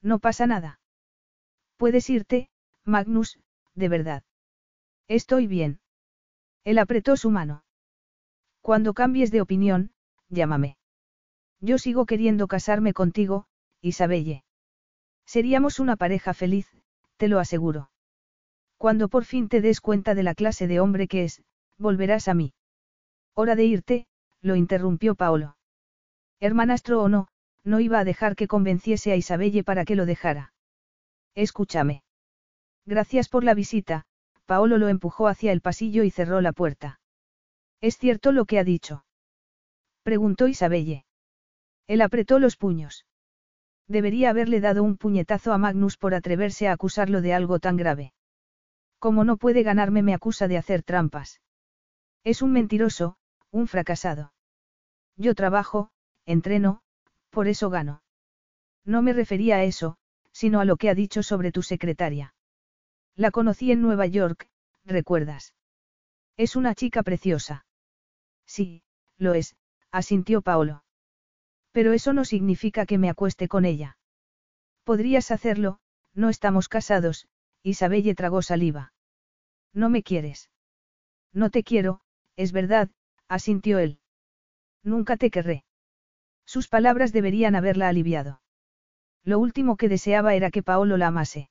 No 0.00 0.18
pasa 0.18 0.46
nada. 0.46 0.80
Puedes 1.76 2.08
irte, 2.10 2.50
Magnus, 2.84 3.38
de 3.74 3.88
verdad. 3.88 4.22
Estoy 5.08 5.46
bien. 5.46 5.80
Él 6.64 6.78
apretó 6.78 7.16
su 7.16 7.30
mano. 7.30 7.64
Cuando 8.60 8.94
cambies 8.94 9.30
de 9.30 9.40
opinión, 9.40 9.92
llámame. 10.28 10.76
Yo 11.60 11.78
sigo 11.78 12.06
queriendo 12.06 12.46
casarme 12.46 12.92
contigo, 12.92 13.46
Isabelle. 13.80 14.44
Seríamos 15.24 15.78
una 15.78 15.96
pareja 15.96 16.34
feliz, 16.34 16.68
te 17.18 17.28
lo 17.28 17.38
aseguro. 17.38 17.90
Cuando 18.78 19.08
por 19.08 19.24
fin 19.24 19.48
te 19.48 19.60
des 19.60 19.80
cuenta 19.80 20.14
de 20.14 20.22
la 20.22 20.34
clase 20.34 20.66
de 20.66 20.80
hombre 20.80 21.08
que 21.08 21.24
es, 21.24 21.42
volverás 21.76 22.28
a 22.28 22.34
mí. 22.34 22.54
Hora 23.34 23.54
de 23.56 23.64
irte, 23.64 24.06
lo 24.40 24.56
interrumpió 24.56 25.14
Paolo. 25.14 25.56
Hermanastro 26.40 27.02
o 27.02 27.08
no, 27.08 27.28
no 27.64 27.80
iba 27.80 27.98
a 27.98 28.04
dejar 28.04 28.36
que 28.36 28.48
convenciese 28.48 29.12
a 29.12 29.16
Isabelle 29.16 29.64
para 29.64 29.84
que 29.84 29.96
lo 29.96 30.06
dejara. 30.06 30.54
Escúchame. 31.34 32.02
Gracias 32.86 33.28
por 33.28 33.44
la 33.44 33.54
visita, 33.54 34.06
Paolo 34.46 34.78
lo 34.78 34.88
empujó 34.88 35.28
hacia 35.28 35.52
el 35.52 35.60
pasillo 35.60 36.04
y 36.04 36.10
cerró 36.10 36.40
la 36.40 36.52
puerta. 36.52 37.00
¿Es 37.80 37.98
cierto 37.98 38.32
lo 38.32 38.44
que 38.44 38.58
ha 38.58 38.64
dicho? 38.64 39.04
Preguntó 40.02 40.48
Isabelle. 40.48 41.04
Él 41.86 42.00
apretó 42.00 42.38
los 42.38 42.56
puños. 42.56 43.04
Debería 43.88 44.30
haberle 44.30 44.60
dado 44.60 44.82
un 44.82 44.96
puñetazo 44.96 45.52
a 45.52 45.58
Magnus 45.58 45.96
por 45.96 46.14
atreverse 46.14 46.68
a 46.68 46.72
acusarlo 46.72 47.22
de 47.22 47.32
algo 47.32 47.58
tan 47.58 47.76
grave. 47.76 48.12
Como 48.98 49.24
no 49.24 49.38
puede 49.38 49.62
ganarme 49.62 50.02
me 50.02 50.14
acusa 50.14 50.46
de 50.46 50.58
hacer 50.58 50.82
trampas. 50.82 51.40
Es 52.22 52.42
un 52.42 52.52
mentiroso, 52.52 53.16
un 53.50 53.66
fracasado. 53.66 54.32
Yo 55.16 55.34
trabajo, 55.34 55.90
entreno, 56.26 56.82
por 57.30 57.48
eso 57.48 57.70
gano. 57.70 58.02
No 58.84 59.02
me 59.02 59.12
refería 59.12 59.56
a 59.56 59.64
eso, 59.64 59.96
sino 60.32 60.60
a 60.60 60.64
lo 60.64 60.76
que 60.76 60.90
ha 60.90 60.94
dicho 60.94 61.22
sobre 61.22 61.50
tu 61.50 61.62
secretaria. 61.62 62.34
La 63.16 63.30
conocí 63.30 63.72
en 63.72 63.82
Nueva 63.82 64.06
York, 64.06 64.48
¿recuerdas? 64.84 65.54
Es 66.36 66.56
una 66.56 66.74
chica 66.74 67.02
preciosa. 67.02 67.66
Sí, 68.46 68.82
lo 69.16 69.34
es, 69.34 69.56
asintió 69.90 70.42
Paolo. 70.42 70.84
Pero 71.78 71.92
eso 71.92 72.12
no 72.12 72.24
significa 72.24 72.86
que 72.86 72.98
me 72.98 73.08
acueste 73.08 73.46
con 73.46 73.64
ella. 73.64 73.98
Podrías 74.82 75.30
hacerlo, 75.30 75.78
no 76.12 76.28
estamos 76.28 76.68
casados, 76.68 77.28
Isabelle 77.62 78.16
tragó 78.16 78.42
saliva. 78.42 78.92
No 79.72 79.88
me 79.88 80.02
quieres. 80.02 80.50
No 81.32 81.50
te 81.50 81.62
quiero, 81.62 82.00
es 82.34 82.50
verdad, 82.50 82.90
asintió 83.28 83.78
él. 83.78 84.00
Nunca 84.82 85.16
te 85.16 85.30
querré. 85.30 85.62
Sus 86.44 86.66
palabras 86.66 87.12
deberían 87.12 87.54
haberla 87.54 87.88
aliviado. 87.88 88.42
Lo 89.22 89.38
último 89.38 89.76
que 89.76 89.88
deseaba 89.88 90.34
era 90.34 90.50
que 90.50 90.64
Paolo 90.64 90.96
la 90.96 91.06
amase. 91.06 91.48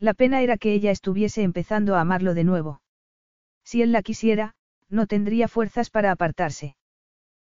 La 0.00 0.12
pena 0.12 0.42
era 0.42 0.56
que 0.56 0.72
ella 0.72 0.90
estuviese 0.90 1.44
empezando 1.44 1.94
a 1.94 2.00
amarlo 2.00 2.34
de 2.34 2.42
nuevo. 2.42 2.82
Si 3.62 3.80
él 3.80 3.92
la 3.92 4.02
quisiera, 4.02 4.56
no 4.88 5.06
tendría 5.06 5.46
fuerzas 5.46 5.88
para 5.88 6.10
apartarse. 6.10 6.74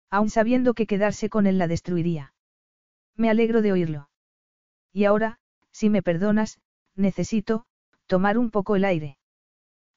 Aun 0.10 0.30
sabiendo 0.30 0.74
que 0.74 0.88
quedarse 0.88 1.30
con 1.30 1.46
él 1.48 1.58
la 1.58 1.68
destruiría. 1.68 2.34
Me 3.16 3.30
alegro 3.30 3.62
de 3.62 3.72
oírlo. 3.72 4.10
Y 4.92 5.06
ahora, 5.06 5.40
si 5.72 5.90
me 5.90 6.02
perdonas, 6.02 6.60
necesito, 6.96 7.66
tomar 8.08 8.38
un 8.38 8.50
poco 8.50 8.76
el 8.76 8.86
aire. 8.86 9.18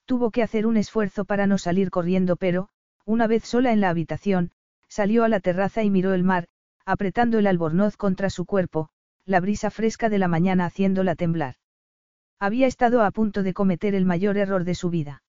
Tuvo 0.04 0.30
que 0.30 0.42
hacer 0.42 0.66
un 0.66 0.76
esfuerzo 0.76 1.24
para 1.24 1.46
no 1.46 1.56
salir 1.58 1.90
corriendo, 1.90 2.36
pero, 2.36 2.68
una 3.06 3.26
vez 3.26 3.44
sola 3.44 3.72
en 3.72 3.80
la 3.80 3.88
habitación, 3.88 4.52
salió 4.88 5.24
a 5.24 5.28
la 5.28 5.40
terraza 5.40 5.82
y 5.82 5.90
miró 5.90 6.12
el 6.12 6.22
mar, 6.22 6.48
apretando 6.84 7.38
el 7.38 7.46
albornoz 7.46 7.96
contra 7.96 8.28
su 8.28 8.44
cuerpo, 8.44 8.90
la 9.24 9.40
brisa 9.40 9.70
fresca 9.70 10.08
de 10.08 10.18
la 10.18 10.28
mañana 10.28 10.66
haciéndola 10.66 11.14
temblar. 11.14 11.54
Había 12.38 12.66
estado 12.66 13.02
a 13.02 13.10
punto 13.12 13.42
de 13.42 13.54
cometer 13.54 13.94
el 13.94 14.04
mayor 14.04 14.36
error 14.36 14.64
de 14.64 14.74
su 14.74 14.90
vida. 14.90 15.22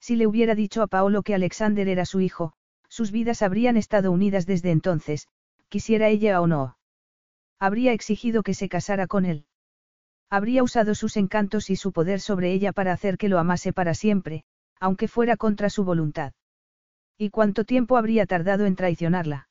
Si 0.00 0.16
le 0.16 0.26
hubiera 0.26 0.54
dicho 0.54 0.82
a 0.82 0.86
Paolo 0.86 1.22
que 1.22 1.34
Alexander 1.34 1.88
era 1.88 2.04
su 2.04 2.20
hijo, 2.20 2.52
sus 2.88 3.10
vidas 3.12 3.42
habrían 3.42 3.76
estado 3.76 4.10
unidas 4.10 4.46
desde 4.46 4.70
entonces, 4.70 5.28
quisiera 5.68 6.08
ella 6.08 6.40
o 6.40 6.46
no. 6.46 6.78
Habría 7.58 7.92
exigido 7.92 8.42
que 8.42 8.54
se 8.54 8.68
casara 8.68 9.06
con 9.06 9.24
él. 9.24 9.46
Habría 10.30 10.62
usado 10.62 10.94
sus 10.94 11.16
encantos 11.16 11.70
y 11.70 11.76
su 11.76 11.92
poder 11.92 12.20
sobre 12.20 12.52
ella 12.52 12.72
para 12.72 12.92
hacer 12.92 13.18
que 13.18 13.28
lo 13.28 13.38
amase 13.38 13.72
para 13.72 13.94
siempre, 13.94 14.44
aunque 14.78 15.08
fuera 15.08 15.36
contra 15.36 15.70
su 15.70 15.84
voluntad. 15.84 16.32
¿Y 17.16 17.30
cuánto 17.30 17.64
tiempo 17.64 17.96
habría 17.96 18.26
tardado 18.26 18.66
en 18.66 18.76
traicionarla? 18.76 19.48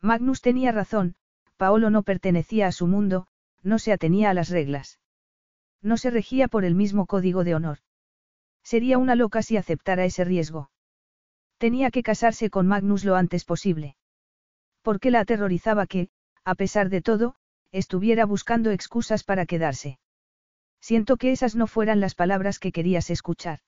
Magnus 0.00 0.40
tenía 0.40 0.72
razón, 0.72 1.16
Paolo 1.56 1.90
no 1.90 2.02
pertenecía 2.02 2.68
a 2.68 2.72
su 2.72 2.86
mundo, 2.86 3.26
no 3.62 3.78
se 3.78 3.92
atenía 3.92 4.30
a 4.30 4.34
las 4.34 4.48
reglas. 4.48 5.00
No 5.82 5.96
se 5.96 6.10
regía 6.10 6.48
por 6.48 6.64
el 6.64 6.74
mismo 6.74 7.06
código 7.06 7.44
de 7.44 7.54
honor. 7.54 7.78
Sería 8.62 8.98
una 8.98 9.14
loca 9.16 9.42
si 9.42 9.56
aceptara 9.56 10.04
ese 10.04 10.24
riesgo. 10.24 10.70
Tenía 11.58 11.90
que 11.90 12.02
casarse 12.02 12.50
con 12.50 12.66
Magnus 12.66 13.04
lo 13.04 13.16
antes 13.16 13.44
posible. 13.44 13.96
Porque 14.82 15.10
la 15.10 15.20
aterrorizaba 15.20 15.86
que, 15.86 16.08
a 16.44 16.54
pesar 16.54 16.88
de 16.88 17.02
todo, 17.02 17.34
estuviera 17.72 18.24
buscando 18.24 18.70
excusas 18.70 19.24
para 19.24 19.44
quedarse. 19.44 19.98
Siento 20.80 21.16
que 21.16 21.32
esas 21.32 21.56
no 21.56 21.66
fueran 21.66 22.00
las 22.00 22.14
palabras 22.14 22.58
que 22.58 22.72
querías 22.72 23.10
escuchar. 23.10 23.58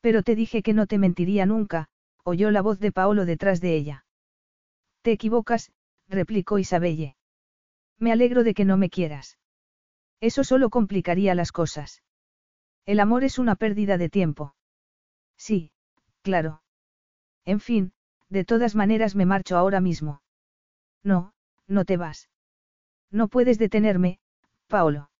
Pero 0.00 0.22
te 0.22 0.34
dije 0.34 0.62
que 0.62 0.72
no 0.72 0.86
te 0.86 0.98
mentiría 0.98 1.44
nunca, 1.46 1.88
oyó 2.24 2.50
la 2.50 2.62
voz 2.62 2.78
de 2.78 2.92
Paolo 2.92 3.26
detrás 3.26 3.60
de 3.60 3.74
ella. 3.74 4.04
Te 5.02 5.12
equivocas, 5.12 5.72
replicó 6.08 6.58
Isabelle. 6.58 7.16
Me 7.98 8.12
alegro 8.12 8.44
de 8.44 8.54
que 8.54 8.64
no 8.64 8.76
me 8.76 8.88
quieras. 8.88 9.38
Eso 10.20 10.44
solo 10.44 10.70
complicaría 10.70 11.34
las 11.34 11.52
cosas. 11.52 12.02
El 12.86 13.00
amor 13.00 13.24
es 13.24 13.38
una 13.38 13.56
pérdida 13.56 13.98
de 13.98 14.08
tiempo. 14.08 14.54
Sí, 15.36 15.72
claro. 16.22 16.62
En 17.44 17.60
fin, 17.60 17.92
de 18.28 18.44
todas 18.44 18.74
maneras 18.74 19.14
me 19.14 19.26
marcho 19.26 19.56
ahora 19.56 19.80
mismo. 19.80 20.22
No, 21.02 21.32
no 21.66 21.84
te 21.84 21.96
vas. 21.96 22.28
No 23.10 23.28
puedes 23.28 23.58
detenerme, 23.58 24.20
Paolo. 24.68 25.10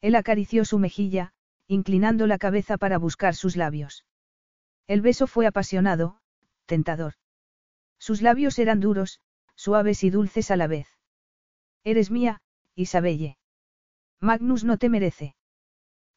Él 0.00 0.14
acarició 0.14 0.64
su 0.64 0.78
mejilla, 0.78 1.32
inclinando 1.66 2.26
la 2.26 2.38
cabeza 2.38 2.78
para 2.78 2.98
buscar 2.98 3.34
sus 3.34 3.56
labios. 3.56 4.04
El 4.86 5.00
beso 5.00 5.26
fue 5.26 5.46
apasionado, 5.46 6.20
tentador. 6.66 7.14
Sus 7.98 8.22
labios 8.22 8.58
eran 8.58 8.80
duros, 8.80 9.20
suaves 9.56 10.04
y 10.04 10.10
dulces 10.10 10.50
a 10.50 10.56
la 10.56 10.68
vez. 10.68 10.86
Eres 11.82 12.10
mía, 12.10 12.40
Isabelle. 12.74 13.36
Magnus 14.20 14.64
no 14.64 14.78
te 14.78 14.88
merece. 14.88 15.34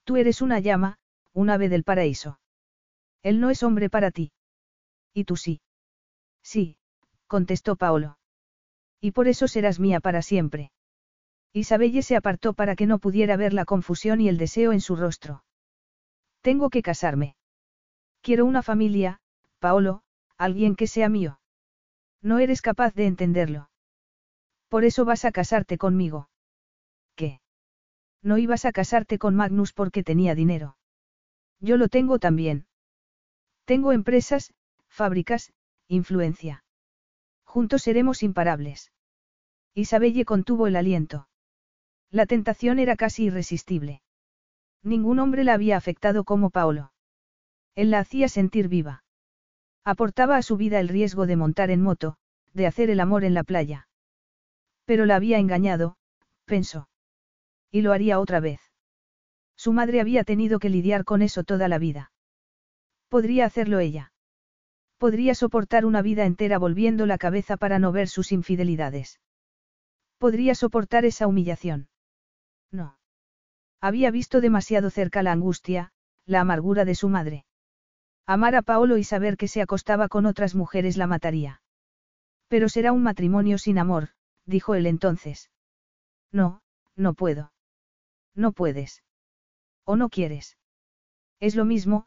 Tú 0.04 0.18
eres 0.18 0.42
una 0.42 0.60
llama, 0.60 1.00
un 1.34 1.50
ave 1.50 1.70
del 1.70 1.84
paraíso. 1.84 2.40
Él 3.24 3.40
no 3.40 3.50
es 3.50 3.64
hombre 3.64 3.90
para 3.90 4.12
ti. 4.12 4.32
Y 5.14 5.26
tú 5.26 5.36
sí. 5.36 5.62
Sí, 6.44 6.78
contestó 7.28 7.76
Paolo. 7.76 8.18
Y 9.00 9.12
por 9.12 9.28
eso 9.28 9.48
serás 9.48 9.80
mía 9.80 10.00
para 10.00 10.22
siempre. 10.22 10.72
Isabelle 11.54 12.02
se 12.02 12.16
apartó 12.16 12.54
para 12.54 12.76
que 12.76 12.86
no 12.86 13.00
pudiera 13.00 13.36
ver 13.36 13.54
la 13.54 13.66
confusión 13.66 14.22
y 14.22 14.30
el 14.30 14.38
deseo 14.38 14.72
en 14.72 14.82
su 14.82 14.96
rostro. 14.96 15.44
Tengo 16.42 16.70
que 16.70 16.82
casarme. 16.82 17.36
Quiero 18.22 18.46
una 18.46 18.64
familia, 18.64 19.20
Paolo, 19.60 20.04
alguien 20.38 20.76
que 20.76 20.88
sea 20.88 21.10
mío. 21.10 21.40
No 22.22 22.40
eres 22.40 22.62
capaz 22.62 22.94
de 22.94 23.08
entenderlo. 23.08 23.70
Por 24.70 24.86
eso 24.86 25.04
vas 25.06 25.26
a 25.26 25.32
casarte 25.32 25.78
conmigo. 25.78 26.30
¿Qué? 27.16 27.42
No 28.22 28.38
ibas 28.38 28.66
a 28.66 28.72
casarte 28.72 29.18
con 29.18 29.36
Magnus 29.36 29.74
porque 29.74 30.04
tenía 30.04 30.36
dinero. 30.36 30.78
Yo 31.60 31.78
lo 31.78 31.90
tengo 31.90 32.20
también. 32.20 32.68
Tengo 33.66 33.92
empresas, 33.92 34.54
fábricas, 35.02 35.52
influencia. 35.88 36.64
Juntos 37.44 37.82
seremos 37.82 38.22
imparables. 38.22 38.92
Isabelle 39.74 40.26
contuvo 40.26 40.68
el 40.68 40.76
aliento. 40.76 41.28
La 42.12 42.28
tentación 42.28 42.78
era 42.78 42.96
casi 42.96 43.24
irresistible. 43.24 44.04
Ningún 44.84 45.18
hombre 45.18 45.44
la 45.44 45.56
había 45.56 45.76
afectado 45.76 46.24
como 46.24 46.52
Paolo. 46.52 46.94
Él 47.74 47.90
la 47.90 47.98
hacía 47.98 48.30
sentir 48.30 48.68
viva. 48.68 49.04
Aportaba 49.84 50.38
a 50.38 50.44
su 50.44 50.56
vida 50.56 50.80
el 50.80 50.88
riesgo 50.88 51.26
de 51.26 51.36
montar 51.36 51.72
en 51.72 51.82
moto, 51.82 52.18
de 52.54 52.68
hacer 52.68 52.92
el 52.92 53.00
amor 53.00 53.24
en 53.24 53.34
la 53.34 53.44
playa. 53.44 53.88
Pero 54.86 55.08
la 55.08 55.16
había 55.16 55.40
engañado, 55.40 55.98
pensó. 56.46 56.90
Y 57.72 57.82
lo 57.82 57.92
haría 57.92 58.20
otra 58.20 58.40
vez. 58.40 58.62
Su 59.56 59.74
madre 59.74 60.00
había 60.00 60.24
tenido 60.26 60.60
que 60.60 60.70
lidiar 60.70 61.06
con 61.06 61.24
eso 61.24 61.44
toda 61.44 61.68
la 61.68 61.80
vida. 61.80 62.12
Podría 63.10 63.48
hacerlo 63.48 63.80
ella. 63.80 64.11
Podría 65.02 65.34
soportar 65.34 65.84
una 65.88 66.04
vida 66.04 66.26
entera 66.26 66.60
volviendo 66.60 67.08
la 67.08 67.18
cabeza 67.18 67.58
para 67.58 67.80
no 67.80 67.92
ver 67.92 68.08
sus 68.08 68.32
infidelidades. 68.32 69.20
Podría 70.20 70.54
soportar 70.54 71.06
esa 71.06 71.26
humillación. 71.26 71.90
No. 72.72 73.00
Había 73.80 74.12
visto 74.12 74.42
demasiado 74.42 74.92
cerca 74.92 75.24
la 75.24 75.32
angustia, 75.32 75.92
la 76.28 76.42
amargura 76.42 76.86
de 76.86 76.94
su 76.94 77.10
madre. 77.10 77.46
Amar 78.28 78.54
a 78.54 78.62
Paolo 78.62 78.98
y 78.98 79.04
saber 79.04 79.38
que 79.38 79.48
se 79.48 79.64
acostaba 79.64 80.08
con 80.08 80.28
otras 80.28 80.54
mujeres 80.54 80.98
la 80.98 81.08
mataría. 81.08 81.64
Pero 82.48 82.70
será 82.70 82.92
un 82.92 83.02
matrimonio 83.02 83.58
sin 83.58 83.80
amor, 83.80 84.10
dijo 84.46 84.76
él 84.76 84.86
entonces. 84.86 85.50
No, 86.32 86.62
no 86.96 87.16
puedo. 87.16 87.52
No 88.36 88.52
puedes. 88.52 89.04
¿O 89.84 89.96
no 89.96 90.10
quieres? 90.10 90.60
Es 91.40 91.56
lo 91.56 91.66
mismo, 91.66 92.06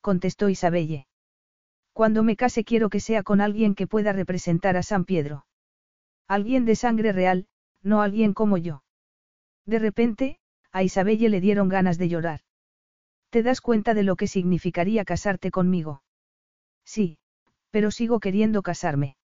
contestó 0.00 0.48
Isabelle. 0.48 1.08
Cuando 1.96 2.22
me 2.22 2.36
case 2.36 2.62
quiero 2.62 2.90
que 2.90 3.00
sea 3.00 3.22
con 3.22 3.40
alguien 3.40 3.74
que 3.74 3.86
pueda 3.86 4.12
representar 4.12 4.76
a 4.76 4.82
San 4.82 5.06
Pedro. 5.06 5.46
Alguien 6.28 6.66
de 6.66 6.76
sangre 6.76 7.10
real, 7.10 7.46
no 7.82 8.02
alguien 8.02 8.34
como 8.34 8.58
yo. 8.58 8.82
De 9.64 9.78
repente, 9.78 10.38
a 10.72 10.82
Isabelle 10.82 11.30
le 11.30 11.40
dieron 11.40 11.70
ganas 11.70 11.96
de 11.96 12.10
llorar. 12.10 12.40
¿Te 13.30 13.42
das 13.42 13.62
cuenta 13.62 13.94
de 13.94 14.02
lo 14.02 14.16
que 14.16 14.26
significaría 14.26 15.06
casarte 15.06 15.50
conmigo? 15.50 16.02
Sí, 16.84 17.16
pero 17.70 17.90
sigo 17.90 18.20
queriendo 18.20 18.60
casarme. 18.60 19.16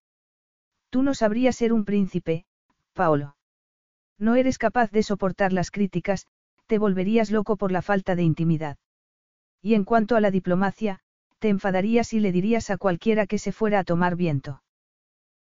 Tú 0.88 1.02
no 1.02 1.12
sabrías 1.12 1.56
ser 1.56 1.74
un 1.74 1.84
príncipe, 1.84 2.46
Paolo. 2.94 3.36
No 4.16 4.34
eres 4.34 4.56
capaz 4.56 4.90
de 4.90 5.02
soportar 5.02 5.52
las 5.52 5.70
críticas, 5.70 6.26
te 6.68 6.78
volverías 6.78 7.30
loco 7.30 7.58
por 7.58 7.70
la 7.70 7.82
falta 7.82 8.16
de 8.16 8.22
intimidad. 8.22 8.78
Y 9.60 9.74
en 9.74 9.84
cuanto 9.84 10.16
a 10.16 10.22
la 10.22 10.30
diplomacia, 10.30 11.00
te 11.42 11.48
enfadarías 11.48 12.12
y 12.12 12.20
le 12.20 12.30
dirías 12.30 12.70
a 12.70 12.78
cualquiera 12.78 13.26
que 13.26 13.36
se 13.36 13.50
fuera 13.50 13.80
a 13.80 13.84
tomar 13.84 14.14
viento. 14.14 14.62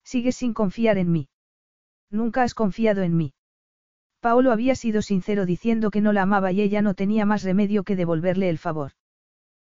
Sigues 0.03 0.35
sin 0.35 0.55
confiar 0.55 0.97
en 0.97 1.11
mí. 1.11 1.29
Nunca 2.09 2.41
has 2.41 2.55
confiado 2.55 3.03
en 3.03 3.15
mí. 3.15 3.35
Paolo 4.19 4.51
había 4.51 4.73
sido 4.73 5.03
sincero 5.03 5.45
diciendo 5.45 5.91
que 5.91 6.01
no 6.01 6.11
la 6.11 6.23
amaba 6.23 6.51
y 6.51 6.61
ella 6.61 6.81
no 6.81 6.95
tenía 6.95 7.27
más 7.27 7.43
remedio 7.43 7.83
que 7.83 7.95
devolverle 7.95 8.49
el 8.49 8.57
favor. 8.57 8.93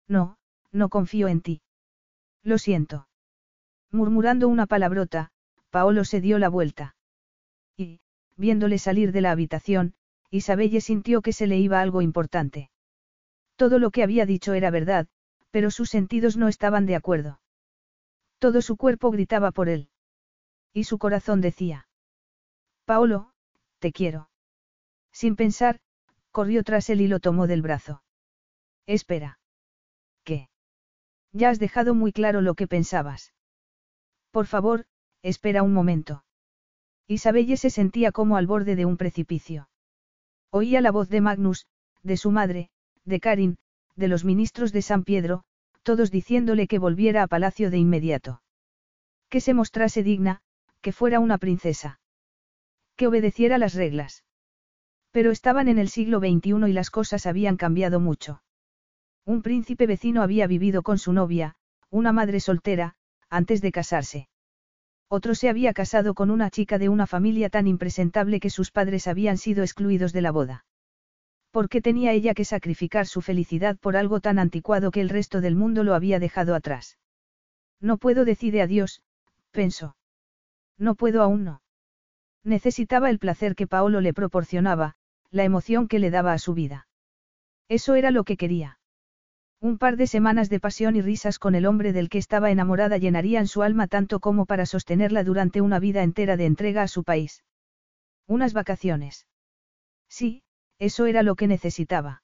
No, 0.07 0.37
no 0.71 0.89
confío 0.89 1.27
en 1.27 1.41
ti. 1.41 1.61
Lo 2.41 2.57
siento. 2.57 3.07
Murmurando 3.91 4.47
una 4.47 4.65
palabrota, 4.65 5.29
Paolo 5.69 6.03
se 6.03 6.19
dio 6.19 6.39
la 6.39 6.49
vuelta. 6.49 6.95
Y, 7.77 7.99
viéndole 8.37 8.79
salir 8.79 9.11
de 9.11 9.21
la 9.21 9.29
habitación, 9.29 9.93
Isabelle 10.31 10.81
sintió 10.81 11.21
que 11.21 11.31
se 11.31 11.45
le 11.45 11.59
iba 11.59 11.79
algo 11.79 12.01
importante. 12.01 12.71
Todo 13.55 13.77
lo 13.77 13.91
que 13.91 14.01
había 14.01 14.25
dicho 14.25 14.53
era 14.53 14.71
verdad, 14.71 15.07
pero 15.53 15.69
sus 15.69 15.91
sentidos 15.91 16.35
no 16.35 16.47
estaban 16.47 16.87
de 16.87 16.95
acuerdo. 16.95 17.39
Todo 18.39 18.63
su 18.63 18.75
cuerpo 18.75 19.11
gritaba 19.11 19.51
por 19.51 19.69
él. 19.69 19.87
Y 20.73 20.85
su 20.85 20.97
corazón 20.97 21.41
decía. 21.41 21.87
Paolo, 22.85 23.31
te 23.77 23.91
quiero. 23.91 24.31
Sin 25.11 25.35
pensar, 25.35 25.79
corrió 26.31 26.63
tras 26.63 26.89
él 26.89 27.01
y 27.01 27.07
lo 27.07 27.19
tomó 27.19 27.45
del 27.45 27.61
brazo. 27.61 28.01
Espera. 28.87 29.37
¿Qué? 30.23 30.49
Ya 31.33 31.51
has 31.51 31.59
dejado 31.59 31.93
muy 31.93 32.13
claro 32.13 32.41
lo 32.41 32.55
que 32.55 32.67
pensabas. 32.67 33.31
Por 34.31 34.47
favor, 34.47 34.87
espera 35.21 35.61
un 35.61 35.73
momento. 35.73 36.25
Isabelle 37.05 37.57
se 37.57 37.69
sentía 37.69 38.11
como 38.11 38.37
al 38.37 38.47
borde 38.47 38.75
de 38.75 38.85
un 38.85 38.97
precipicio. 38.97 39.69
Oía 40.49 40.81
la 40.81 40.89
voz 40.89 41.09
de 41.09 41.21
Magnus, 41.21 41.67
de 42.01 42.17
su 42.17 42.31
madre, 42.31 42.71
de 43.05 43.19
Karin, 43.19 43.59
de 43.95 44.07
los 44.07 44.25
ministros 44.25 44.71
de 44.71 44.81
San 44.81 45.03
Pedro, 45.03 45.43
todos 45.83 46.11
diciéndole 46.11 46.67
que 46.67 46.79
volviera 46.79 47.23
a 47.23 47.27
palacio 47.27 47.69
de 47.69 47.77
inmediato. 47.77 48.41
Que 49.29 49.41
se 49.41 49.53
mostrase 49.53 50.03
digna, 50.03 50.41
que 50.81 50.91
fuera 50.91 51.19
una 51.19 51.37
princesa. 51.37 51.99
Que 52.95 53.07
obedeciera 53.07 53.57
las 53.57 53.73
reglas. 53.73 54.23
Pero 55.11 55.31
estaban 55.31 55.67
en 55.67 55.77
el 55.77 55.89
siglo 55.89 56.19
XXI 56.19 56.69
y 56.69 56.73
las 56.73 56.89
cosas 56.89 57.25
habían 57.25 57.57
cambiado 57.57 57.99
mucho. 57.99 58.43
Un 59.25 59.41
príncipe 59.41 59.87
vecino 59.87 60.21
había 60.21 60.47
vivido 60.47 60.81
con 60.81 60.97
su 60.97 61.13
novia, 61.13 61.55
una 61.89 62.11
madre 62.11 62.39
soltera, 62.39 62.95
antes 63.29 63.61
de 63.61 63.71
casarse. 63.71 64.27
Otro 65.07 65.35
se 65.35 65.49
había 65.49 65.73
casado 65.73 66.15
con 66.15 66.31
una 66.31 66.49
chica 66.49 66.79
de 66.79 66.89
una 66.89 67.05
familia 67.07 67.49
tan 67.49 67.67
impresentable 67.67 68.39
que 68.39 68.49
sus 68.49 68.71
padres 68.71 69.07
habían 69.07 69.37
sido 69.37 69.63
excluidos 69.63 70.11
de 70.11 70.21
la 70.21 70.31
boda. 70.31 70.65
¿Por 71.53 71.69
qué 71.69 71.81
tenía 71.83 72.13
ella 72.13 72.33
que 72.33 72.45
sacrificar 72.45 73.05
su 73.05 73.21
felicidad 73.21 73.77
por 73.77 73.95
algo 73.95 74.19
tan 74.21 74.39
anticuado 74.39 74.89
que 74.89 75.01
el 75.01 75.09
resto 75.09 75.39
del 75.39 75.55
mundo 75.55 75.83
lo 75.83 75.93
había 75.93 76.17
dejado 76.17 76.55
atrás? 76.55 76.97
No 77.79 77.99
puedo 77.99 78.25
decir 78.25 78.59
adiós, 78.59 79.03
pensó. 79.51 79.95
No 80.79 80.95
puedo 80.95 81.21
aún 81.21 81.43
no. 81.43 81.61
Necesitaba 82.43 83.11
el 83.11 83.19
placer 83.19 83.53
que 83.53 83.67
Paolo 83.67 84.01
le 84.01 84.15
proporcionaba, 84.15 84.95
la 85.29 85.43
emoción 85.43 85.87
que 85.87 85.99
le 85.99 86.09
daba 86.09 86.33
a 86.33 86.39
su 86.39 86.55
vida. 86.55 86.87
Eso 87.69 87.93
era 87.93 88.09
lo 88.09 88.23
que 88.23 88.35
quería. 88.35 88.79
Un 89.61 89.77
par 89.77 89.95
de 89.95 90.07
semanas 90.07 90.49
de 90.49 90.59
pasión 90.59 90.95
y 90.95 91.03
risas 91.03 91.37
con 91.37 91.53
el 91.53 91.67
hombre 91.67 91.93
del 91.93 92.09
que 92.09 92.17
estaba 92.17 92.49
enamorada 92.49 92.97
llenarían 92.97 93.45
su 93.45 93.61
alma 93.61 93.85
tanto 93.85 94.19
como 94.19 94.47
para 94.47 94.65
sostenerla 94.65 95.23
durante 95.23 95.61
una 95.61 95.77
vida 95.77 96.01
entera 96.01 96.35
de 96.35 96.47
entrega 96.47 96.81
a 96.81 96.87
su 96.87 97.03
país. 97.03 97.43
Unas 98.25 98.53
vacaciones. 98.53 99.27
Sí, 100.09 100.41
eso 100.79 101.05
era 101.05 101.23
lo 101.23 101.35
que 101.35 101.47
necesitaba. 101.47 102.23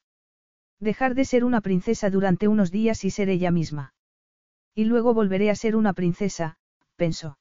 Dejar 0.80 1.16
de 1.16 1.26
ser 1.26 1.44
una 1.44 1.62
princesa 1.62 2.10
durante 2.10 2.48
unos 2.48 2.72
días 2.72 3.04
y 3.04 3.10
ser 3.10 3.30
ella 3.30 3.52
misma. 3.52 3.94
Y 4.74 4.86
luego 4.86 5.14
volveré 5.14 5.50
a 5.50 5.56
ser 5.56 5.76
una 5.76 5.94
princesa, 5.94 6.58
pensó. 6.96 7.38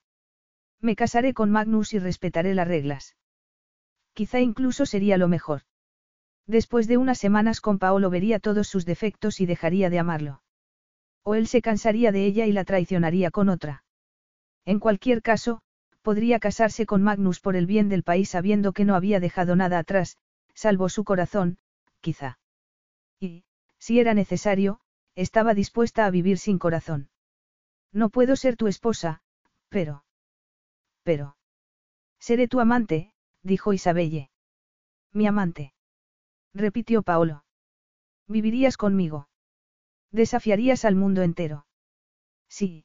Me 0.81 0.97
casaré 0.97 1.35
con 1.35 1.51
Magnus 1.51 1.93
y 1.93 1.99
respetaré 1.99 2.55
las 2.55 2.69
reglas. 2.69 3.17
Quizá 4.15 4.41
incluso 4.41 4.87
sería 4.87 5.17
lo 5.17 5.29
mejor. 5.29 5.63
Después 6.47 6.89
de 6.89 6.97
unas 6.97 7.19
semanas 7.19 7.61
con 7.61 7.79
Paolo 7.79 8.11
vería 8.11 8.41
todos 8.41 8.69
sus 8.69 8.85
defectos 8.85 9.41
y 9.41 9.47
dejaría 9.47 9.91
de 9.91 9.99
amarlo. 9.99 10.43
O 11.23 11.35
él 11.35 11.47
se 11.47 11.61
cansaría 11.61 12.11
de 12.11 12.25
ella 12.25 12.47
y 12.47 12.53
la 12.53 12.65
traicionaría 12.65 13.31
con 13.31 13.49
otra. 13.49 13.85
En 14.65 14.81
cualquier 14.81 15.23
caso, 15.23 15.61
podría 16.03 16.39
casarse 16.39 16.87
con 16.87 17.03
Magnus 17.03 17.41
por 17.41 17.55
el 17.55 17.67
bien 17.67 17.89
del 17.89 18.03
país 18.03 18.31
sabiendo 18.31 18.73
que 18.73 18.85
no 18.85 18.95
había 18.95 19.21
dejado 19.21 19.57
nada 19.57 19.79
atrás, 19.79 20.17
salvo 20.63 20.89
su 20.89 21.05
corazón, 21.05 21.59
quizá. 22.01 22.41
Y, 23.21 23.45
si 23.79 24.01
era 24.01 24.13
necesario, 24.13 24.81
estaba 25.15 25.55
dispuesta 25.55 26.05
a 26.05 26.11
vivir 26.11 26.39
sin 26.39 26.59
corazón. 26.59 27.11
No 27.93 28.11
puedo 28.11 28.35
ser 28.35 28.57
tu 28.57 28.67
esposa, 28.67 29.23
pero... 29.69 30.05
Pero... 31.05 31.37
Seré 32.19 32.49
tu 32.49 32.59
amante, 32.59 33.15
dijo 33.43 33.73
Isabelle. 33.73 34.31
Mi 35.13 35.29
amante 35.29 35.75
repitió 36.55 37.03
Paolo. 37.03 37.45
¿Vivirías 38.27 38.77
conmigo? 38.77 39.29
¿Desafiarías 40.11 40.85
al 40.85 40.97
mundo 40.97 41.23
entero? 41.23 41.67
Sí, 42.49 42.85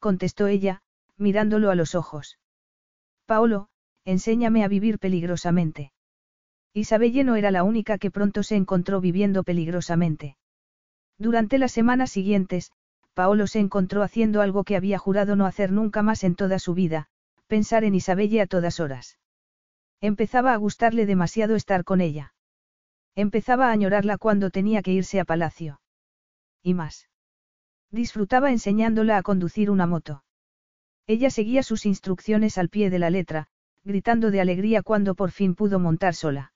contestó 0.00 0.48
ella, 0.48 0.82
mirándolo 1.16 1.70
a 1.70 1.76
los 1.76 1.94
ojos. 1.94 2.40
Paolo, 3.26 3.68
enséñame 4.04 4.64
a 4.64 4.68
vivir 4.68 4.98
peligrosamente. 4.98 5.91
Isabelle 6.74 7.24
no 7.24 7.36
era 7.36 7.50
la 7.50 7.64
única 7.64 7.98
que 7.98 8.10
pronto 8.10 8.42
se 8.42 8.56
encontró 8.56 9.00
viviendo 9.00 9.44
peligrosamente. 9.44 10.36
Durante 11.18 11.58
las 11.58 11.72
semanas 11.72 12.10
siguientes, 12.10 12.72
Paolo 13.14 13.46
se 13.46 13.58
encontró 13.58 14.02
haciendo 14.02 14.40
algo 14.40 14.64
que 14.64 14.76
había 14.76 14.98
jurado 14.98 15.36
no 15.36 15.44
hacer 15.44 15.70
nunca 15.70 16.02
más 16.02 16.24
en 16.24 16.34
toda 16.34 16.58
su 16.58 16.72
vida, 16.72 17.08
pensar 17.46 17.84
en 17.84 17.94
Isabelle 17.94 18.40
a 18.40 18.46
todas 18.46 18.80
horas. 18.80 19.18
Empezaba 20.00 20.54
a 20.54 20.56
gustarle 20.56 21.04
demasiado 21.04 21.54
estar 21.54 21.84
con 21.84 22.00
ella. 22.00 22.34
Empezaba 23.14 23.68
a 23.68 23.72
añorarla 23.72 24.16
cuando 24.16 24.48
tenía 24.48 24.80
que 24.80 24.92
irse 24.92 25.20
a 25.20 25.26
palacio. 25.26 25.80
Y 26.62 26.72
más. 26.72 27.08
Disfrutaba 27.90 28.50
enseñándola 28.50 29.18
a 29.18 29.22
conducir 29.22 29.70
una 29.70 29.86
moto. 29.86 30.24
Ella 31.06 31.28
seguía 31.28 31.62
sus 31.62 31.84
instrucciones 31.84 32.56
al 32.56 32.70
pie 32.70 32.88
de 32.88 32.98
la 32.98 33.10
letra, 33.10 33.48
gritando 33.84 34.30
de 34.30 34.40
alegría 34.40 34.82
cuando 34.82 35.14
por 35.14 35.30
fin 35.30 35.54
pudo 35.54 35.78
montar 35.78 36.14
sola. 36.14 36.51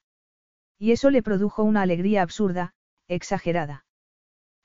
Y 0.79 0.93
eso 0.93 1.11
le 1.11 1.23
produjo 1.23 1.63
una 1.63 1.83
alegría 1.83 2.23
absurda, 2.23 2.75
exagerada. 3.09 3.85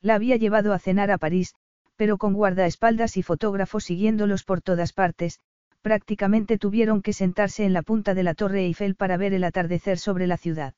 La 0.02 0.16
había 0.16 0.36
llevado 0.36 0.74
a 0.74 0.80
cenar 0.80 1.12
a 1.12 1.18
París, 1.18 1.56
pero 1.96 2.18
con 2.18 2.34
guardaespaldas 2.34 3.18
y 3.18 3.24
fotógrafos 3.24 3.84
siguiéndolos 3.84 4.44
por 4.44 4.62
todas 4.62 4.94
partes, 4.94 5.40
prácticamente 5.82 6.58
tuvieron 6.58 7.02
que 7.02 7.14
sentarse 7.14 7.64
en 7.66 7.74
la 7.74 7.82
punta 7.82 8.14
de 8.14 8.24
la 8.24 8.34
Torre 8.34 8.66
Eiffel 8.66 8.96
para 8.96 9.18
ver 9.18 9.34
el 9.34 9.44
atardecer 9.44 9.98
sobre 9.98 10.28
la 10.28 10.38
ciudad. 10.38 10.74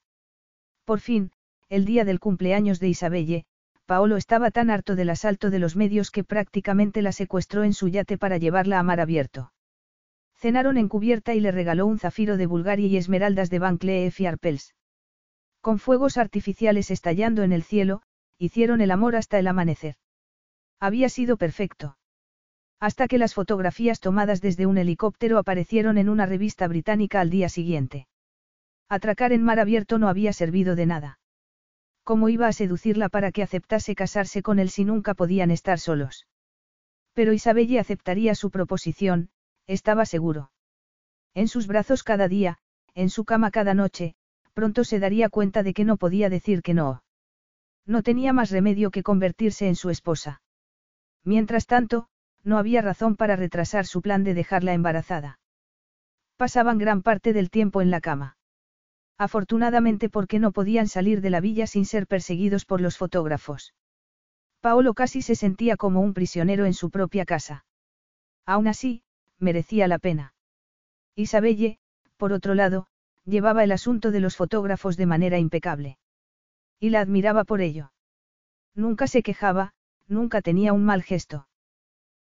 Por 0.86 1.00
fin, 1.00 1.32
el 1.70 1.86
día 1.86 2.06
del 2.06 2.20
cumpleaños 2.20 2.80
de 2.80 2.90
Isabelle, 2.90 3.45
Paolo 3.86 4.18
estaba 4.18 4.52
tan 4.52 4.70
harto 4.70 4.95
del 4.95 5.10
asalto 5.10 5.50
de 5.50 5.60
los 5.60 5.76
medios 5.76 6.12
que 6.12 6.24
prácticamente 6.24 7.02
la 7.02 7.12
secuestró 7.12 7.64
en 7.64 7.74
su 7.74 7.88
yate 7.88 8.18
para 8.18 8.38
llevarla 8.38 8.80
a 8.80 8.84
mar 8.84 9.00
abierto. 9.00 9.52
Cenaron 10.36 10.78
en 10.78 10.90
cubierta 10.90 11.34
y 11.34 11.40
le 11.40 11.52
regaló 11.52 11.86
un 11.86 12.00
zafiro 12.00 12.38
de 12.38 12.45
Bulgaria 12.45 12.88
y 12.88 12.98
esmeraldas 12.98 13.50
de 13.50 13.60
Van 13.60 13.78
Cleef 13.78 14.20
y 14.20 14.26
Arpels. 14.26 14.74
Con 15.64 15.80
fuegos 15.80 16.17
artificiales 16.17 16.92
estallando 16.92 17.42
en 17.42 17.53
el 17.53 17.64
cielo, 17.64 18.01
hicieron 18.38 18.82
el 18.82 18.92
amor 18.92 19.16
hasta 19.16 19.40
el 19.40 19.48
amanecer. 19.48 19.95
Había 20.77 21.08
sido 21.08 21.38
perfecto. 21.38 21.98
Hasta 22.82 23.08
que 23.08 23.17
las 23.17 23.33
fotografías 23.33 24.01
tomadas 24.01 24.42
desde 24.42 24.66
un 24.66 24.77
helicóptero 24.77 25.38
aparecieron 25.38 25.98
en 25.98 26.09
una 26.09 26.25
revista 26.25 26.67
británica 26.67 27.22
al 27.22 27.30
día 27.30 27.48
siguiente. 27.48 28.09
Atracar 28.90 29.32
en 29.32 29.42
mar 29.42 29.61
abierto 29.61 30.00
no 30.00 30.09
había 30.09 30.33
servido 30.33 30.75
de 30.75 30.85
nada. 30.85 31.19
¿Cómo 32.03 32.27
iba 32.27 32.48
a 32.48 32.51
seducirla 32.51 33.08
para 33.08 33.32
que 33.32 33.42
aceptase 33.42 33.95
casarse 33.95 34.42
con 34.42 34.59
él 34.59 34.69
si 34.69 34.83
nunca 34.83 35.14
podían 35.14 35.50
estar 35.50 35.80
solos? 35.80 36.27
Pero 37.14 37.32
Isabelle 37.32 37.80
aceptaría 37.80 38.35
su 38.35 38.51
proposición, 38.51 39.30
estaba 39.66 40.06
seguro. 40.06 40.51
En 41.33 41.48
sus 41.48 41.67
brazos 41.67 42.03
cada 42.03 42.27
día, 42.27 42.58
en 42.95 43.09
su 43.09 43.24
cama 43.24 43.50
cada 43.50 43.74
noche, 43.74 44.17
pronto 44.53 44.83
se 44.83 44.99
daría 44.99 45.30
cuenta 45.30 45.64
de 45.64 45.73
que 45.73 45.85
no 45.85 45.98
podía 45.98 46.30
decir 46.30 46.61
que 46.61 46.73
no. 46.73 47.03
No 47.85 48.03
tenía 48.03 48.33
más 48.33 48.49
remedio 48.51 48.91
que 48.91 49.03
convertirse 49.03 49.67
en 49.67 49.75
su 49.75 49.90
esposa. 49.90 50.41
Mientras 51.23 51.67
tanto, 51.67 52.07
no 52.43 52.57
había 52.57 52.82
razón 52.82 53.15
para 53.15 53.35
retrasar 53.35 53.85
su 53.85 54.01
plan 54.01 54.23
de 54.23 54.33
dejarla 54.33 54.73
embarazada. 54.73 55.40
Pasaban 56.38 56.77
gran 56.77 57.01
parte 57.01 57.33
del 57.33 57.49
tiempo 57.49 57.82
en 57.82 57.91
la 57.91 58.01
cama. 58.01 58.38
Afortunadamente 59.17 60.09
porque 60.09 60.40
no 60.40 60.51
podían 60.51 60.88
salir 60.88 61.22
de 61.22 61.30
la 61.30 61.40
villa 61.40 61.67
sin 61.67 61.85
ser 61.85 62.07
perseguidos 62.07 62.65
por 62.65 62.82
los 62.82 62.98
fotógrafos. 62.98 63.73
Paolo 64.59 64.93
casi 64.93 65.22
se 65.22 65.35
sentía 65.35 65.77
como 65.77 66.01
un 66.01 66.14
prisionero 66.14 66.65
en 66.65 66.73
su 66.73 66.90
propia 66.90 67.25
casa. 67.25 67.65
Aún 68.45 68.67
así, 68.67 69.03
merecía 69.38 69.88
la 69.88 69.99
pena. 69.99 70.33
Isabelle, 71.15 71.80
por 72.17 72.33
otro 72.33 72.56
lado, 72.56 72.88
llevaba 73.26 73.64
el 73.64 73.72
asunto 73.72 74.11
de 74.11 74.19
los 74.19 74.35
fotógrafos 74.35 74.98
de 74.98 75.06
manera 75.06 75.40
impecable. 75.40 75.98
Y 76.80 76.90
la 76.90 77.02
admiraba 77.02 77.43
por 77.43 77.61
ello. 77.61 77.92
Nunca 78.76 79.08
se 79.08 79.24
quejaba, 79.24 79.74
nunca 80.08 80.42
tenía 80.42 80.74
un 80.74 80.84
mal 80.84 81.03
gesto. 81.03 81.48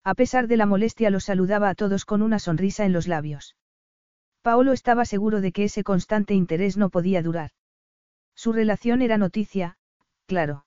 A 0.03 0.16
pesar 0.16 0.48
de 0.48 0.58
la 0.58 0.66
molestia 0.66 1.09
los 1.09 1.26
saludaba 1.26 1.69
a 1.69 1.76
todos 1.76 2.06
con 2.06 2.22
una 2.22 2.40
sonrisa 2.40 2.85
en 2.85 2.93
los 2.93 3.08
labios. 3.08 3.56
Paolo 4.42 4.72
estaba 4.72 5.03
seguro 5.03 5.42
de 5.42 5.51
que 5.51 5.66
ese 5.66 5.84
constante 5.84 6.34
interés 6.34 6.77
no 6.77 6.90
podía 6.90 7.22
durar. 7.22 7.51
Su 8.34 8.53
relación 8.53 9.01
era 9.01 9.17
noticia, 9.17 9.77
claro. 10.26 10.66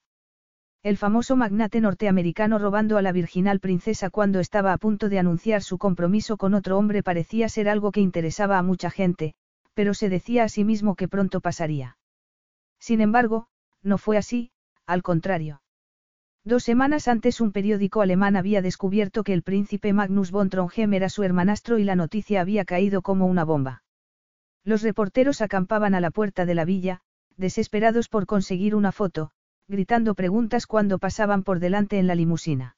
El 0.83 0.97
famoso 0.97 1.35
magnate 1.35 1.79
norteamericano 1.81 2.59
robando 2.59 2.97
a 2.97 3.01
la 3.01 3.11
virginal 3.11 3.59
princesa 3.59 4.09
cuando 4.09 4.39
estaba 4.39 4.73
a 4.73 4.77
punto 4.77 5.09
de 5.09 5.19
anunciar 5.19 5.61
su 5.61 5.77
compromiso 5.77 6.37
con 6.37 6.53
otro 6.53 6.77
hombre 6.77 7.03
parecía 7.03 7.49
ser 7.49 7.69
algo 7.69 7.91
que 7.91 8.01
interesaba 8.01 8.57
a 8.57 8.63
mucha 8.63 8.89
gente, 8.89 9.35
pero 9.81 9.95
se 9.95 10.09
decía 10.09 10.43
a 10.43 10.47
sí 10.47 10.63
mismo 10.63 10.93
que 10.93 11.07
pronto 11.07 11.41
pasaría. 11.41 11.97
Sin 12.79 13.01
embargo, 13.01 13.47
no 13.81 13.97
fue 13.97 14.15
así, 14.15 14.51
al 14.85 15.01
contrario. 15.01 15.63
Dos 16.45 16.61
semanas 16.65 17.07
antes 17.07 17.41
un 17.41 17.51
periódico 17.51 18.01
alemán 18.01 18.35
había 18.35 18.61
descubierto 18.61 19.23
que 19.23 19.33
el 19.33 19.41
príncipe 19.41 19.91
Magnus 19.91 20.29
von 20.29 20.51
Trondheim 20.51 20.93
era 20.93 21.09
su 21.09 21.23
hermanastro 21.23 21.79
y 21.79 21.83
la 21.83 21.95
noticia 21.95 22.41
había 22.41 22.63
caído 22.63 23.01
como 23.01 23.25
una 23.25 23.43
bomba. 23.43 23.81
Los 24.63 24.83
reporteros 24.83 25.41
acampaban 25.41 25.95
a 25.95 25.99
la 25.99 26.11
puerta 26.11 26.45
de 26.45 26.53
la 26.53 26.63
villa, 26.63 27.01
desesperados 27.35 28.07
por 28.07 28.27
conseguir 28.27 28.75
una 28.75 28.91
foto, 28.91 29.31
gritando 29.67 30.13
preguntas 30.13 30.67
cuando 30.67 30.99
pasaban 30.99 31.41
por 31.41 31.57
delante 31.57 31.97
en 31.97 32.05
la 32.05 32.13
limusina. 32.13 32.75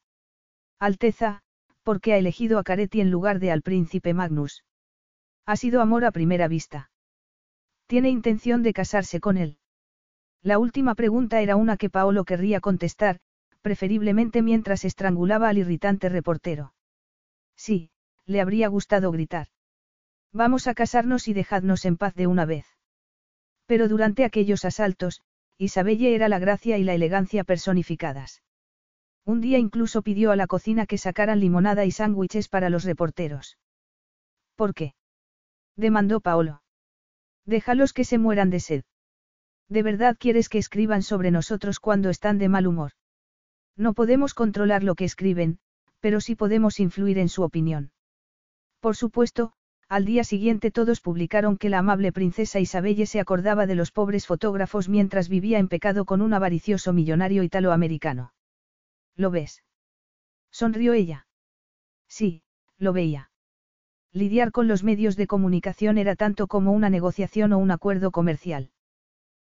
Alteza, 0.80 1.42
¿por 1.84 2.00
qué 2.00 2.14
ha 2.14 2.18
elegido 2.18 2.60
a 2.60 2.64
Caretti 2.64 3.02
en 3.02 3.12
lugar 3.12 3.40
de 3.40 3.52
al 3.52 3.62
príncipe 3.62 4.14
Magnus? 4.14 4.64
Ha 5.46 5.58
sido 5.58 5.82
amor 5.82 6.06
a 6.06 6.14
primera 6.14 6.48
vista. 6.48 6.92
¿Tiene 7.94 8.10
intención 8.10 8.64
de 8.64 8.74
casarse 8.74 9.20
con 9.20 9.38
él? 9.38 9.60
La 10.42 10.58
última 10.58 10.96
pregunta 10.96 11.42
era 11.42 11.56
una 11.56 11.78
que 11.78 11.92
Paolo 11.92 12.26
querría 12.26 12.60
contestar, 12.60 13.20
preferiblemente 13.62 14.42
mientras 14.42 14.84
estrangulaba 14.84 15.48
al 15.48 15.60
irritante 15.60 16.10
reportero. 16.10 16.74
Sí, 17.56 17.92
le 18.26 18.42
habría 18.42 18.68
gustado 18.68 19.12
gritar. 19.12 19.50
Vamos 20.32 20.66
a 20.66 20.74
casarnos 20.74 21.28
y 21.28 21.34
dejadnos 21.34 21.86
en 21.86 21.98
paz 21.98 22.16
de 22.16 22.26
una 22.26 22.46
vez. 22.46 22.66
Pero 23.68 23.88
durante 23.88 24.26
aquellos 24.26 24.66
asaltos, 24.66 25.22
Isabelle 25.60 26.16
era 26.16 26.30
la 26.30 26.40
gracia 26.40 26.80
y 26.80 26.84
la 26.84 26.96
elegancia 26.96 27.44
personificadas. 27.44 28.42
Un 29.24 29.40
día 29.40 29.60
incluso 29.60 30.02
pidió 30.02 30.32
a 30.32 30.36
la 30.36 30.48
cocina 30.48 30.88
que 30.88 30.98
sacaran 30.98 31.40
limonada 31.40 31.86
y 31.86 31.92
sándwiches 31.92 32.50
para 32.50 32.72
los 32.72 32.86
reporteros. 32.86 33.60
¿Por 34.56 34.74
qué? 34.74 34.96
demandó 35.76 36.22
Paolo. 36.22 36.63
Déjalos 37.46 37.94
que 37.94 38.06
se 38.06 38.18
mueran 38.18 38.50
de 38.50 38.60
sed. 38.60 38.84
¿De 39.70 39.84
verdad 39.84 40.18
quieres 40.20 40.50
que 40.50 40.58
escriban 40.58 41.04
sobre 41.04 41.32
nosotros 41.32 41.80
cuando 41.80 42.10
están 42.10 42.38
de 42.38 42.50
mal 42.50 42.68
humor? 42.68 42.92
No 43.76 43.94
podemos 43.94 44.34
controlar 44.34 44.84
lo 44.84 44.96
que 44.96 45.06
escriben, 45.06 45.60
pero 46.00 46.22
sí 46.22 46.36
podemos 46.36 46.80
influir 46.80 47.18
en 47.18 47.30
su 47.30 47.44
opinión. 47.44 47.92
Por 48.80 48.96
supuesto, 48.96 49.54
al 49.90 50.06
día 50.06 50.24
siguiente 50.24 50.72
todos 50.72 51.02
publicaron 51.02 51.58
que 51.58 51.70
la 51.70 51.80
amable 51.80 52.12
princesa 52.12 52.60
Isabelle 52.60 53.06
se 53.06 53.20
acordaba 53.20 53.66
de 53.66 53.76
los 53.76 53.92
pobres 53.92 54.28
fotógrafos 54.28 54.90
mientras 54.90 55.30
vivía 55.30 55.60
en 55.60 55.68
pecado 55.68 56.06
con 56.06 56.22
un 56.22 56.34
avaricioso 56.34 56.94
millonario 56.94 57.44
italoamericano. 57.44 58.34
¿Lo 59.16 59.32
ves? 59.32 59.64
Sonrió 60.52 60.94
ella. 60.94 61.28
Sí, 62.08 62.44
lo 62.78 62.94
veía. 62.94 63.32
Lidiar 64.16 64.52
con 64.52 64.68
los 64.68 64.84
medios 64.84 65.16
de 65.16 65.26
comunicación 65.26 65.98
era 65.98 66.16
tanto 66.16 66.46
como 66.46 66.72
una 66.72 66.92
negociación 66.92 67.52
o 67.52 67.58
un 67.58 67.72
acuerdo 67.72 68.12
comercial. 68.12 68.70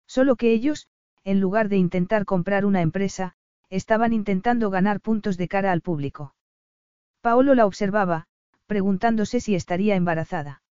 Solo 0.07 0.35
que 0.35 0.51
ellos, 0.53 0.87
en 1.23 1.39
lugar 1.39 1.69
de 1.69 1.77
intentar 1.77 2.25
comprar 2.25 2.65
una 2.65 2.81
empresa, 2.81 3.35
estaban 3.69 4.11
intentando 4.11 4.71
ganar 4.71 5.01
puntos 5.01 5.37
de 5.37 5.47
cara 5.47 5.71
al 5.71 5.81
público. 5.81 6.35
Paolo 7.21 7.53
la 7.53 7.67
observaba, 7.67 8.25
preguntándose 8.65 9.39
si 9.39 9.53
estaría 9.53 9.95
embarazada. 9.95 10.63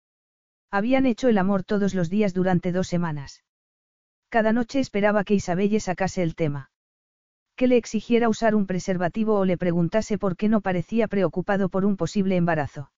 Habían 0.72 1.06
hecho 1.06 1.28
el 1.28 1.38
amor 1.38 1.64
todos 1.64 1.94
los 1.94 2.10
días 2.10 2.34
durante 2.34 2.72
dos 2.72 2.88
semanas. 2.88 3.44
Cada 4.30 4.54
noche 4.54 4.80
esperaba 4.80 5.24
que 5.24 5.36
Isabelle 5.36 5.80
sacase 5.80 6.24
el 6.24 6.34
tema. 6.34 6.72
Que 7.56 7.68
le 7.68 7.78
exigiera 7.78 8.28
usar 8.28 8.56
un 8.56 8.66
preservativo 8.66 9.38
o 9.38 9.46
le 9.46 9.58
preguntase 9.58 10.18
por 10.18 10.36
qué 10.36 10.50
no 10.50 10.62
parecía 10.62 11.08
preocupado 11.08 11.70
por 11.70 11.86
un 11.86 11.96
posible 11.96 12.36
embarazo. 12.36 12.90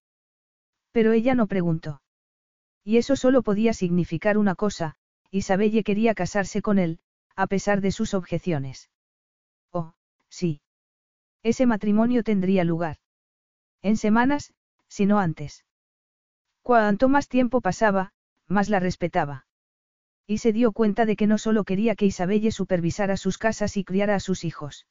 Pero 0.96 1.12
ella 1.12 1.36
no 1.36 1.48
preguntó. 1.48 2.02
Y 2.82 2.96
eso 2.96 3.18
solo 3.18 3.42
podía 3.42 3.74
significar 3.74 4.38
una 4.38 4.56
cosa, 4.56 4.96
Isabelle 5.30 5.84
quería 5.84 6.16
casarse 6.16 6.62
con 6.62 6.80
él, 6.80 7.00
a 7.36 7.48
pesar 7.48 7.82
de 7.82 7.92
sus 7.92 8.14
objeciones. 8.14 8.90
Oh, 9.74 9.92
sí. 10.30 10.62
Ese 11.44 11.66
matrimonio 11.66 12.24
tendría 12.24 12.64
lugar. 12.64 12.96
En 13.82 13.98
semanas, 13.98 14.54
si 14.88 15.06
no 15.06 15.20
antes. 15.20 15.66
Cuanto 16.62 17.10
más 17.10 17.28
tiempo 17.28 17.60
pasaba, 17.60 18.14
más 18.48 18.70
la 18.70 18.80
respetaba. 18.80 19.48
Y 20.26 20.38
se 20.38 20.54
dio 20.54 20.72
cuenta 20.72 21.06
de 21.06 21.18
que 21.18 21.28
no 21.28 21.38
solo 21.38 21.66
quería 21.66 21.98
que 21.98 22.06
Isabelle 22.06 22.54
supervisara 22.54 23.18
sus 23.18 23.38
casas 23.38 23.76
y 23.76 23.84
criara 23.84 24.16
a 24.16 24.22
sus 24.22 24.46
hijos. 24.46 24.88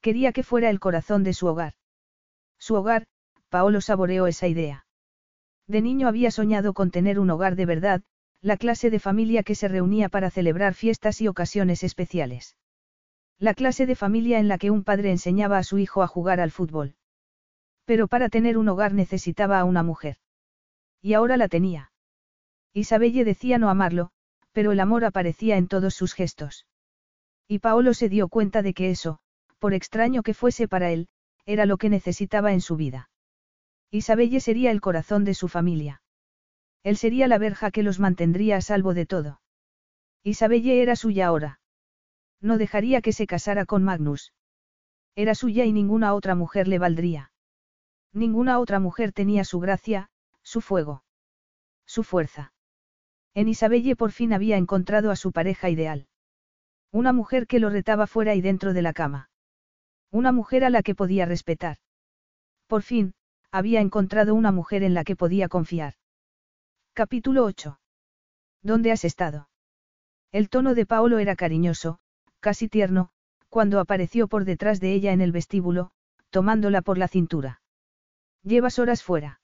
Quería 0.00 0.32
que 0.32 0.42
fuera 0.42 0.70
el 0.70 0.80
corazón 0.80 1.22
de 1.22 1.34
su 1.34 1.48
hogar. 1.48 1.74
Su 2.58 2.76
hogar, 2.76 3.06
Paolo 3.50 3.82
saboreó 3.82 4.26
esa 4.26 4.48
idea. 4.48 4.86
De 5.66 5.80
niño 5.80 6.08
había 6.08 6.30
soñado 6.30 6.74
con 6.74 6.90
tener 6.90 7.18
un 7.18 7.30
hogar 7.30 7.56
de 7.56 7.66
verdad, 7.66 8.02
la 8.40 8.56
clase 8.56 8.90
de 8.90 8.98
familia 8.98 9.42
que 9.42 9.54
se 9.54 9.68
reunía 9.68 10.08
para 10.08 10.30
celebrar 10.30 10.74
fiestas 10.74 11.20
y 11.20 11.28
ocasiones 11.28 11.84
especiales. 11.84 12.56
La 13.38 13.54
clase 13.54 13.86
de 13.86 13.94
familia 13.94 14.38
en 14.38 14.48
la 14.48 14.58
que 14.58 14.70
un 14.70 14.84
padre 14.84 15.10
enseñaba 15.10 15.58
a 15.58 15.62
su 15.62 15.78
hijo 15.78 16.02
a 16.02 16.08
jugar 16.08 16.40
al 16.40 16.50
fútbol. 16.50 16.96
Pero 17.84 18.08
para 18.08 18.28
tener 18.28 18.58
un 18.58 18.68
hogar 18.68 18.94
necesitaba 18.94 19.58
a 19.60 19.64
una 19.64 19.82
mujer. 19.82 20.16
Y 21.00 21.14
ahora 21.14 21.36
la 21.36 21.48
tenía. 21.48 21.92
Isabelle 22.72 23.24
decía 23.24 23.58
no 23.58 23.68
amarlo, 23.68 24.10
pero 24.52 24.72
el 24.72 24.80
amor 24.80 25.04
aparecía 25.04 25.56
en 25.56 25.68
todos 25.68 25.94
sus 25.94 26.14
gestos. 26.14 26.66
Y 27.46 27.58
Paolo 27.58 27.94
se 27.94 28.08
dio 28.08 28.28
cuenta 28.28 28.62
de 28.62 28.74
que 28.74 28.90
eso, 28.90 29.18
por 29.58 29.74
extraño 29.74 30.22
que 30.22 30.34
fuese 30.34 30.68
para 30.68 30.90
él, 30.90 31.08
era 31.44 31.66
lo 31.66 31.76
que 31.76 31.88
necesitaba 31.88 32.52
en 32.52 32.60
su 32.60 32.76
vida. 32.76 33.10
Isabelle 33.92 34.40
sería 34.40 34.70
el 34.70 34.80
corazón 34.80 35.24
de 35.24 35.34
su 35.34 35.48
familia. 35.48 36.02
Él 36.82 36.96
sería 36.96 37.28
la 37.28 37.36
verja 37.36 37.70
que 37.70 37.82
los 37.82 38.00
mantendría 38.00 38.56
a 38.56 38.62
salvo 38.62 38.94
de 38.94 39.04
todo. 39.04 39.42
Isabelle 40.24 40.80
era 40.80 40.96
suya 40.96 41.26
ahora. 41.26 41.60
No 42.40 42.56
dejaría 42.56 43.02
que 43.02 43.12
se 43.12 43.26
casara 43.26 43.66
con 43.66 43.84
Magnus. 43.84 44.32
Era 45.14 45.34
suya 45.34 45.66
y 45.66 45.72
ninguna 45.72 46.14
otra 46.14 46.34
mujer 46.34 46.68
le 46.68 46.78
valdría. 46.78 47.32
Ninguna 48.14 48.58
otra 48.58 48.80
mujer 48.80 49.12
tenía 49.12 49.44
su 49.44 49.60
gracia, 49.60 50.08
su 50.42 50.62
fuego. 50.62 51.04
Su 51.84 52.02
fuerza. 52.02 52.54
En 53.34 53.46
Isabelle 53.46 53.94
por 53.94 54.10
fin 54.10 54.32
había 54.32 54.56
encontrado 54.56 55.10
a 55.10 55.16
su 55.16 55.32
pareja 55.32 55.68
ideal. 55.68 56.06
Una 56.90 57.12
mujer 57.12 57.46
que 57.46 57.58
lo 57.58 57.68
retaba 57.68 58.06
fuera 58.06 58.34
y 58.34 58.40
dentro 58.40 58.72
de 58.72 58.80
la 58.80 58.94
cama. 58.94 59.28
Una 60.10 60.32
mujer 60.32 60.64
a 60.64 60.70
la 60.70 60.82
que 60.82 60.94
podía 60.94 61.26
respetar. 61.26 61.76
Por 62.66 62.82
fin, 62.82 63.14
había 63.52 63.82
encontrado 63.82 64.34
una 64.34 64.50
mujer 64.50 64.82
en 64.82 64.94
la 64.94 65.04
que 65.04 65.14
podía 65.14 65.48
confiar. 65.48 65.94
Capítulo 66.94 67.44
8. 67.44 67.78
¿Dónde 68.62 68.92
has 68.92 69.04
estado? 69.04 69.50
El 70.32 70.48
tono 70.48 70.74
de 70.74 70.86
Paolo 70.86 71.18
era 71.18 71.36
cariñoso, 71.36 71.98
casi 72.40 72.68
tierno, 72.68 73.10
cuando 73.50 73.78
apareció 73.78 74.26
por 74.26 74.46
detrás 74.46 74.80
de 74.80 74.94
ella 74.94 75.12
en 75.12 75.20
el 75.20 75.32
vestíbulo, 75.32 75.90
tomándola 76.30 76.80
por 76.80 76.96
la 76.96 77.08
cintura. 77.08 77.60
Llevas 78.42 78.78
horas 78.78 79.02
fuera. 79.02 79.42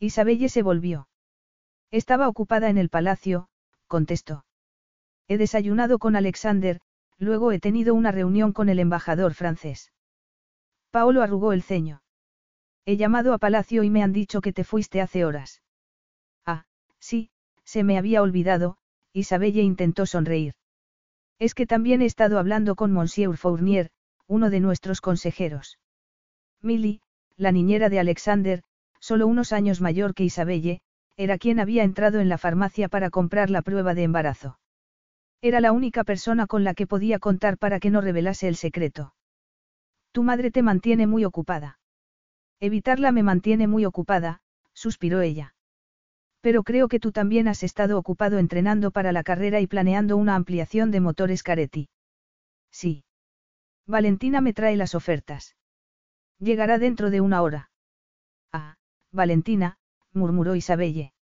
Isabelle 0.00 0.48
se 0.48 0.62
volvió. 0.62 1.08
Estaba 1.92 2.28
ocupada 2.28 2.68
en 2.68 2.78
el 2.78 2.88
palacio, 2.88 3.48
contestó. 3.86 4.44
He 5.28 5.38
desayunado 5.38 6.00
con 6.00 6.16
Alexander, 6.16 6.80
luego 7.16 7.52
he 7.52 7.60
tenido 7.60 7.94
una 7.94 8.10
reunión 8.10 8.52
con 8.52 8.68
el 8.68 8.80
embajador 8.80 9.34
francés. 9.34 9.92
Paolo 10.90 11.22
arrugó 11.22 11.52
el 11.52 11.62
ceño. 11.62 12.02
He 12.90 12.96
llamado 12.96 13.34
a 13.34 13.38
palacio 13.38 13.84
y 13.84 13.88
me 13.88 14.02
han 14.02 14.12
dicho 14.12 14.40
que 14.40 14.52
te 14.52 14.64
fuiste 14.64 15.00
hace 15.00 15.24
horas. 15.24 15.62
Ah, 16.44 16.64
sí, 16.98 17.30
se 17.62 17.84
me 17.84 17.96
había 17.96 18.20
olvidado, 18.20 18.78
Isabelle 19.12 19.62
intentó 19.62 20.06
sonreír. 20.06 20.54
Es 21.38 21.54
que 21.54 21.66
también 21.66 22.02
he 22.02 22.06
estado 22.06 22.40
hablando 22.40 22.74
con 22.74 22.90
Monsieur 22.90 23.36
Fournier, 23.36 23.92
uno 24.26 24.50
de 24.50 24.58
nuestros 24.58 25.00
consejeros. 25.00 25.78
Milly, 26.62 27.00
la 27.36 27.52
niñera 27.52 27.90
de 27.90 28.00
Alexander, 28.00 28.64
solo 28.98 29.28
unos 29.28 29.52
años 29.52 29.80
mayor 29.80 30.12
que 30.12 30.24
Isabelle, 30.24 30.80
era 31.16 31.38
quien 31.38 31.60
había 31.60 31.84
entrado 31.84 32.18
en 32.18 32.28
la 32.28 32.38
farmacia 32.38 32.88
para 32.88 33.10
comprar 33.10 33.50
la 33.50 33.62
prueba 33.62 33.94
de 33.94 34.02
embarazo. 34.02 34.58
Era 35.42 35.60
la 35.60 35.70
única 35.70 36.02
persona 36.02 36.48
con 36.48 36.64
la 36.64 36.74
que 36.74 36.88
podía 36.88 37.20
contar 37.20 37.56
para 37.56 37.78
que 37.78 37.90
no 37.90 38.00
revelase 38.00 38.48
el 38.48 38.56
secreto. 38.56 39.14
Tu 40.10 40.24
madre 40.24 40.50
te 40.50 40.62
mantiene 40.62 41.06
muy 41.06 41.24
ocupada. 41.24 41.79
Evitarla 42.60 43.10
me 43.10 43.22
mantiene 43.22 43.66
muy 43.66 43.86
ocupada, 43.86 44.40
suspiró 44.74 45.22
ella. 45.22 45.54
Pero 46.42 46.62
creo 46.62 46.88
que 46.88 47.00
tú 47.00 47.10
también 47.12 47.48
has 47.48 47.62
estado 47.62 47.98
ocupado 47.98 48.38
entrenando 48.38 48.90
para 48.90 49.12
la 49.12 49.22
carrera 49.22 49.60
y 49.60 49.66
planeando 49.66 50.16
una 50.16 50.34
ampliación 50.34 50.90
de 50.90 51.00
motores 51.00 51.42
Caretti. 51.42 51.88
Sí. 52.70 53.04
Valentina 53.86 54.40
me 54.40 54.52
trae 54.52 54.76
las 54.76 54.94
ofertas. 54.94 55.56
Llegará 56.38 56.78
dentro 56.78 57.10
de 57.10 57.20
una 57.20 57.42
hora. 57.42 57.70
Ah, 58.52 58.76
Valentina, 59.10 59.76
murmuró 60.12 60.54
Isabelle. 60.54 61.12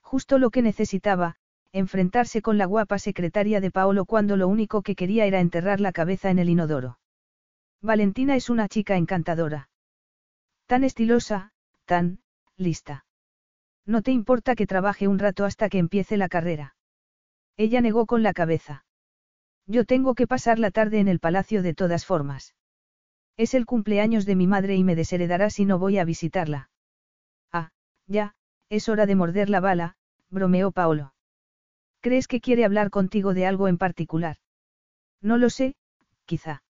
Justo 0.00 0.38
lo 0.38 0.50
que 0.50 0.62
necesitaba, 0.62 1.36
enfrentarse 1.72 2.40
con 2.40 2.56
la 2.56 2.66
guapa 2.66 2.98
secretaria 2.98 3.60
de 3.60 3.70
Paolo 3.70 4.04
cuando 4.06 4.36
lo 4.36 4.48
único 4.48 4.82
que 4.82 4.94
quería 4.94 5.26
era 5.26 5.40
enterrar 5.40 5.80
la 5.80 5.92
cabeza 5.92 6.30
en 6.30 6.38
el 6.38 6.48
inodoro. 6.48 6.98
Valentina 7.82 8.36
es 8.36 8.48
una 8.48 8.68
chica 8.68 8.96
encantadora. 8.96 9.68
Tan 10.68 10.84
estilosa, 10.84 11.50
tan, 11.86 12.20
lista. 12.56 13.04
No 13.84 14.02
te 14.02 14.12
importa 14.12 14.54
que 14.54 14.68
trabaje 14.68 15.08
un 15.08 15.18
rato 15.18 15.44
hasta 15.44 15.68
que 15.68 15.78
empiece 15.78 16.16
la 16.16 16.28
carrera. 16.28 16.76
Ella 17.56 17.80
negó 17.80 18.06
con 18.06 18.22
la 18.22 18.32
cabeza. 18.32 18.84
Yo 19.66 19.84
tengo 19.84 20.14
que 20.14 20.28
pasar 20.28 20.60
la 20.60 20.70
tarde 20.70 21.00
en 21.00 21.08
el 21.08 21.18
palacio 21.18 21.64
de 21.64 21.74
todas 21.74 22.06
formas. 22.06 22.54
Es 23.36 23.54
el 23.54 23.66
cumpleaños 23.66 24.26
de 24.26 24.36
mi 24.36 24.46
madre 24.46 24.76
y 24.76 24.84
me 24.84 24.94
desheredará 24.94 25.50
si 25.50 25.64
no 25.64 25.80
voy 25.80 25.98
a 25.98 26.04
visitarla. 26.04 26.70
Ya, 28.08 28.34
es 28.70 28.88
hora 28.88 29.04
de 29.04 29.14
morder 29.14 29.50
la 29.50 29.60
bala, 29.60 29.96
bromeó 30.30 30.72
Paolo. 30.72 31.12
¿Crees 32.00 32.26
que 32.26 32.40
quiere 32.40 32.64
hablar 32.64 32.88
contigo 32.88 33.34
de 33.34 33.46
algo 33.46 33.68
en 33.68 33.76
particular? 33.76 34.38
No 35.20 35.36
lo 35.36 35.50
sé, 35.50 35.76
quizá. 36.24 36.62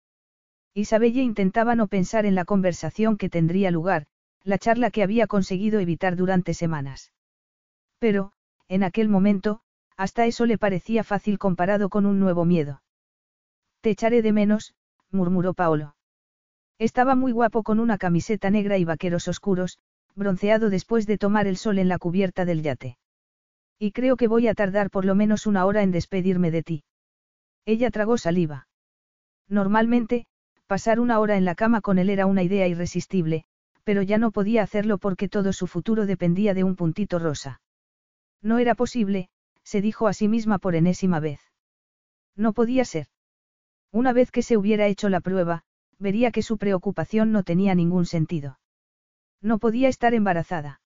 Isabelle 0.78 1.22
intentaba 1.22 1.74
no 1.74 1.88
pensar 1.88 2.24
en 2.24 2.36
la 2.36 2.44
conversación 2.44 3.16
que 3.16 3.28
tendría 3.28 3.72
lugar, 3.72 4.06
la 4.44 4.58
charla 4.58 4.92
que 4.92 5.02
había 5.02 5.26
conseguido 5.26 5.80
evitar 5.80 6.14
durante 6.14 6.54
semanas. 6.54 7.12
Pero, 7.98 8.30
en 8.68 8.84
aquel 8.84 9.08
momento, 9.08 9.60
hasta 9.96 10.26
eso 10.26 10.46
le 10.46 10.56
parecía 10.56 11.02
fácil 11.02 11.36
comparado 11.36 11.88
con 11.88 12.06
un 12.06 12.20
nuevo 12.20 12.44
miedo. 12.44 12.80
Te 13.80 13.90
echaré 13.90 14.22
de 14.22 14.32
menos, 14.32 14.76
murmuró 15.10 15.52
Paolo. 15.52 15.96
Estaba 16.78 17.16
muy 17.16 17.32
guapo 17.32 17.64
con 17.64 17.80
una 17.80 17.98
camiseta 17.98 18.48
negra 18.48 18.78
y 18.78 18.84
vaqueros 18.84 19.26
oscuros, 19.26 19.80
bronceado 20.14 20.70
después 20.70 21.08
de 21.08 21.18
tomar 21.18 21.48
el 21.48 21.56
sol 21.56 21.80
en 21.80 21.88
la 21.88 21.98
cubierta 21.98 22.44
del 22.44 22.62
yate. 22.62 22.98
Y 23.80 23.90
creo 23.90 24.16
que 24.16 24.28
voy 24.28 24.46
a 24.46 24.54
tardar 24.54 24.90
por 24.90 25.04
lo 25.04 25.16
menos 25.16 25.48
una 25.48 25.66
hora 25.66 25.82
en 25.82 25.90
despedirme 25.90 26.52
de 26.52 26.62
ti. 26.62 26.84
Ella 27.66 27.90
tragó 27.90 28.16
saliva. 28.16 28.68
Normalmente, 29.48 30.27
pasar 30.68 31.00
una 31.00 31.18
hora 31.18 31.36
en 31.38 31.46
la 31.46 31.54
cama 31.54 31.80
con 31.80 31.98
él 31.98 32.10
era 32.10 32.26
una 32.26 32.42
idea 32.42 32.68
irresistible, 32.68 33.44
pero 33.84 34.02
ya 34.02 34.18
no 34.18 34.30
podía 34.30 34.62
hacerlo 34.62 34.98
porque 34.98 35.28
todo 35.28 35.54
su 35.54 35.66
futuro 35.66 36.04
dependía 36.04 36.52
de 36.52 36.62
un 36.62 36.76
puntito 36.76 37.18
rosa. 37.18 37.62
No 38.42 38.58
era 38.58 38.74
posible, 38.74 39.30
se 39.64 39.80
dijo 39.80 40.06
a 40.06 40.12
sí 40.12 40.28
misma 40.28 40.58
por 40.58 40.74
enésima 40.74 41.20
vez. 41.20 41.40
No 42.36 42.52
podía 42.52 42.84
ser. 42.84 43.06
Una 43.90 44.12
vez 44.12 44.30
que 44.30 44.42
se 44.42 44.58
hubiera 44.58 44.86
hecho 44.86 45.08
la 45.08 45.20
prueba, 45.20 45.64
vería 45.98 46.30
que 46.30 46.42
su 46.42 46.58
preocupación 46.58 47.32
no 47.32 47.44
tenía 47.44 47.74
ningún 47.74 48.04
sentido. 48.04 48.60
No 49.40 49.58
podía 49.58 49.88
estar 49.88 50.12
embarazada. 50.12 50.82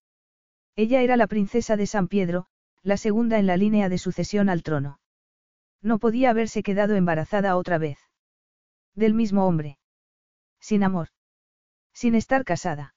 Ella 0.76 1.02
era 1.02 1.16
la 1.16 1.26
princesa 1.26 1.76
de 1.76 1.86
San 1.86 2.06
Pedro, 2.06 2.46
la 2.84 2.96
segunda 2.96 3.40
en 3.40 3.48
la 3.48 3.56
línea 3.56 3.88
de 3.88 3.98
sucesión 3.98 4.48
al 4.48 4.62
trono. 4.62 5.00
No 5.82 5.98
podía 5.98 6.30
haberse 6.30 6.62
quedado 6.62 6.94
embarazada 6.94 7.56
otra 7.56 7.78
vez. 7.78 7.98
Del 8.94 9.14
mismo 9.14 9.46
hombre. 9.46 9.78
Sin 10.60 10.84
amor. 10.84 11.08
Sin 11.92 12.14
estar 12.14 12.44
casada. 12.44 12.94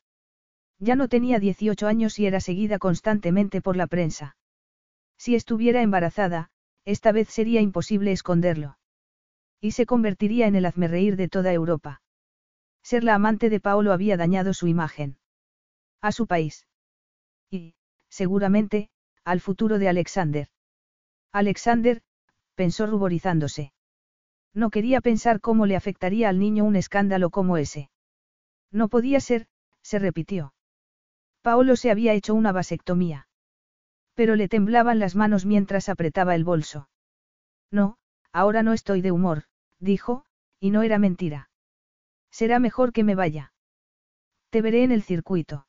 Ya 0.79 0.95
no 0.95 1.07
tenía 1.07 1.39
18 1.39 1.87
años 1.87 2.19
y 2.19 2.25
era 2.25 2.39
seguida 2.39 2.79
constantemente 2.79 3.61
por 3.61 3.77
la 3.77 3.87
prensa. 3.87 4.35
Si 5.17 5.35
estuviera 5.35 5.81
embarazada, 5.81 6.49
esta 6.83 7.11
vez 7.11 7.29
sería 7.29 7.61
imposible 7.61 8.11
esconderlo. 8.11 8.77
Y 9.61 9.71
se 9.71 9.85
convertiría 9.85 10.47
en 10.47 10.55
el 10.55 10.65
hazmerreír 10.65 11.15
de 11.15 11.29
toda 11.29 11.53
Europa. 11.53 12.01
Ser 12.83 13.03
la 13.03 13.15
amante 13.15 13.49
de 13.49 13.59
Paolo 13.59 13.93
había 13.93 14.17
dañado 14.17 14.53
su 14.53 14.67
imagen. 14.67 15.17
A 16.01 16.11
su 16.11 16.27
país. 16.27 16.67
Y, 17.49 17.73
seguramente, 18.09 18.89
al 19.23 19.39
futuro 19.39 19.79
de 19.79 19.89
Alexander. 19.89 20.49
Alexander, 21.31 22.03
pensó 22.53 22.85
ruborizándose. 22.85 23.73
No 24.55 24.69
quería 24.69 25.01
pensar 25.01 25.41
cómo 25.41 25.65
le 25.65 25.75
afectaría 25.75 26.29
al 26.29 26.39
niño 26.39 26.63
un 26.63 26.77
escándalo 26.77 27.29
como 27.29 27.57
ese. 27.57 27.89
No 28.71 28.87
podía 28.87 29.19
ser, 29.19 29.47
se 29.81 29.99
repitió. 29.99 30.53
Paolo 31.41 31.75
se 31.75 31.91
había 31.91 32.13
hecho 32.13 32.33
una 32.33 32.53
vasectomía. 32.53 33.27
Pero 34.13 34.37
le 34.37 34.47
temblaban 34.47 34.97
las 34.97 35.15
manos 35.15 35.45
mientras 35.45 35.89
apretaba 35.89 36.35
el 36.35 36.45
bolso. 36.45 36.89
No, 37.69 37.97
ahora 38.31 38.63
no 38.63 38.71
estoy 38.71 39.01
de 39.01 39.11
humor, 39.11 39.43
dijo, 39.79 40.25
y 40.61 40.71
no 40.71 40.83
era 40.83 40.99
mentira. 40.99 41.49
Será 42.31 42.59
mejor 42.59 42.93
que 42.93 43.03
me 43.03 43.13
vaya. 43.13 43.53
Te 44.49 44.61
veré 44.61 44.83
en 44.83 44.91
el 44.91 45.03
circuito. 45.03 45.67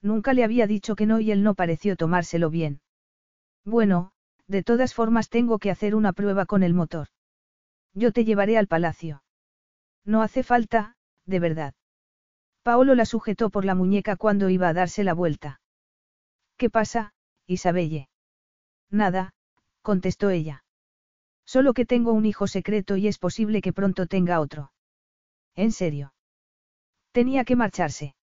Nunca 0.00 0.32
le 0.32 0.44
había 0.44 0.66
dicho 0.66 0.96
que 0.96 1.04
no 1.04 1.20
y 1.20 1.30
él 1.30 1.42
no 1.42 1.54
pareció 1.54 1.94
tomárselo 1.94 2.48
bien. 2.48 2.80
Bueno, 3.66 4.12
de 4.46 4.62
todas 4.62 4.94
formas 4.94 5.28
tengo 5.28 5.58
que 5.58 5.70
hacer 5.70 5.94
una 5.94 6.14
prueba 6.14 6.46
con 6.46 6.62
el 6.62 6.72
motor. 6.72 7.08
Yo 7.98 8.12
te 8.12 8.24
llevaré 8.24 8.56
al 8.56 8.68
palacio. 8.68 9.24
No 10.04 10.22
hace 10.22 10.44
falta, 10.44 10.94
de 11.26 11.40
verdad. 11.40 11.74
Paolo 12.62 12.94
la 12.94 13.04
sujetó 13.04 13.50
por 13.50 13.64
la 13.64 13.74
muñeca 13.74 14.14
cuando 14.14 14.50
iba 14.50 14.68
a 14.68 14.72
darse 14.72 15.02
la 15.02 15.14
vuelta. 15.14 15.60
¿Qué 16.56 16.70
pasa, 16.70 17.12
Isabelle? 17.48 18.08
Nada, 18.88 19.34
contestó 19.82 20.30
ella. 20.30 20.62
Solo 21.44 21.74
que 21.74 21.84
tengo 21.86 22.12
un 22.12 22.24
hijo 22.24 22.46
secreto 22.46 22.96
y 22.96 23.08
es 23.08 23.18
posible 23.18 23.60
que 23.60 23.72
pronto 23.72 24.06
tenga 24.06 24.38
otro. 24.38 24.70
¿En 25.56 25.72
serio? 25.72 26.14
Tenía 27.10 27.44
que 27.44 27.56
marcharse. 27.56 28.14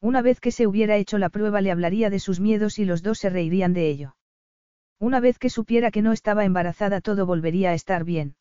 Una 0.00 0.22
vez 0.22 0.38
que 0.38 0.52
se 0.52 0.68
hubiera 0.68 0.96
hecho 0.96 1.18
la 1.18 1.28
prueba 1.28 1.60
le 1.60 1.72
hablaría 1.72 2.08
de 2.08 2.20
sus 2.20 2.38
miedos 2.38 2.78
y 2.78 2.84
los 2.84 3.02
dos 3.02 3.18
se 3.18 3.30
reirían 3.30 3.72
de 3.72 3.88
ello. 3.88 4.14
Una 5.00 5.18
vez 5.18 5.40
que 5.40 5.50
supiera 5.50 5.90
que 5.90 6.02
no 6.02 6.12
estaba 6.12 6.44
embarazada 6.44 7.00
todo 7.00 7.26
volvería 7.26 7.70
a 7.70 7.74
estar 7.74 8.04
bien. 8.04 8.36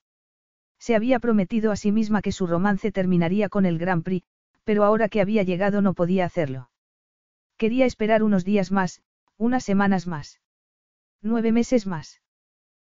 Se 0.81 0.95
había 0.95 1.19
prometido 1.19 1.71
a 1.71 1.75
sí 1.75 1.91
misma 1.91 2.23
que 2.23 2.31
su 2.31 2.47
romance 2.47 2.91
terminaría 2.91 3.49
con 3.49 3.67
el 3.67 3.77
Grand 3.77 4.03
Prix, 4.03 4.25
pero 4.63 4.83
ahora 4.83 5.09
que 5.09 5.21
había 5.21 5.43
llegado 5.43 5.83
no 5.83 5.93
podía 5.93 6.25
hacerlo. 6.25 6.71
Quería 7.55 7.85
esperar 7.85 8.23
unos 8.23 8.43
días 8.43 8.71
más, 8.71 9.03
unas 9.37 9.63
semanas 9.63 10.07
más. 10.07 10.41
Nueve 11.21 11.51
meses 11.51 11.85
más. 11.85 12.19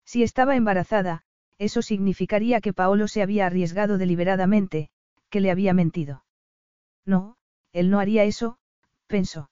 Si 0.05 0.23
estaba 0.23 0.55
embarazada, 0.55 1.23
eso 1.57 1.81
significaría 1.81 2.61
que 2.61 2.71
Paolo 2.71 3.09
se 3.09 3.21
había 3.21 3.47
arriesgado 3.47 3.97
deliberadamente, 3.97 4.89
que 5.29 5.41
le 5.41 5.51
había 5.51 5.73
mentido. 5.73 6.23
No, 7.05 7.35
él 7.73 7.89
no 7.89 7.99
haría 7.99 8.23
eso, 8.23 8.59
pensó. 9.07 9.49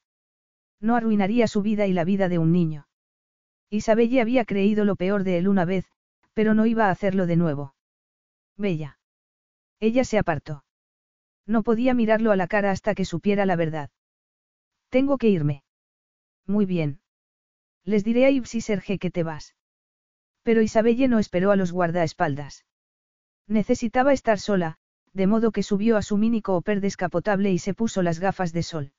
No 0.79 0.95
arruinaría 0.95 1.47
su 1.47 1.61
vida 1.61 1.85
y 1.85 1.91
la 1.91 2.05
vida 2.05 2.29
de 2.29 2.37
un 2.37 2.53
niño. 2.53 2.87
Isabelle 3.69 4.21
había 4.21 4.45
creído 4.45 4.85
lo 4.85 4.95
peor 4.95 5.25
de 5.25 5.37
él 5.37 5.49
una 5.49 5.65
vez, 5.65 5.85
pero 6.33 6.53
no 6.53 6.65
iba 6.65 6.87
a 6.87 6.91
hacerlo 6.91 7.27
de 7.27 7.35
nuevo. 7.35 7.75
Bella. 8.57 8.99
Ella 9.79 10.03
se 10.03 10.17
apartó. 10.17 10.63
No 11.45 11.63
podía 11.63 11.93
mirarlo 11.93 12.31
a 12.31 12.35
la 12.35 12.47
cara 12.47 12.71
hasta 12.71 12.95
que 12.95 13.05
supiera 13.05 13.45
la 13.45 13.55
verdad. 13.55 13.89
Tengo 14.89 15.17
que 15.17 15.29
irme. 15.29 15.63
Muy 16.45 16.65
bien. 16.65 17.01
Les 17.83 18.03
diré 18.03 18.25
a 18.25 18.29
Ibs 18.29 18.55
y 18.55 18.61
Serge 18.61 18.99
que 18.99 19.09
te 19.09 19.23
vas. 19.23 19.55
Pero 20.43 20.61
Isabelle 20.61 21.07
no 21.07 21.19
esperó 21.19 21.51
a 21.51 21.55
los 21.55 21.71
guardaespaldas. 21.71 22.65
Necesitaba 23.47 24.13
estar 24.13 24.39
sola, 24.39 24.77
de 25.13 25.27
modo 25.27 25.51
que 25.51 25.63
subió 25.63 25.97
a 25.97 26.01
su 26.01 26.17
mini 26.17 26.41
cooper 26.41 26.81
descapotable 26.81 27.51
y 27.51 27.59
se 27.59 27.73
puso 27.73 28.01
las 28.01 28.19
gafas 28.19 28.53
de 28.53 28.63
sol. 28.63 28.93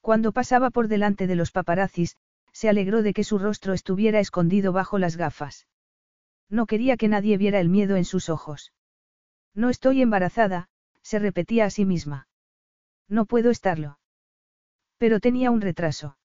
Cuando 0.00 0.32
pasaba 0.32 0.70
por 0.70 0.88
delante 0.88 1.26
de 1.26 1.36
los 1.36 1.52
paparazzis, 1.52 2.16
se 2.52 2.68
alegró 2.68 3.02
de 3.02 3.14
que 3.14 3.24
su 3.24 3.38
rostro 3.38 3.72
estuviera 3.72 4.20
escondido 4.20 4.72
bajo 4.72 4.98
las 4.98 5.16
gafas. 5.16 5.66
No 6.48 6.66
quería 6.66 6.96
que 6.96 7.08
nadie 7.08 7.36
viera 7.36 7.60
el 7.60 7.68
miedo 7.68 7.96
en 7.96 8.04
sus 8.04 8.28
ojos. 8.28 8.72
No 9.54 9.70
estoy 9.70 10.02
embarazada, 10.02 10.68
se 11.02 11.18
repetía 11.18 11.66
a 11.66 11.70
sí 11.70 11.84
misma. 11.84 12.28
No 13.08 13.26
puedo 13.26 13.50
estarlo. 13.50 13.98
Pero 14.98 15.20
tenía 15.20 15.50
un 15.50 15.60
retraso. 15.60 16.16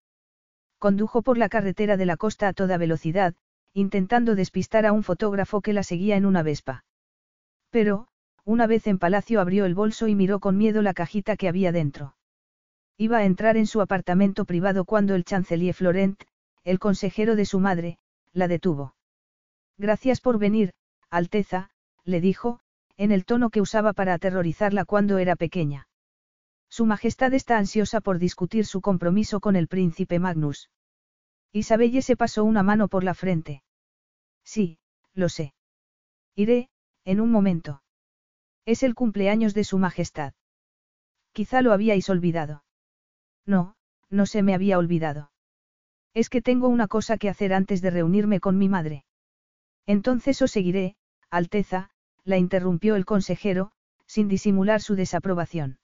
Condujo 0.80 1.22
por 1.22 1.38
la 1.38 1.50
carretera 1.50 1.98
de 1.98 2.06
la 2.06 2.18
costa 2.18 2.48
a 2.48 2.54
toda 2.54 2.78
velocidad, 2.78 3.36
intentando 3.74 4.36
despistar 4.36 4.86
a 4.86 4.92
un 4.92 5.04
fotógrafo 5.04 5.62
que 5.62 5.74
la 5.74 5.84
seguía 5.84 6.16
en 6.16 6.26
una 6.26 6.44
vespa. 6.44 6.86
Pero, 7.70 8.08
una 8.46 8.68
vez 8.68 8.88
en 8.88 9.00
palacio 9.00 9.42
abrió 9.42 9.66
el 9.66 9.76
bolso 9.76 10.08
y 10.08 10.16
miró 10.16 10.40
con 10.40 10.58
miedo 10.58 10.82
la 10.82 10.94
cajita 10.94 11.36
que 11.36 11.48
había 11.48 11.72
dentro. 11.72 12.16
Iba 12.98 13.20
a 13.20 13.26
entrar 13.26 13.58
en 13.58 13.68
su 13.68 13.82
apartamento 13.82 14.46
privado 14.46 14.86
cuando 14.86 15.16
el 15.16 15.24
chancelier 15.24 15.76
Florent, 15.76 16.24
el 16.64 16.80
consejero 16.80 17.36
de 17.36 17.46
su 17.46 17.60
madre, 17.60 18.00
la 18.34 18.48
detuvo. 18.48 18.96
Gracias 19.78 20.22
por 20.22 20.40
venir, 20.40 20.74
Alteza, 21.10 21.70
le 22.04 22.22
dijo, 22.22 22.60
en 22.98 23.12
el 23.12 23.26
tono 23.26 23.50
que 23.50 23.62
usaba 23.62 23.94
para 23.94 24.14
aterrorizarla 24.14 24.86
cuando 24.86 25.20
era 25.20 25.36
pequeña. 25.36 25.88
Su 26.70 26.86
Majestad 26.86 27.34
está 27.34 27.58
ansiosa 27.58 28.02
por 28.02 28.20
discutir 28.20 28.66
su 28.66 28.82
compromiso 28.82 29.40
con 29.40 29.56
el 29.56 29.68
príncipe 29.68 30.20
Magnus. 30.20 30.70
Isabelle 31.54 32.02
se 32.02 32.18
pasó 32.18 32.44
una 32.44 32.64
mano 32.64 32.88
por 32.88 33.04
la 33.04 33.14
frente. 33.14 33.64
Sí, 34.44 34.80
lo 35.14 35.30
sé. 35.30 35.54
Iré, 36.36 36.70
en 37.06 37.22
un 37.22 37.32
momento. 37.32 37.84
Es 38.66 38.84
el 38.84 38.96
cumpleaños 38.96 39.54
de 39.54 39.64
Su 39.64 39.78
Majestad. 39.78 40.34
Quizá 41.32 41.62
lo 41.62 41.72
habíais 41.72 42.10
olvidado. 42.10 42.64
No, 43.46 43.76
no 44.10 44.26
se 44.26 44.44
me 44.44 44.54
había 44.54 44.78
olvidado. 44.78 45.32
Es 46.14 46.30
que 46.30 46.42
tengo 46.42 46.68
una 46.68 46.88
cosa 46.88 47.18
que 47.18 47.30
hacer 47.30 47.54
antes 47.54 47.82
de 47.82 47.92
reunirme 47.92 48.40
con 48.40 48.58
mi 48.58 48.68
madre. 48.70 49.06
Entonces 49.88 50.42
os 50.42 50.52
seguiré, 50.52 50.96
Alteza, 51.32 51.90
la 52.24 52.38
interrumpió 52.38 52.96
el 52.96 53.06
consejero, 53.06 53.72
sin 54.06 54.28
disimular 54.28 54.82
su 54.82 54.96
desaprobación. 54.96 55.80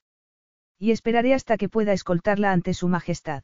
Y 0.77 0.91
esperaré 0.91 1.33
hasta 1.33 1.57
que 1.57 1.69
pueda 1.69 1.93
escoltarla 1.93 2.51
ante 2.51 2.73
Su 2.73 2.90
Majestad. 2.90 3.43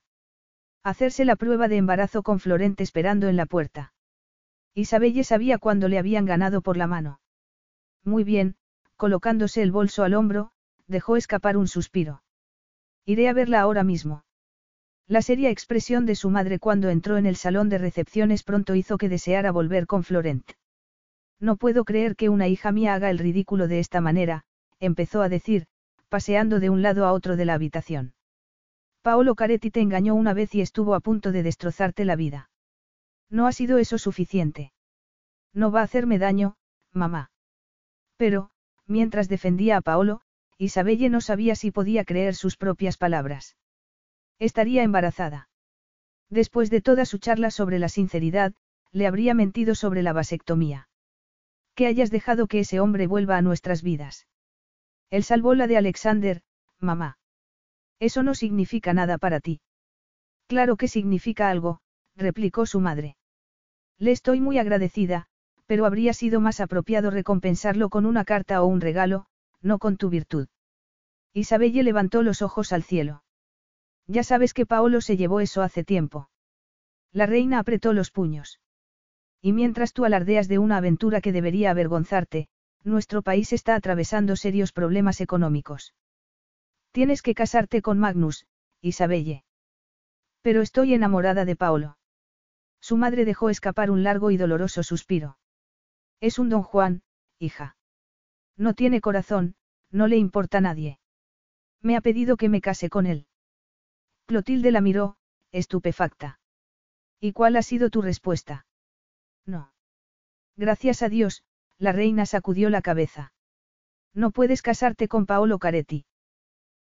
Hacerse 0.83 1.25
la 1.25 1.37
prueba 1.37 1.69
de 1.69 1.77
embarazo 1.77 2.23
con 2.23 2.39
Florente 2.39 2.83
esperando 2.83 3.29
en 3.29 3.37
la 3.37 3.45
puerta. 3.45 3.93
Isabelle 4.73 5.23
sabía 5.23 5.57
cuándo 5.57 5.87
le 5.87 5.97
habían 5.97 6.25
ganado 6.25 6.61
por 6.61 6.77
la 6.77 6.87
mano. 6.87 7.21
Muy 8.03 8.23
bien, 8.23 8.55
colocándose 8.97 9.61
el 9.61 9.71
bolso 9.71 10.03
al 10.03 10.13
hombro, 10.13 10.51
dejó 10.87 11.15
escapar 11.15 11.55
un 11.55 11.67
suspiro. 11.67 12.23
Iré 13.05 13.29
a 13.29 13.33
verla 13.33 13.61
ahora 13.61 13.83
mismo. 13.83 14.23
La 15.09 15.21
seria 15.21 15.49
expresión 15.49 16.05
de 16.05 16.15
su 16.15 16.29
madre 16.29 16.59
cuando 16.59 16.89
entró 16.89 17.17
en 17.17 17.25
el 17.25 17.35
salón 17.35 17.67
de 17.67 17.79
recepciones 17.79 18.43
pronto 18.43 18.75
hizo 18.75 18.97
que 18.97 19.09
deseara 19.09 19.51
volver 19.51 19.87
con 19.87 20.05
Florent. 20.05 20.49
No 21.41 21.57
puedo 21.57 21.83
creer 21.83 22.15
que 22.15 22.29
una 22.29 22.47
hija 22.47 22.71
mía 22.71 22.93
haga 22.93 23.09
el 23.09 23.17
ridículo 23.17 23.67
de 23.67 23.79
esta 23.79 23.99
manera, 23.99 24.45
empezó 24.79 25.21
a 25.21 25.27
decir, 25.27 25.65
paseando 26.07 26.61
de 26.61 26.69
un 26.69 26.81
lado 26.81 27.05
a 27.05 27.11
otro 27.11 27.35
de 27.35 27.43
la 27.43 27.55
habitación. 27.55 28.13
Paolo 29.01 29.35
Caretti 29.35 29.69
te 29.69 29.81
engañó 29.81 30.15
una 30.15 30.33
vez 30.33 30.55
y 30.55 30.61
estuvo 30.61 30.95
a 30.95 31.01
punto 31.01 31.33
de 31.33 31.43
destrozarte 31.43 32.05
la 32.05 32.15
vida. 32.15 32.49
No 33.29 33.47
ha 33.47 33.51
sido 33.51 33.77
eso 33.79 33.97
suficiente. 33.97 34.71
No 35.53 35.71
va 35.71 35.81
a 35.81 35.83
hacerme 35.83 36.19
daño, 36.19 36.55
mamá. 36.93 37.31
Pero, 38.15 38.51
Mientras 38.89 39.29
defendía 39.29 39.77
a 39.77 39.81
Paolo, 39.81 40.21
Isabelle 40.57 41.09
no 41.09 41.21
sabía 41.21 41.55
si 41.55 41.69
podía 41.69 42.03
creer 42.03 42.33
sus 42.33 42.57
propias 42.57 42.97
palabras. 42.97 43.55
Estaría 44.39 44.83
embarazada. 44.83 45.49
Después 46.29 46.69
de 46.69 46.81
toda 46.81 47.05
su 47.05 47.17
charla 47.17 47.51
sobre 47.51 47.77
la 47.77 47.89
sinceridad, 47.89 48.53
le 48.91 49.05
habría 49.05 49.33
mentido 49.33 49.75
sobre 49.75 50.01
la 50.01 50.13
vasectomía. 50.13 50.87
Que 51.75 51.87
hayas 51.87 52.09
dejado 52.09 52.47
que 52.47 52.59
ese 52.59 52.79
hombre 52.79 53.07
vuelva 53.07 53.37
a 53.37 53.41
nuestras 53.41 53.83
vidas. 53.83 54.27
Él 55.09 55.23
salvó 55.23 55.55
la 55.55 55.67
de 55.67 55.77
Alexander, 55.77 56.41
mamá. 56.79 57.17
Eso 57.99 58.23
no 58.23 58.33
significa 58.33 58.93
nada 58.93 59.17
para 59.17 59.39
ti. 59.39 59.61
Claro 60.47 60.77
que 60.77 60.87
significa 60.87 61.49
algo, 61.49 61.81
replicó 62.15 62.65
su 62.65 62.79
madre. 62.79 63.17
Le 63.97 64.11
estoy 64.11 64.39
muy 64.39 64.57
agradecida, 64.57 65.27
pero 65.65 65.85
habría 65.85 66.13
sido 66.13 66.39
más 66.39 66.59
apropiado 66.61 67.11
recompensarlo 67.11 67.89
con 67.89 68.05
una 68.05 68.23
carta 68.23 68.61
o 68.63 68.65
un 68.65 68.81
regalo, 68.81 69.25
no 69.61 69.77
con 69.77 69.97
tu 69.97 70.09
virtud. 70.09 70.47
Isabelle 71.33 71.83
levantó 71.83 72.23
los 72.23 72.41
ojos 72.41 72.71
al 72.71 72.83
cielo. 72.83 73.23
Ya 74.09 74.23
sabes 74.23 74.53
que 74.53 74.65
Paolo 74.65 74.99
se 74.99 75.15
llevó 75.15 75.39
eso 75.39 75.61
hace 75.61 75.85
tiempo. 75.85 76.29
La 77.13 77.25
reina 77.25 77.59
apretó 77.59 77.93
los 77.93 78.11
puños. 78.11 78.59
Y 79.41 79.53
mientras 79.53 79.93
tú 79.93 80.03
alardeas 80.03 80.49
de 80.49 80.59
una 80.59 80.75
aventura 80.75 81.21
que 81.21 81.31
debería 81.31 81.71
avergonzarte, 81.71 82.49
Nuestro 82.83 83.21
país 83.21 83.51
está 83.51 83.75
atravesando 83.75 84.35
serios 84.35 84.71
problemas 84.71 85.19
económicos. 85.19 85.93
Tienes 86.91 87.21
que 87.21 87.35
casarte 87.35 87.81
con 87.81 87.99
Magnus, 87.99 88.45
Isabelle. 88.81 89.43
Pero 90.41 90.61
estoy 90.61 90.93
enamorada 90.93 91.43
de 91.43 91.55
Paolo. 91.55 91.97
Su 92.79 92.95
madre 92.95 93.25
dejó 93.25 93.49
escapar 93.49 93.91
un 93.91 94.03
largo 94.03 94.31
y 94.31 94.37
doloroso 94.37 94.83
suspiro. 94.83 95.37
Es 96.21 96.39
un 96.39 96.49
don 96.49 96.63
Juan, 96.63 97.03
hija. 97.37 97.75
No 98.55 98.73
tiene 98.73 99.01
corazón, 99.01 99.55
no 99.91 100.07
le 100.07 100.15
importa 100.15 100.59
a 100.59 100.61
nadie. 100.61 100.99
Me 101.81 101.97
ha 101.97 102.01
pedido 102.01 102.37
que 102.37 102.49
me 102.49 102.61
case 102.61 102.89
con 102.89 103.05
él. 103.05 103.27
Clotilde 104.29 104.69
la 104.69 104.79
miró, 104.79 105.15
estupefacta. 105.51 106.39
¿Y 107.19 107.33
cuál 107.33 107.55
ha 107.55 107.63
sido 107.63 107.89
tu 107.89 108.03
respuesta? 108.03 108.67
No. 109.43 109.73
Gracias 110.55 111.01
a 111.01 111.09
Dios, 111.09 111.41
la 111.79 111.93
reina 111.93 112.27
sacudió 112.27 112.69
la 112.69 112.83
cabeza. 112.83 113.33
No 114.13 114.29
puedes 114.29 114.61
casarte 114.61 115.07
con 115.07 115.25
Paolo 115.25 115.57
Caretti. 115.57 116.05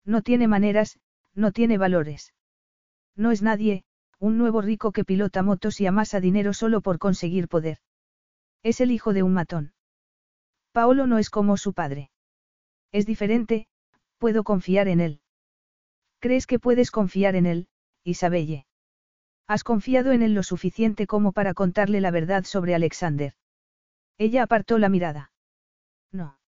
No 0.04 0.24
tiene 0.24 0.50
maneras, 0.50 1.00
no 1.36 1.54
tiene 1.54 1.78
valores. 1.78 2.34
No 3.16 3.32
es 3.32 3.42
nadie, 3.42 3.86
un 4.20 4.38
nuevo 4.38 4.60
rico 4.60 4.92
que 4.92 5.06
pilota 5.06 5.42
motos 5.42 5.80
y 5.80 5.86
amasa 5.86 6.20
dinero 6.20 6.52
solo 6.52 6.82
por 6.82 7.00
conseguir 7.00 7.48
poder. 7.48 7.78
Es 8.62 8.82
el 8.82 8.92
hijo 8.92 9.14
de 9.14 9.24
un 9.24 9.32
matón. 9.32 9.72
Paolo 10.74 11.08
no 11.08 11.18
es 11.18 11.30
como 11.30 11.56
su 11.56 11.72
padre. 11.72 12.12
Es 12.92 13.06
diferente, 13.06 13.70
puedo 14.18 14.44
confiar 14.44 14.90
en 14.90 15.00
él. 15.00 15.22
¿Crees 16.20 16.48
que 16.48 16.60
puedes 16.60 16.92
confiar 16.92 17.36
en 17.36 17.46
él, 17.46 17.68
Isabelle? 18.04 18.66
Has 19.48 19.64
confiado 19.64 20.12
en 20.12 20.22
él 20.24 20.34
lo 20.34 20.44
suficiente 20.44 21.08
como 21.08 21.32
para 21.32 21.54
contarle 21.54 22.02
la 22.02 22.12
verdad 22.12 22.44
sobre 22.44 22.76
Alexander. 22.76 23.34
Ella 24.18 24.44
apartó 24.44 24.78
la 24.78 24.90
mirada. 24.90 25.32
No. 26.12 26.40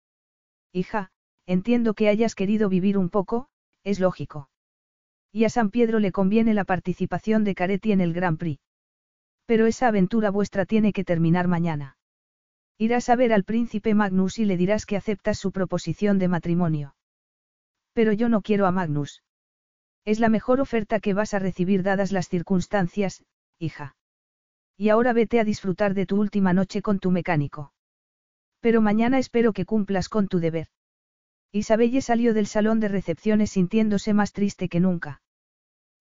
Hija, 0.72 1.10
entiendo 1.46 1.94
que 1.94 2.08
hayas 2.08 2.34
querido 2.34 2.68
vivir 2.68 2.98
un 2.98 3.10
poco, 3.10 3.48
es 3.84 4.00
lógico. 4.00 4.50
Y 5.32 5.44
a 5.44 5.50
San 5.50 5.70
Pedro 5.70 5.98
le 5.98 6.12
conviene 6.12 6.54
la 6.54 6.64
participación 6.64 7.44
de 7.44 7.54
Caretti 7.54 7.92
en 7.92 8.00
el 8.00 8.14
Grand 8.14 8.38
Prix. 8.38 8.60
Pero 9.46 9.66
esa 9.66 9.88
aventura 9.88 10.30
vuestra 10.30 10.64
tiene 10.64 10.92
que 10.92 11.04
terminar 11.04 11.46
mañana. 11.46 11.96
Irás 12.78 13.08
a 13.08 13.16
ver 13.16 13.32
al 13.32 13.44
príncipe 13.44 13.94
Magnus 13.94 14.38
y 14.38 14.44
le 14.44 14.56
dirás 14.56 14.86
que 14.86 14.96
aceptas 14.96 15.38
su 15.38 15.52
proposición 15.52 16.18
de 16.18 16.28
matrimonio. 16.28 16.94
Pero 17.92 18.12
yo 18.12 18.28
no 18.28 18.40
quiero 18.40 18.66
a 18.66 18.72
Magnus. 18.72 19.22
Es 20.08 20.20
la 20.20 20.30
mejor 20.30 20.62
oferta 20.62 21.00
que 21.00 21.12
vas 21.12 21.34
a 21.34 21.38
recibir 21.38 21.82
dadas 21.82 22.12
las 22.12 22.30
circunstancias, 22.30 23.26
hija. 23.58 23.94
Y 24.74 24.88
ahora 24.88 25.12
vete 25.12 25.38
a 25.38 25.44
disfrutar 25.44 25.92
de 25.92 26.06
tu 26.06 26.18
última 26.18 26.54
noche 26.54 26.80
con 26.80 26.98
tu 26.98 27.10
mecánico. 27.10 27.74
Pero 28.60 28.80
mañana 28.80 29.18
espero 29.18 29.52
que 29.52 29.66
cumplas 29.66 30.08
con 30.08 30.26
tu 30.26 30.38
deber. 30.38 30.68
Isabelle 31.52 32.00
salió 32.00 32.32
del 32.32 32.46
salón 32.46 32.80
de 32.80 32.88
recepciones 32.88 33.50
sintiéndose 33.50 34.14
más 34.14 34.32
triste 34.32 34.70
que 34.70 34.80
nunca. 34.80 35.20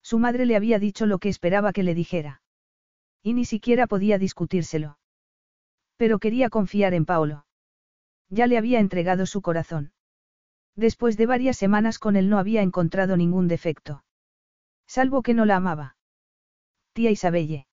Su 0.00 0.18
madre 0.18 0.46
le 0.46 0.56
había 0.56 0.78
dicho 0.78 1.04
lo 1.04 1.18
que 1.18 1.28
esperaba 1.28 1.74
que 1.74 1.82
le 1.82 1.94
dijera. 1.94 2.40
Y 3.22 3.34
ni 3.34 3.44
siquiera 3.44 3.86
podía 3.86 4.16
discutírselo. 4.16 4.98
Pero 5.98 6.18
quería 6.18 6.48
confiar 6.48 6.94
en 6.94 7.04
Paolo. 7.04 7.44
Ya 8.30 8.46
le 8.46 8.56
había 8.56 8.80
entregado 8.80 9.26
su 9.26 9.42
corazón. 9.42 9.92
Después 10.78 11.16
de 11.16 11.26
varias 11.26 11.56
semanas 11.56 11.98
con 11.98 12.14
él 12.14 12.28
no 12.28 12.38
había 12.38 12.62
encontrado 12.62 13.16
ningún 13.16 13.48
defecto. 13.48 14.04
Salvo 14.86 15.22
que 15.22 15.34
no 15.34 15.44
la 15.44 15.56
amaba. 15.56 15.96
Tía 16.92 17.10
Isabelle. 17.10 17.66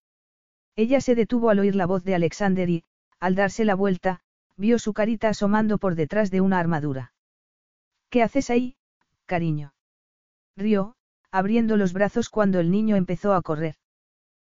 Ella 0.76 1.00
se 1.02 1.14
detuvo 1.14 1.52
al 1.52 1.60
oír 1.60 1.76
la 1.76 1.86
voz 1.86 2.04
de 2.04 2.16
Alexander 2.16 2.68
y, 2.68 2.84
al 3.20 3.36
darse 3.36 3.64
la 3.64 3.76
vuelta, 3.76 4.22
vio 4.58 4.80
su 4.80 4.94
carita 4.94 5.30
asomando 5.30 5.78
por 5.78 5.94
detrás 5.94 6.32
de 6.32 6.42
una 6.42 6.60
armadura. 6.60 7.14
¿Qué 8.10 8.24
haces 8.24 8.50
ahí, 8.50 8.76
cariño? 9.28 9.76
Rió, 10.58 10.96
abriendo 11.30 11.78
los 11.78 11.94
brazos 11.94 12.30
cuando 12.30 12.60
el 12.60 12.72
niño 12.72 12.96
empezó 12.96 13.36
a 13.36 13.44
correr. 13.44 13.76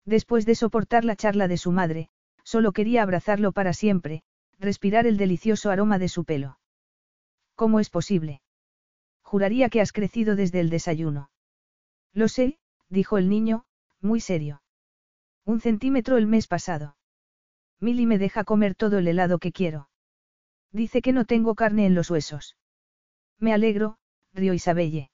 Después 0.05 0.45
de 0.45 0.57
soportar 0.57 1.05
la 1.05 1.15
charla 1.15 1.47
de 1.47 1.57
su 1.57 1.71
madre, 1.71 2.11
solo 2.43 2.73
quería 2.73 3.05
abrazarlo 3.05 3.53
para 3.53 3.75
siempre, 3.75 4.25
respirar 4.59 5.07
el 5.07 5.19
delicioso 5.19 5.71
aroma 5.71 6.01
de 6.01 6.09
su 6.09 6.25
pelo. 6.25 6.60
¿Cómo 7.61 7.79
es 7.79 7.91
posible? 7.91 8.41
Juraría 9.21 9.69
que 9.69 9.83
has 9.83 9.93
crecido 9.93 10.35
desde 10.35 10.61
el 10.61 10.71
desayuno. 10.71 11.31
Lo 12.15 12.27
sé, 12.27 12.59
dijo 12.89 13.19
el 13.19 13.29
niño, 13.29 13.67
muy 14.01 14.23
serio. 14.23 14.63
Un 15.45 15.61
centímetro 15.61 16.17
el 16.17 16.27
mes 16.27 16.47
pasado. 16.47 16.97
Milly 17.79 18.07
me 18.07 18.17
deja 18.17 18.45
comer 18.45 18.75
todo 18.75 18.97
el 18.97 19.09
helado 19.09 19.39
que 19.39 19.53
quiero. 19.53 19.91
Dice 20.73 21.03
que 21.03 21.13
no 21.13 21.27
tengo 21.27 21.55
carne 21.55 21.85
en 21.85 21.95
los 21.95 22.11
huesos. 22.11 22.57
Me 23.39 23.53
alegro, 23.53 23.99
rió 24.33 24.55
Isabelle. 24.55 25.11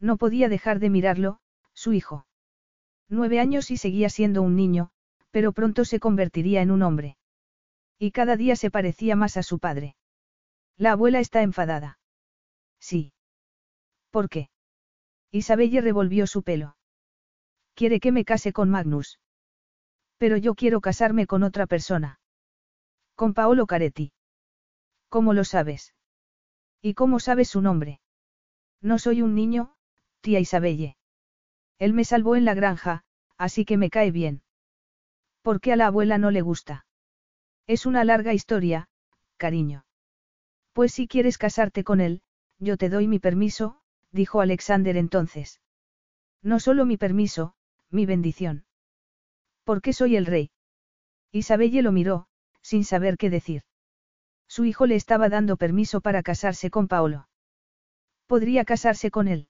No 0.00 0.16
podía 0.16 0.48
dejar 0.48 0.78
de 0.78 0.88
mirarlo, 0.88 1.38
su 1.74 1.92
hijo. 1.92 2.24
Nueve 3.10 3.40
años 3.40 3.70
y 3.70 3.76
seguía 3.76 4.08
siendo 4.08 4.40
un 4.40 4.56
niño, 4.56 4.88
pero 5.30 5.52
pronto 5.52 5.84
se 5.84 6.00
convertiría 6.00 6.62
en 6.62 6.70
un 6.70 6.80
hombre. 6.80 7.18
Y 7.98 8.12
cada 8.12 8.36
día 8.36 8.56
se 8.56 8.70
parecía 8.70 9.16
más 9.16 9.36
a 9.36 9.42
su 9.42 9.58
padre. 9.58 9.96
La 10.78 10.92
abuela 10.92 11.18
está 11.18 11.42
enfadada. 11.42 11.98
Sí. 12.78 13.12
¿Por 14.10 14.28
qué? 14.28 14.48
Isabelle 15.32 15.80
revolvió 15.80 16.28
su 16.28 16.44
pelo. 16.44 16.76
Quiere 17.74 17.98
que 17.98 18.12
me 18.12 18.24
case 18.24 18.52
con 18.52 18.70
Magnus. 18.70 19.18
Pero 20.18 20.36
yo 20.36 20.54
quiero 20.54 20.80
casarme 20.80 21.26
con 21.26 21.42
otra 21.42 21.66
persona. 21.66 22.20
Con 23.16 23.34
Paolo 23.34 23.66
Caretti. 23.66 24.12
¿Cómo 25.08 25.34
lo 25.34 25.42
sabes? 25.42 25.94
¿Y 26.80 26.94
cómo 26.94 27.18
sabes 27.18 27.48
su 27.48 27.60
nombre? 27.60 28.00
No 28.80 29.00
soy 29.00 29.22
un 29.22 29.34
niño, 29.34 29.74
tía 30.20 30.38
Isabelle. 30.38 30.96
Él 31.78 31.92
me 31.92 32.04
salvó 32.04 32.36
en 32.36 32.44
la 32.44 32.54
granja, 32.54 33.02
así 33.36 33.64
que 33.64 33.76
me 33.76 33.90
cae 33.90 34.12
bien. 34.12 34.42
¿Por 35.42 35.60
qué 35.60 35.72
a 35.72 35.76
la 35.76 35.86
abuela 35.86 36.18
no 36.18 36.30
le 36.30 36.42
gusta? 36.42 36.86
Es 37.66 37.84
una 37.84 38.04
larga 38.04 38.32
historia, 38.32 38.88
cariño. 39.36 39.84
Pues 40.78 40.92
si 40.92 41.08
quieres 41.08 41.38
casarte 41.38 41.82
con 41.82 42.00
él, 42.00 42.22
yo 42.60 42.76
te 42.76 42.88
doy 42.88 43.08
mi 43.08 43.18
permiso, 43.18 43.80
dijo 44.12 44.40
Alexander 44.40 44.96
entonces. 44.96 45.60
No 46.40 46.60
solo 46.60 46.86
mi 46.86 46.96
permiso, 46.96 47.56
mi 47.90 48.06
bendición. 48.06 48.64
¿Por 49.64 49.82
qué 49.82 49.92
soy 49.92 50.14
el 50.14 50.24
rey? 50.24 50.52
Isabelle 51.32 51.82
lo 51.82 51.90
miró, 51.90 52.28
sin 52.62 52.84
saber 52.84 53.16
qué 53.16 53.28
decir. 53.28 53.64
Su 54.46 54.66
hijo 54.66 54.86
le 54.86 54.94
estaba 54.94 55.28
dando 55.28 55.56
permiso 55.56 56.00
para 56.00 56.22
casarse 56.22 56.70
con 56.70 56.86
Paolo. 56.86 57.28
Podría 58.28 58.64
casarse 58.64 59.10
con 59.10 59.26
él. 59.26 59.48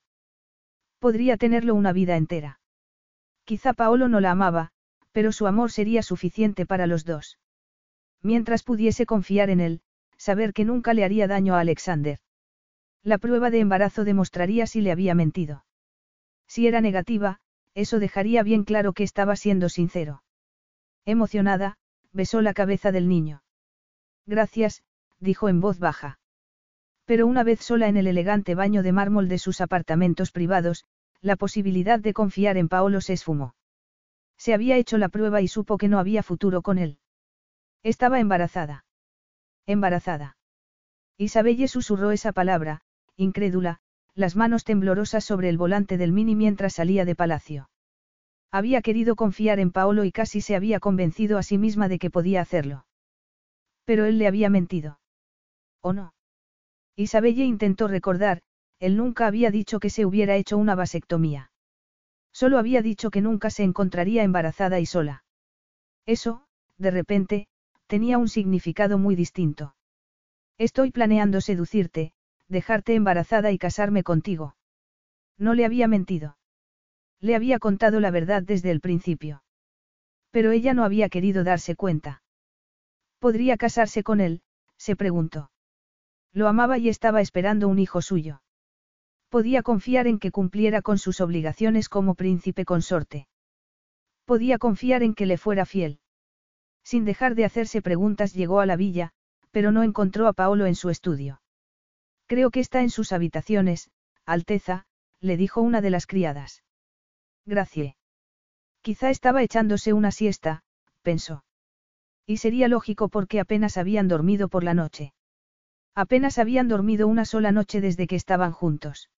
Podría 0.97 1.37
tenerlo 1.37 1.75
una 1.75 1.93
vida 1.93 2.17
entera. 2.17 2.59
Quizá 3.43 3.73
Paolo 3.73 4.07
no 4.09 4.19
la 4.19 4.31
amaba, 4.31 4.71
pero 5.11 5.31
su 5.31 5.45
amor 5.45 5.71
sería 5.71 6.01
suficiente 6.01 6.65
para 6.65 6.87
los 6.87 7.05
dos. 7.05 7.37
Mientras 8.23 8.63
pudiese 8.63 9.05
confiar 9.05 9.51
en 9.51 9.59
él, 9.59 9.83
saber 10.19 10.53
que 10.53 10.65
nunca 10.65 10.93
le 10.93 11.03
haría 11.03 11.27
daño 11.27 11.55
a 11.55 11.61
Alexander. 11.61 12.19
La 13.01 13.17
prueba 13.17 13.49
de 13.49 13.61
embarazo 13.61 14.03
demostraría 14.03 14.67
si 14.67 14.81
le 14.81 14.91
había 14.91 15.15
mentido. 15.15 15.65
Si 16.47 16.67
era 16.67 16.81
negativa, 16.81 17.39
eso 17.73 17.99
dejaría 17.99 18.43
bien 18.43 18.65
claro 18.65 18.93
que 18.93 19.03
estaba 19.03 19.35
siendo 19.35 19.69
sincero. 19.69 20.23
Emocionada, 21.05 21.77
besó 22.11 22.41
la 22.41 22.53
cabeza 22.53 22.91
del 22.91 23.07
niño. 23.07 23.43
Gracias, 24.25 24.83
dijo 25.19 25.47
en 25.47 25.61
voz 25.61 25.79
baja. 25.79 26.19
Pero 27.05 27.25
una 27.25 27.43
vez 27.43 27.61
sola 27.61 27.87
en 27.87 27.97
el 27.97 28.07
elegante 28.07 28.53
baño 28.53 28.83
de 28.83 28.91
mármol 28.91 29.29
de 29.29 29.39
sus 29.39 29.61
apartamentos 29.61 30.31
privados, 30.31 30.85
la 31.21 31.37
posibilidad 31.37 31.99
de 31.99 32.13
confiar 32.13 32.57
en 32.57 32.67
Paolo 32.67 33.01
se 33.01 33.13
esfumó. 33.13 33.55
Se 34.37 34.53
había 34.53 34.77
hecho 34.77 34.97
la 34.97 35.09
prueba 35.09 35.41
y 35.41 35.47
supo 35.47 35.77
que 35.77 35.87
no 35.87 35.99
había 35.99 36.23
futuro 36.23 36.61
con 36.61 36.77
él. 36.77 36.99
Estaba 37.83 38.19
embarazada. 38.19 38.85
Embarazada. 39.69 40.35
Isabelle 41.15 41.67
susurró 41.67 42.09
esa 42.09 42.31
palabra, 42.31 42.81
incrédula, 43.17 43.77
las 44.15 44.35
manos 44.35 44.63
temblorosas 44.63 45.23
sobre 45.23 45.47
el 45.47 45.59
volante 45.59 45.95
del 45.95 46.11
mini 46.11 46.35
mientras 46.35 46.73
salía 46.73 47.05
de 47.05 47.13
palacio. 47.13 47.69
Había 48.49 48.81
querido 48.81 49.15
confiar 49.15 49.59
en 49.59 49.69
Paolo 49.69 50.05
y 50.05 50.11
casi 50.11 50.41
se 50.41 50.55
había 50.55 50.79
convencido 50.79 51.37
a 51.37 51.43
sí 51.43 51.59
misma 51.59 51.87
de 51.87 51.99
que 51.99 52.09
podía 52.09 52.41
hacerlo. 52.41 52.87
Pero 53.85 54.05
él 54.05 54.17
le 54.17 54.25
había 54.25 54.49
mentido. 54.49 54.99
¿O 55.81 55.93
no? 55.93 56.15
Isabelle 56.95 57.45
intentó 57.45 57.87
recordar, 57.87 58.41
él 58.79 58.97
nunca 58.97 59.27
había 59.27 59.51
dicho 59.51 59.79
que 59.79 59.91
se 59.91 60.03
hubiera 60.03 60.35
hecho 60.35 60.57
una 60.57 60.73
vasectomía. 60.73 61.51
Solo 62.33 62.57
había 62.57 62.81
dicho 62.81 63.11
que 63.11 63.21
nunca 63.21 63.51
se 63.51 63.61
encontraría 63.61 64.23
embarazada 64.23 64.79
y 64.79 64.87
sola. 64.87 65.23
Eso, 66.07 66.47
de 66.79 66.89
repente, 66.89 67.48
tenía 67.89 68.19
un 68.19 68.29
significado 68.29 68.99
muy 68.99 69.15
distinto. 69.15 69.73
Estoy 70.59 70.91
planeando 70.91 71.41
seducirte, 71.41 72.13
dejarte 72.47 72.93
embarazada 72.93 73.51
y 73.51 73.57
casarme 73.57 74.03
contigo. 74.03 74.55
No 75.39 75.55
le 75.55 75.65
había 75.65 75.87
mentido. 75.87 76.37
Le 77.19 77.35
había 77.35 77.57
contado 77.57 77.99
la 77.99 78.11
verdad 78.11 78.43
desde 78.43 78.69
el 78.69 78.79
principio. 78.79 79.41
Pero 80.29 80.51
ella 80.51 80.75
no 80.75 80.83
había 80.83 81.09
querido 81.09 81.43
darse 81.43 81.75
cuenta. 81.75 82.21
¿Podría 83.17 83.57
casarse 83.57 84.03
con 84.03 84.21
él? 84.21 84.43
se 84.77 84.95
preguntó. 84.95 85.49
Lo 86.31 86.47
amaba 86.47 86.77
y 86.77 86.89
estaba 86.89 87.21
esperando 87.21 87.67
un 87.67 87.79
hijo 87.79 88.03
suyo. 88.03 88.43
Podía 89.29 89.63
confiar 89.63 90.05
en 90.05 90.19
que 90.19 90.29
cumpliera 90.29 90.83
con 90.83 90.99
sus 90.99 91.21
obligaciones 91.21 91.89
como 91.89 92.13
príncipe 92.13 92.65
consorte. 92.65 93.27
Podía 94.25 94.59
confiar 94.59 95.01
en 95.01 95.15
que 95.15 95.25
le 95.25 95.39
fuera 95.39 95.65
fiel. 95.65 95.99
Sin 96.89 97.05
dejar 97.05 97.35
de 97.35 97.45
hacerse 97.45 97.83
preguntas 97.83 98.33
llegó 98.33 98.61
a 98.61 98.65
la 98.65 98.75
villa, 98.75 99.11
pero 99.51 99.71
no 99.71 99.83
encontró 99.83 100.27
a 100.27 100.33
Paolo 100.33 100.65
en 100.65 100.73
su 100.73 100.89
estudio. 100.89 101.39
Creo 102.25 102.49
que 102.49 102.61
está 102.61 102.81
en 102.81 102.89
sus 102.89 103.11
habitaciones, 103.11 103.91
Alteza, 104.25 104.87
le 105.19 105.37
dijo 105.37 105.61
una 105.61 105.81
de 105.81 105.91
las 105.91 106.07
criadas. 106.07 106.63
Gracie. 107.45 107.95
Quizá 108.81 109.11
estaba 109.11 109.43
echándose 109.43 109.93
una 109.93 110.09
siesta, 110.09 110.63
pensó. 111.03 111.43
Y 112.25 112.37
sería 112.37 112.67
lógico 112.67 113.07
porque 113.07 113.39
apenas 113.39 113.77
habían 113.77 114.07
dormido 114.07 114.47
por 114.47 114.63
la 114.63 114.73
noche. 114.73 115.13
Apenas 115.93 116.39
habían 116.39 116.67
dormido 116.67 117.07
una 117.07 117.25
sola 117.25 117.51
noche 117.51 117.81
desde 117.81 118.07
que 118.07 118.15
estaban 118.15 118.51
juntos. 118.51 119.11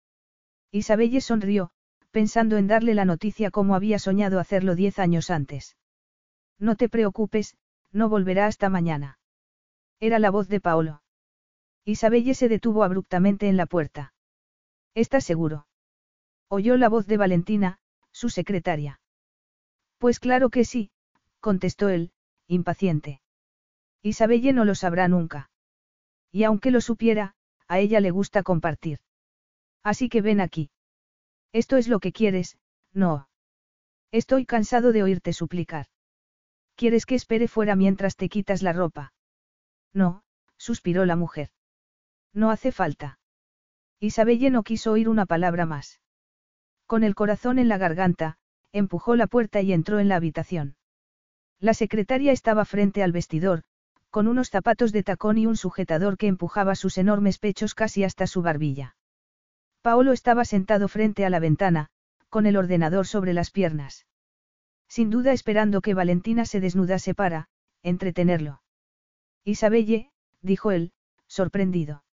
Isabelle 0.71 1.21
sonrió, 1.21 1.69
pensando 2.09 2.57
en 2.57 2.65
darle 2.65 2.95
la 2.95 3.05
noticia 3.05 3.51
como 3.51 3.75
había 3.75 3.99
soñado 3.99 4.39
hacerlo 4.39 4.73
diez 4.73 4.97
años 4.97 5.29
antes. 5.29 5.75
No 6.59 6.75
te 6.75 6.89
preocupes, 6.89 7.55
no 7.91 8.09
volverá 8.09 8.45
hasta 8.45 8.69
mañana. 8.69 9.17
Era 9.99 10.19
la 10.19 10.29
voz 10.29 10.47
de 10.49 10.59
Paolo. 10.59 11.01
Isabelle 11.85 12.35
se 12.35 12.49
detuvo 12.49 12.83
abruptamente 12.83 13.47
en 13.47 13.57
la 13.57 13.65
puerta. 13.65 14.13
¿Estás 14.93 15.23
seguro? 15.23 15.67
Oyó 16.49 16.77
la 16.77 16.89
voz 16.89 17.07
de 17.07 17.17
Valentina, 17.17 17.79
su 18.11 18.29
secretaria. 18.29 18.99
Pues 19.97 20.19
claro 20.19 20.49
que 20.49 20.65
sí, 20.65 20.91
contestó 21.39 21.89
él, 21.89 22.11
impaciente. 22.47 23.21
Isabelle 24.01 24.53
no 24.53 24.65
lo 24.65 24.75
sabrá 24.75 25.07
nunca. 25.07 25.49
Y 26.31 26.43
aunque 26.43 26.71
lo 26.71 26.81
supiera, 26.81 27.35
a 27.67 27.79
ella 27.79 27.99
le 27.99 28.11
gusta 28.11 28.43
compartir. 28.43 28.99
Así 29.83 30.09
que 30.09 30.21
ven 30.21 30.41
aquí. 30.41 30.69
Esto 31.53 31.77
es 31.77 31.87
lo 31.87 31.99
que 31.99 32.11
quieres, 32.11 32.57
no. 32.93 33.29
Estoy 34.11 34.45
cansado 34.45 34.91
de 34.91 35.03
oírte 35.03 35.33
suplicar. 35.33 35.87
¿Quieres 36.79 37.05
que 37.05 37.15
espere 37.15 37.49
fuera 37.49 37.75
mientras 37.75 38.15
te 38.15 38.29
quitas 38.29 38.63
la 38.63 38.71
ropa? 38.71 39.11
No, 39.93 40.23
suspiró 40.55 41.05
la 41.05 41.17
mujer. 41.17 41.49
No 42.33 42.51
hace 42.51 42.71
falta. 42.71 43.19
Isabelle 43.99 44.49
no 44.49 44.63
quiso 44.63 44.93
oír 44.93 45.09
una 45.09 45.25
palabra 45.25 45.65
más. 45.65 45.99
Con 46.85 47.03
el 47.03 47.15
corazón 47.15 47.59
en 47.59 47.67
la 47.67 47.77
garganta, 47.77 48.37
empujó 48.71 49.17
la 49.17 49.27
puerta 49.27 49.59
y 49.59 49.73
entró 49.73 49.99
en 49.99 50.07
la 50.07 50.15
habitación. 50.15 50.77
La 51.59 51.73
secretaria 51.73 52.31
estaba 52.31 52.63
frente 52.63 53.03
al 53.03 53.11
vestidor, 53.11 53.63
con 54.09 54.29
unos 54.29 54.49
zapatos 54.49 54.93
de 54.93 55.03
tacón 55.03 55.37
y 55.37 55.47
un 55.47 55.57
sujetador 55.57 56.15
que 56.15 56.27
empujaba 56.27 56.75
sus 56.75 56.97
enormes 56.97 57.39
pechos 57.39 57.75
casi 57.75 58.05
hasta 58.05 58.25
su 58.25 58.41
barbilla. 58.41 58.95
Paolo 59.81 60.13
estaba 60.13 60.45
sentado 60.45 60.87
frente 60.87 61.25
a 61.25 61.29
la 61.29 61.41
ventana, 61.41 61.89
con 62.29 62.45
el 62.45 62.55
ordenador 62.55 63.05
sobre 63.05 63.33
las 63.33 63.51
piernas. 63.51 64.05
Sin 64.89 65.11
duda 65.11 65.31
esperando 65.31 65.81
que 65.81 65.93
Valentina 65.93 66.45
se 66.45 66.59
desnudase 66.59 67.13
para, 67.13 67.47
entretenerlo. 67.83 68.61
Isabelle, 69.45 70.11
dijo 70.41 70.71
él, 70.71 70.91
sorprendido. 71.27 72.03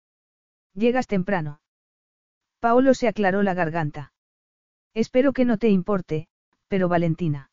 Llegas 0.74 1.06
temprano. 1.06 1.60
Paolo 2.60 2.94
se 2.94 3.08
aclaró 3.08 3.42
la 3.42 3.54
garganta. 3.54 4.12
Espero 4.94 5.32
que 5.32 5.44
no 5.44 5.56
te 5.56 5.68
importe, 5.70 6.28
pero 6.68 6.88
Valentina. 6.88 7.50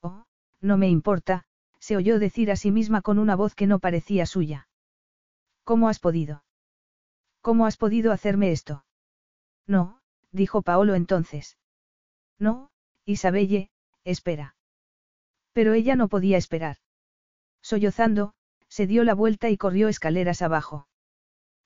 Oh, 0.00 0.24
no 0.60 0.76
me 0.78 0.88
importa, 0.88 1.44
se 1.80 1.96
oyó 1.96 2.18
decir 2.18 2.50
a 2.50 2.56
sí 2.56 2.70
misma 2.70 3.02
con 3.02 3.18
una 3.18 3.36
voz 3.36 3.54
que 3.54 3.66
no 3.66 3.80
parecía 3.80 4.26
suya. 4.26 4.68
¿Cómo 5.64 5.88
has 5.88 5.98
podido? 5.98 6.44
¿Cómo 7.40 7.66
has 7.66 7.76
podido 7.76 8.12
hacerme 8.12 8.52
esto? 8.52 8.84
No, 9.66 10.00
dijo 10.30 10.62
Paolo 10.62 10.94
entonces. 10.94 11.58
No, 12.38 12.70
Isabelle, 13.04 13.70
espera. 14.06 14.54
Pero 15.52 15.74
ella 15.74 15.96
no 15.96 16.08
podía 16.08 16.38
esperar. 16.38 16.76
Sollozando, 17.60 18.32
se 18.68 18.86
dio 18.86 19.04
la 19.04 19.14
vuelta 19.14 19.50
y 19.50 19.56
corrió 19.56 19.88
escaleras 19.88 20.40
abajo. 20.40 20.88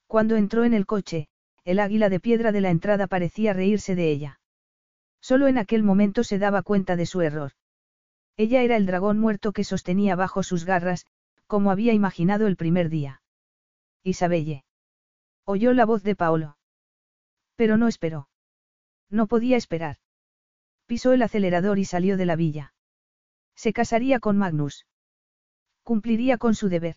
Cuando 0.07 0.37
entró 0.37 0.65
en 0.65 0.75
el 0.75 0.87
coche, 0.87 1.29
el 1.65 1.79
águila 1.79 2.09
de 2.09 2.19
piedra 2.19 2.51
de 2.51 2.63
la 2.63 2.71
entrada 2.71 3.07
parecía 3.07 3.53
reírse 3.53 3.95
de 3.95 4.11
ella. 4.11 4.41
Solo 5.21 5.47
en 5.47 5.59
aquel 5.59 5.83
momento 5.83 6.25
se 6.25 6.39
daba 6.39 6.63
cuenta 6.63 6.97
de 6.97 7.07
su 7.07 7.21
error. 7.21 7.53
Ella 8.37 8.63
era 8.63 8.77
el 8.77 8.87
dragón 8.87 9.19
muerto 9.19 9.53
que 9.53 9.65
sostenía 9.65 10.17
bajo 10.17 10.43
sus 10.43 10.65
garras, 10.65 11.07
como 11.47 11.71
había 11.71 11.93
imaginado 11.93 12.47
el 12.47 12.57
primer 12.57 12.89
día. 12.89 13.23
Isabelle. 14.03 14.65
Oyó 15.45 15.75
la 15.75 15.85
voz 15.85 16.03
de 16.03 16.17
Paolo. 16.17 16.57
Pero 17.57 17.77
no 17.77 17.87
esperó. 17.87 18.29
No 19.11 19.27
podía 19.27 19.59
esperar. 19.59 19.99
Pisó 20.91 21.13
el 21.13 21.23
acelerador 21.23 21.79
y 21.79 21.85
salió 21.85 22.17
de 22.17 22.27
la 22.27 22.35
villa. 22.35 22.75
Se 23.55 23.73
casaría 23.73 24.19
con 24.19 24.37
Magnus. 24.37 24.87
Cumpliría 25.85 26.37
con 26.37 26.57
su 26.57 26.69
deber. 26.69 26.97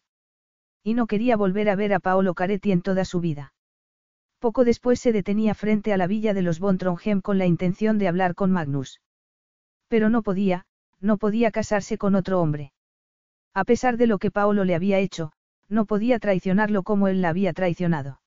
Y 0.82 0.96
no 0.96 1.06
quería 1.06 1.38
volver 1.38 1.70
a 1.70 1.76
ver 1.76 1.94
a 1.94 2.00
Paolo 2.00 2.34
Caretti 2.34 2.72
en 2.72 2.82
toda 2.82 3.06
su 3.06 3.20
vida. 3.20 3.54
Poco 4.40 4.66
después 4.66 5.00
se 5.00 5.12
detenía 5.12 5.54
frente 5.54 5.94
a 5.94 5.98
la 5.98 6.08
villa 6.08 6.34
de 6.34 6.42
los 6.42 6.58
Von 6.58 6.80
Trondheim 6.80 7.22
con 7.22 7.38
la 7.38 7.46
intención 7.46 8.00
de 8.00 8.08
hablar 8.08 8.34
con 8.34 8.52
Magnus. 8.52 9.00
Pero 9.90 10.10
no 10.10 10.24
podía, 10.24 10.66
no 11.00 11.20
podía 11.20 11.52
casarse 11.52 12.00
con 12.00 12.16
otro 12.16 12.42
hombre. 12.42 12.74
A 13.54 13.64
pesar 13.64 13.98
de 13.98 14.08
lo 14.08 14.18
que 14.18 14.32
Paolo 14.32 14.64
le 14.66 14.74
había 14.74 14.98
hecho, 14.98 15.34
no 15.70 15.86
podía 15.86 16.18
traicionarlo 16.18 16.82
como 16.82 17.10
él 17.10 17.22
la 17.22 17.30
había 17.30 17.54
traicionado. 17.54 18.20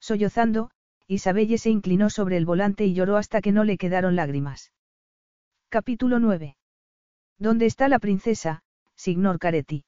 Sollozando, 0.00 0.72
Isabelle 1.06 1.58
se 1.58 1.70
inclinó 1.70 2.10
sobre 2.10 2.36
el 2.36 2.44
volante 2.44 2.86
y 2.86 2.92
lloró 2.92 3.18
hasta 3.18 3.40
que 3.40 3.52
no 3.52 3.62
le 3.62 3.78
quedaron 3.78 4.16
lágrimas. 4.16 4.72
Capítulo 5.72 6.18
9. 6.18 6.56
¿Dónde 7.38 7.66
está 7.66 7.88
la 7.88 8.00
princesa, 8.00 8.64
Signor 8.96 9.38
Caretti? 9.38 9.84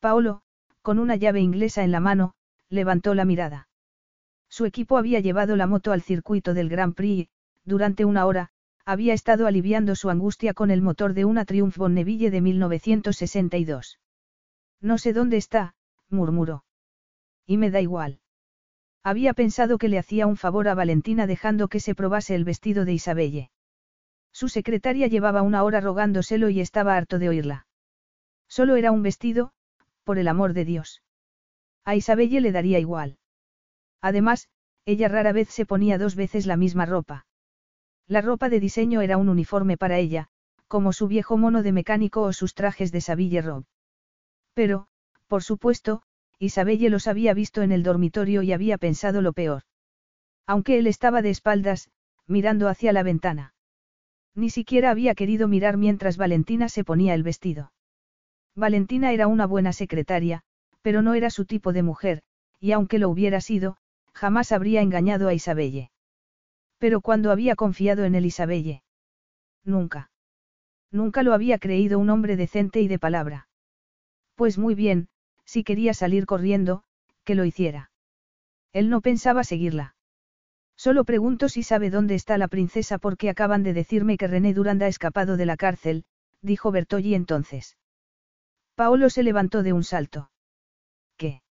Paolo, 0.00 0.42
con 0.82 0.98
una 0.98 1.14
llave 1.14 1.40
inglesa 1.40 1.84
en 1.84 1.92
la 1.92 2.00
mano, 2.00 2.34
levantó 2.68 3.14
la 3.14 3.24
mirada. 3.24 3.68
Su 4.48 4.64
equipo 4.64 4.98
había 4.98 5.20
llevado 5.20 5.54
la 5.54 5.68
moto 5.68 5.92
al 5.92 6.02
circuito 6.02 6.52
del 6.52 6.68
Grand 6.68 6.96
Prix 6.96 7.28
y, 7.28 7.30
durante 7.64 8.04
una 8.04 8.26
hora, 8.26 8.50
había 8.84 9.14
estado 9.14 9.46
aliviando 9.46 9.94
su 9.94 10.10
angustia 10.10 10.52
con 10.52 10.68
el 10.72 10.82
motor 10.82 11.14
de 11.14 11.24
una 11.24 11.44
Triumph 11.44 11.76
Bonneville 11.76 12.32
de 12.32 12.40
1962. 12.40 14.00
No 14.80 14.98
sé 14.98 15.12
dónde 15.12 15.36
está, 15.36 15.76
murmuró. 16.08 16.64
Y 17.46 17.56
me 17.56 17.70
da 17.70 17.80
igual. 17.80 18.18
Había 19.04 19.32
pensado 19.32 19.78
que 19.78 19.86
le 19.86 20.00
hacía 20.00 20.26
un 20.26 20.36
favor 20.36 20.66
a 20.66 20.74
Valentina 20.74 21.28
dejando 21.28 21.68
que 21.68 21.78
se 21.78 21.94
probase 21.94 22.34
el 22.34 22.42
vestido 22.42 22.84
de 22.84 22.94
Isabelle. 22.94 23.50
Su 24.32 24.48
secretaria 24.48 25.06
llevaba 25.06 25.42
una 25.42 25.62
hora 25.64 25.80
rogándoselo 25.80 26.48
y 26.48 26.60
estaba 26.60 26.96
harto 26.96 27.18
de 27.18 27.28
oírla. 27.28 27.66
Solo 28.48 28.76
era 28.76 28.92
un 28.92 29.02
vestido, 29.02 29.52
por 30.04 30.18
el 30.18 30.28
amor 30.28 30.52
de 30.54 30.64
Dios. 30.64 31.02
A 31.84 31.96
Isabelle 31.96 32.40
le 32.40 32.52
daría 32.52 32.78
igual. 32.78 33.18
Además, 34.00 34.48
ella 34.84 35.08
rara 35.08 35.32
vez 35.32 35.48
se 35.48 35.66
ponía 35.66 35.98
dos 35.98 36.14
veces 36.14 36.46
la 36.46 36.56
misma 36.56 36.86
ropa. 36.86 37.26
La 38.06 38.22
ropa 38.22 38.48
de 38.48 38.60
diseño 38.60 39.02
era 39.02 39.16
un 39.18 39.28
uniforme 39.28 39.76
para 39.76 39.98
ella, 39.98 40.28
como 40.66 40.92
su 40.92 41.08
viejo 41.08 41.36
mono 41.36 41.62
de 41.62 41.72
mecánico 41.72 42.22
o 42.22 42.32
sus 42.32 42.54
trajes 42.54 42.92
de 42.92 43.00
Saville 43.00 43.42
Rob. 43.42 43.64
Pero, 44.54 44.88
por 45.26 45.42
supuesto, 45.42 46.02
Isabelle 46.38 46.90
los 46.90 47.06
había 47.06 47.34
visto 47.34 47.62
en 47.62 47.72
el 47.72 47.82
dormitorio 47.82 48.42
y 48.42 48.52
había 48.52 48.78
pensado 48.78 49.20
lo 49.20 49.32
peor. 49.32 49.62
Aunque 50.46 50.78
él 50.78 50.86
estaba 50.86 51.20
de 51.20 51.30
espaldas, 51.30 51.90
mirando 52.26 52.68
hacia 52.68 52.92
la 52.92 53.02
ventana. 53.02 53.54
Ni 54.34 54.50
siquiera 54.50 54.90
había 54.90 55.14
querido 55.14 55.48
mirar 55.48 55.76
mientras 55.76 56.16
Valentina 56.16 56.68
se 56.68 56.84
ponía 56.84 57.14
el 57.14 57.22
vestido. 57.22 57.72
Valentina 58.54 59.12
era 59.12 59.26
una 59.26 59.46
buena 59.46 59.72
secretaria, 59.72 60.42
pero 60.82 61.02
no 61.02 61.14
era 61.14 61.30
su 61.30 61.44
tipo 61.44 61.72
de 61.72 61.82
mujer, 61.82 62.22
y 62.60 62.72
aunque 62.72 62.98
lo 62.98 63.08
hubiera 63.08 63.40
sido, 63.40 63.76
jamás 64.12 64.52
habría 64.52 64.80
engañado 64.80 65.28
a 65.28 65.34
Isabelle. 65.34 65.90
Pero 66.78 67.00
cuando 67.00 67.30
había 67.30 67.56
confiado 67.56 68.04
en 68.04 68.14
el 68.14 68.26
Isabelle. 68.26 68.82
Nunca. 69.64 70.10
Nunca 70.90 71.22
lo 71.22 71.34
había 71.34 71.58
creído 71.58 71.98
un 71.98 72.10
hombre 72.10 72.36
decente 72.36 72.80
y 72.80 72.88
de 72.88 72.98
palabra. 72.98 73.48
Pues 74.34 74.58
muy 74.58 74.74
bien, 74.74 75.08
si 75.44 75.64
quería 75.64 75.94
salir 75.94 76.26
corriendo, 76.26 76.84
que 77.24 77.34
lo 77.34 77.44
hiciera. 77.44 77.90
Él 78.72 78.88
no 78.90 79.00
pensaba 79.00 79.44
seguirla. 79.44 79.96
Solo 80.78 81.04
pregunto 81.04 81.48
si 81.48 81.64
sabe 81.64 81.90
dónde 81.90 82.14
está 82.14 82.38
la 82.38 82.46
princesa 82.46 82.98
porque 82.98 83.28
acaban 83.28 83.64
de 83.64 83.72
decirme 83.72 84.16
que 84.16 84.28
René 84.28 84.54
Durand 84.54 84.80
ha 84.84 84.86
escapado 84.86 85.36
de 85.36 85.44
la 85.44 85.56
cárcel, 85.56 86.04
dijo 86.40 86.70
Bertolli 86.70 87.16
entonces. 87.16 87.76
Paolo 88.76 89.10
se 89.10 89.24
levantó 89.24 89.64
de 89.64 89.72
un 89.72 89.82
salto. 89.82 90.30
¿Qué? 91.16 91.42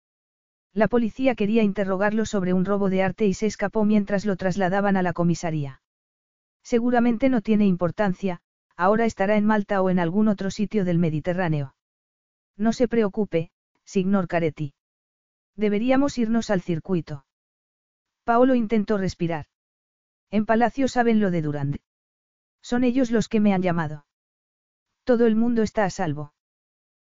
La 0.74 0.88
policía 0.88 1.36
quería 1.36 1.62
interrogarlo 1.62 2.26
sobre 2.26 2.54
un 2.54 2.64
robo 2.64 2.90
de 2.90 3.04
arte 3.04 3.26
y 3.26 3.34
se 3.34 3.48
escapó 3.48 3.84
mientras 3.84 4.26
lo 4.26 4.38
trasladaban 4.38 4.96
a 4.96 5.02
la 5.02 5.12
comisaría. 5.12 5.82
Seguramente 6.64 7.28
no 7.28 7.42
tiene 7.42 7.66
importancia, 7.66 8.40
ahora 8.78 9.04
estará 9.04 9.36
en 9.36 9.46
Malta 9.46 9.82
o 9.82 9.90
en 9.90 10.00
algún 10.00 10.30
otro 10.30 10.52
sitio 10.52 10.86
del 10.86 11.00
Mediterráneo. 11.00 11.76
No 12.56 12.72
se 12.72 12.88
preocupe, 12.88 13.52
signor 13.84 14.30
Caretti. 14.30 14.74
Deberíamos 15.58 16.18
irnos 16.18 16.50
al 16.50 16.62
circuito. 16.62 17.27
Paolo 18.28 18.56
intentó 18.56 18.98
respirar. 18.98 19.46
En 20.32 20.46
Palacio 20.46 20.90
saben 20.90 21.22
lo 21.22 21.32
de 21.32 21.42
Durand. 21.42 21.78
Son 22.62 22.84
ellos 22.84 23.10
los 23.10 23.30
que 23.30 23.40
me 23.40 23.54
han 23.54 23.62
llamado. 23.62 24.06
Todo 25.06 25.28
el 25.28 25.38
mundo 25.38 25.64
está 25.64 25.86
a 25.86 25.90
salvo. 25.90 26.34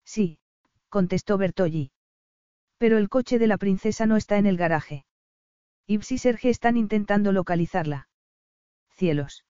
Sí, 0.04 0.38
contestó 0.90 1.38
Bertolli. 1.38 1.90
Pero 2.76 2.98
el 2.98 3.08
coche 3.08 3.38
de 3.38 3.46
la 3.46 3.56
princesa 3.56 4.04
no 4.04 4.18
está 4.18 4.36
en 4.36 4.44
el 4.44 4.58
garaje. 4.58 5.06
Ibs 5.86 6.12
y 6.12 6.18
Serge 6.18 6.50
están 6.50 6.76
intentando 6.76 7.32
localizarla. 7.32 8.10
Cielos. 8.90 9.46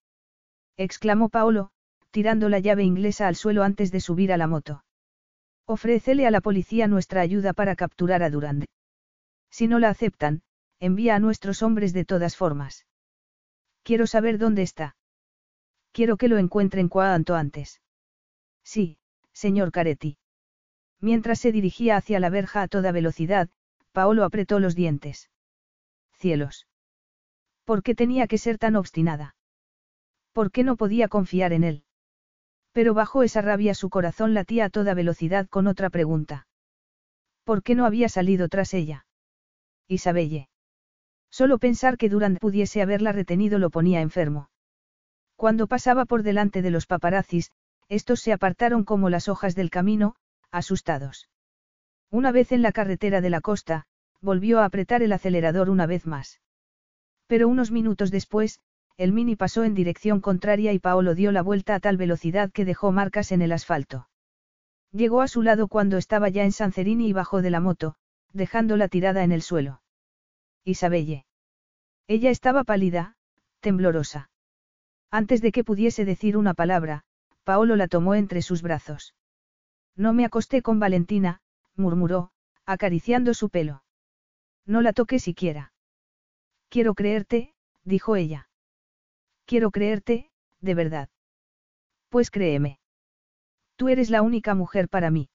exclamó 0.76 1.30
Paolo, 1.30 1.70
tirando 2.12 2.48
la 2.48 2.60
llave 2.60 2.84
inglesa 2.84 3.26
al 3.26 3.34
suelo 3.34 3.64
antes 3.64 3.90
de 3.90 3.98
subir 3.98 4.32
a 4.32 4.36
la 4.36 4.46
moto. 4.46 4.84
Ofrécele 5.64 6.28
a 6.28 6.30
la 6.30 6.42
policía 6.42 6.86
nuestra 6.86 7.22
ayuda 7.22 7.54
para 7.54 7.74
capturar 7.74 8.22
a 8.22 8.30
Durand. 8.30 8.66
Si 9.50 9.66
no 9.66 9.80
la 9.80 9.88
aceptan, 9.88 10.42
envía 10.80 11.14
a 11.16 11.18
nuestros 11.18 11.62
hombres 11.62 11.92
de 11.92 12.04
todas 12.04 12.36
formas. 12.36 12.86
Quiero 13.82 14.06
saber 14.06 14.38
dónde 14.38 14.62
está. 14.62 14.96
Quiero 15.92 16.16
que 16.16 16.28
lo 16.28 16.38
encuentren 16.38 16.88
cuanto 16.88 17.34
antes. 17.34 17.80
Sí, 18.62 18.98
señor 19.32 19.72
Caretti. 19.72 20.18
Mientras 21.00 21.38
se 21.38 21.52
dirigía 21.52 21.96
hacia 21.96 22.20
la 22.20 22.30
verja 22.30 22.62
a 22.62 22.68
toda 22.68 22.92
velocidad, 22.92 23.48
Paolo 23.92 24.24
apretó 24.24 24.58
los 24.58 24.74
dientes. 24.74 25.30
Cielos. 26.12 26.66
¿Por 27.64 27.82
qué 27.82 27.94
tenía 27.94 28.26
que 28.26 28.38
ser 28.38 28.58
tan 28.58 28.76
obstinada? 28.76 29.36
¿Por 30.32 30.50
qué 30.50 30.64
no 30.64 30.76
podía 30.76 31.08
confiar 31.08 31.52
en 31.52 31.64
él? 31.64 31.84
Pero 32.72 32.92
bajo 32.92 33.22
esa 33.22 33.40
rabia 33.40 33.74
su 33.74 33.88
corazón 33.88 34.34
latía 34.34 34.66
a 34.66 34.70
toda 34.70 34.94
velocidad 34.94 35.48
con 35.48 35.66
otra 35.66 35.88
pregunta. 35.88 36.46
¿Por 37.44 37.62
qué 37.62 37.74
no 37.74 37.86
había 37.86 38.08
salido 38.08 38.48
tras 38.48 38.74
ella? 38.74 39.06
Isabelle. 39.88 40.48
Solo 41.38 41.58
pensar 41.58 41.98
que 41.98 42.08
Durant 42.08 42.38
pudiese 42.38 42.80
haberla 42.80 43.12
retenido 43.12 43.58
lo 43.58 43.68
ponía 43.68 44.00
enfermo. 44.00 44.48
Cuando 45.36 45.66
pasaba 45.66 46.06
por 46.06 46.22
delante 46.22 46.62
de 46.62 46.70
los 46.70 46.86
paparazzis, 46.86 47.52
estos 47.90 48.20
se 48.20 48.32
apartaron 48.32 48.84
como 48.84 49.10
las 49.10 49.28
hojas 49.28 49.54
del 49.54 49.68
camino, 49.68 50.16
asustados. 50.50 51.28
Una 52.10 52.32
vez 52.32 52.52
en 52.52 52.62
la 52.62 52.72
carretera 52.72 53.20
de 53.20 53.28
la 53.28 53.42
costa, 53.42 53.84
volvió 54.22 54.60
a 54.60 54.64
apretar 54.64 55.02
el 55.02 55.12
acelerador 55.12 55.68
una 55.68 55.84
vez 55.84 56.06
más. 56.06 56.40
Pero 57.26 57.48
unos 57.48 57.70
minutos 57.70 58.10
después, 58.10 58.60
el 58.96 59.12
mini 59.12 59.36
pasó 59.36 59.62
en 59.64 59.74
dirección 59.74 60.22
contraria 60.22 60.72
y 60.72 60.78
Paolo 60.78 61.14
dio 61.14 61.32
la 61.32 61.42
vuelta 61.42 61.74
a 61.74 61.80
tal 61.80 61.98
velocidad 61.98 62.50
que 62.50 62.64
dejó 62.64 62.92
marcas 62.92 63.30
en 63.30 63.42
el 63.42 63.52
asfalto. 63.52 64.08
Llegó 64.90 65.20
a 65.20 65.28
su 65.28 65.42
lado 65.42 65.68
cuando 65.68 65.98
estaba 65.98 66.30
ya 66.30 66.44
en 66.44 66.52
Sancerini 66.52 67.08
y 67.08 67.12
bajó 67.12 67.42
de 67.42 67.50
la 67.50 67.60
moto, 67.60 67.96
dejándola 68.32 68.88
tirada 68.88 69.22
en 69.22 69.32
el 69.32 69.42
suelo. 69.42 69.82
Isabelle. 70.64 71.25
Ella 72.08 72.30
estaba 72.30 72.62
pálida, 72.62 73.16
temblorosa. 73.60 74.30
Antes 75.10 75.42
de 75.42 75.50
que 75.50 75.64
pudiese 75.64 76.04
decir 76.04 76.36
una 76.36 76.54
palabra, 76.54 77.04
Paolo 77.42 77.76
la 77.76 77.88
tomó 77.88 78.14
entre 78.14 78.42
sus 78.42 78.62
brazos. 78.62 79.14
No 79.96 80.12
me 80.12 80.24
acosté 80.24 80.62
con 80.62 80.78
Valentina, 80.78 81.40
murmuró, 81.74 82.30
acariciando 82.64 83.34
su 83.34 83.50
pelo. 83.50 83.82
No 84.66 84.82
la 84.82 84.92
toqué 84.92 85.18
siquiera. 85.18 85.72
Quiero 86.68 86.94
creerte, 86.94 87.54
dijo 87.84 88.16
ella. 88.16 88.48
Quiero 89.44 89.70
creerte, 89.70 90.30
de 90.60 90.74
verdad. 90.74 91.08
Pues 92.08 92.30
créeme. 92.30 92.78
Tú 93.76 93.88
eres 93.88 94.10
la 94.10 94.22
única 94.22 94.54
mujer 94.54 94.88
para 94.88 95.10
mí. 95.10 95.28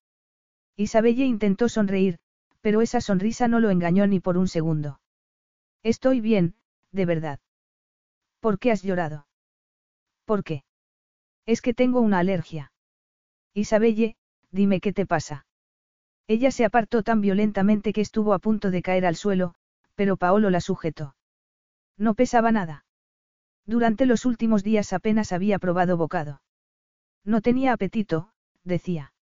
Isabelle 0.76 1.26
intentó 1.26 1.70
sonreír, 1.70 2.20
pero 2.62 2.82
esa 2.82 3.02
sonrisa 3.02 3.48
no 3.48 3.60
lo 3.60 3.70
engañó 3.70 4.08
ni 4.08 4.20
por 4.20 4.38
un 4.38 4.48
segundo. 4.48 5.00
Estoy 5.84 6.22
bien, 6.22 6.56
de 6.92 7.06
verdad. 7.06 7.40
¿Por 8.40 8.60
qué 8.60 8.72
has 8.72 8.82
llorado? 8.82 9.28
¿Por 10.26 10.44
qué? 10.44 10.64
Es 11.46 11.62
que 11.62 11.74
tengo 11.74 12.02
una 12.02 12.20
alergia. 12.20 12.72
Isabelle, 13.54 14.16
dime 14.52 14.80
qué 14.80 14.94
te 14.94 15.06
pasa. 15.06 15.46
Ella 16.28 16.52
se 16.52 16.66
apartó 16.66 17.04
tan 17.04 17.22
violentamente 17.22 17.94
que 17.94 18.02
estuvo 18.02 18.34
a 18.34 18.40
punto 18.40 18.72
de 18.72 18.82
caer 18.82 19.06
al 19.06 19.16
suelo, 19.16 19.54
pero 19.96 20.18
Paolo 20.18 20.50
la 20.50 20.62
sujetó. 20.62 21.16
No 21.98 22.14
pesaba 22.14 22.52
nada. 22.52 22.86
Durante 23.66 24.06
los 24.06 24.26
últimos 24.26 24.64
días 24.64 24.94
apenas 24.94 25.32
había 25.32 25.60
probado 25.60 25.98
bocado. 25.98 26.42
No 27.24 27.42
tenía 27.42 27.74
apetito, 27.74 28.32
decía. 28.64 29.14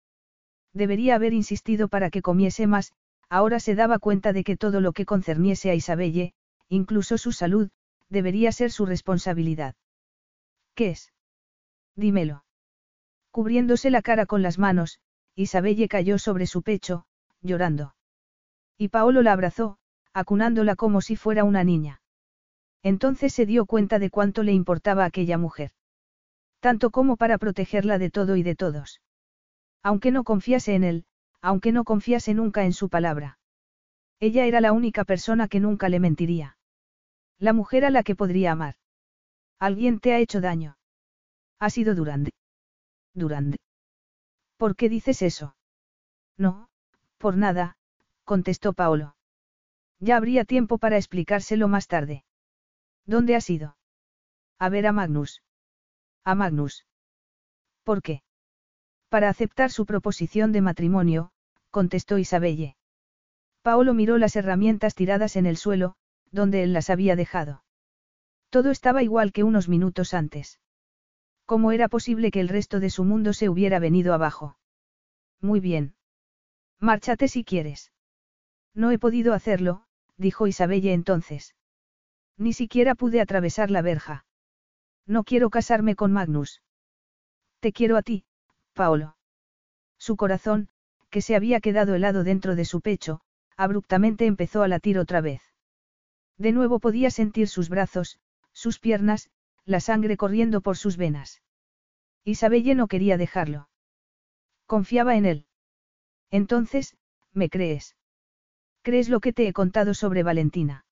Debería 0.74 1.16
haber 1.16 1.34
insistido 1.34 1.88
para 1.88 2.10
que 2.10 2.22
comiese 2.22 2.68
más, 2.68 2.94
ahora 3.28 3.60
se 3.60 3.76
daba 3.76 4.00
cuenta 4.00 4.34
de 4.34 4.44
que 4.44 4.56
todo 4.56 4.82
lo 4.82 4.94
que 4.94 5.06
concerniese 5.06 5.72
a 5.72 5.76
Isabelle, 5.76 6.34
incluso 6.70 7.18
su 7.18 7.32
salud, 7.32 7.70
debería 8.10 8.52
ser 8.52 8.72
su 8.72 8.86
responsabilidad. 8.86 9.76
¿Qué 10.76 10.92
es? 10.92 11.14
Dímelo. 11.96 12.46
Cubriéndose 13.32 13.90
la 13.90 14.02
cara 14.02 14.26
con 14.26 14.42
las 14.42 14.58
manos, 14.58 15.00
Isabelle 15.36 15.88
cayó 15.88 16.18
sobre 16.18 16.48
su 16.48 16.62
pecho, 16.62 17.06
llorando. 17.42 17.96
Y 18.78 18.90
Paolo 18.90 19.22
la 19.22 19.34
abrazó, 19.34 19.78
acunándola 20.14 20.76
como 20.76 21.02
si 21.02 21.16
fuera 21.16 21.44
una 21.44 21.64
niña. 21.64 22.02
Entonces 22.82 23.34
se 23.34 23.46
dio 23.46 23.66
cuenta 23.66 24.00
de 24.00 24.10
cuánto 24.10 24.44
le 24.44 24.54
importaba 24.54 25.06
aquella 25.06 25.38
mujer. 25.38 25.72
Tanto 26.60 26.92
como 26.92 27.18
para 27.18 27.38
protegerla 27.38 27.98
de 27.98 28.10
todo 28.10 28.36
y 28.36 28.44
de 28.44 28.56
todos. 28.56 29.02
Aunque 29.84 30.12
no 30.12 30.24
confiase 30.24 30.76
en 30.76 30.84
él, 30.84 31.06
aunque 31.42 31.72
no 31.72 31.84
confiase 31.84 32.34
nunca 32.34 32.66
en 32.66 32.74
su 32.74 32.90
palabra. 32.90 33.40
Ella 34.20 34.46
era 34.46 34.60
la 34.60 34.74
única 34.74 35.06
persona 35.06 35.48
que 35.48 35.62
nunca 35.62 35.88
le 35.88 36.00
mentiría. 36.00 36.58
La 37.40 37.53
mujer 37.53 37.85
a 37.85 37.90
la 37.90 38.03
que 38.03 38.16
podría 38.16 38.51
amar. 38.51 38.76
Alguien 39.59 40.00
te 40.00 40.14
ha 40.14 40.19
hecho 40.19 40.42
daño. 40.42 40.77
Ha 41.59 41.69
sido 41.69 41.95
Durand. 41.95 42.30
Durand. 43.14 43.56
¿Por 44.58 44.76
qué 44.76 44.90
dices 44.90 45.22
eso? 45.22 45.56
No, 46.38 46.69
por 47.18 47.38
nada, 47.38 47.77
contestó 48.26 48.74
Paolo. 48.74 49.16
Ya 50.00 50.18
habría 50.18 50.45
tiempo 50.45 50.77
para 50.77 50.98
explicárselo 50.98 51.68
más 51.68 51.88
tarde. 51.88 52.24
¿Dónde 53.06 53.35
has 53.35 53.50
ido? 53.50 53.77
A 54.58 54.69
ver 54.69 54.85
a 54.85 54.92
Magnus. 54.92 55.42
A 56.24 56.35
Magnus. 56.35 56.85
¿Por 57.84 58.01
qué? 58.01 58.22
Para 59.09 59.30
aceptar 59.30 59.72
su 59.72 59.85
proposición 59.85 60.51
de 60.51 60.61
matrimonio, 60.61 61.32
contestó 61.72 62.18
Isabelle. 62.18 62.76
Paolo 63.61 63.93
miró 63.93 64.18
las 64.18 64.35
herramientas 64.35 64.93
tiradas 64.93 65.35
en 65.35 65.45
el 65.45 65.58
suelo, 65.58 65.95
donde 66.32 66.64
él 66.64 66.74
las 66.74 66.90
había 66.90 67.16
dejado. 67.16 67.64
Todo 68.49 68.72
estaba 68.72 69.03
igual 69.03 69.32
que 69.32 69.43
unos 69.43 69.69
minutos 69.69 70.14
antes. 70.14 70.59
¿Cómo 71.45 71.72
era 71.72 71.88
posible 71.88 72.32
que 72.32 72.40
el 72.40 72.49
resto 72.49 72.80
de 72.80 72.90
su 72.90 73.03
mundo 73.03 73.33
se 73.33 73.49
hubiera 73.49 73.80
venido 73.80 74.14
abajo? 74.14 74.58
Muy 75.41 75.59
bien. 75.59 75.95
Márchate 76.80 77.27
si 77.27 77.43
quieres. 77.43 77.91
No 78.74 78.91
he 78.91 78.99
podido 78.99 79.33
hacerlo, 79.33 79.83
dijo 80.17 80.48
Isabelle 80.48 80.93
entonces. 80.93 81.56
Ni 82.38 82.53
siquiera 82.53 82.95
pude 82.95 83.19
atravesar 83.19 83.72
la 83.72 83.82
verja. 83.82 84.25
No 85.06 85.24
quiero 85.24 85.49
casarme 85.49 85.95
con 85.95 86.11
Magnus. 86.11 86.61
Te 87.59 87.74
quiero 87.74 87.98
a 87.98 88.01
ti, 88.01 88.25
Paolo. 88.74 89.17
Su 89.98 90.16
corazón, 90.16 90.69
que 91.09 91.22
se 91.22 91.35
había 91.35 91.59
quedado 91.59 91.95
helado 91.95 92.24
dentro 92.24 92.56
de 92.56 92.66
su 92.66 92.80
pecho, 92.80 93.22
abruptamente 93.58 94.25
empezó 94.25 94.64
a 94.64 94.67
latir 94.67 94.98
otra 94.99 95.19
vez. 95.19 95.49
De 96.40 96.53
nuevo 96.53 96.80
podía 96.80 97.11
sentir 97.11 97.50
sus 97.50 97.69
brazos, 97.69 98.18
sus 98.53 98.80
piernas, 98.80 99.30
la 99.66 99.82
sangre 99.82 100.18
corriendo 100.18 100.61
por 100.61 100.77
sus 100.77 100.95
venas. 100.98 101.42
Isabelle 102.24 102.76
no 102.76 102.88
quería 102.88 103.18
dejarlo. 103.18 103.69
Confiaba 104.66 105.18
en 105.18 105.26
él. 105.26 105.45
Entonces, 106.32 106.95
¿me 107.34 107.50
crees? 107.50 107.98
¿Crees 108.82 109.09
lo 109.09 109.19
que 109.19 109.34
te 109.34 109.48
he 109.48 109.53
contado 109.53 109.93
sobre 109.93 110.24
Valentina? 110.24 110.85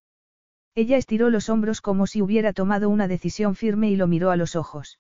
Ella 0.76 0.98
estiró 0.98 1.30
los 1.30 1.50
hombros 1.50 1.80
como 1.82 2.08
si 2.08 2.22
hubiera 2.22 2.52
tomado 2.54 2.90
una 2.90 3.08
decisión 3.08 3.56
firme 3.56 3.90
y 3.90 3.96
lo 3.96 4.08
miró 4.08 4.32
a 4.32 4.36
los 4.36 4.56
ojos. 4.56 5.00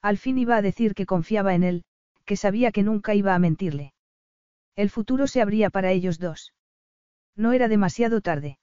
Al 0.00 0.16
fin 0.16 0.38
iba 0.38 0.56
a 0.56 0.62
decir 0.62 0.94
que 0.94 1.06
confiaba 1.06 1.54
en 1.54 1.62
él, 1.62 1.84
que 2.24 2.36
sabía 2.36 2.72
que 2.72 2.82
nunca 2.82 3.14
iba 3.14 3.34
a 3.34 3.38
mentirle. 3.38 3.92
El 4.76 4.90
futuro 4.90 5.26
se 5.26 5.42
abría 5.42 5.70
para 5.70 5.92
ellos 5.92 6.18
dos. 6.18 6.54
No 7.36 7.52
era 7.52 7.68
demasiado 7.68 8.20
tarde. 8.20 8.58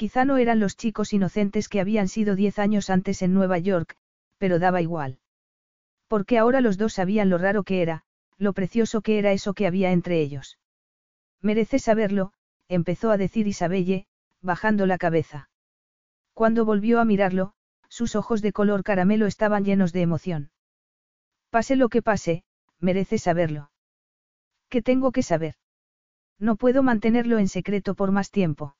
Quizá 0.00 0.24
no 0.24 0.38
eran 0.38 0.60
los 0.60 0.78
chicos 0.78 1.12
inocentes 1.12 1.68
que 1.68 1.78
habían 1.78 2.08
sido 2.08 2.34
diez 2.34 2.58
años 2.58 2.88
antes 2.88 3.20
en 3.20 3.34
Nueva 3.34 3.58
York, 3.58 3.98
pero 4.38 4.58
daba 4.58 4.80
igual. 4.80 5.18
Porque 6.08 6.38
ahora 6.38 6.62
los 6.62 6.78
dos 6.78 6.94
sabían 6.94 7.28
lo 7.28 7.36
raro 7.36 7.64
que 7.64 7.82
era, 7.82 8.04
lo 8.38 8.54
precioso 8.54 9.02
que 9.02 9.18
era 9.18 9.32
eso 9.32 9.52
que 9.52 9.66
había 9.66 9.92
entre 9.92 10.22
ellos. 10.22 10.58
Mereces 11.42 11.82
saberlo, 11.82 12.32
empezó 12.66 13.10
a 13.10 13.18
decir 13.18 13.46
Isabelle, 13.46 14.06
bajando 14.40 14.86
la 14.86 14.96
cabeza. 14.96 15.50
Cuando 16.32 16.64
volvió 16.64 16.98
a 16.98 17.04
mirarlo, 17.04 17.52
sus 17.90 18.16
ojos 18.16 18.40
de 18.40 18.54
color 18.54 18.82
caramelo 18.82 19.26
estaban 19.26 19.66
llenos 19.66 19.92
de 19.92 20.00
emoción. 20.00 20.50
Pase 21.50 21.76
lo 21.76 21.90
que 21.90 22.00
pase, 22.00 22.42
mereces 22.78 23.20
saberlo. 23.20 23.70
¿Qué 24.70 24.80
tengo 24.80 25.12
que 25.12 25.22
saber? 25.22 25.56
No 26.38 26.56
puedo 26.56 26.82
mantenerlo 26.82 27.38
en 27.38 27.48
secreto 27.48 27.94
por 27.94 28.12
más 28.12 28.30
tiempo. 28.30 28.76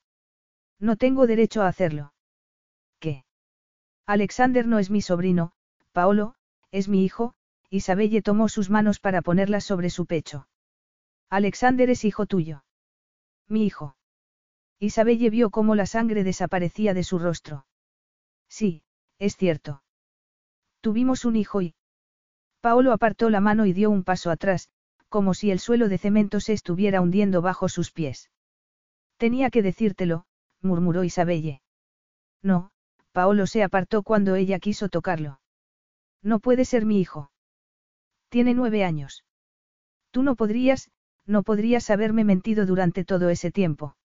No 0.81 0.95
tengo 0.95 1.27
derecho 1.27 1.61
a 1.61 1.67
hacerlo. 1.67 2.11
¿Qué? 2.99 3.23
Alexander 4.07 4.65
no 4.65 4.79
es 4.79 4.89
mi 4.89 5.01
sobrino, 5.01 5.51
Paolo, 5.91 6.33
es 6.71 6.89
mi 6.89 7.05
hijo, 7.05 7.35
Isabelle 7.69 8.23
tomó 8.23 8.49
sus 8.49 8.71
manos 8.71 8.99
para 8.99 9.21
ponerlas 9.21 9.63
sobre 9.63 9.91
su 9.91 10.07
pecho. 10.07 10.47
Alexander 11.29 11.89
es 11.91 12.03
hijo 12.03 12.25
tuyo. 12.25 12.65
Mi 13.47 13.63
hijo. 13.65 13.95
Isabelle 14.79 15.29
vio 15.29 15.51
cómo 15.51 15.75
la 15.75 15.85
sangre 15.85 16.23
desaparecía 16.23 16.95
de 16.95 17.03
su 17.03 17.19
rostro. 17.19 17.67
Sí, 18.49 18.81
es 19.19 19.37
cierto. 19.37 19.83
Tuvimos 20.81 21.25
un 21.25 21.35
hijo 21.35 21.61
y... 21.61 21.75
Paolo 22.59 22.91
apartó 22.91 23.29
la 23.29 23.39
mano 23.39 23.67
y 23.67 23.73
dio 23.73 23.91
un 23.91 24.03
paso 24.03 24.31
atrás, 24.31 24.69
como 25.09 25.35
si 25.35 25.51
el 25.51 25.59
suelo 25.59 25.89
de 25.89 25.99
cemento 25.99 26.39
se 26.39 26.53
estuviera 26.53 27.01
hundiendo 27.01 27.43
bajo 27.43 27.69
sus 27.69 27.91
pies. 27.91 28.31
Tenía 29.17 29.51
que 29.51 29.61
decírtelo, 29.61 30.25
murmuró 30.61 31.03
Isabelle. 31.03 31.61
No, 32.41 32.71
Paolo 33.11 33.47
se 33.47 33.63
apartó 33.63 34.03
cuando 34.03 34.35
ella 34.35 34.59
quiso 34.59 34.89
tocarlo. 34.89 35.39
No 36.21 36.39
puede 36.39 36.65
ser 36.65 36.85
mi 36.85 36.99
hijo. 36.99 37.31
Tiene 38.29 38.53
nueve 38.53 38.83
años. 38.83 39.25
Tú 40.11 40.23
no 40.23 40.35
podrías, 40.35 40.89
no 41.25 41.43
podrías 41.43 41.89
haberme 41.89 42.23
mentido 42.23 42.65
durante 42.65 43.03
todo 43.05 43.29
ese 43.29 43.51
tiempo. 43.51 43.95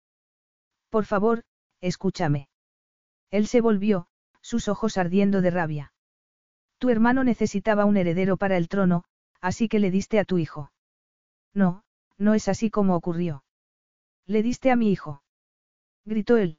Por 0.91 1.05
favor, 1.05 1.45
escúchame. 1.81 2.49
Él 3.31 3.47
se 3.47 3.61
volvió, 3.61 4.07
sus 4.41 4.69
ojos 4.69 4.99
ardiendo 4.99 5.43
de 5.43 5.51
rabia. 5.51 5.93
Tu 6.79 6.91
hermano 6.91 7.25
necesitaba 7.25 7.85
un 7.85 7.97
heredero 7.97 8.37
para 8.37 8.57
el 8.57 8.69
trono, 8.69 9.05
así 9.41 9.69
que 9.69 9.79
le 9.79 9.91
diste 9.91 10.19
a 10.19 10.25
tu 10.25 10.39
hijo. 10.39 10.71
No, 11.55 11.83
no 12.19 12.35
es 12.35 12.49
así 12.49 12.71
como 12.71 12.95
ocurrió. 12.95 13.45
Le 14.27 14.43
diste 14.43 14.71
a 14.71 14.77
mi 14.77 14.91
hijo. 14.91 15.23
Gritó 16.07 16.37
él. 16.37 16.59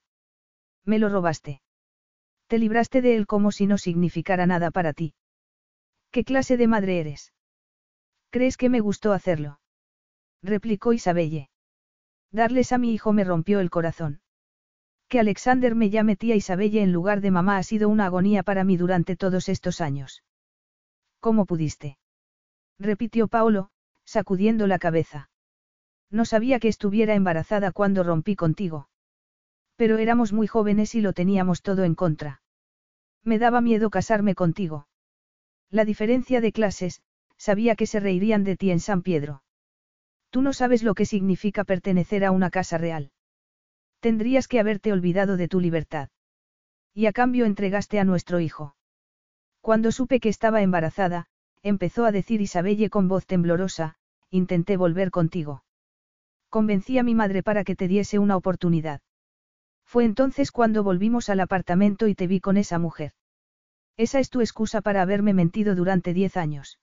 Me 0.84 1.00
lo 1.00 1.08
robaste. 1.09 1.61
Te 2.48 2.59
libraste 2.59 3.01
de 3.01 3.16
él 3.16 3.26
como 3.26 3.51
si 3.51 3.66
no 3.66 3.77
significara 3.77 4.45
nada 4.45 4.72
para 4.72 4.93
ti. 4.93 5.14
¿Qué 6.11 6.24
clase 6.24 6.58
de 6.58 6.67
madre 6.67 7.00
eres? 7.00 7.34
¿Crees 8.30 8.58
que 8.58 8.69
me 8.69 8.82
gustó 8.82 9.14
hacerlo? 9.14 9.59
replicó 10.43 10.92
Isabelle. 10.92 11.50
Darles 12.32 12.74
a 12.74 12.77
mi 12.77 12.93
hijo 12.93 13.14
me 13.14 13.24
rompió 13.24 13.61
el 13.61 13.69
corazón. 13.69 14.22
Que 15.08 15.19
Alexander 15.19 15.76
me 15.76 15.90
llame 15.90 16.17
tía 16.17 16.35
Isabelle 16.35 16.82
en 16.82 16.92
lugar 16.92 17.22
de 17.22 17.32
mamá 17.32 17.58
ha 17.58 17.64
sido 17.64 17.88
una 17.88 18.06
agonía 18.06 18.43
para 18.43 18.66
mí 18.66 18.76
durante 18.76 19.16
todos 19.16 19.48
estos 19.48 19.80
años. 19.80 20.24
¿Cómo 21.22 21.45
pudiste? 21.45 21.98
repitió 22.77 23.30
Paolo, 23.30 23.69
sacudiendo 24.03 24.67
la 24.67 24.77
cabeza. 24.77 25.30
No 26.11 26.26
sabía 26.26 26.59
que 26.59 26.67
estuviera 26.67 27.16
embarazada 27.16 27.72
cuando 27.72 28.03
rompí 28.03 28.35
contigo. 28.35 28.90
Pero 29.77 29.99
éramos 29.99 30.33
muy 30.33 30.47
jóvenes 30.47 30.95
y 30.95 31.01
lo 31.01 31.14
teníamos 31.14 31.61
todo 31.61 31.83
en 31.85 31.95
contra. 31.95 32.41
Me 33.23 33.39
daba 33.39 33.61
miedo 33.61 33.89
casarme 33.89 34.35
contigo. 34.35 34.88
La 35.69 35.85
diferencia 35.85 36.41
de 36.41 36.51
clases, 36.51 37.01
sabía 37.38 37.75
que 37.75 37.85
se 37.85 37.99
reirían 37.99 38.43
de 38.43 38.57
ti 38.57 38.72
en 38.72 38.80
San 38.80 39.03
Pedro. 39.03 39.43
Tú 40.31 40.41
no 40.41 40.51
sabes 40.51 40.83
lo 40.83 40.95
que 40.95 41.06
significa 41.06 41.64
pertenecer 41.64 42.25
a 42.25 42.31
una 42.31 42.49
casa 42.49 42.77
real. 42.77 43.11
Tendrías 43.99 44.47
que 44.47 44.59
haberte 44.59 44.91
olvidado 44.91 45.38
de 45.38 45.47
tu 45.47 45.59
libertad. 45.59 46.09
Y 46.93 47.06
a 47.06 47.14
cambio 47.14 47.45
entregaste 47.45 47.99
a 47.99 48.03
nuestro 48.03 48.39
hijo. 48.39 48.75
Cuando 49.61 49.91
supe 49.91 50.19
que 50.19 50.30
estaba 50.30 50.61
embarazada, 50.61 51.27
empezó 51.61 52.06
a 52.06 52.11
decir 52.11 52.41
Isabelle 52.41 52.89
con 52.89 53.07
voz 53.07 53.25
temblorosa, 53.25 53.95
intenté 54.31 54.77
volver 54.77 55.11
contigo. 55.11 55.64
Convencí 56.49 56.97
a 56.97 57.03
mi 57.03 57.14
madre 57.14 57.43
para 57.43 57.64
que 57.64 57.75
te 57.75 57.88
diese 57.88 58.17
una 58.19 58.38
oportunidad. 58.38 59.01
Fue 59.88 60.03
entonces 60.03 60.51
cuando 60.51 60.83
volvimos 60.83 61.30
al 61.30 61.40
apartamento 61.40 62.07
y 62.07 62.14
te 62.14 62.27
vi 62.27 62.41
con 62.41 62.57
esa 62.57 62.77
mujer. 62.77 63.14
Esa 63.95 64.19
es 64.19 64.30
tu 64.30 64.41
excusa 64.41 64.82
para 64.82 65.01
haberme 65.01 65.33
mentido 65.33 65.75
durante 65.75 66.14
diez 66.14 66.35
años. 66.35 66.77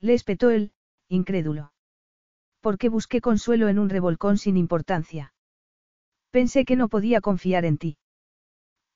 Le 0.00 0.12
espetó 0.12 0.50
él, 0.50 0.72
incrédulo. 1.08 1.72
Porque 2.60 2.88
busqué 2.88 3.20
consuelo 3.20 3.68
en 3.68 3.78
un 3.78 3.88
revolcón 3.88 4.38
sin 4.38 4.56
importancia. 4.56 5.32
Pensé 6.30 6.64
que 6.64 6.74
no 6.74 6.88
podía 6.88 7.20
confiar 7.20 7.64
en 7.64 7.78
ti. 7.78 7.96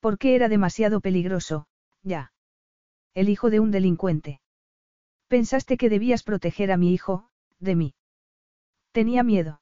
Porque 0.01 0.35
era 0.35 0.49
demasiado 0.49 0.99
peligroso, 0.99 1.67
ya. 2.03 2.33
El 3.13 3.29
hijo 3.29 3.49
de 3.49 3.61
un 3.61 3.71
delincuente. 3.71 4.41
Pensaste 5.29 5.77
que 5.77 5.89
debías 5.89 6.23
proteger 6.23 6.69
a 6.71 6.77
mi 6.77 6.93
hijo, 6.93 7.29
de 7.59 7.75
mí. 7.75 7.95
Tenía 8.91 9.23
miedo. 9.23 9.60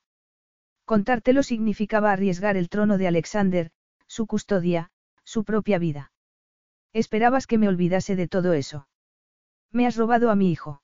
Contártelo 0.90 1.44
significaba 1.44 2.12
arriesgar 2.12 2.58
el 2.58 2.68
trono 2.68 2.98
de 2.98 3.08
Alexander, 3.08 3.70
su 4.08 4.26
custodia, 4.26 4.90
su 5.24 5.44
propia 5.44 5.78
vida. 5.78 6.12
Esperabas 6.94 7.46
que 7.46 7.60
me 7.60 7.68
olvidase 7.68 8.16
de 8.16 8.28
todo 8.28 8.54
eso. 8.54 8.88
Me 9.72 9.86
has 9.86 9.96
robado 9.98 10.32
a 10.32 10.36
mi 10.36 10.52
hijo. 10.52 10.82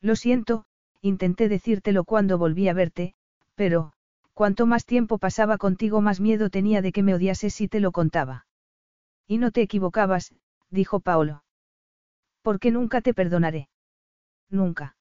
Lo 0.00 0.14
siento, 0.14 0.64
intenté 1.00 1.48
decírtelo 1.48 2.04
cuando 2.04 2.38
volví 2.38 2.68
a 2.68 2.72
verte, 2.72 3.16
pero, 3.56 3.94
cuanto 4.32 4.64
más 4.64 4.84
tiempo 4.84 5.18
pasaba 5.18 5.58
contigo 5.58 6.00
más 6.00 6.20
miedo 6.20 6.48
tenía 6.48 6.80
de 6.80 6.92
que 6.92 7.02
me 7.02 7.12
odiases 7.12 7.52
si 7.52 7.66
te 7.66 7.80
lo 7.80 7.90
contaba. 7.90 8.46
Y 9.26 9.38
no 9.38 9.50
te 9.50 9.60
equivocabas, 9.60 10.36
dijo 10.70 11.00
Paolo. 11.00 11.42
Porque 12.42 12.70
nunca 12.70 13.00
te 13.00 13.12
perdonaré. 13.12 13.70
Nunca. 14.50 14.95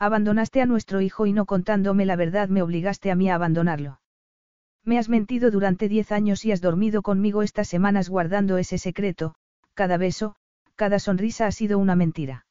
Abandonaste 0.00 0.62
a 0.62 0.66
nuestro 0.66 1.00
hijo 1.00 1.26
y 1.26 1.32
no 1.32 1.44
contándome 1.44 2.06
la 2.06 2.14
verdad 2.14 2.48
me 2.48 2.62
obligaste 2.62 3.10
a 3.10 3.16
mí 3.16 3.28
a 3.30 3.34
abandonarlo. 3.34 4.00
Me 4.84 4.98
has 4.98 5.08
mentido 5.08 5.50
durante 5.50 5.88
diez 5.88 6.12
años 6.12 6.44
y 6.44 6.52
has 6.52 6.60
dormido 6.60 7.02
conmigo 7.02 7.42
estas 7.42 7.68
semanas 7.68 8.08
guardando 8.08 8.58
ese 8.58 8.78
secreto, 8.78 9.34
cada 9.74 9.96
beso, 9.96 10.36
cada 10.76 11.00
sonrisa 11.00 11.46
ha 11.46 11.52
sido 11.52 11.78
una 11.78 11.96
mentira. 11.96 12.46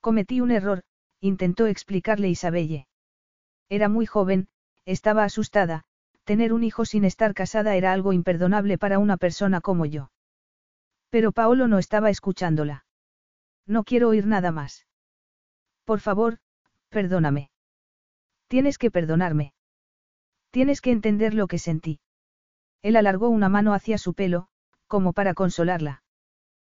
Cometí 0.00 0.40
un 0.40 0.50
error, 0.50 0.82
intentó 1.20 1.66
explicarle 1.66 2.28
Isabelle. 2.28 2.86
Era 3.70 3.88
muy 3.88 4.04
joven, 4.04 4.48
estaba 4.84 5.24
asustada, 5.24 5.84
tener 6.24 6.52
un 6.52 6.64
hijo 6.64 6.84
sin 6.84 7.04
estar 7.04 7.32
casada 7.32 7.76
era 7.76 7.92
algo 7.92 8.12
imperdonable 8.12 8.76
para 8.76 8.98
una 8.98 9.16
persona 9.16 9.62
como 9.62 9.86
yo. 9.86 10.10
Pero 11.08 11.32
Paolo 11.32 11.66
no 11.66 11.78
estaba 11.78 12.10
escuchándola. 12.10 12.84
No 13.66 13.84
quiero 13.84 14.10
oír 14.10 14.26
nada 14.26 14.52
más. 14.52 14.86
Por 15.84 16.00
favor, 16.00 16.38
Perdóname. 16.88 17.50
Tienes 18.48 18.78
que 18.78 18.90
perdonarme. 18.90 19.52
Tienes 20.50 20.80
que 20.80 20.90
entender 20.90 21.34
lo 21.34 21.46
que 21.46 21.58
sentí. 21.58 22.00
Él 22.82 22.96
alargó 22.96 23.28
una 23.28 23.48
mano 23.48 23.74
hacia 23.74 23.98
su 23.98 24.14
pelo, 24.14 24.48
como 24.86 25.12
para 25.12 25.34
consolarla. 25.34 26.02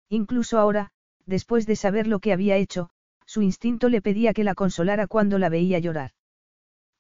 Incluso 0.10 0.60
ahora, 0.60 0.92
después 1.26 1.66
de 1.66 1.76
saber 1.76 2.08
lo 2.08 2.20
que 2.20 2.34
había 2.34 2.58
hecho, 2.58 2.92
su 3.26 3.42
instinto 3.42 3.90
le 3.90 4.02
pedía 4.02 4.34
que 4.34 4.44
la 4.44 4.54
consolara 4.54 5.08
cuando 5.08 5.40
la 5.40 5.50
veía 5.50 5.80
llorar. 5.80 6.12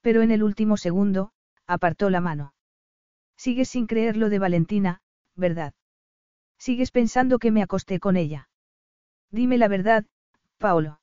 Pero 0.01 0.21
en 0.21 0.31
el 0.31 0.41
último 0.41 0.77
segundo, 0.77 1.31
apartó 1.67 2.09
la 2.09 2.21
mano. 2.21 2.53
Sigues 3.37 3.69
sin 3.69 3.87
creer 3.87 4.17
lo 4.17 4.29
de 4.29 4.39
Valentina, 4.39 5.01
¿verdad? 5.35 5.73
Sigues 6.57 6.91
pensando 6.91 7.39
que 7.39 7.51
me 7.51 7.61
acosté 7.61 7.99
con 7.99 8.17
ella. 8.17 8.49
Dime 9.29 9.57
la 9.57 9.67
verdad, 9.67 10.05
Paolo. 10.57 11.02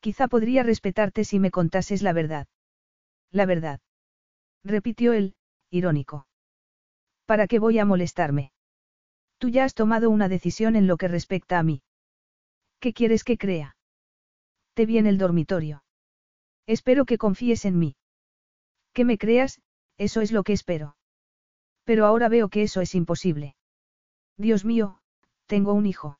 Quizá 0.00 0.28
podría 0.28 0.62
respetarte 0.62 1.24
si 1.24 1.38
me 1.38 1.50
contases 1.50 2.02
la 2.02 2.12
verdad. 2.12 2.46
La 3.30 3.46
verdad. 3.46 3.80
Repitió 4.64 5.12
él, 5.12 5.34
irónico. 5.70 6.26
¿Para 7.24 7.46
qué 7.46 7.58
voy 7.58 7.78
a 7.78 7.84
molestarme? 7.84 8.52
Tú 9.38 9.48
ya 9.48 9.64
has 9.64 9.74
tomado 9.74 10.10
una 10.10 10.28
decisión 10.28 10.76
en 10.76 10.86
lo 10.86 10.96
que 10.96 11.08
respecta 11.08 11.58
a 11.58 11.62
mí. 11.62 11.82
¿Qué 12.80 12.92
quieres 12.92 13.24
que 13.24 13.36
crea? 13.36 13.76
Te 14.74 14.86
vi 14.86 14.98
en 14.98 15.06
el 15.06 15.18
dormitorio. 15.18 15.82
Espero 16.66 17.04
que 17.04 17.18
confíes 17.18 17.64
en 17.64 17.78
mí. 17.78 17.96
Que 18.92 19.04
me 19.04 19.18
creas, 19.18 19.60
eso 19.98 20.20
es 20.20 20.32
lo 20.32 20.42
que 20.42 20.52
espero. 20.52 20.96
Pero 21.84 22.06
ahora 22.06 22.28
veo 22.28 22.48
que 22.48 22.62
eso 22.62 22.80
es 22.80 22.94
imposible. 22.94 23.56
Dios 24.36 24.64
mío, 24.64 25.00
tengo 25.46 25.72
un 25.72 25.86
hijo. 25.86 26.18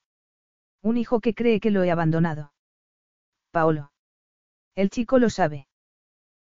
Un 0.83 0.97
hijo 0.97 1.21
que 1.21 1.35
cree 1.35 1.61
que 1.61 1.71
lo 1.71 1.83
he 1.83 1.91
abandonado. 1.91 2.53
Paolo. 3.57 3.91
El 4.75 4.91
chico 4.91 5.18
lo 5.18 5.31
sabe. 5.31 5.67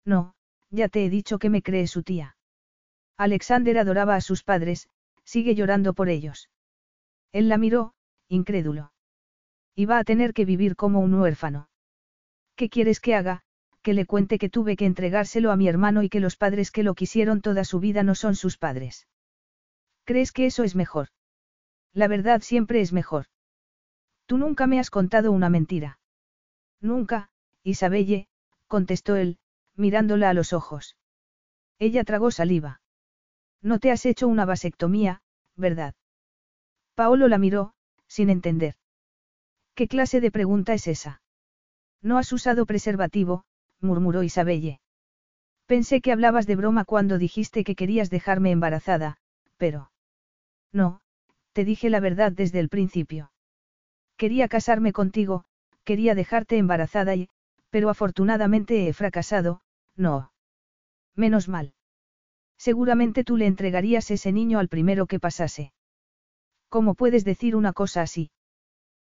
No, 0.03 0.33
ya 0.71 0.89
te 0.89 1.05
he 1.05 1.11
dicho 1.11 1.37
que 1.37 1.51
me 1.51 1.61
cree 1.61 1.85
su 1.85 2.01
tía. 2.01 2.37
Alexander 3.17 3.77
adoraba 3.77 4.15
a 4.15 4.21
sus 4.21 4.43
padres, 4.43 4.89
sigue 5.23 5.53
llorando 5.53 5.93
por 5.93 6.09
ellos. 6.09 6.49
Él 7.31 7.49
la 7.49 7.59
miró, 7.59 7.93
incrédulo. 8.29 8.93
Iba 9.75 9.99
a 9.99 10.03
tener 10.03 10.33
que 10.33 10.43
vivir 10.43 10.75
como 10.75 11.01
un 11.01 11.13
huérfano. 11.13 11.69
¿Qué 12.55 12.67
quieres 12.67 12.99
que 12.99 13.13
haga? 13.13 13.43
Que 13.83 13.93
le 13.93 14.07
cuente 14.07 14.39
que 14.39 14.49
tuve 14.49 14.75
que 14.75 14.87
entregárselo 14.87 15.51
a 15.51 15.55
mi 15.55 15.67
hermano 15.67 16.01
y 16.01 16.09
que 16.09 16.19
los 16.19 16.35
padres 16.35 16.71
que 16.71 16.81
lo 16.81 16.95
quisieron 16.95 17.41
toda 17.41 17.63
su 17.63 17.79
vida 17.79 18.01
no 18.01 18.15
son 18.15 18.35
sus 18.35 18.57
padres. 18.57 19.07
¿Crees 20.03 20.31
que 20.31 20.47
eso 20.47 20.63
es 20.63 20.73
mejor? 20.73 21.09
La 21.93 22.07
verdad 22.07 22.41
siempre 22.41 22.81
es 22.81 22.91
mejor. 22.91 23.27
Tú 24.25 24.39
nunca 24.39 24.65
me 24.65 24.79
has 24.79 24.89
contado 24.89 25.31
una 25.31 25.49
mentira. 25.49 25.99
Nunca, 26.83 27.29
Isabelle, 27.63 28.27
contestó 28.67 29.15
él, 29.15 29.37
mirándola 29.75 30.29
a 30.29 30.33
los 30.33 30.51
ojos. 30.51 30.97
Ella 31.79 32.03
tragó 32.03 32.29
saliva. 32.29 32.81
No 33.61 33.79
te 33.79 33.89
has 33.89 34.05
hecho 34.05 34.27
una 34.27 34.43
vasectomía, 34.45 35.21
¿verdad? 35.55 35.95
Paolo 36.93 37.29
la 37.29 37.37
miró, 37.37 37.73
sin 38.07 38.29
entender. 38.29 38.75
¿Qué 39.75 39.87
clase 39.87 40.19
de 40.19 40.29
pregunta 40.29 40.73
es 40.73 40.87
esa? 40.87 41.21
No 42.01 42.17
has 42.17 42.33
usado 42.33 42.65
preservativo, 42.65 43.45
murmuró 43.79 44.21
Isabelle. 44.21 44.81
Pensé 45.65 46.01
que 46.01 46.11
hablabas 46.11 46.45
de 46.47 46.57
broma 46.57 46.83
cuando 46.83 47.17
dijiste 47.17 47.63
que 47.63 47.75
querías 47.75 48.09
dejarme 48.09 48.51
embarazada, 48.51 49.15
pero... 49.55 49.89
No, 50.73 50.99
te 51.53 51.63
dije 51.63 51.89
la 51.89 52.01
verdad 52.01 52.33
desde 52.33 52.59
el 52.59 52.67
principio. 52.67 53.31
Quería 54.17 54.49
casarme 54.49 54.91
contigo, 54.91 55.45
quería 55.83 56.15
dejarte 56.15 56.57
embarazada 56.57 57.15
y, 57.15 57.29
pero 57.69 57.89
afortunadamente 57.89 58.87
he 58.87 58.93
fracasado, 58.93 59.61
no. 59.95 60.31
Menos 61.15 61.47
mal. 61.47 61.73
Seguramente 62.57 63.23
tú 63.23 63.37
le 63.37 63.45
entregarías 63.45 64.09
ese 64.11 64.31
niño 64.31 64.59
al 64.59 64.69
primero 64.69 65.05
que 65.05 65.19
pasase. 65.19 65.73
¿Cómo 66.69 66.95
puedes 66.95 67.25
decir 67.25 67.55
una 67.55 67.73
cosa 67.73 68.01
así? 68.01 68.31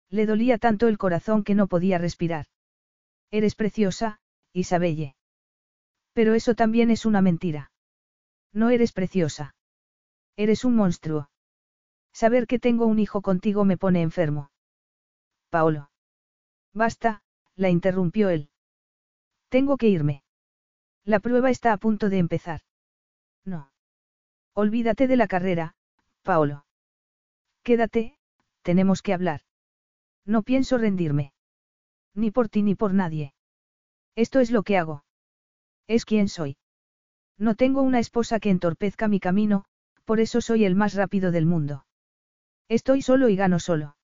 Le 0.08 0.26
dolía 0.26 0.58
tanto 0.58 0.88
el 0.88 0.98
corazón 0.98 1.44
que 1.44 1.54
no 1.54 1.68
podía 1.68 1.98
respirar. 1.98 2.46
Eres 3.30 3.54
preciosa, 3.54 4.20
Isabelle. 4.52 5.14
Pero 6.12 6.34
eso 6.34 6.54
también 6.54 6.90
es 6.90 7.06
una 7.06 7.22
mentira. 7.22 7.70
No 8.52 8.70
eres 8.70 8.92
preciosa. 8.92 9.54
Eres 10.36 10.64
un 10.64 10.74
monstruo. 10.74 11.30
Saber 12.12 12.46
que 12.46 12.58
tengo 12.58 12.86
un 12.86 12.98
hijo 12.98 13.22
contigo 13.22 13.64
me 13.64 13.76
pone 13.76 14.02
enfermo. 14.02 14.50
Paolo. 15.50 15.89
Basta, 16.72 17.22
la 17.56 17.68
interrumpió 17.68 18.28
él. 18.30 18.50
Tengo 19.48 19.76
que 19.76 19.88
irme. 19.88 20.22
La 21.04 21.20
prueba 21.20 21.50
está 21.50 21.72
a 21.72 21.76
punto 21.76 22.08
de 22.08 22.18
empezar. 22.18 22.60
No. 23.44 23.72
Olvídate 24.54 25.08
de 25.08 25.16
la 25.16 25.26
carrera, 25.26 25.74
Paolo. 26.22 26.64
Quédate, 27.62 28.16
tenemos 28.62 29.02
que 29.02 29.12
hablar. 29.12 29.40
No 30.24 30.42
pienso 30.42 30.78
rendirme. 30.78 31.32
Ni 32.14 32.30
por 32.30 32.48
ti 32.48 32.62
ni 32.62 32.74
por 32.74 32.94
nadie. 32.94 33.34
Esto 34.14 34.40
es 34.40 34.50
lo 34.50 34.62
que 34.62 34.76
hago. 34.76 35.04
Es 35.86 36.04
quien 36.04 36.28
soy. 36.28 36.56
No 37.38 37.54
tengo 37.54 37.82
una 37.82 37.98
esposa 37.98 38.38
que 38.38 38.50
entorpezca 38.50 39.08
mi 39.08 39.18
camino, 39.18 39.64
por 40.04 40.20
eso 40.20 40.40
soy 40.40 40.64
el 40.64 40.74
más 40.74 40.94
rápido 40.94 41.30
del 41.30 41.46
mundo. 41.46 41.86
Estoy 42.68 43.02
solo 43.02 43.28
y 43.28 43.36
gano 43.36 43.58
solo. 43.58 43.96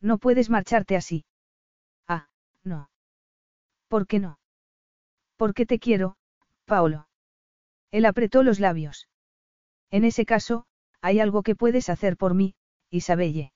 No 0.00 0.18
puedes 0.18 0.48
marcharte 0.48 0.96
así. 0.96 1.24
No. 2.64 2.90
¿Por 3.88 4.06
qué 4.06 4.18
no? 4.20 4.38
Porque 5.36 5.66
te 5.66 5.78
quiero, 5.78 6.16
Paolo. 6.64 7.08
Él 7.90 8.06
apretó 8.06 8.42
los 8.42 8.60
labios. 8.60 9.08
En 9.90 10.04
ese 10.04 10.24
caso, 10.24 10.64
hay 11.00 11.20
algo 11.20 11.42
que 11.42 11.54
puedes 11.56 11.88
hacer 11.88 12.16
por 12.16 12.34
mí, 12.34 12.54
Isabelle. 12.90 13.52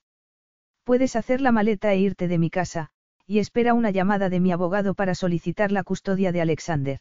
Puedes 0.83 1.15
hacer 1.15 1.41
la 1.41 1.51
maleta 1.51 1.91
e 1.93 1.99
irte 1.99 2.27
de 2.27 2.37
mi 2.37 2.49
casa, 2.49 2.91
y 3.25 3.39
espera 3.39 3.73
una 3.73 3.91
llamada 3.91 4.29
de 4.29 4.39
mi 4.39 4.51
abogado 4.51 4.93
para 4.93 5.15
solicitar 5.15 5.71
la 5.71 5.83
custodia 5.83 6.31
de 6.31 6.41
Alexander. 6.41 6.99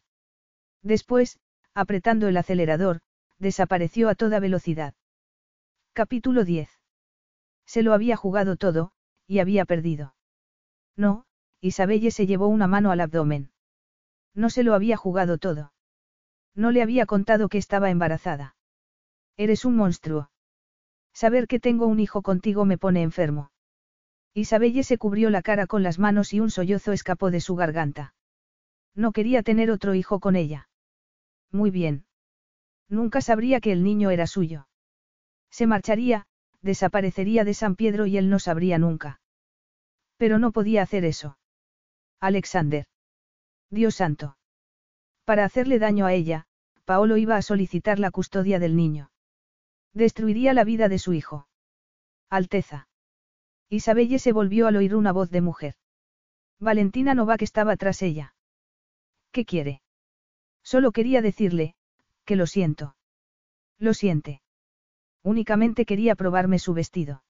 Después, 0.83 1.39
apretando 1.75 2.29
el 2.29 2.37
acelerador, 2.37 3.01
desapareció 3.39 4.09
a 4.09 4.15
toda 4.15 4.41
velocidad. 4.41 4.95
Capítulo 5.93 6.45
10. 6.45 6.71
Se 7.67 7.83
lo 7.83 7.93
había 7.93 8.17
jugado 8.17 8.57
todo, 8.57 8.93
y 9.27 9.41
había 9.41 9.65
perdido. 9.65 10.15
No, 10.97 11.26
Isabelle 11.61 12.11
se 12.11 12.27
llevó 12.27 12.49
una 12.49 12.67
mano 12.67 12.91
al 12.91 13.01
abdomen. 13.01 13.51
No 14.35 14.51
se 14.51 14.63
lo 14.63 14.75
había 14.75 14.97
jugado 14.97 15.39
todo. 15.39 15.73
No 16.55 16.71
le 16.71 16.83
había 16.83 17.07
contado 17.07 17.49
que 17.49 17.59
estaba 17.59 17.91
embarazada. 17.91 18.57
Eres 19.37 19.65
un 19.65 19.77
monstruo. 19.77 20.31
Saber 21.13 21.47
que 21.47 21.61
tengo 21.61 21.87
un 21.87 22.01
hijo 22.01 22.23
contigo 22.23 22.65
me 22.65 22.79
pone 22.79 23.03
enfermo. 23.03 23.51
Isabelle 24.35 24.83
se 24.83 24.99
cubrió 24.99 25.31
la 25.31 25.43
cara 25.43 25.67
con 25.67 25.83
las 25.83 25.99
manos 25.99 26.35
y 26.35 26.41
un 26.41 26.51
sollozo 26.51 26.93
escapó 26.93 27.31
de 27.31 27.41
su 27.41 27.57
garganta. 27.57 28.15
No 28.95 29.13
quería 29.13 29.43
tener 29.43 29.71
otro 29.71 29.95
hijo 29.95 30.21
con 30.21 30.37
ella. 30.37 30.69
Muy 31.51 31.71
bien. 31.71 32.05
Nunca 32.89 33.21
sabría 33.21 33.61
que 33.61 33.73
el 33.73 33.83
niño 33.83 34.11
era 34.11 34.27
suyo. 34.27 34.69
Se 35.51 35.67
marcharía, 35.67 36.27
desaparecería 36.61 37.45
de 37.45 37.55
San 37.55 37.77
Pedro 37.77 38.07
y 38.07 38.19
él 38.19 38.29
no 38.29 38.39
sabría 38.39 38.79
nunca. 38.79 39.21
Pero 40.19 40.39
no 40.39 40.53
podía 40.53 40.83
hacer 40.83 41.05
eso. 41.05 41.39
Alexander. 42.21 42.87
Dios 43.71 43.97
santo. 43.97 44.37
Para 45.25 45.45
hacerle 45.45 45.79
daño 45.79 46.07
a 46.07 46.13
ella, 46.13 46.47
Paolo 46.85 47.17
iba 47.17 47.37
a 47.37 47.43
solicitar 47.43 47.99
la 47.99 48.11
custodia 48.11 48.59
del 48.59 48.77
niño. 48.77 49.11
Destruiría 49.93 50.55
la 50.55 50.65
vida 50.65 50.89
de 50.89 50.99
su 50.99 51.13
hijo. 51.13 51.49
Alteza. 52.31 52.89
Isabelle 53.69 54.19
se 54.19 54.33
volvió 54.33 54.67
al 54.67 54.77
oír 54.77 54.95
una 54.95 55.13
voz 55.13 55.31
de 55.31 55.41
mujer. 55.41 55.75
Valentina 56.61 57.15
Novak 57.15 57.43
estaba 57.43 57.77
tras 57.77 58.03
ella. 58.03 58.35
¿Qué 59.33 59.45
quiere? 59.45 59.83
Solo 60.63 60.93
quería 60.93 61.23
decirle, 61.23 61.75
que 62.25 62.37
lo 62.37 62.47
siento. 62.47 62.97
Lo 63.79 63.95
siente. 63.95 64.43
Únicamente 65.23 65.85
quería 65.85 66.15
probarme 66.15 66.59
su 66.59 66.73
vestido. 66.73 67.25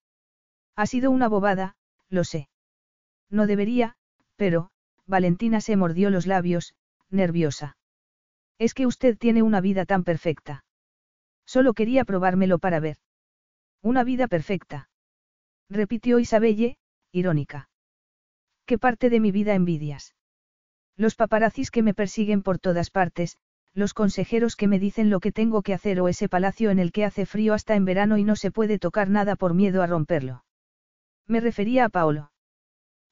Ha 0.76 0.86
sido 0.86 1.10
una 1.10 1.28
bobada, 1.28 1.76
lo 2.08 2.24
sé. 2.24 2.48
No 3.31 3.47
debería, 3.47 3.97
pero, 4.36 4.70
Valentina 5.07 5.60
se 5.60 5.76
mordió 5.76 6.10
los 6.10 6.26
labios, 6.26 6.75
nerviosa. 7.10 7.76
Es 8.59 8.75
que 8.75 8.86
usted 8.86 9.17
tiene 9.17 9.43
una 9.43 9.60
vida 9.60 9.85
tan 9.85 10.05
perfecta. 10.05 10.65
Solo 11.44 11.75
quería 11.75 12.05
probármelo 12.05 12.59
para 12.59 12.81
ver. 12.81 12.97
Una 13.83 14.02
vida 14.02 14.26
perfecta 14.26 14.89
repitió 15.68 16.18
Isabelle, 16.18 16.76
irónica. 17.12 17.68
¿Qué 18.67 18.78
parte 18.78 19.10
de 19.10 19.20
mi 19.20 19.31
vida 19.31 19.55
envidias? 19.55 20.15
Los 20.97 21.15
paparazzis 21.15 21.70
que 21.70 21.83
me 21.83 21.94
persiguen 21.94 22.43
por 22.43 22.59
todas 22.59 22.91
partes, 22.91 23.36
los 23.75 23.93
consejeros 23.93 24.57
que 24.57 24.68
me 24.68 24.78
dicen 24.78 25.10
lo 25.10 25.20
que 25.20 25.33
tengo 25.33 25.62
que 25.62 25.75
hacer 25.75 26.01
o 26.01 26.09
ese 26.09 26.28
palacio 26.28 26.70
en 26.70 26.78
el 26.78 26.93
que 26.93 27.05
hace 27.05 27.26
frío 27.26 27.52
hasta 27.52 27.75
en 27.75 27.85
verano 27.85 28.17
y 28.17 28.25
no 28.25 28.36
se 28.36 28.51
puede 28.51 28.78
tocar 28.78 29.10
nada 29.10 29.36
por 29.36 29.55
miedo 29.55 29.83
a 29.83 29.86
romperlo. 29.86 30.44
Me 31.26 31.41
refería 31.41 31.85
a 31.85 31.89
Paolo. 31.91 32.31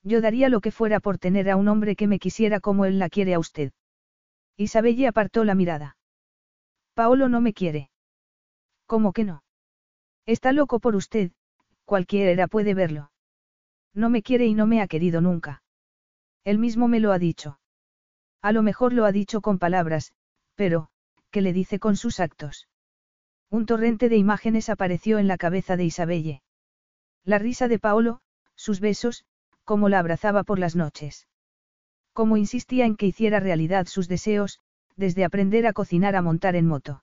Yo 0.05 0.21
daría 0.21 0.51
lo 0.51 0.61
que 0.61 0.71
fuera 0.71 1.01
por 1.01 1.19
tener 1.19 1.51
a 1.51 1.57
un 1.57 1.67
hombre 1.67 1.97
que 1.97 2.07
me 2.07 2.19
quisiera 2.19 2.61
como 2.61 2.85
él 2.85 2.99
la 2.99 3.09
quiere 3.09 3.35
a 3.35 3.39
usted. 3.39 3.73
Isabelle 4.57 5.09
apartó 5.09 5.45
la 5.45 5.55
mirada. 5.55 5.97
Paolo 6.93 7.29
no 7.29 7.41
me 7.41 7.55
quiere. 7.55 7.91
¿Cómo 8.87 9.13
que 9.13 9.25
no? 9.25 9.43
Está 10.27 10.53
loco 10.53 10.79
por 10.79 10.95
usted, 10.95 11.33
cualquiera 11.85 12.47
puede 12.49 12.75
verlo. 12.75 13.11
No 13.95 14.11
me 14.11 14.23
quiere 14.23 14.47
y 14.47 14.55
no 14.55 14.67
me 14.67 14.83
ha 14.83 14.87
querido 14.89 15.21
nunca. 15.21 15.63
Él 16.45 16.59
mismo 16.59 16.87
me 16.87 17.01
lo 17.01 17.13
ha 17.13 17.19
dicho. 17.19 17.59
A 18.43 18.53
lo 18.53 18.63
mejor 18.63 18.93
lo 18.93 19.07
ha 19.07 19.13
dicho 19.13 19.41
con 19.41 19.59
palabras, 19.59 20.13
pero, 20.55 20.89
¿qué 21.31 21.41
le 21.41 21.55
dice 21.55 21.79
con 21.79 21.97
sus 21.97 22.21
actos? 22.21 22.69
Un 23.51 23.65
torrente 23.65 24.09
de 24.09 24.17
imágenes 24.17 24.69
apareció 24.69 25.19
en 25.19 25.29
la 25.29 25.39
cabeza 25.39 25.77
de 25.77 25.85
Isabelle. 25.85 26.43
La 27.25 27.39
risa 27.39 27.69
de 27.69 27.79
Paolo, 27.79 28.21
sus 28.55 28.81
besos, 28.81 29.25
cómo 29.65 29.89
la 29.89 29.99
abrazaba 29.99 30.45
por 30.45 30.59
las 30.59 30.77
noches. 30.77 31.27
Cómo 32.13 32.37
insistía 32.37 32.87
en 32.87 32.97
que 32.97 33.07
hiciera 33.07 33.41
realidad 33.41 33.87
sus 33.87 34.09
deseos, 34.09 34.61
desde 34.97 35.25
aprender 35.25 35.67
a 35.67 35.73
cocinar 35.73 36.15
a 36.17 36.23
montar 36.23 36.55
en 36.55 36.67
moto. 36.67 37.03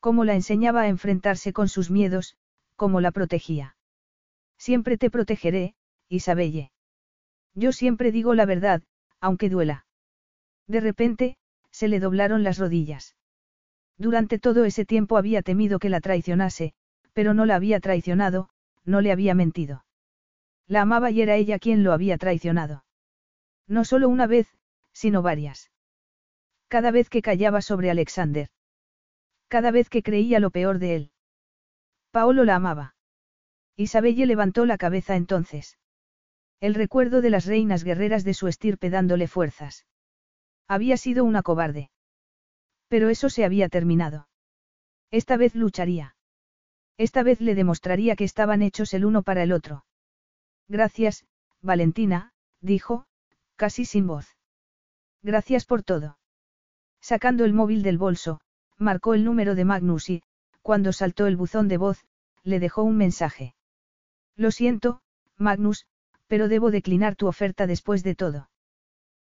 Cómo 0.00 0.24
la 0.24 0.34
enseñaba 0.34 0.82
a 0.82 0.88
enfrentarse 0.88 1.52
con 1.52 1.68
sus 1.68 1.90
miedos, 1.90 2.36
cómo 2.76 3.00
la 3.00 3.10
protegía. 3.10 3.76
Siempre 4.56 4.96
te 4.96 5.10
protegeré, 5.10 5.74
Isabelle. 6.08 6.70
Yo 7.54 7.72
siempre 7.72 8.12
digo 8.12 8.34
la 8.34 8.46
verdad, 8.46 8.82
aunque 9.20 9.48
duela. 9.48 9.86
De 10.66 10.80
repente, 10.80 11.36
se 11.70 11.88
le 11.88 12.00
doblaron 12.00 12.42
las 12.42 12.58
rodillas. 12.58 13.16
Durante 13.98 14.38
todo 14.38 14.64
ese 14.64 14.84
tiempo 14.84 15.16
había 15.16 15.42
temido 15.42 15.78
que 15.78 15.88
la 15.88 16.00
traicionase, 16.00 16.72
pero 17.12 17.34
no 17.34 17.46
la 17.46 17.56
había 17.56 17.80
traicionado, 17.80 18.48
no 18.84 19.00
le 19.00 19.12
había 19.12 19.34
mentido. 19.34 19.84
La 20.66 20.82
amaba 20.82 21.10
y 21.10 21.20
era 21.20 21.36
ella 21.36 21.58
quien 21.58 21.82
lo 21.82 21.92
había 21.92 22.18
traicionado. 22.18 22.84
No 23.66 23.84
solo 23.84 24.08
una 24.08 24.26
vez, 24.26 24.48
sino 24.92 25.22
varias. 25.22 25.70
Cada 26.68 26.90
vez 26.90 27.08
que 27.10 27.22
callaba 27.22 27.60
sobre 27.60 27.90
Alexander. 27.90 28.48
Cada 29.48 29.70
vez 29.70 29.88
que 29.88 30.02
creía 30.02 30.40
lo 30.40 30.50
peor 30.50 30.78
de 30.78 30.96
él. 30.96 31.10
Paolo 32.10 32.44
la 32.44 32.56
amaba. 32.56 32.94
Isabelle 33.76 34.26
levantó 34.26 34.66
la 34.66 34.78
cabeza 34.78 35.16
entonces. 35.16 35.78
El 36.60 36.74
recuerdo 36.74 37.20
de 37.20 37.30
las 37.30 37.46
reinas 37.46 37.84
guerreras 37.84 38.24
de 38.24 38.34
su 38.34 38.48
estirpe 38.48 38.88
dándole 38.88 39.28
fuerzas. 39.28 39.86
Había 40.66 40.96
sido 40.96 41.24
una 41.24 41.42
cobarde. 41.42 41.90
Pero 42.88 43.08
eso 43.08 43.28
se 43.28 43.44
había 43.44 43.68
terminado. 43.68 44.28
Esta 45.10 45.36
vez 45.36 45.54
lucharía. 45.54 46.16
Esta 46.96 47.22
vez 47.22 47.40
le 47.40 47.54
demostraría 47.54 48.16
que 48.16 48.24
estaban 48.24 48.62
hechos 48.62 48.94
el 48.94 49.04
uno 49.04 49.22
para 49.22 49.42
el 49.42 49.52
otro. 49.52 49.84
Gracias, 50.68 51.24
Valentina, 51.60 52.32
dijo, 52.60 53.06
casi 53.56 53.84
sin 53.84 54.06
voz. 54.06 54.36
Gracias 55.22 55.64
por 55.64 55.82
todo. 55.82 56.18
Sacando 57.00 57.44
el 57.44 57.52
móvil 57.52 57.82
del 57.82 57.98
bolso, 57.98 58.40
marcó 58.78 59.14
el 59.14 59.24
número 59.24 59.54
de 59.54 59.64
Magnus 59.64 60.10
y, 60.10 60.22
cuando 60.62 60.92
saltó 60.92 61.26
el 61.26 61.36
buzón 61.36 61.68
de 61.68 61.76
voz, 61.76 62.04
le 62.42 62.60
dejó 62.60 62.82
un 62.82 62.96
mensaje. 62.96 63.54
Lo 64.36 64.50
siento, 64.50 65.00
Magnus, 65.36 65.86
pero 66.26 66.48
debo 66.48 66.70
declinar 66.70 67.16
tu 67.16 67.26
oferta 67.26 67.66
después 67.66 68.02
de 68.02 68.14
todo. 68.14 68.48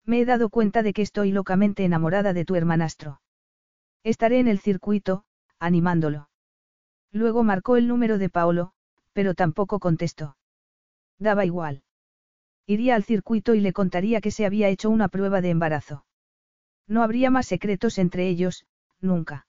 Me 0.05 0.21
he 0.21 0.25
dado 0.25 0.51
cuenta 0.51 0.83
de 0.83 0.93
que 0.93 1.03
estoy 1.03 1.33
locamente 1.33 1.85
enamorada 1.85 2.33
de 2.33 2.45
tu 2.45 2.55
hermanastro. 2.55 3.21
Estaré 4.03 4.39
en 4.39 4.49
el 4.49 4.61
circuito, 4.61 5.25
animándolo. 5.59 6.31
Luego 7.11 7.43
marcó 7.43 7.77
el 7.77 7.89
número 7.89 8.19
de 8.19 8.29
Paolo, 8.29 8.73
pero 9.13 9.35
tampoco 9.35 9.79
contestó. 9.79 10.37
Daba 11.19 11.45
igual. 11.45 11.83
Iría 12.67 12.95
al 12.95 13.05
circuito 13.05 13.55
y 13.55 13.61
le 13.61 13.73
contaría 13.73 14.21
que 14.21 14.31
se 14.31 14.45
había 14.45 14.69
hecho 14.69 14.91
una 14.91 15.09
prueba 15.09 15.41
de 15.41 15.51
embarazo. 15.51 16.05
No 16.87 17.03
habría 17.03 17.31
más 17.31 17.47
secretos 17.47 17.99
entre 17.99 18.29
ellos, 18.29 18.67
nunca. 19.01 19.47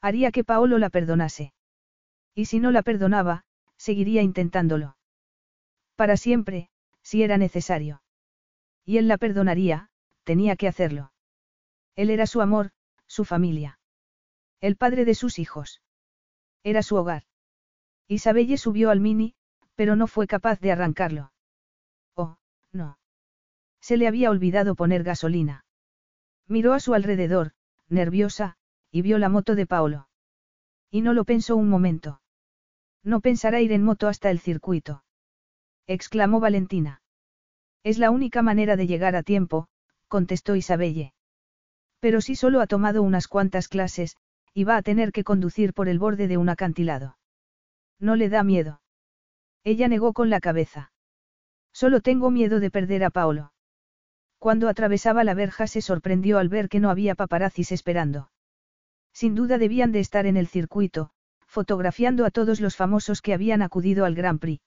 Haría 0.00 0.30
que 0.30 0.44
Paolo 0.44 0.78
la 0.78 0.90
perdonase. 0.90 1.52
Y 2.34 2.46
si 2.46 2.60
no 2.60 2.70
la 2.70 2.82
perdonaba, 2.82 3.44
seguiría 3.76 4.22
intentándolo. 4.22 4.96
Para 5.96 6.16
siempre, 6.16 6.70
si 7.02 7.22
era 7.22 7.36
necesario. 7.38 8.02
Y 8.84 8.98
él 8.98 9.08
la 9.08 9.18
perdonaría, 9.18 9.90
tenía 10.24 10.56
que 10.56 10.68
hacerlo. 10.68 11.12
Él 11.96 12.10
era 12.10 12.26
su 12.26 12.40
amor, 12.40 12.70
su 13.06 13.24
familia. 13.24 13.78
El 14.60 14.76
padre 14.76 15.04
de 15.04 15.14
sus 15.14 15.38
hijos. 15.38 15.82
Era 16.62 16.82
su 16.82 16.96
hogar. 16.96 17.24
Isabelle 18.08 18.56
subió 18.56 18.90
al 18.90 19.00
mini, 19.00 19.34
pero 19.80 19.96
no 19.96 20.06
fue 20.06 20.26
capaz 20.26 20.60
de 20.60 20.72
arrancarlo. 20.72 21.32
Oh, 22.14 22.36
no. 22.70 22.98
Se 23.80 23.96
le 23.96 24.06
había 24.06 24.28
olvidado 24.28 24.74
poner 24.74 25.04
gasolina. 25.04 25.64
Miró 26.46 26.74
a 26.74 26.80
su 26.80 26.92
alrededor, 26.92 27.52
nerviosa, 27.88 28.58
y 28.90 29.00
vio 29.00 29.16
la 29.16 29.30
moto 29.30 29.54
de 29.54 29.64
Paolo. 29.64 30.10
Y 30.90 31.00
no 31.00 31.14
lo 31.14 31.24
pensó 31.24 31.56
un 31.56 31.70
momento. 31.70 32.20
No 33.02 33.22
pensará 33.22 33.62
ir 33.62 33.72
en 33.72 33.82
moto 33.82 34.06
hasta 34.06 34.30
el 34.30 34.38
circuito 34.38 35.02
exclamó 35.86 36.40
Valentina. 36.40 37.00
Es 37.82 37.96
la 37.96 38.10
única 38.10 38.42
manera 38.42 38.76
de 38.76 38.86
llegar 38.86 39.16
a 39.16 39.22
tiempo, 39.22 39.66
contestó 40.08 40.56
Isabelle. 40.56 41.14
Pero 42.00 42.20
si 42.20 42.36
solo 42.36 42.60
ha 42.60 42.66
tomado 42.66 43.02
unas 43.02 43.28
cuantas 43.28 43.66
clases, 43.66 44.18
y 44.52 44.64
va 44.64 44.76
a 44.76 44.82
tener 44.82 45.10
que 45.10 45.24
conducir 45.24 45.72
por 45.72 45.88
el 45.88 45.98
borde 45.98 46.28
de 46.28 46.36
un 46.36 46.50
acantilado. 46.50 47.16
No 47.98 48.14
le 48.14 48.28
da 48.28 48.44
miedo. 48.44 48.82
Ella 49.64 49.88
negó 49.88 50.12
con 50.12 50.30
la 50.30 50.40
cabeza. 50.40 50.92
Solo 51.72 52.00
tengo 52.00 52.30
miedo 52.30 52.60
de 52.60 52.70
perder 52.70 53.04
a 53.04 53.10
Paolo. 53.10 53.52
Cuando 54.38 54.68
atravesaba 54.68 55.22
la 55.22 55.34
verja 55.34 55.66
se 55.66 55.82
sorprendió 55.82 56.38
al 56.38 56.48
ver 56.48 56.68
que 56.68 56.80
no 56.80 56.90
había 56.90 57.14
paparazzis 57.14 57.72
esperando. 57.72 58.30
Sin 59.12 59.34
duda 59.34 59.58
debían 59.58 59.92
de 59.92 60.00
estar 60.00 60.26
en 60.26 60.36
el 60.36 60.46
circuito, 60.46 61.10
fotografiando 61.46 62.24
a 62.24 62.30
todos 62.30 62.60
los 62.60 62.76
famosos 62.76 63.20
que 63.20 63.34
habían 63.34 63.60
acudido 63.60 64.04
al 64.04 64.14
Grand 64.14 64.40
Prix. 64.40 64.62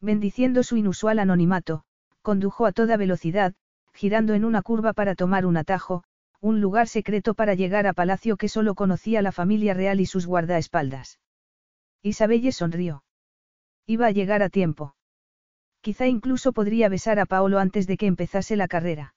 Bendiciendo 0.00 0.62
su 0.62 0.76
inusual 0.76 1.18
anonimato, 1.18 1.84
condujo 2.22 2.66
a 2.66 2.72
toda 2.72 2.96
velocidad, 2.96 3.54
girando 3.92 4.34
en 4.34 4.44
una 4.44 4.62
curva 4.62 4.92
para 4.92 5.14
tomar 5.14 5.46
un 5.46 5.56
atajo, 5.56 6.02
un 6.40 6.60
lugar 6.60 6.88
secreto 6.88 7.34
para 7.34 7.54
llegar 7.54 7.86
a 7.86 7.92
palacio 7.92 8.36
que 8.36 8.48
solo 8.48 8.74
conocía 8.74 9.22
la 9.22 9.32
familia 9.32 9.74
real 9.74 10.00
y 10.00 10.06
sus 10.06 10.26
guardaespaldas. 10.26 11.18
Isabelle 12.02 12.52
sonrió. 12.52 13.02
Iba 13.90 14.08
a 14.08 14.10
llegar 14.10 14.42
a 14.42 14.50
tiempo. 14.50 14.94
Quizá 15.80 16.06
incluso 16.06 16.52
podría 16.52 16.90
besar 16.90 17.18
a 17.18 17.24
Paolo 17.24 17.58
antes 17.58 17.86
de 17.86 17.96
que 17.96 18.06
empezase 18.06 18.54
la 18.54 18.68
carrera. 18.68 19.14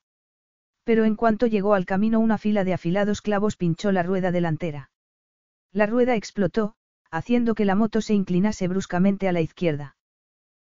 Pero 0.86 1.04
en 1.04 1.18
cuanto 1.18 1.46
llegó 1.46 1.74
al 1.74 1.86
camino 1.86 2.22
una 2.22 2.38
fila 2.38 2.64
de 2.64 2.74
afilados 2.74 3.22
clavos 3.22 3.58
pinchó 3.58 3.92
la 3.92 4.02
rueda 4.02 4.32
delantera. 4.32 4.90
La 5.74 5.88
rueda 5.88 6.16
explotó, 6.16 6.76
haciendo 7.12 7.54
que 7.54 7.66
la 7.66 7.76
moto 7.76 8.00
se 8.00 8.14
inclinase 8.14 8.70
bruscamente 8.70 9.28
a 9.28 9.34
la 9.34 9.42
izquierda. 9.42 9.98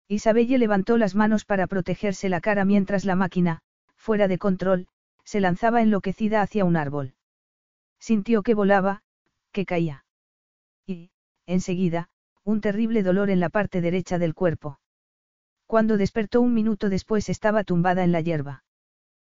Isabelle 0.09 0.59
levantó 0.59 0.99
las 0.99 1.15
manos 1.15 1.45
para 1.45 1.69
protegerse 1.69 2.29
la 2.29 2.41
cara 2.41 2.65
mientras 2.65 3.05
la 3.05 3.15
máquina, 3.15 3.61
fuera 3.95 4.27
de 4.27 4.39
control, 4.39 4.89
se 5.23 5.39
lanzaba 5.39 5.81
enloquecida 5.81 6.43
hacia 6.43 6.65
un 6.65 6.77
árbol. 6.77 7.15
Sintió 8.01 8.43
que 8.43 8.55
volaba, 8.55 9.05
que 9.53 9.65
caía. 9.65 10.05
Y, 10.87 11.13
enseguida, 11.47 12.11
un 12.45 12.61
terrible 12.61 13.03
dolor 13.03 13.31
en 13.31 13.41
la 13.41 13.49
parte 13.49 13.81
derecha 13.81 14.19
del 14.19 14.35
cuerpo. 14.35 14.81
Cuando 15.67 15.97
despertó 15.97 16.41
un 16.41 16.55
minuto 16.55 16.89
después 16.89 17.29
estaba 17.29 17.65
tumbada 17.65 18.05
en 18.05 18.13
la 18.13 18.21
hierba. 18.21 18.65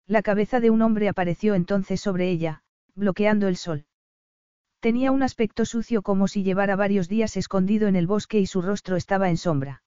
La 0.06 0.22
cabeza 0.22 0.60
de 0.60 0.70
un 0.70 0.82
hombre 0.82 1.08
apareció 1.08 1.54
entonces 1.54 2.00
sobre 2.00 2.30
ella, 2.30 2.62
bloqueando 2.94 3.48
el 3.48 3.56
sol. 3.56 3.86
Tenía 4.80 5.12
un 5.12 5.22
aspecto 5.22 5.64
sucio 5.64 6.02
como 6.02 6.28
si 6.28 6.42
llevara 6.42 6.76
varios 6.76 7.08
días 7.08 7.36
escondido 7.36 7.88
en 7.88 7.96
el 7.96 8.06
bosque 8.06 8.38
y 8.38 8.46
su 8.46 8.60
rostro 8.60 8.96
estaba 8.96 9.30
en 9.30 9.36
sombra. 9.36 9.82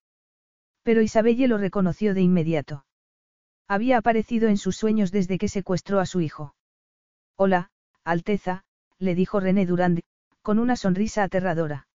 Pero 0.84 1.02
Isabelle 1.02 1.48
lo 1.48 1.58
reconoció 1.58 2.14
de 2.14 2.22
inmediato. 2.22 2.86
Había 3.68 3.98
aparecido 3.98 4.48
en 4.48 4.58
sus 4.58 4.78
sueños 4.78 5.12
desde 5.12 5.38
que 5.38 5.50
secuestró 5.50 6.00
a 6.00 6.06
su 6.06 6.22
hijo. 6.22 6.56
Hola, 7.36 7.70
Alteza, 8.04 8.64
le 8.98 9.14
dijo 9.14 9.40
René 9.40 9.66
Durand, 9.66 10.00
con 10.42 10.60
una 10.60 10.76
sonrisa 10.78 11.24
aterradora. 11.24 11.87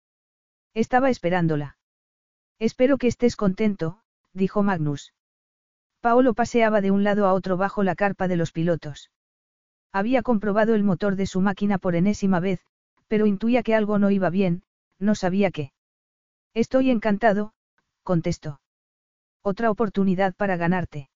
Estaba 0.74 1.10
esperándola. 1.10 1.76
Espero 2.58 2.96
que 2.96 3.06
estés 3.06 3.36
contento, 3.36 4.00
dijo 4.32 4.62
Magnus. 4.62 5.12
Paolo 6.00 6.34
paseaba 6.34 6.80
de 6.80 6.90
un 6.90 7.04
lado 7.04 7.26
a 7.26 7.34
otro 7.34 7.56
bajo 7.56 7.82
la 7.82 7.94
carpa 7.94 8.26
de 8.26 8.36
los 8.36 8.52
pilotos. 8.52 9.10
Había 9.92 10.22
comprobado 10.22 10.74
el 10.74 10.82
motor 10.82 11.16
de 11.16 11.26
su 11.26 11.40
máquina 11.40 11.78
por 11.78 11.94
enésima 11.94 12.40
vez, 12.40 12.64
pero 13.06 13.26
intuía 13.26 13.62
que 13.62 13.74
algo 13.74 13.98
no 13.98 14.10
iba 14.10 14.30
bien, 14.30 14.62
no 14.98 15.14
sabía 15.14 15.50
qué. 15.50 15.72
Estoy 16.54 16.90
encantado, 16.90 17.52
contestó. 18.02 18.60
Otra 19.42 19.70
oportunidad 19.70 20.34
para 20.34 20.56
ganarte. 20.56 21.10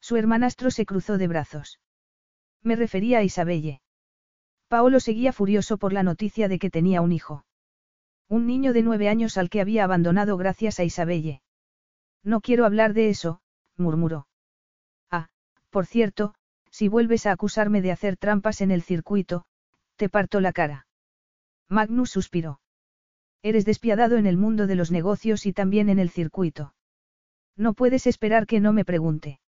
Su 0.00 0.16
hermanastro 0.16 0.70
se 0.72 0.84
cruzó 0.84 1.18
de 1.18 1.28
brazos. 1.28 1.78
Me 2.62 2.74
refería 2.74 3.18
a 3.18 3.22
Isabelle. 3.22 3.80
Paolo 4.66 4.98
seguía 4.98 5.32
furioso 5.32 5.78
por 5.78 5.92
la 5.92 6.02
noticia 6.02 6.48
de 6.48 6.58
que 6.58 6.70
tenía 6.70 7.02
un 7.02 7.12
hijo. 7.12 7.44
Un 8.28 8.46
niño 8.46 8.72
de 8.72 8.82
nueve 8.82 9.08
años 9.08 9.36
al 9.36 9.50
que 9.50 9.60
había 9.60 9.84
abandonado 9.84 10.36
gracias 10.36 10.80
a 10.80 10.84
Isabelle. 10.84 11.42
No 12.22 12.40
quiero 12.40 12.64
hablar 12.64 12.94
de 12.94 13.10
eso, 13.10 13.40
murmuró. 13.76 14.26
Ah, 15.10 15.28
por 15.70 15.86
cierto, 15.86 16.34
si 16.70 16.88
vuelves 16.88 17.26
a 17.26 17.32
acusarme 17.32 17.82
de 17.82 17.92
hacer 17.92 18.16
trampas 18.16 18.60
en 18.60 18.70
el 18.70 18.82
circuito, 18.82 19.44
te 19.96 20.08
parto 20.08 20.40
la 20.40 20.52
cara. 20.52 20.86
Magnus 21.68 22.10
suspiró. 22.10 22.60
Eres 23.42 23.64
despiadado 23.64 24.16
en 24.16 24.26
el 24.26 24.36
mundo 24.36 24.66
de 24.66 24.76
los 24.76 24.90
negocios 24.90 25.46
y 25.46 25.52
también 25.52 25.88
en 25.88 25.98
el 25.98 26.10
circuito. 26.10 26.74
No 27.56 27.74
puedes 27.74 28.06
esperar 28.06 28.46
que 28.46 28.60
no 28.60 28.72
me 28.72 28.84
pregunte. 28.84 29.40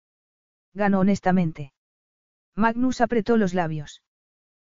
Ganó 0.75 1.01
honestamente. 1.01 1.73
Magnus 2.57 3.01
apretó 3.01 3.36
los 3.36 3.55
labios. 3.55 4.03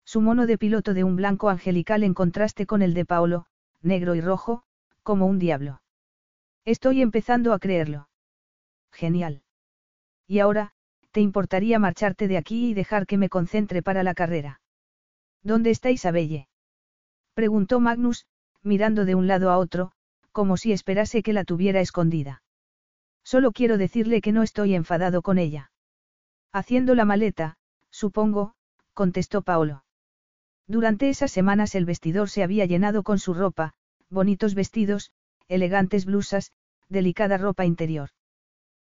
Su 0.06 0.22
mono 0.22 0.45
de 0.45 0.57
piloto 0.57 0.93
de 0.93 1.03
un 1.03 1.15
blanco 1.15 1.49
angelical 1.49 2.03
en 2.03 2.14
contraste 2.14 2.65
con 2.65 2.82
el 2.82 2.93
de 2.93 3.06
Paolo, 3.06 3.48
negro 3.85 4.15
y 4.15 4.22
rojo, 4.22 4.64
como 5.03 5.27
un 5.27 5.39
diablo. 5.39 5.81
Estoy 6.65 7.01
empezando 7.01 7.53
a 7.53 7.59
creerlo. 7.59 8.09
Genial. 8.91 9.43
Y 10.27 10.39
ahora, 10.39 10.73
¿te 11.11 11.22
importaría 11.22 11.80
marcharte 11.80 12.27
de 12.27 12.38
aquí 12.38 12.69
y 12.69 12.73
dejar 12.73 13.05
que 13.05 13.17
me 13.17 13.30
concentre 13.30 13.83
para 13.83 14.03
la 14.03 14.15
carrera? 14.15 14.59
¿Dónde 15.43 15.69
está 15.69 15.91
Isabelle? 15.91 16.49
Preguntó 17.35 17.80
Magnus, 17.80 18.25
mirando 18.64 19.05
de 19.05 19.15
un 19.15 19.27
lado 19.27 19.51
a 19.51 19.57
otro, 19.57 19.91
como 20.31 20.57
si 20.57 20.72
esperase 20.72 21.22
que 21.22 21.33
la 21.33 21.43
tuviera 21.43 21.80
escondida. 21.80 22.41
Solo 23.23 23.51
quiero 23.51 23.77
decirle 23.77 24.22
que 24.22 24.31
no 24.31 24.43
estoy 24.43 24.75
enfadado 24.75 25.22
con 25.22 25.38
ella. 25.38 25.72
Haciendo 26.51 26.95
la 26.95 27.05
maleta, 27.05 27.57
supongo, 27.91 28.55
contestó 28.93 29.43
Paolo. 29.43 29.84
Durante 30.67 31.09
esas 31.09 31.31
semanas 31.31 31.75
el 31.75 31.85
vestidor 31.85 32.29
se 32.29 32.43
había 32.43 32.65
llenado 32.65 33.03
con 33.03 33.19
su 33.19 33.33
ropa, 33.33 33.73
bonitos 34.09 34.55
vestidos, 34.55 35.11
elegantes 35.47 36.05
blusas, 36.05 36.51
delicada 36.89 37.37
ropa 37.37 37.65
interior. 37.65 38.09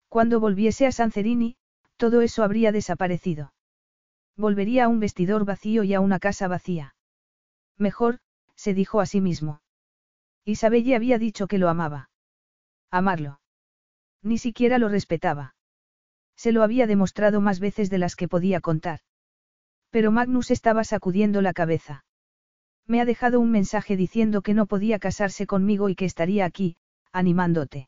Cuando 0.08 0.40
volviese 0.40 0.88
a 0.88 0.92
Sancerini, 0.92 1.58
todo 1.98 2.22
eso 2.22 2.44
habría 2.44 2.72
desaparecido. 2.72 3.54
Volvería 4.38 4.86
a 4.86 4.88
un 4.88 5.00
vestidor 5.00 5.46
vacío 5.46 5.84
y 5.84 5.94
a 5.94 6.00
una 6.00 6.20
casa 6.20 6.48
vacía. 6.48 6.96
Mejor, 7.78 8.20
se 8.56 8.74
dijo 8.74 9.02
a 9.02 9.06
sí 9.06 9.22
mismo. 9.22 9.62
Isabelle 10.46 10.96
había 10.96 11.18
dicho 11.18 11.48
que 11.48 11.58
lo 11.58 11.70
amaba. 11.70 12.10
Amarlo. 12.92 13.40
Ni 14.22 14.38
siquiera 14.38 14.78
lo 14.78 14.90
respetaba. 14.90 15.56
Se 16.36 16.52
lo 16.52 16.64
había 16.64 16.88
demostrado 16.88 17.42
más 17.42 17.60
veces 17.60 17.90
de 17.90 17.98
las 17.98 18.16
que 18.16 18.28
podía 18.28 18.62
contar. 18.62 19.00
Pero 19.96 20.12
Magnus 20.12 20.52
estaba 20.52 20.84
sacudiendo 20.84 21.42
la 21.42 21.54
cabeza. 21.54 22.04
Me 22.86 23.00
ha 23.00 23.06
dejado 23.06 23.40
un 23.40 23.50
mensaje 23.50 23.96
diciendo 23.96 24.42
que 24.42 24.54
no 24.54 24.66
podía 24.66 25.00
casarse 25.00 25.48
conmigo 25.48 25.88
y 25.88 25.96
que 25.96 26.04
estaría 26.04 26.44
aquí, 26.44 26.76
animándote. 27.14 27.88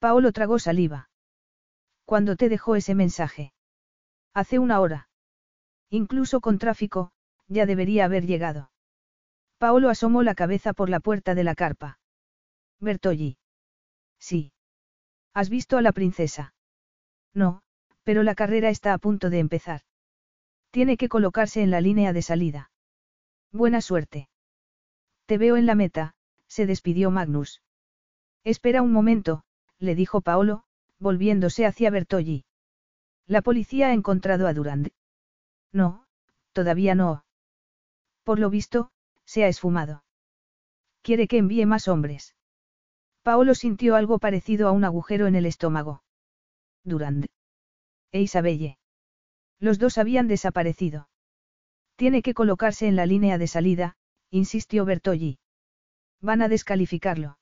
Paolo 0.00 0.32
tragó 0.32 0.58
saliva. 0.58 1.08
¿Cuándo 2.04 2.36
te 2.36 2.50
dejó 2.50 2.76
ese 2.76 2.94
mensaje? 2.94 3.54
Hace 4.34 4.58
una 4.58 4.80
hora. 4.80 5.08
Incluso 5.88 6.42
con 6.42 6.58
tráfico, 6.58 7.10
ya 7.46 7.64
debería 7.64 8.04
haber 8.04 8.26
llegado. 8.26 8.70
Paolo 9.56 9.88
asomó 9.88 10.22
la 10.22 10.34
cabeza 10.34 10.74
por 10.74 10.90
la 10.90 11.00
puerta 11.00 11.34
de 11.34 11.44
la 11.44 11.54
carpa. 11.54 12.00
Bertolli. 12.80 13.38
Sí. 14.18 14.52
¿Has 15.32 15.48
visto 15.48 15.78
a 15.78 15.80
la 15.80 15.92
princesa? 15.92 16.52
No, 17.32 17.62
pero 18.02 18.22
la 18.22 18.34
carrera 18.34 18.68
está 18.68 18.92
a 18.92 18.98
punto 18.98 19.30
de 19.30 19.38
empezar. 19.38 19.87
Tiene 20.70 20.96
que 20.96 21.08
colocarse 21.08 21.62
en 21.62 21.70
la 21.70 21.80
línea 21.80 22.12
de 22.12 22.22
salida. 22.22 22.70
Buena 23.52 23.80
suerte. 23.80 24.28
Te 25.26 25.38
veo 25.38 25.56
en 25.56 25.66
la 25.66 25.74
meta, 25.74 26.14
se 26.46 26.66
despidió 26.66 27.10
Magnus. 27.10 27.62
Espera 28.44 28.82
un 28.82 28.92
momento, 28.92 29.44
le 29.78 29.94
dijo 29.94 30.20
Paolo, 30.20 30.64
volviéndose 30.98 31.66
hacia 31.66 31.90
Bertolli. 31.90 32.44
La 33.26 33.42
policía 33.42 33.88
ha 33.88 33.92
encontrado 33.92 34.46
a 34.46 34.54
Durand. 34.54 34.90
No, 35.72 36.04
todavía 36.52 36.94
no. 36.94 37.24
Por 38.24 38.38
lo 38.38 38.50
visto, 38.50 38.90
se 39.24 39.44
ha 39.44 39.48
esfumado. 39.48 40.04
Quiere 41.02 41.28
que 41.28 41.38
envíe 41.38 41.66
más 41.66 41.88
hombres. 41.88 42.34
Paolo 43.22 43.54
sintió 43.54 43.96
algo 43.96 44.18
parecido 44.18 44.68
a 44.68 44.72
un 44.72 44.84
agujero 44.84 45.26
en 45.26 45.34
el 45.34 45.46
estómago. 45.46 46.02
Durand. 46.84 47.26
E 48.12 48.22
Isabelle. 48.22 48.77
Los 49.60 49.78
dos 49.78 49.98
habían 49.98 50.28
desaparecido. 50.28 51.08
Tiene 51.96 52.22
que 52.22 52.34
colocarse 52.34 52.86
en 52.86 52.96
la 52.96 53.06
línea 53.06 53.38
de 53.38 53.48
salida, 53.48 53.96
insistió 54.30 54.84
Bertolli. 54.84 55.38
Van 56.20 56.42
a 56.42 56.48
descalificarlo. 56.48 57.38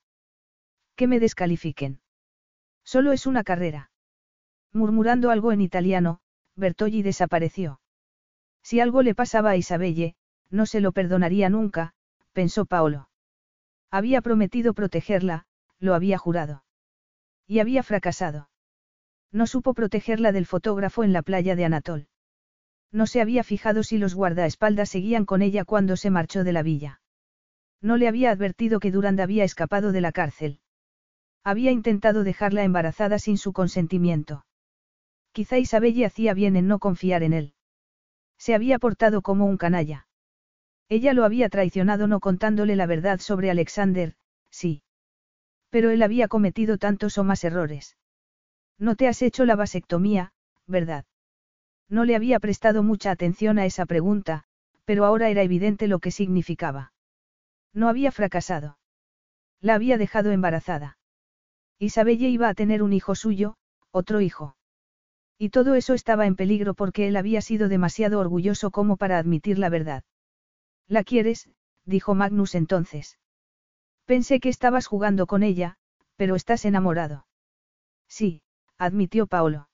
Que 0.95 1.07
me 1.07 1.19
descalifiquen. 1.19 2.01
Solo 2.83 3.11
es 3.11 3.27
una 3.27 3.43
carrera. 3.43 3.91
Murmurando 4.73 5.29
algo 5.29 5.51
en 5.51 5.61
italiano, 5.61 6.19
Bertolli 6.55 7.03
desapareció. 7.03 7.81
Si 8.63 8.79
algo 8.79 9.03
le 9.03 9.13
pasaba 9.13 9.51
a 9.51 9.57
Isabelle, 9.57 10.15
no 10.49 10.65
se 10.65 10.81
lo 10.81 10.91
perdonaría 10.91 11.49
nunca, 11.49 11.93
pensó 12.33 12.65
Paolo. 12.65 13.09
Había 13.91 14.21
prometido 14.21 14.73
protegerla, 14.73 15.45
lo 15.79 15.93
había 15.93 16.17
jurado. 16.17 16.63
Y 17.45 17.59
había 17.59 17.83
fracasado. 17.83 18.49
No 19.31 19.47
supo 19.47 19.73
protegerla 19.73 20.31
del 20.31 20.45
fotógrafo 20.45 21.03
en 21.03 21.13
la 21.13 21.21
playa 21.21 21.55
de 21.55 21.65
Anatol. 21.65 22.07
No 22.91 23.05
se 23.05 23.21
había 23.21 23.43
fijado 23.43 23.83
si 23.83 23.97
los 23.97 24.15
guardaespaldas 24.15 24.89
seguían 24.89 25.25
con 25.25 25.41
ella 25.41 25.65
cuando 25.65 25.97
se 25.97 26.09
marchó 26.09 26.43
de 26.43 26.53
la 26.53 26.63
villa. 26.63 27.01
No 27.81 27.97
le 27.97 28.07
había 28.07 28.31
advertido 28.31 28.79
que 28.79 28.91
Durand 28.91 29.19
había 29.19 29.43
escapado 29.43 29.91
de 29.91 30.01
la 30.01 30.11
cárcel. 30.11 30.59
Había 31.43 31.71
intentado 31.71 32.23
dejarla 32.23 32.63
embarazada 32.63 33.19
sin 33.19 33.37
su 33.37 33.53
consentimiento. 33.53 34.45
Quizá 35.31 35.57
Isabelle 35.57 36.05
hacía 36.05 36.33
bien 36.33 36.55
en 36.55 36.67
no 36.67 36.79
confiar 36.79 37.23
en 37.23 37.33
él. 37.33 37.53
Se 38.37 38.55
había 38.55 38.79
portado 38.79 39.21
como 39.21 39.45
un 39.45 39.57
canalla. 39.57 40.07
Ella 40.89 41.13
lo 41.13 41.25
había 41.25 41.49
traicionado 41.49 42.07
no 42.07 42.19
contándole 42.19 42.75
la 42.75 42.85
verdad 42.85 43.19
sobre 43.19 43.51
Alexander, 43.51 44.15
sí. 44.49 44.83
Pero 45.69 45.89
él 45.89 46.01
había 46.01 46.27
cometido 46.27 46.77
tantos 46.77 47.17
o 47.17 47.23
más 47.23 47.43
errores. 47.43 47.97
No 48.79 48.95
te 48.95 49.07
has 49.07 49.21
hecho 49.21 49.45
la 49.45 49.55
vasectomía, 49.55 50.31
¿verdad? 50.67 51.05
No 51.89 52.05
le 52.05 52.15
había 52.15 52.39
prestado 52.39 52.83
mucha 52.83 53.11
atención 53.11 53.59
a 53.59 53.65
esa 53.65 53.85
pregunta, 53.85 54.43
pero 54.85 55.05
ahora 55.05 55.29
era 55.29 55.41
evidente 55.41 55.87
lo 55.87 55.99
que 55.99 56.11
significaba. 56.11 56.93
No 57.73 57.89
había 57.89 58.11
fracasado. 58.11 58.77
La 59.61 59.75
había 59.75 59.97
dejado 59.97 60.31
embarazada. 60.31 60.97
Isabelle 61.79 62.29
iba 62.29 62.49
a 62.49 62.53
tener 62.53 62.83
un 62.83 62.93
hijo 62.93 63.15
suyo, 63.15 63.55
otro 63.91 64.21
hijo. 64.21 64.55
Y 65.37 65.49
todo 65.49 65.75
eso 65.75 65.93
estaba 65.93 66.25
en 66.25 66.35
peligro 66.35 66.73
porque 66.73 67.07
él 67.07 67.15
había 67.15 67.41
sido 67.41 67.69
demasiado 67.69 68.19
orgulloso 68.19 68.71
como 68.71 68.97
para 68.97 69.17
admitir 69.17 69.59
la 69.59 69.69
verdad. 69.69 70.03
¿La 70.87 71.03
quieres? 71.03 71.49
dijo 71.85 72.15
Magnus 72.15 72.55
entonces. 72.55 73.19
Pensé 74.05 74.39
que 74.39 74.49
estabas 74.49 74.87
jugando 74.87 75.27
con 75.27 75.43
ella, 75.43 75.77
pero 76.15 76.35
estás 76.35 76.65
enamorado. 76.65 77.27
Sí, 78.07 78.41
admitió 78.77 79.27
Paolo. 79.27 79.69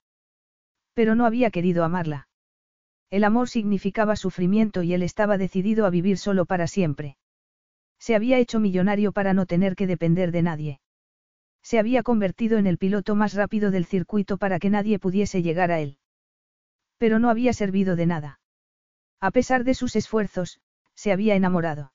Pero 0.94 1.16
no 1.16 1.26
había 1.26 1.52
querido 1.52 1.84
amarla. 1.84 2.28
El 3.10 3.24
amor 3.24 3.50
significaba 3.50 4.16
sufrimiento 4.16 4.84
y 4.84 4.94
él 4.94 5.04
estaba 5.04 5.38
decidido 5.38 5.86
a 5.86 5.90
vivir 5.90 6.18
solo 6.18 6.46
para 6.46 6.68
siempre. 6.68 7.18
Se 8.00 8.16
había 8.16 8.38
hecho 8.40 8.60
millonario 8.60 9.12
para 9.12 9.34
no 9.34 9.46
tener 9.46 9.76
que 9.76 9.88
depender 9.88 10.32
de 10.32 10.42
nadie. 10.42 10.82
Se 11.62 11.80
había 11.80 12.04
convertido 12.04 12.58
en 12.58 12.68
el 12.68 12.78
piloto 12.78 13.16
más 13.16 13.34
rápido 13.34 13.72
del 13.72 13.86
circuito 13.86 14.38
para 14.38 14.60
que 14.60 14.70
nadie 14.70 15.00
pudiese 15.00 15.42
llegar 15.42 15.72
a 15.72 15.80
él. 15.80 15.98
Pero 16.98 17.20
no 17.20 17.30
había 17.30 17.54
servido 17.54 17.96
de 17.96 18.06
nada. 18.06 18.40
A 19.20 19.32
pesar 19.32 19.64
de 19.64 19.74
sus 19.74 19.96
esfuerzos, 19.96 20.60
se 20.96 21.12
había 21.12 21.36
enamorado. 21.36 21.94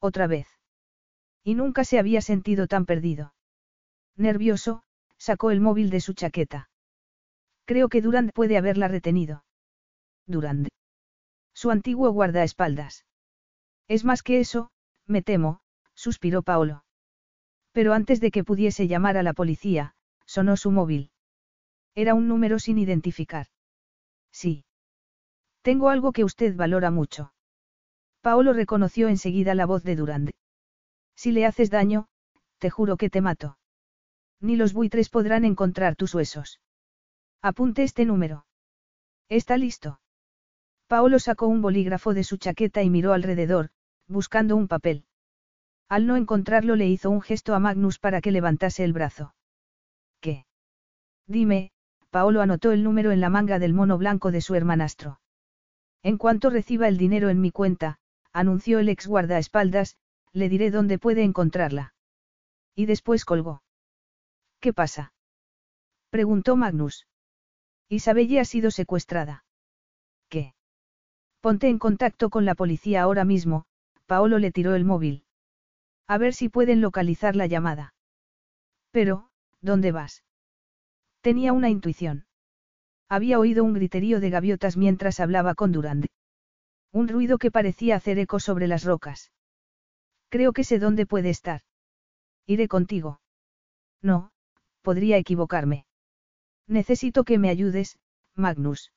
Otra 0.00 0.26
vez. 0.26 0.48
Y 1.44 1.54
nunca 1.54 1.84
se 1.84 1.98
había 1.98 2.20
sentido 2.20 2.66
tan 2.66 2.86
perdido. 2.86 3.34
Nervioso, 4.16 4.82
sacó 5.18 5.50
el 5.50 5.60
móvil 5.60 5.90
de 5.90 6.00
su 6.00 6.14
chaqueta. 6.14 6.70
Creo 7.64 7.88
que 7.88 8.00
Durand 8.00 8.32
puede 8.32 8.56
haberla 8.56 8.88
retenido. 8.88 9.44
Durand. 10.26 10.68
Su 11.52 11.70
antiguo 11.70 12.10
guardaespaldas. 12.12 13.04
Es 13.88 14.04
más 14.04 14.22
que 14.22 14.40
eso, 14.40 14.70
me 15.06 15.22
temo, 15.22 15.60
suspiró 15.94 16.42
Paolo. 16.42 16.84
Pero 17.72 17.92
antes 17.92 18.20
de 18.20 18.30
que 18.30 18.44
pudiese 18.44 18.86
llamar 18.88 19.16
a 19.16 19.22
la 19.22 19.34
policía, 19.34 19.94
sonó 20.24 20.56
su 20.56 20.70
móvil. 20.70 21.10
Era 21.94 22.14
un 22.14 22.28
número 22.28 22.58
sin 22.58 22.78
identificar. 22.78 23.48
Sí. 24.30 24.64
Tengo 25.62 25.90
algo 25.90 26.12
que 26.12 26.24
usted 26.24 26.54
valora 26.54 26.90
mucho. 26.90 27.32
Paolo 28.20 28.52
reconoció 28.52 29.08
enseguida 29.08 29.54
la 29.54 29.66
voz 29.66 29.82
de 29.82 29.96
Durand. 29.96 30.30
Si 31.16 31.32
le 31.32 31.46
haces 31.46 31.70
daño, 31.70 32.06
te 32.58 32.70
juro 32.70 32.96
que 32.96 33.10
te 33.10 33.20
mato. 33.20 33.57
Ni 34.40 34.56
los 34.56 34.72
buitres 34.72 35.08
podrán 35.08 35.44
encontrar 35.44 35.96
tus 35.96 36.14
huesos. 36.14 36.60
Apunte 37.42 37.82
este 37.82 38.04
número. 38.04 38.46
¿Está 39.28 39.56
listo? 39.56 40.00
Paolo 40.86 41.18
sacó 41.18 41.46
un 41.48 41.60
bolígrafo 41.60 42.14
de 42.14 42.24
su 42.24 42.36
chaqueta 42.36 42.82
y 42.82 42.90
miró 42.90 43.12
alrededor, 43.12 43.70
buscando 44.06 44.56
un 44.56 44.68
papel. 44.68 45.04
Al 45.88 46.06
no 46.06 46.16
encontrarlo 46.16 46.76
le 46.76 46.88
hizo 46.88 47.10
un 47.10 47.20
gesto 47.20 47.54
a 47.54 47.58
Magnus 47.58 47.98
para 47.98 48.20
que 48.20 48.30
levantase 48.30 48.84
el 48.84 48.92
brazo. 48.92 49.34
¿Qué? 50.20 50.46
Dime, 51.26 51.72
Paolo 52.10 52.40
anotó 52.40 52.72
el 52.72 52.82
número 52.82 53.10
en 53.10 53.20
la 53.20 53.28
manga 53.28 53.58
del 53.58 53.74
mono 53.74 53.98
blanco 53.98 54.30
de 54.30 54.40
su 54.40 54.54
hermanastro. 54.54 55.20
En 56.02 56.16
cuanto 56.16 56.48
reciba 56.48 56.88
el 56.88 56.96
dinero 56.96 57.28
en 57.28 57.40
mi 57.40 57.50
cuenta, 57.50 57.98
anunció 58.32 58.78
el 58.78 58.88
ex 58.88 59.06
guardaespaldas, 59.06 59.96
le 60.32 60.48
diré 60.48 60.70
dónde 60.70 60.98
puede 60.98 61.22
encontrarla. 61.22 61.94
Y 62.74 62.86
después 62.86 63.24
colgó. 63.24 63.62
¿Qué 64.60 64.72
pasa? 64.72 65.12
preguntó 66.10 66.56
Magnus. 66.56 67.06
Isabelle 67.88 68.40
ha 68.40 68.44
sido 68.44 68.70
secuestrada. 68.70 69.44
¿Qué? 70.28 70.54
Ponte 71.40 71.68
en 71.68 71.78
contacto 71.78 72.30
con 72.30 72.44
la 72.44 72.54
policía 72.54 73.02
ahora 73.02 73.24
mismo, 73.24 73.64
Paolo 74.06 74.38
le 74.38 74.50
tiró 74.50 74.74
el 74.74 74.84
móvil. 74.84 75.24
A 76.06 76.18
ver 76.18 76.34
si 76.34 76.48
pueden 76.48 76.80
localizar 76.80 77.36
la 77.36 77.46
llamada. 77.46 77.94
Pero, 78.90 79.30
¿dónde 79.60 79.92
vas? 79.92 80.24
Tenía 81.20 81.52
una 81.52 81.68
intuición. 81.68 82.26
Había 83.08 83.38
oído 83.38 83.64
un 83.64 83.74
griterío 83.74 84.20
de 84.20 84.30
gaviotas 84.30 84.76
mientras 84.76 85.20
hablaba 85.20 85.54
con 85.54 85.72
Durand. 85.72 86.06
Un 86.92 87.08
ruido 87.08 87.38
que 87.38 87.50
parecía 87.50 87.96
hacer 87.96 88.18
eco 88.18 88.40
sobre 88.40 88.66
las 88.66 88.84
rocas. 88.84 89.30
Creo 90.30 90.52
que 90.52 90.64
sé 90.64 90.78
dónde 90.78 91.06
puede 91.06 91.30
estar. 91.30 91.62
Iré 92.46 92.68
contigo. 92.68 93.20
No, 94.02 94.30
podría 94.88 95.18
equivocarme. 95.18 95.84
Necesito 96.66 97.24
que 97.24 97.36
me 97.36 97.50
ayudes, 97.50 97.98
Magnus. 98.34 98.90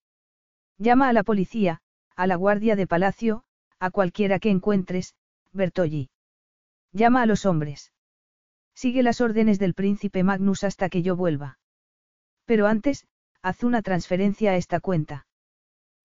Llama 0.78 1.10
a 1.10 1.14
la 1.14 1.24
policía, 1.24 1.82
a 2.16 2.28
la 2.28 2.38
guardia 2.38 2.78
de 2.78 2.88
palacio, 2.88 3.44
a 3.78 3.92
cualquiera 3.92 4.40
que 4.40 4.52
encuentres, 4.52 5.16
Bertolli. 5.52 6.10
Llama 6.94 7.24
a 7.24 7.26
los 7.26 7.46
hombres. 7.46 7.92
Sigue 8.74 9.04
las 9.04 9.20
órdenes 9.20 9.60
del 9.60 9.74
príncipe 9.74 10.24
Magnus 10.24 10.64
hasta 10.64 10.88
que 10.88 11.02
yo 11.02 11.18
vuelva. 11.18 11.60
Pero 12.46 12.68
antes, 12.68 13.06
haz 13.42 13.62
una 13.66 13.82
transferencia 13.82 14.52
a 14.52 14.56
esta 14.56 14.80
cuenta. 14.80 15.28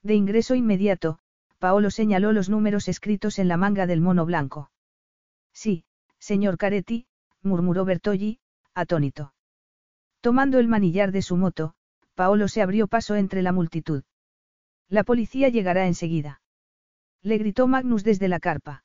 De 0.03 0.17
ingreso 0.17 0.57
inmediato, 0.57 1.21
Paolo 1.61 1.93
señaló 1.93 2.33
los 2.33 2.49
números 2.49 2.89
escritos 2.89 3.39
en 3.39 3.47
la 3.47 3.57
manga 3.57 3.87
del 3.87 4.01
mono 4.01 4.27
blanco. 4.27 4.73
Sí, 5.53 5.85
señor 6.19 6.59
Caretti, 6.59 7.07
murmuró 7.41 7.85
Bertolli, 7.85 8.41
atónito. 8.75 9.36
Tomando 10.27 10.59
el 10.59 10.67
manillar 10.67 11.13
de 11.13 11.23
su 11.23 11.37
moto, 11.37 11.75
Paolo 12.17 12.49
se 12.49 12.61
abrió 12.61 12.89
paso 12.89 13.15
entre 13.15 13.43
la 13.43 13.53
multitud. 13.53 14.03
La 14.89 15.05
policía 15.05 15.51
llegará 15.51 15.87
enseguida. 15.87 16.43
Le 17.23 17.39
gritó 17.39 17.69
Magnus 17.69 18.03
desde 18.03 18.27
la 18.27 18.41
carpa. 18.41 18.83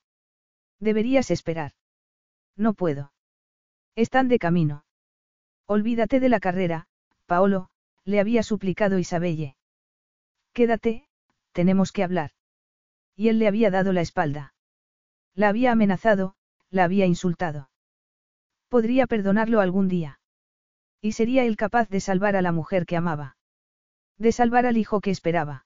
Deberías 0.80 1.32
esperar. 1.32 1.72
No 2.56 2.76
puedo. 2.76 3.11
Están 3.95 4.28
de 4.28 4.38
camino. 4.38 4.86
Olvídate 5.66 6.20
de 6.20 6.30
la 6.30 6.40
carrera, 6.40 6.86
Paolo, 7.26 7.72
le 8.06 8.20
había 8.20 8.44
suplicado 8.44 9.00
Isabelle. 9.00 9.58
Quédate, 10.53 11.08
tenemos 11.53 11.92
que 11.92 12.03
hablar. 12.03 12.34
Y 13.16 13.30
él 13.30 13.40
le 13.40 13.48
había 13.48 13.72
dado 13.72 13.94
la 13.94 14.02
espalda. 14.02 14.53
La 15.34 15.50
había 15.50 15.72
amenazado, 15.72 16.36
la 16.70 16.84
había 16.84 17.08
insultado. 17.08 17.72
Podría 18.70 19.08
perdonarlo 19.08 19.60
algún 19.60 19.88
día. 19.88 20.20
Y 21.02 21.14
sería 21.14 21.44
él 21.44 21.58
capaz 21.58 21.90
de 21.90 22.00
salvar 22.00 22.36
a 22.36 22.42
la 22.42 22.52
mujer 22.52 22.86
que 22.86 22.96
amaba. 22.96 23.36
De 24.18 24.32
salvar 24.32 24.66
al 24.66 24.78
hijo 24.78 25.02
que 25.02 25.10
esperaba. 25.10 25.66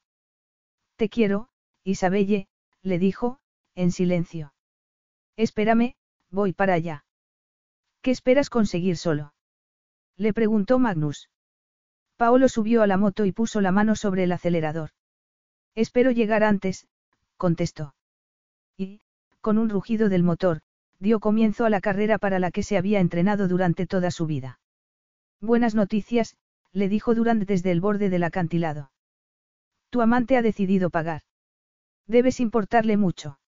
Te 0.95 1.09
quiero, 1.09 1.49
Isabelle, 1.83 2.47
le 2.81 2.99
dijo, 2.99 3.39
en 3.75 3.91
silencio. 3.91 4.53
Espérame, 5.35 5.95
voy 6.31 6.53
para 6.53 6.73
allá. 6.73 7.05
¿Qué 8.01 8.11
esperas 8.11 8.49
conseguir 8.49 8.97
solo? 8.97 9.33
Le 10.15 10.33
preguntó 10.33 10.79
Magnus. 10.79 11.29
Paolo 12.15 12.47
subió 12.47 12.81
a 12.81 12.87
la 12.87 12.97
moto 12.97 13.25
y 13.25 13.33
puso 13.33 13.59
la 13.59 13.71
mano 13.71 13.95
sobre 13.95 14.23
el 14.23 14.31
acelerador. 14.31 14.91
Espero 15.75 16.11
llegar 16.11 16.43
antes, 16.43 16.87
contestó. 17.35 17.93
Y, 18.77 19.01
con 19.41 19.57
un 19.57 19.69
rugido 19.69 20.07
del 20.07 20.23
motor, 20.23 20.61
dio 20.99 21.19
comienzo 21.19 21.65
a 21.65 21.69
la 21.69 21.81
carrera 21.81 22.17
para 22.17 22.39
la 22.39 22.51
que 22.51 22.63
se 22.63 22.77
había 22.77 23.01
entrenado 23.01 23.49
durante 23.49 23.85
toda 23.85 24.11
su 24.11 24.25
vida. 24.25 24.59
Buenas 25.41 25.75
noticias, 25.75 26.35
le 26.71 26.89
dijo 26.89 27.15
Durant 27.15 27.43
desde 27.43 27.71
el 27.71 27.81
borde 27.81 28.09
del 28.09 28.23
acantilado. 28.23 28.91
Tu 29.89 30.01
amante 30.01 30.37
ha 30.37 30.41
decidido 30.41 30.89
pagar. 30.89 31.21
Debes 32.07 32.39
importarle 32.39 32.97
mucho. 32.97 33.39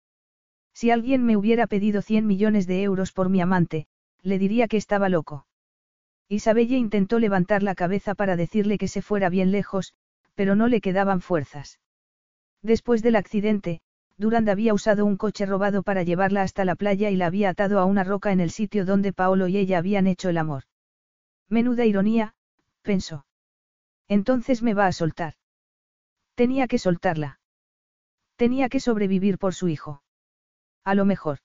Si 0.74 0.92
alguien 0.92 1.26
me 1.26 1.38
hubiera 1.38 1.68
pedido 1.68 2.02
100 2.02 2.28
millones 2.28 2.68
de 2.68 2.84
euros 2.84 3.12
por 3.12 3.30
mi 3.30 3.42
amante, 3.42 3.88
le 4.22 4.38
diría 4.38 4.68
que 4.68 4.78
estaba 4.78 5.10
loco. 5.10 5.48
Isabelle 6.30 6.78
intentó 6.78 7.20
levantar 7.20 7.64
la 7.64 7.76
cabeza 7.76 8.16
para 8.16 8.36
decirle 8.36 8.78
que 8.78 8.88
se 8.88 9.02
fuera 9.02 9.30
bien 9.30 9.52
lejos, 9.52 9.94
pero 10.36 10.56
no 10.56 10.68
le 10.68 10.82
quedaban 10.82 11.22
fuerzas. 11.22 11.80
Después 12.62 13.02
del 13.02 13.16
accidente, 13.16 13.82
Durand 14.18 14.50
había 14.50 14.74
usado 14.74 15.06
un 15.06 15.16
coche 15.16 15.46
robado 15.46 15.84
para 15.84 16.04
llevarla 16.04 16.42
hasta 16.42 16.66
la 16.66 16.76
playa 16.76 17.10
y 17.10 17.16
la 17.16 17.28
había 17.28 17.50
atado 17.50 17.80
a 17.80 17.86
una 17.86 18.04
roca 18.04 18.32
en 18.32 18.40
el 18.40 18.50
sitio 18.50 18.86
donde 18.86 19.14
Paolo 19.14 19.48
y 19.48 19.58
ella 19.58 19.78
habían 19.78 20.08
hecho 20.08 20.30
el 20.30 20.38
amor. 20.38 20.64
Menuda 21.50 21.85
ironía, 21.85 22.35
pensó. 22.82 23.26
Entonces 24.08 24.61
me 24.61 24.74
va 24.74 24.88
a 24.88 24.92
soltar. 24.92 25.34
Tenía 26.35 26.67
que 26.67 26.77
soltarla. 26.77 27.40
Tenía 28.35 28.69
que 28.69 28.80
sobrevivir 28.80 29.38
por 29.38 29.56
su 29.56 29.67
hijo. 29.67 30.03
A 30.84 30.95
lo 30.95 31.06
mejor. 31.06 31.40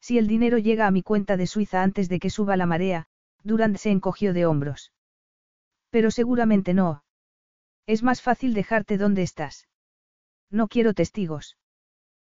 Si 0.00 0.18
el 0.18 0.26
dinero 0.26 0.58
llega 0.58 0.86
a 0.86 0.90
mi 0.90 1.02
cuenta 1.02 1.36
de 1.36 1.46
Suiza 1.46 1.82
antes 1.82 2.08
de 2.08 2.18
que 2.18 2.30
suba 2.30 2.56
la 2.56 2.66
marea, 2.66 3.06
Durand 3.42 3.76
se 3.76 3.90
encogió 3.90 4.32
de 4.32 4.46
hombros. 4.46 4.92
Pero 5.90 6.10
seguramente 6.10 6.74
no. 6.74 7.04
Es 7.86 8.02
más 8.02 8.22
fácil 8.22 8.54
dejarte 8.54 8.98
donde 8.98 9.22
estás. 9.22 9.68
No 10.50 10.68
quiero 10.68 10.94
testigos. 10.94 11.56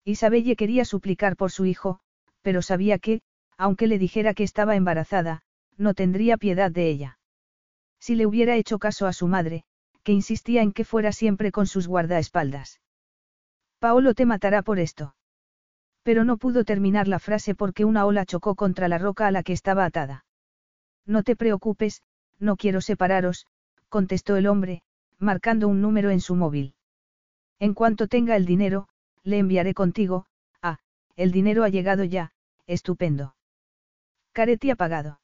Isabelle 0.04 0.56
quería 0.56 0.84
suplicar 0.84 1.36
por 1.36 1.50
su 1.50 1.64
hijo, 1.64 2.00
pero 2.42 2.62
sabía 2.62 2.98
que, 2.98 3.22
aunque 3.56 3.86
le 3.86 3.98
dijera 3.98 4.34
que 4.34 4.44
estaba 4.44 4.76
embarazada, 4.76 5.42
no 5.81 5.94
tendría 5.94 6.36
piedad 6.36 6.70
de 6.70 6.89
ella. 6.91 7.18
Si 7.99 8.15
le 8.15 8.26
hubiera 8.26 8.55
hecho 8.57 8.78
caso 8.78 9.07
a 9.07 9.12
su 9.15 9.26
madre, 9.26 9.65
que 10.02 10.12
insistía 10.12 10.62
en 10.62 10.73
que 10.73 10.84
fuera 10.84 11.10
siempre 11.10 11.50
con 11.50 11.67
sus 11.67 11.89
guardaespaldas. 11.89 12.81
Paolo 13.78 14.15
te 14.15 14.26
matará 14.26 14.62
por 14.62 14.78
esto. 14.78 15.15
Pero 16.02 16.25
no 16.25 16.36
pudo 16.36 16.65
terminar 16.65 17.09
la 17.09 17.18
frase 17.18 17.55
porque 17.55 17.86
una 17.86 18.05
ola 18.05 18.26
chocó 18.26 18.55
contra 18.55 18.89
la 18.89 18.99
roca 18.99 19.26
a 19.26 19.31
la 19.31 19.42
que 19.42 19.55
estaba 19.55 19.86
atada. 19.86 20.26
No 21.07 21.23
te 21.23 21.34
preocupes, 21.34 22.02
no 22.39 22.57
quiero 22.57 22.83
separaros, 22.83 23.47
contestó 23.89 24.36
el 24.36 24.47
hombre, 24.47 24.83
marcando 25.18 25.67
un 25.68 25.81
número 25.81 26.10
en 26.10 26.20
su 26.20 26.34
móvil. 26.34 26.75
En 27.59 27.75
cuanto 27.75 28.07
tenga 28.07 28.36
el 28.36 28.44
dinero, 28.44 28.89
le 29.23 29.39
enviaré 29.39 29.75
contigo, 29.75 30.26
ah, 30.62 30.78
el 31.17 31.33
dinero 31.33 31.65
ha 31.65 31.68
llegado 31.68 32.05
ya, 32.05 32.33
estupendo. 32.67 33.34
Caretti 34.33 34.70
apagado. 34.70 35.19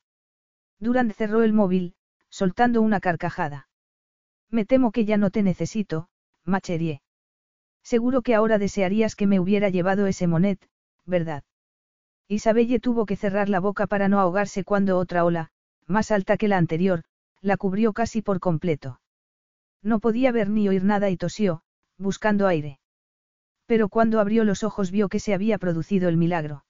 Durand 0.78 1.12
cerró 1.12 1.42
el 1.42 1.52
móvil, 1.52 1.94
soltando 2.28 2.82
una 2.82 3.00
carcajada. 3.00 3.68
Me 4.50 4.64
temo 4.64 4.92
que 4.92 5.04
ya 5.04 5.16
no 5.16 5.30
te 5.30 5.42
necesito, 5.42 6.08
Macherie. 6.44 7.02
Seguro 7.82 8.22
que 8.22 8.34
ahora 8.34 8.58
desearías 8.58 9.14
que 9.14 9.26
me 9.26 9.40
hubiera 9.40 9.68
llevado 9.68 10.06
ese 10.06 10.26
monet, 10.26 10.58
¿verdad? 11.04 11.44
Isabelle 12.28 12.80
tuvo 12.80 13.06
que 13.06 13.16
cerrar 13.16 13.48
la 13.48 13.60
boca 13.60 13.86
para 13.86 14.08
no 14.08 14.18
ahogarse 14.18 14.64
cuando 14.64 14.98
otra 14.98 15.24
ola, 15.24 15.50
más 15.86 16.10
alta 16.10 16.36
que 16.36 16.48
la 16.48 16.58
anterior, 16.58 17.04
la 17.40 17.56
cubrió 17.56 17.92
casi 17.92 18.22
por 18.22 18.40
completo. 18.40 19.00
No 19.82 20.00
podía 20.00 20.32
ver 20.32 20.50
ni 20.50 20.68
oír 20.68 20.82
nada 20.82 21.10
y 21.10 21.16
tosió, 21.16 21.62
buscando 21.96 22.48
aire. 22.48 22.80
Pero 23.66 23.88
cuando 23.88 24.20
abrió 24.20 24.44
los 24.44 24.64
ojos 24.64 24.90
vio 24.90 25.08
que 25.08 25.20
se 25.20 25.34
había 25.34 25.58
producido 25.58 26.08
el 26.08 26.16
milagro. 26.16 26.64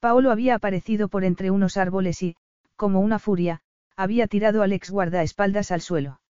Paolo 0.00 0.30
había 0.30 0.56
aparecido 0.56 1.08
por 1.08 1.24
entre 1.24 1.50
unos 1.50 1.76
árboles 1.76 2.22
y, 2.22 2.36
como 2.84 3.00
una 3.00 3.18
furia, 3.18 3.62
había 3.96 4.26
tirado 4.26 4.60
al 4.60 4.74
ex 4.74 4.90
guardaespaldas 4.90 5.70
al 5.70 5.80
suelo. 5.80 6.20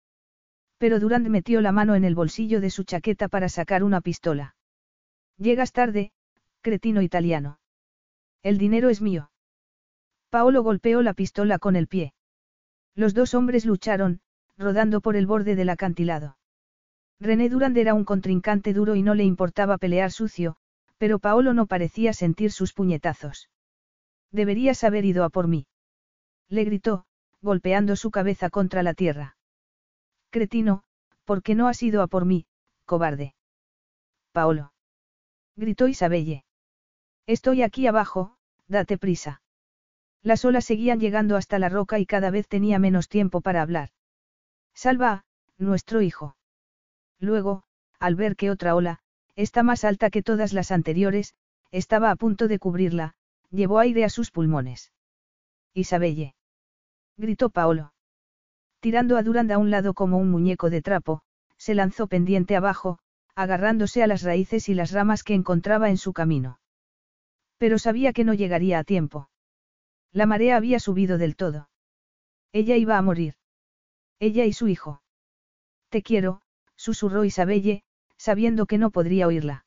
Pero 0.79 1.01
Durand 1.01 1.27
metió 1.27 1.61
la 1.61 1.73
mano 1.73 1.97
en 1.97 2.05
el 2.05 2.15
bolsillo 2.15 2.61
de 2.61 2.71
su 2.71 2.85
chaqueta 2.85 3.27
para 3.27 3.49
sacar 3.49 3.83
una 3.83 4.01
pistola. 4.01 4.55
Llegas 5.37 5.73
tarde, 5.73 6.13
cretino 6.61 7.03
italiano. 7.03 7.59
El 8.45 8.57
dinero 8.57 8.89
es 8.89 9.01
mío. 9.01 9.33
Paolo 10.31 10.63
golpeó 10.63 11.03
la 11.03 11.13
pistola 11.13 11.59
con 11.59 11.75
el 11.75 11.89
pie. 11.89 12.15
Los 12.95 13.15
dos 13.15 13.35
hombres 13.35 13.67
lucharon, 13.67 14.21
rodando 14.57 15.01
por 15.01 15.17
el 15.17 15.27
borde 15.27 15.57
del 15.57 15.71
acantilado. 15.71 16.39
René 17.19 17.49
Durand 17.49 17.77
era 17.77 17.95
un 17.95 18.05
contrincante 18.05 18.73
duro 18.73 18.95
y 18.95 19.03
no 19.03 19.17
le 19.17 19.25
importaba 19.25 19.77
pelear 19.77 20.13
sucio, 20.13 20.55
pero 20.99 21.19
Paolo 21.19 21.53
no 21.53 21.67
parecía 21.67 22.13
sentir 22.13 22.53
sus 22.53 22.73
puñetazos. 22.73 23.51
Deberías 24.31 24.85
haber 24.85 25.05
ido 25.05 25.25
a 25.25 25.31
por 25.31 25.49
mí. 25.49 25.67
Le 26.49 26.65
gritó, 26.65 27.07
golpeando 27.41 27.97
su 27.97 28.11
cabeza 28.11 28.51
contra 28.51 28.83
la 28.83 28.95
tierra. 28.95 29.37
Cretino, 30.31 30.83
¿por 31.25 31.43
qué 31.43 31.55
no 31.55 31.69
has 31.69 31.83
ido 31.83 32.03
a 32.03 32.07
por 32.07 32.25
mí, 32.25 32.47
cobarde? 32.85 33.35
Paolo. 34.33 34.73
Gritó 35.57 35.89
Isabelle. 35.89 36.45
Estoy 37.27 37.63
aquí 37.63 37.87
abajo, 37.87 38.37
date 38.67 38.99
prisa. 38.99 39.43
Las 40.23 40.45
olas 40.45 40.65
seguían 40.65 41.01
llegando 41.01 41.37
hasta 41.37 41.59
la 41.59 41.69
roca 41.69 41.99
y 41.99 42.07
cada 42.07 42.31
vez 42.31 42.49
tenía 42.49 42.79
menos 42.79 43.09
tiempo 43.09 43.41
para 43.41 43.63
hablar. 43.63 43.91
Salva, 44.75 45.25
nuestro 45.59 46.01
hijo. 46.01 46.37
Luego, 47.21 47.65
al 48.01 48.17
ver 48.17 48.35
que 48.35 48.51
otra 48.51 48.75
ola, 48.75 49.01
esta 49.37 49.63
más 49.63 49.85
alta 49.85 50.11
que 50.11 50.23
todas 50.23 50.53
las 50.53 50.73
anteriores, 50.73 51.35
estaba 51.71 52.11
a 52.11 52.17
punto 52.17 52.49
de 52.49 52.59
cubrirla, 52.59 53.15
llevó 53.51 53.79
aire 53.79 54.05
a 54.05 54.09
sus 54.09 54.31
pulmones. 54.31 54.94
Isabelle. 55.75 56.35
Gritó 57.17 57.51
Paolo. 57.51 57.93
Tirando 58.81 59.17
a 59.17 59.23
Durand 59.23 59.51
a 59.51 59.59
un 59.59 59.71
lado 59.71 59.93
como 59.93 60.19
un 60.19 60.31
muñeco 60.31 60.71
de 60.71 60.83
trapo, 60.83 61.23
se 61.57 61.75
lanzó 61.75 62.07
pendiente 62.07 62.55
abajo, 62.55 62.99
agarrándose 63.35 64.03
a 64.03 64.07
las 64.07 64.23
raíces 64.23 64.69
y 64.69 64.75
las 64.75 64.93
ramas 64.93 65.25
que 65.25 65.35
encontraba 65.35 65.91
en 65.91 65.97
su 65.97 66.13
camino. 66.13 66.61
Pero 67.59 67.79
sabía 67.79 68.13
que 68.13 68.25
no 68.25 68.35
llegaría 68.35 68.79
a 68.79 68.85
tiempo. 68.85 69.29
La 70.13 70.27
marea 70.27 70.57
había 70.57 70.79
subido 70.79 71.19
del 71.19 71.35
todo. 71.35 71.69
Ella 72.53 72.77
iba 72.77 72.97
a 72.97 73.03
morir. 73.03 73.35
Ella 74.21 74.45
y 74.45 74.53
su 74.53 74.69
hijo. 74.69 75.03
Te 75.89 76.03
quiero, 76.03 76.41
susurró 76.77 77.25
Isabelle, 77.25 77.83
sabiendo 78.17 78.67
que 78.67 78.79
no 78.79 78.91
podría 78.91 79.27
oírla. 79.27 79.67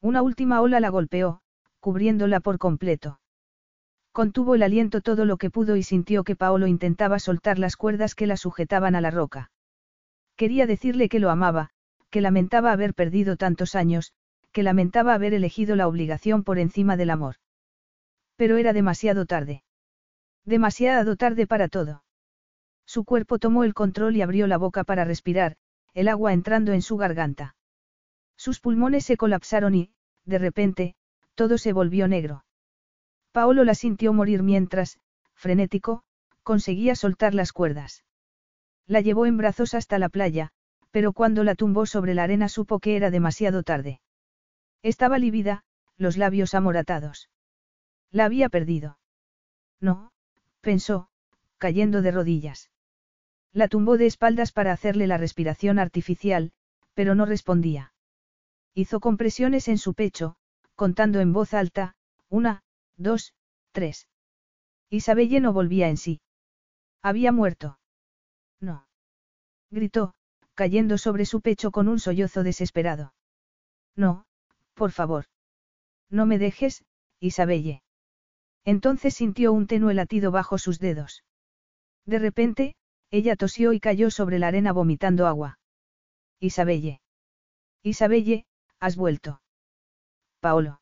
Una 0.00 0.22
última 0.22 0.62
ola 0.62 0.80
la 0.80 0.88
golpeó, 0.88 1.42
cubriéndola 1.80 2.40
por 2.40 2.58
completo. 2.58 3.20
Contuvo 4.12 4.54
el 4.54 4.62
aliento 4.62 5.00
todo 5.00 5.24
lo 5.24 5.36
que 5.36 5.50
pudo 5.50 5.76
y 5.76 5.82
sintió 5.82 6.24
que 6.24 6.36
Paolo 6.36 6.66
intentaba 6.66 7.18
soltar 7.18 7.58
las 7.58 7.76
cuerdas 7.76 8.14
que 8.14 8.26
la 8.26 8.36
sujetaban 8.36 8.94
a 8.94 9.00
la 9.00 9.10
roca. 9.10 9.50
Quería 10.36 10.66
decirle 10.66 11.08
que 11.08 11.20
lo 11.20 11.30
amaba, 11.30 11.70
que 12.10 12.20
lamentaba 12.20 12.72
haber 12.72 12.94
perdido 12.94 13.36
tantos 13.36 13.74
años, 13.74 14.12
que 14.52 14.62
lamentaba 14.62 15.14
haber 15.14 15.34
elegido 15.34 15.76
la 15.76 15.86
obligación 15.86 16.42
por 16.42 16.58
encima 16.58 16.96
del 16.96 17.10
amor. 17.10 17.36
Pero 18.36 18.56
era 18.56 18.72
demasiado 18.72 19.26
tarde. 19.26 19.62
Demasiado 20.44 21.16
tarde 21.16 21.46
para 21.46 21.68
todo. 21.68 22.04
Su 22.86 23.04
cuerpo 23.04 23.38
tomó 23.38 23.64
el 23.64 23.74
control 23.74 24.16
y 24.16 24.22
abrió 24.22 24.46
la 24.46 24.56
boca 24.56 24.84
para 24.84 25.04
respirar, 25.04 25.56
el 25.92 26.08
agua 26.08 26.32
entrando 26.32 26.72
en 26.72 26.82
su 26.82 26.96
garganta. 26.96 27.54
Sus 28.36 28.60
pulmones 28.60 29.04
se 29.04 29.16
colapsaron 29.16 29.74
y, 29.74 29.90
de 30.24 30.38
repente, 30.38 30.94
todo 31.34 31.58
se 31.58 31.72
volvió 31.72 32.08
negro. 32.08 32.44
Paolo 33.38 33.62
la 33.62 33.76
sintió 33.76 34.12
morir 34.12 34.42
mientras, 34.42 34.98
frenético, 35.32 36.02
conseguía 36.42 36.96
soltar 36.96 37.34
las 37.34 37.52
cuerdas. 37.52 38.02
La 38.84 39.00
llevó 39.00 39.26
en 39.26 39.36
brazos 39.36 39.74
hasta 39.74 40.00
la 40.00 40.08
playa, 40.08 40.50
pero 40.90 41.12
cuando 41.12 41.44
la 41.44 41.54
tumbó 41.54 41.86
sobre 41.86 42.14
la 42.14 42.24
arena 42.24 42.48
supo 42.48 42.80
que 42.80 42.96
era 42.96 43.12
demasiado 43.12 43.62
tarde. 43.62 44.00
Estaba 44.82 45.20
lívida, 45.20 45.62
los 45.96 46.16
labios 46.16 46.52
amoratados. 46.52 47.30
La 48.10 48.24
había 48.24 48.48
perdido. 48.48 48.98
No, 49.80 50.10
pensó, 50.60 51.08
cayendo 51.58 52.02
de 52.02 52.10
rodillas. 52.10 52.70
La 53.52 53.68
tumbó 53.68 53.98
de 53.98 54.06
espaldas 54.06 54.50
para 54.50 54.72
hacerle 54.72 55.06
la 55.06 55.16
respiración 55.16 55.78
artificial, 55.78 56.50
pero 56.92 57.14
no 57.14 57.24
respondía. 57.24 57.92
hizo 58.74 58.98
compresiones 58.98 59.68
en 59.68 59.78
su 59.78 59.94
pecho, 59.94 60.34
contando 60.74 61.20
en 61.20 61.32
voz 61.32 61.54
alta, 61.54 61.94
una, 62.28 62.64
dos, 62.98 63.32
tres. 63.72 64.08
Isabelle 64.90 65.40
no 65.40 65.52
volvía 65.52 65.88
en 65.88 65.96
sí. 65.96 66.20
Había 67.02 67.32
muerto. 67.32 67.78
No. 68.60 68.86
Gritó, 69.70 70.14
cayendo 70.54 70.98
sobre 70.98 71.24
su 71.24 71.40
pecho 71.40 71.70
con 71.70 71.88
un 71.88 72.00
sollozo 72.00 72.42
desesperado. 72.42 73.14
No, 73.96 74.26
por 74.74 74.92
favor. 74.92 75.26
No 76.10 76.26
me 76.26 76.38
dejes, 76.38 76.84
Isabelle. 77.20 77.82
Entonces 78.64 79.14
sintió 79.14 79.52
un 79.52 79.66
tenue 79.66 79.94
latido 79.94 80.30
bajo 80.30 80.58
sus 80.58 80.78
dedos. 80.78 81.24
De 82.04 82.18
repente, 82.18 82.74
ella 83.10 83.36
tosió 83.36 83.72
y 83.72 83.80
cayó 83.80 84.10
sobre 84.10 84.38
la 84.38 84.48
arena 84.48 84.72
vomitando 84.72 85.26
agua. 85.26 85.58
Isabelle. 86.40 87.00
Isabelle, 87.82 88.46
has 88.80 88.96
vuelto. 88.96 89.40
Paolo. 90.40 90.80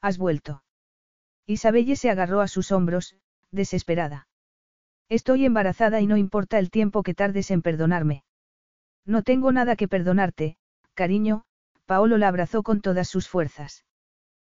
Has 0.00 0.18
vuelto. 0.18 0.62
Isabelle 1.46 1.96
se 1.96 2.10
agarró 2.10 2.40
a 2.40 2.48
sus 2.48 2.72
hombros, 2.72 3.16
desesperada. 3.50 4.28
Estoy 5.08 5.44
embarazada 5.44 6.00
y 6.00 6.06
no 6.06 6.16
importa 6.16 6.58
el 6.58 6.70
tiempo 6.70 7.02
que 7.02 7.14
tardes 7.14 7.50
en 7.50 7.62
perdonarme. 7.62 8.24
No 9.04 9.22
tengo 9.22 9.52
nada 9.52 9.76
que 9.76 9.86
perdonarte, 9.86 10.56
cariño, 10.94 11.44
Paolo 11.84 12.18
la 12.18 12.28
abrazó 12.28 12.64
con 12.64 12.80
todas 12.80 13.08
sus 13.08 13.28
fuerzas. 13.28 13.84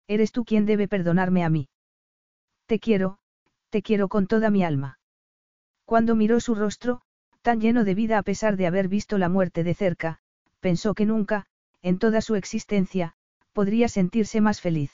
Eres 0.07 0.31
tú 0.31 0.45
quien 0.45 0.67
debe 0.67 0.87
perdonarme 0.87 1.45
a 1.45 1.49
mí. 1.49 1.69
Te 2.67 2.79
quiero, 2.79 3.19
te 3.71 3.83
quiero 3.83 4.09
con 4.09 4.29
toda 4.29 4.51
mi 4.51 4.63
alma. 4.63 5.01
Cuando 5.85 6.15
miró 6.15 6.39
su 6.39 6.55
rostro, 6.55 7.03
tan 7.43 7.61
lleno 7.61 7.83
de 7.83 7.95
vida 7.95 8.19
a 8.19 8.23
pesar 8.23 8.57
de 8.57 8.69
haber 8.69 8.87
visto 8.87 9.19
la 9.19 9.29
muerte 9.29 9.65
de 9.65 9.75
cerca, 9.75 10.21
pensó 10.61 10.95
que 10.95 11.07
nunca, 11.07 11.47
en 11.83 11.99
toda 11.99 12.21
su 12.21 12.37
existencia, 12.37 13.15
podría 13.53 13.89
sentirse 13.89 14.41
más 14.41 14.61
feliz. 14.61 14.93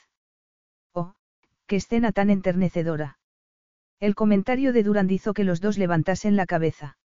Qué 1.67 1.77
escena 1.77 2.11
tan 2.11 2.29
enternecedora. 2.29 3.17
El 3.99 4.15
comentario 4.15 4.73
de 4.73 4.83
Durand 4.83 5.11
hizo 5.11 5.33
que 5.33 5.43
los 5.43 5.61
dos 5.61 5.77
levantasen 5.77 6.35
la 6.35 6.45
cabeza. 6.45 6.97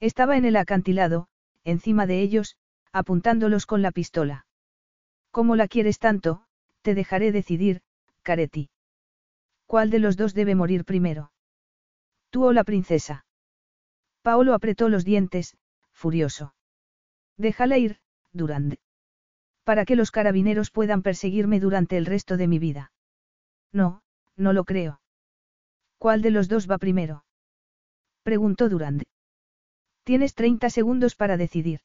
Estaba 0.00 0.36
en 0.36 0.44
el 0.46 0.56
acantilado, 0.56 1.28
encima 1.64 2.06
de 2.06 2.20
ellos, 2.20 2.56
apuntándolos 2.92 3.66
con 3.66 3.82
la 3.82 3.90
pistola. 3.90 4.46
¿Cómo 5.30 5.56
la 5.56 5.68
quieres 5.68 5.98
tanto? 5.98 6.46
Te 6.82 6.94
dejaré 6.94 7.32
decidir, 7.32 7.82
Careti. 8.22 8.70
¿Cuál 9.66 9.90
de 9.90 9.98
los 9.98 10.16
dos 10.16 10.32
debe 10.32 10.54
morir 10.54 10.84
primero? 10.84 11.32
Tú 12.30 12.44
o 12.44 12.52
la 12.52 12.64
princesa. 12.64 13.26
Paolo 14.22 14.54
apretó 14.54 14.88
los 14.88 15.04
dientes, 15.04 15.56
furioso. 15.92 16.54
Déjala 17.36 17.78
ir, 17.78 17.98
Durand. 18.32 18.76
Para 19.64 19.84
que 19.84 19.96
los 19.96 20.10
carabineros 20.10 20.70
puedan 20.70 21.02
perseguirme 21.02 21.60
durante 21.60 21.96
el 21.96 22.06
resto 22.06 22.36
de 22.36 22.48
mi 22.48 22.58
vida. 22.58 22.92
No, 23.74 24.00
no 24.36 24.52
lo 24.52 24.64
creo. 24.64 25.00
¿Cuál 25.98 26.22
de 26.22 26.30
los 26.30 26.48
dos 26.48 26.70
va 26.70 26.78
primero? 26.78 27.24
Preguntó 28.22 28.68
Durand. 28.68 29.02
Tienes 30.04 30.34
30 30.34 30.70
segundos 30.70 31.16
para 31.16 31.36
decidir. 31.36 31.80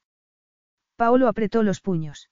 Paolo 0.96 1.28
apretó 1.28 1.64
los 1.64 1.82
puños. 1.82 2.30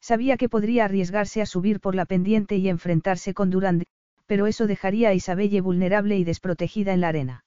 Sabía 0.00 0.36
que 0.36 0.48
podría 0.48 0.84
arriesgarse 0.84 1.42
a 1.42 1.46
subir 1.46 1.80
por 1.80 1.94
la 1.94 2.06
pendiente 2.06 2.56
y 2.56 2.68
enfrentarse 2.68 3.34
con 3.34 3.50
Durand, 3.50 3.84
pero 4.26 4.46
eso 4.46 4.66
dejaría 4.66 5.08
a 5.08 5.14
Isabelle 5.14 5.60
vulnerable 5.60 6.16
y 6.16 6.24
desprotegida 6.24 6.92
en 6.92 7.00
la 7.00 7.08
arena. 7.08 7.44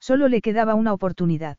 Solo 0.00 0.28
le 0.28 0.42
quedaba 0.42 0.74
una 0.74 0.92
oportunidad. 0.92 1.56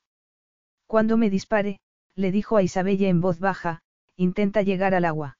Cuando 0.85 1.17
me 1.17 1.29
dispare, 1.29 1.79
le 2.15 2.31
dijo 2.31 2.57
a 2.57 2.61
Isabelle 2.63 3.07
en 3.07 3.21
voz 3.21 3.39
baja, 3.39 3.81
intenta 4.17 4.61
llegar 4.61 4.93
al 4.93 5.05
agua. 5.05 5.37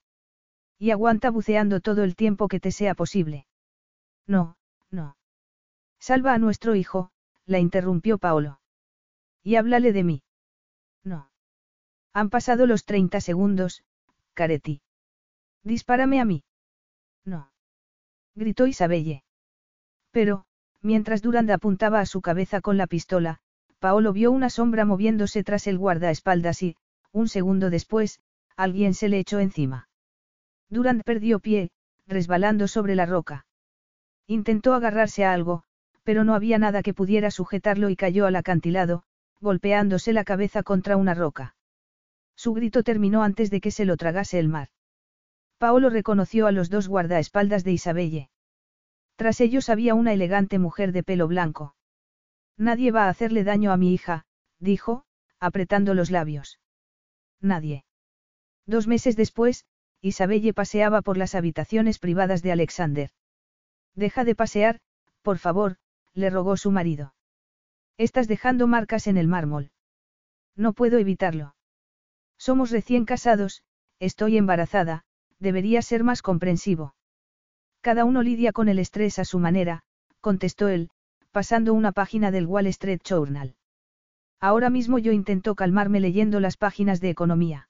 Y 0.83 0.91
aguanta 0.91 1.31
buceando 1.31 1.79
todo 1.79 2.03
el 2.03 2.17
tiempo 2.17 2.49
que 2.49 2.59
te 2.59 2.69
sea 2.69 2.93
posible. 2.93 3.47
No, 4.27 4.57
no. 4.91 5.15
Salva 5.97 6.33
a 6.33 6.37
nuestro 6.37 6.75
hijo, 6.75 7.09
la 7.45 7.59
interrumpió 7.59 8.17
Paolo. 8.17 8.59
Y 9.43 9.55
háblale 9.55 9.93
de 9.93 10.03
mí. 10.03 10.23
No. 11.05 11.31
Han 12.11 12.29
pasado 12.29 12.67
los 12.67 12.83
30 12.83 13.21
segundos, 13.21 13.85
Careti. 14.33 14.81
Dispárame 15.63 16.19
a 16.19 16.25
mí. 16.25 16.43
No. 17.23 17.49
Gritó 18.35 18.67
Isabelle. 18.67 19.23
Pero, 20.11 20.43
mientras 20.81 21.21
Durand 21.21 21.49
apuntaba 21.51 22.01
a 22.01 22.05
su 22.05 22.19
cabeza 22.19 22.59
con 22.59 22.75
la 22.75 22.87
pistola, 22.87 23.39
Paolo 23.79 24.11
vio 24.11 24.33
una 24.33 24.49
sombra 24.49 24.83
moviéndose 24.83 25.45
tras 25.45 25.65
el 25.67 25.77
guardaespaldas 25.77 26.61
y, 26.61 26.75
un 27.13 27.29
segundo 27.29 27.69
después, 27.69 28.19
alguien 28.57 28.93
se 28.93 29.07
le 29.07 29.19
echó 29.19 29.39
encima. 29.39 29.87
Durand 30.73 31.03
perdió 31.03 31.39
pie, 31.39 31.69
resbalando 32.07 32.67
sobre 32.67 32.95
la 32.95 33.05
roca. 33.05 33.45
Intentó 34.25 34.73
agarrarse 34.73 35.23
a 35.23 35.31
algo, 35.31 35.63
pero 36.03 36.23
no 36.23 36.33
había 36.33 36.57
nada 36.57 36.81
que 36.81 36.95
pudiera 36.95 37.29
sujetarlo 37.29 37.89
y 37.89 37.95
cayó 37.95 38.25
al 38.25 38.35
acantilado, 38.35 39.03
golpeándose 39.39 40.13
la 40.13 40.23
cabeza 40.23 40.63
contra 40.63 40.97
una 40.97 41.13
roca. 41.13 41.55
Su 42.35 42.53
grito 42.53 42.81
terminó 42.81 43.21
antes 43.21 43.51
de 43.51 43.61
que 43.61 43.69
se 43.69 43.85
lo 43.85 43.97
tragase 43.97 44.39
el 44.39 44.49
mar. 44.49 44.69
Paolo 45.59 45.91
reconoció 45.91 46.47
a 46.47 46.51
los 46.51 46.71
dos 46.71 46.87
guardaespaldas 46.87 47.63
de 47.63 47.73
Isabelle. 47.73 48.29
Tras 49.15 49.41
ellos 49.41 49.69
había 49.69 49.93
una 49.93 50.11
elegante 50.11 50.57
mujer 50.57 50.91
de 50.91 51.03
pelo 51.03 51.27
blanco. 51.27 51.75
Nadie 52.57 52.91
va 52.91 53.05
a 53.05 53.09
hacerle 53.09 53.43
daño 53.43 53.71
a 53.71 53.77
mi 53.77 53.93
hija, 53.93 54.25
dijo, 54.59 55.05
apretando 55.39 55.93
los 55.93 56.09
labios. 56.09 56.59
Nadie. 57.39 57.85
Dos 58.65 58.87
meses 58.87 59.15
después, 59.15 59.65
Isabelle 60.03 60.53
paseaba 60.53 61.01
por 61.01 61.17
las 61.17 61.33
habitaciones 61.33 61.97
privadas 61.97 62.43
de 62.43 62.51
Alexander. 62.51 63.09
Deja 63.95 64.25
de 64.25 64.35
pasear, 64.35 64.81
por 65.21 65.37
favor, 65.37 65.77
le 66.13 66.29
rogó 66.29 66.57
su 66.57 66.71
marido. 66.71 67.15
Estás 67.97 68.27
dejando 68.27 68.67
marcas 68.67 69.07
en 69.07 69.15
el 69.15 69.29
mármol. 69.29 69.71
No 70.57 70.73
puedo 70.73 70.97
evitarlo. 70.97 71.55
Somos 72.37 72.69
recién 72.69 73.05
casados, 73.05 73.63
estoy 73.99 74.37
embarazada, 74.37 75.05
debería 75.39 75.81
ser 75.81 76.03
más 76.03 76.21
comprensivo. 76.21 76.95
Cada 77.79 78.03
uno 78.03 78.23
lidia 78.23 78.51
con 78.51 78.67
el 78.67 78.79
estrés 78.79 79.19
a 79.19 79.25
su 79.25 79.39
manera, 79.39 79.83
contestó 80.19 80.67
él, 80.67 80.89
pasando 81.31 81.73
una 81.73 81.93
página 81.93 82.29
del 82.29 82.45
Wall 82.45 82.67
Street 82.67 82.99
Journal. 83.05 83.55
Ahora 84.41 84.69
mismo 84.69 84.99
yo 84.99 85.13
intento 85.13 85.55
calmarme 85.55 86.01
leyendo 86.01 86.41
las 86.41 86.57
páginas 86.57 86.99
de 86.99 87.09
economía. 87.09 87.69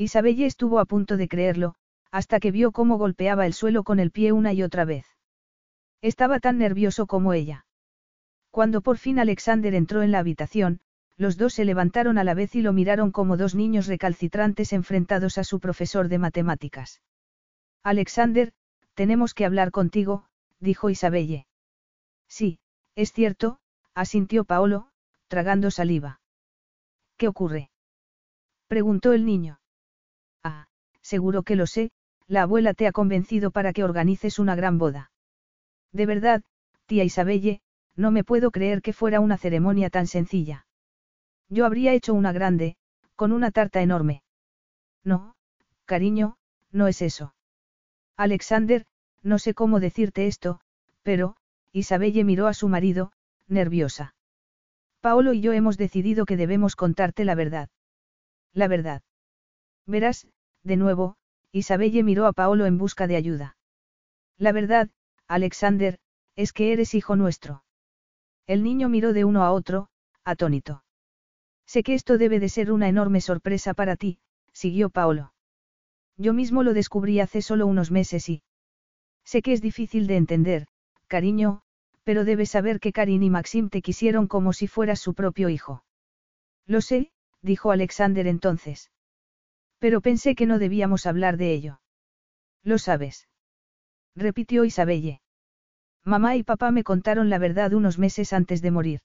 Isabelle 0.00 0.46
estuvo 0.46 0.78
a 0.78 0.86
punto 0.86 1.18
de 1.18 1.28
creerlo, 1.28 1.74
hasta 2.10 2.40
que 2.40 2.50
vio 2.50 2.72
cómo 2.72 2.96
golpeaba 2.96 3.44
el 3.44 3.52
suelo 3.52 3.84
con 3.84 4.00
el 4.00 4.10
pie 4.10 4.32
una 4.32 4.54
y 4.54 4.62
otra 4.62 4.86
vez. 4.86 5.04
Estaba 6.00 6.40
tan 6.40 6.56
nervioso 6.56 7.06
como 7.06 7.34
ella. 7.34 7.66
Cuando 8.50 8.80
por 8.80 8.96
fin 8.96 9.18
Alexander 9.18 9.74
entró 9.74 10.02
en 10.02 10.10
la 10.10 10.20
habitación, 10.20 10.80
los 11.18 11.36
dos 11.36 11.52
se 11.52 11.66
levantaron 11.66 12.16
a 12.16 12.24
la 12.24 12.32
vez 12.32 12.54
y 12.54 12.62
lo 12.62 12.72
miraron 12.72 13.12
como 13.12 13.36
dos 13.36 13.54
niños 13.54 13.88
recalcitrantes 13.88 14.72
enfrentados 14.72 15.36
a 15.36 15.44
su 15.44 15.60
profesor 15.60 16.08
de 16.08 16.18
matemáticas. 16.18 17.02
Alexander, 17.82 18.54
tenemos 18.94 19.34
que 19.34 19.44
hablar 19.44 19.70
contigo, 19.70 20.24
dijo 20.60 20.88
Isabelle. 20.88 21.46
Sí, 22.26 22.58
es 22.94 23.12
cierto, 23.12 23.60
asintió 23.94 24.44
Paolo, 24.44 24.88
tragando 25.28 25.70
saliva. 25.70 26.22
¿Qué 27.18 27.28
ocurre? 27.28 27.70
preguntó 28.66 29.12
el 29.12 29.26
niño. 29.26 29.59
Seguro 31.12 31.42
que 31.42 31.56
lo 31.56 31.66
sé, 31.66 31.90
la 32.28 32.42
abuela 32.42 32.72
te 32.72 32.86
ha 32.86 32.92
convencido 32.92 33.50
para 33.50 33.72
que 33.72 33.82
organices 33.82 34.38
una 34.38 34.54
gran 34.54 34.78
boda. 34.78 35.10
De 35.90 36.06
verdad, 36.06 36.44
tía 36.86 37.02
Isabelle, 37.02 37.62
no 37.96 38.12
me 38.12 38.22
puedo 38.22 38.52
creer 38.52 38.80
que 38.80 38.92
fuera 38.92 39.18
una 39.18 39.36
ceremonia 39.36 39.90
tan 39.90 40.06
sencilla. 40.06 40.66
Yo 41.48 41.66
habría 41.66 41.94
hecho 41.94 42.14
una 42.14 42.30
grande, 42.30 42.76
con 43.16 43.32
una 43.32 43.50
tarta 43.50 43.82
enorme. 43.82 44.22
No, 45.02 45.34
cariño, 45.84 46.36
no 46.70 46.86
es 46.86 47.02
eso. 47.02 47.34
Alexander, 48.16 48.86
no 49.24 49.40
sé 49.40 49.52
cómo 49.52 49.80
decirte 49.80 50.28
esto, 50.28 50.60
pero, 51.02 51.34
Isabelle 51.72 52.22
miró 52.22 52.46
a 52.46 52.54
su 52.54 52.68
marido, 52.68 53.10
nerviosa. 53.48 54.14
Paolo 55.00 55.32
y 55.32 55.40
yo 55.40 55.52
hemos 55.54 55.76
decidido 55.76 56.24
que 56.24 56.36
debemos 56.36 56.76
contarte 56.76 57.24
la 57.24 57.34
verdad. 57.34 57.68
La 58.52 58.68
verdad. 58.68 59.02
Verás, 59.86 60.28
de 60.62 60.76
nuevo, 60.76 61.16
Isabelle 61.52 62.02
miró 62.02 62.26
a 62.26 62.32
Paolo 62.32 62.66
en 62.66 62.78
busca 62.78 63.06
de 63.06 63.16
ayuda. 63.16 63.56
La 64.38 64.52
verdad, 64.52 64.88
Alexander, 65.26 65.98
es 66.36 66.52
que 66.52 66.72
eres 66.72 66.94
hijo 66.94 67.16
nuestro. 67.16 67.64
El 68.46 68.62
niño 68.62 68.88
miró 68.88 69.12
de 69.12 69.24
uno 69.24 69.42
a 69.44 69.52
otro, 69.52 69.88
atónito. 70.24 70.84
Sé 71.66 71.82
que 71.82 71.94
esto 71.94 72.18
debe 72.18 72.40
de 72.40 72.48
ser 72.48 72.72
una 72.72 72.88
enorme 72.88 73.20
sorpresa 73.20 73.74
para 73.74 73.96
ti, 73.96 74.18
siguió 74.52 74.90
Paolo. 74.90 75.32
Yo 76.16 76.32
mismo 76.32 76.62
lo 76.62 76.74
descubrí 76.74 77.20
hace 77.20 77.42
solo 77.42 77.66
unos 77.66 77.90
meses 77.90 78.28
y... 78.28 78.42
Sé 79.24 79.42
que 79.42 79.52
es 79.52 79.62
difícil 79.62 80.06
de 80.06 80.16
entender, 80.16 80.66
cariño, 81.06 81.62
pero 82.02 82.24
debes 82.24 82.50
saber 82.50 82.80
que 82.80 82.92
Karin 82.92 83.22
y 83.22 83.30
Maxim 83.30 83.68
te 83.68 83.82
quisieron 83.82 84.26
como 84.26 84.52
si 84.52 84.66
fueras 84.66 85.00
su 85.00 85.14
propio 85.14 85.48
hijo. 85.48 85.84
Lo 86.66 86.80
sé, 86.80 87.12
dijo 87.42 87.70
Alexander 87.70 88.26
entonces. 88.26 88.90
Pero 89.80 90.00
pensé 90.00 90.34
que 90.36 90.46
no 90.46 90.60
debíamos 90.60 91.06
hablar 91.06 91.36
de 91.36 91.52
ello. 91.52 91.80
Lo 92.62 92.78
sabes. 92.78 93.26
Repitió 94.14 94.64
Isabelle. 94.64 95.20
Mamá 96.04 96.36
y 96.36 96.42
papá 96.42 96.70
me 96.70 96.84
contaron 96.84 97.30
la 97.30 97.38
verdad 97.38 97.72
unos 97.72 97.98
meses 97.98 98.32
antes 98.32 98.62
de 98.62 98.70
morir. 98.70 99.00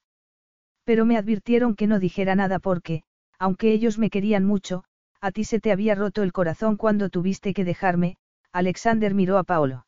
Pero 0.83 1.05
me 1.05 1.17
advirtieron 1.17 1.75
que 1.75 1.87
no 1.87 1.99
dijera 1.99 2.35
nada 2.35 2.59
porque, 2.59 3.03
aunque 3.39 3.71
ellos 3.71 3.97
me 3.97 4.09
querían 4.09 4.45
mucho, 4.45 4.83
a 5.21 5.31
ti 5.31 5.45
se 5.45 5.59
te 5.59 5.71
había 5.71 5.95
roto 5.95 6.23
el 6.23 6.33
corazón 6.33 6.77
cuando 6.77 7.09
tuviste 7.09 7.53
que 7.53 7.65
dejarme, 7.65 8.17
Alexander 8.51 9.13
miró 9.13 9.37
a 9.37 9.43
Paolo. 9.43 9.85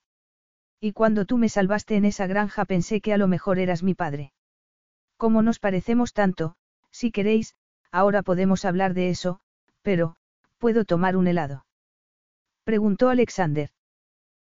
Y 0.79 0.93
cuando 0.93 1.25
tú 1.25 1.37
me 1.37 1.49
salvaste 1.49 1.95
en 1.95 2.05
esa 2.05 2.27
granja 2.27 2.65
pensé 2.65 3.01
que 3.01 3.13
a 3.13 3.17
lo 3.17 3.27
mejor 3.27 3.59
eras 3.59 3.83
mi 3.83 3.93
padre. 3.93 4.31
Como 5.17 5.41
nos 5.41 5.59
parecemos 5.59 6.13
tanto, 6.13 6.55
si 6.91 7.11
queréis, 7.11 7.55
ahora 7.91 8.23
podemos 8.23 8.65
hablar 8.65 8.93
de 8.93 9.09
eso, 9.09 9.39
pero, 9.81 10.15
¿puedo 10.57 10.85
tomar 10.85 11.15
un 11.15 11.27
helado? 11.27 11.65
Preguntó 12.63 13.09
Alexander. 13.09 13.69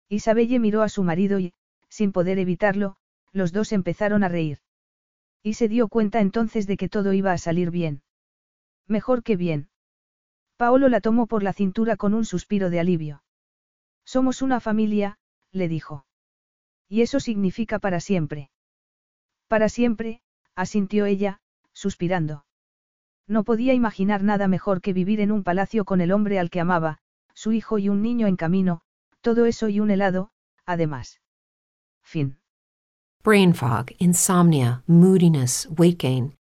Isabelle 0.10 0.60
miró 0.60 0.82
a 0.82 0.90
su 0.90 1.04
marido 1.04 1.40
y, 1.40 1.54
sin 1.90 2.12
poder 2.12 2.38
evitarlo, 2.38 2.98
los 3.32 3.52
dos 3.52 3.72
empezaron 3.72 4.24
a 4.24 4.30
reír. 4.30 4.60
Y 5.42 5.54
se 5.54 5.68
dio 5.68 5.88
cuenta 5.88 6.20
entonces 6.20 6.68
de 6.68 6.78
que 6.78 6.90
todo 6.90 7.14
iba 7.14 7.32
a 7.32 7.38
salir 7.38 7.72
bien. 7.72 8.04
Mejor 8.88 9.24
que 9.24 9.36
bien. 9.36 9.70
Paolo 10.58 10.90
la 10.90 11.02
tomó 11.02 11.28
por 11.28 11.44
la 11.44 11.54
cintura 11.54 11.98
con 11.98 12.14
un 12.14 12.26
suspiro 12.26 12.70
de 12.70 12.80
alivio. 12.80 13.24
Somos 14.06 14.42
una 14.42 14.60
familia, 14.60 15.18
le 15.52 15.68
dijo. 15.68 16.06
Y 16.88 17.02
eso 17.02 17.20
significa 17.20 17.80
para 17.80 18.00
siempre. 18.00 18.52
Para 19.48 19.70
siempre, 19.70 20.22
asintió 20.56 21.06
ella, 21.06 21.42
suspirando. 21.74 22.46
No 23.32 23.46
podía 23.46 23.74
imaginar 23.74 24.24
nada 24.24 24.50
mejor 24.50 24.82
que 24.82 24.92
vivir 24.92 25.22
en 25.22 25.32
un 25.32 25.42
palacio 25.42 25.86
con 25.86 26.02
el 26.02 26.12
hombre 26.12 26.38
al 26.38 26.50
que 26.50 26.60
amaba, 26.60 26.98
su 27.34 27.54
hijo 27.54 27.78
y 27.78 27.88
un 27.88 28.02
niño 28.02 28.28
en 28.28 28.36
camino, 28.36 28.82
todo 29.22 29.46
eso 29.46 29.70
y 29.70 29.80
un 29.80 29.90
helado, 29.90 30.32
además. 30.66 31.22
Fin. 32.04 32.40
Brain 33.24 33.54
fog, 33.56 33.86
insomnia, 34.00 34.84
moodiness, 34.86 35.70
weight 35.78 36.04
gain. 36.04 36.36